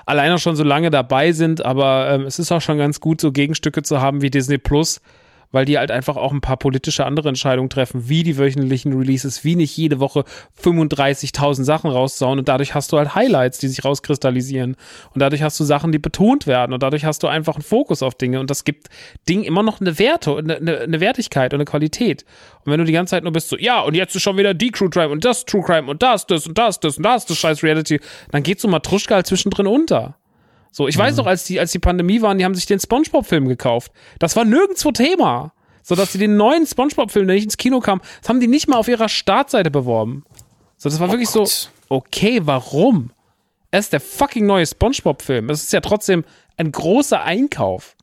alleine 0.06 0.38
schon 0.40 0.56
so 0.56 0.64
lange 0.64 0.90
dabei 0.90 1.32
sind. 1.32 1.64
Aber 1.64 2.10
ähm, 2.10 2.26
es 2.26 2.38
ist 2.38 2.52
auch 2.52 2.62
schon 2.62 2.78
ganz 2.78 3.00
gut, 3.00 3.22
so 3.22 3.32
Gegenstücke 3.32 3.82
zu 3.82 4.02
haben 4.02 4.22
wie 4.22 4.30
Disney 4.30 4.58
Plus, 4.58 5.00
weil 5.54 5.64
die 5.64 5.78
halt 5.78 5.92
einfach 5.92 6.18
auch 6.18 6.34
ein 6.34 6.42
paar 6.42 6.58
politische 6.58 7.06
andere 7.06 7.30
Entscheidungen 7.30 7.70
treffen, 7.70 8.10
wie 8.10 8.24
die 8.24 8.38
wöchentlichen 8.38 8.92
Releases, 8.92 9.46
wie 9.46 9.56
nicht 9.56 9.78
jede 9.78 10.02
Woche 10.02 10.26
35.000 10.62 11.64
Sachen 11.64 11.90
raussauen 11.90 12.40
und 12.40 12.50
dadurch 12.50 12.76
hast 12.76 12.92
du 12.92 12.98
halt 12.98 13.16
Highlights, 13.16 13.60
die 13.60 13.70
sich 13.70 13.86
rauskristallisieren 13.86 14.76
und 15.14 15.22
dadurch 15.22 15.42
hast 15.42 15.58
du 15.60 15.64
Sachen, 15.64 15.94
die 15.94 16.00
betont 16.00 16.48
werden 16.48 16.74
und 16.74 16.84
dadurch 16.84 17.06
hast 17.06 17.24
du 17.24 17.28
einfach 17.28 17.56
einen 17.56 17.64
Fokus 17.64 18.04
auf 18.04 18.16
Dinge 18.16 18.42
und 18.42 18.50
das 18.50 18.66
gibt 18.66 18.90
Dingen 19.30 19.46
immer 19.46 19.64
noch 19.64 19.80
eine 19.80 19.98
Werte 20.00 20.36
eine, 20.36 20.80
eine 20.82 21.00
Wertigkeit 21.00 21.54
und 21.54 21.58
eine 21.58 21.66
Qualität. 21.66 22.26
Und 22.66 22.72
wenn 22.72 22.80
du 22.80 22.86
die 22.86 22.94
ganze 22.94 23.12
Zeit 23.12 23.24
nur 23.24 23.34
bist 23.34 23.50
so, 23.50 23.58
ja, 23.58 23.82
und 23.82 23.94
jetzt 23.94 24.16
ist 24.16 24.24
schon 24.24 24.38
wieder 24.38 24.54
die 24.54 24.72
True 24.72 24.90
Crime 24.90 25.10
und 25.10 25.24
das 25.24 25.46
True 25.46 25.64
Crime 25.64 25.90
und 25.90 26.02
das, 26.02 26.26
das 26.26 26.48
und 26.48 26.58
das, 26.58 26.80
das 26.80 26.98
und 26.98 27.04
das, 27.04 27.26
das 27.26 27.38
scheiß 27.38 27.64
Reality, 27.64 28.00
dann 28.32 28.42
geht 28.44 28.60
so 28.60 28.68
Matruschka 28.68 29.16
halt 29.16 29.28
zwischendrin 29.28 29.68
unter. 29.68 30.16
So, 30.76 30.88
ich 30.88 30.98
weiß 30.98 31.18
noch, 31.18 31.28
als 31.28 31.44
die, 31.44 31.60
als 31.60 31.72
die 31.72 31.78
Pandemie 31.78 32.24
waren, 32.24 32.40
die 32.40 32.46
haben 32.46 32.56
sich 32.56 32.66
den 32.66 32.80
Spongebob-Film 32.80 33.48
gekauft. 33.48 33.92
Das 34.18 34.36
war 34.36 34.44
nirgendwo 34.44 34.92
Thema. 34.92 35.54
So, 35.84 35.94
dass 35.94 36.14
sie 36.14 36.18
den 36.18 36.36
neuen 36.36 36.66
Spongebob-Film, 36.66 37.28
der 37.28 37.36
nicht 37.36 37.44
ins 37.44 37.58
Kino 37.58 37.80
kam, 37.80 38.02
das 38.22 38.30
haben 38.30 38.40
die 38.40 38.48
nicht 38.48 38.68
mal 38.68 38.78
auf 38.78 38.88
ihrer 38.88 39.08
Startseite 39.08 39.70
beworben. 39.70 40.26
So, 40.78 40.90
das 40.90 41.00
war 41.00 41.12
wirklich 41.12 41.30
so, 41.30 41.42
Gott. 41.42 41.70
okay, 41.90 42.42
warum? 42.44 43.12
Es 43.70 43.86
ist 43.86 43.94
der 43.94 44.00
fucking 44.00 44.48
neue 44.48 44.66
Spongebob-Film. 44.66 45.52
Es 45.52 45.62
ist 45.64 45.74
ja 45.74 45.82
trotzdem 45.82 46.24
ein 46.58 46.72
großer 46.72 47.22
Einkauf. 47.24 47.96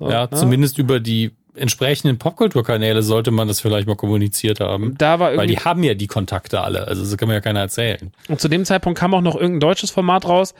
So, 0.00 0.10
Ja, 0.10 0.22
ne? 0.22 0.30
zumindest 0.36 0.78
über 0.78 0.98
die 0.98 1.30
entsprechenden 1.54 2.18
Popkulturkanäle 2.18 3.04
sollte 3.04 3.30
man 3.30 3.46
das 3.46 3.60
vielleicht 3.60 3.86
mal 3.86 3.94
kommuniziert 3.94 4.58
haben. 4.58 4.96
Da 4.98 5.20
war 5.20 5.36
Weil 5.36 5.46
die 5.46 5.58
haben 5.58 5.84
ja 5.84 5.94
die 5.94 6.08
Kontakte 6.08 6.60
alle. 6.62 6.88
Also 6.88 7.04
das 7.04 7.16
kann 7.16 7.28
mir 7.28 7.34
ja 7.34 7.40
keiner 7.40 7.60
erzählen. 7.60 8.12
und 8.28 8.40
zu 8.40 8.48
dem 8.48 8.64
Zeitpunkt 8.64 8.98
kam 8.98 9.14
auch 9.14 9.20
noch 9.20 9.36
irgendein 9.36 9.60
deutsches 9.60 9.92
Format 9.92 10.26
raus. 10.26 10.54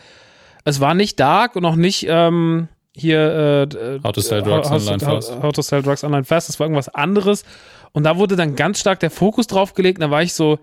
Es 0.65 0.81
war 0.81 0.95
nicht 0.95 1.21
Dark 1.21 1.57
und 1.57 1.65
auch 1.65 1.77
nicht, 1.77 2.07
ähm, 2.09 2.69
hier, 2.97 3.69
äh, 3.71 4.01
How 4.03 4.13
to 4.13 4.21
Sell 4.21 4.43
Drugs 4.43 4.71
How, 4.71 4.81
Online 4.81 5.07
how, 5.07 5.15
Fast. 5.15 5.43
How 5.43 5.53
to 5.53 5.63
Sell 5.63 5.83
Drugs 5.83 6.05
Online 6.05 6.25
Fast, 6.25 6.49
das 6.49 6.61
war 6.61 6.67
irgendwas 6.67 6.89
anderes. 6.89 7.45
Und 7.93 8.05
da 8.05 8.17
wurde 8.17 8.37
dann 8.37 8.57
ganz 8.57 8.81
stark 8.81 9.01
der 9.01 9.11
Fokus 9.11 9.47
drauf 9.47 9.75
gelegt. 9.75 9.99
Und 9.99 10.03
da 10.03 10.11
war 10.11 10.23
ich 10.23 10.35
so, 10.35 10.59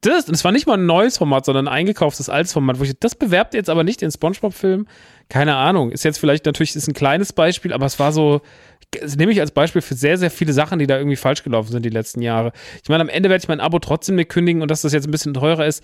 das, 0.00 0.28
und 0.28 0.34
es 0.34 0.44
war 0.44 0.52
nicht 0.52 0.66
mal 0.66 0.74
ein 0.74 0.86
neues 0.86 1.18
Format, 1.18 1.44
sondern 1.44 1.66
ein 1.66 1.74
eingekauftes 1.74 2.28
altes 2.28 2.52
Format, 2.52 2.78
wo 2.78 2.84
ich, 2.84 2.98
das 2.98 3.16
bewerbt 3.16 3.54
jetzt 3.54 3.68
aber 3.68 3.82
nicht 3.82 4.00
den 4.00 4.12
Spongebob-Film. 4.12 4.86
Keine 5.28 5.56
Ahnung. 5.56 5.90
Ist 5.90 6.04
jetzt 6.04 6.18
vielleicht 6.18 6.46
natürlich 6.46 6.76
ist 6.76 6.86
ein 6.86 6.94
kleines 6.94 7.32
Beispiel, 7.32 7.72
aber 7.72 7.86
es 7.86 7.98
war 7.98 8.12
so, 8.12 8.40
das 8.92 9.16
nehme 9.16 9.32
ich 9.32 9.40
als 9.40 9.50
Beispiel 9.50 9.82
für 9.82 9.94
sehr, 9.94 10.16
sehr 10.16 10.30
viele 10.30 10.52
Sachen, 10.52 10.78
die 10.78 10.86
da 10.86 10.96
irgendwie 10.96 11.16
falsch 11.16 11.42
gelaufen 11.42 11.72
sind 11.72 11.84
die 11.84 11.90
letzten 11.90 12.22
Jahre. 12.22 12.52
Ich 12.82 12.88
meine, 12.88 13.02
am 13.02 13.08
Ende 13.08 13.28
werde 13.28 13.42
ich 13.42 13.48
mein 13.48 13.60
Abo 13.60 13.80
trotzdem 13.80 14.14
nicht 14.14 14.30
kündigen 14.30 14.62
und 14.62 14.70
dass 14.70 14.82
das 14.82 14.92
jetzt 14.92 15.08
ein 15.08 15.10
bisschen 15.10 15.34
teurer 15.34 15.66
ist. 15.66 15.82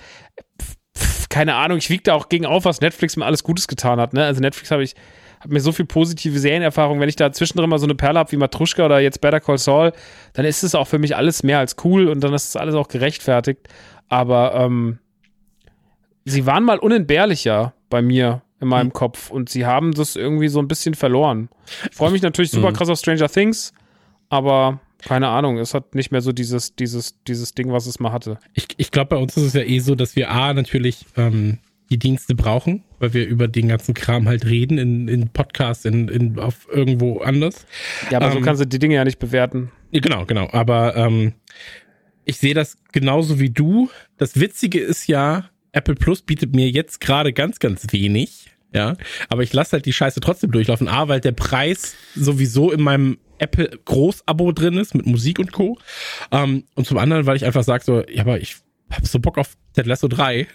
Keine 1.34 1.56
Ahnung, 1.56 1.78
ich 1.78 1.90
wiege 1.90 2.04
da 2.04 2.14
auch 2.14 2.28
gegen 2.28 2.46
auf, 2.46 2.64
was 2.64 2.80
Netflix 2.80 3.16
mir 3.16 3.26
alles 3.26 3.42
Gutes 3.42 3.66
getan 3.66 3.98
hat. 3.98 4.12
Ne? 4.12 4.24
Also 4.24 4.40
Netflix 4.40 4.70
habe 4.70 4.84
ich 4.84 4.94
hab 5.40 5.50
mir 5.50 5.58
so 5.58 5.72
viel 5.72 5.84
positive 5.84 6.38
Serienerfahrung, 6.38 7.00
wenn 7.00 7.08
ich 7.08 7.16
da 7.16 7.32
zwischendrin 7.32 7.68
mal 7.68 7.80
so 7.80 7.86
eine 7.86 7.96
Perle 7.96 8.20
habe 8.20 8.30
wie 8.30 8.36
Matruschka 8.36 8.86
oder 8.86 9.00
jetzt 9.00 9.20
Better 9.20 9.40
Call 9.40 9.58
Saul, 9.58 9.92
dann 10.34 10.44
ist 10.44 10.62
es 10.62 10.76
auch 10.76 10.86
für 10.86 11.00
mich 11.00 11.16
alles 11.16 11.42
mehr 11.42 11.58
als 11.58 11.74
cool 11.82 12.06
und 12.06 12.20
dann 12.20 12.32
ist 12.34 12.50
es 12.50 12.54
alles 12.54 12.76
auch 12.76 12.86
gerechtfertigt. 12.86 13.68
Aber 14.08 14.54
ähm, 14.54 15.00
sie 16.24 16.46
waren 16.46 16.62
mal 16.62 16.78
unentbehrlicher 16.78 17.74
bei 17.90 18.00
mir 18.00 18.42
in 18.60 18.68
meinem 18.68 18.92
Kopf 18.92 19.28
und 19.28 19.48
sie 19.48 19.66
haben 19.66 19.90
das 19.90 20.14
irgendwie 20.14 20.46
so 20.46 20.60
ein 20.60 20.68
bisschen 20.68 20.94
verloren. 20.94 21.48
Ich 21.90 21.96
freue 21.96 22.12
mich 22.12 22.22
natürlich 22.22 22.52
super 22.52 22.72
krass 22.72 22.88
auf 22.88 23.00
Stranger 23.00 23.28
Things, 23.28 23.72
aber 24.28 24.78
keine 25.04 25.28
Ahnung, 25.28 25.58
es 25.58 25.74
hat 25.74 25.94
nicht 25.94 26.10
mehr 26.10 26.20
so 26.20 26.32
dieses, 26.32 26.74
dieses, 26.74 27.22
dieses 27.24 27.54
Ding, 27.54 27.72
was 27.72 27.86
es 27.86 28.00
mal 28.00 28.12
hatte. 28.12 28.38
Ich, 28.54 28.66
ich 28.76 28.90
glaube, 28.90 29.10
bei 29.10 29.16
uns 29.16 29.36
ist 29.36 29.44
es 29.44 29.52
ja 29.52 29.62
eh 29.62 29.78
so, 29.78 29.94
dass 29.94 30.16
wir 30.16 30.30
A, 30.30 30.54
natürlich 30.54 31.04
ähm, 31.16 31.58
die 31.90 31.98
Dienste 31.98 32.34
brauchen, 32.34 32.82
weil 32.98 33.12
wir 33.12 33.26
über 33.26 33.46
den 33.46 33.68
ganzen 33.68 33.94
Kram 33.94 34.26
halt 34.26 34.46
reden, 34.46 34.78
in, 34.78 35.08
in 35.08 35.28
Podcasts, 35.28 35.84
in, 35.84 36.08
in, 36.08 36.38
auf 36.38 36.66
irgendwo 36.70 37.18
anders. 37.18 37.66
Ja, 38.10 38.18
aber 38.18 38.30
so 38.30 38.38
Ähm, 38.38 38.44
kannst 38.44 38.62
du 38.62 38.66
die 38.66 38.78
Dinge 38.78 38.94
ja 38.94 39.04
nicht 39.04 39.18
bewerten. 39.18 39.70
Genau, 39.92 40.24
genau. 40.24 40.48
Aber 40.52 40.96
ähm, 40.96 41.34
ich 42.24 42.38
sehe 42.38 42.54
das 42.54 42.78
genauso 42.92 43.38
wie 43.38 43.50
du. 43.50 43.90
Das 44.16 44.40
Witzige 44.40 44.80
ist 44.80 45.06
ja, 45.06 45.50
Apple 45.72 45.94
Plus 45.94 46.22
bietet 46.22 46.54
mir 46.54 46.70
jetzt 46.70 47.00
gerade 47.00 47.32
ganz, 47.32 47.58
ganz 47.58 47.86
wenig. 47.92 48.50
Ja, 48.72 48.96
aber 49.28 49.44
ich 49.44 49.52
lasse 49.52 49.74
halt 49.74 49.86
die 49.86 49.92
Scheiße 49.92 50.18
trotzdem 50.18 50.50
durchlaufen. 50.50 50.88
A, 50.88 51.06
weil 51.06 51.20
der 51.20 51.30
Preis 51.30 51.94
sowieso 52.16 52.72
in 52.72 52.82
meinem 52.82 53.18
Apple 53.38 53.70
Groß-Abo 53.84 54.52
drin 54.52 54.74
ist 54.78 54.94
mit 54.94 55.06
Musik 55.06 55.38
und 55.38 55.52
Co. 55.52 55.78
Ähm, 56.30 56.64
und 56.74 56.86
zum 56.86 56.98
anderen, 56.98 57.26
weil 57.26 57.36
ich 57.36 57.44
einfach 57.44 57.64
sage 57.64 57.84
so, 57.84 58.02
ja, 58.08 58.22
aber 58.22 58.40
ich 58.40 58.56
hab 58.90 59.06
so 59.06 59.18
Bock 59.18 59.38
auf 59.38 59.56
Ted 59.72 59.86
Lasso 59.86 60.08
3. 60.08 60.46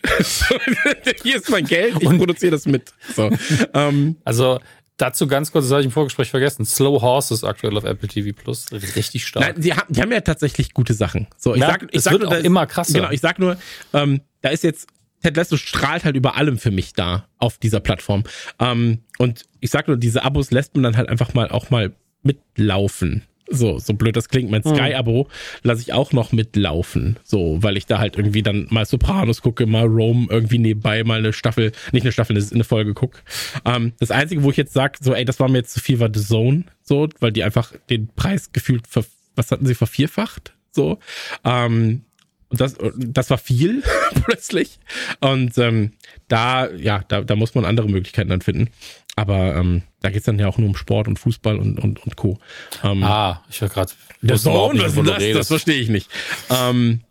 Hier 1.24 1.36
ist 1.38 1.50
mein 1.50 1.66
Geld, 1.66 1.96
ich 2.00 2.08
produziere 2.10 2.52
das 2.52 2.66
mit. 2.66 2.94
So. 3.16 3.30
ähm, 3.74 4.16
Also 4.24 4.60
dazu 4.98 5.28
ganz 5.28 5.52
kurz, 5.52 5.66
das 5.66 5.72
habe 5.72 5.82
ich 5.82 5.86
im 5.86 5.92
Vorgespräch 5.92 6.30
vergessen. 6.30 6.66
Slow 6.66 7.02
Horses 7.02 7.44
aktuell 7.44 7.76
auf 7.78 7.84
Apple 7.84 8.08
TV 8.08 8.36
Plus. 8.40 8.68
Richtig 8.72 9.26
stark. 9.26 9.46
Nein, 9.56 9.62
die 9.62 9.74
haben, 9.74 9.92
die 9.94 10.02
haben 10.02 10.12
ja 10.12 10.22
tatsächlich 10.22 10.74
gute 10.74 10.94
Sachen. 10.94 11.28
So, 11.38 11.54
ich 11.56 11.62
Ja, 11.62 11.68
sag, 11.72 11.88
ich 11.92 12.02
sag 12.02 12.14
wird 12.14 12.24
nur, 12.24 12.38
ist- 12.38 12.46
immer 12.46 12.66
krasser. 12.66 12.94
Genau, 12.94 13.10
ich 13.12 13.22
sag 13.22 13.40
nur, 13.40 13.58
ähm, 13.94 14.22
da 14.42 14.50
ist 14.50 14.64
jetzt 14.64 14.88
Ted 15.22 15.36
Lasso 15.36 15.58
strahlt 15.58 16.06
halt 16.06 16.16
über 16.16 16.38
allem 16.38 16.58
für 16.58 16.72
mich 16.72 16.94
da 16.94 17.28
auf 17.40 17.58
dieser 17.58 17.82
Plattform. 17.82 18.24
Ähm, 18.60 19.00
und 19.18 19.44
ich 19.60 19.70
sag 19.70 19.88
nur, 19.90 19.98
diese 19.98 20.24
Abos 20.24 20.52
lässt 20.52 20.76
man 20.76 20.84
dann 20.84 20.96
halt 20.98 21.10
einfach 21.10 21.34
mal 21.34 21.50
auch 21.50 21.70
mal 21.72 21.94
mitlaufen. 22.24 23.24
So, 23.52 23.80
so 23.80 23.94
blöd 23.94 24.16
das 24.16 24.30
klingt. 24.30 24.52
Mein 24.52 24.62
Sky-Abo 24.62 25.28
lasse 25.64 25.82
ich 25.82 25.92
auch 25.92 26.12
noch 26.14 26.32
mitlaufen. 26.32 27.18
So, 27.24 27.58
weil 27.62 27.78
ich 27.78 27.88
da 27.88 27.98
halt 27.98 28.16
irgendwie 28.16 28.44
dann 28.44 28.68
mal 28.70 28.86
Sopranos 28.86 29.42
gucke, 29.42 29.66
mal 29.66 29.86
Rome 29.86 30.28
irgendwie 30.30 30.60
nebenbei 30.60 31.04
mal 31.04 31.20
eine 31.20 31.34
Staffel, 31.34 31.72
nicht 31.92 32.04
eine 32.04 32.12
Staffel, 32.12 32.38
eine 32.38 32.64
Folge 32.64 32.94
gucke. 32.94 33.20
Ähm, 33.66 33.94
das 34.00 34.12
Einzige, 34.12 34.44
wo 34.44 34.52
ich 34.52 34.58
jetzt 34.58 34.74
sag, 34.74 34.98
so, 35.02 35.14
ey, 35.14 35.26
das 35.26 35.40
war 35.40 35.50
mir 35.50 35.58
jetzt 35.58 35.74
zu 35.74 35.80
viel, 35.80 36.00
war 36.00 36.12
The 36.14 36.24
Zone. 36.24 36.66
So, 36.84 37.10
weil 37.20 37.32
die 37.32 37.44
einfach 37.44 37.74
den 37.90 38.08
Preis 38.16 38.52
gefühlt, 38.52 38.86
ver, 38.88 39.04
was 39.36 39.52
hatten 39.52 39.66
sie, 39.66 39.76
vervierfacht? 39.76 40.54
So. 40.72 41.00
Ähm, 41.44 42.04
und 42.50 42.60
das, 42.60 42.76
das 42.96 43.30
war 43.30 43.38
viel 43.38 43.84
plötzlich. 44.26 44.80
Und 45.20 45.58
ähm, 45.58 45.94
da, 46.28 46.70
ja, 46.72 47.04
da, 47.08 47.22
da 47.22 47.36
muss 47.36 47.56
man 47.56 47.66
andere 47.66 47.88
Möglichkeiten 47.88 48.30
dann 48.30 48.42
finden. 48.42 48.70
Aber 49.16 49.56
ähm, 49.56 49.84
da 50.02 50.10
geht's 50.10 50.26
dann 50.26 50.40
ja 50.40 50.48
auch 50.48 50.58
nur 50.58 50.70
um 50.70 50.76
Sport 50.76 51.08
und 51.08 51.20
Fußball 51.20 51.58
und, 51.58 51.78
und, 51.80 52.04
und 52.04 52.16
Co. 52.16 52.40
Ähm, 52.84 53.04
ah, 53.04 53.44
ich 53.50 53.62
höre 53.62 53.70
gerade. 53.70 53.92
Sohn, 54.22 54.80
was 54.80 54.88
ist 54.88 54.98
denn 54.98 55.06
das? 55.06 55.24
Das 55.34 55.48
verstehe 55.48 55.80
ich 55.80 55.90
nicht. 55.90 56.10
Ähm, 56.50 57.02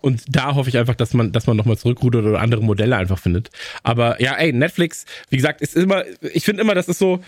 und 0.00 0.22
da 0.28 0.54
hoffe 0.54 0.68
ich 0.68 0.76
einfach, 0.76 0.94
dass 0.94 1.14
man, 1.14 1.32
dass 1.32 1.46
man 1.46 1.56
nochmal 1.56 1.78
zurückrudert 1.78 2.24
oder 2.26 2.40
andere 2.40 2.62
Modelle 2.62 2.96
einfach 2.96 3.18
findet. 3.18 3.50
Aber 3.82 4.20
ja, 4.20 4.34
ey, 4.34 4.52
Netflix, 4.52 5.06
wie 5.30 5.36
gesagt, 5.36 5.62
ist 5.62 5.76
immer, 5.76 6.04
ich 6.20 6.44
finde 6.44 6.60
immer, 6.60 6.74
das 6.74 6.88
ist 6.88 6.98
so, 6.98 7.20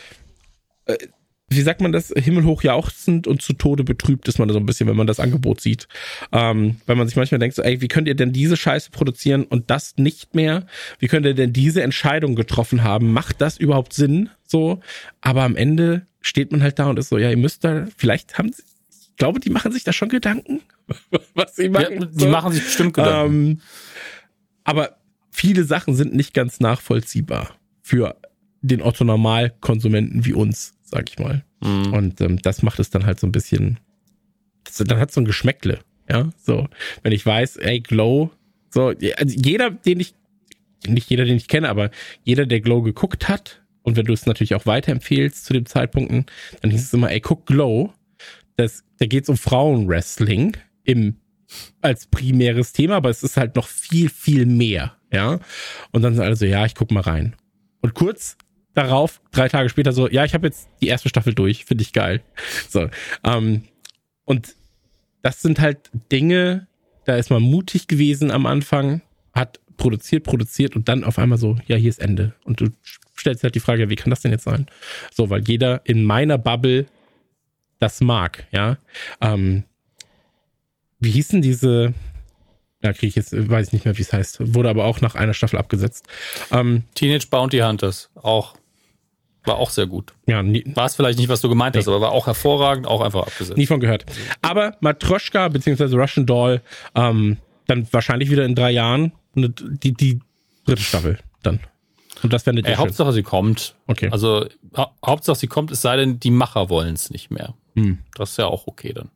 äh, 0.84 0.98
wie 1.48 1.60
sagt 1.60 1.80
man 1.80 1.92
das, 1.92 2.12
himmelhoch 2.16 2.62
jauchzend 2.64 3.26
und 3.28 3.40
zu 3.40 3.52
Tode 3.52 3.84
betrübt 3.84 4.26
ist 4.26 4.38
man 4.38 4.48
so 4.50 4.58
ein 4.58 4.66
bisschen, 4.66 4.88
wenn 4.88 4.96
man 4.96 5.06
das 5.06 5.20
Angebot 5.20 5.60
sieht. 5.60 5.86
Ähm, 6.32 6.76
weil 6.86 6.96
man 6.96 7.06
sich 7.06 7.16
manchmal 7.16 7.38
denkt, 7.38 7.54
so, 7.54 7.62
ey, 7.62 7.80
wie 7.80 7.88
könnt 7.88 8.08
ihr 8.08 8.16
denn 8.16 8.32
diese 8.32 8.56
Scheiße 8.56 8.90
produzieren 8.90 9.44
und 9.44 9.70
das 9.70 9.96
nicht 9.96 10.34
mehr? 10.34 10.66
Wie 10.98 11.06
könnt 11.06 11.24
ihr 11.24 11.34
denn 11.34 11.52
diese 11.52 11.82
Entscheidung 11.82 12.34
getroffen 12.34 12.82
haben? 12.82 13.12
Macht 13.12 13.40
das 13.40 13.58
überhaupt 13.58 13.92
Sinn? 13.92 14.28
So, 14.44 14.80
aber 15.20 15.44
am 15.44 15.54
Ende 15.54 16.06
steht 16.20 16.50
man 16.50 16.62
halt 16.62 16.78
da 16.80 16.86
und 16.90 16.98
ist 16.98 17.10
so, 17.10 17.18
ja, 17.18 17.30
ihr 17.30 17.36
müsst 17.36 17.62
da, 17.62 17.86
vielleicht 17.96 18.38
haben 18.38 18.52
sie, 18.52 18.62
ich 18.90 19.16
glaube, 19.16 19.38
die 19.38 19.50
machen 19.50 19.70
sich 19.70 19.84
da 19.84 19.92
schon 19.92 20.08
Gedanken, 20.08 20.62
was 21.34 21.54
sie 21.56 21.64
Ja, 21.64 21.70
machen. 21.70 22.08
die 22.12 22.26
machen 22.26 22.52
sich 22.52 22.64
bestimmt 22.64 22.94
Gedanken. 22.94 23.32
Ähm, 23.50 23.60
aber 24.64 24.96
viele 25.30 25.62
Sachen 25.64 25.94
sind 25.94 26.12
nicht 26.14 26.34
ganz 26.34 26.58
nachvollziehbar 26.58 27.54
für 27.82 28.16
den 28.62 28.82
Otto 28.82 29.04
Normalkonsumenten 29.04 30.24
wie 30.24 30.32
uns, 30.32 30.74
sag 30.86 31.10
ich 31.10 31.18
mal. 31.18 31.44
Mhm. 31.60 31.92
Und 31.92 32.20
ähm, 32.20 32.40
das 32.40 32.62
macht 32.62 32.78
es 32.78 32.90
dann 32.90 33.04
halt 33.04 33.20
so 33.20 33.26
ein 33.26 33.32
bisschen, 33.32 33.78
das, 34.64 34.76
dann 34.76 34.98
hat 34.98 35.12
so 35.12 35.20
ein 35.20 35.26
Geschmäckle, 35.26 35.80
ja, 36.08 36.30
so. 36.42 36.68
Wenn 37.02 37.12
ich 37.12 37.26
weiß, 37.26 37.56
ey, 37.56 37.80
Glow, 37.80 38.30
so, 38.70 38.92
also 39.16 39.36
jeder, 39.36 39.70
den 39.70 40.00
ich, 40.00 40.14
nicht 40.86 41.10
jeder, 41.10 41.24
den 41.24 41.36
ich 41.36 41.48
kenne, 41.48 41.68
aber 41.68 41.90
jeder, 42.22 42.46
der 42.46 42.60
Glow 42.60 42.82
geguckt 42.82 43.28
hat, 43.28 43.62
und 43.82 43.96
wenn 43.96 44.06
du 44.06 44.12
es 44.12 44.26
natürlich 44.26 44.54
auch 44.54 44.66
weiterempfehlst 44.66 45.44
zu 45.44 45.52
den 45.52 45.66
Zeitpunkten, 45.66 46.26
dann 46.60 46.70
hieß 46.72 46.82
es 46.82 46.92
immer, 46.92 47.10
ey, 47.10 47.20
guck 47.20 47.46
Glow, 47.46 47.92
das, 48.56 48.84
da 48.98 49.06
geht's 49.06 49.28
um 49.28 49.36
Frauenwrestling 49.36 50.56
im 50.84 51.16
als 51.80 52.06
primäres 52.06 52.72
Thema, 52.72 52.96
aber 52.96 53.10
es 53.10 53.22
ist 53.22 53.36
halt 53.36 53.54
noch 53.54 53.68
viel, 53.68 54.08
viel 54.08 54.46
mehr, 54.46 54.96
ja. 55.12 55.38
Und 55.92 56.02
dann 56.02 56.14
sind 56.14 56.24
alle 56.24 56.34
so, 56.34 56.44
ja, 56.44 56.66
ich 56.66 56.74
guck 56.74 56.90
mal 56.90 57.00
rein. 57.00 57.36
Und 57.80 57.94
kurz 57.94 58.36
darauf, 58.76 59.20
drei 59.32 59.48
Tage 59.48 59.68
später 59.70 59.92
so, 59.92 60.08
ja, 60.08 60.24
ich 60.24 60.34
habe 60.34 60.46
jetzt 60.46 60.68
die 60.82 60.88
erste 60.88 61.08
Staffel 61.08 61.34
durch, 61.34 61.64
finde 61.64 61.82
ich 61.82 61.92
geil. 61.92 62.22
So, 62.68 62.88
ähm, 63.24 63.62
und 64.24 64.54
das 65.22 65.40
sind 65.40 65.60
halt 65.60 65.90
Dinge, 66.12 66.66
da 67.04 67.16
ist 67.16 67.30
man 67.30 67.42
mutig 67.42 67.88
gewesen 67.88 68.30
am 68.30 68.44
Anfang, 68.44 69.00
hat 69.32 69.60
produziert, 69.76 70.24
produziert 70.24 70.76
und 70.76 70.88
dann 70.88 71.04
auf 71.04 71.18
einmal 71.18 71.38
so, 71.38 71.56
ja, 71.66 71.76
hier 71.76 71.88
ist 71.88 72.00
Ende. 72.00 72.34
Und 72.44 72.60
du 72.60 72.66
stellt 73.14 73.38
sich 73.38 73.44
halt 73.44 73.54
die 73.54 73.60
Frage, 73.60 73.88
wie 73.88 73.96
kann 73.96 74.10
das 74.10 74.20
denn 74.20 74.32
jetzt 74.32 74.44
sein? 74.44 74.66
So, 75.12 75.30
weil 75.30 75.42
jeder 75.46 75.80
in 75.84 76.04
meiner 76.04 76.38
Bubble 76.38 76.86
das 77.78 78.00
mag, 78.00 78.46
ja. 78.52 78.78
Ähm, 79.20 79.64
wie 80.98 81.10
hießen 81.10 81.40
diese, 81.40 81.94
ja, 82.82 82.92
kriege 82.92 83.08
ich 83.08 83.16
jetzt, 83.16 83.32
weiß 83.32 83.68
ich 83.68 83.72
nicht 83.72 83.84
mehr, 83.84 83.96
wie 83.96 84.02
es 84.02 84.12
heißt, 84.12 84.54
wurde 84.54 84.68
aber 84.68 84.84
auch 84.84 85.00
nach 85.00 85.14
einer 85.14 85.34
Staffel 85.34 85.58
abgesetzt. 85.58 86.06
Ähm, 86.50 86.84
Teenage 86.94 87.28
Bounty 87.30 87.58
Hunters, 87.58 88.10
auch. 88.14 88.56
War 89.46 89.56
auch 89.56 89.70
sehr 89.70 89.86
gut. 89.86 90.12
ja, 90.26 90.42
nie, 90.42 90.64
War 90.74 90.86
es 90.86 90.96
vielleicht 90.96 91.18
nicht, 91.18 91.28
was 91.28 91.40
du 91.40 91.48
gemeint 91.48 91.76
hast, 91.76 91.88
aber 91.88 92.00
war 92.00 92.12
auch 92.12 92.26
hervorragend, 92.26 92.86
auch 92.86 93.00
einfach 93.00 93.26
abgesetzt. 93.26 93.56
nie 93.56 93.66
von 93.66 93.80
gehört. 93.80 94.04
Aber 94.42 94.76
Matroschka 94.80 95.48
beziehungsweise 95.48 95.96
Russian 95.96 96.26
Doll, 96.26 96.60
ähm, 96.94 97.38
dann 97.66 97.86
wahrscheinlich 97.92 98.30
wieder 98.30 98.44
in 98.44 98.54
drei 98.54 98.70
Jahren 98.70 99.12
eine, 99.36 99.50
die, 99.50 99.92
die 99.92 100.20
dritte 100.66 100.82
Staffel 100.82 101.18
dann. 101.42 101.60
Und 102.22 102.32
das 102.32 102.46
wäre 102.46 102.56
Ey, 102.56 102.64
eine 102.64 102.76
Hauptsache 102.78 103.12
sie 103.12 103.22
kommt. 103.22 103.74
Okay. 103.86 104.08
Also 104.10 104.46
hau 104.76 104.90
Hauptsache 105.04 105.36
sie 105.36 105.46
kommt, 105.46 105.70
es 105.70 105.82
sei 105.82 105.96
denn, 105.96 106.18
die 106.18 106.30
Macher 106.30 106.70
wollen 106.70 106.94
es 106.94 107.10
nicht 107.10 107.30
mehr. 107.30 107.54
Hm. 107.74 107.98
Das 108.14 108.30
ist 108.30 108.38
ja 108.38 108.46
auch 108.46 108.66
okay 108.66 108.92
dann. 108.94 109.10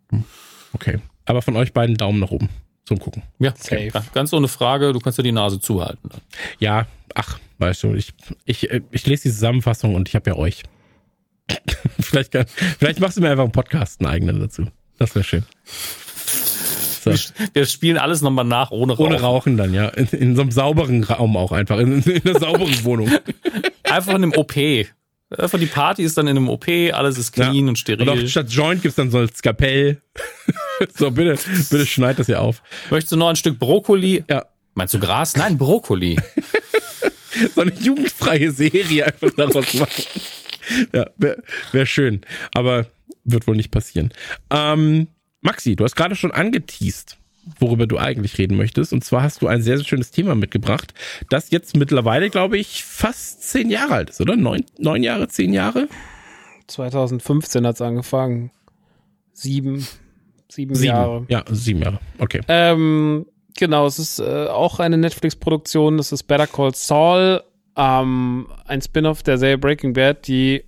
Okay. 0.73 0.99
Aber 1.25 1.43
von 1.43 1.57
euch 1.57 1.73
beiden 1.73 1.97
Daumen 1.97 2.21
nach 2.21 2.31
oben 2.31 2.49
zum 2.85 2.99
Gucken. 2.99 3.23
Ja, 3.39 3.55
Safe. 3.57 3.91
ja, 3.95 4.05
ganz 4.13 4.33
ohne 4.33 4.49
Frage, 4.49 4.93
du 4.93 4.99
kannst 4.99 5.17
ja 5.19 5.23
die 5.25 5.33
Nase 5.33 5.61
zuhalten. 5.61 6.09
Dann. 6.11 6.21
Ja, 6.59 6.87
ach, 7.15 7.39
weißt 7.61 7.83
du, 7.85 7.95
ich, 7.95 8.13
ich, 8.45 8.71
äh, 8.71 8.81
ich 8.91 9.07
lese 9.07 9.25
die 9.25 9.31
Zusammenfassung 9.31 9.95
und 9.95 10.09
ich 10.09 10.15
habe 10.15 10.31
ja 10.31 10.37
euch. 10.37 10.63
vielleicht, 12.01 12.33
kann, 12.33 12.47
vielleicht 12.79 13.01
machst 13.01 13.17
du 13.17 13.21
mir 13.21 13.31
einfach 13.31 13.45
einen 13.45 13.53
Podcast, 13.53 14.01
einen 14.01 14.11
eigenen 14.11 14.41
dazu. 14.41 14.67
Das 14.99 15.15
wäre 15.15 15.25
schön. 15.25 15.45
So. 17.03 17.13
Wir 17.55 17.65
spielen 17.65 17.97
alles 17.97 18.21
nochmal 18.21 18.45
nach, 18.45 18.71
ohne 18.71 18.93
Rauch. 18.93 19.07
Ohne 19.07 19.21
Rauchen 19.21 19.57
dann, 19.57 19.73
ja. 19.73 19.89
In, 19.89 20.07
in 20.09 20.37
so 20.37 20.43
einem 20.43 20.51
sauberen 20.51 21.03
Raum 21.03 21.37
auch 21.37 21.53
einfach. 21.53 21.79
In, 21.79 22.03
in 22.03 22.23
einer 22.27 22.39
sauberen 22.39 22.77
Wohnung. 22.85 23.11
Einfach 23.85 24.11
in 24.11 24.25
einem 24.25 24.33
OP. 24.35 24.55
Einfach 24.57 25.59
die 25.59 25.67
Party 25.67 26.03
ist 26.03 26.19
dann 26.19 26.27
in 26.27 26.37
einem 26.37 26.49
OP, 26.49 26.67
alles 26.93 27.17
ist 27.17 27.33
clean 27.33 27.69
und 27.69 27.79
steril. 27.79 28.09
Und 28.09 28.19
auch 28.19 28.29
statt 28.29 28.51
Joint 28.51 28.83
gibt's 28.83 28.97
dann 28.97 29.13
so 29.13 29.19
ein 29.19 29.29
Skapell. 29.33 30.03
so, 30.97 31.11
bitte, 31.13 31.39
bitte 31.71 31.87
schneid 31.87 32.19
das 32.19 32.27
hier 32.27 32.41
auf. 32.41 32.63
Möchtest 32.91 33.13
du 33.13 33.17
noch 33.17 33.29
ein 33.29 33.37
Stück 33.37 33.59
Brokkoli? 33.59 34.25
Ja. 34.29 34.47
Meinst 34.75 34.95
du 34.95 34.99
Gras? 34.99 35.37
Nein, 35.37 35.57
Brokkoli. 35.57 36.17
So 37.55 37.61
eine 37.61 37.73
jugendfreie 37.73 38.51
Serie 38.51 39.07
einfach 39.07 39.31
daraus 39.37 39.75
machen. 39.75 40.05
Ja, 40.93 41.11
wäre 41.17 41.43
wär 41.73 41.87
schön. 41.87 42.21
Aber 42.55 42.87
wird 43.25 43.47
wohl 43.47 43.57
nicht 43.57 43.71
passieren. 43.71 44.13
Ähm, 44.51 45.09
Maxi, 45.41 45.77
du 45.77 45.85
hast 45.85 45.97
gerade 45.97 46.17
schon 46.17 46.33
angeteased, 46.33 47.17
worüber 47.59 47.87
du 47.87 47.99
eigentlich 47.99 48.39
reden 48.39 48.57
möchtest. 48.57 48.93
Und 48.93 49.05
zwar 49.05 49.23
hast 49.23 49.43
du 49.43 49.47
ein 49.47 49.63
sehr, 49.63 49.79
sehr 49.79 49.87
schönes 49.87 50.11
Thema 50.11 50.35
mitgebracht, 50.35 50.95
das 51.29 51.51
jetzt 51.51 51.77
mittlerweile, 51.77 52.31
glaube 52.31 52.59
ich, 52.59 52.85
fast 52.85 53.43
zehn 53.49 53.71
Jahre 53.71 53.95
alt 53.95 54.11
ist, 54.11 54.21
oder? 54.21 54.37
Neun, 54.37 54.65
neun 54.79 55.03
Jahre, 55.03 55.29
zehn 55.29 55.53
Jahre? 55.53 55.89
2015 56.67 57.67
hat's 57.67 57.81
angefangen. 57.81 58.51
Sieben, 59.33 59.87
sieben, 60.49 60.75
Jahre. 60.83 61.25
Ja, 61.29 61.45
sieben 61.51 61.83
Jahre. 61.83 61.99
Okay. 62.19 62.43
Ähm, 62.49 63.27
genau, 63.61 63.87
es 63.87 64.01
ist 64.01 64.19
äh, 64.19 64.47
auch 64.49 64.81
eine 64.81 64.99
Netflix-Produktion. 64.99 66.01
Es 66.01 66.11
ist 66.11 66.25
Better 66.25 66.49
Call 66.49 66.75
Saul, 66.75 67.43
ähm, 67.77 68.49
ein 68.67 68.83
Spin-off 68.83 69.23
der 69.23 69.39
Serie 69.39 69.59
Breaking 69.59 69.93
Bad, 69.93 70.27
die 70.27 70.65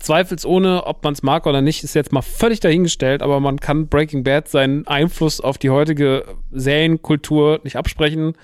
zweifelsohne, 0.00 0.84
ob 0.84 1.04
man 1.04 1.12
es 1.12 1.22
mag 1.22 1.46
oder 1.46 1.62
nicht, 1.62 1.84
ist 1.84 1.94
jetzt 1.94 2.12
mal 2.12 2.22
völlig 2.22 2.60
dahingestellt, 2.60 3.22
aber 3.22 3.40
man 3.40 3.60
kann 3.60 3.88
Breaking 3.88 4.24
Bad 4.24 4.48
seinen 4.48 4.86
Einfluss 4.86 5.40
auf 5.40 5.58
die 5.58 5.70
heutige 5.70 6.24
Serienkultur 6.50 7.60
nicht 7.62 7.76
absprechen. 7.76 8.34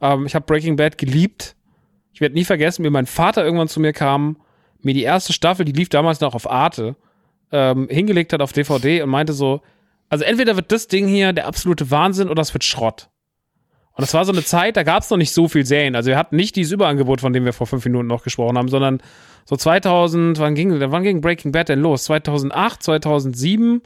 Ähm, 0.00 0.26
ich 0.26 0.34
habe 0.34 0.46
Breaking 0.46 0.76
Bad 0.76 0.96
geliebt. 0.96 1.54
Ich 2.12 2.20
werde 2.20 2.34
nie 2.34 2.44
vergessen, 2.44 2.84
wie 2.84 2.90
mein 2.90 3.06
Vater 3.06 3.44
irgendwann 3.44 3.68
zu 3.68 3.80
mir 3.80 3.92
kam, 3.92 4.36
mir 4.80 4.94
die 4.94 5.02
erste 5.02 5.32
Staffel, 5.32 5.64
die 5.64 5.72
lief 5.72 5.88
damals 5.88 6.20
noch 6.20 6.34
auf 6.34 6.50
Arte, 6.50 6.96
ähm, 7.52 7.88
hingelegt 7.90 8.32
hat 8.32 8.40
auf 8.40 8.52
DVD 8.52 9.02
und 9.02 9.10
meinte 9.10 9.32
so, 9.32 9.60
also 10.08 10.24
entweder 10.24 10.56
wird 10.56 10.72
das 10.72 10.88
Ding 10.88 11.06
hier 11.06 11.32
der 11.32 11.46
absolute 11.46 11.90
Wahnsinn 11.90 12.28
oder 12.28 12.42
es 12.42 12.54
wird 12.54 12.64
Schrott. 12.64 13.08
Und 13.92 14.02
das 14.02 14.14
war 14.14 14.24
so 14.24 14.30
eine 14.30 14.44
Zeit, 14.44 14.76
da 14.76 14.84
gab 14.84 15.02
es 15.02 15.10
noch 15.10 15.16
nicht 15.16 15.32
so 15.32 15.48
viel 15.48 15.66
Serien. 15.66 15.96
Also 15.96 16.10
wir 16.10 16.16
hatten 16.16 16.36
nicht 16.36 16.54
dieses 16.54 16.72
Überangebot, 16.72 17.20
von 17.20 17.32
dem 17.32 17.44
wir 17.44 17.52
vor 17.52 17.66
fünf 17.66 17.84
Minuten 17.84 18.06
noch 18.06 18.22
gesprochen 18.22 18.56
haben, 18.56 18.68
sondern 18.68 19.02
so 19.44 19.56
2000, 19.56 20.38
wann 20.38 20.54
ging, 20.54 20.78
wann 20.78 21.02
ging 21.02 21.20
Breaking 21.20 21.50
Bad 21.50 21.68
denn 21.68 21.80
los? 21.80 22.04
2008, 22.04 22.80
2007, 22.80 23.82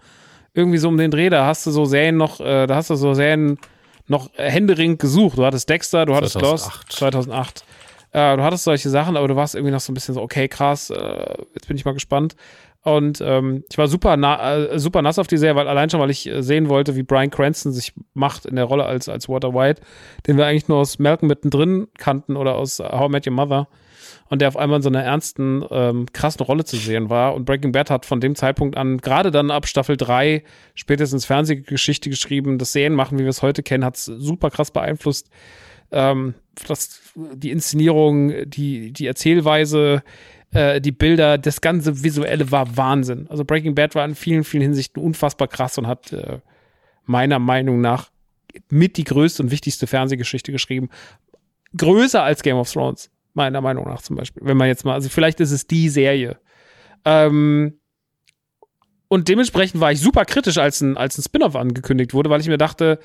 irgendwie 0.52 0.76
so 0.76 0.88
um 0.88 0.98
den 0.98 1.10
Dreh, 1.10 1.30
da 1.30 1.46
hast 1.46 1.66
du 1.66 1.70
so 1.70 1.86
Serien 1.86 2.18
noch, 2.18 2.40
äh, 2.40 2.66
da 2.66 2.74
hast 2.74 2.90
du 2.90 2.96
so 2.96 3.14
Serien 3.14 3.58
noch 4.06 4.28
äh, 4.36 4.50
händeringend 4.50 4.98
gesucht. 4.98 5.38
Du 5.38 5.46
hattest 5.46 5.70
Dexter, 5.70 6.04
du 6.04 6.14
hattest 6.14 6.34
2008. 6.34 6.50
Lost, 6.52 6.92
2008. 6.92 7.64
Äh, 8.10 8.36
du 8.36 8.42
hattest 8.42 8.64
solche 8.64 8.90
Sachen, 8.90 9.16
aber 9.16 9.28
du 9.28 9.36
warst 9.36 9.54
irgendwie 9.54 9.72
noch 9.72 9.80
so 9.80 9.92
ein 9.92 9.94
bisschen 9.94 10.14
so, 10.14 10.20
okay, 10.20 10.46
krass, 10.46 10.90
äh, 10.90 11.34
jetzt 11.54 11.68
bin 11.68 11.76
ich 11.78 11.86
mal 11.86 11.94
gespannt. 11.94 12.36
Und 12.84 13.20
ähm, 13.24 13.62
ich 13.70 13.78
war 13.78 13.86
super, 13.86 14.16
na, 14.16 14.56
äh, 14.56 14.78
super 14.78 15.02
nass 15.02 15.20
auf 15.20 15.28
die 15.28 15.36
Serie, 15.36 15.54
weil 15.54 15.68
allein 15.68 15.88
schon, 15.88 16.00
weil 16.00 16.10
ich 16.10 16.28
äh, 16.28 16.42
sehen 16.42 16.68
wollte, 16.68 16.96
wie 16.96 17.04
Brian 17.04 17.30
Cranston 17.30 17.72
sich 17.72 17.92
macht 18.12 18.44
in 18.44 18.56
der 18.56 18.64
Rolle 18.64 18.84
als, 18.84 19.09
als 19.09 19.28
Walter 19.28 19.54
White, 19.54 19.82
den 20.26 20.36
wir 20.36 20.46
eigentlich 20.46 20.66
nur 20.66 20.78
aus 20.78 20.98
Malcolm 20.98 21.28
mittendrin 21.28 21.86
kannten 21.96 22.36
oder 22.36 22.56
aus 22.56 22.80
äh, 22.80 22.84
How 22.84 23.09
I 23.09 23.12
Met 23.12 23.26
Your 23.26 23.34
Mother. 23.34 23.68
Und 24.28 24.40
der 24.40 24.48
auf 24.48 24.56
einmal 24.56 24.78
in 24.78 24.82
so 24.82 24.88
einer 24.88 25.04
ernsten, 25.04 25.64
ähm, 25.70 26.06
krassen 26.12 26.44
Rolle 26.44 26.64
zu 26.64 26.76
sehen 26.76 27.09
war. 27.09 27.34
Und 27.34 27.44
Breaking 27.44 27.70
Bad 27.70 27.90
hat 27.90 28.04
von 28.04 28.20
dem 28.20 28.34
Zeitpunkt 28.34 28.76
an, 28.76 28.98
gerade 28.98 29.30
dann 29.30 29.50
ab 29.50 29.68
Staffel 29.68 29.96
3, 29.96 30.42
spätestens 30.74 31.24
Fernsehgeschichte 31.24 32.10
geschrieben. 32.10 32.59
Das 32.59 32.72
Serien 32.72 32.94
machen, 32.94 33.18
wie 33.18 33.22
wir 33.22 33.28
es 33.28 33.42
heute 33.42 33.62
kennen, 33.62 33.84
hat 33.84 33.96
es 33.96 34.06
super 34.06 34.50
krass 34.50 34.70
beeinflusst. 34.70 35.28
Ähm, 35.92 36.34
das, 36.66 37.00
die 37.14 37.50
Inszenierung, 37.50 38.32
die, 38.46 38.92
die 38.92 39.06
Erzählweise, 39.06 40.02
äh, 40.52 40.80
die 40.80 40.92
Bilder, 40.92 41.38
das 41.38 41.60
ganze 41.60 42.02
Visuelle 42.02 42.50
war 42.50 42.76
Wahnsinn. 42.76 43.26
Also 43.28 43.44
Breaking 43.44 43.74
Bad 43.74 43.94
war 43.94 44.04
in 44.04 44.14
vielen, 44.14 44.44
vielen 44.44 44.62
Hinsichten 44.62 45.02
unfassbar 45.02 45.48
krass 45.48 45.78
und 45.78 45.86
hat 45.86 46.12
äh, 46.12 46.38
meiner 47.04 47.38
Meinung 47.38 47.80
nach 47.80 48.10
mit 48.68 48.96
die 48.98 49.04
größte 49.04 49.42
und 49.42 49.50
wichtigste 49.50 49.86
Fernsehgeschichte 49.86 50.52
geschrieben. 50.52 50.90
Größer 51.76 52.22
als 52.22 52.42
Game 52.42 52.56
of 52.56 52.70
Thrones, 52.70 53.10
meiner 53.32 53.62
Meinung 53.62 53.86
nach 53.86 54.02
zum 54.02 54.16
Beispiel. 54.16 54.42
Wenn 54.44 54.58
man 54.58 54.68
jetzt 54.68 54.84
mal, 54.84 54.92
also 54.94 55.08
vielleicht 55.08 55.40
ist 55.40 55.52
es 55.52 55.66
die 55.66 55.88
Serie. 55.88 56.38
Ähm, 57.04 57.78
und 59.08 59.28
dementsprechend 59.28 59.80
war 59.80 59.92
ich 59.92 60.00
super 60.00 60.24
kritisch, 60.24 60.58
als 60.58 60.80
ein, 60.80 60.96
als 60.96 61.18
ein 61.18 61.22
Spin-off 61.22 61.56
angekündigt 61.56 62.12
wurde, 62.14 62.30
weil 62.30 62.40
ich 62.40 62.48
mir 62.48 62.58
dachte, 62.58 62.98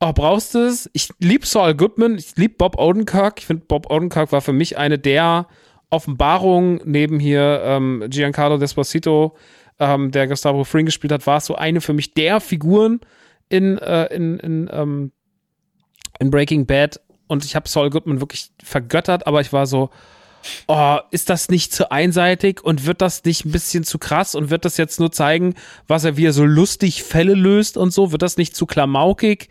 oh, 0.00 0.12
brauchst 0.12 0.54
du 0.54 0.66
es? 0.66 0.90
Ich 0.92 1.10
liebe 1.18 1.46
Saul 1.46 1.74
Goodman, 1.74 2.18
ich 2.18 2.36
liebe 2.36 2.54
Bob 2.54 2.78
Odenkirk. 2.78 3.38
Ich 3.38 3.46
finde, 3.46 3.64
Bob 3.66 3.90
Odenkirk 3.90 4.32
war 4.32 4.40
für 4.40 4.52
mich 4.52 4.78
eine 4.78 4.98
der 4.98 5.46
Offenbarungen 5.90 6.80
neben 6.84 7.18
hier 7.18 7.60
ähm, 7.64 8.04
Giancarlo 8.08 8.58
Desposito, 8.58 9.36
ähm, 9.78 10.10
der 10.10 10.28
Gustavo 10.28 10.64
Fring 10.64 10.86
gespielt 10.86 11.12
hat, 11.12 11.26
war 11.26 11.38
es 11.38 11.46
so 11.46 11.56
eine 11.56 11.80
für 11.80 11.92
mich 11.92 12.14
der 12.14 12.40
Figuren 12.40 13.00
in, 13.48 13.78
äh, 13.78 14.06
in, 14.14 14.38
in, 14.38 14.70
ähm, 14.72 15.12
in 16.18 16.30
Breaking 16.30 16.66
Bad. 16.66 17.00
Und 17.26 17.44
ich 17.44 17.56
habe 17.56 17.68
Saul 17.68 17.90
Goodman 17.90 18.20
wirklich 18.20 18.50
vergöttert, 18.62 19.26
aber 19.26 19.40
ich 19.40 19.52
war 19.52 19.66
so, 19.66 19.90
oh, 20.66 20.98
ist 21.10 21.30
das 21.30 21.48
nicht 21.48 21.72
zu 21.72 21.90
einseitig 21.90 22.62
und 22.62 22.86
wird 22.86 23.00
das 23.00 23.24
nicht 23.24 23.44
ein 23.44 23.52
bisschen 23.52 23.84
zu 23.84 23.98
krass 23.98 24.34
und 24.34 24.50
wird 24.50 24.64
das 24.64 24.76
jetzt 24.76 25.00
nur 25.00 25.12
zeigen, 25.12 25.54
was 25.86 26.04
er 26.04 26.16
wie 26.16 26.26
er 26.26 26.32
so 26.32 26.44
lustig 26.44 27.02
Fälle 27.02 27.34
löst 27.34 27.76
und 27.76 27.92
so? 27.92 28.12
Wird 28.12 28.22
das 28.22 28.36
nicht 28.36 28.56
zu 28.56 28.66
klamaukig? 28.66 29.48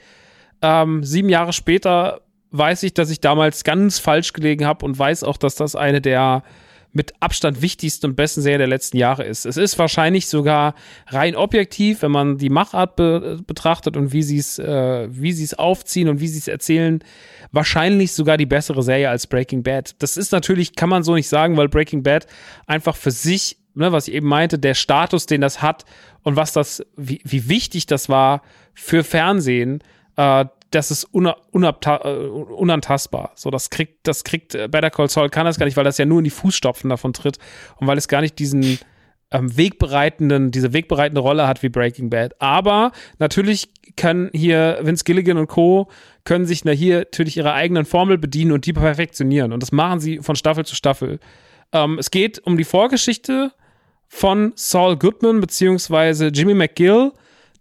Ähm, 0.62 1.04
sieben 1.04 1.30
Jahre 1.30 1.54
später 1.54 2.22
weiß 2.52 2.84
ich, 2.84 2.94
dass 2.94 3.10
ich 3.10 3.22
damals 3.22 3.64
ganz 3.64 4.00
falsch 4.00 4.34
gelegen 4.34 4.66
habe 4.66 4.86
und 4.86 4.98
weiß 4.98 5.24
auch, 5.24 5.38
dass 5.38 5.56
das 5.56 5.76
eine 5.76 6.02
der 6.02 6.44
mit 6.92 7.14
Abstand 7.20 7.62
wichtigsten 7.62 8.08
und 8.08 8.16
besten 8.16 8.42
Serien 8.42 8.60
der 8.60 8.68
letzten 8.68 8.98
Jahre 8.98 9.24
ist. 9.24 9.46
Es 9.46 9.58
ist 9.58 9.78
wahrscheinlich 9.78 10.28
sogar 10.28 10.74
rein 11.08 11.36
objektiv, 11.36 12.02
wenn 12.02 12.12
man 12.12 12.38
die 12.38 12.50
Machart 12.50 12.96
be 12.96 13.40
betrachtet 13.46 13.96
und 13.96 14.12
wie 14.12 14.24
sie 14.24 14.40
es, 14.40 14.58
äh, 14.58 15.08
wie 15.12 15.32
sie 15.32 15.44
es 15.44 15.54
aufziehen 15.54 16.10
und 16.10 16.20
wie 16.20 16.28
sie 16.28 16.40
es 16.40 16.48
erzählen, 16.48 17.04
wahrscheinlich 17.52 18.14
sogar 18.14 18.38
die 18.38 18.48
bessere 18.48 18.82
Serie 18.82 19.10
als 19.10 19.28
Breaking 19.28 19.62
Bad. 19.62 19.96
Das 20.00 20.18
ist 20.18 20.32
natürlich, 20.32 20.76
kann 20.76 20.90
man 20.90 21.04
so 21.04 21.14
nicht 21.14 21.30
sagen, 21.30 21.58
weil 21.58 21.70
Breaking 21.70 22.02
Bad 22.02 22.26
einfach 22.66 22.96
für 22.96 23.12
sich, 23.12 23.58
ne, 23.76 23.92
was 23.92 24.08
ich 24.08 24.16
eben 24.16 24.28
meinte, 24.28 24.58
der 24.58 24.74
Status, 24.74 25.28
den 25.28 25.42
das 25.42 25.62
hat 25.62 25.86
und 26.24 26.38
was 26.38 26.54
das, 26.54 26.84
wie, 26.98 27.22
wie 27.24 27.48
wichtig 27.50 27.86
das 27.86 28.10
war 28.10 28.42
für 28.74 29.04
Fernsehen, 29.04 29.84
äh, 30.18 30.46
das 30.72 30.92
ist 30.92 31.10
äh, 31.14 31.34
unantastbar. 31.52 33.32
So, 33.36 33.50
das 33.50 33.70
kriegt, 33.70 34.08
das 34.08 34.24
kriegt 34.24 34.56
äh, 34.56 34.68
Better 34.68 34.90
Call 34.90 35.10
Saul 35.10 35.30
kann 35.30 35.46
das 35.46 35.58
gar 35.58 35.66
nicht, 35.66 35.78
weil 35.78 35.84
das 35.84 35.98
ja 35.98 36.06
nur 36.06 36.20
in 36.20 36.24
die 36.24 36.30
Fußstapfen 36.30 36.90
davon 36.90 37.14
tritt 37.14 37.38
und 37.78 37.88
weil 37.88 37.98
es 37.98 38.08
gar 38.08 38.22
nicht 38.22 38.38
diesen 38.40 38.80
ähm, 39.32 39.56
wegbereitenden, 39.56 40.52
diese 40.52 40.74
wegbereitende 40.74 41.22
Rolle 41.22 41.48
hat 41.48 41.64
wie 41.64 41.70
Breaking 41.70 42.10
Bad. 42.10 42.40
Aber 42.40 42.92
natürlich 43.20 43.70
kann 43.96 44.30
hier 44.34 44.80
Vince 44.82 45.04
Gilligan 45.04 45.38
und 45.38 45.48
Co. 45.48 45.90
können 46.24 46.46
sich 46.46 46.66
na 46.66 46.72
hier 46.72 47.00
natürlich 47.00 47.38
ihrer 47.38 47.54
eigenen 47.54 47.86
Formel 47.86 48.18
bedienen 48.18 48.52
und 48.52 48.66
die 48.66 48.74
perfektionieren. 48.74 49.54
Und 49.54 49.62
das 49.62 49.72
machen 49.72 50.00
sie 50.00 50.20
von 50.20 50.36
Staffel 50.36 50.66
zu 50.66 50.76
Staffel. 50.76 51.20
Ähm, 51.72 51.98
es 52.00 52.12
geht 52.12 52.40
um 52.40 52.58
die 52.58 52.64
Vorgeschichte 52.64 53.52
von 54.08 54.54
Saul 54.56 54.98
Goodman 54.98 55.40
beziehungsweise 55.40 56.28
Jimmy 56.28 56.56
McGill, 56.56 57.12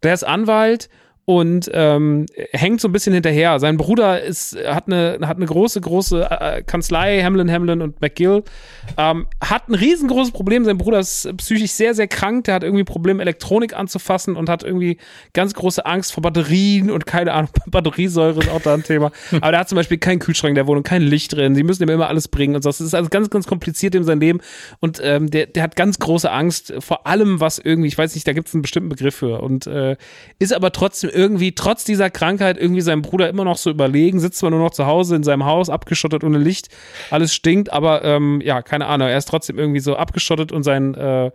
der 0.03 0.15
ist 0.15 0.25
Anwalt 0.25 0.89
und 1.29 1.71
ähm, 1.75 2.25
hängt 2.53 2.81
so 2.81 2.89
ein 2.89 2.93
bisschen 2.93 3.13
hinterher. 3.13 3.61
Sein 3.61 3.77
Bruder 3.77 4.23
ist, 4.23 4.57
hat 4.65 4.87
eine, 4.87 5.19
hat 5.27 5.37
eine 5.37 5.45
große, 5.45 5.79
große 5.79 6.27
äh, 6.31 6.63
Kanzlei, 6.63 7.23
Hamlin, 7.23 7.53
Hamlin 7.53 7.83
und 7.83 8.01
McGill. 8.01 8.45
Ähm, 8.97 9.27
hat 9.39 9.69
ein 9.69 9.75
riesengroßes 9.75 10.33
Problem. 10.33 10.65
Sein 10.65 10.79
Bruder 10.79 11.01
ist 11.01 11.29
psychisch 11.37 11.73
sehr, 11.73 11.93
sehr 11.93 12.09
krank. 12.09 12.45
Der 12.45 12.55
hat 12.55 12.63
irgendwie 12.63 12.85
Probleme, 12.85 13.21
Elektronik 13.21 13.77
anzufassen 13.77 14.37
und 14.37 14.49
hat 14.49 14.63
irgendwie 14.63 14.97
ganz 15.35 15.53
große 15.53 15.85
Angst 15.85 16.15
vor 16.15 16.23
Batterien 16.23 16.91
und 16.91 17.05
keine 17.05 17.35
Ahnung, 17.35 17.51
Batteriesäure 17.67 18.41
ist 18.41 18.49
auch 18.49 18.63
da 18.63 18.73
ein 18.73 18.83
Thema. 18.83 19.13
Aber 19.33 19.51
der 19.51 19.61
hat 19.61 19.69
zum 19.69 19.77
Beispiel 19.77 19.99
keinen 19.99 20.21
Kühlschrank 20.21 20.53
in 20.53 20.55
der 20.55 20.67
Wohnung, 20.67 20.83
kein 20.83 21.03
Licht 21.03 21.35
drin. 21.35 21.55
Sie 21.55 21.63
müssen 21.63 21.83
ihm 21.83 21.91
immer 21.91 22.09
alles 22.09 22.29
bringen 22.29 22.57
und 22.57 22.63
so. 22.63 22.71
Das 22.71 22.81
ist 22.81 22.95
also 22.95 23.11
ganz, 23.11 23.29
ganz 23.29 23.47
kompliziert 23.47 23.95
in 23.95 24.03
seinem 24.03 24.21
Leben. 24.21 24.41
Und 24.81 24.99
ähm, 25.05 25.31
der, 25.31 25.45
der 25.45 25.65
hat 25.65 25.77
ganz 25.77 25.99
große 25.99 26.33
Angst 26.33 26.73
vor 26.79 27.07
allem, 27.07 27.39
was 27.39 27.59
irgendwie, 27.59 27.89
ich 27.89 27.99
weiß 27.99 28.15
nicht, 28.15 28.27
da 28.27 28.33
gibt 28.33 28.49
es 28.49 28.55
einen 28.55 28.63
bestimmten 28.63 28.89
Begriff 28.89 29.17
für. 29.17 29.43
Und 29.43 29.67
äh, 29.67 29.99
ist 30.39 30.55
aber 30.55 30.73
trotzdem 30.73 31.18
irgendwie, 31.19 31.53
trotz 31.53 31.85
dieser 31.85 32.11
Krankheit, 32.11 32.57
irgendwie 32.57 32.81
seinem 32.81 33.03
Bruder 33.03 33.29
immer 33.29 33.45
noch 33.45 33.59
so 33.59 33.71
überlegen, 33.71 34.21
sitzt 34.21 34.39
zwar 34.39 34.51
nur 34.51 34.61
noch 34.61 34.71
zu 34.71 34.87
Hause 34.87 35.17
in 35.17 35.25
seinem 35.25 35.45
Haus, 35.45 35.69
abgeschottet 35.69 36.23
ohne 36.23 36.39
Licht, 36.39 36.69
alles 37.11 37.35
stinkt, 37.35 37.73
aber 37.73 38.05
ähm, 38.05 38.41
ja, 38.41 38.63
keine 38.63 38.87
Ahnung, 38.87 39.09
er 39.09 39.19
ist 39.19 39.29
trotzdem 39.29 39.59
irgendwie 39.59 39.81
so 39.81 39.97
abgeschottet 39.97 40.53
und 40.53 40.63
sein 40.63 40.95
äh, 40.95 41.33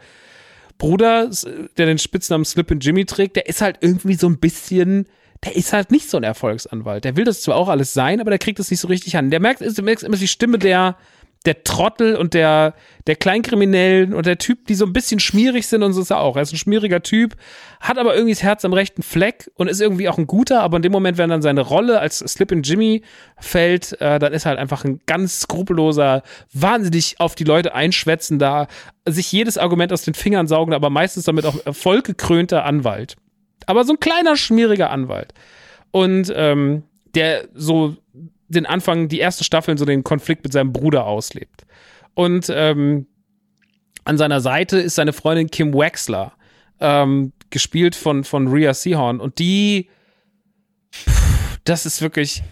Bruder, 0.78 1.30
der 1.78 1.86
den 1.86 1.98
Spitznamen 1.98 2.46
Slip 2.46 2.72
and 2.72 2.84
Jimmy 2.84 3.06
trägt, 3.06 3.36
der 3.36 3.48
ist 3.48 3.62
halt 3.62 3.78
irgendwie 3.82 4.16
so 4.16 4.28
ein 4.28 4.40
bisschen 4.40 5.06
der 5.44 5.58
ist 5.58 5.74
halt 5.74 5.92
nicht 5.92 6.10
so 6.10 6.16
ein 6.16 6.24
Erfolgsanwalt. 6.24 7.04
Der 7.04 7.18
will 7.18 7.26
das 7.26 7.42
zwar 7.42 7.58
auch 7.58 7.68
alles 7.68 7.94
sein, 7.94 8.22
aber 8.22 8.30
der 8.30 8.40
kriegt 8.40 8.60
das 8.60 8.72
nicht 8.72 8.80
so 8.80 8.88
richtig 8.88 9.18
an. 9.18 9.30
Der 9.30 9.42
merkt, 9.42 9.60
der 9.60 9.84
merkt 9.84 10.04
immer 10.04 10.16
die 10.16 10.30
Stimme 10.30 10.58
der, 10.58 10.96
der 11.46 11.64
Trottel 11.66 12.16
und 12.16 12.34
der, 12.34 12.74
der 13.06 13.18
Kleinkriminellen 13.18 14.14
und 14.14 14.26
der 14.26 14.38
Typ, 14.38 14.66
die 14.68 14.76
so 14.76 14.86
ein 14.86 14.94
bisschen 14.94 15.20
schmierig 15.20 15.68
sind 15.68 15.84
und 15.84 15.92
so 15.92 16.02
ist 16.02 16.10
er 16.10 16.20
auch. 16.20 16.38
Er 16.38 16.42
ist 16.42 16.54
ein 16.54 16.58
schmieriger 16.58 17.04
Typ, 17.04 17.36
hat 17.82 17.98
aber 17.98 18.16
irgendwie 18.16 18.34
das 18.34 18.44
Herz 18.44 18.64
am 18.64 18.72
rechten 18.72 19.04
Fleck 19.04 19.52
und 19.56 19.68
ist 19.68 19.82
irgendwie 19.82 20.08
auch 20.08 20.18
ein 20.18 20.26
guter, 20.26 20.62
aber 20.62 20.78
in 20.78 20.84
dem 20.84 20.94
Moment, 20.94 21.18
wenn 21.18 21.30
dann 21.30 21.42
seine 21.42 21.62
Rolle 21.62 22.00
als 22.00 22.20
Slip 22.20 22.52
in 22.54 22.64
Jimmy 22.64 23.04
fällt, 23.38 24.00
äh, 24.00 24.20
dann 24.20 24.32
ist 24.32 24.46
er 24.46 24.52
halt 24.52 24.60
einfach 24.60 24.86
ein 24.86 25.02
ganz 25.06 25.42
skrupelloser, 25.42 26.24
wahnsinnig 26.54 27.20
auf 27.20 27.36
die 27.36 27.44
Leute 27.44 27.76
einschwätzender, 27.76 28.68
sich 29.06 29.30
jedes 29.32 29.58
Argument 29.58 29.92
aus 29.92 30.04
den 30.04 30.14
Fingern 30.14 30.48
saugender, 30.48 30.78
aber 30.78 30.90
meistens 30.90 31.26
damit 31.26 31.46
auch 31.46 31.66
erfolggekrönter 31.66 32.64
Anwalt. 32.64 33.18
Aber 33.66 33.84
so 33.84 33.94
ein 33.94 34.00
kleiner, 34.00 34.38
schmieriger 34.38 34.92
Anwalt. 34.92 35.34
Und 35.92 36.32
ähm, 36.36 36.84
der 37.16 37.48
so 37.54 37.96
den 38.54 38.66
Anfang, 38.66 39.08
die 39.08 39.20
erste 39.20 39.44
Staffel 39.44 39.78
so 39.78 39.86
den 39.86 40.04
Konflikt 40.04 40.44
mit 40.44 40.54
seinem 40.54 40.74
Bruder 40.74 41.06
auslebt. 41.06 41.66
Und 42.14 42.52
ähm, 42.54 43.08
an 44.06 44.18
seiner 44.18 44.42
Seite 44.42 44.80
ist 44.80 44.96
seine 44.96 45.14
Freundin 45.14 45.50
Kim 45.50 45.74
Wexler, 45.74 46.34
ähm, 46.80 47.34
gespielt 47.50 47.96
von, 47.96 48.24
von 48.24 48.48
Rhea 48.48 48.74
Seahorn. 48.74 49.20
Und 49.20 49.40
die, 49.40 49.90
pff, 50.94 51.60
das 51.64 51.86
ist 51.86 52.02
wirklich 52.02 52.44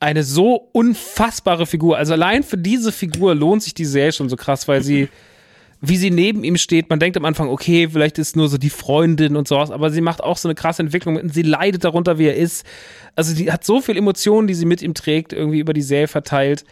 eine 0.00 0.22
so 0.22 0.68
unfassbare 0.72 1.66
Figur. 1.66 1.96
Also 1.96 2.12
allein 2.12 2.42
für 2.42 2.58
diese 2.58 2.92
Figur 2.92 3.34
lohnt 3.34 3.62
sich 3.62 3.74
die 3.74 3.84
Serie 3.84 4.12
schon 4.12 4.28
so 4.28 4.36
krass, 4.36 4.68
weil 4.68 4.82
sie 4.82 5.08
wie 5.80 5.96
sie 5.96 6.10
neben 6.10 6.44
ihm 6.44 6.56
steht. 6.56 6.90
Man 6.90 6.98
denkt 6.98 7.16
am 7.16 7.24
Anfang, 7.24 7.48
okay, 7.48 7.88
vielleicht 7.90 8.18
ist 8.18 8.36
nur 8.36 8.48
so 8.48 8.58
die 8.58 8.70
Freundin 8.70 9.36
und 9.36 9.46
sowas, 9.46 9.70
aber 9.70 9.90
sie 9.90 10.00
macht 10.00 10.22
auch 10.22 10.36
so 10.36 10.48
eine 10.48 10.54
krasse 10.54 10.82
Entwicklung 10.82 11.16
und 11.16 11.32
sie 11.32 11.42
leidet 11.42 11.84
darunter, 11.84 12.18
wie 12.18 12.26
er 12.26 12.36
ist. 12.36 12.66
Also 13.14 13.34
die 13.34 13.50
hat 13.52 13.64
so 13.64 13.80
viel 13.80 13.96
Emotionen, 13.96 14.48
die 14.48 14.54
sie 14.54 14.66
mit 14.66 14.82
ihm 14.82 14.94
trägt, 14.94 15.32
irgendwie 15.32 15.60
über 15.60 15.72
die 15.72 15.82
Serie 15.82 16.08
verteilt. 16.08 16.64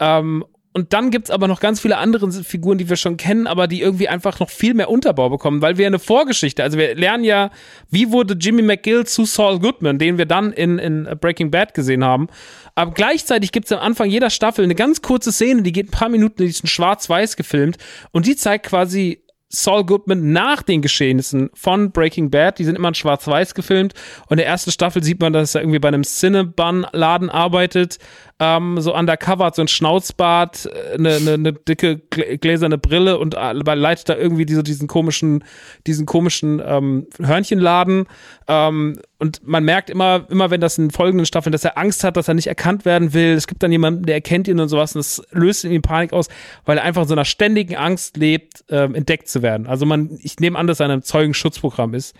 Ähm, 0.00 0.44
und 0.76 0.92
dann 0.92 1.12
gibt's 1.12 1.30
aber 1.30 1.46
noch 1.46 1.60
ganz 1.60 1.78
viele 1.78 1.98
andere 1.98 2.32
Figuren, 2.32 2.78
die 2.78 2.88
wir 2.88 2.96
schon 2.96 3.16
kennen, 3.16 3.46
aber 3.46 3.68
die 3.68 3.80
irgendwie 3.80 4.08
einfach 4.08 4.40
noch 4.40 4.50
viel 4.50 4.74
mehr 4.74 4.90
Unterbau 4.90 5.30
bekommen, 5.30 5.62
weil 5.62 5.78
wir 5.78 5.86
eine 5.86 6.00
Vorgeschichte, 6.00 6.64
also 6.64 6.76
wir 6.76 6.96
lernen 6.96 7.22
ja, 7.22 7.50
wie 7.90 8.10
wurde 8.10 8.34
Jimmy 8.34 8.62
McGill 8.62 9.06
zu 9.06 9.24
Saul 9.24 9.60
Goodman, 9.60 10.00
den 10.00 10.18
wir 10.18 10.26
dann 10.26 10.52
in, 10.52 10.80
in 10.80 11.08
Breaking 11.20 11.52
Bad 11.52 11.74
gesehen 11.74 12.02
haben. 12.02 12.26
Aber 12.74 12.92
gleichzeitig 12.92 13.52
gibt's 13.52 13.72
am 13.72 13.78
Anfang 13.78 14.10
jeder 14.10 14.30
Staffel 14.30 14.64
eine 14.64 14.74
ganz 14.74 15.00
kurze 15.00 15.32
Szene, 15.32 15.62
die 15.62 15.72
geht 15.72 15.88
ein 15.88 15.90
paar 15.92 16.08
Minuten, 16.08 16.42
die 16.42 16.48
ist 16.48 16.62
in 16.62 16.68
schwarz-weiß 16.68 17.36
gefilmt 17.36 17.78
und 18.10 18.26
die 18.26 18.36
zeigt 18.36 18.66
quasi 18.66 19.24
Saul 19.54 19.84
Goodman 19.84 20.32
nach 20.32 20.62
den 20.62 20.82
Geschehnissen 20.82 21.50
von 21.54 21.92
Breaking 21.92 22.30
Bad. 22.30 22.58
Die 22.58 22.64
sind 22.64 22.76
immer 22.76 22.88
in 22.88 22.94
schwarz-weiß 22.94 23.54
gefilmt. 23.54 23.94
Und 24.22 24.32
in 24.32 24.36
der 24.38 24.46
ersten 24.46 24.70
Staffel 24.70 25.02
sieht 25.02 25.20
man, 25.20 25.32
dass 25.32 25.54
er 25.54 25.62
irgendwie 25.62 25.78
bei 25.78 25.88
einem 25.88 26.02
Cinnabon-Laden 26.02 27.30
arbeitet. 27.30 27.98
Ähm, 28.44 28.80
so 28.80 28.94
undercover, 28.94 29.46
hat 29.46 29.56
so 29.56 29.62
ein 29.62 29.68
Schnauzbart, 29.68 30.68
eine, 30.94 31.12
äh, 31.12 31.16
eine, 31.16 31.32
eine 31.32 31.52
dicke 31.54 31.98
gläserne 31.98 32.76
Brille 32.76 33.18
und 33.18 33.34
leitet 33.34 34.08
da 34.08 34.16
irgendwie 34.16 34.44
diese, 34.44 34.62
diesen 34.62 34.86
komischen, 34.86 35.44
diesen 35.86 36.04
komischen 36.04 36.60
ähm, 36.64 37.06
Hörnchenladen. 37.22 38.06
Ähm, 38.46 38.98
und 39.18 39.46
man 39.46 39.64
merkt 39.64 39.88
immer, 39.88 40.26
immer 40.28 40.50
wenn 40.50 40.60
das 40.60 40.76
in 40.76 40.90
folgenden 40.90 41.24
Staffeln, 41.24 41.52
dass 41.52 41.64
er 41.64 41.78
Angst 41.78 42.04
hat, 42.04 42.18
dass 42.18 42.28
er 42.28 42.34
nicht 42.34 42.48
erkannt 42.48 42.84
werden 42.84 43.14
will. 43.14 43.32
Es 43.32 43.46
gibt 43.46 43.62
dann 43.62 43.72
jemanden, 43.72 44.04
der 44.04 44.16
erkennt 44.16 44.46
ihn 44.48 44.60
und 44.60 44.68
sowas 44.68 44.94
und 44.94 44.98
das 44.98 45.22
löst 45.30 45.64
in 45.64 45.72
ihm 45.72 45.82
Panik 45.82 46.12
aus, 46.12 46.28
weil 46.66 46.76
er 46.76 46.84
einfach 46.84 47.02
in 47.02 47.08
so 47.08 47.14
einer 47.14 47.24
ständigen 47.24 47.76
Angst 47.76 48.18
lebt, 48.18 48.64
ähm, 48.68 48.94
entdeckt 48.94 49.28
zu 49.28 49.40
werden. 49.40 49.66
Also 49.66 49.86
man, 49.86 50.18
ich 50.22 50.38
nehme 50.40 50.58
an, 50.58 50.66
dass 50.66 50.80
er 50.80 50.90
ein 50.90 51.02
Zeugenschutzprogramm 51.02 51.94
ist. 51.94 52.14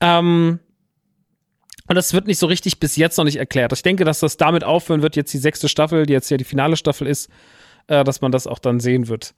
Ähm, 0.00 0.60
und 1.88 1.94
das 1.94 2.12
wird 2.12 2.26
nicht 2.26 2.38
so 2.38 2.46
richtig 2.46 2.80
bis 2.80 2.96
jetzt 2.96 3.16
noch 3.16 3.24
nicht 3.24 3.36
erklärt. 3.36 3.72
Ich 3.72 3.82
denke, 3.82 4.04
dass 4.04 4.20
das 4.20 4.36
damit 4.36 4.64
aufhören 4.64 5.02
wird, 5.02 5.16
jetzt 5.16 5.32
die 5.32 5.38
sechste 5.38 5.68
Staffel, 5.68 6.06
die 6.06 6.12
jetzt 6.12 6.30
ja 6.30 6.36
die 6.36 6.44
finale 6.44 6.76
Staffel 6.76 7.06
ist, 7.06 7.30
äh, 7.88 8.04
dass 8.04 8.20
man 8.20 8.30
das 8.30 8.46
auch 8.46 8.58
dann 8.58 8.78
sehen 8.80 9.08
wird. 9.08 9.34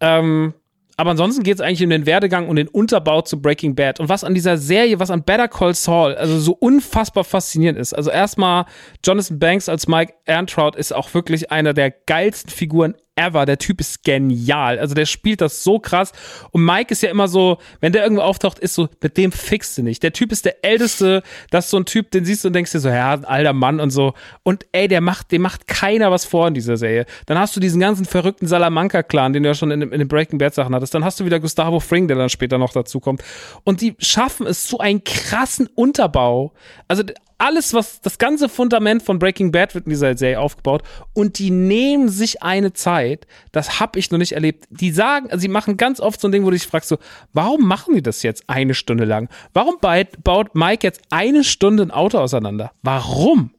Ähm, 0.00 0.54
aber 1.00 1.12
ansonsten 1.12 1.42
geht 1.42 1.54
es 1.54 1.60
eigentlich 1.62 1.82
um 1.82 1.88
den 1.88 2.04
Werdegang 2.04 2.46
und 2.46 2.56
den 2.56 2.68
Unterbau 2.68 3.22
zu 3.22 3.40
Breaking 3.40 3.74
Bad. 3.74 4.00
Und 4.00 4.10
was 4.10 4.22
an 4.22 4.34
dieser 4.34 4.58
Serie, 4.58 5.00
was 5.00 5.10
an 5.10 5.22
Better 5.22 5.48
Call 5.48 5.74
Saul, 5.74 6.14
also 6.14 6.38
so 6.38 6.52
unfassbar 6.52 7.24
faszinierend 7.24 7.78
ist. 7.78 7.94
Also 7.94 8.10
erstmal, 8.10 8.66
Jonathan 9.02 9.38
Banks 9.38 9.70
als 9.70 9.88
Mike 9.88 10.12
Antrout 10.26 10.76
ist 10.76 10.92
auch 10.92 11.14
wirklich 11.14 11.50
einer 11.50 11.72
der 11.72 11.90
geilsten 11.90 12.50
Figuren 12.50 12.96
ever. 13.16 13.46
Der 13.46 13.58
Typ 13.58 13.80
ist 13.80 14.04
genial. 14.04 14.78
Also 14.78 14.94
der 14.94 15.06
spielt 15.06 15.40
das 15.40 15.62
so 15.62 15.78
krass. 15.78 16.12
Und 16.50 16.64
Mike 16.64 16.92
ist 16.92 17.02
ja 17.02 17.10
immer 17.10 17.28
so, 17.28 17.58
wenn 17.80 17.92
der 17.92 18.02
irgendwo 18.02 18.22
auftaucht, 18.22 18.58
ist 18.58 18.74
so, 18.74 18.88
mit 19.02 19.16
dem 19.16 19.32
fixt 19.32 19.76
du 19.78 19.82
nicht. 19.82 20.02
Der 20.02 20.12
Typ 20.12 20.32
ist 20.32 20.44
der 20.44 20.64
Älteste. 20.64 21.22
Das 21.50 21.66
ist 21.66 21.70
so 21.70 21.78
ein 21.78 21.84
Typ, 21.84 22.10
den 22.10 22.24
siehst 22.24 22.44
du 22.44 22.48
und 22.48 22.54
denkst 22.54 22.72
dir 22.72 22.80
so, 22.80 22.88
ja, 22.88 23.12
ein 23.12 23.24
alter 23.24 23.52
Mann 23.52 23.80
und 23.80 23.90
so. 23.90 24.14
Und 24.42 24.66
ey, 24.72 24.88
der 24.88 25.00
macht, 25.00 25.32
dem 25.32 25.42
macht 25.42 25.66
keiner 25.66 26.10
was 26.10 26.24
vor 26.24 26.48
in 26.48 26.54
dieser 26.54 26.76
Serie. 26.76 27.06
Dann 27.26 27.38
hast 27.38 27.54
du 27.56 27.60
diesen 27.60 27.80
ganzen 27.80 28.04
verrückten 28.04 28.46
Salamanca-Clan, 28.46 29.32
den 29.32 29.42
du 29.42 29.48
ja 29.48 29.54
schon 29.54 29.70
in, 29.70 29.82
in 29.82 29.90
den 29.90 30.08
Breaking 30.08 30.38
Bad 30.38 30.54
Sachen 30.54 30.74
hattest. 30.74 30.94
Dann 30.94 31.04
hast 31.04 31.20
du 31.20 31.24
wieder 31.24 31.40
Gustavo 31.40 31.80
Fring, 31.80 32.08
der 32.08 32.16
dann 32.16 32.28
später 32.28 32.58
noch 32.58 32.72
dazu 32.72 33.00
kommt. 33.00 33.22
Und 33.64 33.80
die 33.80 33.96
schaffen 33.98 34.46
es 34.46 34.68
so 34.68 34.78
einen 34.78 35.04
krassen 35.04 35.66
Unterbau. 35.74 36.52
Also 36.88 37.02
alles, 37.40 37.74
was 37.74 38.00
das 38.00 38.18
ganze 38.18 38.48
Fundament 38.48 39.02
von 39.02 39.18
Breaking 39.18 39.52
Bad 39.52 39.74
wird 39.74 39.86
in 39.86 39.90
dieser 39.90 40.16
Serie 40.16 40.40
aufgebaut 40.40 40.82
und 41.14 41.38
die 41.38 41.50
nehmen 41.50 42.08
sich 42.08 42.42
eine 42.42 42.72
Zeit, 42.72 43.26
das 43.52 43.80
habe 43.80 43.98
ich 43.98 44.10
noch 44.10 44.18
nicht 44.18 44.32
erlebt. 44.32 44.66
Die 44.70 44.90
sagen, 44.90 45.30
also 45.30 45.40
sie 45.40 45.48
machen 45.48 45.76
ganz 45.76 46.00
oft 46.00 46.20
so 46.20 46.28
ein 46.28 46.32
Ding, 46.32 46.44
wo 46.44 46.50
du 46.50 46.56
dich 46.56 46.66
fragst 46.66 46.88
so, 46.88 46.98
warum 47.32 47.66
machen 47.66 47.94
die 47.94 48.02
das 48.02 48.22
jetzt 48.22 48.44
eine 48.48 48.74
Stunde 48.74 49.04
lang? 49.04 49.28
Warum 49.52 49.76
baut 49.80 50.54
Mike 50.54 50.86
jetzt 50.86 51.02
eine 51.10 51.44
Stunde 51.44 51.84
ein 51.84 51.90
Auto 51.90 52.18
auseinander? 52.18 52.72
Warum? 52.82 53.50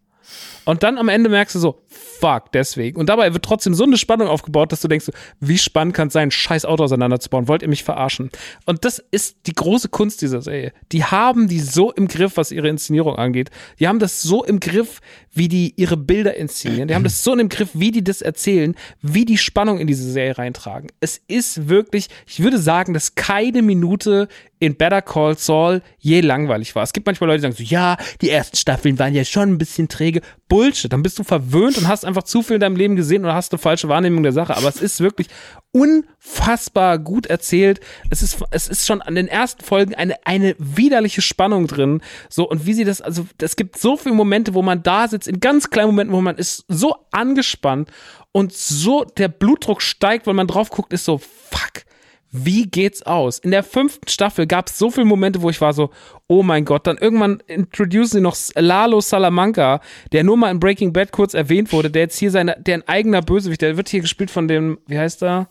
Und 0.65 0.83
dann 0.83 0.97
am 0.97 1.09
Ende 1.09 1.29
merkst 1.29 1.55
du 1.55 1.59
so, 1.59 1.81
fuck, 1.87 2.51
deswegen. 2.51 2.99
Und 2.99 3.09
dabei 3.09 3.33
wird 3.33 3.43
trotzdem 3.43 3.73
so 3.73 3.83
eine 3.83 3.97
Spannung 3.97 4.27
aufgebaut, 4.27 4.71
dass 4.71 4.81
du 4.81 4.87
denkst, 4.87 5.07
wie 5.39 5.57
spannend 5.57 5.95
kann 5.95 6.07
es 6.07 6.13
sein, 6.13 6.27
ein 6.27 6.31
scheiß 6.31 6.65
Auto 6.65 6.83
auseinanderzubauen? 6.83 7.47
Wollt 7.47 7.63
ihr 7.63 7.67
mich 7.67 7.83
verarschen? 7.83 8.29
Und 8.65 8.85
das 8.85 9.03
ist 9.11 9.37
die 9.47 9.53
große 9.53 9.89
Kunst 9.89 10.21
dieser 10.21 10.41
Serie. 10.41 10.71
Die 10.91 11.03
haben 11.03 11.47
die 11.47 11.59
so 11.59 11.91
im 11.91 12.07
Griff, 12.07 12.37
was 12.37 12.51
ihre 12.51 12.69
Inszenierung 12.69 13.15
angeht. 13.15 13.49
Die 13.79 13.87
haben 13.87 13.99
das 13.99 14.21
so 14.21 14.43
im 14.43 14.59
Griff, 14.59 15.01
wie 15.33 15.47
die 15.47 15.73
ihre 15.77 15.97
Bilder 15.97 16.35
inszenieren. 16.35 16.87
Die 16.87 16.95
haben 16.95 17.03
das 17.03 17.23
so 17.23 17.33
im 17.33 17.49
Griff, 17.49 17.69
wie 17.73 17.91
die 17.91 18.03
das 18.03 18.21
erzählen, 18.21 18.75
wie 19.01 19.25
die 19.25 19.37
Spannung 19.37 19.79
in 19.79 19.87
diese 19.87 20.09
Serie 20.11 20.37
reintragen. 20.37 20.89
Es 20.99 21.21
ist 21.27 21.69
wirklich, 21.69 22.07
ich 22.27 22.43
würde 22.43 22.59
sagen, 22.59 22.93
dass 22.93 23.15
keine 23.15 23.61
Minute 23.61 24.27
in 24.59 24.75
Better 24.75 25.01
Call 25.01 25.37
Saul 25.37 25.81
je 25.97 26.21
langweilig 26.21 26.75
war. 26.75 26.83
Es 26.83 26.93
gibt 26.93 27.07
manchmal 27.07 27.29
Leute, 27.29 27.39
die 27.39 27.41
sagen 27.41 27.55
so, 27.55 27.63
ja, 27.63 27.97
die 28.21 28.29
ersten 28.29 28.55
Staffeln 28.55 28.99
waren 28.99 29.15
ja 29.15 29.25
schon 29.25 29.49
ein 29.49 29.57
bisschen 29.57 29.87
träge. 29.87 30.21
Bullshit. 30.51 30.91
Dann 30.91 31.01
bist 31.01 31.17
du 31.17 31.23
verwöhnt 31.23 31.77
und 31.77 31.87
hast 31.87 32.03
einfach 32.03 32.23
zu 32.23 32.41
viel 32.41 32.55
in 32.55 32.59
deinem 32.59 32.75
Leben 32.75 32.97
gesehen 32.97 33.23
oder 33.23 33.33
hast 33.33 33.53
eine 33.53 33.57
falsche 33.57 33.87
Wahrnehmung 33.87 34.21
der 34.21 34.33
Sache. 34.33 34.57
Aber 34.57 34.67
es 34.67 34.81
ist 34.81 34.99
wirklich 34.99 35.29
unfassbar 35.71 36.99
gut 36.99 37.25
erzählt. 37.25 37.79
Es 38.09 38.21
ist, 38.21 38.37
es 38.51 38.67
ist 38.67 38.85
schon 38.85 39.01
an 39.01 39.15
den 39.15 39.29
ersten 39.29 39.63
Folgen 39.63 39.95
eine, 39.95 40.15
eine 40.25 40.57
widerliche 40.59 41.21
Spannung 41.21 41.67
drin. 41.67 42.01
So, 42.27 42.49
und 42.49 42.65
wie 42.65 42.73
sie 42.73 42.83
das, 42.83 42.99
also, 42.99 43.25
es 43.37 43.55
gibt 43.55 43.77
so 43.77 43.95
viele 43.95 44.13
Momente, 44.13 44.53
wo 44.53 44.61
man 44.61 44.83
da 44.83 45.07
sitzt, 45.07 45.29
in 45.29 45.39
ganz 45.39 45.69
kleinen 45.69 45.91
Momenten, 45.91 46.13
wo 46.13 46.19
man 46.19 46.35
ist 46.35 46.65
so 46.67 46.97
angespannt 47.11 47.89
und 48.33 48.51
so 48.51 49.05
der 49.05 49.29
Blutdruck 49.29 49.81
steigt, 49.81 50.27
weil 50.27 50.33
man 50.33 50.47
drauf 50.47 50.69
guckt, 50.69 50.91
ist 50.91 51.05
so, 51.05 51.17
fuck 51.17 51.85
wie 52.31 52.63
geht's 52.63 53.03
aus? 53.03 53.39
In 53.39 53.51
der 53.51 53.63
fünften 53.63 54.07
Staffel 54.07 54.47
gab 54.47 54.67
es 54.67 54.77
so 54.77 54.89
viele 54.89 55.05
Momente, 55.05 55.41
wo 55.41 55.49
ich 55.49 55.59
war 55.59 55.73
so, 55.73 55.89
oh 56.27 56.43
mein 56.43 56.63
Gott, 56.65 56.87
dann 56.87 56.97
irgendwann 56.97 57.43
introducen 57.47 58.17
sie 58.17 58.21
noch 58.21 58.35
Lalo 58.55 59.01
Salamanca, 59.01 59.81
der 60.11 60.23
nur 60.23 60.37
mal 60.37 60.49
in 60.49 60.59
Breaking 60.59 60.93
Bad 60.93 61.11
kurz 61.11 61.33
erwähnt 61.33 61.71
wurde, 61.73 61.91
der 61.91 62.03
jetzt 62.03 62.17
hier 62.17 62.31
seine, 62.31 62.55
der 62.59 62.75
ein 62.75 62.87
eigener 62.87 63.21
Bösewicht, 63.21 63.61
der 63.61 63.75
wird 63.75 63.89
hier 63.89 64.01
gespielt 64.01 64.31
von 64.31 64.47
dem, 64.47 64.79
wie 64.87 64.97
heißt 64.97 65.23
er? 65.23 65.49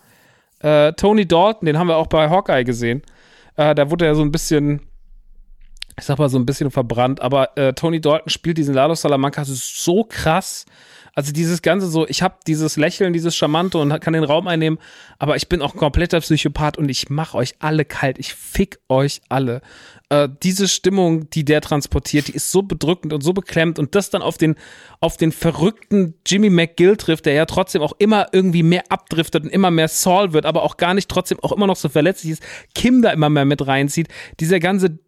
Äh, 0.61 0.93
Tony 0.94 1.27
Dalton, 1.27 1.66
den 1.66 1.78
haben 1.78 1.89
wir 1.89 1.97
auch 1.97 2.07
bei 2.07 2.28
Hawkeye 2.31 2.65
gesehen. 2.65 3.02
Äh, 3.57 3.74
da 3.74 3.90
wurde 3.90 4.07
er 4.07 4.15
so 4.15 4.23
ein 4.23 4.32
bisschen 4.32 4.81
ich 6.01 6.07
sag 6.07 6.19
mal 6.19 6.31
so 6.31 6.39
ein 6.39 6.47
bisschen 6.47 6.70
verbrannt, 6.70 7.20
aber 7.20 7.57
äh, 7.59 7.74
Tony 7.74 8.01
Dalton 8.01 8.31
spielt 8.31 8.57
diesen 8.57 8.74
Lalo 8.74 8.94
Salamanca 8.94 9.44
so 9.44 10.05
krass. 10.05 10.65
Also 11.15 11.32
dieses 11.32 11.62
ganze 11.62 11.89
so, 11.89 12.07
ich 12.07 12.23
habe 12.23 12.37
dieses 12.47 12.77
Lächeln, 12.77 13.12
dieses 13.12 13.37
Charmante 13.37 13.78
und 13.78 13.99
kann 14.01 14.12
den 14.12 14.24
Raum 14.24 14.47
einnehmen, 14.47 14.78
aber 15.19 15.37
ich 15.37 15.49
bin 15.49 15.62
auch 15.62 15.74
kompletter 15.74 16.20
Psychopath 16.20 16.78
und 16.78 16.89
ich 16.89 17.11
mach 17.11 17.35
euch 17.35 17.55
alle 17.59 17.85
kalt, 17.85 18.19
ich 18.19 18.35
fick 18.35 18.78
euch 18.89 19.20
alle. 19.28 19.61
Äh, 20.09 20.28
diese 20.43 20.69
Stimmung, 20.69 21.31
die 21.31 21.45
der 21.45 21.61
transportiert, 21.61 22.28
die 22.28 22.32
ist 22.32 22.51
so 22.51 22.62
bedrückend 22.62 23.12
und 23.12 23.23
so 23.23 23.32
beklemmt 23.32 23.78
und 23.78 23.95
das 23.95 24.11
dann 24.11 24.23
auf 24.23 24.39
den 24.39 24.57
auf 25.01 25.16
den 25.16 25.32
verrückten 25.32 26.15
Jimmy 26.27 26.51
McGill 26.51 26.97
trifft, 26.97 27.27
der 27.27 27.32
ja 27.32 27.47
trotzdem 27.47 27.81
auch 27.82 27.95
immer 27.99 28.27
irgendwie 28.32 28.62
mehr 28.62 28.85
abdriftet 28.91 29.45
und 29.45 29.51
immer 29.51 29.70
mehr 29.70 29.89
Saul 29.89 30.32
wird, 30.32 30.47
aber 30.47 30.62
auch 30.62 30.77
gar 30.77 30.95
nicht 30.95 31.09
trotzdem 31.09 31.39
auch 31.41 31.53
immer 31.53 31.66
noch 31.66 31.77
so 31.77 31.89
verletzlich 31.89 32.32
ist, 32.32 32.43
Kim 32.74 33.03
da 33.03 33.11
immer 33.11 33.31
mehr 33.31 33.45
mit 33.45 33.66
reinzieht. 33.66 34.09
Dieser 34.41 34.61
ganze 34.61 34.99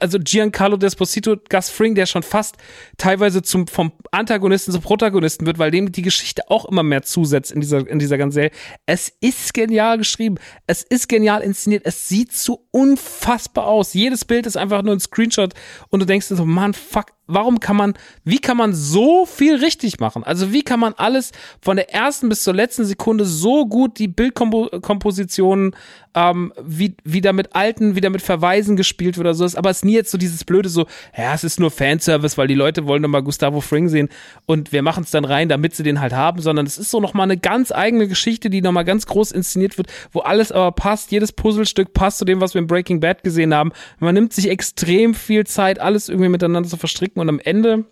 also 0.00 0.18
Giancarlo 0.18 0.76
Desposito, 0.76 1.36
Gus 1.48 1.70
Fring, 1.70 1.94
der 1.94 2.06
schon 2.06 2.22
fast 2.22 2.56
teilweise 2.96 3.42
zum, 3.42 3.66
vom 3.66 3.92
Antagonisten 4.10 4.72
zum 4.72 4.82
Protagonisten 4.82 5.46
wird, 5.46 5.58
weil 5.58 5.70
dem 5.70 5.92
die 5.92 6.02
Geschichte 6.02 6.50
auch 6.50 6.64
immer 6.66 6.82
mehr 6.82 7.02
zusetzt 7.02 7.52
in 7.52 7.60
dieser, 7.60 7.86
in 7.86 7.98
dieser 7.98 8.18
ganzen 8.18 8.34
Serie. 8.34 8.50
Es 8.86 9.12
ist 9.20 9.54
genial 9.54 9.98
geschrieben. 9.98 10.36
Es 10.66 10.82
ist 10.82 11.08
genial 11.08 11.42
inszeniert. 11.42 11.82
Es 11.84 12.08
sieht 12.08 12.32
so 12.32 12.66
unfassbar 12.70 13.66
aus. 13.66 13.94
Jedes 13.94 14.24
Bild 14.24 14.46
ist 14.46 14.56
einfach 14.56 14.82
nur 14.82 14.94
ein 14.94 15.00
Screenshot 15.00 15.54
und 15.88 16.00
du 16.00 16.06
denkst 16.06 16.28
dir 16.28 16.36
so, 16.36 16.44
man, 16.44 16.74
fuck, 16.74 17.06
warum 17.26 17.60
kann 17.60 17.76
man, 17.76 17.94
wie 18.24 18.38
kann 18.38 18.56
man 18.56 18.72
so 18.74 19.26
viel 19.26 19.56
richtig 19.56 20.00
machen? 20.00 20.24
Also 20.24 20.52
wie 20.52 20.62
kann 20.62 20.80
man 20.80 20.94
alles 20.94 21.32
von 21.60 21.76
der 21.76 21.92
ersten 21.92 22.28
bis 22.28 22.42
zur 22.42 22.54
letzten 22.54 22.84
Sekunde 22.84 23.24
so 23.24 23.66
gut 23.66 23.98
die 23.98 24.08
Bildkompositionen, 24.08 25.74
ähm, 26.14 26.52
wie, 26.64 26.96
wie 27.04 27.20
da 27.20 27.32
mit 27.32 27.54
alten, 27.54 27.94
wie 27.94 28.00
da 28.00 28.10
mit 28.10 28.22
Verweisen 28.22 28.76
gespielt 28.76 29.18
wird 29.18 29.26
oder 29.26 29.34
so 29.34 29.46
aber 29.56 29.70
es 29.70 29.78
ist 29.78 29.84
nie 29.84 29.94
jetzt 29.94 30.10
so 30.10 30.18
dieses 30.18 30.44
blöde 30.44 30.68
so, 30.68 30.86
ja, 31.16 31.34
es 31.34 31.44
ist 31.44 31.60
nur 31.60 31.70
Fanservice, 31.70 32.38
weil 32.38 32.48
die 32.48 32.54
Leute 32.54 32.86
wollen 32.86 33.02
nochmal 33.02 33.22
Gustavo 33.22 33.60
Fring 33.60 33.88
sehen 33.88 34.08
und 34.46 34.72
wir 34.72 34.82
machen 34.82 35.04
es 35.04 35.10
dann 35.10 35.24
rein, 35.24 35.48
damit 35.48 35.76
sie 35.76 35.82
den 35.82 36.00
halt 36.00 36.14
haben, 36.14 36.40
sondern 36.40 36.66
es 36.66 36.78
ist 36.78 36.90
so 36.90 37.00
nochmal 37.00 37.24
eine 37.24 37.36
ganz 37.36 37.70
eigene 37.70 38.08
Geschichte, 38.08 38.48
die 38.50 38.62
nochmal 38.62 38.84
ganz 38.84 39.06
groß 39.06 39.32
inszeniert 39.32 39.76
wird, 39.76 39.88
wo 40.12 40.20
alles 40.20 40.52
aber 40.52 40.72
passt, 40.72 41.12
jedes 41.12 41.32
Puzzlestück 41.32 41.92
passt 41.92 42.18
zu 42.18 42.24
dem, 42.24 42.40
was 42.40 42.54
wir 42.54 42.60
in 42.60 42.66
Breaking 42.66 43.00
Bad 43.00 43.22
gesehen 43.22 43.54
haben. 43.54 43.72
Man 43.98 44.14
nimmt 44.14 44.32
sich 44.32 44.48
extrem 44.48 45.14
viel 45.14 45.44
Zeit, 45.46 45.78
alles 45.78 46.08
irgendwie 46.08 46.30
miteinander 46.30 46.68
zu 46.68 46.76
verstricken 46.76 47.15
und 47.20 47.28
am 47.28 47.40
Ende 47.40 47.84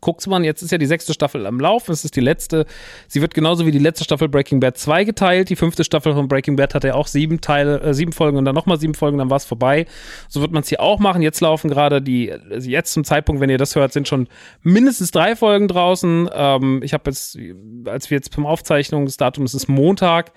guckt 0.00 0.26
man, 0.26 0.44
jetzt 0.44 0.62
ist 0.62 0.70
ja 0.70 0.78
die 0.78 0.86
sechste 0.86 1.12
Staffel 1.12 1.46
am 1.46 1.60
Lauf, 1.60 1.88
es 1.88 2.04
ist 2.04 2.16
die 2.16 2.20
letzte, 2.20 2.66
sie 3.06 3.20
wird 3.20 3.34
genauso 3.34 3.66
wie 3.66 3.70
die 3.70 3.78
letzte 3.78 4.04
Staffel 4.04 4.28
Breaking 4.28 4.60
Bad 4.60 4.76
2 4.76 5.04
geteilt, 5.04 5.50
die 5.50 5.56
fünfte 5.56 5.84
Staffel 5.84 6.14
von 6.14 6.28
Breaking 6.28 6.56
Bad 6.56 6.74
hatte 6.74 6.88
ja 6.88 6.94
auch 6.94 7.06
sieben 7.06 7.40
Teile, 7.40 7.80
äh, 7.80 7.94
sieben 7.94 8.12
Folgen 8.12 8.38
und 8.38 8.44
dann 8.44 8.54
nochmal 8.54 8.78
sieben 8.78 8.94
Folgen, 8.94 9.18
dann 9.18 9.30
war 9.30 9.36
es 9.36 9.44
vorbei. 9.44 9.86
So 10.28 10.40
wird 10.40 10.52
man 10.52 10.62
es 10.62 10.68
hier 10.68 10.80
auch 10.80 10.98
machen, 10.98 11.22
jetzt 11.22 11.40
laufen 11.40 11.68
gerade 11.68 12.02
die, 12.02 12.32
also 12.32 12.68
jetzt 12.68 12.92
zum 12.92 13.04
Zeitpunkt, 13.04 13.40
wenn 13.40 13.50
ihr 13.50 13.58
das 13.58 13.74
hört, 13.74 13.92
sind 13.92 14.08
schon 14.08 14.28
mindestens 14.62 15.10
drei 15.10 15.36
Folgen 15.36 15.68
draußen. 15.68 16.30
Ähm, 16.32 16.80
ich 16.82 16.92
habe 16.94 17.10
jetzt, 17.10 17.38
als 17.86 18.10
wir 18.10 18.16
jetzt 18.16 18.34
beim 18.34 18.46
Aufzeichnungsdatum, 18.46 19.44
es 19.44 19.54
ist 19.54 19.68
Montag, 19.68 20.32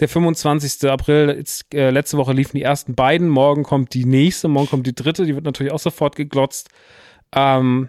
der 0.00 0.08
25. 0.08 0.90
April, 0.90 1.34
jetzt, 1.36 1.72
äh, 1.74 1.90
letzte 1.90 2.16
Woche 2.16 2.32
liefen 2.32 2.56
die 2.56 2.62
ersten 2.62 2.94
beiden, 2.94 3.28
morgen 3.28 3.62
kommt 3.62 3.94
die 3.94 4.04
nächste, 4.04 4.48
morgen 4.48 4.68
kommt 4.68 4.86
die 4.86 4.94
dritte, 4.94 5.24
die 5.24 5.34
wird 5.34 5.44
natürlich 5.44 5.72
auch 5.72 5.78
sofort 5.78 6.16
geglotzt. 6.16 6.68
Ähm, 7.34 7.88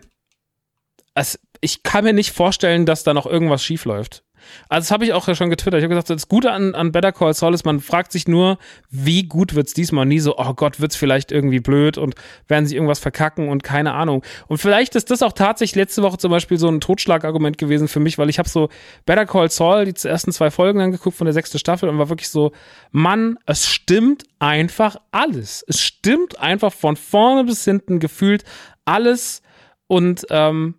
es, 1.13 1.39
ich 1.61 1.83
kann 1.83 2.03
mir 2.03 2.13
nicht 2.13 2.31
vorstellen, 2.31 2.85
dass 2.85 3.03
da 3.03 3.13
noch 3.13 3.25
irgendwas 3.25 3.63
schief 3.63 3.85
läuft. 3.85 4.24
Also 4.69 4.85
das 4.85 4.91
habe 4.91 5.05
ich 5.05 5.13
auch 5.13 5.33
schon 5.33 5.49
getwittert. 5.49 5.79
Ich 5.79 5.83
habe 5.83 5.93
gesagt, 5.93 6.09
das 6.09 6.27
Gute 6.27 6.51
an, 6.51 6.75
an 6.75 6.91
Better 6.91 7.11
Call 7.11 7.33
Saul 7.33 7.53
ist, 7.53 7.65
man 7.65 7.79
fragt 7.79 8.11
sich 8.11 8.27
nur, 8.27 8.57
wie 8.89 9.23
gut 9.23 9.55
wird's 9.55 9.73
diesmal. 9.73 10.05
Nie 10.05 10.19
so, 10.19 10.37
oh 10.37 10.53
Gott, 10.53 10.79
wird's 10.79 10.95
vielleicht 10.95 11.31
irgendwie 11.31 11.59
blöd 11.59 11.97
und 11.97 12.15
werden 12.47 12.65
sie 12.65 12.75
irgendwas 12.75 12.99
verkacken 12.99 13.49
und 13.49 13.63
keine 13.63 13.93
Ahnung. 13.93 14.23
Und 14.47 14.57
vielleicht 14.57 14.95
ist 14.95 15.11
das 15.11 15.21
auch 15.21 15.33
tatsächlich 15.33 15.75
letzte 15.75 16.03
Woche 16.03 16.17
zum 16.17 16.31
Beispiel 16.31 16.57
so 16.57 16.67
ein 16.69 16.81
Totschlagargument 16.81 17.57
gewesen 17.57 17.87
für 17.87 17.99
mich, 17.99 18.17
weil 18.17 18.29
ich 18.29 18.39
habe 18.39 18.49
so 18.49 18.69
Better 19.05 19.25
Call 19.25 19.49
Saul, 19.49 19.85
die 19.85 20.07
ersten 20.07 20.31
zwei 20.31 20.51
Folgen 20.51 20.81
angeguckt 20.81 21.17
von 21.17 21.25
der 21.25 21.33
sechsten 21.33 21.59
Staffel 21.59 21.89
und 21.89 21.97
war 21.97 22.09
wirklich 22.09 22.29
so, 22.29 22.51
Mann, 22.91 23.37
es 23.45 23.67
stimmt 23.67 24.23
einfach 24.39 24.97
alles. 25.11 25.63
Es 25.67 25.81
stimmt 25.81 26.39
einfach 26.39 26.73
von 26.73 26.95
vorne 26.95 27.43
bis 27.43 27.63
hinten 27.65 27.99
gefühlt 27.99 28.43
alles 28.85 29.41
und 29.87 30.25
ähm, 30.29 30.75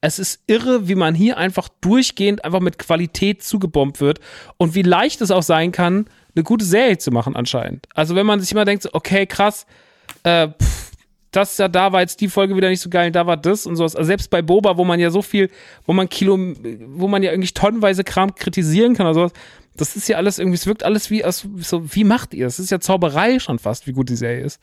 es 0.00 0.18
ist 0.18 0.40
irre, 0.46 0.88
wie 0.88 0.94
man 0.94 1.14
hier 1.14 1.36
einfach 1.36 1.68
durchgehend 1.80 2.44
einfach 2.44 2.60
mit 2.60 2.78
Qualität 2.78 3.42
zugebombt 3.42 4.00
wird 4.00 4.20
und 4.56 4.74
wie 4.74 4.82
leicht 4.82 5.20
es 5.20 5.30
auch 5.30 5.42
sein 5.42 5.72
kann, 5.72 6.06
eine 6.34 6.44
gute 6.44 6.64
Serie 6.64 6.98
zu 6.98 7.10
machen 7.10 7.36
anscheinend. 7.36 7.86
Also 7.94 8.14
wenn 8.14 8.26
man 8.26 8.40
sich 8.40 8.52
immer 8.52 8.64
denkt, 8.64 8.88
okay, 8.92 9.26
krass, 9.26 9.66
äh, 10.22 10.48
pff, 10.48 10.92
das 11.32 11.58
ja 11.58 11.68
da 11.68 11.92
war 11.92 12.00
jetzt 12.00 12.20
die 12.20 12.28
Folge 12.28 12.56
wieder 12.56 12.68
nicht 12.68 12.80
so 12.80 12.90
geil, 12.90 13.12
da 13.12 13.26
war 13.26 13.36
das 13.36 13.66
und 13.66 13.76
sowas. 13.76 13.94
Also 13.94 14.06
selbst 14.06 14.30
bei 14.30 14.42
Boba, 14.42 14.76
wo 14.76 14.84
man 14.84 14.98
ja 14.98 15.10
so 15.10 15.22
viel, 15.22 15.50
wo 15.84 15.92
man 15.92 16.08
Kilo, 16.08 16.38
wo 16.38 17.08
man 17.08 17.22
ja 17.22 17.30
irgendwie 17.30 17.52
tonnenweise 17.52 18.02
Kram 18.02 18.34
kritisieren 18.34 18.94
kann 18.94 19.06
oder 19.06 19.14
sowas, 19.14 19.32
das 19.76 19.96
ist 19.96 20.08
ja 20.08 20.16
alles 20.16 20.38
irgendwie, 20.38 20.56
es 20.56 20.66
wirkt 20.66 20.82
alles 20.82 21.10
wie 21.10 21.24
aus, 21.24 21.46
so, 21.58 21.94
wie 21.94 22.04
macht 22.04 22.34
ihr? 22.34 22.46
Es 22.46 22.58
ist 22.58 22.70
ja 22.70 22.80
Zauberei 22.80 23.38
schon 23.38 23.58
fast, 23.58 23.86
wie 23.86 23.92
gut 23.92 24.08
die 24.08 24.16
Serie 24.16 24.44
ist. 24.44 24.60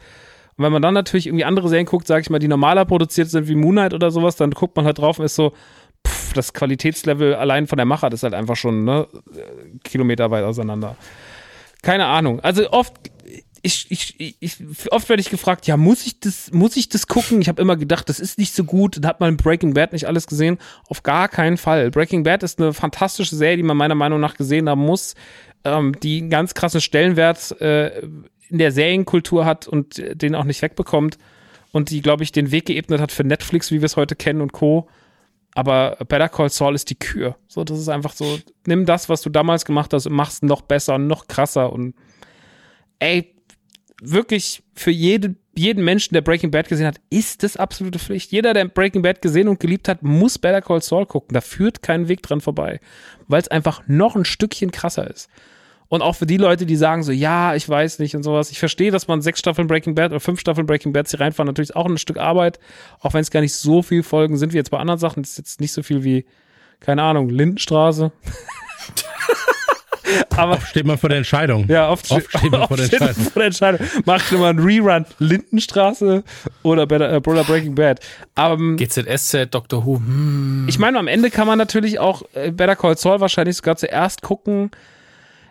Und 0.58 0.64
wenn 0.64 0.72
man 0.72 0.82
dann 0.82 0.94
natürlich 0.94 1.28
irgendwie 1.28 1.46
andere 1.46 1.70
Serien 1.70 1.86
guckt, 1.86 2.08
sag 2.08 2.22
ich 2.22 2.30
mal, 2.30 2.40
die 2.40 2.48
normaler 2.48 2.86
produziert 2.86 3.30
sind 3.30 3.48
wie 3.48 3.56
Moonlight 3.56 3.94
oder 3.94 4.10
sowas, 4.12 4.36
dann 4.36 4.52
guckt 4.52 4.76
man 4.76 4.86
halt 4.86 4.98
drauf 4.98 5.20
und 5.20 5.26
ist 5.26 5.36
so, 5.36 5.54
pff, 6.06 6.34
das 6.34 6.54
Qualitätslevel 6.54 7.36
allein 7.36 7.68
von 7.68 7.78
der 7.78 7.86
Macher, 7.86 8.10
das 8.10 8.20
ist 8.20 8.24
halt 8.24 8.34
einfach 8.34 8.56
schon 8.56 8.84
ne, 8.84 9.08
Kilometer 9.84 10.32
weit 10.32 10.44
auseinander. 10.44 10.96
Keine 11.84 12.08
Ahnung. 12.08 12.40
Also 12.40 12.72
oft, 12.72 12.94
ich, 13.62 13.92
ich, 13.92 14.36
ich, 14.40 14.58
oft 14.92 15.10
werde 15.10 15.22
ich 15.22 15.30
gefragt, 15.30 15.68
ja, 15.68 15.78
muss 15.78 16.06
ich 16.06 16.20
das, 16.20 16.52
muss 16.52 16.76
ich 16.76 16.90
das 16.90 17.08
gucken? 17.08 17.40
Ich 17.42 17.50
habe 17.50 17.62
immer 17.62 17.76
gedacht, 17.76 18.10
das 18.10 18.20
ist 18.20 18.40
nicht 18.40 18.56
so 18.56 18.64
gut. 18.64 18.98
Da 19.00 19.10
hat 19.10 19.20
man 19.20 19.38
Breaking 19.38 19.74
Bad 19.74 19.94
nicht 19.94 20.08
alles 20.08 20.26
gesehen. 20.26 20.58
Auf 20.88 21.04
gar 21.04 21.28
keinen 21.28 21.58
Fall. 21.58 21.92
Breaking 21.92 22.24
Bad 22.24 22.44
ist 22.44 22.60
eine 22.60 22.74
fantastische 22.74 23.36
Serie, 23.36 23.58
die 23.58 23.64
man 23.64 23.78
meiner 23.78 23.96
Meinung 23.96 24.20
nach 24.20 24.36
gesehen 24.36 24.70
haben 24.70 24.86
muss, 24.86 25.14
ähm, 25.64 25.96
die 26.02 26.20
einen 26.20 26.30
ganz 26.30 26.54
krassen 26.54 26.82
Stellenwert 26.82 27.60
äh, 27.62 28.02
in 28.50 28.58
der 28.58 28.72
Serienkultur 28.72 29.46
hat 29.46 29.68
und 29.68 30.02
den 30.22 30.36
auch 30.36 30.44
nicht 30.44 30.62
wegbekommt 30.62 31.18
und 31.72 31.90
die, 31.90 32.02
glaube 32.02 32.24
ich, 32.24 32.32
den 32.32 32.52
Weg 32.52 32.66
geebnet 32.66 33.02
hat 33.02 33.12
für 33.12 33.24
Netflix, 33.24 33.72
wie 33.72 33.82
wir 33.82 33.86
es 33.86 33.98
heute 33.98 34.16
kennen 34.16 34.42
und 34.42 34.54
Co. 34.54 34.88
Aber 35.54 35.98
Better 36.08 36.30
Call 36.30 36.50
Saul 36.50 36.76
ist 36.76 36.90
die 36.90 37.00
Kür. 37.00 37.36
So, 37.48 37.64
das 37.64 37.80
ist 37.80 37.90
einfach 37.90 38.14
so, 38.14 38.40
nimm 38.66 38.86
das, 38.86 39.10
was 39.10 39.22
du 39.22 39.30
damals 39.30 39.66
gemacht 39.66 39.94
hast 39.94 40.06
und 40.06 40.14
machst 40.14 40.44
noch 40.44 40.62
besser 40.62 40.96
und 40.96 41.08
noch 41.08 41.28
krasser 41.28 41.74
und 41.74 41.96
ey, 43.00 43.34
wirklich 44.02 44.64
für 44.76 44.92
jede, 44.92 45.36
jeden 45.56 45.84
Menschen, 45.84 46.14
der 46.14 46.22
Breaking 46.22 46.52
Bad 46.52 46.70
gesehen 46.70 46.86
hat, 46.86 47.02
ist 47.10 47.44
das 47.44 47.58
absolute 47.58 48.00
Pflicht. 48.00 48.32
Jeder, 48.32 48.54
der 48.54 48.66
Breaking 48.66 49.02
Bad 49.02 49.22
gesehen 49.22 49.48
und 49.48 49.60
geliebt 49.60 49.88
hat, 49.88 50.04
muss 50.04 50.38
Better 50.38 50.62
Call 50.62 50.82
Saul 50.82 51.06
gucken. 51.06 51.34
Da 51.34 51.42
führt 51.42 51.82
kein 51.82 52.08
Weg 52.08 52.22
dran 52.22 52.42
vorbei, 52.42 52.80
weil 53.28 53.42
es 53.42 53.48
einfach 53.48 53.82
noch 53.88 54.16
ein 54.16 54.26
Stückchen 54.26 54.72
krasser 54.72 55.10
ist. 55.10 55.30
Und 55.90 56.02
auch 56.02 56.16
für 56.16 56.26
die 56.26 56.38
Leute, 56.38 56.66
die 56.66 56.76
sagen 56.76 57.04
so, 57.04 57.12
ja, 57.12 57.56
ich 57.56 57.68
weiß 57.68 58.00
nicht 58.00 58.16
und 58.16 58.24
sowas. 58.24 58.52
Ich 58.52 58.60
verstehe, 58.60 58.92
dass 58.92 59.08
man 59.08 59.22
sechs 59.22 59.40
Staffeln 59.40 59.68
Breaking 59.68 59.96
Bad 59.96 60.12
oder 60.12 60.20
fünf 60.20 60.40
Staffeln 60.40 60.68
Breaking 60.68 60.94
Bad 60.94 61.10
hier 61.10 61.22
reinfahren, 61.22 61.48
natürlich 61.48 61.76
auch 61.76 61.86
ein 61.86 61.98
Stück 61.98 62.18
Arbeit, 62.18 62.60
auch 63.00 63.14
wenn 63.14 63.22
es 63.22 63.32
gar 63.32 63.42
nicht 63.42 63.54
so 63.54 63.82
viele 63.82 64.04
Folgen 64.04 64.38
sind 64.38 64.54
wie 64.54 64.58
jetzt 64.58 64.72
bei 64.72 64.80
anderen 64.80 65.00
Sachen. 65.00 65.24
Das 65.24 65.32
ist 65.32 65.38
jetzt 65.38 65.62
nicht 65.62 65.72
so 65.72 65.84
viel 65.84 66.04
wie, 66.04 66.26
keine 66.80 67.04
Ahnung, 67.04 67.30
Lindenstraße. 67.30 68.12
Aber 70.36 70.54
oft 70.54 70.68
steht 70.68 70.86
man 70.86 70.98
vor 70.98 71.10
der 71.10 71.18
Entscheidung. 71.18 71.66
Ja, 71.68 71.90
oft, 71.90 72.10
oft 72.12 72.30
steht 72.30 72.52
man 72.52 72.62
oft 72.62 72.68
vor, 72.70 72.78
der 72.78 72.86
steht 72.86 73.00
vor 73.00 73.32
der 73.36 73.46
Entscheidung. 73.46 73.86
Macht 74.06 74.32
immer 74.32 74.48
einen 74.48 74.60
Rerun 74.60 75.06
Lindenstraße 75.20 76.24
oder 76.64 76.86
Better, 76.86 77.12
äh, 77.12 77.20
Brother 77.20 77.44
Breaking 77.44 77.76
Bad. 77.76 78.00
Um, 78.38 78.78
GZSZ, 78.78 79.48
Doctor 79.52 79.86
Who. 79.86 79.98
Hm. 79.98 80.66
Ich 80.70 80.80
meine, 80.80 81.00
am 81.00 81.08
Ende 81.08 81.30
kann 81.30 81.48
man 81.48 81.58
natürlich 81.58 82.00
auch 82.00 82.24
äh, 82.34 82.52
Better 82.52 82.76
Call 82.76 82.98
Saul 82.98 83.20
wahrscheinlich 83.20 83.58
sogar 83.58 83.76
zuerst 83.76 84.22
gucken 84.22 84.72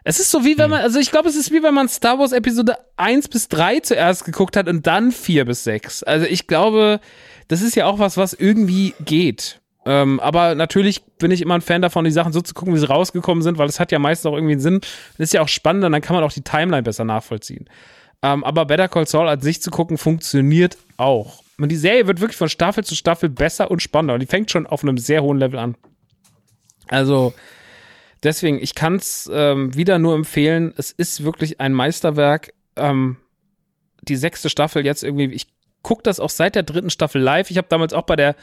es 0.08 0.20
ist 0.20 0.30
so 0.30 0.44
wie 0.44 0.56
wenn 0.56 0.70
man, 0.70 0.82
also 0.82 1.00
ich 1.00 1.10
glaube, 1.10 1.28
es 1.28 1.34
ist 1.34 1.50
wie 1.50 1.64
wenn 1.64 1.74
man 1.74 1.88
Star 1.88 2.20
Wars 2.20 2.30
Episode 2.30 2.78
1 2.96 3.26
bis 3.26 3.48
3 3.48 3.80
zuerst 3.80 4.24
geguckt 4.24 4.56
hat 4.56 4.68
und 4.68 4.86
dann 4.86 5.10
4 5.10 5.44
bis 5.44 5.64
6. 5.64 6.04
Also 6.04 6.26
ich 6.26 6.46
glaube, 6.46 7.00
das 7.48 7.60
ist 7.60 7.74
ja 7.74 7.86
auch 7.86 7.98
was, 7.98 8.16
was 8.16 8.32
irgendwie 8.32 8.94
geht. 9.04 9.60
Ähm, 9.84 10.20
aber 10.20 10.54
natürlich 10.54 11.02
bin 11.18 11.32
ich 11.32 11.42
immer 11.42 11.56
ein 11.56 11.60
Fan 11.60 11.82
davon, 11.82 12.04
die 12.04 12.12
Sachen 12.12 12.32
so 12.32 12.40
zu 12.40 12.54
gucken, 12.54 12.72
wie 12.72 12.78
sie 12.78 12.88
rausgekommen 12.88 13.42
sind, 13.42 13.58
weil 13.58 13.68
es 13.68 13.80
hat 13.80 13.90
ja 13.90 13.98
meistens 13.98 14.30
auch 14.30 14.36
irgendwie 14.36 14.52
einen 14.52 14.60
Sinn. 14.60 14.80
Das 15.18 15.24
ist 15.24 15.32
ja 15.32 15.42
auch 15.42 15.48
spannend 15.48 15.82
und 15.82 15.90
dann 15.90 16.02
kann 16.02 16.14
man 16.14 16.22
auch 16.22 16.32
die 16.32 16.42
Timeline 16.42 16.84
besser 16.84 17.04
nachvollziehen. 17.04 17.68
Ähm, 18.22 18.44
aber 18.44 18.64
Better 18.64 18.86
Call 18.86 19.08
Saul 19.08 19.28
als 19.28 19.42
sich 19.42 19.60
zu 19.60 19.72
gucken, 19.72 19.98
funktioniert 19.98 20.78
auch. 20.98 21.42
Und 21.58 21.68
die 21.70 21.76
Serie 21.76 22.06
wird 22.06 22.20
wirklich 22.20 22.38
von 22.38 22.48
Staffel 22.48 22.84
zu 22.84 22.94
Staffel 22.94 23.28
besser 23.28 23.72
und 23.72 23.82
spannender. 23.82 24.14
Und 24.14 24.20
die 24.20 24.26
fängt 24.26 24.52
schon 24.52 24.68
auf 24.68 24.84
einem 24.84 24.98
sehr 24.98 25.24
hohen 25.24 25.38
Level 25.38 25.58
an. 25.58 25.74
Also, 26.86 27.34
deswegen, 28.22 28.58
ich 28.60 28.74
kann 28.74 28.96
es 28.96 29.30
ähm, 29.32 29.74
wieder 29.74 29.98
nur 29.98 30.14
empfehlen. 30.14 30.72
Es 30.76 30.92
ist 30.92 31.24
wirklich 31.24 31.60
ein 31.60 31.72
Meisterwerk. 31.72 32.52
Ähm, 32.76 33.16
die 34.02 34.16
sechste 34.16 34.50
Staffel 34.50 34.84
jetzt 34.84 35.02
irgendwie, 35.02 35.26
ich 35.32 35.48
gucke 35.82 36.02
das 36.02 36.20
auch 36.20 36.30
seit 36.30 36.54
der 36.54 36.62
dritten 36.62 36.90
Staffel 36.90 37.20
live. 37.20 37.50
Ich 37.50 37.58
habe 37.58 37.68
damals 37.68 37.92
auch 37.92 38.02
bei 38.02 38.16
der 38.16 38.36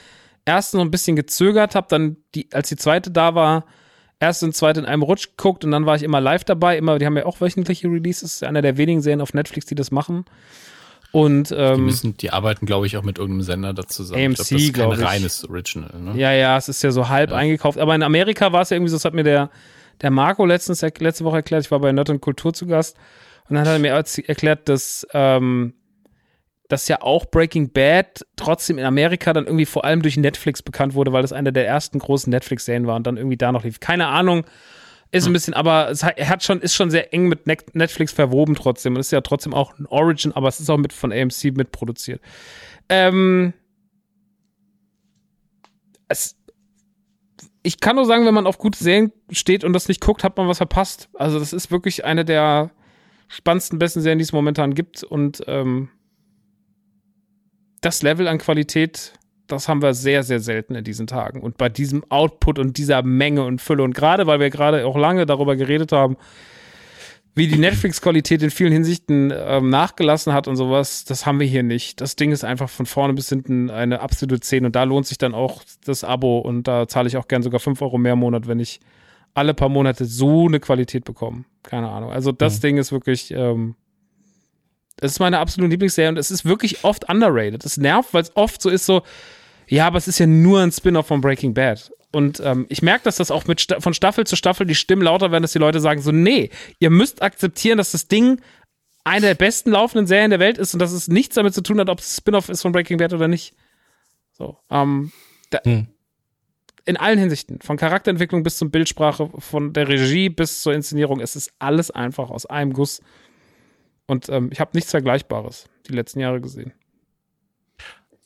ersten 0.45 0.77
noch 0.77 0.85
ein 0.85 0.91
bisschen 0.91 1.15
gezögert, 1.15 1.75
habe 1.75 1.87
dann, 1.89 2.17
die, 2.35 2.47
als 2.53 2.69
die 2.69 2.75
zweite 2.75 3.11
da 3.11 3.35
war, 3.35 3.65
erste 4.19 4.45
und 4.45 4.55
zweite 4.55 4.79
in 4.79 4.85
einem 4.85 5.01
Rutsch 5.01 5.29
geguckt 5.35 5.65
und 5.65 5.71
dann 5.71 5.85
war 5.85 5.95
ich 5.95 6.03
immer 6.03 6.21
live 6.21 6.43
dabei. 6.43 6.77
Immer, 6.77 6.99
die 6.99 7.05
haben 7.05 7.17
ja 7.17 7.25
auch 7.25 7.41
wöchentliche 7.41 7.87
Releases. 7.87 8.43
Einer 8.43 8.61
der 8.61 8.77
wenigen 8.77 9.01
Serien 9.01 9.21
auf 9.21 9.33
Netflix, 9.33 9.65
die 9.65 9.75
das 9.75 9.91
machen. 9.91 10.25
Und 11.13 11.53
ähm, 11.55 11.75
die, 11.75 11.81
müssen, 11.83 12.17
die 12.17 12.31
arbeiten, 12.31 12.65
glaube 12.65 12.87
ich, 12.87 12.97
auch 12.97 13.03
mit 13.03 13.19
irgendeinem 13.19 13.43
Sender 13.43 13.73
dazu 13.73 14.03
zusammen. 14.03 14.25
AMC, 14.35 14.51
ich 14.51 14.73
glaub, 14.73 14.89
das 14.89 14.99
ist 14.99 15.05
kein 15.05 15.15
ich. 15.15 15.21
reines 15.21 15.47
Original. 15.47 15.99
Ne? 15.99 16.19
Ja, 16.19 16.33
ja, 16.33 16.57
es 16.57 16.67
ist 16.69 16.81
ja 16.81 16.89
so 16.89 17.07
halb 17.07 17.29
Ja. 17.29 17.37
eingekauft. 17.37 17.77
Aber 17.77 17.93
in 17.93 18.01
Amerika 18.01 18.51
war 18.51 18.63
es 18.63 18.71
ja 18.71 18.77
irgendwie 18.77 18.89
so, 18.89 18.95
das 18.95 19.05
hat 19.05 19.13
mir 19.13 19.23
der, 19.23 19.51
der 20.01 20.09
Marco 20.09 20.43
letztens, 20.43 20.81
letzte 20.81 21.23
Woche 21.23 21.35
erklärt, 21.37 21.63
ich 21.65 21.69
war 21.71 21.79
bei 21.79 21.91
Nerd 21.91 22.09
und 22.09 22.19
Kultur 22.19 22.51
zu 22.51 22.65
Gast. 22.65 22.97
Und 23.47 23.55
dann 23.55 23.67
hat 23.67 23.73
er 23.73 23.77
mir 23.79 23.89
erklärt, 23.91 24.67
dass, 24.69 25.05
ähm, 25.13 25.75
dass 26.67 26.87
ja 26.87 27.03
auch 27.03 27.25
Breaking 27.25 27.71
Bad 27.71 28.25
trotzdem 28.35 28.79
in 28.79 28.85
Amerika 28.85 29.33
dann 29.33 29.45
irgendwie 29.45 29.67
vor 29.67 29.85
allem 29.85 30.01
durch 30.01 30.17
Netflix 30.17 30.63
bekannt 30.63 30.95
wurde, 30.95 31.13
weil 31.13 31.21
das 31.21 31.31
eine 31.31 31.53
der 31.53 31.67
ersten 31.67 31.99
großen 31.99 32.31
Netflix-Serien 32.31 32.87
war 32.87 32.95
und 32.95 33.05
dann 33.05 33.17
irgendwie 33.17 33.37
da 33.37 33.51
noch 33.51 33.63
lief. 33.63 33.79
Keine 33.79 34.07
Ahnung. 34.07 34.45
Ist 35.13 35.27
ein 35.27 35.33
bisschen, 35.33 35.53
aber 35.53 35.91
es 35.91 36.03
hat, 36.03 36.17
er 36.17 36.27
hat 36.27 36.43
schon, 36.43 36.59
ist 36.59 36.73
schon 36.73 36.89
sehr 36.89 37.13
eng 37.13 37.27
mit 37.27 37.45
Net- 37.45 37.75
Netflix 37.75 38.11
verwoben 38.11 38.55
trotzdem. 38.55 38.95
Und 38.95 38.99
ist 38.99 39.11
ja 39.11 39.21
trotzdem 39.21 39.53
auch 39.53 39.77
ein 39.77 39.85
Origin, 39.85 40.31
aber 40.31 40.47
es 40.47 40.59
ist 40.59 40.71
auch 40.71 40.77
mit 40.77 40.91
von 40.91 41.11
AMC 41.11 41.55
mitproduziert. 41.55 42.19
Ähm, 42.89 43.53
es, 46.07 46.35
ich 47.61 47.79
kann 47.79 47.95
nur 47.95 48.05
sagen, 48.05 48.25
wenn 48.25 48.33
man 48.33 48.47
auf 48.47 48.57
gute 48.57 48.83
Serien 48.83 49.11
steht 49.29 49.63
und 49.63 49.73
das 49.73 49.87
nicht 49.87 50.01
guckt, 50.01 50.23
hat 50.23 50.35
man 50.35 50.47
was 50.47 50.57
verpasst. 50.57 51.09
Also 51.13 51.37
das 51.37 51.53
ist 51.53 51.69
wirklich 51.69 52.05
eine 52.05 52.25
der 52.25 52.71
spannendsten, 53.27 53.77
besten 53.77 54.01
Serien, 54.01 54.17
die 54.17 54.23
es 54.23 54.33
momentan 54.33 54.73
gibt. 54.73 55.03
Und 55.03 55.43
ähm, 55.45 55.89
das 57.81 58.01
Level 58.01 58.27
an 58.27 58.39
Qualität, 58.39 59.13
das 59.47 59.67
haben 59.67 59.81
wir 59.81 59.93
sehr, 59.93 60.23
sehr 60.23 60.39
selten 60.39 60.75
in 60.75 60.83
diesen 60.83 61.07
Tagen. 61.07 61.41
Und 61.41 61.57
bei 61.57 61.69
diesem 61.69 62.03
Output 62.09 62.59
und 62.59 62.77
dieser 62.77 63.03
Menge 63.03 63.43
und 63.43 63.61
Fülle 63.61 63.83
und 63.83 63.93
gerade, 63.93 64.27
weil 64.27 64.39
wir 64.39 64.49
gerade 64.49 64.85
auch 64.85 64.97
lange 64.97 65.25
darüber 65.25 65.55
geredet 65.55 65.91
haben, 65.91 66.17
wie 67.35 67.47
die 67.47 67.57
Netflix-Qualität 67.57 68.43
in 68.43 68.51
vielen 68.51 68.71
Hinsichten 68.71 69.33
ähm, 69.35 69.69
nachgelassen 69.69 70.33
hat 70.33 70.47
und 70.47 70.55
sowas, 70.55 71.03
das 71.03 71.25
haben 71.25 71.39
wir 71.39 71.47
hier 71.47 71.63
nicht. 71.63 71.99
Das 71.99 72.15
Ding 72.15 72.31
ist 72.31 72.43
einfach 72.43 72.69
von 72.69 72.85
vorne 72.85 73.13
bis 73.13 73.29
hinten 73.29 73.71
eine 73.71 74.01
absolute 74.01 74.39
10 74.39 74.65
und 74.65 74.75
da 74.75 74.83
lohnt 74.83 75.07
sich 75.07 75.17
dann 75.17 75.33
auch 75.33 75.63
das 75.83 76.03
Abo 76.03 76.39
und 76.39 76.67
da 76.67 76.87
zahle 76.87 77.07
ich 77.07 77.17
auch 77.17 77.27
gern 77.27 77.41
sogar 77.41 77.59
5 77.59 77.81
Euro 77.81 77.97
mehr 77.97 78.13
im 78.13 78.19
Monat, 78.19 78.47
wenn 78.47 78.59
ich 78.59 78.79
alle 79.33 79.55
paar 79.55 79.69
Monate 79.69 80.05
so 80.05 80.45
eine 80.45 80.59
Qualität 80.59 81.05
bekomme. 81.05 81.45
Keine 81.63 81.89
Ahnung. 81.89 82.11
Also 82.11 82.31
das 82.31 82.59
Ding 82.59 82.77
ist 82.77 82.91
wirklich, 82.91 83.31
ähm, 83.31 83.75
es 85.01 85.13
ist 85.13 85.19
meine 85.19 85.39
absolute 85.39 85.71
Lieblingsserie 85.71 86.09
und 86.09 86.17
es 86.17 86.31
ist 86.31 86.45
wirklich 86.45 86.83
oft 86.83 87.09
underrated. 87.09 87.65
Es 87.65 87.77
nervt, 87.77 88.13
weil 88.13 88.23
es 88.23 88.35
oft 88.35 88.61
so 88.61 88.69
ist 88.69 88.85
so, 88.85 89.03
ja, 89.67 89.87
aber 89.87 89.97
es 89.97 90.07
ist 90.07 90.19
ja 90.19 90.27
nur 90.27 90.61
ein 90.61 90.71
Spin-off 90.71 91.07
von 91.07 91.21
Breaking 91.21 91.53
Bad. 91.53 91.91
Und 92.11 92.39
ähm, 92.41 92.67
ich 92.69 92.83
merke, 92.83 93.05
dass 93.05 93.15
das 93.15 93.31
auch 93.31 93.47
mit 93.47 93.59
Sta 93.59 93.79
von 93.79 93.93
Staffel 93.95 94.27
zu 94.27 94.35
Staffel 94.35 94.67
die 94.67 94.75
Stimmen 94.75 95.01
lauter 95.01 95.31
werden, 95.31 95.41
dass 95.41 95.53
die 95.53 95.59
Leute 95.59 95.79
sagen 95.79 95.99
so, 96.01 96.11
nee, 96.11 96.51
ihr 96.79 96.91
müsst 96.91 97.23
akzeptieren, 97.23 97.79
dass 97.79 97.91
das 97.91 98.07
Ding 98.07 98.39
eine 99.03 99.27
der 99.27 99.35
besten 99.35 99.71
laufenden 99.71 100.05
Serien 100.05 100.29
der 100.29 100.39
Welt 100.39 100.57
ist 100.59 100.73
und 100.73 100.79
dass 100.79 100.91
es 100.91 101.07
nichts 101.07 101.35
damit 101.35 101.53
zu 101.53 101.61
tun 101.61 101.79
hat, 101.79 101.89
ob 101.89 101.99
es 101.99 102.15
Spin-off 102.17 102.49
ist 102.49 102.61
von 102.61 102.71
Breaking 102.71 102.97
Bad 102.97 103.13
oder 103.13 103.27
nicht. 103.27 103.55
So, 104.31 104.57
ähm, 104.69 105.11
da, 105.49 105.59
Hm. 105.63 105.87
in 106.85 106.97
allen 106.97 107.17
Hinsichten, 107.17 107.59
von 107.61 107.77
Charakterentwicklung 107.77 108.43
bis 108.43 108.57
zum 108.57 108.69
Bildsprache, 108.69 109.29
von 109.39 109.73
der 109.73 109.87
Regie 109.87 110.29
bis 110.29 110.61
zur 110.61 110.73
Inszenierung, 110.73 111.19
es 111.19 111.35
ist 111.35 111.51
alles 111.59 111.89
einfach 111.91 112.29
aus 112.29 112.45
einem 112.45 112.73
Guss. 112.73 113.01
Und 114.07 114.29
ähm, 114.29 114.49
ich 114.51 114.59
habe 114.59 114.71
nichts 114.73 114.91
Vergleichbares 114.91 115.69
die 115.87 115.93
letzten 115.93 116.19
Jahre 116.19 116.41
gesehen. 116.41 116.73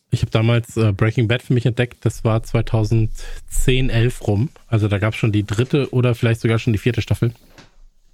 Ich 0.09 0.21
habe 0.21 0.31
damals 0.31 0.77
äh, 0.77 0.93
Breaking 0.93 1.27
Bad 1.27 1.41
für 1.41 1.53
mich 1.53 1.65
entdeckt, 1.65 2.05
das 2.05 2.23
war 2.23 2.41
2010, 2.41 3.89
11 3.89 4.27
rum. 4.27 4.49
Also 4.67 4.87
da 4.87 4.99
gab 4.99 5.13
es 5.13 5.19
schon 5.19 5.31
die 5.31 5.45
dritte 5.45 5.93
oder 5.93 6.15
vielleicht 6.15 6.41
sogar 6.41 6.59
schon 6.59 6.73
die 6.73 6.79
vierte 6.79 7.01
Staffel. 7.01 7.33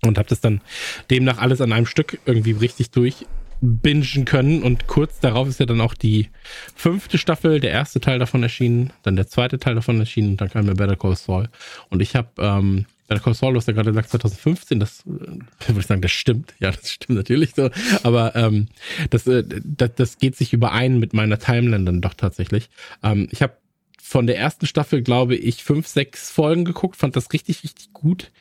Und 0.03 0.17
habe 0.17 0.27
das 0.27 0.41
dann 0.41 0.61
demnach 1.09 1.37
alles 1.37 1.61
an 1.61 1.71
einem 1.71 1.85
Stück 1.85 2.19
irgendwie 2.25 2.51
richtig 2.51 2.89
durchbingen 2.91 4.25
können. 4.25 4.63
Und 4.63 4.87
kurz 4.87 5.19
darauf 5.19 5.47
ist 5.47 5.59
ja 5.59 5.65
dann 5.65 5.81
auch 5.81 5.93
die 5.93 6.29
fünfte 6.75 7.17
Staffel, 7.17 7.59
der 7.59 7.71
erste 7.71 8.01
Teil 8.01 8.19
davon 8.19 8.43
erschienen, 8.43 8.91
dann 9.03 9.15
der 9.15 9.27
zweite 9.27 9.59
Teil 9.59 9.75
davon 9.75 9.99
erschienen 9.99 10.31
und 10.31 10.41
dann 10.41 10.49
kam 10.49 10.65
mir 10.65 10.73
Better 10.73 10.97
Call 10.97 11.15
Saul. 11.15 11.47
Und 11.89 12.01
ich 12.01 12.15
habe 12.15 12.29
ähm, 12.39 12.85
Saul, 13.33 13.53
du 13.53 13.59
hast 13.59 13.67
ja 13.67 13.73
gerade 13.73 13.91
gesagt 13.91 14.09
2015, 14.09 14.79
das 14.79 15.01
äh, 15.01 15.67
würde 15.67 15.79
ich 15.79 15.85
sagen, 15.85 16.01
das 16.01 16.11
stimmt. 16.11 16.53
Ja, 16.59 16.71
das 16.71 16.91
stimmt 16.91 17.17
natürlich 17.17 17.53
so. 17.55 17.69
Aber 18.03 18.35
ähm, 18.35 18.67
das, 19.09 19.27
äh, 19.27 19.43
das, 19.63 19.91
das 19.95 20.17
geht 20.17 20.35
sich 20.35 20.53
überein 20.53 20.99
mit 20.99 21.13
meiner 21.13 21.37
Timeline 21.37 21.85
dann 21.85 22.01
doch 22.01 22.13
tatsächlich. 22.13 22.69
Ähm, 23.03 23.27
ich 23.31 23.41
habe 23.41 23.53
von 24.01 24.27
der 24.27 24.37
ersten 24.37 24.65
Staffel, 24.65 25.01
glaube 25.01 25.35
ich, 25.35 25.63
fünf, 25.63 25.87
sechs 25.87 26.29
Folgen 26.29 26.65
geguckt, 26.65 26.97
fand 26.97 27.15
das 27.15 27.31
richtig, 27.33 27.63
richtig 27.63 27.93
gut. 27.93 28.31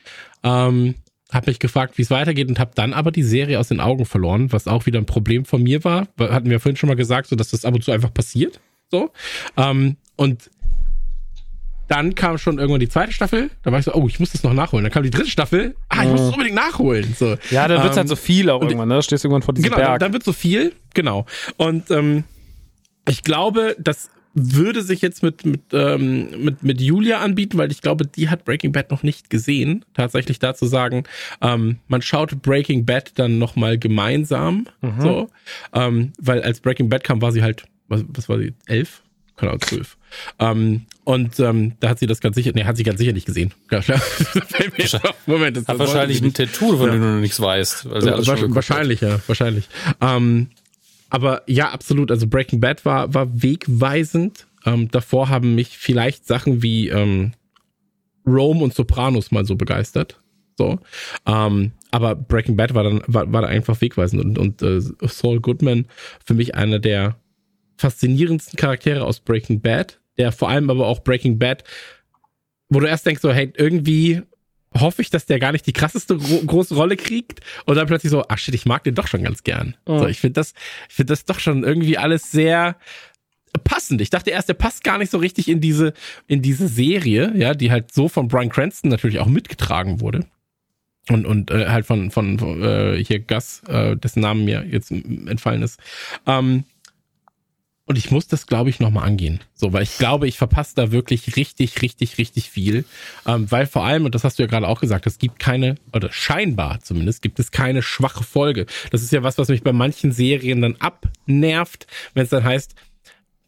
Ähm, 0.43 0.95
habe 1.31 1.49
mich 1.49 1.59
gefragt, 1.59 1.97
wie 1.97 2.03
es 2.03 2.11
weitergeht 2.11 2.47
und 2.47 2.59
habe 2.59 2.71
dann 2.75 2.93
aber 2.93 3.11
die 3.11 3.23
Serie 3.23 3.59
aus 3.59 3.69
den 3.69 3.79
Augen 3.79 4.05
verloren, 4.05 4.51
was 4.51 4.67
auch 4.67 4.85
wieder 4.85 4.99
ein 4.99 5.05
Problem 5.05 5.45
von 5.45 5.63
mir 5.63 5.83
war. 5.83 6.07
Hatten 6.19 6.49
wir 6.49 6.59
vorhin 6.59 6.75
schon 6.75 6.89
mal 6.89 6.95
gesagt, 6.95 7.27
so 7.27 7.35
dass 7.35 7.49
das 7.49 7.65
ab 7.65 7.73
und 7.73 7.83
zu 7.83 7.91
einfach 7.91 8.13
passiert. 8.13 8.59
So. 8.91 9.11
Ähm, 9.57 9.97
und 10.15 10.51
dann 11.87 12.15
kam 12.15 12.37
schon 12.37 12.57
irgendwann 12.59 12.79
die 12.79 12.89
zweite 12.89 13.11
Staffel. 13.11 13.49
Da 13.63 13.71
war 13.71 13.79
ich 13.79 13.85
so, 13.85 13.93
oh, 13.93 14.07
ich 14.07 14.19
muss 14.19 14.31
das 14.31 14.43
noch 14.43 14.53
nachholen. 14.53 14.83
Dann 14.83 14.91
kam 14.91 15.03
die 15.03 15.09
dritte 15.09 15.29
Staffel. 15.29 15.75
Ah, 15.89 16.03
ich 16.03 16.09
muss 16.09 16.21
es 16.21 16.29
unbedingt 16.31 16.55
nachholen. 16.55 17.15
So. 17.17 17.35
Ja, 17.51 17.67
dann 17.67 17.83
wird's 17.83 17.95
Ähm, 17.95 17.99
halt 18.01 18.07
so 18.09 18.15
viel 18.15 18.49
auch 18.49 18.61
irgendwann, 18.61 18.87
ne? 18.87 18.95
Da 18.95 19.01
stehst 19.01 19.23
du 19.23 19.27
irgendwann 19.27 19.43
vor 19.43 19.53
diesem 19.53 19.69
Genau, 19.69 19.77
dann, 19.81 19.87
Berg. 19.91 19.99
dann 19.99 20.13
wird 20.13 20.23
so 20.23 20.33
viel, 20.33 20.73
genau. 20.93 21.25
Und 21.57 21.91
ähm, 21.91 22.23
ich 23.07 23.23
glaube, 23.23 23.75
das 23.79 24.09
würde 24.35 24.81
sich 24.81 25.01
jetzt 25.01 25.21
mit, 25.21 25.45
mit, 25.45 25.61
ähm, 25.73 26.43
mit, 26.43 26.63
mit 26.63 26.81
Julia 26.81 27.19
anbieten, 27.19 27.57
weil 27.59 27.71
ich 27.71 27.81
glaube, 27.81 28.07
die 28.07 28.29
hat 28.29 28.45
Breaking 28.45 28.71
Bad 28.71 28.89
noch 28.89 29.03
nicht 29.03 29.29
gesehen. 29.29 29.85
Tatsächlich 29.93 30.39
dazu 30.39 30.65
sagen, 30.65 31.03
ähm, 31.41 31.77
man 31.87 32.01
schaut 32.01 32.41
Breaking 32.41 32.83
Bad 32.85 33.11
dann 33.19 33.37
nochmal 33.37 33.77
gemeinsam. 33.77 34.65
So. 34.99 35.29
Ähm, 35.73 36.13
weil 36.17 36.41
als 36.41 36.61
Breaking 36.61 36.89
Bad 36.89 37.03
kam, 37.03 37.21
war 37.21 37.31
sie 37.31 37.43
halt, 37.43 37.65
was, 37.89 38.03
was 38.07 38.27
war 38.27 38.39
sie, 38.39 38.53
elf? 38.65 39.03
Ahnung, 39.37 39.61
zwölf. 39.61 39.97
Ähm, 40.39 40.85
und 41.03 41.39
ähm, 41.39 41.73
da 41.79 41.89
hat 41.89 41.99
sie 41.99 42.07
das 42.07 42.19
ganz 42.19 42.35
sicher, 42.35 42.51
nee, 42.53 42.63
hat 42.63 42.77
sie 42.77 42.83
ganz 42.83 42.99
sicher 42.99 43.13
nicht 43.13 43.25
gesehen. 43.25 43.53
Ja. 43.71 44.99
Moment, 45.25 45.57
das 45.57 45.67
Hat 45.67 45.79
das 45.79 45.87
wahrscheinlich 45.87 46.21
ein 46.21 46.33
Tattoo, 46.33 46.77
von 46.77 46.91
dem 46.91 47.01
du 47.01 47.07
noch 47.07 47.19
nichts 47.19 47.39
weißt. 47.39 47.81
Schon 47.83 47.91
Wahrscheinlich, 47.91 48.55
wahrscheinlich, 48.55 49.01
ja, 49.01 49.19
wahrscheinlich. 49.27 49.67
Ähm, 50.01 50.47
aber 51.09 51.43
ja, 51.47 51.69
absolut. 51.71 52.11
Also 52.11 52.27
Breaking 52.27 52.59
Bad 52.59 52.85
war, 52.85 53.13
war 53.13 53.27
wegweisend. 53.43 54.47
Ähm, 54.65 54.89
davor 54.89 55.29
haben 55.29 55.55
mich 55.55 55.77
vielleicht 55.77 56.25
Sachen 56.25 56.61
wie 56.63 56.89
ähm, 56.89 57.33
Rome 58.25 58.63
und 58.63 58.73
Sopranos 58.73 59.31
mal 59.31 59.45
so 59.45 59.55
begeistert. 59.55 60.19
So. 60.57 60.79
Ähm, 61.25 61.71
aber 61.91 62.15
Breaking 62.15 62.55
Bad 62.55 62.73
war 62.73 62.83
dann 62.83 63.01
war, 63.07 63.31
war 63.31 63.41
da 63.43 63.47
einfach 63.47 63.79
wegweisend 63.81 64.23
und, 64.23 64.37
und 64.37 64.61
äh, 64.61 64.81
Saul 65.07 65.39
Goodman 65.39 65.85
für 66.25 66.33
mich 66.33 66.55
einer 66.55 66.79
der 66.79 67.15
faszinierendsten 67.77 68.57
Charaktere 68.57 69.03
aus 69.03 69.19
Breaking 69.19 69.61
Bad, 69.61 69.99
der 70.17 70.31
vor 70.31 70.49
allem 70.49 70.69
aber 70.69 70.87
auch 70.87 71.03
Breaking 71.03 71.39
Bad, 71.39 71.63
wo 72.69 72.79
du 72.79 72.87
erst 72.87 73.05
denkst 73.05 73.21
so, 73.21 73.31
hey, 73.31 73.51
irgendwie 73.55 74.21
hoffe 74.75 75.01
ich, 75.01 75.09
dass 75.09 75.25
der 75.25 75.39
gar 75.39 75.51
nicht 75.51 75.67
die 75.67 75.73
krasseste 75.73 76.17
gro 76.17 76.41
große 76.45 76.75
Rolle 76.75 76.97
kriegt 76.97 77.41
und 77.65 77.75
dann 77.75 77.87
plötzlich 77.87 78.11
so, 78.11 78.23
ach 78.27 78.37
shit, 78.37 78.55
ich 78.55 78.65
mag 78.65 78.83
den 78.83 78.95
doch 78.95 79.07
schon 79.07 79.23
ganz 79.23 79.43
gern. 79.43 79.75
Mhm. 79.87 79.99
So, 79.99 80.07
ich 80.07 80.19
finde 80.19 80.33
das, 80.33 80.53
ich 80.89 80.95
finde 80.95 81.13
das 81.13 81.25
doch 81.25 81.39
schon 81.39 81.63
irgendwie 81.63 81.97
alles 81.97 82.31
sehr 82.31 82.77
passend. 83.63 84.01
Ich 84.01 84.09
dachte 84.09 84.31
erst, 84.31 84.49
der 84.49 84.55
passt 84.55 84.83
gar 84.83 84.97
nicht 84.97 85.11
so 85.11 85.17
richtig 85.19 85.47
in 85.47 85.61
diese, 85.61 85.93
in 86.27 86.41
diese 86.41 86.67
Serie, 86.67 87.31
ja, 87.35 87.53
die 87.53 87.71
halt 87.71 87.93
so 87.93 88.09
von 88.09 88.27
Brian 88.27 88.49
Cranston 88.49 88.89
natürlich 88.89 89.19
auch 89.19 89.27
mitgetragen 89.27 90.01
wurde. 90.01 90.25
Und, 91.09 91.25
und 91.25 91.51
äh, 91.51 91.67
halt 91.67 91.85
von, 91.85 92.11
von, 92.11 92.39
von 92.39 92.63
äh, 92.63 93.03
hier 93.03 93.19
Gus, 93.19 93.61
äh, 93.67 93.97
dessen 93.97 94.21
Namen 94.21 94.45
mir 94.45 94.65
jetzt 94.65 94.89
entfallen 94.89 95.61
ist. 95.61 95.79
Ähm, 96.25 96.63
und 97.85 97.97
ich 97.97 98.11
muss 98.11 98.27
das, 98.27 98.47
glaube 98.47 98.69
ich, 98.69 98.79
nochmal 98.79 99.05
angehen. 99.05 99.41
So, 99.53 99.73
weil 99.73 99.83
ich 99.83 99.97
glaube, 99.97 100.27
ich 100.27 100.37
verpasse 100.37 100.73
da 100.75 100.91
wirklich 100.91 101.35
richtig, 101.35 101.81
richtig, 101.81 102.17
richtig 102.17 102.49
viel. 102.49 102.85
Ähm, 103.25 103.51
weil 103.51 103.67
vor 103.67 103.83
allem, 103.83 104.05
und 104.05 104.15
das 104.15 104.23
hast 104.23 104.39
du 104.39 104.43
ja 104.43 104.47
gerade 104.47 104.67
auch 104.67 104.79
gesagt, 104.79 105.05
es 105.05 105.17
gibt 105.17 105.39
keine, 105.39 105.75
oder 105.91 106.11
scheinbar 106.11 106.79
zumindest, 106.81 107.21
gibt 107.21 107.39
es 107.39 107.51
keine 107.51 107.81
schwache 107.81 108.23
Folge. 108.23 108.67
Das 108.91 109.01
ist 109.01 109.11
ja 109.11 109.23
was, 109.23 109.37
was 109.37 109.49
mich 109.49 109.63
bei 109.63 109.73
manchen 109.73 110.13
Serien 110.13 110.61
dann 110.61 110.77
abnervt, 110.77 111.87
wenn 112.13 112.23
es 112.23 112.29
dann 112.29 112.43
heißt, 112.43 112.73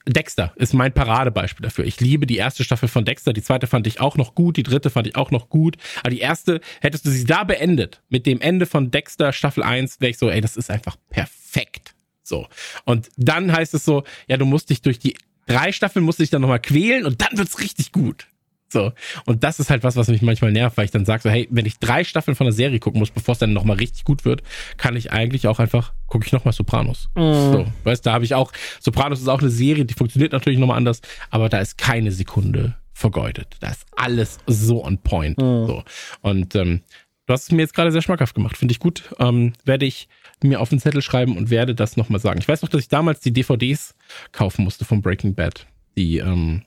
Dexter 0.07 0.53
ist 0.55 0.73
mein 0.73 0.93
Paradebeispiel 0.93 1.63
dafür. 1.63 1.85
Ich 1.85 1.99
liebe 1.99 2.27
die 2.27 2.37
erste 2.37 2.63
Staffel 2.63 2.87
von 2.89 3.05
Dexter, 3.05 3.33
die 3.33 3.41
zweite 3.41 3.67
fand 3.67 3.87
ich 3.87 4.01
auch 4.01 4.17
noch 4.17 4.35
gut, 4.35 4.57
die 4.57 4.63
dritte 4.63 4.89
fand 4.89 5.07
ich 5.07 5.15
auch 5.15 5.31
noch 5.31 5.49
gut. 5.49 5.77
Aber 6.01 6.11
die 6.11 6.19
erste, 6.19 6.61
hättest 6.81 7.05
du 7.05 7.09
sie 7.09 7.25
da 7.25 7.43
beendet, 7.43 8.01
mit 8.09 8.25
dem 8.25 8.39
Ende 8.41 8.65
von 8.65 8.91
Dexter 8.91 9.33
Staffel 9.33 9.63
1, 9.63 10.01
wäre 10.01 10.11
ich 10.11 10.17
so, 10.17 10.29
ey, 10.29 10.41
das 10.41 10.57
ist 10.57 10.69
einfach 10.69 10.97
perfekt. 11.09 11.84
So. 12.25 12.47
Und 12.85 13.09
dann 13.17 13.51
heißt 13.51 13.73
es 13.73 13.85
so, 13.85 14.03
ja, 14.27 14.37
du 14.37 14.45
musst 14.45 14.69
dich 14.69 14.81
durch 14.81 14.99
die 14.99 15.15
drei 15.47 15.71
Staffeln 15.71 16.03
musst 16.03 16.19
du 16.19 16.23
dich 16.23 16.31
dann 16.31 16.41
nochmal 16.41 16.59
quälen 16.59 17.05
und 17.05 17.21
dann 17.21 17.37
wird's 17.37 17.59
richtig 17.59 17.91
gut. 17.91 18.27
So. 18.67 18.91
Und 19.25 19.43
das 19.43 19.59
ist 19.59 19.69
halt 19.69 19.83
was, 19.83 19.95
was 19.95 20.07
mich 20.07 20.23
manchmal 20.23 20.51
nervt, 20.51 20.75
weil 20.75 20.85
ich 20.85 20.91
dann 20.91 21.05
sage 21.05 21.21
so, 21.23 21.29
hey, 21.29 21.47
wenn 21.51 21.65
ich 21.65 21.77
drei 21.77 22.03
Staffeln 22.03 22.35
von 22.35 22.45
der 22.45 22.53
Serie 22.53 22.79
gucken 22.79 22.99
muss, 22.99 23.11
bevor 23.11 23.33
es 23.33 23.39
dann 23.39 23.53
nochmal 23.53 23.77
richtig 23.77 24.03
gut 24.03 24.25
wird, 24.25 24.41
kann 24.77 24.95
ich 24.95 25.11
eigentlich 25.11 25.47
auch 25.47 25.59
einfach, 25.59 25.93
gucke 26.07 26.25
ich 26.25 26.33
nochmal 26.33 26.53
Sopranos. 26.53 27.09
So, 27.15 27.67
weißt, 27.83 28.05
da 28.05 28.13
habe 28.13 28.25
ich 28.25 28.33
auch, 28.33 28.51
Sopranos 28.81 29.21
ist 29.21 29.27
auch 29.27 29.39
eine 29.39 29.51
Serie, 29.51 29.85
die 29.85 29.93
funktioniert 29.93 30.33
natürlich 30.33 30.59
nochmal 30.59 30.77
anders, 30.77 31.01
aber 31.29 31.47
da 31.47 31.59
ist 31.59 31.77
keine 31.77 32.11
Sekunde 32.11 32.75
vergeudet. 32.91 33.55
Da 33.59 33.69
ist 33.69 33.85
alles 33.95 34.39
so 34.47 34.83
on 34.83 34.97
point. 34.97 35.39
So. 35.39 35.83
Und 36.21 36.55
ähm, 36.55 36.81
du 37.25 37.33
hast 37.33 37.43
es 37.43 37.51
mir 37.51 37.61
jetzt 37.61 37.73
gerade 37.73 37.91
sehr 37.91 38.01
schmackhaft 38.01 38.35
gemacht. 38.35 38.57
Finde 38.57 38.71
ich 38.71 38.79
gut. 38.79 39.03
Ähm, 39.19 39.53
werde 39.63 39.85
ich 39.85 40.07
mir 40.43 40.59
auf 40.61 40.69
den 40.69 40.79
Zettel 40.79 41.01
schreiben 41.01 41.37
und 41.37 41.49
werde 41.49 41.75
das 41.75 41.97
nochmal 41.97 42.19
sagen. 42.19 42.39
Ich 42.39 42.47
weiß 42.47 42.61
noch, 42.61 42.69
dass 42.69 42.81
ich 42.81 42.87
damals 42.89 43.19
die 43.21 43.31
DVDs 43.33 43.95
kaufen 44.31 44.63
musste 44.63 44.85
von 44.85 45.01
Breaking 45.01 45.33
Bad. 45.35 45.65
Die 45.97 46.17
ähm, 46.17 46.63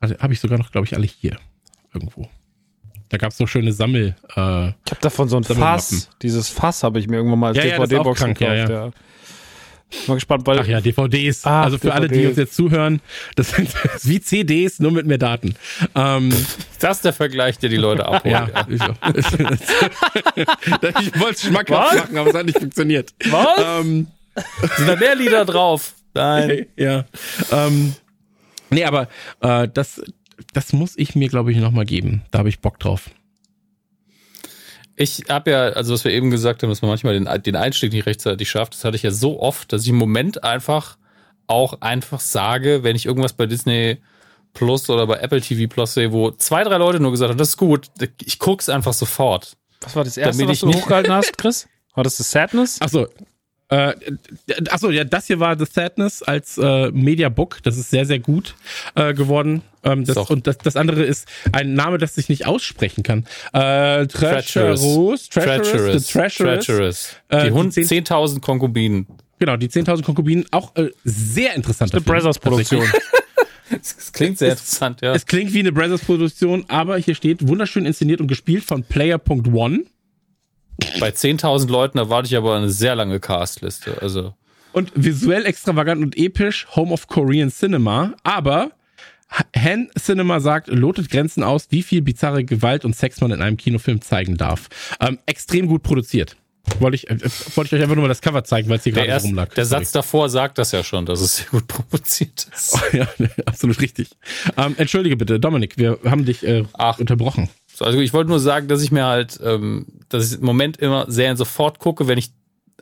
also 0.00 0.16
habe 0.18 0.32
ich 0.32 0.40
sogar 0.40 0.58
noch, 0.58 0.70
glaube 0.70 0.86
ich, 0.86 0.94
alle 0.94 1.06
hier 1.06 1.38
irgendwo. 1.92 2.28
Da 3.08 3.18
gab 3.18 3.30
es 3.30 3.36
so 3.38 3.46
schöne 3.46 3.72
Sammel. 3.72 4.16
Äh, 4.36 4.68
Ich 4.68 4.90
habe 4.90 5.00
davon 5.00 5.28
so 5.28 5.36
ein. 5.36 5.44
Fass. 5.44 6.10
Dieses 6.22 6.48
Fass 6.48 6.82
habe 6.82 6.98
ich 6.98 7.08
mir 7.08 7.16
irgendwann 7.16 7.38
mal 7.38 7.48
als 7.48 7.56
Ja, 7.58 7.64
ja, 7.64 7.78
DVD-Box 7.78 8.20
krank, 8.20 8.38
gekauft. 8.38 8.56
ja, 8.68 8.86
Ja, 8.86 8.90
Mal 10.06 10.14
gespannt, 10.14 10.46
weil 10.46 10.58
ach 10.58 10.66
ja, 10.66 10.80
DVDs. 10.80 11.44
Ach, 11.44 11.64
also 11.64 11.78
für 11.78 11.92
alle, 11.94 12.08
die 12.08 12.14
DVDs. 12.14 12.28
uns 12.30 12.38
jetzt 12.38 12.54
zuhören, 12.56 13.00
das 13.36 13.50
sind 13.50 13.68
wie 14.04 14.20
CDs, 14.20 14.78
nur 14.80 14.92
mit 14.92 15.06
mehr 15.06 15.18
Daten. 15.18 15.54
Ähm, 15.94 16.30
Das 16.78 16.98
ist 16.98 17.04
der 17.04 17.12
Vergleich, 17.12 17.58
der 17.58 17.70
die 17.70 17.76
Leute 17.76 18.06
abholt. 18.08 18.32
ja, 18.32 18.48
ich, 18.68 18.80
ich 20.36 21.20
wollte 21.20 21.34
es 21.34 21.42
schmackhaft 21.42 21.92
Was? 21.94 22.00
machen, 22.02 22.16
aber 22.18 22.30
es 22.30 22.34
hat 22.36 22.46
nicht 22.46 22.58
funktioniert. 22.58 23.14
Was? 23.30 23.48
Ähm, 23.80 24.06
Sind 24.76 24.88
da 24.88 24.96
mehr 24.96 25.14
Lieder 25.14 25.44
drauf? 25.44 25.94
Nein. 26.14 26.66
ja. 26.76 27.04
Ähm, 27.50 27.94
nee, 28.70 28.84
aber 28.84 29.08
äh, 29.40 29.68
das, 29.72 30.00
das 30.52 30.72
muss 30.72 30.94
ich 30.96 31.14
mir, 31.14 31.28
glaube 31.28 31.50
ich, 31.52 31.58
nochmal 31.58 31.84
geben. 31.84 32.22
Da 32.30 32.38
habe 32.40 32.48
ich 32.48 32.60
Bock 32.60 32.78
drauf. 32.78 33.10
Ich 34.96 35.24
habe 35.28 35.50
ja, 35.50 35.62
also 35.70 35.92
was 35.92 36.04
wir 36.04 36.12
eben 36.12 36.30
gesagt 36.30 36.62
haben, 36.62 36.70
dass 36.70 36.82
man 36.82 36.90
manchmal 36.90 37.14
den, 37.18 37.42
den 37.42 37.56
Einstieg 37.56 37.92
nicht 37.92 38.06
rechtzeitig 38.06 38.48
schafft, 38.48 38.74
das 38.74 38.84
hatte 38.84 38.96
ich 38.96 39.02
ja 39.02 39.10
so 39.10 39.40
oft, 39.40 39.72
dass 39.72 39.82
ich 39.82 39.88
im 39.88 39.96
Moment 39.96 40.44
einfach 40.44 40.96
auch 41.46 41.80
einfach 41.80 42.20
sage, 42.20 42.82
wenn 42.84 42.94
ich 42.96 43.04
irgendwas 43.06 43.32
bei 43.32 43.46
Disney 43.46 43.98
Plus 44.54 44.88
oder 44.88 45.06
bei 45.08 45.16
Apple 45.18 45.40
TV 45.40 45.68
Plus 45.72 45.94
sehe, 45.94 46.12
wo 46.12 46.30
zwei, 46.30 46.62
drei 46.62 46.76
Leute 46.78 47.00
nur 47.00 47.10
gesagt 47.10 47.30
haben, 47.30 47.38
das 47.38 47.50
ist 47.50 47.56
gut, 47.56 47.88
ich 48.24 48.38
guck's 48.38 48.68
einfach 48.68 48.92
sofort. 48.92 49.56
was 49.80 49.96
war 49.96 50.04
das 50.04 50.16
erste, 50.16 50.38
Damit 50.42 50.52
was 50.52 50.60
du 50.60 50.66
nicht- 50.68 50.82
hochgehalten 50.82 51.12
hast, 51.12 51.36
Chris? 51.38 51.66
War 51.94 52.04
das 52.04 52.16
das 52.16 52.30
Sadness? 52.30 52.80
Achso. 52.80 53.08
Äh, 53.74 53.94
achso, 54.70 54.90
ja, 54.90 55.04
das 55.04 55.26
hier 55.26 55.40
war 55.40 55.58
The 55.58 55.64
Sadness 55.70 56.22
als 56.22 56.58
äh, 56.58 56.90
Mediabook. 56.90 57.62
Das 57.62 57.76
ist 57.76 57.90
sehr, 57.90 58.06
sehr 58.06 58.18
gut 58.18 58.54
äh, 58.94 59.14
geworden. 59.14 59.62
Ähm, 59.82 60.04
das, 60.04 60.16
und 60.16 60.46
das, 60.46 60.58
das 60.58 60.76
andere 60.76 61.02
ist 61.02 61.26
ein 61.52 61.74
Name, 61.74 61.98
das 61.98 62.16
ich 62.18 62.28
nicht 62.28 62.46
aussprechen 62.46 63.02
kann. 63.02 63.24
Äh, 63.52 64.06
Treacherous. 64.06 65.28
Treacherous. 65.28 66.06
The 66.06 66.12
Treacherous. 66.12 66.64
Treacherous. 66.66 67.16
Äh, 67.28 67.44
Die 67.46 67.50
Hund- 67.52 67.72
zehn- 67.72 68.04
10.000 68.06 68.40
Konkubinen. 68.40 69.06
Genau, 69.38 69.56
die 69.56 69.68
10.000 69.68 70.02
Konkubinen. 70.04 70.46
Auch 70.52 70.74
äh, 70.76 70.90
sehr 71.04 71.54
interessant. 71.54 71.92
Eine 71.92 72.00
Brothers-Produktion. 72.02 72.86
Das 73.70 74.12
klingt 74.12 74.38
sehr 74.38 74.50
interessant, 74.52 75.00
ja. 75.02 75.14
Es 75.14 75.26
klingt 75.26 75.52
wie 75.52 75.58
eine 75.60 75.72
Brothers-Produktion, 75.72 76.64
aber 76.68 76.96
hier 76.98 77.14
steht 77.14 77.46
wunderschön 77.48 77.86
inszeniert 77.86 78.20
und 78.20 78.28
gespielt 78.28 78.62
von 78.64 78.84
Player.one. 78.84 79.84
Bei 81.00 81.10
10.000 81.10 81.68
Leuten 81.70 81.98
erwarte 81.98 82.26
ich 82.26 82.36
aber 82.36 82.56
eine 82.56 82.70
sehr 82.70 82.94
lange 82.94 83.20
Castliste. 83.20 84.00
Also, 84.02 84.34
und 84.72 84.90
visuell 84.94 85.46
extravagant 85.46 86.02
und 86.02 86.16
episch 86.16 86.66
Home 86.74 86.92
of 86.92 87.06
Korean 87.06 87.50
Cinema, 87.50 88.14
aber 88.24 88.72
Han 89.56 89.88
Cinema 89.98 90.40
sagt, 90.40 90.68
lotet 90.68 91.10
Grenzen 91.10 91.42
aus, 91.42 91.68
wie 91.70 91.82
viel 91.82 92.02
bizarre 92.02 92.44
Gewalt 92.44 92.84
und 92.84 92.94
Sex 92.94 93.20
man 93.20 93.30
in 93.30 93.42
einem 93.42 93.56
Kinofilm 93.56 94.00
zeigen 94.00 94.36
darf. 94.36 94.68
Ähm, 95.00 95.18
extrem 95.26 95.66
gut 95.66 95.82
produziert. 95.82 96.36
Wollte 96.78 96.96
ich, 96.96 97.10
äh, 97.10 97.18
wollte 97.56 97.68
ich 97.68 97.72
euch 97.74 97.82
einfach 97.82 97.94
nur 97.94 98.02
mal 98.02 98.08
das 98.08 98.20
Cover 98.22 98.42
zeigen, 98.42 98.68
weil 98.68 98.78
es 98.78 98.84
hier 98.84 98.92
der, 98.92 99.02
gerade 99.04 99.12
erst, 99.12 99.26
rumlag. 99.26 99.54
der 99.54 99.66
Sorry. 99.66 99.84
Satz 99.84 99.92
davor 99.92 100.28
sagt 100.28 100.58
das 100.58 100.72
ja 100.72 100.82
schon, 100.82 101.04
dass 101.04 101.20
es 101.20 101.36
sehr 101.36 101.46
gut 101.50 101.66
provoziert 101.66 102.46
ist. 102.54 102.78
ja, 102.92 103.06
absolut 103.44 103.80
richtig. 103.80 104.08
Ähm, 104.56 104.74
entschuldige 104.78 105.16
bitte, 105.16 105.38
Dominik, 105.38 105.76
wir 105.76 105.98
haben 106.04 106.24
dich 106.24 106.42
äh, 106.46 106.64
Ach. 106.72 106.98
unterbrochen. 106.98 107.48
So, 107.74 107.84
Also 107.84 107.98
ich 107.98 108.12
wollte 108.12 108.30
nur 108.30 108.40
sagen, 108.40 108.68
dass 108.68 108.82
ich 108.82 108.92
mir 108.92 109.04
halt, 109.04 109.40
ähm, 109.42 109.86
dass 110.08 110.32
ich 110.32 110.38
im 110.38 110.46
Moment 110.46 110.76
immer 110.76 111.10
sehr 111.10 111.36
sofort 111.36 111.78
gucke, 111.80 112.06
wenn 112.06 112.18
ich, 112.18 112.30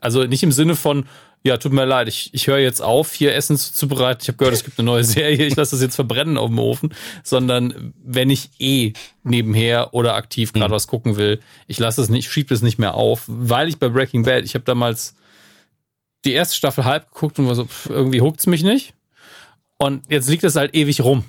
also 0.01 0.25
nicht 0.25 0.43
im 0.43 0.53
Sinne 0.53 0.77
von, 0.77 1.07
ja, 1.45 1.57
tut 1.57 1.73
mir 1.73 1.85
leid, 1.85 2.09
ich, 2.09 2.33
ich 2.35 2.47
höre 2.47 2.59
jetzt 2.59 2.81
auf, 2.83 3.13
hier 3.13 3.35
Essen 3.35 3.57
zuzubereiten. 3.57 4.21
Ich 4.23 4.29
habe 4.29 4.39
gehört, 4.39 4.55
es 4.55 4.65
gibt 4.65 4.79
eine 4.79 4.87
neue 4.87 5.05
Serie, 5.05 5.47
ich 5.47 5.57
lasse 5.57 5.73
das 5.73 5.83
jetzt 5.83 5.97
verbrennen 5.97 6.37
auf 6.37 6.49
dem 6.49 6.59
Ofen, 6.59 6.95
sondern 7.25 7.95
wenn 8.05 8.31
ich 8.31 8.51
eh 8.59 8.93
nebenher 9.25 9.95
oder 9.95 10.15
aktiv 10.15 10.53
gerade 10.53 10.73
was 10.73 10.87
gucken 10.87 11.17
will, 11.17 11.41
ich 11.67 11.79
lasse 11.79 12.03
es 12.03 12.11
nicht, 12.11 12.31
schiebe 12.31 12.55
es 12.55 12.63
nicht 12.63 12.79
mehr 12.79 12.95
auf, 12.95 13.25
weil 13.27 13.69
ich 13.69 13.79
bei 13.79 13.89
Breaking 13.89 14.25
Bad, 14.25 14.45
ich 14.45 14.55
habe 14.55 14.65
damals 14.65 15.17
die 16.25 16.33
erste 16.33 16.55
Staffel 16.55 16.85
halb 16.85 17.13
geguckt 17.13 17.39
und 17.39 17.49
war 17.49 17.55
so, 17.55 17.65
pff, 17.65 17.91
irgendwie 17.91 18.21
huckt's 18.21 18.47
mich 18.47 18.63
nicht. 18.63 18.95
Und 19.79 20.05
jetzt 20.09 20.29
liegt 20.29 20.45
es 20.45 20.55
halt 20.55 20.75
ewig 20.77 21.01
rum. 21.03 21.25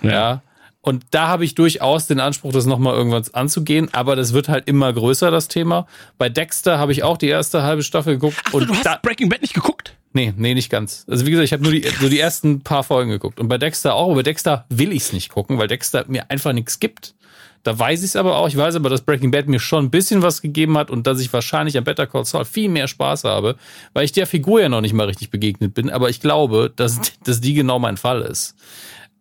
Ja. 0.00 0.42
Und 0.82 1.04
da 1.12 1.28
habe 1.28 1.44
ich 1.44 1.54
durchaus 1.54 2.08
den 2.08 2.20
Anspruch, 2.20 2.52
das 2.52 2.66
nochmal 2.66 2.94
irgendwann 2.94 3.24
anzugehen, 3.32 3.88
aber 3.92 4.16
das 4.16 4.32
wird 4.32 4.48
halt 4.48 4.68
immer 4.68 4.92
größer, 4.92 5.30
das 5.30 5.48
Thema. 5.48 5.86
Bei 6.18 6.28
Dexter 6.28 6.78
habe 6.78 6.92
ich 6.92 7.04
auch 7.04 7.16
die 7.16 7.28
erste 7.28 7.62
halbe 7.62 7.82
Staffel 7.84 8.14
geguckt. 8.14 8.36
Ach, 8.44 8.54
und 8.54 8.68
du 8.68 8.74
hast 8.74 8.84
da, 8.84 8.98
Breaking 9.00 9.28
Bad 9.28 9.42
nicht 9.42 9.54
geguckt? 9.54 9.94
nee, 10.12 10.32
nee, 10.36 10.54
nicht 10.54 10.70
ganz. 10.70 11.04
Also 11.08 11.26
wie 11.26 11.30
gesagt, 11.30 11.46
ich 11.46 11.52
habe 11.52 11.62
nur 11.62 11.72
die, 11.72 11.84
nur 12.00 12.10
die 12.10 12.18
ersten 12.18 12.60
paar 12.60 12.82
Folgen 12.82 13.10
geguckt. 13.10 13.40
Und 13.40 13.48
bei 13.48 13.58
Dexter 13.58 13.94
auch, 13.94 14.06
aber 14.06 14.16
bei 14.16 14.22
Dexter 14.22 14.64
will 14.68 14.92
ich 14.92 15.02
es 15.04 15.12
nicht 15.12 15.30
gucken, 15.30 15.58
weil 15.58 15.68
Dexter 15.68 16.04
mir 16.08 16.30
einfach 16.30 16.52
nichts 16.52 16.80
gibt. 16.80 17.14
Da 17.62 17.78
weiß 17.78 18.00
ich 18.00 18.06
es 18.06 18.16
aber 18.16 18.36
auch. 18.36 18.48
Ich 18.48 18.56
weiß 18.56 18.74
aber, 18.74 18.90
dass 18.90 19.02
Breaking 19.02 19.30
Bad 19.30 19.46
mir 19.46 19.60
schon 19.60 19.84
ein 19.84 19.90
bisschen 19.90 20.22
was 20.22 20.42
gegeben 20.42 20.76
hat 20.76 20.90
und 20.90 21.06
dass 21.06 21.20
ich 21.20 21.32
wahrscheinlich 21.32 21.78
an 21.78 21.84
Better 21.84 22.08
Call 22.08 22.24
Saul 22.24 22.44
viel 22.44 22.68
mehr 22.68 22.88
Spaß 22.88 23.24
habe, 23.24 23.56
weil 23.92 24.04
ich 24.04 24.12
der 24.12 24.26
Figur 24.26 24.60
ja 24.60 24.68
noch 24.68 24.80
nicht 24.80 24.94
mal 24.94 25.06
richtig 25.06 25.30
begegnet 25.30 25.72
bin. 25.72 25.88
Aber 25.88 26.10
ich 26.10 26.20
glaube, 26.20 26.72
dass, 26.74 27.00
dass 27.24 27.40
die 27.40 27.54
genau 27.54 27.78
mein 27.78 27.96
Fall 27.96 28.22
ist. 28.22 28.56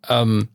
Ähm, 0.09 0.47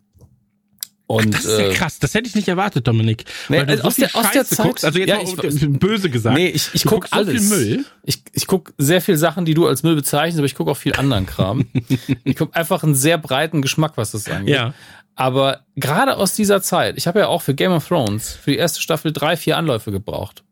und, 1.08 1.32
Das 1.34 1.44
ist 1.44 1.58
ja 1.58 1.68
äh, 1.68 1.72
krass, 1.74 1.98
das 2.00 2.14
hätte 2.14 2.28
ich 2.28 2.34
nicht 2.34 2.48
erwartet, 2.48 2.86
Dominik. 2.88 3.24
Nee, 3.48 3.58
weil 3.58 3.66
du 3.66 3.72
also 3.72 3.82
so 3.82 3.88
aus 3.88 3.94
der- 3.96 4.16
aus 4.16 4.30
der 4.32 4.44
Zeit- 4.44 4.66
guckst. 4.66 4.84
Also 4.84 4.98
jetzt 4.98 5.08
Ja, 5.08 5.16
mal 5.16 5.44
ich 5.44 5.78
böse 5.78 6.10
gesagt. 6.10 6.36
Nee, 6.36 6.48
ich, 6.48 6.68
ich 6.72 6.82
Du 6.82 6.88
guck 6.88 7.00
guckst 7.02 7.12
alles. 7.12 7.48
So 7.48 7.54
viel 7.54 7.76
Müll. 7.76 7.84
Ich, 8.04 8.22
ich 8.32 8.46
guck 8.46 8.72
sehr 8.78 9.00
viel 9.00 9.16
Sachen, 9.16 9.44
die 9.44 9.54
du 9.54 9.66
als 9.66 9.82
Müll 9.84 9.94
bezeichnest, 9.94 10.38
aber 10.38 10.46
ich 10.46 10.54
guck 10.56 10.68
auch 10.68 10.76
viel 10.76 10.94
anderen 10.94 11.26
Kram. 11.26 11.66
ich 12.24 12.36
guck 12.36 12.56
einfach 12.56 12.82
einen 12.82 12.94
sehr 12.94 13.18
breiten 13.18 13.62
Geschmack, 13.62 13.92
was 13.96 14.10
das 14.10 14.28
angeht. 14.28 14.54
Ja. 14.54 14.74
Aber 15.14 15.60
gerade 15.76 16.16
aus 16.16 16.34
dieser 16.34 16.60
Zeit, 16.60 16.98
ich 16.98 17.06
habe 17.06 17.20
ja 17.20 17.28
auch 17.28 17.40
für 17.42 17.54
Game 17.54 17.72
of 17.72 17.86
Thrones 17.88 18.32
für 18.32 18.50
die 18.50 18.56
erste 18.58 18.80
Staffel 18.82 19.12
drei, 19.12 19.36
vier 19.36 19.56
Anläufe 19.56 19.90
gebraucht. 19.92 20.42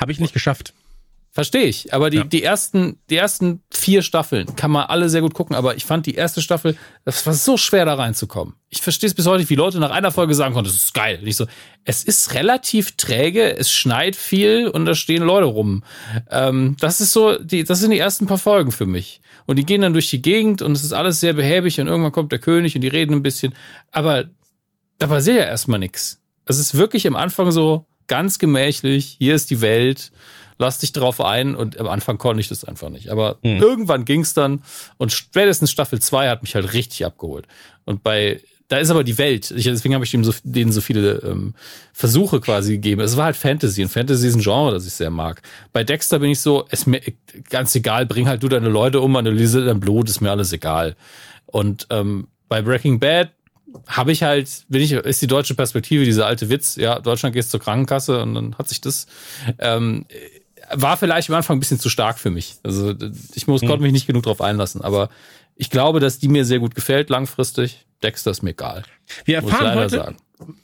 Habe 0.00 0.12
ich 0.12 0.20
nicht 0.20 0.32
geschafft. 0.32 0.72
Verstehe 1.36 1.64
ich. 1.64 1.92
Aber 1.92 2.08
die, 2.08 2.16
Ja. 2.16 2.24
die, 2.24 2.42
ersten, 2.42 2.98
die 3.10 3.16
ersten 3.16 3.60
vier 3.70 4.00
Staffeln 4.00 4.56
kann 4.56 4.70
man 4.70 4.86
alle 4.86 5.10
sehr 5.10 5.20
gut 5.20 5.34
gucken. 5.34 5.54
Aber 5.54 5.76
ich 5.76 5.84
fand 5.84 6.06
die 6.06 6.14
erste 6.14 6.40
Staffel, 6.40 6.78
das 7.04 7.26
war 7.26 7.34
so 7.34 7.58
schwer 7.58 7.84
da 7.84 7.92
reinzukommen. 7.92 8.54
Ich 8.70 8.80
verstehe 8.80 9.08
es 9.08 9.12
bis 9.12 9.26
heute 9.26 9.40
nicht, 9.40 9.50
wie 9.50 9.54
Leute 9.54 9.78
nach 9.78 9.90
einer 9.90 10.10
Folge 10.10 10.34
sagen 10.34 10.54
konnten, 10.54 10.70
das 10.70 10.82
ist 10.82 10.94
geil. 10.94 11.20
Ich 11.24 11.36
so, 11.36 11.44
es 11.84 12.04
ist 12.04 12.32
relativ 12.32 12.96
träge, 12.96 13.54
es 13.54 13.70
schneit 13.70 14.16
viel 14.16 14.68
und 14.68 14.86
da 14.86 14.94
stehen 14.94 15.22
Leute 15.22 15.44
rum. 15.44 15.84
Ähm, 16.30 16.74
das 16.80 17.02
ist 17.02 17.12
so, 17.12 17.36
die, 17.38 17.64
das 17.64 17.80
sind 17.80 17.90
die 17.90 17.98
ersten 17.98 18.26
paar 18.26 18.38
Folgen 18.38 18.72
für 18.72 18.86
mich. 18.86 19.20
Und 19.44 19.56
die 19.56 19.66
gehen 19.66 19.82
dann 19.82 19.92
durch 19.92 20.08
die 20.08 20.22
Gegend 20.22 20.62
und 20.62 20.72
es 20.72 20.84
ist 20.84 20.94
alles 20.94 21.20
sehr 21.20 21.34
behäbig 21.34 21.78
und 21.78 21.86
irgendwann 21.86 22.12
kommt 22.12 22.32
der 22.32 22.38
König 22.38 22.74
und 22.76 22.80
die 22.80 22.88
reden 22.88 23.12
ein 23.12 23.22
bisschen. 23.22 23.54
Aber 23.92 24.24
da 24.98 25.06
passiert 25.06 25.36
ja 25.36 25.44
erstmal 25.44 25.80
nichts. 25.80 26.18
Es 26.46 26.58
ist 26.58 26.78
wirklich 26.78 27.06
am 27.06 27.14
Anfang 27.14 27.50
so 27.50 27.84
ganz 28.06 28.38
gemächlich, 28.38 29.16
hier 29.18 29.34
ist 29.34 29.50
die 29.50 29.60
Welt, 29.60 30.12
lass 30.58 30.78
dich 30.78 30.92
drauf 30.92 31.20
ein 31.20 31.54
und 31.54 31.78
am 31.78 31.88
Anfang 31.88 32.18
konnte 32.18 32.40
ich 32.40 32.48
das 32.48 32.64
einfach 32.64 32.88
nicht. 32.88 33.10
Aber 33.10 33.38
irgendwann 33.42 34.04
ging's 34.04 34.34
dann 34.34 34.62
und 34.96 35.12
spätestens 35.12 35.70
Staffel 35.70 36.00
2 36.00 36.28
hat 36.28 36.42
mich 36.42 36.54
halt 36.54 36.72
richtig 36.72 37.04
abgeholt. 37.04 37.46
Und 37.84 38.02
bei 38.02 38.40
da 38.68 38.78
ist 38.78 38.90
aber 38.90 39.04
die 39.04 39.18
Welt. 39.18 39.52
Ich, 39.52 39.64
deswegen 39.64 39.94
habe 39.94 40.04
ich 40.04 40.10
so, 40.10 40.34
denen 40.42 40.72
so 40.72 40.80
viele 40.80 41.22
ähm, 41.24 41.54
Versuche 41.92 42.40
quasi 42.40 42.72
gegeben. 42.72 43.00
Es 43.00 43.16
war 43.16 43.26
halt 43.26 43.36
Fantasy 43.36 43.82
und 43.82 43.90
Fantasy 43.90 44.26
ist 44.26 44.34
ein 44.34 44.42
Genre, 44.42 44.72
das 44.72 44.86
ich 44.86 44.92
sehr 44.92 45.10
mag. 45.10 45.40
Bei 45.72 45.84
Dexter 45.84 46.18
bin 46.18 46.30
ich 46.30 46.40
so, 46.40 46.66
ist 46.70 46.86
mir 46.86 47.00
ganz 47.48 47.74
egal, 47.76 48.06
bring 48.06 48.26
halt 48.26 48.42
du 48.42 48.48
deine 48.48 48.68
Leute 48.68 49.00
um, 49.00 49.14
analyse 49.14 49.64
dein 49.64 49.78
Blut, 49.78 50.08
ist 50.08 50.20
mir 50.20 50.30
alles 50.30 50.52
egal. 50.52 50.96
Und 51.46 51.86
ähm, 51.90 52.26
bei 52.48 52.60
Breaking 52.60 52.98
Bad 52.98 53.30
habe 53.86 54.10
ich 54.10 54.22
halt, 54.22 54.48
bin 54.68 54.82
ich, 54.82 54.92
ist 54.92 55.22
die 55.22 55.26
deutsche 55.26 55.54
Perspektive, 55.54 56.04
dieser 56.04 56.26
alte 56.26 56.48
Witz, 56.48 56.76
ja, 56.76 56.98
Deutschland 56.98 57.34
geht 57.34 57.46
zur 57.46 57.60
Krankenkasse 57.60 58.22
und 58.22 58.34
dann 58.34 58.58
hat 58.58 58.68
sich 58.68 58.80
das, 58.80 59.06
ähm, 59.58 60.06
war 60.72 60.96
vielleicht 60.96 61.28
am 61.30 61.36
Anfang 61.36 61.56
ein 61.56 61.60
bisschen 61.60 61.78
zu 61.80 61.88
stark 61.88 62.18
für 62.18 62.30
mich. 62.30 62.56
Also 62.62 62.94
ich 63.34 63.46
muss, 63.46 63.60
konnte 63.60 63.82
mich 63.82 63.92
nicht 63.92 64.06
genug 64.06 64.24
drauf 64.24 64.40
einlassen, 64.40 64.82
aber 64.82 65.08
ich 65.54 65.70
glaube, 65.70 66.00
dass 66.00 66.18
die 66.18 66.28
mir 66.28 66.44
sehr 66.44 66.58
gut 66.58 66.74
gefällt 66.74 67.08
langfristig. 67.10 67.86
Dexter 68.02 68.30
ist 68.30 68.42
mir 68.42 68.50
egal. 68.50 68.82
Wir 69.24 69.36
erfahren 69.36 69.74
heute, 69.74 69.96
sagen. 69.96 70.16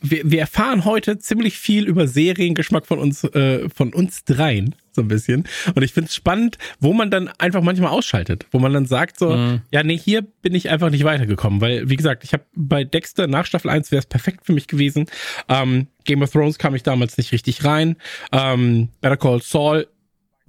wir, 0.02 0.20
wir 0.30 0.40
erfahren 0.40 0.84
heute 0.84 1.18
ziemlich 1.18 1.56
viel 1.56 1.86
über 1.86 2.06
Seriengeschmack 2.06 2.84
von 2.86 2.98
uns, 2.98 3.24
äh, 3.24 3.70
von 3.74 3.94
uns 3.94 4.24
dreien, 4.24 4.74
so 4.90 5.00
ein 5.00 5.08
bisschen. 5.08 5.48
Und 5.74 5.82
ich 5.82 5.94
finde 5.94 6.08
es 6.08 6.14
spannend, 6.14 6.58
wo 6.78 6.92
man 6.92 7.10
dann 7.10 7.28
einfach 7.38 7.62
manchmal 7.62 7.88
ausschaltet, 7.90 8.44
wo 8.50 8.58
man 8.58 8.74
dann 8.74 8.84
sagt 8.84 9.18
so, 9.18 9.30
Mhm. 9.30 9.62
ja, 9.70 9.82
nee, 9.82 9.96
hier 9.96 10.20
bin 10.20 10.54
ich 10.54 10.68
einfach 10.68 10.90
nicht 10.90 11.04
weitergekommen, 11.04 11.62
weil, 11.62 11.88
wie 11.88 11.96
gesagt, 11.96 12.22
ich 12.22 12.34
habe 12.34 12.44
bei 12.54 12.84
Dexter 12.84 13.26
nach 13.28 13.46
Staffel 13.46 13.70
1 13.70 13.90
wäre 13.92 14.00
es 14.00 14.06
perfekt 14.06 14.44
für 14.44 14.52
mich 14.52 14.66
gewesen. 14.66 15.06
Ähm, 15.48 15.86
Game 16.04 16.20
of 16.20 16.32
Thrones 16.32 16.58
kam 16.58 16.74
ich 16.74 16.82
damals 16.82 17.16
nicht 17.16 17.32
richtig 17.32 17.64
rein. 17.64 17.96
Ähm, 18.30 18.90
Better 19.00 19.16
Call 19.16 19.40
Saul 19.40 19.86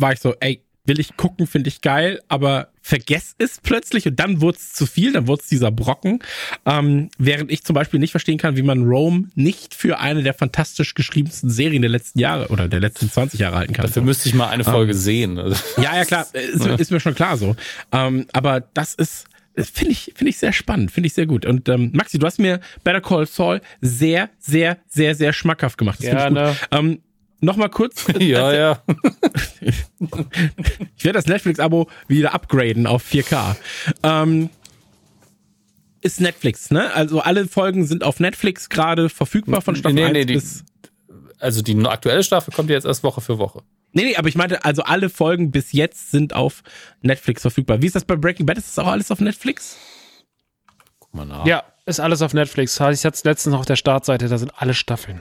war 0.03 0.11
ich 0.11 0.19
so, 0.19 0.35
ey, 0.41 0.61
will 0.85 0.99
ich 0.99 1.15
gucken, 1.15 1.47
finde 1.47 1.69
ich 1.69 1.79
geil, 1.79 2.21
aber 2.27 2.67
vergess 2.81 3.35
es 3.37 3.61
plötzlich 3.63 4.05
und 4.05 4.19
dann 4.19 4.41
wurde 4.41 4.57
es 4.57 4.73
zu 4.73 4.85
viel, 4.85 5.13
dann 5.13 5.27
wurde 5.27 5.41
es 5.41 5.47
dieser 5.47 5.71
Brocken. 5.71 6.19
Ähm, 6.65 7.09
während 7.17 7.49
ich 7.49 7.63
zum 7.63 7.73
Beispiel 7.73 8.01
nicht 8.01 8.11
verstehen 8.11 8.37
kann, 8.37 8.57
wie 8.57 8.63
man 8.63 8.83
Rome 8.83 9.29
nicht 9.33 9.73
für 9.73 9.99
eine 9.99 10.23
der 10.23 10.33
fantastisch 10.33 10.93
geschriebensten 10.93 11.49
Serien 11.49 11.81
der 11.81 11.91
letzten 11.91 12.19
Jahre 12.19 12.49
oder 12.49 12.67
der 12.67 12.81
letzten 12.81 13.09
20 13.09 13.39
Jahre 13.39 13.55
halten 13.55 13.71
kann. 13.71 13.85
Dafür 13.85 14.01
müsste 14.01 14.27
ich 14.27 14.35
mal 14.35 14.49
eine 14.49 14.65
Folge 14.65 14.91
ähm, 14.91 14.97
sehen. 14.97 15.39
Also. 15.39 15.55
Ja, 15.81 15.95
ja, 15.95 16.03
klar, 16.03 16.27
ist, 16.33 16.65
ist, 16.65 16.91
mir 16.91 16.99
schon 16.99 17.15
klar 17.15 17.37
so. 17.37 17.55
Ähm, 17.93 18.25
aber 18.33 18.59
das 18.59 18.93
ist, 18.93 19.27
finde 19.55 19.93
ich, 19.93 20.11
finde 20.15 20.31
ich 20.31 20.37
sehr 20.37 20.51
spannend, 20.51 20.91
finde 20.91 21.07
ich 21.07 21.13
sehr 21.13 21.27
gut. 21.27 21.45
Und 21.45 21.69
ähm, 21.69 21.91
Maxi, 21.93 22.19
du 22.19 22.25
hast 22.25 22.39
mir 22.39 22.59
Better 22.83 22.99
Call 22.99 23.25
Saul 23.25 23.61
sehr, 23.79 24.29
sehr, 24.37 24.79
sehr, 24.89 25.15
sehr 25.15 25.31
schmackhaft 25.31 25.77
gemacht. 25.77 25.99
Das 25.99 26.07
ja, 26.07 26.29
ne? 26.29 26.57
Ähm, 26.71 26.99
Nochmal 27.43 27.69
kurz. 27.69 28.05
ja, 28.19 28.53
ja. 28.53 28.83
ich 30.95 31.03
werde 31.03 31.17
das 31.17 31.25
Netflix-Abo 31.25 31.89
wieder 32.07 32.33
upgraden 32.33 32.87
auf 32.87 33.05
4K. 33.05 33.57
Ähm, 34.01 34.49
ist 35.99 36.21
Netflix, 36.21 36.71
ne? 36.71 36.93
Also 36.93 37.19
alle 37.19 37.47
Folgen 37.47 37.85
sind 37.85 38.03
auf 38.03 38.21
Netflix 38.21 38.69
gerade 38.69 39.09
verfügbar 39.09 39.61
von 39.61 39.75
Staffel 39.75 39.93
nee, 39.93 40.05
1 40.05 40.13
nee, 40.13 40.25
bis... 40.25 40.63
also 41.39 41.61
die 41.61 41.77
aktuelle 41.85 42.23
Staffel 42.23 42.53
kommt 42.53 42.69
jetzt 42.69 42.85
erst 42.85 43.03
Woche 43.03 43.19
für 43.19 43.37
Woche. 43.39 43.61
Nee, 43.91 44.03
nee, 44.05 44.15
aber 44.15 44.29
ich 44.29 44.35
meinte, 44.35 44.63
also 44.63 44.83
alle 44.83 45.09
Folgen 45.09 45.51
bis 45.51 45.73
jetzt 45.73 46.11
sind 46.11 46.33
auf 46.33 46.63
Netflix 47.01 47.41
verfügbar. 47.41 47.81
Wie 47.81 47.87
ist 47.87 47.95
das 47.95 48.05
bei 48.05 48.15
Breaking 48.15 48.45
Bad? 48.45 48.57
Ist 48.57 48.69
das 48.77 48.83
auch 48.83 48.89
alles 48.89 49.11
auf 49.11 49.19
Netflix? 49.19 49.77
Guck 50.99 51.13
mal 51.13 51.25
nach. 51.25 51.45
Ja, 51.45 51.63
ist 51.85 51.99
alles 51.99 52.21
auf 52.21 52.33
Netflix. 52.33 52.79
Hatte 52.79 52.93
ich 52.93 53.03
jetzt 53.03 53.25
letztens 53.25 53.53
auf 53.53 53.65
der 53.65 53.75
Startseite, 53.75 54.29
da 54.29 54.37
sind 54.37 54.53
alle 54.55 54.73
Staffeln. 54.73 55.19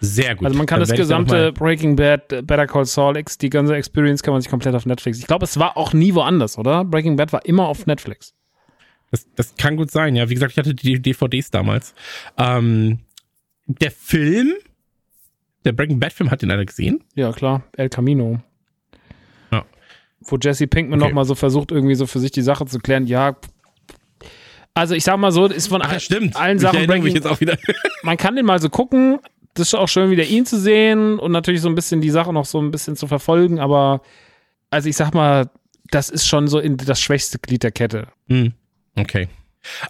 Sehr 0.00 0.34
gut. 0.34 0.46
Also 0.46 0.56
man 0.56 0.66
kann 0.66 0.80
das 0.80 0.90
gesamte 0.90 1.52
Breaking 1.52 1.96
Bad, 1.96 2.28
Better 2.28 2.66
Call 2.66 2.84
Saul 2.84 3.16
X, 3.16 3.38
die 3.38 3.50
ganze 3.50 3.74
Experience 3.74 4.22
kann 4.22 4.32
man 4.32 4.40
sich 4.40 4.50
komplett 4.50 4.74
auf 4.74 4.86
Netflix. 4.86 5.18
Ich 5.18 5.26
glaube, 5.26 5.44
es 5.44 5.58
war 5.58 5.76
auch 5.76 5.92
nie 5.92 6.14
woanders, 6.14 6.58
oder? 6.58 6.84
Breaking 6.84 7.16
Bad 7.16 7.32
war 7.32 7.44
immer 7.44 7.66
auf 7.66 7.86
Netflix. 7.86 8.34
Das, 9.10 9.26
das 9.34 9.54
kann 9.56 9.76
gut 9.76 9.90
sein, 9.90 10.14
ja. 10.14 10.28
Wie 10.28 10.34
gesagt, 10.34 10.52
ich 10.52 10.58
hatte 10.58 10.74
die 10.74 11.00
DVDs 11.00 11.50
damals. 11.50 11.94
Ähm, 12.38 13.00
der 13.66 13.90
Film, 13.90 14.52
der 15.64 15.72
Breaking 15.72 16.00
Bad 16.00 16.12
Film, 16.12 16.30
hat 16.30 16.42
den 16.42 16.50
einer 16.50 16.64
gesehen? 16.64 17.04
Ja, 17.14 17.32
klar. 17.32 17.64
El 17.76 17.88
Camino. 17.88 18.40
Ja. 19.50 19.64
Wo 20.20 20.36
Jesse 20.36 20.66
Pinkman 20.66 21.00
okay. 21.00 21.08
nochmal 21.08 21.24
so 21.24 21.34
versucht, 21.34 21.72
irgendwie 21.72 21.96
so 21.96 22.06
für 22.06 22.20
sich 22.20 22.30
die 22.30 22.42
Sache 22.42 22.66
zu 22.66 22.78
klären. 22.78 23.06
Ja, 23.06 23.36
also 24.74 24.94
ich 24.94 25.04
sag 25.04 25.18
mal 25.18 25.32
so, 25.32 25.46
ist 25.46 25.68
von 25.68 25.82
Ach, 25.82 25.98
stimmt. 26.00 26.36
allen 26.36 26.58
Sachen 26.58 26.86
Breaking, 26.86 27.04
mich 27.04 27.14
jetzt 27.14 27.26
auch 27.26 27.40
wieder. 27.40 27.58
man 28.02 28.16
kann 28.16 28.36
den 28.36 28.46
mal 28.46 28.60
so 28.60 28.68
gucken, 28.68 29.18
das 29.54 29.68
ist 29.68 29.74
auch 29.74 29.88
schön, 29.88 30.10
wieder 30.10 30.24
ihn 30.24 30.46
zu 30.46 30.58
sehen 30.58 31.18
und 31.18 31.32
natürlich 31.32 31.60
so 31.60 31.68
ein 31.68 31.74
bisschen 31.74 32.00
die 32.00 32.10
Sache 32.10 32.32
noch 32.32 32.44
so 32.44 32.60
ein 32.60 32.70
bisschen 32.70 32.96
zu 32.96 33.06
verfolgen, 33.06 33.58
aber 33.58 34.02
also 34.70 34.88
ich 34.88 34.96
sag 34.96 35.14
mal, 35.14 35.50
das 35.90 36.08
ist 36.08 36.26
schon 36.26 36.48
so 36.48 36.58
in 36.58 36.76
das 36.76 37.00
schwächste 37.00 37.38
Glied 37.38 37.62
der 37.62 37.72
Kette. 37.72 38.08
Hm. 38.28 38.52
Okay. 38.96 39.28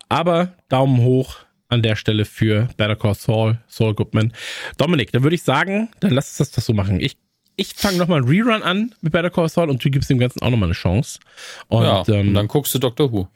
Aber 0.09 0.55
Daumen 0.69 1.03
hoch 1.03 1.37
an 1.69 1.83
der 1.83 1.97
Stelle 1.97 2.25
für 2.25 2.69
Better 2.77 2.97
Call 2.97 3.15
Saul, 3.15 3.59
Saul 3.69 3.95
Goodman. 3.95 4.33
Dominik, 4.77 5.13
dann 5.13 5.23
würde 5.23 5.37
ich 5.37 5.43
sagen, 5.43 5.91
dann 6.01 6.11
lass 6.11 6.29
uns 6.29 6.37
das 6.39 6.51
doch 6.53 6.63
so 6.63 6.73
machen. 6.73 7.01
Ich, 7.01 7.17
ich 7.57 7.75
fange 7.75 7.99
nochmal 7.99 8.21
einen 8.21 8.29
Rerun 8.29 8.63
an 8.63 8.95
mit 9.01 9.13
Better 9.13 9.31
Call 9.31 9.49
Saul 9.49 9.71
und 9.71 9.85
du 9.85 9.91
gibst 9.91 10.11
dem 10.11 10.19
Ganzen 10.19 10.43
auch 10.43 10.51
nochmal 10.51 10.69
eine 10.69 10.75
Chance. 10.75 11.21
Und, 11.69 11.85
ja, 11.85 12.05
ähm, 12.09 12.29
und 12.29 12.35
dann 12.35 12.49
guckst 12.49 12.75
du 12.75 12.79
Dr. 12.79 13.13
Who. 13.13 13.29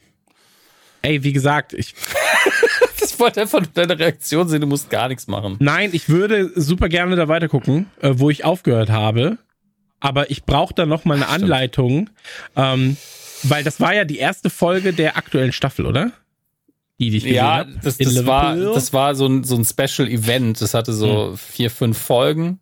Ey, 1.03 1.23
wie 1.23 1.33
gesagt, 1.33 1.75
ich 1.75 1.95
ich 3.05 3.19
wollte 3.19 3.41
einfach 3.41 3.61
nur 3.61 3.71
deine 3.73 3.99
Reaktion 3.99 4.49
sehen, 4.49 4.61
du 4.61 4.67
musst 4.67 4.91
gar 4.91 5.09
nichts 5.09 5.27
machen. 5.27 5.57
Nein, 5.61 5.91
ich 5.93 6.09
würde 6.09 6.51
super 6.55 6.89
gerne 6.89 7.17
da 7.17 7.29
weiter 7.29 7.49
gucken, 7.49 7.87
äh, 8.01 8.13
wo 8.15 8.31
ich 8.31 8.45
aufgehört 8.45 8.91
habe. 8.91 9.39
Aber 10.01 10.31
ich 10.31 10.45
brauche 10.45 10.75
da 10.75 10.87
noch 10.87 11.05
mal 11.05 11.15
eine 11.15 11.29
Ach, 11.29 11.35
Anleitung, 11.35 12.11
ähm, 12.57 12.97
weil 13.43 13.65
das 13.65 13.81
war 13.81 13.95
ja 13.95 14.05
die 14.05 14.19
erste 14.19 14.51
Folge 14.51 14.93
der 14.93 15.17
aktuellen 15.17 15.53
Staffel, 15.53 15.87
oder? 15.87 16.13
Die, 17.01 17.11
die 17.11 17.17
ich 17.17 17.25
ja, 17.25 17.59
hab. 17.59 17.69
das, 17.83 17.99
das 17.99 18.27
war 18.27 18.55
das 18.57 18.93
war 18.93 19.15
so 19.15 19.27
ein 19.27 19.43
so 19.43 19.57
ein 19.57 19.65
Special 19.65 20.09
Event. 20.09 20.61
Das 20.61 20.75
hatte 20.75 20.93
so 20.93 21.31
hm. 21.31 21.37
vier 21.37 21.71
fünf 21.71 21.99
Folgen 21.99 22.61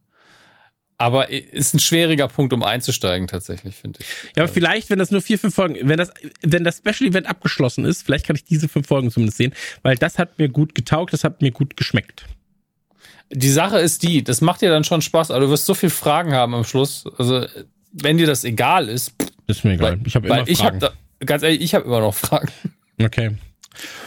aber 1.03 1.31
ist 1.31 1.75
ein 1.75 1.81
schwieriger 1.81 2.29
Punkt, 2.29 2.53
um 2.53 2.63
einzusteigen, 2.63 3.27
tatsächlich, 3.27 3.75
finde 3.75 3.99
ich. 4.01 4.07
Ja, 4.37 4.45
aber 4.45 4.53
vielleicht, 4.53 4.89
wenn 4.89 5.01
das 5.01 5.11
nur 5.11 5.21
vier, 5.21 5.37
fünf 5.37 5.53
Folgen, 5.53 5.77
wenn 5.83 5.99
das, 5.99 6.13
wenn 6.43 6.63
das 6.63 6.77
Special 6.77 7.11
Event 7.11 7.27
abgeschlossen 7.27 7.85
ist, 7.85 8.05
vielleicht 8.05 8.25
kann 8.25 8.37
ich 8.37 8.45
diese 8.45 8.69
fünf 8.69 8.87
Folgen 8.87 9.11
zumindest 9.11 9.37
sehen, 9.37 9.53
weil 9.83 9.97
das 9.97 10.21
hat 10.21 10.39
mir 10.39 10.49
gut 10.49 10.77
getaugt, 10.77 11.13
das 11.13 11.25
hat 11.25 11.43
mir 11.43 11.51
gut 11.51 11.77
geschmeckt. 11.77 12.27
Die 13.33 13.51
Sache 13.51 13.79
ist 13.79 14.05
die, 14.05 14.23
das 14.23 14.43
macht 14.43 14.61
dir 14.61 14.71
dann 14.71 14.85
schon 14.85 15.03
Spaß, 15.03 15.33
aber 15.33 15.41
du 15.41 15.51
wirst 15.51 15.67
so 15.67 15.75
viel 15.75 15.91
Fragen 15.91 16.35
haben 16.35 16.55
am 16.55 16.63
Schluss. 16.63 17.05
Also, 17.19 17.47
wenn 17.91 18.17
dir 18.17 18.29
das 18.29 18.45
egal 18.45 18.89
ist. 18.89 19.13
Ist 19.49 19.65
mir 19.65 19.73
egal. 19.73 19.99
Weil, 19.99 20.07
ich 20.07 20.15
habe 20.15 20.29
immer 20.29 20.37
Fragen. 20.37 20.53
Ich 20.53 20.63
hab 20.63 20.79
da, 20.79 20.93
ganz 21.27 21.43
ehrlich, 21.43 21.63
ich 21.63 21.75
habe 21.75 21.85
immer 21.85 21.99
noch 21.99 22.15
Fragen. 22.15 22.49
Okay. 23.03 23.33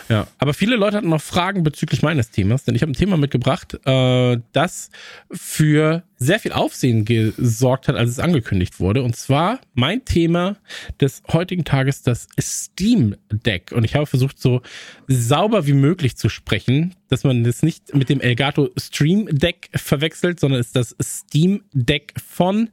Ja, 0.10 0.28
aber 0.38 0.54
viele 0.54 0.76
Leute 0.76 0.98
hatten 0.98 1.10
noch 1.10 1.22
Fragen 1.22 1.64
bezüglich 1.64 2.02
meines 2.02 2.30
Themas, 2.30 2.64
denn 2.64 2.76
ich 2.76 2.82
habe 2.82 2.92
ein 2.92 2.96
Thema 2.96 3.18
mitgebracht, 3.18 3.80
äh, 3.86 4.38
das 4.52 4.90
für 5.32 6.04
sehr 6.18 6.40
viel 6.40 6.54
Aufsehen 6.54 7.06
gesorgt 7.06 7.88
hat, 7.88 7.96
als 7.96 8.12
es 8.12 8.20
angekündigt 8.20 8.80
wurde. 8.80 9.04
Und 9.04 9.16
zwar 9.16 9.60
mein 9.74 10.06
Thema 10.06 10.58
des 11.02 11.24
heutigen 11.32 11.66
Tages, 11.66 12.04
das 12.04 12.28
Steam 12.40 13.16
Deck. 13.32 13.72
Und 13.72 13.84
ich 13.84 13.96
habe 13.96 14.06
versucht, 14.06 14.40
so 14.40 14.62
sauber 15.08 15.68
wie 15.68 15.74
möglich 15.74 16.16
zu 16.16 16.30
sprechen, 16.30 16.96
dass 17.10 17.24
man 17.24 17.44
das 17.44 17.64
nicht 17.64 17.94
mit 17.94 18.10
dem 18.10 18.22
Elgato 18.22 18.70
Stream 18.78 19.28
Deck 19.30 19.70
verwechselt, 19.74 20.40
sondern 20.40 20.60
ist 20.60 20.76
das 20.76 20.96
Steam 21.02 21.64
Deck 21.74 22.14
von 22.26 22.70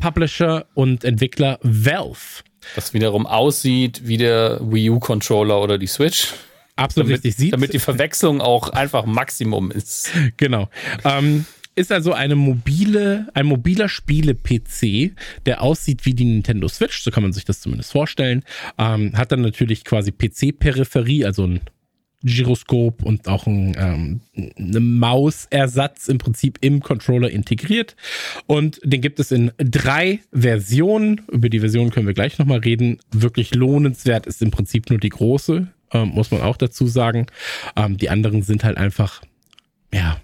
Publisher 0.00 0.66
und 0.74 1.04
Entwickler 1.04 1.58
Valve. 1.62 2.42
Das 2.74 2.94
wiederum 2.94 3.26
aussieht 3.26 4.02
wie 4.04 4.16
der 4.16 4.60
Wii 4.62 4.90
U 4.90 4.98
Controller 4.98 5.60
oder 5.60 5.78
die 5.78 5.86
Switch. 5.86 6.32
Absolut 6.76 7.08
damit, 7.08 7.24
richtig 7.24 7.36
sieht. 7.36 7.52
Damit 7.52 7.72
die 7.72 7.78
Verwechslung 7.78 8.40
auch 8.40 8.68
einfach 8.70 9.06
Maximum 9.06 9.70
ist. 9.70 10.10
Genau. 10.36 10.68
Ähm, 11.04 11.46
ist 11.74 11.92
also 11.92 12.12
eine 12.12 12.36
mobile, 12.36 13.28
ein 13.34 13.46
mobiler 13.46 13.88
Spiele-PC, 13.88 15.14
der 15.44 15.62
aussieht 15.62 16.04
wie 16.06 16.14
die 16.14 16.24
Nintendo 16.24 16.68
Switch, 16.68 17.02
so 17.02 17.10
kann 17.10 17.22
man 17.22 17.32
sich 17.32 17.44
das 17.44 17.60
zumindest 17.60 17.92
vorstellen. 17.92 18.44
Ähm, 18.78 19.16
hat 19.16 19.30
dann 19.30 19.42
natürlich 19.42 19.84
quasi 19.84 20.10
PC-Peripherie, 20.10 21.26
also 21.26 21.46
ein 21.46 21.60
Gyroskop 22.22 23.02
und 23.02 23.28
auch 23.28 23.46
ein 23.46 23.76
ähm, 23.78 24.20
eine 24.56 24.80
Mausersatz 24.80 26.08
im 26.08 26.18
Prinzip 26.18 26.58
im 26.60 26.80
Controller 26.80 27.30
integriert. 27.30 27.96
Und 28.46 28.80
den 28.82 29.00
gibt 29.00 29.20
es 29.20 29.32
in 29.32 29.52
drei 29.58 30.20
Versionen. 30.32 31.22
Über 31.30 31.48
die 31.48 31.60
Version 31.60 31.90
können 31.90 32.06
wir 32.06 32.14
gleich 32.14 32.38
nochmal 32.38 32.58
reden. 32.58 32.98
Wirklich 33.12 33.54
lohnenswert 33.54 34.26
ist 34.26 34.42
im 34.42 34.50
Prinzip 34.50 34.90
nur 34.90 34.98
die 34.98 35.10
große, 35.10 35.68
ähm, 35.92 36.08
muss 36.08 36.30
man 36.30 36.42
auch 36.42 36.56
dazu 36.56 36.86
sagen. 36.86 37.26
Ähm, 37.76 37.96
die 37.96 38.10
anderen 38.10 38.42
sind 38.42 38.64
halt 38.64 38.76
einfach, 38.76 39.22
ja, 39.92 40.20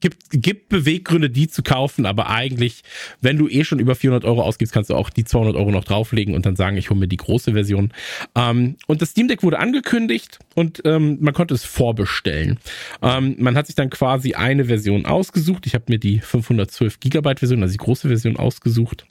gibt, 0.00 0.30
gibt 0.30 0.68
Beweggründe, 0.68 1.30
die 1.30 1.48
zu 1.48 1.62
kaufen, 1.62 2.06
aber 2.06 2.28
eigentlich, 2.28 2.82
wenn 3.20 3.38
du 3.38 3.48
eh 3.48 3.64
schon 3.64 3.78
über 3.78 3.94
400 3.94 4.24
Euro 4.24 4.42
ausgibst, 4.42 4.72
kannst 4.72 4.90
du 4.90 4.94
auch 4.94 5.10
die 5.10 5.24
200 5.24 5.56
Euro 5.56 5.70
noch 5.70 5.84
drauflegen 5.84 6.34
und 6.34 6.46
dann 6.46 6.56
sagen, 6.56 6.76
ich 6.76 6.90
hole 6.90 7.00
mir 7.00 7.08
die 7.08 7.16
große 7.16 7.52
Version. 7.52 7.92
Ähm, 8.34 8.76
und 8.86 9.02
das 9.02 9.10
Steam 9.10 9.28
Deck 9.28 9.42
wurde 9.42 9.58
angekündigt 9.58 10.38
und 10.54 10.82
ähm, 10.84 11.18
man 11.20 11.34
konnte 11.34 11.54
es 11.54 11.64
vorbestellen. 11.64 12.58
Ähm, 13.02 13.36
man 13.38 13.56
hat 13.56 13.66
sich 13.66 13.76
dann 13.76 13.90
quasi 13.90 14.34
eine 14.34 14.66
Version 14.66 15.06
ausgesucht. 15.06 15.66
Ich 15.66 15.74
habe 15.74 15.84
mir 15.88 15.98
die 15.98 16.20
512 16.20 17.00
Gigabyte 17.00 17.38
Version, 17.38 17.62
also 17.62 17.72
die 17.72 17.78
große 17.78 18.08
Version 18.08 18.36
ausgesucht. 18.36 19.06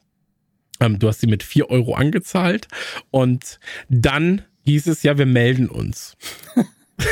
Ähm, 0.79 0.99
du 0.99 1.07
hast 1.07 1.21
sie 1.21 1.27
mit 1.27 1.43
4 1.43 1.69
Euro 1.69 1.95
angezahlt 1.95 2.67
und 3.11 3.59
dann 3.89 4.43
hieß 4.65 4.87
es 4.87 5.03
ja, 5.03 5.17
wir 5.17 5.25
melden 5.25 5.67
uns. 5.67 6.17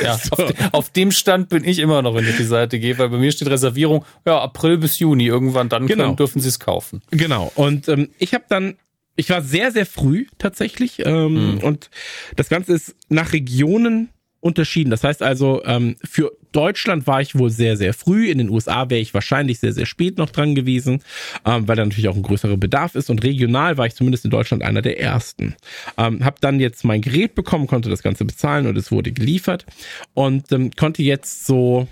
Ja, 0.01 0.17
so. 0.23 0.35
auf, 0.35 0.53
auf, 0.71 0.89
dem 0.89 1.11
Stand 1.11 1.49
bin 1.49 1.63
ich 1.63 1.79
immer 1.79 2.01
noch, 2.01 2.15
wenn 2.15 2.27
ich 2.27 2.37
die 2.37 2.43
Seite 2.43 2.79
gehe, 2.79 2.97
weil 2.97 3.09
bei 3.09 3.17
mir 3.17 3.31
steht 3.31 3.49
Reservierung, 3.49 4.05
ja, 4.25 4.39
April 4.39 4.77
bis 4.77 4.99
Juni, 4.99 5.25
irgendwann 5.25 5.69
dann 5.69 5.87
genau. 5.87 6.05
können, 6.05 6.15
dürfen 6.15 6.41
sie 6.41 6.49
es 6.49 6.59
kaufen. 6.59 7.01
Genau. 7.11 7.51
Und 7.55 7.87
ähm, 7.89 8.09
ich 8.17 8.33
habe 8.33 8.45
dann, 8.47 8.75
ich 9.15 9.29
war 9.29 9.41
sehr, 9.41 9.71
sehr 9.71 9.85
früh 9.85 10.27
tatsächlich. 10.37 11.05
Ähm, 11.05 11.55
mhm. 11.55 11.57
Und 11.59 11.89
das 12.35 12.49
Ganze 12.49 12.73
ist 12.73 12.95
nach 13.09 13.33
Regionen 13.33 14.09
unterschieden. 14.39 14.89
Das 14.89 15.03
heißt 15.03 15.21
also, 15.21 15.63
ähm, 15.65 15.95
für 16.03 16.31
Deutschland 16.53 17.05
war 17.07 17.21
ich 17.21 17.37
wohl 17.37 17.49
sehr, 17.49 17.75
sehr 17.75 17.93
früh. 17.93 18.29
In 18.29 18.37
den 18.37 18.49
USA 18.49 18.89
wäre 18.89 19.01
ich 19.01 19.13
wahrscheinlich 19.13 19.59
sehr, 19.59 19.73
sehr 19.73 19.85
spät 19.85 20.17
noch 20.17 20.29
dran 20.29 20.55
gewesen, 20.55 21.03
ähm, 21.45 21.67
weil 21.67 21.75
da 21.75 21.83
natürlich 21.83 22.07
auch 22.07 22.15
ein 22.15 22.23
größerer 22.23 22.57
Bedarf 22.57 22.95
ist. 22.95 23.09
Und 23.09 23.23
regional 23.23 23.77
war 23.77 23.85
ich 23.85 23.95
zumindest 23.95 24.25
in 24.25 24.31
Deutschland 24.31 24.63
einer 24.63 24.81
der 24.81 24.99
ersten. 24.99 25.55
Ähm, 25.97 26.23
hab 26.23 26.39
dann 26.39 26.59
jetzt 26.59 26.85
mein 26.85 27.01
Gerät 27.01 27.35
bekommen, 27.35 27.67
konnte 27.67 27.89
das 27.89 28.03
Ganze 28.03 28.23
bezahlen 28.23 28.67
und 28.67 28.77
es 28.77 28.91
wurde 28.91 29.11
geliefert 29.11 29.65
und 30.13 30.51
ähm, 30.51 30.71
konnte 30.71 31.03
jetzt 31.03 31.45
so, 31.45 31.87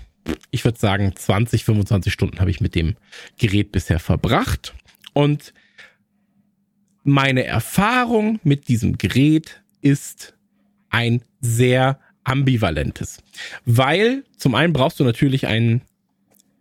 ich 0.50 0.64
würde 0.64 0.78
sagen, 0.78 1.12
20, 1.14 1.64
25 1.64 2.12
Stunden 2.12 2.40
habe 2.40 2.50
ich 2.50 2.60
mit 2.60 2.74
dem 2.74 2.96
Gerät 3.38 3.72
bisher 3.72 3.98
verbracht. 3.98 4.74
Und 5.12 5.52
meine 7.04 7.44
Erfahrung 7.44 8.38
mit 8.44 8.68
diesem 8.68 8.96
Gerät 8.96 9.62
ist 9.80 10.34
ein 10.90 11.22
sehr 11.40 11.98
ambivalentes. 12.24 13.22
Weil 13.64 14.24
zum 14.36 14.54
einen 14.54 14.72
brauchst 14.72 15.00
du 15.00 15.04
natürlich 15.04 15.46
einen, 15.46 15.82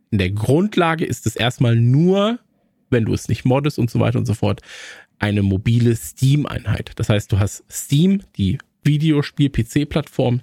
in 0.09 0.17
der 0.17 0.31
Grundlage 0.31 1.05
ist 1.05 1.25
es 1.25 1.35
erstmal 1.35 1.75
nur 1.75 2.39
wenn 2.91 3.05
du 3.05 3.13
es 3.13 3.27
nicht 3.27 3.45
moddest 3.45 3.79
und 3.79 3.89
so 3.89 3.99
weiter 3.99 4.19
und 4.19 4.25
so 4.25 4.35
fort, 4.35 4.61
eine 5.17 5.41
mobile 5.41 5.95
Steam-Einheit. 5.95 6.91
Das 6.97 7.09
heißt, 7.09 7.31
du 7.31 7.39
hast 7.39 7.63
Steam, 7.71 8.21
die 8.37 8.59
Videospiel-PC-Plattform, 8.83 10.41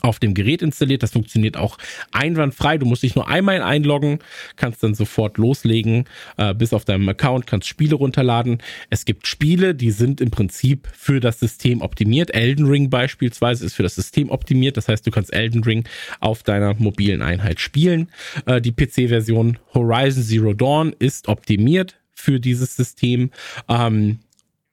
auf 0.00 0.18
dem 0.18 0.34
Gerät 0.34 0.62
installiert. 0.62 1.02
Das 1.02 1.12
funktioniert 1.12 1.56
auch 1.56 1.78
einwandfrei. 2.12 2.78
Du 2.78 2.86
musst 2.86 3.02
dich 3.02 3.14
nur 3.14 3.28
einmal 3.28 3.62
einloggen, 3.62 4.18
kannst 4.56 4.82
dann 4.82 4.94
sofort 4.94 5.38
loslegen, 5.38 6.04
äh, 6.36 6.54
bis 6.54 6.72
auf 6.72 6.84
deinem 6.84 7.08
Account, 7.08 7.46
kannst 7.46 7.68
Spiele 7.68 7.94
runterladen. 7.94 8.58
Es 8.90 9.04
gibt 9.04 9.26
Spiele, 9.26 9.74
die 9.74 9.90
sind 9.90 10.20
im 10.20 10.30
Prinzip 10.30 10.88
für 10.92 11.20
das 11.20 11.38
System 11.40 11.80
optimiert. 11.80 12.34
Elden 12.34 12.66
Ring 12.66 12.90
beispielsweise 12.90 13.64
ist 13.64 13.74
für 13.74 13.82
das 13.82 13.94
System 13.94 14.30
optimiert. 14.30 14.76
Das 14.76 14.88
heißt, 14.88 15.06
du 15.06 15.10
kannst 15.10 15.32
Elden 15.32 15.62
Ring 15.62 15.84
auf 16.20 16.42
deiner 16.42 16.74
mobilen 16.74 17.22
Einheit 17.22 17.60
spielen. 17.60 18.10
Äh, 18.46 18.60
die 18.60 18.72
PC-Version 18.72 19.58
Horizon 19.74 20.22
Zero 20.22 20.54
Dawn 20.54 20.94
ist 20.98 21.28
optimiert 21.28 22.00
für 22.14 22.40
dieses 22.40 22.74
System. 22.74 23.30
Ähm, 23.68 24.18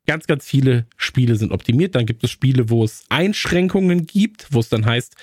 ganz, 0.06 0.28
ganz 0.28 0.46
viele 0.46 0.86
Spiele 0.98 1.36
sind 1.36 1.52
optimiert. 1.52 1.96
Dann 1.96 2.06
gibt 2.06 2.24
es 2.24 2.32
Spiele, 2.32 2.70
wo 2.70 2.84
es 2.84 3.04
Einschränkungen 3.10 4.06
gibt, 4.06 4.48
wo 4.52 4.60
es 4.60 4.70
dann 4.70 4.86
heißt, 4.86 5.16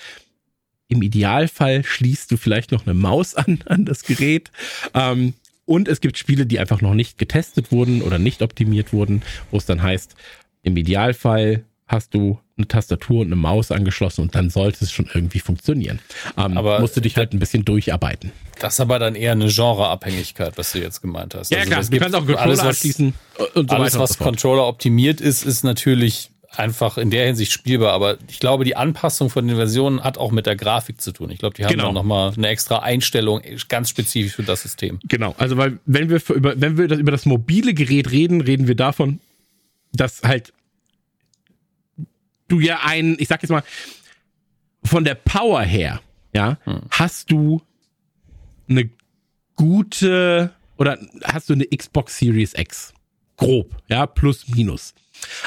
im 0.87 1.01
Idealfall 1.01 1.83
schließt 1.83 2.31
du 2.31 2.37
vielleicht 2.37 2.71
noch 2.71 2.85
eine 2.85 2.93
Maus 2.93 3.35
an, 3.35 3.59
an 3.65 3.85
das 3.85 4.03
Gerät. 4.03 4.51
Ähm, 4.93 5.33
und 5.65 5.87
es 5.87 6.01
gibt 6.01 6.17
Spiele, 6.17 6.45
die 6.45 6.59
einfach 6.59 6.81
noch 6.81 6.93
nicht 6.93 7.17
getestet 7.17 7.71
wurden 7.71 8.01
oder 8.01 8.19
nicht 8.19 8.41
optimiert 8.41 8.91
wurden, 8.91 9.21
wo 9.49 9.57
es 9.57 9.65
dann 9.65 9.81
heißt, 9.81 10.15
im 10.61 10.75
Idealfall 10.75 11.63
hast 11.93 12.13
du 12.13 12.39
eine 12.57 12.67
Tastatur 12.67 13.21
und 13.21 13.27
eine 13.27 13.35
Maus 13.35 13.71
angeschlossen 13.71 14.21
und 14.21 14.35
dann 14.35 14.49
sollte 14.49 14.83
es 14.83 14.91
schon 14.91 15.09
irgendwie 15.13 15.39
funktionieren. 15.39 15.99
Ähm, 16.37 16.57
aber 16.57 16.79
musst 16.79 16.97
du 16.97 17.01
dich 17.01 17.15
halt 17.17 17.33
ein 17.33 17.39
bisschen 17.39 17.65
durcharbeiten. 17.65 18.31
Das 18.59 18.73
ist 18.73 18.79
aber 18.79 18.99
dann 18.99 19.15
eher 19.15 19.31
eine 19.31 19.47
Genreabhängigkeit, 19.47 20.57
was 20.57 20.73
du 20.73 20.79
jetzt 20.79 21.01
gemeint 21.01 21.35
hast. 21.35 21.51
Ja, 21.51 21.59
also 21.59 21.69
klar, 21.69 21.83
du 21.83 21.97
kannst 21.99 22.15
auch 22.15 22.25
Controller 22.25 22.41
alles, 22.41 22.59
was, 22.59 22.67
anschließen 22.67 23.13
und 23.55 23.69
so 23.69 23.75
Alles, 23.75 23.97
was 23.97 24.13
so 24.13 24.23
Controller 24.23 24.67
optimiert 24.67 25.21
ist, 25.21 25.45
ist 25.45 25.63
natürlich 25.63 26.29
einfach 26.55 26.97
in 26.97 27.09
der 27.09 27.25
Hinsicht 27.25 27.51
spielbar, 27.51 27.93
aber 27.93 28.17
ich 28.27 28.39
glaube, 28.39 28.63
die 28.63 28.75
Anpassung 28.75 29.29
von 29.29 29.47
den 29.47 29.55
Versionen 29.55 30.03
hat 30.03 30.17
auch 30.17 30.31
mit 30.31 30.45
der 30.45 30.55
Grafik 30.55 31.01
zu 31.01 31.11
tun. 31.11 31.31
Ich 31.31 31.39
glaube, 31.39 31.55
die 31.55 31.63
haben 31.63 31.71
genau. 31.71 31.85
dann 31.85 31.95
nochmal 31.95 32.33
eine 32.35 32.47
extra 32.47 32.79
Einstellung 32.79 33.41
ganz 33.69 33.89
spezifisch 33.89 34.35
für 34.35 34.43
das 34.43 34.61
System. 34.61 34.99
Genau, 35.07 35.33
also 35.37 35.57
weil 35.57 35.79
wenn 35.85 36.09
wir 36.09 36.19
für, 36.19 36.33
über, 36.33 36.59
wenn 36.59 36.77
wir 36.77 36.87
das, 36.87 36.99
über 36.99 37.11
das 37.11 37.25
mobile 37.25 37.73
Gerät 37.73 38.11
reden, 38.11 38.41
reden 38.41 38.67
wir 38.67 38.75
davon, 38.75 39.19
dass 39.93 40.21
halt 40.21 40.53
du 42.47 42.59
ja 42.59 42.81
ein, 42.83 43.15
ich 43.19 43.27
sag 43.27 43.41
jetzt 43.41 43.51
mal, 43.51 43.63
von 44.83 45.03
der 45.03 45.15
Power 45.15 45.61
her, 45.61 46.01
ja, 46.33 46.57
hm. 46.63 46.81
hast 46.89 47.31
du 47.31 47.61
eine 48.69 48.89
gute 49.55 50.53
oder 50.77 50.97
hast 51.23 51.49
du 51.49 51.53
eine 51.53 51.65
Xbox 51.65 52.17
Series 52.17 52.53
X? 52.55 52.93
Grob, 53.37 53.75
ja, 53.87 54.05
plus 54.05 54.47
minus. 54.47 54.93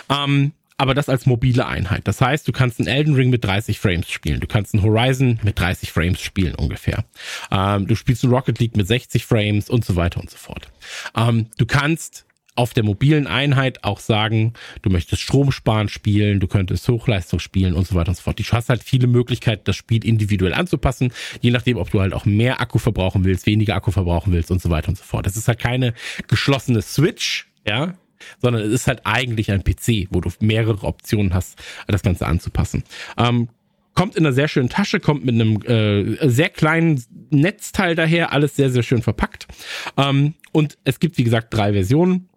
Ähm, 0.08 0.52
aber 0.78 0.94
das 0.94 1.08
als 1.08 1.26
mobile 1.26 1.66
Einheit. 1.66 2.06
Das 2.06 2.20
heißt, 2.20 2.46
du 2.46 2.52
kannst 2.52 2.78
einen 2.78 2.88
Elden 2.88 3.14
Ring 3.14 3.30
mit 3.30 3.44
30 3.44 3.78
Frames 3.78 4.10
spielen. 4.10 4.40
Du 4.40 4.46
kannst 4.46 4.74
einen 4.74 4.82
Horizon 4.82 5.38
mit 5.42 5.58
30 5.58 5.90
Frames 5.90 6.20
spielen 6.20 6.54
ungefähr. 6.54 7.04
Ähm, 7.50 7.86
du 7.86 7.94
spielst 7.94 8.24
einen 8.24 8.32
Rocket 8.34 8.58
League 8.58 8.76
mit 8.76 8.86
60 8.86 9.24
Frames 9.24 9.70
und 9.70 9.84
so 9.84 9.96
weiter 9.96 10.20
und 10.20 10.30
so 10.30 10.36
fort. 10.36 10.68
Ähm, 11.16 11.46
du 11.56 11.64
kannst 11.64 12.26
auf 12.56 12.74
der 12.74 12.84
mobilen 12.84 13.26
Einheit 13.26 13.84
auch 13.84 14.00
sagen, 14.00 14.54
du 14.82 14.90
möchtest 14.90 15.22
Stromsparen 15.22 15.88
spielen, 15.88 16.40
du 16.40 16.46
könntest 16.46 16.88
Hochleistung 16.88 17.38
spielen 17.38 17.74
und 17.74 17.86
so 17.86 17.94
weiter 17.94 18.08
und 18.08 18.16
so 18.16 18.22
fort. 18.22 18.38
Du 18.38 18.44
hast 18.44 18.68
halt 18.68 18.82
viele 18.82 19.06
Möglichkeiten, 19.06 19.62
das 19.64 19.76
Spiel 19.76 20.04
individuell 20.04 20.54
anzupassen, 20.54 21.12
je 21.40 21.50
nachdem, 21.50 21.76
ob 21.76 21.90
du 21.90 22.00
halt 22.00 22.14
auch 22.14 22.24
mehr 22.24 22.60
Akku 22.60 22.78
verbrauchen 22.78 23.24
willst, 23.24 23.46
weniger 23.46 23.76
Akku 23.76 23.90
verbrauchen 23.90 24.32
willst 24.32 24.50
und 24.50 24.60
so 24.60 24.70
weiter 24.70 24.88
und 24.88 24.98
so 24.98 25.04
fort. 25.04 25.26
Das 25.26 25.36
ist 25.36 25.48
halt 25.48 25.58
keine 25.58 25.94
geschlossene 26.28 26.82
Switch, 26.82 27.46
ja, 27.66 27.94
sondern 28.40 28.62
es 28.62 28.72
ist 28.72 28.86
halt 28.86 29.02
eigentlich 29.04 29.50
ein 29.50 29.62
PC, 29.62 30.08
wo 30.10 30.20
du 30.20 30.30
mehrere 30.40 30.86
Optionen 30.86 31.34
hast, 31.34 31.58
das 31.86 32.02
Ganze 32.02 32.26
anzupassen. 32.26 32.84
Ähm, 33.18 33.48
kommt 33.94 34.14
in 34.14 34.24
einer 34.24 34.32
sehr 34.32 34.46
schönen 34.48 34.68
Tasche, 34.68 35.00
kommt 35.00 35.24
mit 35.24 35.34
einem 35.34 35.60
äh, 35.62 36.28
sehr 36.28 36.50
kleinen 36.50 37.02
Netzteil 37.30 37.94
daher, 37.94 38.32
alles 38.32 38.54
sehr, 38.54 38.70
sehr 38.70 38.82
schön 38.82 39.02
verpackt. 39.02 39.48
Ähm, 39.96 40.34
und 40.52 40.78
es 40.84 41.00
gibt, 41.00 41.18
wie 41.18 41.24
gesagt, 41.24 41.52
drei 41.52 41.72
Versionen. 41.72 42.28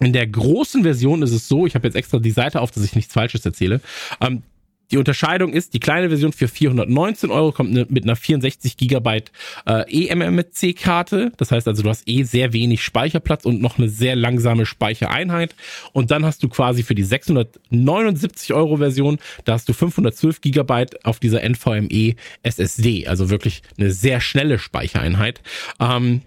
In 0.00 0.12
der 0.12 0.26
großen 0.26 0.82
Version 0.82 1.22
ist 1.22 1.32
es 1.32 1.48
so, 1.48 1.66
ich 1.66 1.74
habe 1.74 1.86
jetzt 1.86 1.96
extra 1.96 2.18
die 2.18 2.30
Seite 2.30 2.60
auf, 2.60 2.70
dass 2.70 2.84
ich 2.84 2.94
nichts 2.94 3.12
Falsches 3.12 3.44
erzähle. 3.44 3.80
Ähm, 4.20 4.42
die 4.90 4.96
Unterscheidung 4.96 5.52
ist, 5.52 5.74
die 5.74 5.80
kleine 5.80 6.08
Version 6.08 6.32
für 6.32 6.48
419 6.48 7.30
Euro 7.30 7.52
kommt 7.52 7.72
ne, 7.72 7.86
mit 7.90 8.04
einer 8.04 8.16
64 8.16 8.76
Gigabyte 8.76 9.30
äh, 9.66 10.08
eMMC-Karte. 10.08 11.32
Das 11.36 11.50
heißt 11.50 11.68
also, 11.68 11.82
du 11.82 11.90
hast 11.90 12.08
eh 12.08 12.22
sehr 12.22 12.54
wenig 12.54 12.82
Speicherplatz 12.82 13.44
und 13.44 13.60
noch 13.60 13.78
eine 13.78 13.90
sehr 13.90 14.16
langsame 14.16 14.64
Speichereinheit. 14.64 15.54
Und 15.92 16.10
dann 16.10 16.24
hast 16.24 16.42
du 16.42 16.48
quasi 16.48 16.82
für 16.82 16.94
die 16.94 17.02
679 17.02 18.54
Euro 18.54 18.78
Version, 18.78 19.18
da 19.44 19.52
hast 19.52 19.68
du 19.68 19.74
512 19.74 20.40
Gigabyte 20.40 21.04
auf 21.04 21.20
dieser 21.20 21.42
NVMe 21.42 22.14
SSD. 22.42 23.08
Also 23.08 23.28
wirklich 23.28 23.62
eine 23.76 23.90
sehr 23.90 24.20
schnelle 24.20 24.58
Speichereinheit. 24.58 25.42
Ähm, 25.80 26.22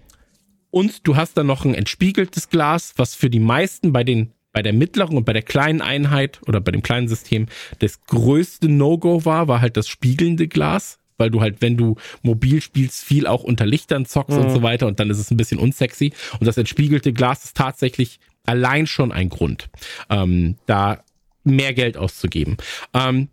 und 0.72 1.06
du 1.06 1.14
hast 1.14 1.36
dann 1.36 1.46
noch 1.46 1.64
ein 1.64 1.74
entspiegeltes 1.74 2.48
Glas, 2.48 2.94
was 2.96 3.14
für 3.14 3.30
die 3.30 3.38
meisten 3.38 3.92
bei 3.92 4.02
den 4.02 4.32
bei 4.52 4.62
der 4.62 4.72
mittleren 4.72 5.16
und 5.16 5.24
bei 5.24 5.32
der 5.32 5.42
kleinen 5.42 5.80
Einheit 5.80 6.40
oder 6.46 6.60
bei 6.60 6.72
dem 6.72 6.82
kleinen 6.82 7.08
System 7.08 7.46
das 7.78 8.02
größte 8.02 8.68
No-Go 8.68 9.24
war, 9.24 9.48
war 9.48 9.62
halt 9.62 9.78
das 9.78 9.88
spiegelnde 9.88 10.46
Glas, 10.46 10.98
weil 11.16 11.30
du 11.30 11.40
halt, 11.40 11.62
wenn 11.62 11.78
du 11.78 11.96
mobil 12.22 12.60
spielst, 12.60 13.02
viel 13.02 13.26
auch 13.26 13.44
unter 13.44 13.64
Lichtern 13.64 14.04
zockst 14.04 14.36
mhm. 14.36 14.44
und 14.44 14.50
so 14.50 14.62
weiter 14.62 14.86
und 14.88 15.00
dann 15.00 15.08
ist 15.08 15.18
es 15.18 15.30
ein 15.30 15.38
bisschen 15.38 15.58
unsexy. 15.58 16.12
Und 16.38 16.46
das 16.46 16.58
entspiegelte 16.58 17.14
Glas 17.14 17.44
ist 17.44 17.56
tatsächlich 17.56 18.20
allein 18.44 18.86
schon 18.86 19.10
ein 19.10 19.30
Grund, 19.30 19.70
ähm, 20.10 20.56
da 20.66 21.02
mehr 21.44 21.72
Geld 21.72 21.96
auszugeben. 21.96 22.56
Ähm, 22.92 23.28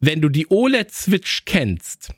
wenn 0.00 0.20
du 0.20 0.30
die 0.30 0.50
OLED-Switch 0.50 1.44
kennst, 1.44 2.12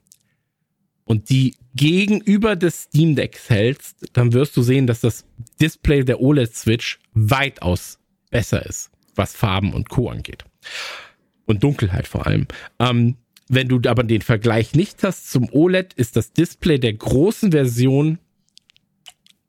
und 1.04 1.30
die 1.30 1.54
gegenüber 1.74 2.56
des 2.56 2.84
Steam 2.84 3.14
Decks 3.14 3.50
hältst, 3.50 4.08
dann 4.12 4.32
wirst 4.32 4.56
du 4.56 4.62
sehen, 4.62 4.86
dass 4.86 5.00
das 5.00 5.24
Display 5.60 6.04
der 6.04 6.20
OLED 6.20 6.54
Switch 6.54 6.98
weitaus 7.12 7.98
besser 8.30 8.64
ist, 8.64 8.90
was 9.14 9.34
Farben 9.34 9.72
und 9.72 9.88
Co. 9.88 10.08
angeht. 10.08 10.44
Und 11.46 11.62
Dunkelheit 11.62 12.06
vor 12.06 12.26
allem. 12.26 12.46
Ähm, 12.78 13.16
wenn 13.48 13.68
du 13.68 13.80
aber 13.88 14.04
den 14.04 14.22
Vergleich 14.22 14.74
nicht 14.74 15.02
hast 15.02 15.30
zum 15.30 15.48
OLED, 15.52 15.92
ist 15.94 16.16
das 16.16 16.32
Display 16.32 16.78
der 16.78 16.94
großen 16.94 17.52
Version 17.52 18.18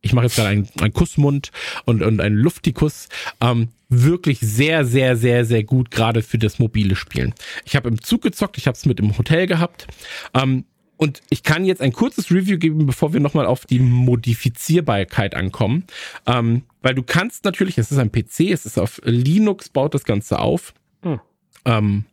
ich 0.05 0.13
mache 0.13 0.27
jetzt 0.27 0.35
gerade 0.35 0.49
einen, 0.49 0.69
einen 0.79 0.93
Kussmund 0.93 1.51
und, 1.85 2.03
und 2.03 2.21
einen 2.21 2.35
Luftikus, 2.35 3.09
ähm, 3.41 3.69
wirklich 3.89 4.39
sehr, 4.39 4.85
sehr, 4.85 5.15
sehr, 5.17 5.45
sehr 5.45 5.63
gut, 5.63 5.89
gerade 5.89 6.21
für 6.21 6.37
das 6.37 6.59
mobile 6.59 6.95
Spielen. 6.95 7.33
Ich 7.65 7.75
habe 7.75 7.89
im 7.89 7.99
Zug 7.99 8.21
gezockt, 8.21 8.59
ich 8.59 8.67
habe 8.67 8.75
es 8.75 8.85
mit 8.85 8.99
im 8.99 9.17
Hotel 9.17 9.47
gehabt. 9.47 9.87
Ähm, 10.35 10.65
und 10.97 11.21
ich 11.29 11.43
kann 11.43 11.65
jetzt 11.65 11.81
ein 11.81 11.91
kurzes 11.91 12.31
Review 12.31 12.57
geben, 12.57 12.85
bevor 12.85 13.13
wir 13.13 13.19
nochmal 13.19 13.45
auf 13.45 13.65
die 13.65 13.79
Modifizierbarkeit 13.79 15.35
ankommen. 15.35 15.85
Ähm, 16.25 16.63
weil 16.81 16.95
du 16.95 17.03
kannst 17.03 17.43
natürlich, 17.43 17.77
es 17.77 17.91
ist 17.91 17.97
ein 17.97 18.11
PC, 18.11 18.51
es 18.51 18.65
ist 18.65 18.77
auf 18.77 19.01
Linux, 19.03 19.69
baut 19.69 19.93
das 19.93 20.05
Ganze 20.05 20.39
auf. 20.39 20.73
Hm. 21.01 21.19
Ähm, 21.65 22.05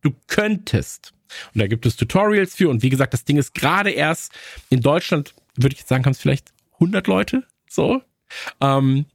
du 0.00 0.14
könntest, 0.28 1.12
und 1.54 1.60
da 1.60 1.66
gibt 1.66 1.84
es 1.84 1.96
Tutorials 1.96 2.54
für, 2.54 2.70
und 2.70 2.82
wie 2.82 2.90
gesagt, 2.90 3.12
das 3.12 3.24
Ding 3.24 3.36
ist 3.36 3.54
gerade 3.54 3.90
erst 3.90 4.32
in 4.70 4.80
Deutschland, 4.80 5.34
würde 5.56 5.74
ich 5.74 5.80
jetzt 5.80 5.88
sagen, 5.88 6.04
haben 6.04 6.12
es 6.12 6.20
vielleicht 6.20 6.52
100 6.74 7.06
Leute, 7.06 7.44
so. 7.68 8.02
Ähm, 8.60 9.06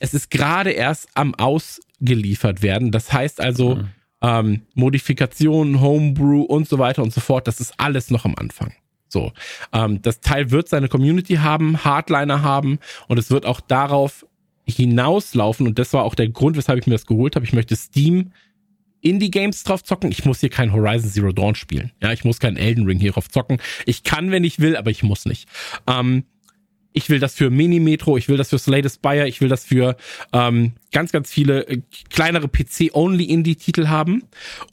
es 0.00 0.14
ist 0.14 0.30
gerade 0.30 0.72
erst 0.72 1.08
am 1.14 1.34
ausgeliefert 1.36 2.62
werden. 2.62 2.90
Das 2.90 3.12
heißt 3.12 3.40
also, 3.40 3.76
hm 3.76 3.88
ähm, 4.22 4.62
Modifikationen, 4.74 5.80
Homebrew 5.80 6.42
und 6.42 6.68
so 6.68 6.78
weiter 6.78 7.02
und 7.02 7.12
so 7.12 7.20
fort, 7.20 7.46
das 7.46 7.60
ist 7.60 7.74
alles 7.78 8.10
noch 8.10 8.24
am 8.24 8.34
Anfang. 8.36 8.72
So, 9.08 9.32
ähm, 9.72 10.00
das 10.00 10.20
Teil 10.20 10.50
wird 10.50 10.68
seine 10.68 10.88
Community 10.88 11.34
haben, 11.34 11.84
Hardliner 11.84 12.42
haben 12.42 12.78
und 13.08 13.18
es 13.18 13.30
wird 13.30 13.44
auch 13.44 13.60
darauf 13.60 14.24
hinauslaufen 14.64 15.66
und 15.66 15.78
das 15.78 15.92
war 15.92 16.04
auch 16.04 16.14
der 16.14 16.28
Grund, 16.28 16.56
weshalb 16.56 16.78
ich 16.78 16.86
mir 16.86 16.94
das 16.94 17.06
geholt 17.06 17.36
habe. 17.36 17.44
Ich 17.44 17.52
möchte 17.52 17.76
Steam 17.76 18.32
Indie-Games 19.02 19.64
drauf 19.64 19.82
zocken. 19.82 20.10
Ich 20.10 20.24
muss 20.24 20.40
hier 20.40 20.48
kein 20.48 20.72
Horizon 20.72 21.10
Zero 21.10 21.32
Dawn 21.32 21.54
spielen. 21.54 21.92
Ja, 22.00 22.12
ich 22.12 22.24
muss 22.24 22.38
kein 22.38 22.56
Elden 22.56 22.86
Ring 22.86 22.98
hier 22.98 23.12
drauf 23.12 23.28
zocken. 23.28 23.58
Ich 23.84 24.04
kann, 24.04 24.30
wenn 24.30 24.44
ich 24.44 24.60
will, 24.60 24.76
aber 24.76 24.90
ich 24.90 25.02
muss 25.02 25.26
nicht. 25.26 25.48
Ähm, 25.86 26.24
ich 26.92 27.08
will 27.08 27.18
das 27.18 27.34
für 27.34 27.50
Mini-Metro, 27.50 28.16
ich 28.16 28.28
will 28.28 28.36
das 28.36 28.50
für 28.50 28.58
Slay 28.58 28.82
the 28.82 28.90
Spire, 28.90 29.28
ich 29.28 29.40
will 29.40 29.48
das 29.48 29.64
für 29.64 29.96
ähm, 30.32 30.72
ganz, 30.92 31.12
ganz 31.12 31.30
viele 31.30 31.66
äh, 31.66 31.82
kleinere 32.10 32.48
PC-Only-Indie-Titel 32.48 33.88
haben. 33.88 34.24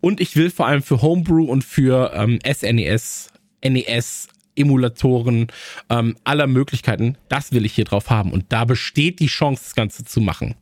Und 0.01 0.19
ich 0.19 0.35
will 0.35 0.49
vor 0.49 0.67
allem 0.67 0.81
für 0.81 1.01
Homebrew 1.01 1.45
und 1.45 1.63
für 1.63 2.11
ähm, 2.13 2.39
SNES, 2.45 3.31
NES, 3.63 4.27
Emulatoren 4.55 5.47
ähm, 5.89 6.17
aller 6.25 6.45
Möglichkeiten, 6.45 7.17
das 7.29 7.53
will 7.53 7.65
ich 7.65 7.73
hier 7.73 7.85
drauf 7.85 8.09
haben. 8.09 8.33
Und 8.33 8.45
da 8.49 8.65
besteht 8.65 9.19
die 9.19 9.27
Chance, 9.27 9.63
das 9.63 9.75
Ganze 9.75 10.03
zu 10.03 10.19
machen. 10.19 10.55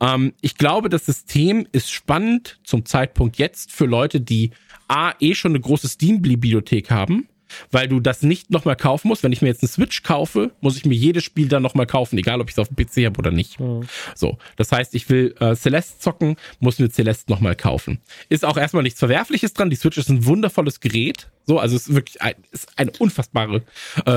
Ähm, 0.00 0.34
ich 0.42 0.56
glaube, 0.56 0.90
das 0.90 1.06
System 1.06 1.66
ist 1.72 1.90
spannend 1.90 2.60
zum 2.64 2.84
Zeitpunkt 2.84 3.38
jetzt 3.38 3.72
für 3.72 3.86
Leute, 3.86 4.20
die 4.20 4.50
A, 4.86 5.12
eh 5.20 5.34
schon 5.34 5.52
eine 5.52 5.60
große 5.60 5.88
Steam-Bibliothek 5.88 6.90
haben 6.90 7.28
weil 7.70 7.88
du 7.88 8.00
das 8.00 8.22
nicht 8.22 8.50
nochmal 8.50 8.76
kaufen 8.76 9.08
musst. 9.08 9.22
Wenn 9.22 9.32
ich 9.32 9.42
mir 9.42 9.48
jetzt 9.48 9.62
einen 9.62 9.70
Switch 9.70 10.02
kaufe, 10.02 10.52
muss 10.60 10.76
ich 10.76 10.84
mir 10.84 10.94
jedes 10.94 11.24
Spiel 11.24 11.48
dann 11.48 11.62
nochmal 11.62 11.86
kaufen, 11.86 12.18
egal 12.18 12.40
ob 12.40 12.48
ich 12.48 12.54
es 12.54 12.58
auf 12.58 12.68
dem 12.68 12.76
PC 12.76 13.06
habe 13.06 13.18
oder 13.18 13.30
nicht. 13.30 13.60
Mhm. 13.60 13.88
So, 14.14 14.38
das 14.56 14.72
heißt, 14.72 14.94
ich 14.94 15.08
will 15.10 15.34
äh, 15.40 15.54
Celeste 15.54 15.98
zocken, 15.98 16.36
muss 16.60 16.78
mir 16.78 16.90
Celeste 16.90 17.30
nochmal 17.30 17.56
kaufen. 17.56 18.00
Ist 18.28 18.44
auch 18.44 18.56
erstmal 18.56 18.82
nichts 18.82 18.98
Verwerfliches 18.98 19.52
dran. 19.52 19.70
Die 19.70 19.76
Switch 19.76 19.98
ist 19.98 20.08
ein 20.08 20.24
wundervolles 20.24 20.80
Gerät. 20.80 21.28
So, 21.48 21.58
also 21.58 21.76
es 21.76 21.88
ist 21.88 21.94
wirklich 21.94 22.20
ein, 22.20 22.34
ist 22.50 22.68
eine 22.76 22.92
unfassbare, 22.98 23.62
äh, 24.04 24.10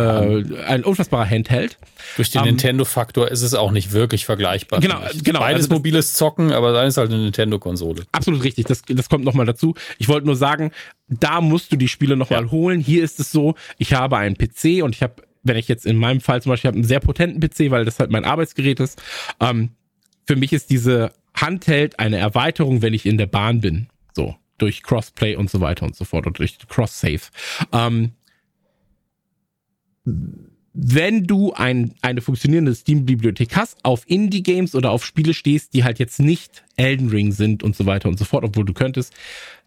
ein 0.65 0.83
unfassbarer 0.83 1.25
Handheld. 1.25 1.77
Durch 2.17 2.29
den 2.29 2.41
um, 2.41 2.47
ähm, 2.47 2.55
Nintendo-Faktor 2.55 3.31
ist 3.31 3.41
es 3.41 3.53
auch 3.53 3.71
nicht 3.71 3.93
wirklich 3.93 4.25
vergleichbar. 4.25 4.81
Genau, 4.81 4.99
genau. 5.23 5.39
Beides 5.39 5.63
also 5.67 5.75
mobiles 5.75 6.11
Zocken, 6.11 6.51
aber 6.51 6.73
da 6.73 6.83
ist 6.83 6.97
halt 6.97 7.09
eine 7.09 7.23
Nintendo-Konsole. 7.23 8.03
Absolut 8.11 8.43
richtig. 8.43 8.65
Das, 8.65 8.81
das 8.85 9.07
kommt 9.07 9.23
nochmal 9.23 9.45
dazu. 9.45 9.75
Ich 9.97 10.09
wollte 10.09 10.25
nur 10.25 10.35
sagen, 10.35 10.71
da 11.07 11.39
musst 11.39 11.71
du 11.71 11.77
die 11.77 11.87
Spiele 11.87 12.17
nochmal 12.17 12.43
ja. 12.43 12.51
holen. 12.51 12.81
Hier 12.81 13.01
ist 13.01 13.21
es 13.21 13.31
so, 13.31 13.55
ich 13.77 13.93
habe 13.93 14.17
einen 14.17 14.35
PC 14.35 14.83
und 14.83 14.93
ich 14.93 15.01
habe, 15.01 15.23
wenn 15.41 15.55
ich 15.55 15.69
jetzt 15.69 15.85
in 15.85 15.95
meinem 15.95 16.19
Fall 16.19 16.41
zum 16.41 16.49
Beispiel 16.49 16.67
habe 16.67 16.79
einen 16.79 16.83
sehr 16.83 16.99
potenten 16.99 17.39
PC, 17.39 17.71
weil 17.71 17.85
das 17.85 17.97
halt 17.97 18.11
mein 18.11 18.25
Arbeitsgerät 18.25 18.81
ist. 18.81 19.01
Ähm, 19.39 19.69
für 20.27 20.35
mich 20.35 20.51
ist 20.51 20.69
diese 20.69 21.13
Handheld 21.33 21.97
eine 21.97 22.17
Erweiterung, 22.17 22.81
wenn 22.81 22.93
ich 22.93 23.05
in 23.05 23.17
der 23.17 23.27
Bahn 23.27 23.61
bin. 23.61 23.87
Durch 24.61 24.83
Crossplay 24.83 25.35
und 25.35 25.49
so 25.49 25.59
weiter 25.59 25.87
und 25.87 25.95
so 25.95 26.05
fort 26.05 26.27
und 26.27 26.37
durch 26.37 26.59
Cross-Save. 26.69 27.21
Ähm, 27.71 28.11
wenn 30.73 31.25
du 31.25 31.51
ein, 31.53 31.95
eine 32.01 32.21
funktionierende 32.21 32.75
Steam-Bibliothek 32.75 33.55
hast, 33.55 33.83
auf 33.83 34.03
Indie-Games 34.07 34.75
oder 34.75 34.91
auf 34.91 35.03
Spiele 35.03 35.33
stehst, 35.33 35.73
die 35.73 35.83
halt 35.83 35.97
jetzt 35.97 36.19
nicht 36.19 36.63
Elden 36.75 37.09
Ring 37.09 37.31
sind 37.31 37.63
und 37.63 37.75
so 37.75 37.87
weiter 37.87 38.07
und 38.07 38.19
so 38.19 38.25
fort, 38.25 38.43
obwohl 38.43 38.65
du 38.65 38.73
könntest, 38.73 39.13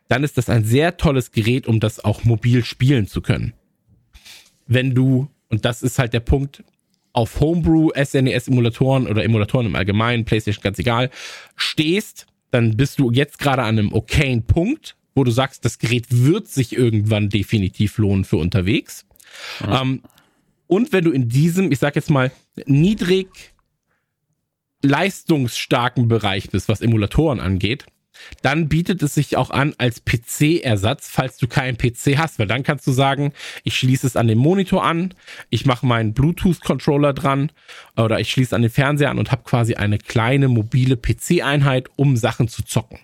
dann 0.07 0.23
ist 0.23 0.39
das 0.39 0.49
ein 0.49 0.65
sehr 0.65 0.97
tolles 0.97 1.33
Gerät, 1.33 1.67
um 1.67 1.81
das 1.81 2.05
auch 2.05 2.23
mobil 2.25 2.65
spielen 2.65 3.09
zu 3.09 3.21
können. 3.21 3.53
Wenn 4.69 4.95
du, 4.95 5.29
und 5.49 5.65
das 5.65 5.83
ist 5.83 5.99
halt 5.99 6.13
der 6.13 6.21
Punkt, 6.21 6.63
auf 7.13 7.41
Homebrew, 7.41 7.91
SNES-Emulatoren 7.95 9.09
oder 9.09 9.25
Emulatoren 9.25 9.67
im 9.67 9.75
Allgemeinen, 9.75 10.25
PlayStation 10.25 10.63
ganz 10.63 10.79
egal, 10.79 11.11
stehst, 11.57 12.27
dann 12.55 12.77
bist 12.77 13.01
du 13.01 13.11
jetzt 13.11 13.41
gerade 13.41 13.63
an 13.63 13.81
einem 13.81 13.93
okayen 13.93 14.45
Punkt, 14.45 14.95
wo 15.17 15.25
du 15.25 15.33
sagst, 15.33 15.65
das 15.65 15.81
Gerät 15.81 16.07
wird 16.11 16.47
sich 16.47 16.77
irgendwann 16.77 17.29
definitiv 17.29 17.99
lohnen 17.99 18.25
für 18.25 18.37
unterwegs. 18.37 19.07
Ja. 19.59 19.83
Ähm, 19.83 20.03
und 20.69 20.93
wenn 20.93 21.05
du 21.05 21.11
in 21.11 21.29
diesem, 21.29 21.73
ich 21.73 21.81
sag 21.81 21.97
jetzt 21.97 22.11
mal, 22.11 22.31
niedrig 22.67 23.55
leistungsstarken 24.83 26.07
Bereich 26.07 26.51
bist, 26.51 26.69
was 26.69 26.81
Emulatoren 26.81 27.41
angeht, 27.41 27.87
dann 28.43 28.69
bietet 28.69 29.03
es 29.03 29.15
sich 29.15 29.37
auch 29.37 29.51
an 29.51 29.75
als 29.79 30.05
PC-Ersatz, 30.05 31.09
falls 31.11 31.37
du 31.37 31.47
keinen 31.47 31.77
PC 31.77 32.19
hast, 32.19 32.39
weil 32.39 32.47
dann 32.47 32.63
kannst 32.63 32.87
du 32.87 32.93
sagen, 32.93 33.33
ich 33.65 33.77
schließe 33.77 34.07
es 34.07 34.17
an 34.17 34.29
den 34.29 34.39
Monitor 34.39 34.85
an, 34.85 35.15
ich 35.51 35.67
mache 35.67 35.87
meinen 35.87 36.15
Bluetooth-Controller 36.15 37.13
dran 37.13 37.51
oder 37.97 38.21
ich 38.21 38.31
schließe 38.31 38.55
an 38.55 38.63
den 38.63 38.71
Fernseher 38.71 39.11
an 39.11 39.19
und 39.19 39.33
habe 39.33 39.43
quasi 39.45 39.75
eine 39.75 39.99
kleine 39.99 40.49
mobile 40.49 40.97
PC-Einheit, 40.97 41.89
um 41.97 42.17
Sachen 42.17 42.49
zu 42.49 42.65
zocken. 42.65 42.99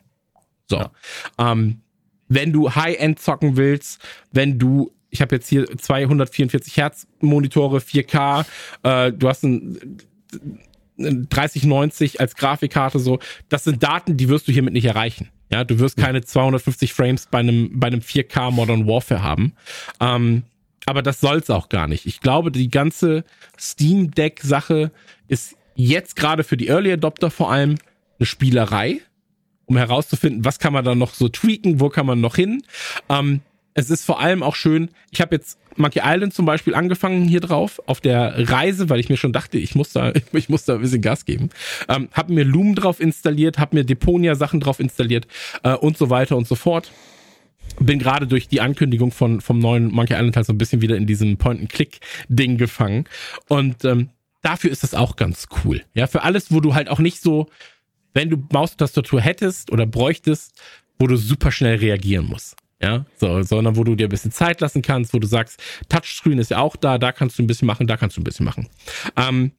So. 0.68 0.76
Ja. 0.76 0.90
Ähm, 1.38 1.80
wenn 2.28 2.52
du 2.52 2.74
High-End 2.74 3.18
zocken 3.18 3.56
willst, 3.56 4.00
wenn 4.32 4.58
du 4.58 4.92
ich 5.10 5.20
habe 5.20 5.34
jetzt 5.34 5.48
hier 5.48 5.66
244 5.66 6.76
Hertz 6.76 7.06
Monitore, 7.18 7.78
4K, 7.78 8.44
äh, 8.84 9.12
du 9.12 9.28
hast 9.28 9.42
ein 9.42 9.98
3090 11.00 12.20
als 12.20 12.36
Grafikkarte 12.36 12.98
so, 12.98 13.18
das 13.48 13.64
sind 13.64 13.82
Daten, 13.82 14.16
die 14.16 14.28
wirst 14.28 14.48
du 14.48 14.52
hiermit 14.52 14.74
nicht 14.74 14.84
erreichen. 14.84 15.28
Ja, 15.50 15.64
du 15.64 15.78
wirst 15.80 15.96
keine 15.96 16.22
250 16.22 16.92
Frames 16.92 17.26
bei 17.26 17.38
einem, 17.38 17.80
bei 17.80 17.88
einem 17.88 18.00
4K 18.00 18.52
Modern 18.52 18.86
Warfare 18.86 19.22
haben. 19.22 19.52
Ähm, 19.98 20.44
aber 20.86 21.02
das 21.02 21.20
soll's 21.20 21.50
auch 21.50 21.68
gar 21.68 21.88
nicht. 21.88 22.06
Ich 22.06 22.20
glaube, 22.20 22.52
die 22.52 22.70
ganze 22.70 23.24
Steam 23.58 24.12
Deck 24.12 24.40
Sache 24.42 24.92
ist 25.28 25.56
jetzt 25.74 26.16
gerade 26.16 26.44
für 26.44 26.56
die 26.56 26.68
Early 26.68 26.92
Adopter 26.92 27.30
vor 27.30 27.50
allem 27.50 27.76
eine 28.18 28.26
Spielerei, 28.26 29.00
um 29.66 29.76
herauszufinden, 29.76 30.44
was 30.44 30.58
kann 30.58 30.72
man 30.72 30.84
da 30.84 30.94
noch 30.94 31.14
so 31.14 31.28
tweaken, 31.28 31.80
wo 31.80 31.88
kann 31.88 32.06
man 32.06 32.20
noch 32.20 32.36
hin. 32.36 32.62
Ähm, 33.08 33.40
es 33.74 33.90
ist 33.90 34.04
vor 34.04 34.20
allem 34.20 34.42
auch 34.42 34.54
schön, 34.54 34.90
ich 35.10 35.20
habe 35.20 35.34
jetzt 35.34 35.58
Monkey 35.76 36.00
Island 36.04 36.34
zum 36.34 36.44
Beispiel 36.44 36.74
angefangen 36.74 37.26
hier 37.26 37.40
drauf, 37.40 37.80
auf 37.86 38.00
der 38.00 38.50
Reise, 38.50 38.88
weil 38.88 39.00
ich 39.00 39.08
mir 39.08 39.16
schon 39.16 39.32
dachte, 39.32 39.58
ich 39.58 39.74
muss 39.74 39.92
da, 39.92 40.12
ich 40.32 40.48
muss 40.48 40.64
da 40.64 40.74
ein 40.74 40.80
bisschen 40.80 41.02
Gas 41.02 41.24
geben. 41.24 41.50
Ähm, 41.88 42.08
habe 42.12 42.32
mir 42.32 42.44
Loom 42.44 42.74
drauf 42.74 43.00
installiert, 43.00 43.58
habe 43.58 43.76
mir 43.76 43.84
Deponia-Sachen 43.84 44.60
drauf 44.60 44.80
installiert 44.80 45.26
äh, 45.62 45.74
und 45.74 45.96
so 45.96 46.10
weiter 46.10 46.36
und 46.36 46.46
so 46.46 46.54
fort. 46.54 46.90
Bin 47.78 47.98
gerade 47.98 48.26
durch 48.26 48.48
die 48.48 48.60
Ankündigung 48.60 49.12
von 49.12 49.40
vom 49.40 49.58
neuen 49.58 49.92
Monkey 49.92 50.14
Island 50.14 50.36
halt 50.36 50.46
so 50.46 50.52
ein 50.52 50.58
bisschen 50.58 50.82
wieder 50.82 50.96
in 50.96 51.06
diesem 51.06 51.36
Point-and-Click-Ding 51.36 52.58
gefangen. 52.58 53.04
Und 53.48 53.84
ähm, 53.84 54.10
dafür 54.42 54.70
ist 54.70 54.82
das 54.82 54.94
auch 54.94 55.16
ganz 55.16 55.46
cool. 55.64 55.82
Ja, 55.94 56.08
für 56.08 56.22
alles, 56.22 56.52
wo 56.52 56.60
du 56.60 56.74
halt 56.74 56.88
auch 56.88 56.98
nicht 56.98 57.22
so, 57.22 57.46
wenn 58.12 58.28
du 58.28 58.44
Maustastatur 58.52 59.20
hättest 59.20 59.70
oder 59.70 59.86
bräuchtest, 59.86 60.60
wo 60.98 61.06
du 61.06 61.16
super 61.16 61.52
schnell 61.52 61.76
reagieren 61.76 62.26
musst. 62.26 62.56
Ja, 62.82 63.04
so, 63.16 63.42
sondern 63.42 63.76
wo 63.76 63.84
du 63.84 63.94
dir 63.94 64.06
ein 64.06 64.10
bisschen 64.10 64.32
Zeit 64.32 64.60
lassen 64.60 64.80
kannst, 64.80 65.12
wo 65.12 65.18
du 65.18 65.26
sagst, 65.26 65.62
Touchscreen 65.88 66.38
ist 66.38 66.50
ja 66.50 66.58
auch 66.58 66.76
da, 66.76 66.96
da 66.96 67.12
kannst 67.12 67.38
du 67.38 67.42
ein 67.42 67.46
bisschen 67.46 67.66
machen, 67.66 67.86
da 67.86 67.98
kannst 67.98 68.16
du 68.16 68.22
ein 68.22 68.24
bisschen 68.24 68.46
machen. 68.46 68.68
Ähm, 69.16 69.52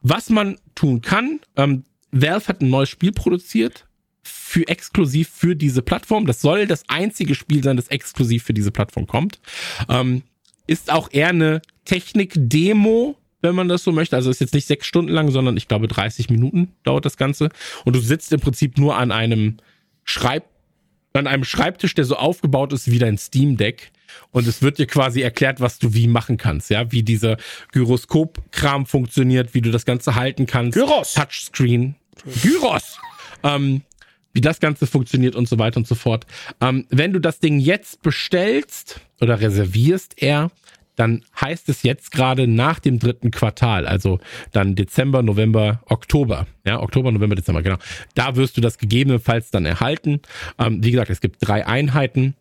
was 0.00 0.30
man 0.30 0.58
tun 0.74 1.02
kann, 1.02 1.40
ähm, 1.56 1.84
Valve 2.10 2.48
hat 2.48 2.62
ein 2.62 2.70
neues 2.70 2.88
Spiel 2.88 3.12
produziert, 3.12 3.86
für 4.22 4.68
exklusiv 4.68 5.28
für 5.28 5.56
diese 5.56 5.82
Plattform. 5.82 6.26
Das 6.26 6.40
soll 6.40 6.66
das 6.66 6.84
einzige 6.88 7.34
Spiel 7.34 7.62
sein, 7.62 7.76
das 7.76 7.88
exklusiv 7.88 8.44
für 8.44 8.54
diese 8.54 8.70
Plattform 8.70 9.06
kommt. 9.06 9.40
Ähm, 9.88 10.22
ist 10.66 10.92
auch 10.92 11.08
eher 11.10 11.30
eine 11.30 11.62
Technik-Demo, 11.86 13.16
wenn 13.40 13.54
man 13.54 13.68
das 13.68 13.82
so 13.82 13.92
möchte. 13.92 14.14
Also 14.14 14.30
ist 14.30 14.40
jetzt 14.40 14.54
nicht 14.54 14.66
sechs 14.66 14.86
Stunden 14.86 15.10
lang, 15.10 15.30
sondern 15.30 15.56
ich 15.56 15.68
glaube 15.68 15.88
30 15.88 16.30
Minuten 16.30 16.72
dauert 16.84 17.04
das 17.04 17.16
Ganze. 17.16 17.48
Und 17.84 17.96
du 17.96 18.00
sitzt 18.00 18.32
im 18.32 18.40
Prinzip 18.40 18.78
nur 18.78 18.96
an 18.96 19.10
einem 19.10 19.56
Schreib 20.04 20.44
an 21.12 21.26
einem 21.26 21.44
Schreibtisch, 21.44 21.94
der 21.94 22.04
so 22.04 22.16
aufgebaut 22.16 22.72
ist 22.72 22.90
wie 22.90 22.98
dein 22.98 23.18
Steam 23.18 23.56
Deck. 23.56 23.92
Und 24.30 24.46
es 24.46 24.62
wird 24.62 24.78
dir 24.78 24.86
quasi 24.86 25.22
erklärt, 25.22 25.60
was 25.60 25.78
du 25.78 25.94
wie 25.94 26.06
machen 26.06 26.36
kannst, 26.36 26.70
ja, 26.70 26.90
wie 26.92 27.02
dieser 27.02 27.38
Gyroskop-Kram 27.72 28.86
funktioniert, 28.86 29.54
wie 29.54 29.62
du 29.62 29.70
das 29.70 29.86
Ganze 29.86 30.14
halten 30.14 30.46
kannst. 30.46 30.76
Gyros. 30.76 31.14
Touchscreen. 31.14 31.94
Gyros. 32.42 32.98
Ähm, 33.42 33.82
wie 34.32 34.40
das 34.40 34.60
Ganze 34.60 34.86
funktioniert 34.86 35.36
und 35.36 35.48
so 35.48 35.58
weiter 35.58 35.78
und 35.78 35.86
so 35.86 35.94
fort. 35.94 36.26
Ähm, 36.60 36.86
wenn 36.90 37.12
du 37.12 37.20
das 37.20 37.38
Ding 37.38 37.58
jetzt 37.58 38.02
bestellst 38.02 39.00
oder 39.20 39.40
reservierst 39.40 40.22
eher, 40.22 40.50
dann 40.96 41.24
heißt 41.40 41.68
es 41.68 41.82
jetzt 41.82 42.12
gerade 42.12 42.46
nach 42.46 42.78
dem 42.78 42.98
dritten 42.98 43.30
Quartal, 43.30 43.86
also 43.86 44.20
dann 44.52 44.74
Dezember, 44.74 45.22
November, 45.22 45.82
Oktober, 45.86 46.46
ja, 46.64 46.80
Oktober, 46.80 47.10
November, 47.12 47.34
Dezember, 47.34 47.62
genau. 47.62 47.78
Da 48.14 48.36
wirst 48.36 48.56
du 48.56 48.60
das 48.60 48.78
gegebenenfalls 48.78 49.50
dann 49.50 49.64
erhalten. 49.64 50.20
Ähm, 50.58 50.84
wie 50.84 50.90
gesagt, 50.90 51.10
es 51.10 51.20
gibt 51.20 51.36
drei 51.40 51.66
Einheiten 51.66 52.34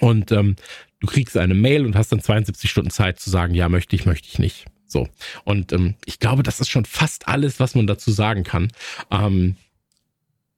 und 0.00 0.32
ähm, 0.32 0.56
du 1.00 1.06
kriegst 1.06 1.36
eine 1.36 1.54
Mail 1.54 1.86
und 1.86 1.96
hast 1.96 2.10
dann 2.10 2.20
72 2.20 2.70
Stunden 2.70 2.90
Zeit 2.90 3.20
zu 3.20 3.30
sagen, 3.30 3.54
ja, 3.54 3.68
möchte 3.68 3.94
ich, 3.94 4.06
möchte 4.06 4.28
ich 4.28 4.38
nicht. 4.38 4.66
So. 4.86 5.06
Und 5.44 5.72
ähm, 5.72 5.94
ich 6.04 6.18
glaube, 6.18 6.42
das 6.42 6.60
ist 6.60 6.70
schon 6.70 6.84
fast 6.84 7.28
alles, 7.28 7.60
was 7.60 7.74
man 7.74 7.86
dazu 7.86 8.10
sagen 8.10 8.42
kann. 8.42 8.68
Ähm, 9.10 9.56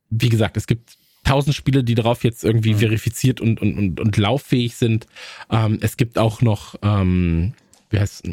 wie 0.09 0.29
gesagt, 0.29 0.57
es 0.57 0.67
gibt 0.67 0.97
tausend 1.25 1.55
Spiele, 1.55 1.85
die 1.85 1.95
darauf 1.95 2.25
jetzt 2.25 2.45
irgendwie 2.45 2.75
mhm. 2.75 2.79
verifiziert 2.79 3.41
und, 3.41 3.61
und, 3.61 3.77
und, 3.77 4.01
und 4.01 4.17
lauffähig 4.17 4.77
sind. 4.77 5.07
Ähm, 5.51 5.79
es 5.81 5.97
gibt 5.97 6.19
auch 6.19 6.43
noch, 6.43 6.77
ähm, 6.83 7.55
wie 7.91 7.99
heißt 7.99 8.25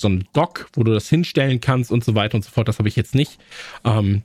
so 0.00 0.08
ein 0.08 0.24
Dock, 0.32 0.68
wo 0.74 0.82
du 0.82 0.92
das 0.92 1.08
hinstellen 1.08 1.60
kannst 1.60 1.92
und 1.92 2.04
so 2.04 2.14
weiter 2.14 2.36
und 2.36 2.42
so 2.42 2.50
fort. 2.50 2.68
Das 2.68 2.78
habe 2.78 2.88
ich 2.88 2.96
jetzt 2.96 3.14
nicht. 3.14 3.38
Ähm, 3.84 4.22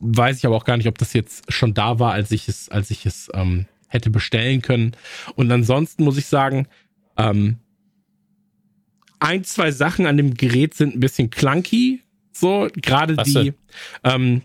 weiß 0.00 0.38
ich 0.38 0.46
aber 0.46 0.56
auch 0.56 0.64
gar 0.64 0.76
nicht, 0.76 0.88
ob 0.88 0.98
das 0.98 1.12
jetzt 1.12 1.52
schon 1.52 1.74
da 1.74 1.98
war, 1.98 2.12
als 2.12 2.30
ich 2.30 2.48
es, 2.48 2.68
als 2.68 2.90
ich 2.90 3.06
es 3.06 3.30
ähm, 3.34 3.66
hätte 3.88 4.10
bestellen 4.10 4.62
können. 4.62 4.92
Und 5.34 5.50
ansonsten 5.50 6.04
muss 6.04 6.18
ich 6.18 6.26
sagen, 6.26 6.66
ähm, 7.16 7.56
ein, 9.18 9.44
zwei 9.44 9.70
Sachen 9.70 10.06
an 10.06 10.16
dem 10.16 10.34
Gerät 10.34 10.74
sind 10.74 10.94
ein 10.94 11.00
bisschen 11.00 11.30
clunky. 11.30 12.02
So, 12.32 12.68
gerade 12.74 13.16
die, 13.16 13.54
ähm, 14.04 14.42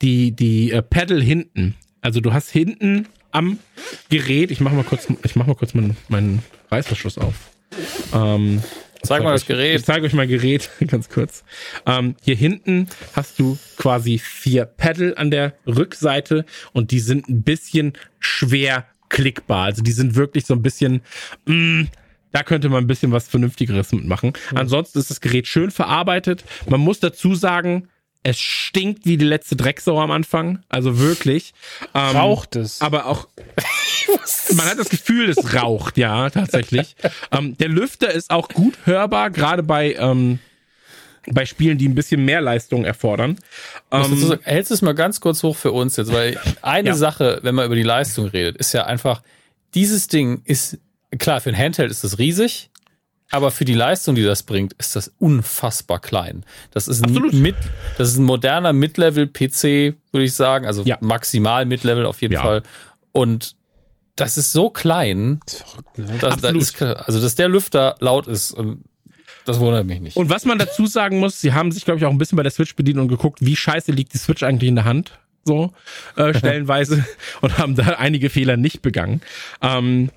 die, 0.00 0.32
die 0.32 0.70
äh, 0.70 0.82
Pedal 0.82 1.22
hinten. 1.22 1.74
Also 2.04 2.20
du 2.20 2.34
hast 2.34 2.50
hinten 2.50 3.08
am 3.32 3.58
Gerät, 4.10 4.50
ich 4.50 4.60
mache 4.60 4.74
mal 4.74 4.84
kurz, 4.84 5.08
ich 5.24 5.36
mach 5.36 5.46
mal 5.46 5.54
kurz 5.54 5.72
meinen, 5.72 5.96
meinen 6.08 6.42
Reißverschluss 6.70 7.16
auf. 7.16 7.34
Ähm, 8.12 8.62
Zeig 9.02 9.22
mal 9.22 9.32
das 9.32 9.46
Gerät. 9.46 9.80
Ich 9.80 9.86
zeige 9.86 10.04
euch 10.04 10.12
mal 10.12 10.26
Gerät, 10.26 10.68
ganz 10.86 11.08
kurz. 11.08 11.44
Ähm, 11.86 12.14
hier 12.22 12.36
hinten 12.36 12.88
hast 13.14 13.38
du 13.40 13.58
quasi 13.78 14.18
vier 14.18 14.66
Pedal 14.66 15.14
an 15.16 15.30
der 15.30 15.54
Rückseite 15.66 16.44
und 16.74 16.90
die 16.90 17.00
sind 17.00 17.26
ein 17.30 17.42
bisschen 17.42 17.94
schwer 18.20 18.84
klickbar. 19.08 19.64
Also 19.64 19.82
die 19.82 19.92
sind 19.92 20.14
wirklich 20.14 20.44
so 20.44 20.52
ein 20.52 20.62
bisschen, 20.62 21.00
mh, 21.46 21.54
mm, 21.54 21.88
da 22.32 22.42
könnte 22.42 22.68
man 22.68 22.84
ein 22.84 22.86
bisschen 22.86 23.12
was 23.12 23.28
Vernünftigeres 23.28 23.92
mitmachen. 23.92 24.34
Mhm. 24.50 24.58
Ansonsten 24.58 24.98
ist 24.98 25.08
das 25.08 25.22
Gerät 25.22 25.46
schön 25.46 25.70
verarbeitet. 25.70 26.44
Man 26.68 26.80
muss 26.80 27.00
dazu 27.00 27.34
sagen, 27.34 27.88
Es 28.26 28.40
stinkt 28.40 29.04
wie 29.04 29.18
die 29.18 29.24
letzte 29.24 29.54
Drecksau 29.54 30.00
am 30.00 30.10
Anfang. 30.10 30.64
Also 30.70 30.98
wirklich. 30.98 31.52
Ähm, 31.94 32.16
Raucht 32.16 32.56
es. 32.56 32.80
Aber 32.80 33.04
auch. 33.06 33.28
man 34.56 34.66
hat 34.66 34.78
das 34.78 34.88
Gefühl, 34.88 35.28
es 35.28 35.54
raucht, 35.54 35.98
ja, 35.98 36.30
tatsächlich. 36.30 36.96
ähm, 37.30 37.56
der 37.58 37.68
Lüfter 37.68 38.10
ist 38.10 38.30
auch 38.30 38.48
gut 38.48 38.78
hörbar, 38.84 39.30
gerade 39.30 39.62
bei, 39.62 39.94
ähm, 39.94 40.38
bei 41.30 41.44
Spielen, 41.44 41.76
die 41.76 41.86
ein 41.86 41.94
bisschen 41.94 42.24
mehr 42.24 42.40
Leistung 42.40 42.84
erfordern. 42.86 43.38
Ähm, 43.90 44.16
sagen, 44.16 44.40
hältst 44.42 44.70
du 44.70 44.74
es 44.74 44.82
mal 44.82 44.94
ganz 44.94 45.20
kurz 45.20 45.42
hoch 45.42 45.56
für 45.56 45.72
uns 45.72 45.96
jetzt, 45.96 46.10
weil 46.10 46.38
eine 46.62 46.90
ja. 46.90 46.94
Sache, 46.94 47.40
wenn 47.42 47.54
man 47.54 47.66
über 47.66 47.76
die 47.76 47.82
Leistung 47.82 48.26
redet, 48.28 48.56
ist 48.56 48.72
ja 48.72 48.86
einfach, 48.86 49.22
dieses 49.74 50.08
Ding 50.08 50.40
ist, 50.46 50.78
klar, 51.18 51.42
für 51.42 51.50
ein 51.50 51.58
Handheld 51.58 51.90
ist 51.90 52.04
das 52.04 52.18
riesig, 52.18 52.70
aber 53.30 53.50
für 53.50 53.64
die 53.64 53.74
Leistung, 53.74 54.14
die 54.14 54.22
das 54.22 54.42
bringt, 54.42 54.74
ist 54.74 54.96
das 54.96 55.12
unfassbar 55.18 56.00
klein. 56.00 56.44
Das 56.70 56.88
ist 56.88 57.04
ein, 57.04 57.40
mit, 57.40 57.56
das 57.98 58.10
ist 58.10 58.18
ein 58.18 58.24
moderner 58.24 58.72
Mid-Level-PC, 58.72 59.96
würde 60.12 60.24
ich 60.24 60.34
sagen. 60.34 60.66
Also 60.66 60.82
ja. 60.84 60.98
maximal 61.00 61.64
Mid-Level 61.66 62.06
auf 62.06 62.22
jeden 62.22 62.34
ja. 62.34 62.42
Fall. 62.42 62.62
Und 63.12 63.56
das 64.16 64.38
ist 64.38 64.52
so 64.52 64.70
klein. 64.70 65.40
Das 65.44 65.54
ist 65.54 65.62
verrückt, 65.62 65.98
ne? 65.98 66.18
dass, 66.20 66.36
ist, 66.54 66.82
also, 66.82 67.20
dass 67.20 67.34
der 67.34 67.48
Lüfter 67.48 67.96
laut 67.98 68.28
ist. 68.28 68.56
Das 69.44 69.58
wundert 69.58 69.86
mich 69.86 70.00
nicht. 70.00 70.16
Und 70.16 70.30
was 70.30 70.44
man 70.44 70.58
dazu 70.58 70.86
sagen 70.86 71.18
muss, 71.18 71.40
sie 71.40 71.52
haben 71.52 71.72
sich, 71.72 71.84
glaube 71.84 71.98
ich, 71.98 72.06
auch 72.06 72.10
ein 72.10 72.18
bisschen 72.18 72.36
bei 72.36 72.42
der 72.42 72.52
Switch 72.52 72.76
bedient 72.76 72.98
und 72.98 73.08
geguckt, 73.08 73.40
wie 73.42 73.56
scheiße 73.56 73.92
liegt 73.92 74.14
die 74.14 74.18
Switch 74.18 74.42
eigentlich 74.42 74.68
in 74.68 74.76
der 74.76 74.84
Hand. 74.84 75.18
So, 75.44 75.72
äh, 76.16 76.32
stellenweise. 76.38 77.04
und 77.40 77.58
haben 77.58 77.74
da 77.74 77.84
einige 77.98 78.30
Fehler 78.30 78.56
nicht 78.56 78.80
begangen. 78.80 79.20
Ähm, 79.60 80.10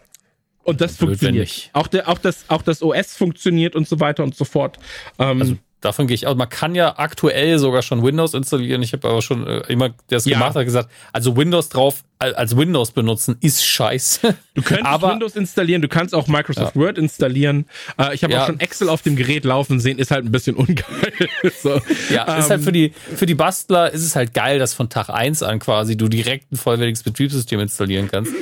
und 0.68 0.82
das 0.82 0.98
Blöd, 0.98 1.12
funktioniert. 1.12 1.70
Auch, 1.72 1.88
der, 1.88 2.10
auch, 2.10 2.18
das, 2.18 2.50
auch 2.50 2.62
das 2.62 2.84
OS 2.84 3.16
funktioniert 3.16 3.74
und 3.74 3.88
so 3.88 4.02
weiter 4.02 4.24
und 4.24 4.36
so 4.36 4.44
fort. 4.44 4.78
Ähm, 5.18 5.40
also 5.40 5.58
davon 5.80 6.08
gehe 6.08 6.16
ich 6.16 6.28
aus. 6.28 6.36
Man 6.36 6.50
kann 6.50 6.76
ja 6.76 7.00
aktuell 7.00 7.58
sogar 7.58 7.84
schon 7.84 8.04
Windows 8.04 8.34
installieren. 8.34 8.84
Ich 8.84 8.92
habe 8.92 9.08
aber 9.08 9.22
schon 9.22 9.48
äh, 9.48 9.62
jemand, 9.70 9.96
der 10.10 10.18
es 10.18 10.26
ja. 10.26 10.38
gemacht 10.38 10.56
hat, 10.56 10.66
gesagt, 10.66 10.92
also 11.14 11.38
Windows 11.38 11.70
drauf 11.70 12.04
als 12.20 12.58
Windows 12.58 12.92
benutzen 12.92 13.38
ist 13.40 13.64
scheiße. 13.64 14.36
Du 14.56 14.62
könntest 14.62 14.88
aber, 14.92 15.12
Windows 15.12 15.38
installieren, 15.38 15.82
du 15.82 15.88
kannst 15.88 16.14
auch 16.14 16.28
Microsoft 16.28 16.76
ja. 16.76 16.82
Word 16.82 16.98
installieren. 16.98 17.66
Äh, 17.98 18.14
ich 18.14 18.24
habe 18.24 18.34
ja. 18.34 18.42
auch 18.42 18.48
schon 18.48 18.60
Excel 18.60 18.90
auf 18.90 19.04
dem 19.04 19.16
Gerät 19.16 19.46
laufen 19.46 19.80
sehen, 19.80 20.00
ist 20.00 20.12
halt 20.12 20.26
ein 20.26 20.32
bisschen 20.34 20.56
ungeil. 20.58 20.84
so. 21.62 21.80
Ja, 22.10 22.28
ähm, 22.28 22.40
ist 22.40 22.50
halt 22.50 22.62
für 22.62 22.74
die, 22.74 22.92
für 23.16 23.26
die 23.26 23.36
Bastler 23.36 23.94
ist 23.94 24.04
es 24.04 24.18
halt 24.18 24.34
geil, 24.34 24.60
dass 24.60 24.74
von 24.74 24.90
Tag 24.90 25.10
eins 25.10 25.44
an 25.44 25.60
quasi 25.60 25.96
du 25.96 26.10
direkt 26.10 26.52
ein 26.52 26.58
vollwertiges 26.58 27.04
Betriebssystem 27.04 27.62
installieren 27.62 28.10
kannst. 28.12 28.34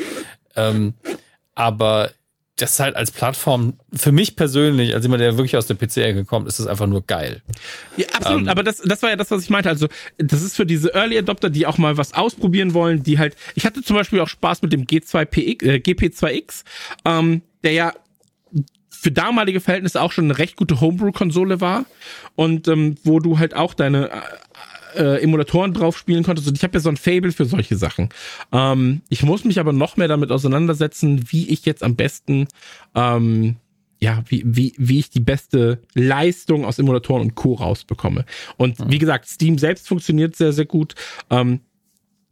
Ähm, 0.56 0.96
aber 1.56 2.12
das 2.58 2.74
ist 2.74 2.80
halt 2.80 2.96
als 2.96 3.12
Plattform 3.12 3.74
für 3.94 4.14
mich 4.14 4.38
persönlich, 4.38 4.94
als 4.94 5.04
jemand, 5.04 5.22
der 5.22 5.36
wirklich 5.36 5.58
aus 5.58 5.68
der 5.68 5.76
PC-Ecke 5.76 6.24
kommt, 6.24 6.48
ist 6.48 6.60
das 6.60 6.68
einfach 6.68 6.88
nur 6.88 7.06
geil. 7.06 7.42
Ja, 7.98 8.08
absolut. 8.14 8.44
Ähm, 8.44 8.48
aber 8.48 8.64
das, 8.64 8.78
das 8.78 9.02
war 9.02 9.10
ja 9.10 9.18
das, 9.18 9.30
was 9.30 9.44
ich 9.44 9.50
meinte. 9.50 9.68
Also, 9.68 9.88
das 10.18 10.42
ist 10.42 10.56
für 10.56 10.66
diese 10.66 10.94
Early 10.94 11.18
Adopter, 11.18 11.50
die 11.50 11.66
auch 11.68 11.78
mal 11.78 11.98
was 11.98 12.14
ausprobieren 12.14 12.74
wollen, 12.74 13.04
die 13.04 13.20
halt, 13.20 13.36
ich 13.56 13.66
hatte 13.66 13.82
zum 13.82 13.98
Beispiel 13.98 14.22
auch 14.22 14.30
Spaß 14.30 14.62
mit 14.62 14.72
dem 14.72 14.86
G2PX, 14.86 15.66
äh, 15.66 15.76
GP2X, 15.78 16.64
ähm, 17.04 17.42
der 17.64 17.74
ja 17.74 17.94
für 18.90 19.12
damalige 19.12 19.60
Verhältnisse 19.60 20.02
auch 20.02 20.14
schon 20.14 20.26
eine 20.26 20.38
recht 20.38 20.56
gute 20.56 20.80
Homebrew-Konsole 20.80 21.60
war 21.60 21.86
und 22.36 22.68
ähm, 22.70 22.96
wo 23.04 23.20
du 23.20 23.38
halt 23.38 23.54
auch 23.54 23.74
deine 23.74 24.10
äh, 24.96 25.22
Emulatoren 25.22 25.74
drauf 25.74 25.98
spielen 25.98 26.24
konntest. 26.24 26.48
Und 26.48 26.58
ich 26.58 26.64
habe 26.64 26.76
ja 26.76 26.80
so 26.80 26.90
ein 26.90 26.98
Fable 26.98 27.32
für 27.32 27.46
solche 27.46 27.76
Sachen. 27.76 28.10
Ähm, 28.52 29.02
ich 29.10 29.24
muss 29.24 29.44
mich 29.44 29.60
aber 29.60 29.74
noch 29.74 29.98
mehr 29.98 30.08
damit 30.08 30.32
auseinandersetzen, 30.32 31.32
wie 31.32 31.50
ich 31.50 31.66
jetzt 31.66 31.84
am 31.84 31.96
besten 31.96 32.48
ähm, 32.96 33.58
ja, 34.00 34.24
wie, 34.28 34.44
wie, 34.46 34.74
wie 34.78 35.00
ich 35.00 35.10
die 35.10 35.20
beste 35.20 35.80
Leistung 35.94 36.66
aus 36.66 36.80
Emulatoren 36.80 37.22
und 37.22 37.36
Co. 37.36 37.54
rausbekomme. 37.54 38.26
Und 38.58 38.80
mhm. 38.80 38.92
wie 38.92 39.00
gesagt, 39.00 39.28
Steam 39.28 39.58
selbst 39.58 39.88
funktioniert 39.88 40.36
sehr, 40.36 40.54
sehr 40.54 40.66
gut. 40.66 40.96
Ähm, 41.30 41.62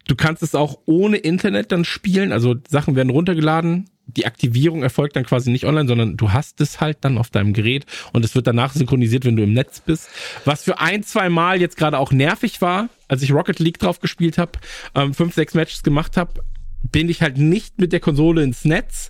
du 0.07 0.15
kannst 0.15 0.43
es 0.43 0.55
auch 0.55 0.79
ohne 0.85 1.17
Internet 1.17 1.71
dann 1.71 1.85
spielen, 1.85 2.31
also 2.31 2.55
Sachen 2.67 2.95
werden 2.95 3.09
runtergeladen, 3.09 3.89
die 4.05 4.25
Aktivierung 4.25 4.83
erfolgt 4.83 5.15
dann 5.15 5.25
quasi 5.25 5.51
nicht 5.51 5.65
online, 5.65 5.87
sondern 5.87 6.17
du 6.17 6.31
hast 6.31 6.59
es 6.61 6.81
halt 6.81 6.97
dann 7.01 7.17
auf 7.17 7.29
deinem 7.29 7.53
Gerät 7.53 7.85
und 8.11 8.25
es 8.25 8.35
wird 8.35 8.47
danach 8.47 8.73
synchronisiert, 8.73 9.25
wenn 9.25 9.35
du 9.35 9.43
im 9.43 9.53
Netz 9.53 9.79
bist. 9.79 10.09
Was 10.45 10.63
für 10.63 10.79
ein, 10.79 11.03
zwei 11.03 11.29
Mal 11.29 11.61
jetzt 11.61 11.77
gerade 11.77 11.97
auch 11.97 12.11
nervig 12.11 12.61
war, 12.61 12.89
als 13.07 13.21
ich 13.21 13.31
Rocket 13.31 13.59
League 13.59 13.79
drauf 13.79 13.99
gespielt 13.99 14.37
habe, 14.37 14.51
ähm, 14.95 15.13
fünf, 15.13 15.33
sechs 15.33 15.53
Matches 15.53 15.83
gemacht 15.83 16.17
habe, 16.17 16.43
bin 16.91 17.09
ich 17.09 17.21
halt 17.21 17.37
nicht 17.37 17.79
mit 17.79 17.93
der 17.93 18.01
Konsole 18.01 18.43
ins 18.43 18.65
Netz, 18.65 19.09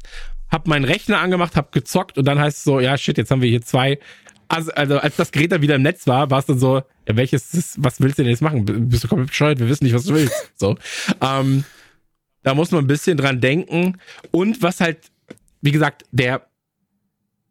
hab 0.49 0.67
meinen 0.67 0.85
Rechner 0.85 1.19
angemacht, 1.19 1.55
hab 1.55 1.72
gezockt 1.72 2.17
und 2.17 2.25
dann 2.25 2.39
heißt 2.39 2.59
es 2.59 2.63
so, 2.63 2.80
ja 2.80 2.97
shit, 2.97 3.17
jetzt 3.17 3.31
haben 3.31 3.41
wir 3.41 3.49
hier 3.49 3.63
zwei. 3.63 3.99
Also, 4.47 4.72
also 4.73 4.99
als 4.99 5.15
das 5.15 5.31
Gerät 5.31 5.51
dann 5.51 5.63
wieder 5.63 5.75
im 5.75 5.81
Netz 5.81 6.05
war, 6.05 6.30
war 6.30 6.38
es 6.39 6.45
dann 6.45 6.59
so, 6.59 6.83
ja, 7.07 7.15
welches 7.15 7.75
was 7.77 7.99
willst 7.99 8.19
du 8.19 8.23
denn 8.23 8.30
jetzt 8.30 8.41
machen? 8.41 8.65
Bist 8.89 9.03
du 9.03 9.07
komplett 9.07 9.30
bescheuert? 9.30 9.59
Wir 9.59 9.67
wissen 9.67 9.85
nicht, 9.85 9.95
was 9.95 10.03
du 10.03 10.13
willst. 10.13 10.51
So. 10.55 10.77
Ähm, 11.22 11.63
da 12.43 12.53
muss 12.53 12.72
man 12.72 12.83
ein 12.83 12.88
bisschen 12.88 13.17
dran 13.17 13.41
denken. 13.41 13.97
Und 14.31 14.61
was 14.61 14.80
halt, 14.80 15.11
wie 15.61 15.72
gesagt, 15.72 16.03
der 16.11 16.47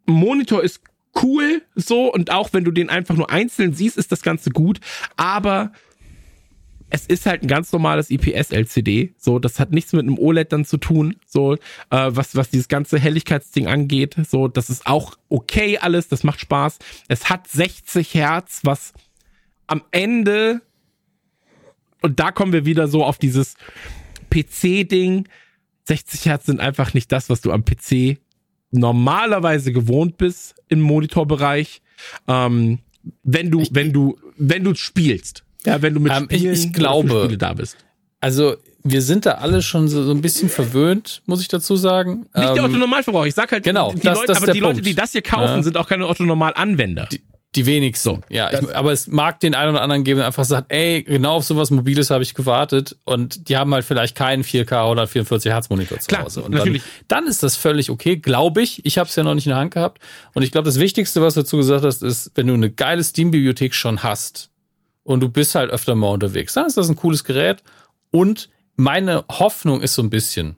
Monitor 0.07 0.63
ist 0.63 0.81
cool 1.23 1.63
so 1.75 2.13
und 2.13 2.31
auch 2.31 2.53
wenn 2.53 2.65
du 2.65 2.71
den 2.71 2.89
einfach 2.89 3.17
nur 3.17 3.31
einzeln 3.31 3.75
siehst, 3.75 3.99
ist 3.99 4.13
das 4.13 4.23
Ganze 4.23 4.51
gut. 4.51 4.81
Aber 5.17 5.73
es 6.95 7.07
ist 7.07 7.25
halt 7.25 7.43
ein 7.43 7.49
ganz 7.49 7.73
normales 7.73 8.11
IPS-LCD. 8.11 9.15
So, 9.17 9.39
das 9.39 9.59
hat 9.59 9.73
nichts 9.73 9.95
mit 9.95 10.03
einem 10.03 10.19
OLED 10.19 10.53
dann 10.53 10.67
zu 10.67 10.77
tun. 10.77 11.17
So, 11.27 11.55
äh, 11.55 11.59
was, 11.91 12.37
was 12.37 12.51
dieses 12.51 12.69
ganze 12.69 12.99
Helligkeitsding 12.99 13.67
angeht. 13.67 14.17
So, 14.29 14.47
das 14.47 14.69
ist 14.69 14.87
auch 14.87 15.17
okay 15.31 15.79
alles. 15.79 16.09
Das 16.09 16.23
macht 16.23 16.41
Spaß. 16.41 16.79
Es 17.09 17.31
hat 17.31 17.49
60 17.49 18.13
Hertz, 18.13 18.61
was 18.65 18.93
am 19.67 19.83
Ende, 19.91 20.61
und 22.03 22.21
da 22.21 22.31
kommen 22.31 22.53
wir 22.53 22.67
wieder 22.67 22.89
so 22.89 23.05
auf 23.05 23.17
dieses, 23.17 23.55
PC-Ding. 24.33 25.29
60 25.85 26.27
Hertz 26.27 26.47
sind 26.47 26.61
einfach 26.61 26.95
nicht 26.95 27.11
das, 27.11 27.29
was 27.29 27.41
du 27.41 27.53
am 27.53 27.65
PC 27.65 28.19
normalerweise 28.71 29.73
gewohnt 29.73 30.17
bist 30.17 30.55
im 30.69 30.81
Monitorbereich. 30.81 31.83
Ähm, 32.27 32.79
wenn 33.23 33.51
du, 33.51 33.61
ich, 33.61 33.75
wenn 33.75 33.93
du, 33.93 34.19
wenn 34.37 34.65
du 34.65 34.75
spielst. 34.75 35.45
Ja, 35.65 35.83
wenn 35.83 35.95
du 35.95 36.01
mit 36.01 36.13
ähm, 36.13 36.25
Spielen 36.25 36.55
ich, 36.55 36.65
ich 36.65 36.73
glaube, 36.73 37.09
Spiele 37.11 37.39
da 37.39 37.53
bist. 37.53 37.77
Also, 38.21 38.57
wir 38.85 39.03
sind 39.03 39.27
da 39.27 39.33
alle 39.33 39.63
schon 39.63 39.89
so, 39.89 40.03
so 40.05 40.11
ein 40.13 40.23
bisschen 40.23 40.49
verwöhnt, 40.49 41.23
muss 41.27 41.41
ich 41.41 41.49
dazu 41.49 41.77
sagen. 41.77 42.27
Nicht 42.35 42.49
ähm, 42.49 42.55
der 42.55 42.65
Otto 42.65 42.77
Normalverbraucher. 42.77 43.27
Ich 43.27 43.35
sag 43.35 43.53
halt, 43.53 43.65
genau, 43.65 43.93
die 43.93 44.01
das, 44.01 44.19
Leute, 44.19 44.27
das 44.29 44.37
aber 44.39 44.53
die 44.53 44.61
Punkt. 44.61 44.77
Leute, 44.77 44.83
die 44.89 44.95
das 44.95 45.13
hier 45.13 45.23
kaufen, 45.23 45.57
ja. 45.57 45.63
sind 45.63 45.77
auch 45.77 45.89
keine 45.89 46.09
Otto 46.09 46.25
Normal 46.25 46.53
Anwender. 46.55 47.09
Die, 47.13 47.21
die 47.55 47.67
wenigsten. 47.67 48.09
So, 48.09 48.21
ja, 48.31 48.51
ich, 48.51 48.75
aber 48.75 48.93
es 48.93 49.07
mag 49.09 49.41
den 49.41 49.55
einen 49.55 49.73
oder 49.73 49.83
anderen 49.83 50.05
geben, 50.05 50.19
der 50.19 50.27
einfach 50.27 50.45
sagt, 50.45 50.73
ey, 50.73 51.03
genau 51.03 51.37
auf 51.37 51.45
sowas 51.45 51.71
Mobiles 51.71 52.11
habe 52.11 52.23
ich 52.23 52.35
gewartet 52.35 52.97
und 53.05 53.49
die 53.49 53.57
haben 53.57 53.73
halt 53.75 53.85
vielleicht 53.85 54.17
keinen 54.17 54.43
4K 54.43 54.91
oder 54.91 55.07
44 55.07 55.53
Hertz 55.53 55.69
Monitor 55.69 55.99
zu 55.99 56.09
Klar, 56.09 56.25
Hause. 56.25 56.43
Und 56.43 56.53
natürlich. 56.53 56.83
Dann, 57.09 57.25
dann 57.25 57.31
ist 57.31 57.43
das 57.43 57.57
völlig 57.57 57.91
okay, 57.91 58.17
glaube 58.17 58.63
ich. 58.63 58.85
Ich 58.87 58.97
habe 58.97 59.09
es 59.09 59.17
ja 59.17 59.23
noch 59.23 59.35
nicht 59.35 59.47
in 59.47 59.51
der 59.51 59.59
Hand 59.59 59.75
gehabt. 59.75 60.01
Und 60.33 60.43
ich 60.43 60.51
glaube, 60.51 60.65
das 60.65 60.79
Wichtigste, 60.79 61.21
was 61.21 61.35
du 61.35 61.41
dazu 61.41 61.59
gesagt 61.59 61.85
hast, 61.85 62.03
ist, 62.03 62.33
wenn 62.35 62.47
du 62.47 62.55
eine 62.55 62.71
geile 62.71 63.05
Steam-Bibliothek 63.05 63.75
schon 63.75 64.03
hast 64.03 64.51
und 65.05 65.21
du 65.21 65.29
bist 65.29 65.55
halt 65.55 65.71
öfter 65.71 65.95
mal 65.95 66.09
unterwegs, 66.09 66.55
dann 66.55 66.67
ist 66.67 66.79
das 66.79 66.89
ein 66.89 66.97
cooles 66.97 67.25
Gerät. 67.25 67.63
Und 68.11 68.49
meine 68.77 69.25
Hoffnung 69.31 69.83
ist 69.83 69.95
so 69.95 70.03
ein 70.03 70.11
bisschen, 70.11 70.57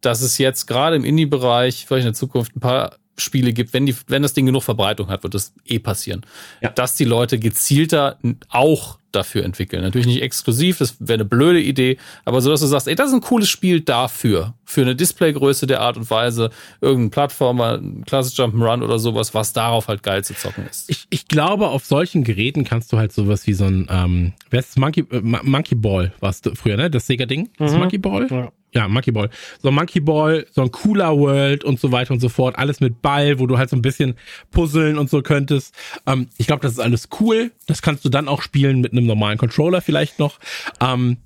dass 0.00 0.20
es 0.20 0.38
jetzt 0.38 0.66
gerade 0.66 0.96
im 0.96 1.04
Indie-Bereich, 1.04 1.86
vielleicht 1.86 2.06
in 2.06 2.12
der 2.12 2.18
Zukunft 2.18 2.56
ein 2.56 2.60
paar 2.60 2.96
Spiele 3.18 3.52
gibt, 3.52 3.72
wenn 3.72 3.86
die, 3.86 3.94
wenn 4.08 4.22
das 4.22 4.34
Ding 4.34 4.46
genug 4.46 4.62
Verbreitung 4.62 5.08
hat, 5.08 5.22
wird 5.22 5.34
das 5.34 5.54
eh 5.64 5.78
passieren. 5.78 6.22
Ja. 6.60 6.70
Dass 6.70 6.94
die 6.94 7.04
Leute 7.04 7.38
gezielter 7.38 8.18
auch 8.48 8.98
dafür 9.12 9.44
entwickeln. 9.44 9.82
Natürlich 9.82 10.06
nicht 10.06 10.22
exklusiv, 10.22 10.78
das 10.78 10.96
wäre 11.00 11.14
eine 11.14 11.24
blöde 11.24 11.60
Idee, 11.60 11.96
aber 12.24 12.40
so, 12.40 12.50
dass 12.50 12.60
du 12.60 12.66
sagst, 12.66 12.86
ey, 12.86 12.94
das 12.94 13.08
ist 13.08 13.14
ein 13.14 13.20
cooles 13.20 13.48
Spiel 13.48 13.80
dafür. 13.80 14.54
Für 14.64 14.82
eine 14.82 14.94
Displaygröße 14.94 15.66
der 15.66 15.80
Art 15.80 15.96
und 15.96 16.10
Weise, 16.10 16.50
irgendein 16.80 17.10
Plattformer, 17.10 17.78
ein 17.78 18.04
klassisches 18.04 18.38
Jump'n'Run 18.38 18.82
oder 18.82 18.98
sowas, 18.98 19.32
was 19.32 19.52
darauf 19.52 19.88
halt 19.88 20.02
geil 20.02 20.22
zu 20.22 20.34
zocken 20.34 20.66
ist. 20.68 20.90
Ich, 20.90 21.06
ich 21.08 21.28
glaube, 21.28 21.68
auf 21.68 21.84
solchen 21.84 22.24
Geräten 22.24 22.64
kannst 22.64 22.92
du 22.92 22.98
halt 22.98 23.12
sowas 23.12 23.46
wie 23.46 23.54
so 23.54 23.64
ein, 23.64 23.86
ähm, 23.90 24.32
wer 24.50 24.60
ist 24.60 24.70
das? 24.70 24.76
Monkey, 24.76 25.06
äh, 25.10 25.20
Monkey 25.22 25.74
Ball 25.74 26.12
warst 26.20 26.46
du 26.46 26.54
früher, 26.54 26.76
ne? 26.76 26.90
Das 26.90 27.06
Sega-Ding? 27.06 27.48
Das 27.58 27.72
mhm. 27.72 27.78
Monkey 27.78 27.98
Ball? 27.98 28.26
Ja 28.30 28.52
ja, 28.76 28.88
Monkey 28.88 29.10
Ball. 29.10 29.30
So 29.62 29.68
ein 29.68 29.74
Monkey 29.74 30.00
Ball, 30.00 30.46
so 30.52 30.62
ein 30.62 30.70
cooler 30.70 31.16
World 31.16 31.64
und 31.64 31.80
so 31.80 31.92
weiter 31.92 32.12
und 32.12 32.20
so 32.20 32.28
fort. 32.28 32.58
Alles 32.58 32.80
mit 32.80 33.00
Ball, 33.00 33.38
wo 33.38 33.46
du 33.46 33.56
halt 33.58 33.70
so 33.70 33.76
ein 33.76 33.82
bisschen 33.82 34.14
puzzeln 34.50 34.98
und 34.98 35.08
so 35.08 35.22
könntest. 35.22 35.74
Ähm, 36.06 36.28
ich 36.36 36.46
glaube, 36.46 36.62
das 36.62 36.72
ist 36.72 36.78
alles 36.78 37.08
cool. 37.20 37.52
Das 37.66 37.80
kannst 37.82 38.04
du 38.04 38.08
dann 38.10 38.28
auch 38.28 38.42
spielen 38.42 38.80
mit 38.82 38.92
einem 38.92 39.06
normalen 39.06 39.38
Controller 39.38 39.80
vielleicht 39.80 40.18
noch. 40.18 40.38
Ähm, 40.80 41.16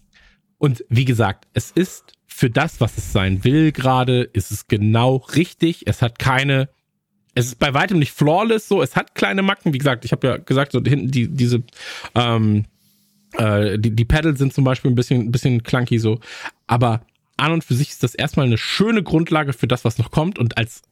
und 0.58 0.84
wie 0.88 1.04
gesagt, 1.04 1.48
es 1.52 1.70
ist 1.70 2.12
für 2.26 2.50
das, 2.50 2.80
was 2.80 2.96
es 2.96 3.12
sein 3.12 3.44
will 3.44 3.72
gerade, 3.72 4.22
ist 4.22 4.52
es 4.52 4.68
genau 4.68 5.16
richtig. 5.34 5.82
Es 5.86 6.02
hat 6.02 6.18
keine, 6.18 6.68
es 7.34 7.46
ist 7.46 7.58
bei 7.58 7.74
weitem 7.74 7.98
nicht 7.98 8.12
flawless 8.12 8.68
so. 8.68 8.80
Es 8.80 8.94
hat 8.94 9.14
kleine 9.14 9.42
Macken. 9.42 9.74
Wie 9.74 9.78
gesagt, 9.78 10.04
ich 10.04 10.12
habe 10.12 10.26
ja 10.26 10.36
gesagt, 10.36 10.72
so 10.72 10.80
hinten 10.80 11.10
die, 11.10 11.28
diese, 11.28 11.64
ähm, 12.14 12.64
äh, 13.32 13.78
die, 13.78 13.90
die 13.90 14.04
Pedals 14.04 14.38
sind 14.38 14.54
zum 14.54 14.64
Beispiel 14.64 14.90
ein 14.90 14.94
bisschen, 14.94 15.22
ein 15.22 15.32
bisschen 15.32 15.62
clunky 15.62 15.98
so. 15.98 16.20
Aber 16.66 17.02
an 17.40 17.52
und 17.52 17.64
für 17.64 17.74
sich 17.74 17.90
ist 17.90 18.02
das 18.02 18.14
erstmal 18.14 18.46
eine 18.46 18.58
schöne 18.58 19.02
Grundlage 19.02 19.52
für 19.52 19.66
das, 19.66 19.84
was 19.84 19.98
noch 19.98 20.10
kommt. 20.10 20.38
Und 20.38 20.58
als, 20.58 20.82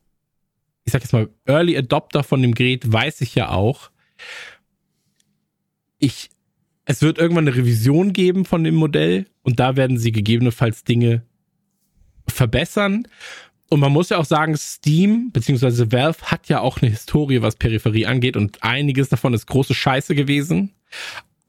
ich 0.85 0.93
sag 0.93 1.03
jetzt 1.03 1.13
mal, 1.13 1.29
Early 1.47 1.77
Adopter 1.77 2.23
von 2.23 2.43
dem 2.43 2.55
Gerät 2.55 2.91
weiß 2.91 3.21
ich 3.21 3.35
ja 3.35 3.51
auch, 3.51 3.91
ich 5.99 6.31
es 6.91 7.03
wird 7.03 7.19
irgendwann 7.19 7.47
eine 7.47 7.55
Revision 7.55 8.15
geben 8.15 8.47
von 8.47 8.65
dem 8.65 8.75
Modell 8.75 9.27
und 9.43 9.61
da 9.61 9.77
werden 9.77 9.99
sie 9.99 10.11
gegebenenfalls 10.11 10.85
Dinge 10.85 11.23
verbessern. 12.27 13.07
Und 13.69 13.81
man 13.81 13.93
muss 13.93 14.09
ja 14.09 14.17
auch 14.17 14.25
sagen, 14.25 14.57
Steam 14.57 15.31
bzw. 15.31 15.93
Valve 15.93 16.23
hat 16.23 16.49
ja 16.49 16.61
auch 16.61 16.81
eine 16.81 16.91
Historie, 16.91 17.43
was 17.43 17.57
Peripherie 17.57 18.07
angeht 18.07 18.39
und 18.39 18.63
einiges 18.63 19.11
davon 19.11 19.35
ist 19.35 19.47
große 19.47 19.75
Scheiße 19.75 20.15
gewesen. 20.15 20.73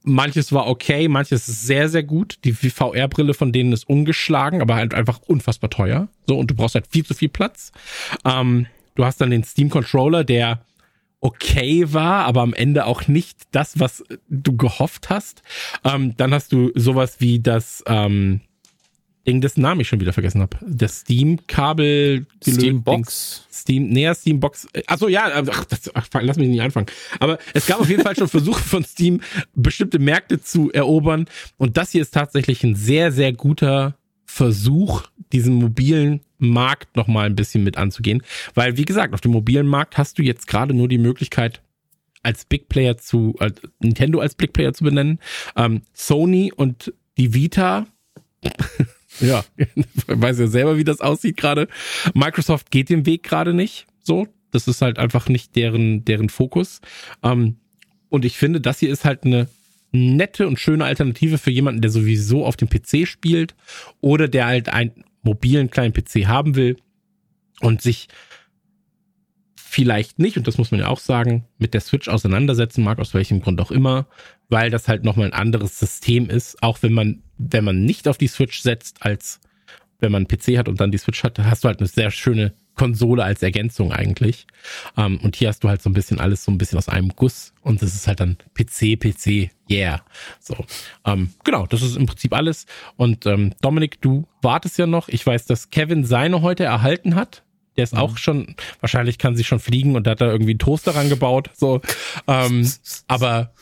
Manches 0.03 0.53
war 0.53 0.67
okay, 0.67 1.07
manches 1.07 1.49
ist 1.49 1.63
sehr, 1.67 1.89
sehr 1.89 2.03
gut. 2.03 2.39
Die 2.43 2.53
VR-Brille 2.53 3.33
von 3.33 3.51
denen 3.51 3.73
ist 3.73 3.87
ungeschlagen, 3.87 4.61
aber 4.61 4.75
halt 4.75 4.93
einfach 4.93 5.19
unfassbar 5.19 5.69
teuer. 5.69 6.07
So, 6.27 6.37
und 6.37 6.49
du 6.49 6.55
brauchst 6.55 6.75
halt 6.75 6.87
viel 6.87 7.05
zu 7.05 7.13
viel 7.13 7.29
Platz. 7.29 7.71
Ähm, 8.25 8.67
du 8.95 9.05
hast 9.05 9.19
dann 9.19 9.29
den 9.29 9.43
Steam 9.43 9.69
Controller, 9.69 10.23
der 10.23 10.61
okay 11.21 11.91
war, 11.93 12.25
aber 12.25 12.41
am 12.41 12.53
Ende 12.53 12.85
auch 12.85 13.07
nicht 13.07 13.41
das, 13.51 13.79
was 13.79 14.03
du 14.29 14.55
gehofft 14.55 15.09
hast. 15.09 15.43
Ähm, 15.83 16.15
dann 16.15 16.33
hast 16.33 16.53
du 16.53 16.71
sowas 16.75 17.17
wie 17.19 17.39
das 17.39 17.83
ähm, 17.87 18.41
Ding, 19.27 19.41
dessen 19.41 19.61
Namen 19.61 19.81
ich 19.81 19.87
schon 19.87 19.99
wieder 19.99 20.13
vergessen 20.13 20.41
habe. 20.41 20.57
Das 20.65 21.01
Steam-Kabel. 21.01 22.25
Steam-Box. 22.41 23.47
Steam, 23.51 23.89
näher 23.89 24.15
Steam-Box. 24.15 24.67
Achso, 24.87 25.07
ja, 25.07 25.29
ach, 25.51 25.65
das, 25.65 25.93
ach, 25.93 26.07
lass 26.21 26.37
mich 26.37 26.47
nicht 26.47 26.61
anfangen. 26.61 26.87
Aber 27.19 27.37
es 27.53 27.67
gab 27.67 27.79
auf 27.79 27.89
jeden 27.89 28.03
Fall 28.03 28.15
schon 28.15 28.29
Versuche 28.29 28.61
von 28.61 28.83
Steam, 28.83 29.21
bestimmte 29.53 29.99
Märkte 29.99 30.41
zu 30.41 30.71
erobern. 30.71 31.25
Und 31.57 31.77
das 31.77 31.91
hier 31.91 32.01
ist 32.01 32.13
tatsächlich 32.13 32.63
ein 32.63 32.75
sehr, 32.75 33.11
sehr 33.11 33.33
guter 33.33 33.95
Versuch, 34.25 35.03
diesen 35.31 35.55
mobilen 35.55 36.21
Markt 36.37 36.95
nochmal 36.95 37.25
ein 37.25 37.35
bisschen 37.35 37.63
mit 37.63 37.77
anzugehen. 37.77 38.23
Weil, 38.53 38.77
wie 38.77 38.85
gesagt, 38.85 39.13
auf 39.13 39.21
dem 39.21 39.31
mobilen 39.31 39.67
Markt 39.67 39.97
hast 39.97 40.17
du 40.17 40.23
jetzt 40.23 40.47
gerade 40.47 40.73
nur 40.73 40.87
die 40.87 40.97
Möglichkeit, 40.97 41.61
als 42.23 42.45
Big 42.45 42.69
Player 42.69 42.97
zu, 42.97 43.35
als 43.39 43.61
Nintendo 43.79 44.19
als 44.19 44.35
Big 44.35 44.53
Player 44.53 44.73
zu 44.73 44.83
benennen. 44.83 45.19
Ähm, 45.55 45.81
Sony 45.93 46.51
und 46.55 46.93
die 47.17 47.33
Vita. 47.33 47.87
ja, 49.19 49.43
weiß 50.07 50.39
ja 50.39 50.47
selber, 50.47 50.77
wie 50.77 50.83
das 50.83 51.01
aussieht 51.01 51.37
gerade. 51.37 51.67
Microsoft 52.13 52.71
geht 52.71 52.89
den 52.89 53.05
Weg 53.05 53.23
gerade 53.23 53.53
nicht. 53.53 53.87
So, 54.01 54.27
das 54.51 54.67
ist 54.67 54.81
halt 54.81 54.99
einfach 54.99 55.29
nicht 55.29 55.55
deren, 55.55 56.05
deren 56.05 56.29
Fokus. 56.29 56.81
Ähm, 57.23 57.57
und 58.09 58.25
ich 58.25 58.37
finde, 58.37 58.61
das 58.61 58.79
hier 58.79 58.91
ist 58.91 59.05
halt 59.05 59.23
eine 59.23 59.47
nette 59.91 60.47
und 60.47 60.59
schöne 60.59 60.85
Alternative 60.85 61.37
für 61.37 61.51
jemanden, 61.51 61.81
der 61.81 61.91
sowieso 61.91 62.45
auf 62.45 62.55
dem 62.55 62.69
PC 62.69 63.07
spielt 63.07 63.55
oder 64.01 64.27
der 64.27 64.45
halt 64.45 64.69
einen 64.69 65.03
mobilen 65.23 65.69
kleinen 65.69 65.93
PC 65.93 66.27
haben 66.27 66.55
will 66.55 66.77
und 67.59 67.81
sich 67.81 68.07
vielleicht 69.55 70.17
nicht, 70.17 70.37
und 70.37 70.47
das 70.47 70.57
muss 70.57 70.71
man 70.71 70.79
ja 70.79 70.87
auch 70.87 70.99
sagen, 70.99 71.45
mit 71.59 71.73
der 71.73 71.81
Switch 71.81 72.07
auseinandersetzen 72.07 72.83
mag, 72.83 72.99
aus 72.99 73.13
welchem 73.13 73.41
Grund 73.41 73.61
auch 73.61 73.71
immer, 73.71 74.07
weil 74.49 74.71
das 74.71 74.87
halt 74.87 75.03
nochmal 75.03 75.27
ein 75.27 75.33
anderes 75.33 75.77
System 75.77 76.29
ist, 76.29 76.61
auch 76.63 76.81
wenn 76.81 76.93
man, 76.93 77.21
wenn 77.39 77.63
man 77.63 77.83
nicht 77.83 78.07
auf 78.07 78.17
die 78.17 78.27
Switch 78.27 78.61
setzt, 78.61 79.03
als 79.03 79.39
wenn 79.99 80.11
man 80.11 80.25
einen 80.25 80.27
PC 80.27 80.57
hat 80.57 80.69
und 80.69 80.79
dann 80.79 80.91
die 80.91 80.97
Switch 80.97 81.23
hat, 81.23 81.39
hast 81.39 81.63
du 81.63 81.67
halt 81.67 81.79
eine 81.79 81.87
sehr 81.87 82.11
schöne 82.11 82.53
Konsole 82.75 83.23
als 83.23 83.43
Ergänzung 83.43 83.91
eigentlich. 83.91 84.47
Ähm, 84.95 85.19
und 85.21 85.35
hier 85.35 85.49
hast 85.49 85.63
du 85.63 85.69
halt 85.69 85.81
so 85.81 85.89
ein 85.89 85.93
bisschen 85.93 86.19
alles 86.19 86.45
so 86.45 86.51
ein 86.51 86.57
bisschen 86.57 86.77
aus 86.77 86.87
einem 86.87 87.09
Guss 87.15 87.53
und 87.61 87.81
das 87.81 87.93
ist 87.93 88.07
halt 88.07 88.21
dann 88.21 88.37
PC, 88.53 88.97
PC, 88.97 89.51
yeah. 89.69 90.01
So, 90.39 90.55
ähm, 91.05 91.33
genau, 91.43 91.65
das 91.65 91.81
ist 91.81 91.97
im 91.97 92.05
Prinzip 92.05 92.33
alles. 92.33 92.65
Und 92.95 93.25
ähm, 93.25 93.53
Dominik, 93.61 93.99
du 94.01 94.27
wartest 94.41 94.77
ja 94.77 94.87
noch. 94.87 95.09
Ich 95.09 95.25
weiß, 95.25 95.45
dass 95.45 95.69
Kevin 95.69 96.05
seine 96.05 96.41
heute 96.41 96.63
erhalten 96.63 97.15
hat. 97.15 97.43
Der 97.75 97.83
ist 97.83 97.93
mhm. 97.93 97.99
auch 97.99 98.17
schon, 98.17 98.55
wahrscheinlich 98.79 99.17
kann 99.17 99.35
sie 99.35 99.43
schon 99.43 99.59
fliegen 99.59 99.95
und 99.95 100.07
da 100.07 100.11
hat 100.11 100.21
er 100.21 100.31
irgendwie 100.31 100.51
einen 100.51 100.59
Toaster 100.59 100.95
rangebaut. 100.95 101.49
So, 101.53 101.81
aber 103.07 103.53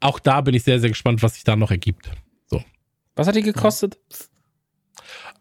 auch 0.00 0.18
da 0.18 0.40
bin 0.40 0.54
ich 0.54 0.64
sehr, 0.64 0.80
sehr 0.80 0.90
gespannt, 0.90 1.22
was 1.22 1.34
sich 1.34 1.44
da 1.44 1.54
noch 1.54 1.70
ergibt. 1.70 2.10
Was 3.16 3.26
hat 3.26 3.36
die 3.36 3.42
gekostet? 3.42 3.98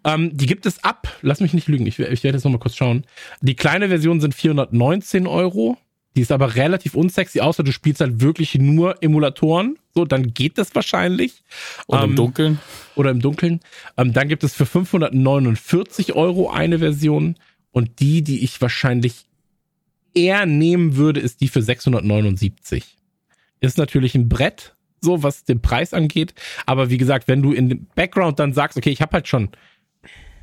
Ähm, 0.03 0.35
die 0.35 0.48
gibt 0.48 0.66
es 0.66 0.83
ab, 0.83 1.08
lass 1.22 1.41
mich 1.41 1.53
nicht 1.53 1.67
lügen, 1.67 1.85
ich, 1.85 2.00
ich 2.00 2.24
werde 2.24 2.38
jetzt 2.38 2.43
nochmal 2.43 2.59
kurz 2.59 2.75
schauen. 2.75 3.06
Die 3.41 3.56
kleine 3.56 3.90
Version 3.90 4.19
sind 4.19 4.33
419 4.33 5.27
Euro. 5.27 5.77
Die 6.16 6.22
ist 6.22 6.32
aber 6.33 6.56
relativ 6.56 6.95
unsexy, 6.95 7.40
außer 7.40 7.64
du 7.64 7.72
spielst 7.72 8.01
halt 8.01 8.19
wirklich 8.19 8.56
nur 8.56 9.01
Emulatoren. 9.01 9.77
So, 9.95 10.03
dann 10.03 10.33
geht 10.33 10.58
das 10.58 10.75
wahrscheinlich. 10.75 11.43
Oder 11.88 12.03
ähm, 12.03 12.09
im 12.09 12.16
Dunkeln. 12.17 12.59
Oder 12.95 13.11
im 13.11 13.22
Dunkeln. 13.22 13.61
Ähm, 13.95 14.11
dann 14.11 14.27
gibt 14.27 14.43
es 14.43 14.53
für 14.53 14.66
549 14.66 16.14
Euro 16.14 16.50
eine 16.50 16.80
Version. 16.80 17.35
Und 17.72 18.01
die, 18.01 18.24
die 18.24 18.43
ich 18.43 18.59
wahrscheinlich 18.59 19.25
eher 20.14 20.45
nehmen 20.45 20.98
würde, 20.98 21.22
ist 21.22 21.40
die 21.40 21.48
für 21.48 21.61
679. 21.61 22.98
Ist 23.61 23.77
natürlich 23.77 24.14
ein 24.14 24.27
Brett, 24.27 24.75
so 25.01 25.23
was 25.23 25.43
den 25.43 25.61
Preis 25.61 25.93
angeht. 25.93 26.33
Aber 26.65 26.89
wie 26.89 26.97
gesagt, 26.97 27.27
wenn 27.27 27.41
du 27.41 27.51
in 27.51 27.69
dem 27.69 27.88
Background 27.95 28.39
dann 28.39 28.53
sagst, 28.53 28.77
okay, 28.77 28.91
ich 28.91 29.01
habe 29.01 29.13
halt 29.13 29.27
schon 29.27 29.49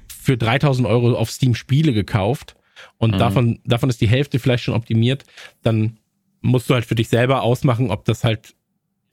für 0.08 0.36
3000 0.36 0.86
Euro 0.86 1.16
auf 1.16 1.30
Steam 1.30 1.54
Spiele 1.54 1.92
gekauft 1.92 2.56
und 2.98 3.14
mhm. 3.14 3.18
davon, 3.18 3.60
davon 3.64 3.88
ist 3.88 4.00
die 4.00 4.08
Hälfte 4.08 4.38
vielleicht 4.38 4.64
schon 4.64 4.74
optimiert, 4.74 5.24
dann 5.62 5.98
musst 6.40 6.68
du 6.68 6.74
halt 6.74 6.84
für 6.84 6.94
dich 6.94 7.08
selber 7.08 7.42
ausmachen, 7.42 7.90
ob 7.90 8.04
das 8.04 8.24
halt 8.24 8.54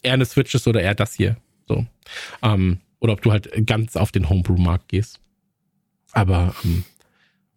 eher 0.01 0.13
eine 0.13 0.25
Switch 0.25 0.53
ist 0.53 0.67
oder 0.67 0.81
eher 0.81 0.95
das 0.95 1.13
hier. 1.13 1.37
So. 1.67 1.85
Ähm, 2.41 2.79
oder 2.99 3.13
ob 3.13 3.21
du 3.21 3.31
halt 3.31 3.49
ganz 3.65 3.95
auf 3.95 4.11
den 4.11 4.29
Homebrew-Markt 4.29 4.89
gehst. 4.89 5.19
Aber 6.11 6.55
ähm, 6.63 6.83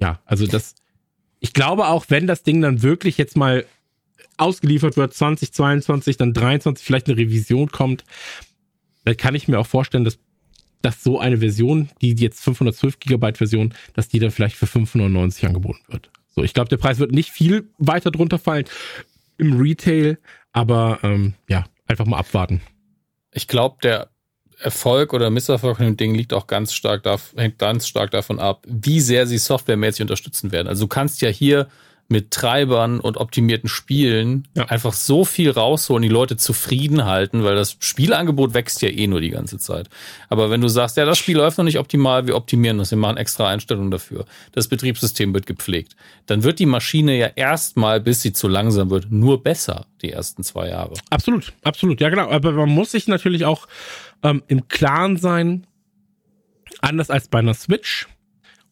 ja, 0.00 0.20
also 0.25 0.47
das, 0.47 0.75
ich 1.41 1.52
glaube 1.52 1.86
auch, 1.89 2.07
wenn 2.08 2.26
das 2.26 2.42
Ding 2.42 2.60
dann 2.60 2.83
wirklich 2.83 3.18
jetzt 3.18 3.36
mal 3.36 3.65
ausgeliefert 4.39 4.97
wird, 4.97 5.15
2022, 5.15 6.17
dann 6.17 6.33
23 6.33 6.84
vielleicht 6.84 7.08
eine 7.08 7.17
Revision 7.17 7.70
kommt, 7.70 8.05
dann 9.05 9.17
kann 9.17 9.34
ich 9.34 9.49
mir 9.49 9.58
auch 9.58 9.67
vorstellen, 9.67 10.05
dass 10.05 10.18
dass 10.83 11.02
so 11.02 11.18
eine 11.18 11.39
Version, 11.39 11.89
die 12.00 12.15
jetzt 12.15 12.42
512 12.42 13.00
Gigabyte 13.00 13.39
Version, 13.39 13.75
dass 13.94 14.08
die 14.08 14.18
dann 14.18 14.31
vielleicht 14.31 14.57
für 14.57 14.67
590 14.67 15.47
angeboten 15.47 15.81
wird. 15.89 16.10
So, 16.34 16.44
ich 16.44 16.55
glaube, 16.55 16.68
der 16.68 16.76
Preis 16.76 16.99
wird 16.99 17.12
nicht 17.12 17.31
viel 17.31 17.68
weiter 17.78 18.10
drunter 18.10 18.39
fallen 18.39 18.65
im 19.39 19.60
Retail, 19.60 20.18
aber 20.52 21.00
ähm, 21.02 21.34
ja, 21.49 21.65
einfach 21.86 22.07
mal 22.07 22.18
abwarten. 22.18 22.60
Ich 23.33 23.49
glaube, 23.49 23.78
der 23.83 24.10
Erfolg 24.60 25.12
oder 25.12 25.31
Misserfolg 25.31 25.76
von 25.76 25.86
dem 25.86 25.97
Ding 25.97 26.15
liegt 26.15 26.33
auch 26.33 26.47
ganz 26.47 26.73
stark, 26.73 27.05
hängt 27.36 27.58
ganz 27.58 27.86
stark 27.86 28.10
davon 28.10 28.41
ab, 28.41 28.65
wie 28.68 29.00
sehr 29.00 29.26
sie 29.26 29.39
softwaremäßig 29.39 30.02
unterstützen 30.02 30.50
werden. 30.50 30.67
Also 30.67 30.84
du 30.84 30.89
kannst 30.89 31.23
ja 31.23 31.28
hier 31.28 31.68
mit 32.11 32.31
Treibern 32.31 33.01
und 33.01 33.19
optimierten 33.19 33.69
Spielen 33.69 34.49
ja. 34.57 34.65
einfach 34.65 34.95
so 34.95 35.27
viel 35.27 35.51
rausholen, 35.51 36.03
die 36.03 36.09
Leute 36.09 36.39
zufrieden 36.39 37.05
halten, 37.05 37.45
weil 37.45 37.55
das 37.55 37.77
Spielangebot 37.81 38.55
wächst 38.55 38.81
ja 38.81 38.89
eh 38.89 39.07
nur 39.07 39.20
die 39.20 39.28
ganze 39.28 39.59
Zeit. 39.59 39.91
Aber 40.31 40.49
wenn 40.51 40.62
du 40.62 40.69
sagst, 40.69 40.97
ja, 40.97 41.05
das 41.05 41.19
Spiel 41.19 41.37
läuft 41.37 41.59
noch 41.59 41.67
nicht 41.67 41.78
optimal, 41.78 42.27
wir 42.27 42.35
optimieren 42.35 42.78
das, 42.78 42.91
wir 42.91 42.99
machen 42.99 43.19
extra 43.19 43.49
Einstellungen 43.49 43.91
dafür, 43.91 44.25
das 44.53 44.69
Betriebssystem 44.69 45.35
wird 45.35 45.47
gepflegt, 45.47 45.97
dann 46.25 46.45
wird 46.45 46.59
die 46.59 46.67
Maschine 46.67 47.17
ja 47.19 47.27
erstmal, 47.27 48.01
bis 48.01 48.23
sie 48.23 48.33
zu 48.33 48.49
langsam 48.49 48.89
wird, 48.89 49.11
nur 49.11 49.43
besser, 49.43 49.85
die 50.01 50.11
ersten 50.11 50.43
zwei 50.43 50.69
Jahre. 50.69 50.95
Absolut, 51.11 51.53
absolut, 51.62 52.01
ja 52.01 52.09
genau. 52.09 52.31
Aber 52.31 52.53
man 52.53 52.70
muss 52.70 52.93
sich 52.93 53.07
natürlich 53.07 53.45
auch 53.45 53.69
ähm, 54.23 54.43
im 54.49 54.67
Klaren 54.69 55.19
sein, 55.19 55.67
anders 56.81 57.11
als 57.11 57.28
bei 57.28 57.41
einer 57.41 57.55
Switch, 57.55 58.09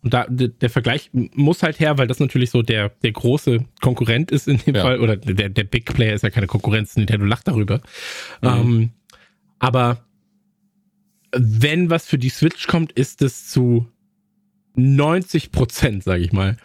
und 0.06 0.14
da, 0.14 0.24
der 0.28 0.70
Vergleich 0.70 1.10
muss 1.12 1.64
halt 1.64 1.80
her, 1.80 1.98
weil 1.98 2.06
das 2.06 2.20
natürlich 2.20 2.50
so 2.50 2.62
der, 2.62 2.90
der 3.02 3.10
große 3.10 3.64
Konkurrent 3.80 4.30
ist 4.30 4.46
in 4.46 4.58
dem 4.58 4.76
ja. 4.76 4.82
Fall. 4.82 5.00
Oder 5.00 5.16
der, 5.16 5.48
der 5.48 5.64
Big 5.64 5.92
Player 5.92 6.14
ist 6.14 6.22
ja 6.22 6.30
keine 6.30 6.46
Konkurrenz, 6.46 6.94
Nintendo 6.94 7.26
lacht 7.26 7.48
darüber. 7.48 7.78
Mhm. 8.40 8.48
Ähm, 8.48 8.90
aber 9.58 10.06
wenn 11.32 11.90
was 11.90 12.06
für 12.06 12.18
die 12.18 12.28
Switch 12.28 12.68
kommt, 12.68 12.92
ist 12.92 13.20
es 13.20 13.48
zu 13.48 13.88
90 14.76 15.50
Prozent, 15.50 16.04
sage 16.04 16.22
ich 16.22 16.32
mal, 16.32 16.56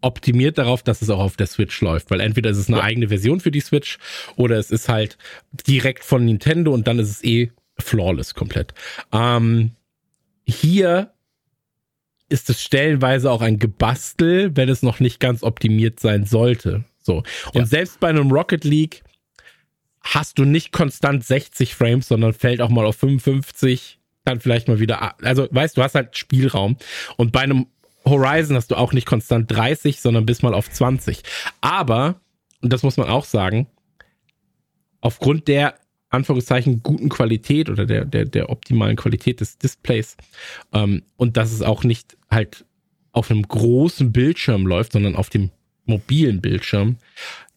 optimiert 0.00 0.58
darauf, 0.58 0.82
dass 0.82 1.00
es 1.00 1.08
auch 1.08 1.20
auf 1.20 1.36
der 1.36 1.46
Switch 1.46 1.80
läuft. 1.80 2.10
Weil 2.10 2.18
entweder 2.18 2.50
ist 2.50 2.58
es 2.58 2.66
eine 2.66 2.78
ja. 2.78 2.82
eigene 2.82 3.10
Version 3.10 3.38
für 3.38 3.52
die 3.52 3.60
Switch 3.60 3.98
oder 4.34 4.58
es 4.58 4.72
ist 4.72 4.88
halt 4.88 5.18
direkt 5.68 6.02
von 6.02 6.24
Nintendo 6.24 6.74
und 6.74 6.88
dann 6.88 6.98
ist 6.98 7.10
es 7.10 7.22
eh 7.22 7.52
flawless 7.78 8.34
komplett. 8.34 8.74
Ähm, 9.12 9.76
hier 10.44 11.12
ist 12.28 12.50
es 12.50 12.62
stellenweise 12.62 13.30
auch 13.30 13.40
ein 13.40 13.58
Gebastel, 13.58 14.56
wenn 14.56 14.68
es 14.68 14.82
noch 14.82 15.00
nicht 15.00 15.20
ganz 15.20 15.42
optimiert 15.42 16.00
sein 16.00 16.24
sollte. 16.24 16.84
So. 17.00 17.22
Und 17.52 17.60
ja. 17.60 17.66
selbst 17.66 18.00
bei 18.00 18.08
einem 18.08 18.30
Rocket 18.30 18.64
League 18.64 19.02
hast 20.02 20.38
du 20.38 20.44
nicht 20.44 20.72
konstant 20.72 21.24
60 21.24 21.74
Frames, 21.74 22.08
sondern 22.08 22.32
fällt 22.32 22.60
auch 22.60 22.68
mal 22.68 22.86
auf 22.86 22.96
55, 22.96 23.98
dann 24.24 24.40
vielleicht 24.40 24.68
mal 24.68 24.78
wieder, 24.78 25.14
also 25.24 25.48
weißt 25.50 25.76
du, 25.76 25.82
hast 25.82 25.94
halt 25.94 26.16
Spielraum. 26.16 26.76
Und 27.16 27.32
bei 27.32 27.40
einem 27.40 27.66
Horizon 28.04 28.56
hast 28.56 28.70
du 28.70 28.76
auch 28.76 28.92
nicht 28.92 29.06
konstant 29.06 29.50
30, 29.50 30.00
sondern 30.00 30.26
bis 30.26 30.42
mal 30.42 30.54
auf 30.54 30.70
20. 30.70 31.22
Aber, 31.60 32.20
und 32.62 32.72
das 32.72 32.82
muss 32.82 32.96
man 32.96 33.08
auch 33.08 33.24
sagen, 33.24 33.66
aufgrund 35.00 35.48
der 35.48 35.74
Anführungszeichen 36.10 36.82
guten 36.82 37.08
Qualität 37.08 37.68
oder 37.68 37.86
der, 37.86 38.04
der, 38.04 38.24
der 38.24 38.50
optimalen 38.50 38.96
Qualität 38.96 39.40
des 39.40 39.58
Displays 39.58 40.16
ähm, 40.72 41.02
und 41.16 41.36
dass 41.36 41.52
es 41.52 41.62
auch 41.62 41.84
nicht 41.84 42.16
halt 42.30 42.64
auf 43.12 43.30
einem 43.30 43.42
großen 43.42 44.12
Bildschirm 44.12 44.66
läuft, 44.66 44.92
sondern 44.92 45.16
auf 45.16 45.28
dem 45.28 45.50
mobilen 45.84 46.40
Bildschirm, 46.40 46.96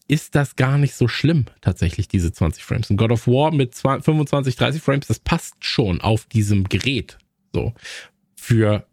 ist 0.08 0.34
das 0.34 0.56
gar 0.56 0.78
nicht 0.78 0.94
so 0.94 1.08
schlimm, 1.08 1.46
tatsächlich, 1.60 2.08
diese 2.08 2.32
20 2.32 2.64
Frames. 2.64 2.90
Ein 2.90 2.96
God 2.96 3.12
of 3.12 3.26
War 3.26 3.52
mit 3.52 3.74
25, 3.74 4.56
30 4.56 4.82
Frames, 4.82 5.06
das 5.06 5.20
passt 5.20 5.64
schon 5.64 6.00
auf 6.00 6.26
diesem 6.26 6.64
Gerät. 6.64 7.18
So. 7.52 7.72
Für 8.34 8.86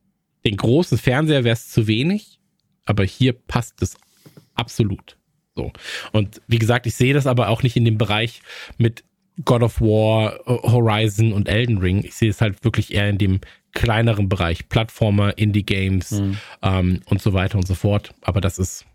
den 0.46 0.56
großen 0.56 0.98
Fernseher 0.98 1.44
wäre 1.44 1.54
es 1.54 1.70
zu 1.70 1.88
wenig, 1.88 2.40
aber 2.86 3.04
hier 3.04 3.34
passt 3.34 3.82
es 3.82 3.98
absolut. 4.54 5.18
So. 5.56 5.74
Und 6.12 6.42
wie 6.48 6.60
gesagt, 6.60 6.86
ich 6.86 6.96
sehe 6.96 7.14
das 7.14 7.28
aber 7.28 7.50
auch 7.50 7.64
nicht 7.64 7.76
in 7.76 7.86
dem 7.86 7.98
Bereich 7.98 8.42
mit 8.78 9.04
God 9.46 9.64
of 9.64 9.82
War, 9.82 10.40
Horizon 10.46 11.34
und 11.34 11.48
Elden 11.48 11.78
Ring. 11.78 12.04
Ich 12.04 12.16
sehe 12.16 12.30
es 12.30 12.42
halt 12.42 12.64
wirklich 12.64 12.94
eher 12.94 13.10
in 13.10 13.18
dem 13.18 13.40
kleineren 13.74 14.30
Bereich, 14.30 14.68
Plattformer, 14.70 15.38
Indie-Games 15.38 16.12
mhm. 16.12 16.38
ähm, 16.62 17.02
und 17.06 17.22
so 17.22 17.34
weiter 17.34 17.58
und 17.58 17.68
so 17.68 17.76
fort. 17.76 18.14
Aber 18.22 18.42
das 18.42 18.58
ist 18.58 18.86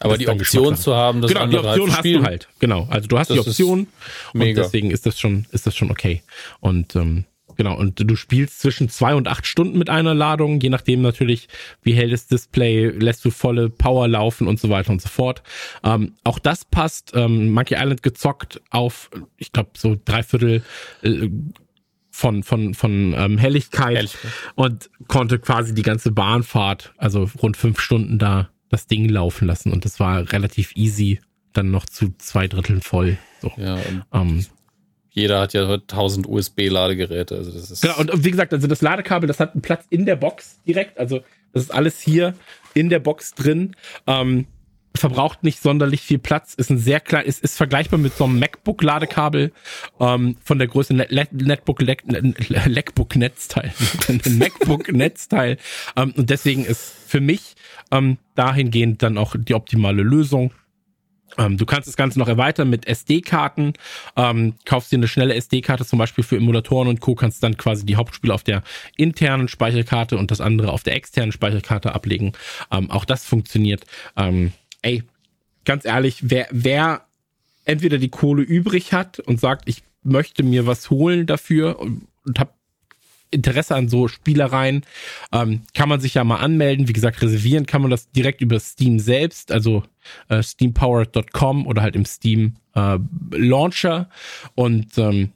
aber 0.00 0.16
die 0.16 0.28
Option 0.28 0.76
zu 0.76 0.94
haben, 0.94 1.20
das 1.20 1.32
genau, 1.32 1.46
die 1.46 1.56
Option 1.56 1.80
halt 1.80 1.90
hast 1.90 1.98
spielen. 1.98 2.22
du 2.22 2.28
halt. 2.28 2.48
Genau, 2.60 2.86
also 2.88 3.08
du 3.08 3.18
hast 3.18 3.30
das 3.30 3.34
die 3.34 3.40
Option 3.40 3.88
und 4.32 4.40
deswegen 4.40 4.90
ist 4.92 5.06
das 5.06 5.18
schon, 5.18 5.46
ist 5.50 5.66
das 5.66 5.76
schon 5.76 5.90
okay. 5.90 6.22
Und 6.60 6.94
ähm, 6.94 7.24
genau, 7.58 7.76
und 7.76 8.00
du 8.02 8.16
spielst 8.16 8.60
zwischen 8.60 8.88
zwei 8.88 9.14
und 9.14 9.28
acht 9.28 9.46
Stunden 9.46 9.76
mit 9.76 9.90
einer 9.90 10.14
Ladung, 10.14 10.60
je 10.60 10.70
nachdem 10.70 11.02
natürlich, 11.02 11.48
wie 11.82 11.92
hell 11.92 12.08
das 12.08 12.26
Display, 12.26 12.86
lässt 12.88 13.22
du 13.26 13.30
volle 13.30 13.68
Power 13.68 14.08
laufen 14.08 14.46
und 14.46 14.58
so 14.58 14.70
weiter 14.70 14.90
und 14.90 15.02
so 15.02 15.10
fort. 15.10 15.42
Ähm, 15.84 16.14
auch 16.24 16.38
das 16.38 16.64
passt. 16.64 17.12
Ähm, 17.14 17.50
Monkey 17.50 17.74
Island 17.74 18.02
gezockt 18.02 18.62
auf, 18.70 19.10
ich 19.36 19.52
glaube, 19.52 19.70
so 19.76 19.96
dreiviertel 20.02 20.62
äh, 21.02 21.28
von 22.10 22.42
von 22.42 22.74
von 22.74 23.14
ähm, 23.16 23.38
Helligkeit, 23.38 23.96
Helligkeit 23.96 24.32
und 24.54 24.90
konnte 25.06 25.38
quasi 25.38 25.74
die 25.74 25.82
ganze 25.82 26.10
Bahnfahrt, 26.10 26.92
also 26.96 27.30
rund 27.40 27.56
fünf 27.56 27.80
Stunden 27.80 28.18
da 28.18 28.48
das 28.70 28.86
Ding 28.86 29.08
laufen 29.08 29.46
lassen 29.46 29.72
und 29.72 29.84
das 29.84 30.00
war 30.00 30.32
relativ 30.32 30.74
easy, 30.74 31.20
dann 31.52 31.70
noch 31.70 31.86
zu 31.86 32.14
zwei 32.18 32.48
Dritteln 32.48 32.80
voll. 32.80 33.18
So. 33.40 33.52
Ja, 33.56 33.78
ähm, 34.12 34.44
jeder 35.10 35.40
hat 35.40 35.52
ja 35.52 35.68
1000 35.68 36.28
USB-Ladegeräte. 36.28 37.36
Also 37.36 37.50
das 37.50 37.70
ist 37.70 37.82
genau, 37.82 37.98
und 37.98 38.24
wie 38.24 38.30
gesagt, 38.30 38.52
also 38.52 38.66
das 38.66 38.82
Ladekabel, 38.82 39.26
das 39.26 39.40
hat 39.40 39.54
einen 39.54 39.62
Platz 39.62 39.84
in 39.90 40.06
der 40.06 40.16
Box 40.16 40.60
direkt. 40.66 40.98
Also 40.98 41.20
das 41.52 41.64
ist 41.64 41.70
alles 41.70 42.00
hier 42.00 42.34
in 42.74 42.88
der 42.88 43.00
Box 43.00 43.34
drin. 43.34 43.74
Ähm, 44.06 44.46
verbraucht 44.98 45.44
nicht 45.44 45.62
sonderlich 45.62 46.02
viel 46.02 46.18
Platz, 46.18 46.54
ist 46.54 46.70
ein 46.70 46.78
sehr 46.78 47.00
klein, 47.00 47.24
ist, 47.24 47.42
ist 47.42 47.56
vergleichbar 47.56 47.98
mit 47.98 48.14
so 48.14 48.24
einem 48.24 48.38
MacBook-Ladekabel 48.38 49.52
ähm, 50.00 50.36
von 50.42 50.58
der 50.58 50.68
Größe 50.68 50.94
Net, 50.94 51.32
Netbook 51.32 51.80
Leckbook 51.80 53.16
Netzteil, 53.16 53.72
MacBook 54.28 54.92
Netzteil 54.92 55.56
ähm, 55.96 56.12
und 56.16 56.30
deswegen 56.30 56.64
ist 56.64 56.92
für 57.06 57.20
mich 57.20 57.54
ähm, 57.90 58.18
dahingehend 58.34 59.02
dann 59.02 59.18
auch 59.18 59.36
die 59.38 59.54
optimale 59.54 60.02
Lösung. 60.02 60.52
Ähm, 61.36 61.56
du 61.56 61.66
kannst 61.66 61.88
das 61.88 61.96
Ganze 61.96 62.18
noch 62.18 62.28
erweitern 62.28 62.70
mit 62.70 62.86
SD-Karten, 62.86 63.74
ähm, 64.16 64.54
kaufst 64.64 64.92
dir 64.92 64.96
eine 64.96 65.08
schnelle 65.08 65.34
SD-Karte 65.34 65.84
zum 65.84 65.98
Beispiel 65.98 66.24
für 66.24 66.36
Emulatoren 66.36 66.88
und 66.88 67.00
Co. 67.00 67.14
kannst 67.14 67.42
dann 67.42 67.56
quasi 67.56 67.84
die 67.84 67.96
Hauptspiele 67.96 68.32
auf 68.32 68.44
der 68.44 68.62
internen 68.96 69.48
Speicherkarte 69.48 70.16
und 70.16 70.30
das 70.30 70.40
andere 70.40 70.72
auf 70.72 70.82
der 70.82 70.94
externen 70.94 71.32
Speicherkarte 71.32 71.94
ablegen. 71.94 72.32
Ähm, 72.70 72.90
auch 72.90 73.04
das 73.04 73.24
funktioniert. 73.24 73.84
Ähm, 74.16 74.52
ey, 74.82 75.02
ganz 75.64 75.84
ehrlich, 75.84 76.18
wer, 76.22 76.48
wer 76.50 77.02
entweder 77.64 77.98
die 77.98 78.08
Kohle 78.08 78.42
übrig 78.42 78.92
hat 78.92 79.18
und 79.20 79.38
sagt, 79.38 79.68
ich 79.68 79.82
möchte 80.02 80.42
mir 80.42 80.66
was 80.66 80.90
holen 80.90 81.26
dafür 81.26 81.78
und, 81.78 82.06
und 82.24 82.38
hab 82.38 82.57
Interesse 83.30 83.74
an 83.74 83.88
so 83.88 84.08
Spielereien, 84.08 84.82
ähm, 85.32 85.62
kann 85.74 85.88
man 85.88 86.00
sich 86.00 86.14
ja 86.14 86.24
mal 86.24 86.36
anmelden. 86.36 86.88
Wie 86.88 86.92
gesagt, 86.92 87.20
reservieren 87.22 87.66
kann 87.66 87.82
man 87.82 87.90
das 87.90 88.10
direkt 88.10 88.40
über 88.40 88.58
Steam 88.60 88.98
selbst, 88.98 89.52
also 89.52 89.82
äh, 90.28 90.42
steampowered.com 90.42 91.66
oder 91.66 91.82
halt 91.82 91.96
im 91.96 92.04
Steam 92.04 92.54
äh, 92.74 92.98
Launcher. 93.32 94.08
Und 94.54 94.96
ähm, 94.98 95.32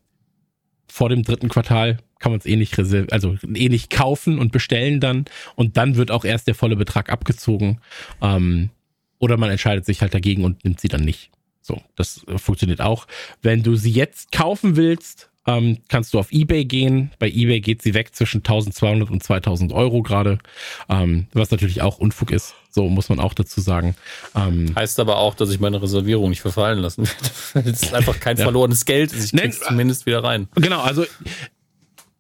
vor 0.89 1.09
dem 1.09 1.23
dritten 1.23 1.49
Quartal 1.49 1.99
kann 2.19 2.33
man 2.33 2.39
es 2.39 2.47
eh 2.47 2.57
nicht 2.57 2.79
reservieren, 2.79 3.13
also 3.13 3.37
eh 3.55 3.69
nicht 3.69 3.91
kaufen 3.91 4.39
und 4.39 4.53
bestellen 4.53 5.01
dann. 5.01 5.25
Und 5.57 5.77
dann 5.77 5.97
wird 5.97 6.11
auch 6.11 6.25
erst 6.25 6.47
der 6.47 6.55
volle 6.55 6.77
Betrag 6.77 7.11
abgezogen. 7.11 7.81
Ähm, 8.21 8.71
oder 9.19 9.37
man 9.37 9.51
entscheidet 9.51 9.85
sich 9.85 10.03
halt 10.03 10.15
dagegen 10.15 10.45
und 10.45 10.65
nimmt 10.65 10.81
sie 10.81 10.89
dann 10.89 11.03
nicht. 11.03 11.31
So, 11.61 11.81
das 11.97 12.25
äh, 12.27 12.39
funktioniert 12.39 12.81
auch. 12.81 13.07
Wenn 13.41 13.63
du 13.63 13.77
sie 13.77 13.91
jetzt 13.91 14.33
kaufen 14.33 14.77
willst, 14.77 15.32
ähm, 15.47 15.79
kannst 15.89 16.15
du 16.15 16.19
auf 16.19 16.33
eBay 16.33 16.65
gehen. 16.65 17.11
Bei 17.19 17.29
eBay 17.29 17.61
geht 17.61 17.83
sie 17.83 17.95
weg 17.95 18.15
zwischen 18.15 18.39
1200 18.39 19.11
und 19.11 19.23
2000 19.23 19.73
Euro 19.73 20.03
gerade, 20.03 20.39
ähm, 20.89 21.27
was 21.33 21.51
natürlich 21.51 21.83
auch 21.83 21.99
Unfug 21.99 22.31
ist. 22.31 22.55
So 22.71 22.89
muss 22.89 23.09
man 23.09 23.21
auch 23.21 23.35
dazu 23.35 23.61
sagen. 23.61 23.95
Ähm, 24.35 24.75
heißt 24.75 24.99
aber 25.01 25.19
auch, 25.19 25.35
dass 25.35 25.51
ich 25.51 25.61
meine 25.61 25.83
Reservierung 25.83 26.31
nicht 26.31 26.41
verfallen 26.41 26.79
lassen 26.79 27.07
werde. 27.07 27.71
es 27.71 27.83
ist 27.83 27.95
einfach 27.95 28.19
kein 28.21 28.37
ja. 28.39 28.45
verlorenes 28.45 28.85
Geld. 28.85 29.13
Ich 29.13 29.33
krieg's 29.33 29.61
nee, 29.61 29.67
zumindest 29.69 30.07
wieder 30.07 30.23
rein. 30.25 30.49
Genau, 30.55 30.81
also 30.81 31.05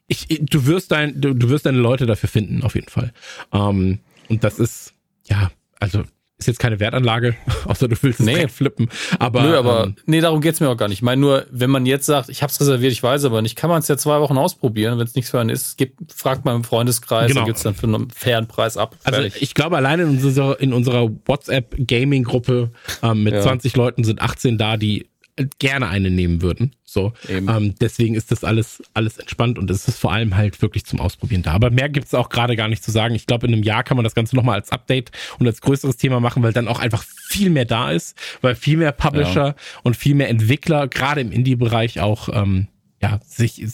ich, 0.09 0.27
du 0.29 0.67
wirst 0.67 0.93
dein, 0.93 1.21
du, 1.21 1.35
du 1.35 1.49
wirst 1.49 1.65
deine 1.65 1.79
Leute 1.79 2.07
dafür 2.07 2.29
finden, 2.29 2.63
auf 2.63 2.75
jeden 2.75 2.89
Fall. 2.89 3.13
Ähm, 3.53 4.01
und 4.29 4.45
das 4.45 4.59
ist, 4.59 4.95
ja, 5.27 5.51
also 5.81 6.05
ist 6.43 6.47
jetzt 6.47 6.59
keine 6.59 6.81
Wertanlage, 6.81 7.35
außer 7.67 7.89
du 7.89 7.97
willst 8.03 8.21
es 8.21 8.27
nee. 8.27 8.49
flippen. 8.49 8.89
Aber, 9.19 9.43
Nö, 9.43 9.57
aber 9.57 9.85
ähm, 9.85 9.97
nee, 10.07 10.21
darum 10.21 10.41
geht's 10.41 10.61
mir 10.61 10.69
auch 10.69 10.77
gar 10.77 10.89
nicht. 10.89 10.99
Ich 10.99 11.03
meine 11.03 11.21
nur, 11.21 11.47
wenn 11.51 11.71
man 11.71 11.87
jetzt 11.87 12.07
sagt, 12.07 12.29
ich 12.29 12.43
habe 12.43 12.51
es 12.51 12.61
reserviert, 12.61 12.93
ich 12.93 13.03
weiß 13.03 13.25
aber 13.25 13.43
nicht, 13.43 13.57
kann 13.57 13.71
man 13.71 13.81
es 13.81 13.89
ja 13.89 13.97
zwei 13.97 14.21
Wochen 14.21 14.37
ausprobieren. 14.37 14.99
Wenn 14.99 15.07
es 15.07 15.15
nichts 15.15 15.31
für 15.31 15.41
einen 15.41 15.51
ist, 15.51 15.79
gibt, 15.79 16.13
fragt 16.13 16.45
mal 16.45 16.55
im 16.55 16.65
Freundeskreis 16.65 17.29
genau. 17.29 17.41
und 17.41 17.47
gibt's 17.47 17.63
dann 17.63 17.75
für 17.75 17.87
einen 17.87 18.11
fairen 18.11 18.49
Preis 18.49 18.77
ab. 18.77 18.97
Also 19.05 19.23
ich 19.23 19.55
glaube, 19.55 19.77
alleine 19.77 20.03
in 20.03 20.09
unserer, 20.11 20.61
in 20.61 20.73
unserer 20.73 21.11
WhatsApp-Gaming-Gruppe 21.27 22.71
ähm, 23.03 23.23
mit 23.23 23.35
ja. 23.35 23.43
20 23.43 23.77
Leuten 23.77 24.05
sind 24.05 24.21
18 24.21 24.59
da, 24.59 24.77
die 24.77 25.12
gerne 25.59 25.89
eine 25.89 26.11
nehmen 26.11 26.43
würden. 26.43 26.77
So, 26.85 27.15
ähm, 27.29 27.75
deswegen 27.81 28.15
ist 28.15 28.31
das 28.31 28.45
alles 28.45 28.83
alles 28.93 29.17
entspannt 29.17 29.59
und 29.59 29.71
es 29.71 29.89
ist 29.89 29.99
vor 29.99 30.13
allem 30.13 30.37
halt 30.37 30.61
wirklich 30.61 30.85
zum 30.85 31.01
Ausprobieren 31.01 31.43
da. 31.43 31.53
Aber 31.53 31.71
mehr 31.71 31.89
gibt 31.89 32.07
es 32.07 32.15
auch 32.15 32.29
gerade 32.29 32.55
gar 32.55 32.69
nicht 32.69 32.85
zu 32.85 32.91
sagen. 32.91 33.15
Ich 33.15 33.27
glaube, 33.27 33.47
in 33.47 33.55
einem 33.55 33.63
Jahr 33.63 33.83
kann 33.83 33.97
man 33.97 34.05
das 34.05 34.15
Ganze 34.15 34.37
nochmal 34.37 34.57
als 34.57 34.71
Update 34.71 35.11
und 35.39 35.47
als 35.47 35.63
größeres 35.63 35.97
Thema 35.97 36.21
machen, 36.21 36.43
weil 36.43 36.53
dann 36.53 36.69
auch 36.69 36.81
einfach 36.81 37.03
viel 37.03 37.49
mehr 37.49 37.65
da 37.65 37.91
ist, 37.91 38.17
weil 38.43 38.55
viel 38.55 38.77
mehr 38.77 38.93
Publisher 38.93 39.47
ja. 39.49 39.55
und 39.83 39.97
viel 39.97 40.15
mehr 40.15 40.29
Entwickler 40.29 40.87
gerade 40.87 41.23
im 41.23 41.33
Indie-Bereich 41.33 42.01
auch 42.01 42.29
ähm, 42.29 42.69
ja 43.01 43.21
sich 43.27 43.65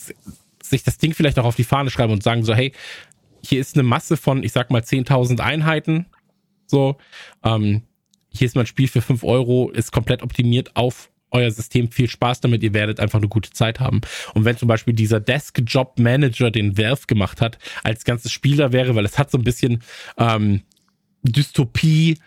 sich 0.62 0.82
das 0.84 0.98
Ding 0.98 1.14
vielleicht 1.14 1.38
auch 1.38 1.44
auf 1.44 1.56
die 1.56 1.64
Fahne 1.64 1.90
schreiben 1.90 2.12
und 2.12 2.22
sagen 2.22 2.44
so, 2.44 2.54
hey, 2.54 2.72
hier 3.42 3.60
ist 3.60 3.74
eine 3.74 3.82
Masse 3.82 4.16
von, 4.16 4.42
ich 4.42 4.52
sag 4.52 4.70
mal, 4.70 4.82
10.000 4.82 5.40
Einheiten. 5.40 6.06
So, 6.66 6.98
ähm, 7.42 7.82
hier 8.30 8.46
ist 8.46 8.54
mein 8.54 8.66
Spiel 8.66 8.88
für 8.88 9.00
5 9.00 9.24
Euro, 9.24 9.70
ist 9.70 9.90
komplett 9.90 10.22
optimiert 10.22 10.76
auf 10.76 11.10
euer 11.30 11.50
System 11.50 11.90
viel 11.90 12.08
Spaß 12.08 12.40
damit, 12.40 12.62
ihr 12.62 12.74
werdet 12.74 13.00
einfach 13.00 13.18
eine 13.18 13.28
gute 13.28 13.50
Zeit 13.50 13.80
haben. 13.80 14.00
Und 14.34 14.44
wenn 14.44 14.56
zum 14.56 14.68
Beispiel 14.68 14.94
dieser 14.94 15.20
Desk-Job 15.20 15.98
Manager, 15.98 16.50
den 16.50 16.78
Valve 16.78 17.06
gemacht 17.06 17.40
hat, 17.40 17.58
als 17.84 18.04
ganzes 18.04 18.32
Spiel 18.32 18.56
da 18.56 18.72
wäre, 18.72 18.94
weil 18.94 19.04
es 19.04 19.18
hat 19.18 19.30
so 19.30 19.38
ein 19.38 19.44
bisschen 19.44 19.82
ähm, 20.16 20.62
Dystopie 21.22 22.18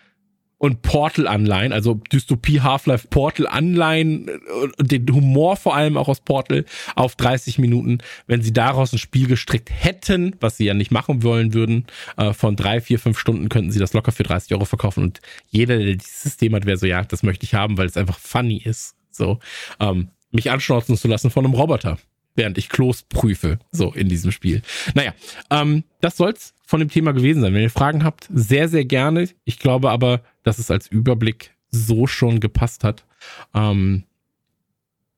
und 0.61 0.83
Portal-Anleihen, 0.83 1.73
also 1.73 1.95
Dystopie, 1.95 2.61
Half-Life, 2.61 3.07
Portal-Anleihen 3.07 4.29
und 4.77 4.91
den 4.91 5.11
Humor 5.11 5.55
vor 5.55 5.75
allem 5.75 5.97
auch 5.97 6.07
aus 6.07 6.19
Portal 6.19 6.65
auf 6.95 7.15
30 7.15 7.57
Minuten, 7.57 7.97
wenn 8.27 8.43
sie 8.43 8.53
daraus 8.53 8.93
ein 8.93 8.99
Spiel 8.99 9.25
gestrickt 9.25 9.71
hätten, 9.71 10.35
was 10.39 10.57
sie 10.57 10.65
ja 10.65 10.75
nicht 10.75 10.91
machen 10.91 11.23
wollen 11.23 11.55
würden, 11.55 11.87
äh, 12.15 12.31
von 12.33 12.55
drei, 12.55 12.79
vier, 12.79 12.99
fünf 12.99 13.17
Stunden 13.17 13.49
könnten 13.49 13.71
sie 13.71 13.79
das 13.79 13.93
locker 13.93 14.11
für 14.11 14.21
30 14.21 14.53
Euro 14.53 14.65
verkaufen. 14.65 15.01
Und 15.03 15.19
jeder, 15.49 15.79
der 15.79 15.95
dieses 15.95 16.21
System 16.21 16.53
hat, 16.53 16.67
wäre 16.67 16.77
so, 16.77 16.85
ja, 16.85 17.03
das 17.05 17.23
möchte 17.23 17.43
ich 17.43 17.55
haben, 17.55 17.79
weil 17.79 17.87
es 17.87 17.97
einfach 17.97 18.19
funny 18.19 18.61
ist, 18.63 18.93
so, 19.09 19.39
ähm, 19.79 20.09
mich 20.29 20.51
anschnauzen 20.51 20.95
zu 20.95 21.07
lassen 21.07 21.31
von 21.31 21.43
einem 21.43 21.55
Roboter 21.55 21.97
während 22.35 22.57
ich 22.57 22.69
Klos 22.69 23.03
prüfe, 23.03 23.59
so 23.71 23.91
in 23.93 24.09
diesem 24.09 24.31
Spiel. 24.31 24.61
Naja, 24.93 25.13
ähm, 25.49 25.83
das 25.99 26.17
soll's 26.17 26.53
von 26.65 26.79
dem 26.79 26.89
Thema 26.89 27.11
gewesen 27.11 27.41
sein. 27.41 27.53
Wenn 27.53 27.61
ihr 27.63 27.69
Fragen 27.69 28.03
habt, 28.03 28.27
sehr, 28.33 28.69
sehr 28.69 28.85
gerne. 28.85 29.29
Ich 29.43 29.59
glaube 29.59 29.91
aber, 29.91 30.21
dass 30.43 30.59
es 30.59 30.71
als 30.71 30.87
Überblick 30.87 31.51
so 31.69 32.07
schon 32.07 32.39
gepasst 32.39 32.83
hat. 32.83 33.05
Ähm, 33.53 34.03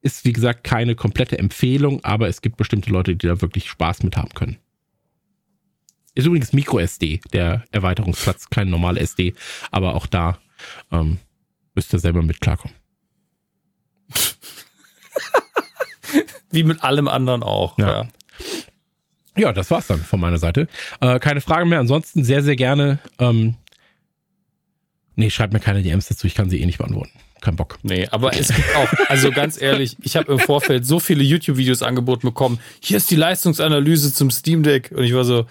ist, 0.02 0.26
wie 0.26 0.34
gesagt, 0.34 0.64
keine 0.64 0.96
komplette 0.96 1.40
Empfehlung, 1.40 2.04
aber 2.04 2.28
es 2.28 2.42
gibt 2.42 2.58
bestimmte 2.58 2.92
Leute, 2.92 3.16
die 3.16 3.28
da 3.28 3.42
wirklich 3.42 3.70
Spaß 3.70 4.04
mit 4.04 4.18
haben 4.18 4.34
können. 4.34 4.58
Ist 6.14 6.28
übrigens 6.28 6.54
Micro 6.54 6.80
SD, 6.80 7.22
der 7.32 7.64
Erweiterungsplatz, 7.72 8.50
kein 8.50 8.70
normaler 8.70 9.02
SD, 9.02 9.34
aber 9.72 9.96
auch 9.96 10.06
da 10.06 10.38
ähm, 10.92 11.18
müsst 11.74 11.94
ihr 11.94 12.00
selber 12.00 12.22
mit 12.22 12.40
klarkommen. 12.42 12.76
Wie 16.54 16.64
mit 16.64 16.84
allem 16.84 17.08
anderen 17.08 17.44
auch. 17.44 17.78
Ja. 17.78 18.04
ja. 18.04 18.08
Ja, 19.36 19.52
das 19.52 19.72
war's 19.72 19.88
dann 19.88 20.00
von 20.00 20.20
meiner 20.20 20.38
Seite. 20.38 20.68
Äh, 21.02 21.20
keine 21.20 21.42
Fragen 21.42 21.68
mehr. 21.70 21.80
Ansonsten 21.80 22.24
sehr, 22.24 22.44
sehr 22.44 22.56
gerne. 22.56 23.00
Ähm, 23.18 23.56
nee, 25.16 25.32
schreibt 25.32 25.54
mir 25.54 25.60
keine 25.60 25.82
DMs 25.82 26.08
dazu. 26.08 26.28
Ich 26.28 26.36
kann 26.36 26.50
sie 26.52 26.62
eh 26.62 26.66
nicht 26.68 26.78
beantworten. 26.78 27.12
Kein 27.42 27.56
Bock. 27.56 27.80
Nee, 27.82 28.08
aber 28.12 28.38
es 28.38 28.50
gibt 28.50 28.76
auch, 28.76 28.88
also 29.10 29.32
ganz 29.32 29.60
ehrlich, 29.62 29.98
ich 30.02 30.16
habe 30.16 30.32
im 30.32 30.40
Vorfeld 30.40 30.86
so 30.86 31.00
viele 31.00 31.24
YouTube-Videos 31.24 31.82
angeboten 31.82 32.28
bekommen. 32.28 32.60
Hier 32.80 32.98
ist 32.98 33.10
die 33.10 33.16
Leistungsanalyse 33.16 34.14
zum 34.14 34.30
Steam 34.30 34.64
Deck. 34.64 34.92
Und 34.96 35.04
ich 35.04 35.14
war 35.14 35.26
so, 35.26 35.46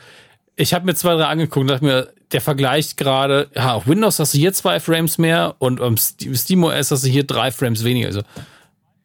Ich 0.54 0.72
habe 0.74 0.86
mir 0.86 0.94
zwei, 0.94 1.14
drei 1.16 1.24
angeguckt 1.24 1.62
und 1.62 1.68
dachte 1.68 1.84
mir, 1.84 2.12
der 2.30 2.40
vergleicht 2.40 2.96
gerade, 2.96 3.50
ja, 3.54 3.74
auf 3.74 3.86
Windows 3.86 4.18
hast 4.18 4.32
du 4.32 4.38
hier 4.38 4.52
zwei 4.52 4.80
Frames 4.80 5.18
mehr 5.18 5.56
und 5.58 5.80
am 5.80 5.96
SteamOS 5.96 6.90
hast 6.92 7.04
du 7.04 7.08
hier 7.08 7.24
drei 7.24 7.50
Frames 7.50 7.84
weniger. 7.84 8.06
Also 8.06 8.22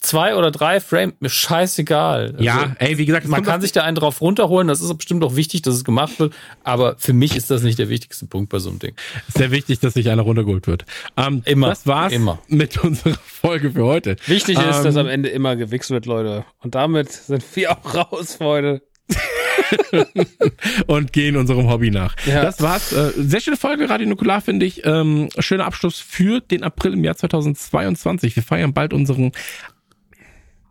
zwei 0.07 0.35
oder 0.35 0.51
drei 0.51 0.79
Frames, 0.79 1.15
mir 1.19 1.29
scheißegal. 1.29 2.31
Also, 2.31 2.43
Ja, 2.43 2.75
ey, 2.79 2.97
wie 2.97 3.05
gesagt, 3.05 3.25
es 3.25 3.31
man 3.31 3.43
kann 3.43 3.61
sich 3.61 3.71
da 3.71 3.83
einen 3.83 3.95
drauf 3.95 4.21
runterholen, 4.21 4.67
das 4.67 4.81
ist 4.81 4.93
bestimmt 4.97 5.23
auch 5.23 5.35
wichtig, 5.35 5.61
dass 5.63 5.75
es 5.75 5.83
gemacht 5.83 6.19
wird, 6.19 6.33
aber 6.63 6.95
für 6.97 7.13
mich 7.13 7.35
ist 7.35 7.51
das 7.51 7.61
nicht 7.63 7.77
der 7.79 7.89
wichtigste 7.89 8.25
Punkt 8.25 8.49
bei 8.49 8.59
so 8.59 8.69
einem 8.69 8.79
Ding. 8.79 8.95
sehr 9.27 9.51
wichtig, 9.51 9.79
dass 9.79 9.93
sich 9.93 10.09
einer 10.09 10.21
runtergeholt 10.23 10.67
wird. 10.67 10.85
Ähm, 11.17 11.41
Immer, 11.45 11.69
Das 11.69 11.85
war's 11.87 12.13
immer. 12.13 12.39
mit 12.47 12.77
unserer 12.83 13.17
Folge 13.25 13.71
für 13.71 13.83
heute. 13.85 14.15
Wichtig 14.25 14.57
ist, 14.57 14.83
dass 14.83 14.95
Ähm, 14.95 15.01
am 15.01 15.07
Ende 15.07 15.29
immer 15.29 15.55
gewichst 15.55 15.89
wird, 15.91 16.05
Leute. 16.05 16.45
Und 16.61 16.75
damit 16.75 17.11
sind 17.11 17.43
wir 17.55 17.71
auch 17.77 17.93
raus, 17.93 18.35
Freunde. 18.35 18.81
und 20.87 21.13
gehen 21.13 21.35
unserem 21.37 21.69
Hobby 21.69 21.91
nach. 21.91 22.15
Ja. 22.25 22.41
Das 22.41 22.61
war's. 22.61 22.91
Äh, 22.93 23.11
sehr 23.17 23.39
schöne 23.41 23.57
Folge, 23.57 23.89
Radio 23.89 24.07
Nukular, 24.07 24.41
finde 24.41 24.65
ich. 24.65 24.85
Ähm, 24.85 25.29
schöner 25.39 25.65
Abschluss 25.65 25.99
für 25.99 26.39
den 26.41 26.63
April 26.63 26.93
im 26.93 27.03
Jahr 27.03 27.15
2022. 27.15 28.35
Wir 28.35 28.43
feiern 28.43 28.73
bald 28.73 28.93
unseren 28.93 29.31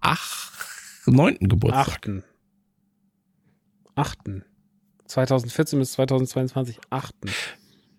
ach, 0.06 0.52
neunten 1.06 1.48
Geburtstag. 1.48 1.88
Achten. 1.88 2.24
Achten. 3.94 4.44
2014 5.06 5.78
bis 5.78 5.92
2022. 5.92 6.78
Achten. 6.90 7.30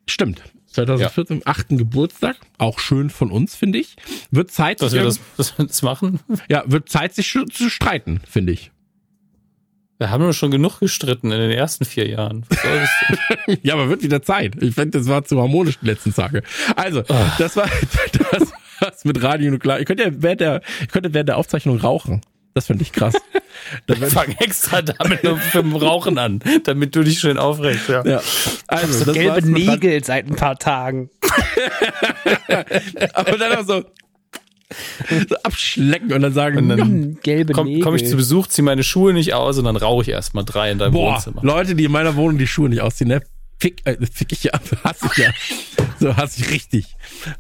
Stimmt. 0.08 0.42
2014, 0.68 1.42
achten 1.45 1.77
Geburtstag. 1.77 2.38
Auch 2.60 2.80
schön 2.80 3.10
von 3.10 3.32
uns, 3.32 3.56
finde 3.56 3.80
ich. 3.80 3.95
Wird 4.32 4.52
Zeit, 4.52 4.82
Dass 4.82 4.92
sich 4.92 5.00
wir 5.00 5.06
das, 5.06 5.19
dass 5.38 5.58
wir 5.58 5.66
das 5.66 5.82
machen. 5.82 6.19
ja, 6.50 6.64
wird 6.68 6.90
Zeit, 6.90 7.16
sich 7.16 7.27
zu 7.32 7.69
streiten, 7.69 8.22
finde 8.30 8.53
ich. 8.53 8.72
Wir 9.98 10.11
haben 10.11 10.22
nur 10.22 10.34
schon 10.34 10.52
genug 10.52 10.80
gestritten 10.80 11.32
in 11.32 11.40
den 11.40 11.50
ersten 11.52 11.84
vier 11.86 12.08
Jahren. 12.08 12.45
Ja, 13.64 13.76
aber 13.76 13.88
wird 13.90 14.03
wieder 14.03 14.22
Zeit. 14.22 14.61
Ich 14.61 14.76
finde, 14.76 15.00
das 15.00 15.08
war 15.08 15.24
zu 15.24 15.42
harmonisch 15.42 15.80
die 15.80 15.86
letzten 15.88 16.14
Tage. 16.14 16.44
Also, 16.76 17.03
Ah. 17.08 17.34
das 17.40 17.56
war 17.56 17.68
das 18.32 18.52
war's 18.80 19.06
mit 19.06 19.22
Radio 19.23 19.51
Nuklear. 19.51 19.80
Ihr 19.80 19.85
könnt 19.85 19.99
ja 19.99 20.07
während 20.11 20.41
der, 20.41 20.61
ihr 20.81 20.88
könntet 20.88 21.14
während 21.14 21.30
der 21.30 21.38
Aufzeichnung 21.38 21.77
rauchen. 21.80 22.22
Das 22.53 22.65
finde 22.67 22.81
ich 22.83 22.91
krass. 22.91 23.14
Das 23.85 23.97
Wir 23.99 24.01
wär- 24.01 24.09
fangen 24.11 24.35
extra 24.39 24.81
damit 24.81 25.23
nur 25.23 25.38
für 25.38 25.61
den 25.61 25.75
Rauchen 25.75 26.17
an, 26.17 26.39
damit 26.64 26.95
du 26.95 27.03
dich 27.03 27.19
schön 27.19 27.38
aufregst. 27.38 27.88
Ja. 27.89 28.03
ja. 28.06 28.22
Also, 28.67 29.06
das 29.06 29.14
Gelbe 29.14 29.47
Nägel 29.47 30.03
seit 30.03 30.27
ein 30.27 30.35
paar 30.35 30.57
Tagen. 30.57 31.09
Aber 33.14 33.38
dann 33.38 33.53
auch 33.57 33.65
so, 33.65 33.83
so 35.30 35.35
abschlecken 35.43 36.11
und 36.14 36.22
dann 36.22 36.33
sagen, 36.33 36.57
Und 36.57 36.69
dann- 36.69 36.80
Hm, 36.80 37.19
gelbe 37.22 37.53
Komm, 37.53 37.67
Nägel. 37.67 37.83
komm 37.83 37.95
ich 37.95 38.07
zu 38.07 38.15
Besuch, 38.15 38.47
zieh 38.47 38.61
meine 38.61 38.83
Schuhe 38.83 39.14
nicht 39.14 39.33
aus 39.33 39.57
und 39.57 39.65
dann 39.65 39.75
rauche 39.75 40.01
ich 40.03 40.09
erstmal 40.09 40.43
drei 40.45 40.72
in 40.72 40.77
deinem 40.80 40.93
boah, 40.93 41.14
Wohnzimmer. 41.14 41.41
Leute, 41.43 41.75
die 41.75 41.85
in 41.85 41.91
meiner 41.91 42.15
Wohnung 42.15 42.38
die 42.38 42.47
Schuhe 42.47 42.69
nicht 42.69 42.81
ausziehen, 42.81 43.09
ne? 43.09 43.22
Fick, 43.59 43.81
äh, 43.85 43.97
fick 44.11 44.31
ich 44.31 44.43
ja, 44.43 44.51
hasse 44.83 45.07
ich 45.11 45.17
ja. 45.17 45.30
So, 45.99 46.15
hasse 46.15 46.41
ich 46.41 46.51
richtig. 46.51 46.85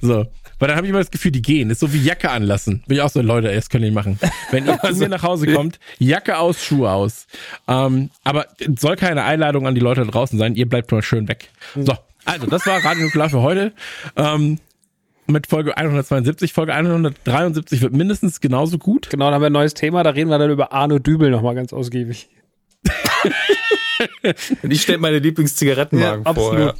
So. 0.01 0.25
Weil 0.59 0.69
dann 0.69 0.77
habe 0.77 0.87
ich 0.87 0.89
immer 0.89 0.99
das 0.99 1.11
Gefühl, 1.11 1.31
die 1.31 1.41
gehen. 1.41 1.69
Ist 1.69 1.79
so 1.79 1.93
wie 1.93 2.01
Jacke 2.01 2.31
anlassen. 2.31 2.83
Bin 2.87 2.97
ich 2.97 3.03
auch 3.03 3.09
so, 3.09 3.21
Leute, 3.21 3.53
das 3.53 3.69
könnt 3.69 3.83
ihr 3.83 3.91
nicht 3.91 3.95
machen. 3.95 4.19
Wenn 4.51 4.65
ihr 4.65 4.79
zu 4.85 4.95
mir 4.95 5.09
nach 5.09 5.23
Hause 5.23 5.53
kommt, 5.53 5.79
Jacke 5.99 6.37
aus, 6.37 6.63
Schuhe 6.63 6.91
aus. 6.91 7.27
Ähm, 7.67 8.09
aber 8.23 8.47
es 8.59 8.81
soll 8.81 8.95
keine 8.95 9.23
Einladung 9.23 9.67
an 9.67 9.75
die 9.75 9.81
Leute 9.81 10.03
da 10.03 10.11
draußen 10.11 10.37
sein. 10.39 10.55
Ihr 10.55 10.67
bleibt 10.67 10.91
mal 10.91 11.01
schön 11.01 11.27
weg. 11.27 11.49
So, 11.75 11.95
also, 12.25 12.45
das 12.45 12.65
war 12.65 12.83
Radio 12.83 13.05
Nuklear 13.05 13.29
für 13.29 13.41
heute. 13.41 13.71
Ähm, 14.15 14.59
mit 15.27 15.47
Folge 15.47 15.77
172. 15.77 16.53
Folge 16.53 16.73
173 16.73 17.81
wird 17.81 17.93
mindestens 17.93 18.41
genauso 18.41 18.77
gut. 18.77 19.09
Genau, 19.09 19.25
dann 19.25 19.35
haben 19.35 19.41
wir 19.41 19.47
ein 19.47 19.53
neues 19.53 19.73
Thema. 19.73 20.03
Da 20.03 20.11
reden 20.11 20.29
wir 20.29 20.37
dann 20.37 20.49
über 20.49 20.71
Arno 20.71 20.99
Dübel 20.99 21.29
nochmal 21.29 21.55
ganz 21.55 21.73
ausgiebig. 21.73 22.29
Und 24.61 24.71
ich 24.71 24.81
stelle 24.81 24.97
meine 24.97 25.19
Lieblingszigarettenwagen 25.19 26.23
vor. 26.33 26.59
Ja. 26.59 26.73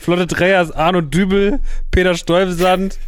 Flotte 0.00 0.26
Drehers, 0.26 0.70
Arno 0.72 1.00
Dübel, 1.00 1.60
Peter 1.90 2.14
Stuyvesant 2.14 2.98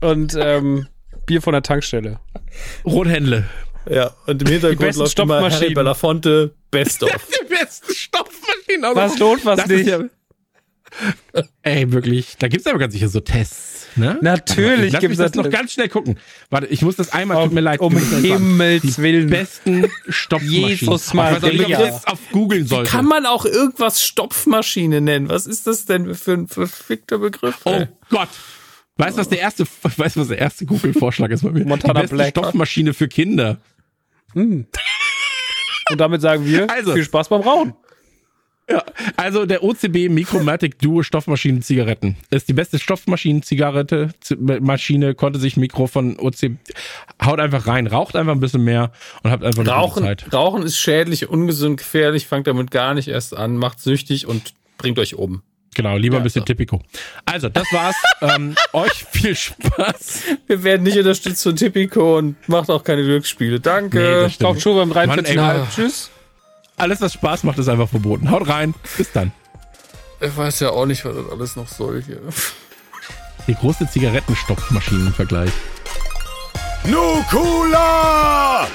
und 0.00 0.36
ähm, 0.38 0.86
Bier 1.26 1.40
von 1.42 1.52
der 1.52 1.62
Tankstelle. 1.62 2.20
Rothändle. 2.84 3.44
ja, 3.90 4.10
und 4.26 4.42
im 4.42 4.48
Hintergrund 4.48 4.96
läuft 4.96 5.18
immer 5.18 5.50
Harry. 5.50 5.74
Belafonte 5.74 6.54
Best 6.70 7.02
of. 7.02 7.10
Die 7.40 7.48
besten 7.48 7.92
Stopfmaschinen. 7.94 8.84
aus- 8.84 8.96
Was 8.96 9.18
lohnt, 9.18 9.44
was 9.44 9.56
Das 9.60 9.68
nicht? 9.68 9.86
ja, 9.86 10.00
ey, 11.62 11.90
wirklich. 11.92 12.36
Da 12.38 12.48
gibt's 12.48 12.66
aber 12.66 12.78
ganz 12.78 12.92
sicher 12.92 13.08
so 13.08 13.20
Tests, 13.20 13.73
ne? 13.96 14.18
Natürlich 14.20 14.92
Lass 14.92 15.00
gibt's 15.00 15.18
mich 15.18 15.26
das 15.26 15.34
noch 15.34 15.50
ganz 15.50 15.72
schnell 15.72 15.88
gucken. 15.88 16.18
Warte, 16.50 16.66
ich 16.66 16.82
muss 16.82 16.96
das 16.96 17.12
einmal, 17.12 17.44
tut 17.44 17.52
mir 17.52 17.60
leid. 17.60 17.80
um. 17.80 17.96
Himmels 17.96 18.82
Die 18.82 18.96
Willen. 18.98 19.30
besten 19.30 19.90
Stopfmaschinen. 20.08 20.68
Jesus 20.70 21.08
ob 21.08 21.08
ich 21.08 21.14
Maria. 21.14 21.78
das 21.78 22.06
auf 22.06 22.18
googeln 22.32 22.66
sollte. 22.66 22.90
Kann 22.90 23.06
man 23.06 23.26
auch 23.26 23.44
irgendwas 23.44 24.02
Stopfmaschine 24.02 25.00
nennen? 25.00 25.28
Was 25.28 25.46
ist 25.46 25.66
das 25.66 25.84
denn 25.86 26.14
für 26.14 26.32
ein 26.32 26.48
verfickter 26.48 27.18
Begriff? 27.18 27.56
oh? 27.64 27.84
Gott. 28.10 28.28
Weißt 28.96 29.16
du, 29.16 29.20
was 29.20 29.28
der 29.28 29.40
erste, 29.40 29.64
weißt 29.82 30.16
du, 30.16 30.20
was 30.20 30.28
der 30.28 30.38
erste 30.38 30.66
Google-Vorschlag 30.66 31.30
ist 31.30 31.42
bei 31.42 31.50
mir? 31.50 31.64
Montana 31.64 31.94
Die 31.94 32.00
beste 32.02 32.14
Black. 32.16 32.28
Stopfmaschine 32.30 32.94
für 32.94 33.08
Kinder. 33.08 33.58
Und 34.34 34.66
damit 35.96 36.20
sagen 36.22 36.46
wir, 36.46 36.68
Also. 36.70 36.94
viel 36.94 37.04
Spaß 37.04 37.28
beim 37.28 37.42
Rauchen. 37.42 37.74
Ja, 38.70 38.82
also 39.16 39.44
der 39.44 39.62
OCB 39.62 40.08
Micromatic 40.08 40.78
Duo 40.78 41.02
Stoffmaschinen 41.02 41.60
Zigaretten 41.60 42.16
ist 42.30 42.48
die 42.48 42.54
beste 42.54 42.78
Stoffmaschinen 42.78 43.42
Zigarette 43.42 44.14
Z- 44.20 44.38
Maschine 44.62 45.14
konnte 45.14 45.38
sich 45.38 45.58
Mikro 45.58 45.86
von 45.86 46.18
OCB 46.18 46.56
haut 47.22 47.40
einfach 47.40 47.66
rein, 47.66 47.86
raucht 47.86 48.16
einfach 48.16 48.32
ein 48.32 48.40
bisschen 48.40 48.64
mehr 48.64 48.90
und 49.22 49.30
habt 49.30 49.44
einfach 49.44 49.66
Rauchen, 49.66 50.04
Zeit. 50.04 50.32
Rauchen 50.32 50.62
ist 50.62 50.78
schädlich, 50.78 51.28
ungesund, 51.28 51.76
gefährlich, 51.76 52.26
fangt 52.26 52.46
damit 52.46 52.70
gar 52.70 52.94
nicht 52.94 53.08
erst 53.08 53.36
an, 53.36 53.56
macht 53.58 53.80
süchtig 53.80 54.26
und 54.26 54.54
bringt 54.78 54.98
euch 54.98 55.14
um. 55.14 55.42
Genau, 55.74 55.96
lieber 55.96 56.16
ein 56.16 56.20
Ja, 56.20 56.24
bisschen 56.24 56.42
so. 56.42 56.46
Tipico. 56.46 56.80
Also, 57.26 57.48
das 57.48 57.66
war's. 57.72 57.96
ähm, 58.22 58.54
euch 58.72 58.92
viel 59.10 59.34
Spaß. 59.34 60.22
Wir 60.46 60.62
werden 60.62 60.84
nicht 60.84 60.96
unterstützt 60.96 61.42
von 61.42 61.56
Tipico 61.56 62.16
und 62.16 62.36
macht 62.48 62.70
auch 62.70 62.84
keine 62.84 63.02
Glücksspiele. 63.02 63.58
Danke. 63.60 64.28
Nee. 64.30 64.34
Kauft 64.44 64.62
Schuhe 64.62 64.76
beim 64.86 64.90
Mann, 64.90 65.20
43,5. 65.20 65.52
ey. 65.52 65.60
Tschüss. 65.74 66.10
Alles 66.76 67.00
was 67.00 67.12
Spaß 67.12 67.44
macht, 67.44 67.58
ist 67.58 67.68
einfach 67.68 67.88
verboten. 67.88 68.30
Haut 68.30 68.48
rein. 68.48 68.74
Bis 68.96 69.12
dann. 69.12 69.32
ich 70.20 70.36
weiß 70.36 70.60
ja 70.60 70.70
auch 70.70 70.86
nicht, 70.86 71.04
was 71.04 71.14
das 71.14 71.30
alles 71.30 71.56
noch 71.56 71.68
soll 71.68 72.02
hier. 72.02 72.20
Der 73.46 73.54
große 73.54 73.88
Zigarettenstoffmaschinenvergleich. 73.88 75.52
Nukula! 76.84 78.66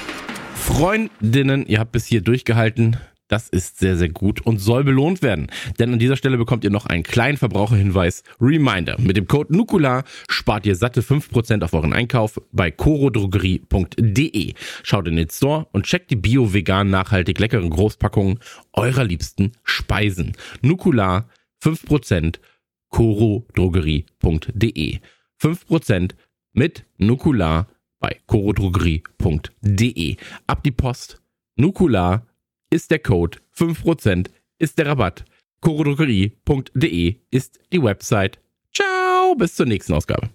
Freundinnen, 0.54 1.66
ihr 1.66 1.78
habt 1.80 1.92
bis 1.92 2.06
hier 2.06 2.22
durchgehalten. 2.22 2.96
Das 3.30 3.48
ist 3.48 3.78
sehr, 3.78 3.96
sehr 3.96 4.08
gut 4.08 4.44
und 4.44 4.58
soll 4.58 4.82
belohnt 4.82 5.22
werden. 5.22 5.46
Denn 5.78 5.92
an 5.92 6.00
dieser 6.00 6.16
Stelle 6.16 6.36
bekommt 6.36 6.64
ihr 6.64 6.70
noch 6.70 6.86
einen 6.86 7.04
kleinen 7.04 7.38
Verbraucherhinweis. 7.38 8.24
Reminder. 8.40 8.96
Mit 8.98 9.16
dem 9.16 9.28
Code 9.28 9.56
NUKULA 9.56 10.02
spart 10.28 10.66
ihr 10.66 10.74
satte 10.74 11.00
5% 11.00 11.62
auf 11.62 11.72
euren 11.72 11.92
Einkauf 11.92 12.40
bei 12.50 12.72
corodrogerie.de. 12.72 14.54
Schaut 14.82 15.06
in 15.06 15.14
den 15.14 15.30
Store 15.30 15.68
und 15.70 15.86
checkt 15.86 16.10
die 16.10 16.16
bio, 16.16 16.52
vegan, 16.52 16.90
nachhaltig 16.90 17.38
leckeren 17.38 17.70
Großpackungen 17.70 18.40
eurer 18.72 19.04
liebsten 19.04 19.52
Speisen. 19.62 20.32
NUKULA 20.62 21.28
5% 21.62 22.40
corodrogerie.de. 22.88 24.98
5% 25.40 26.10
mit 26.52 26.84
NUKULA 26.98 27.68
bei 28.00 28.16
corodrogerie.de. 28.26 30.16
Ab 30.48 30.64
die 30.64 30.72
Post. 30.72 31.22
Nukula 31.56 32.26
ist 32.70 32.90
der 32.90 33.00
Code. 33.00 33.38
5% 33.56 34.30
ist 34.58 34.78
der 34.78 34.86
Rabatt. 34.86 35.24
corodrogerie.de 35.60 37.16
ist 37.30 37.58
die 37.72 37.82
Website. 37.82 38.38
Ciao, 38.72 39.34
bis 39.34 39.54
zur 39.56 39.66
nächsten 39.66 39.92
Ausgabe. 39.92 40.30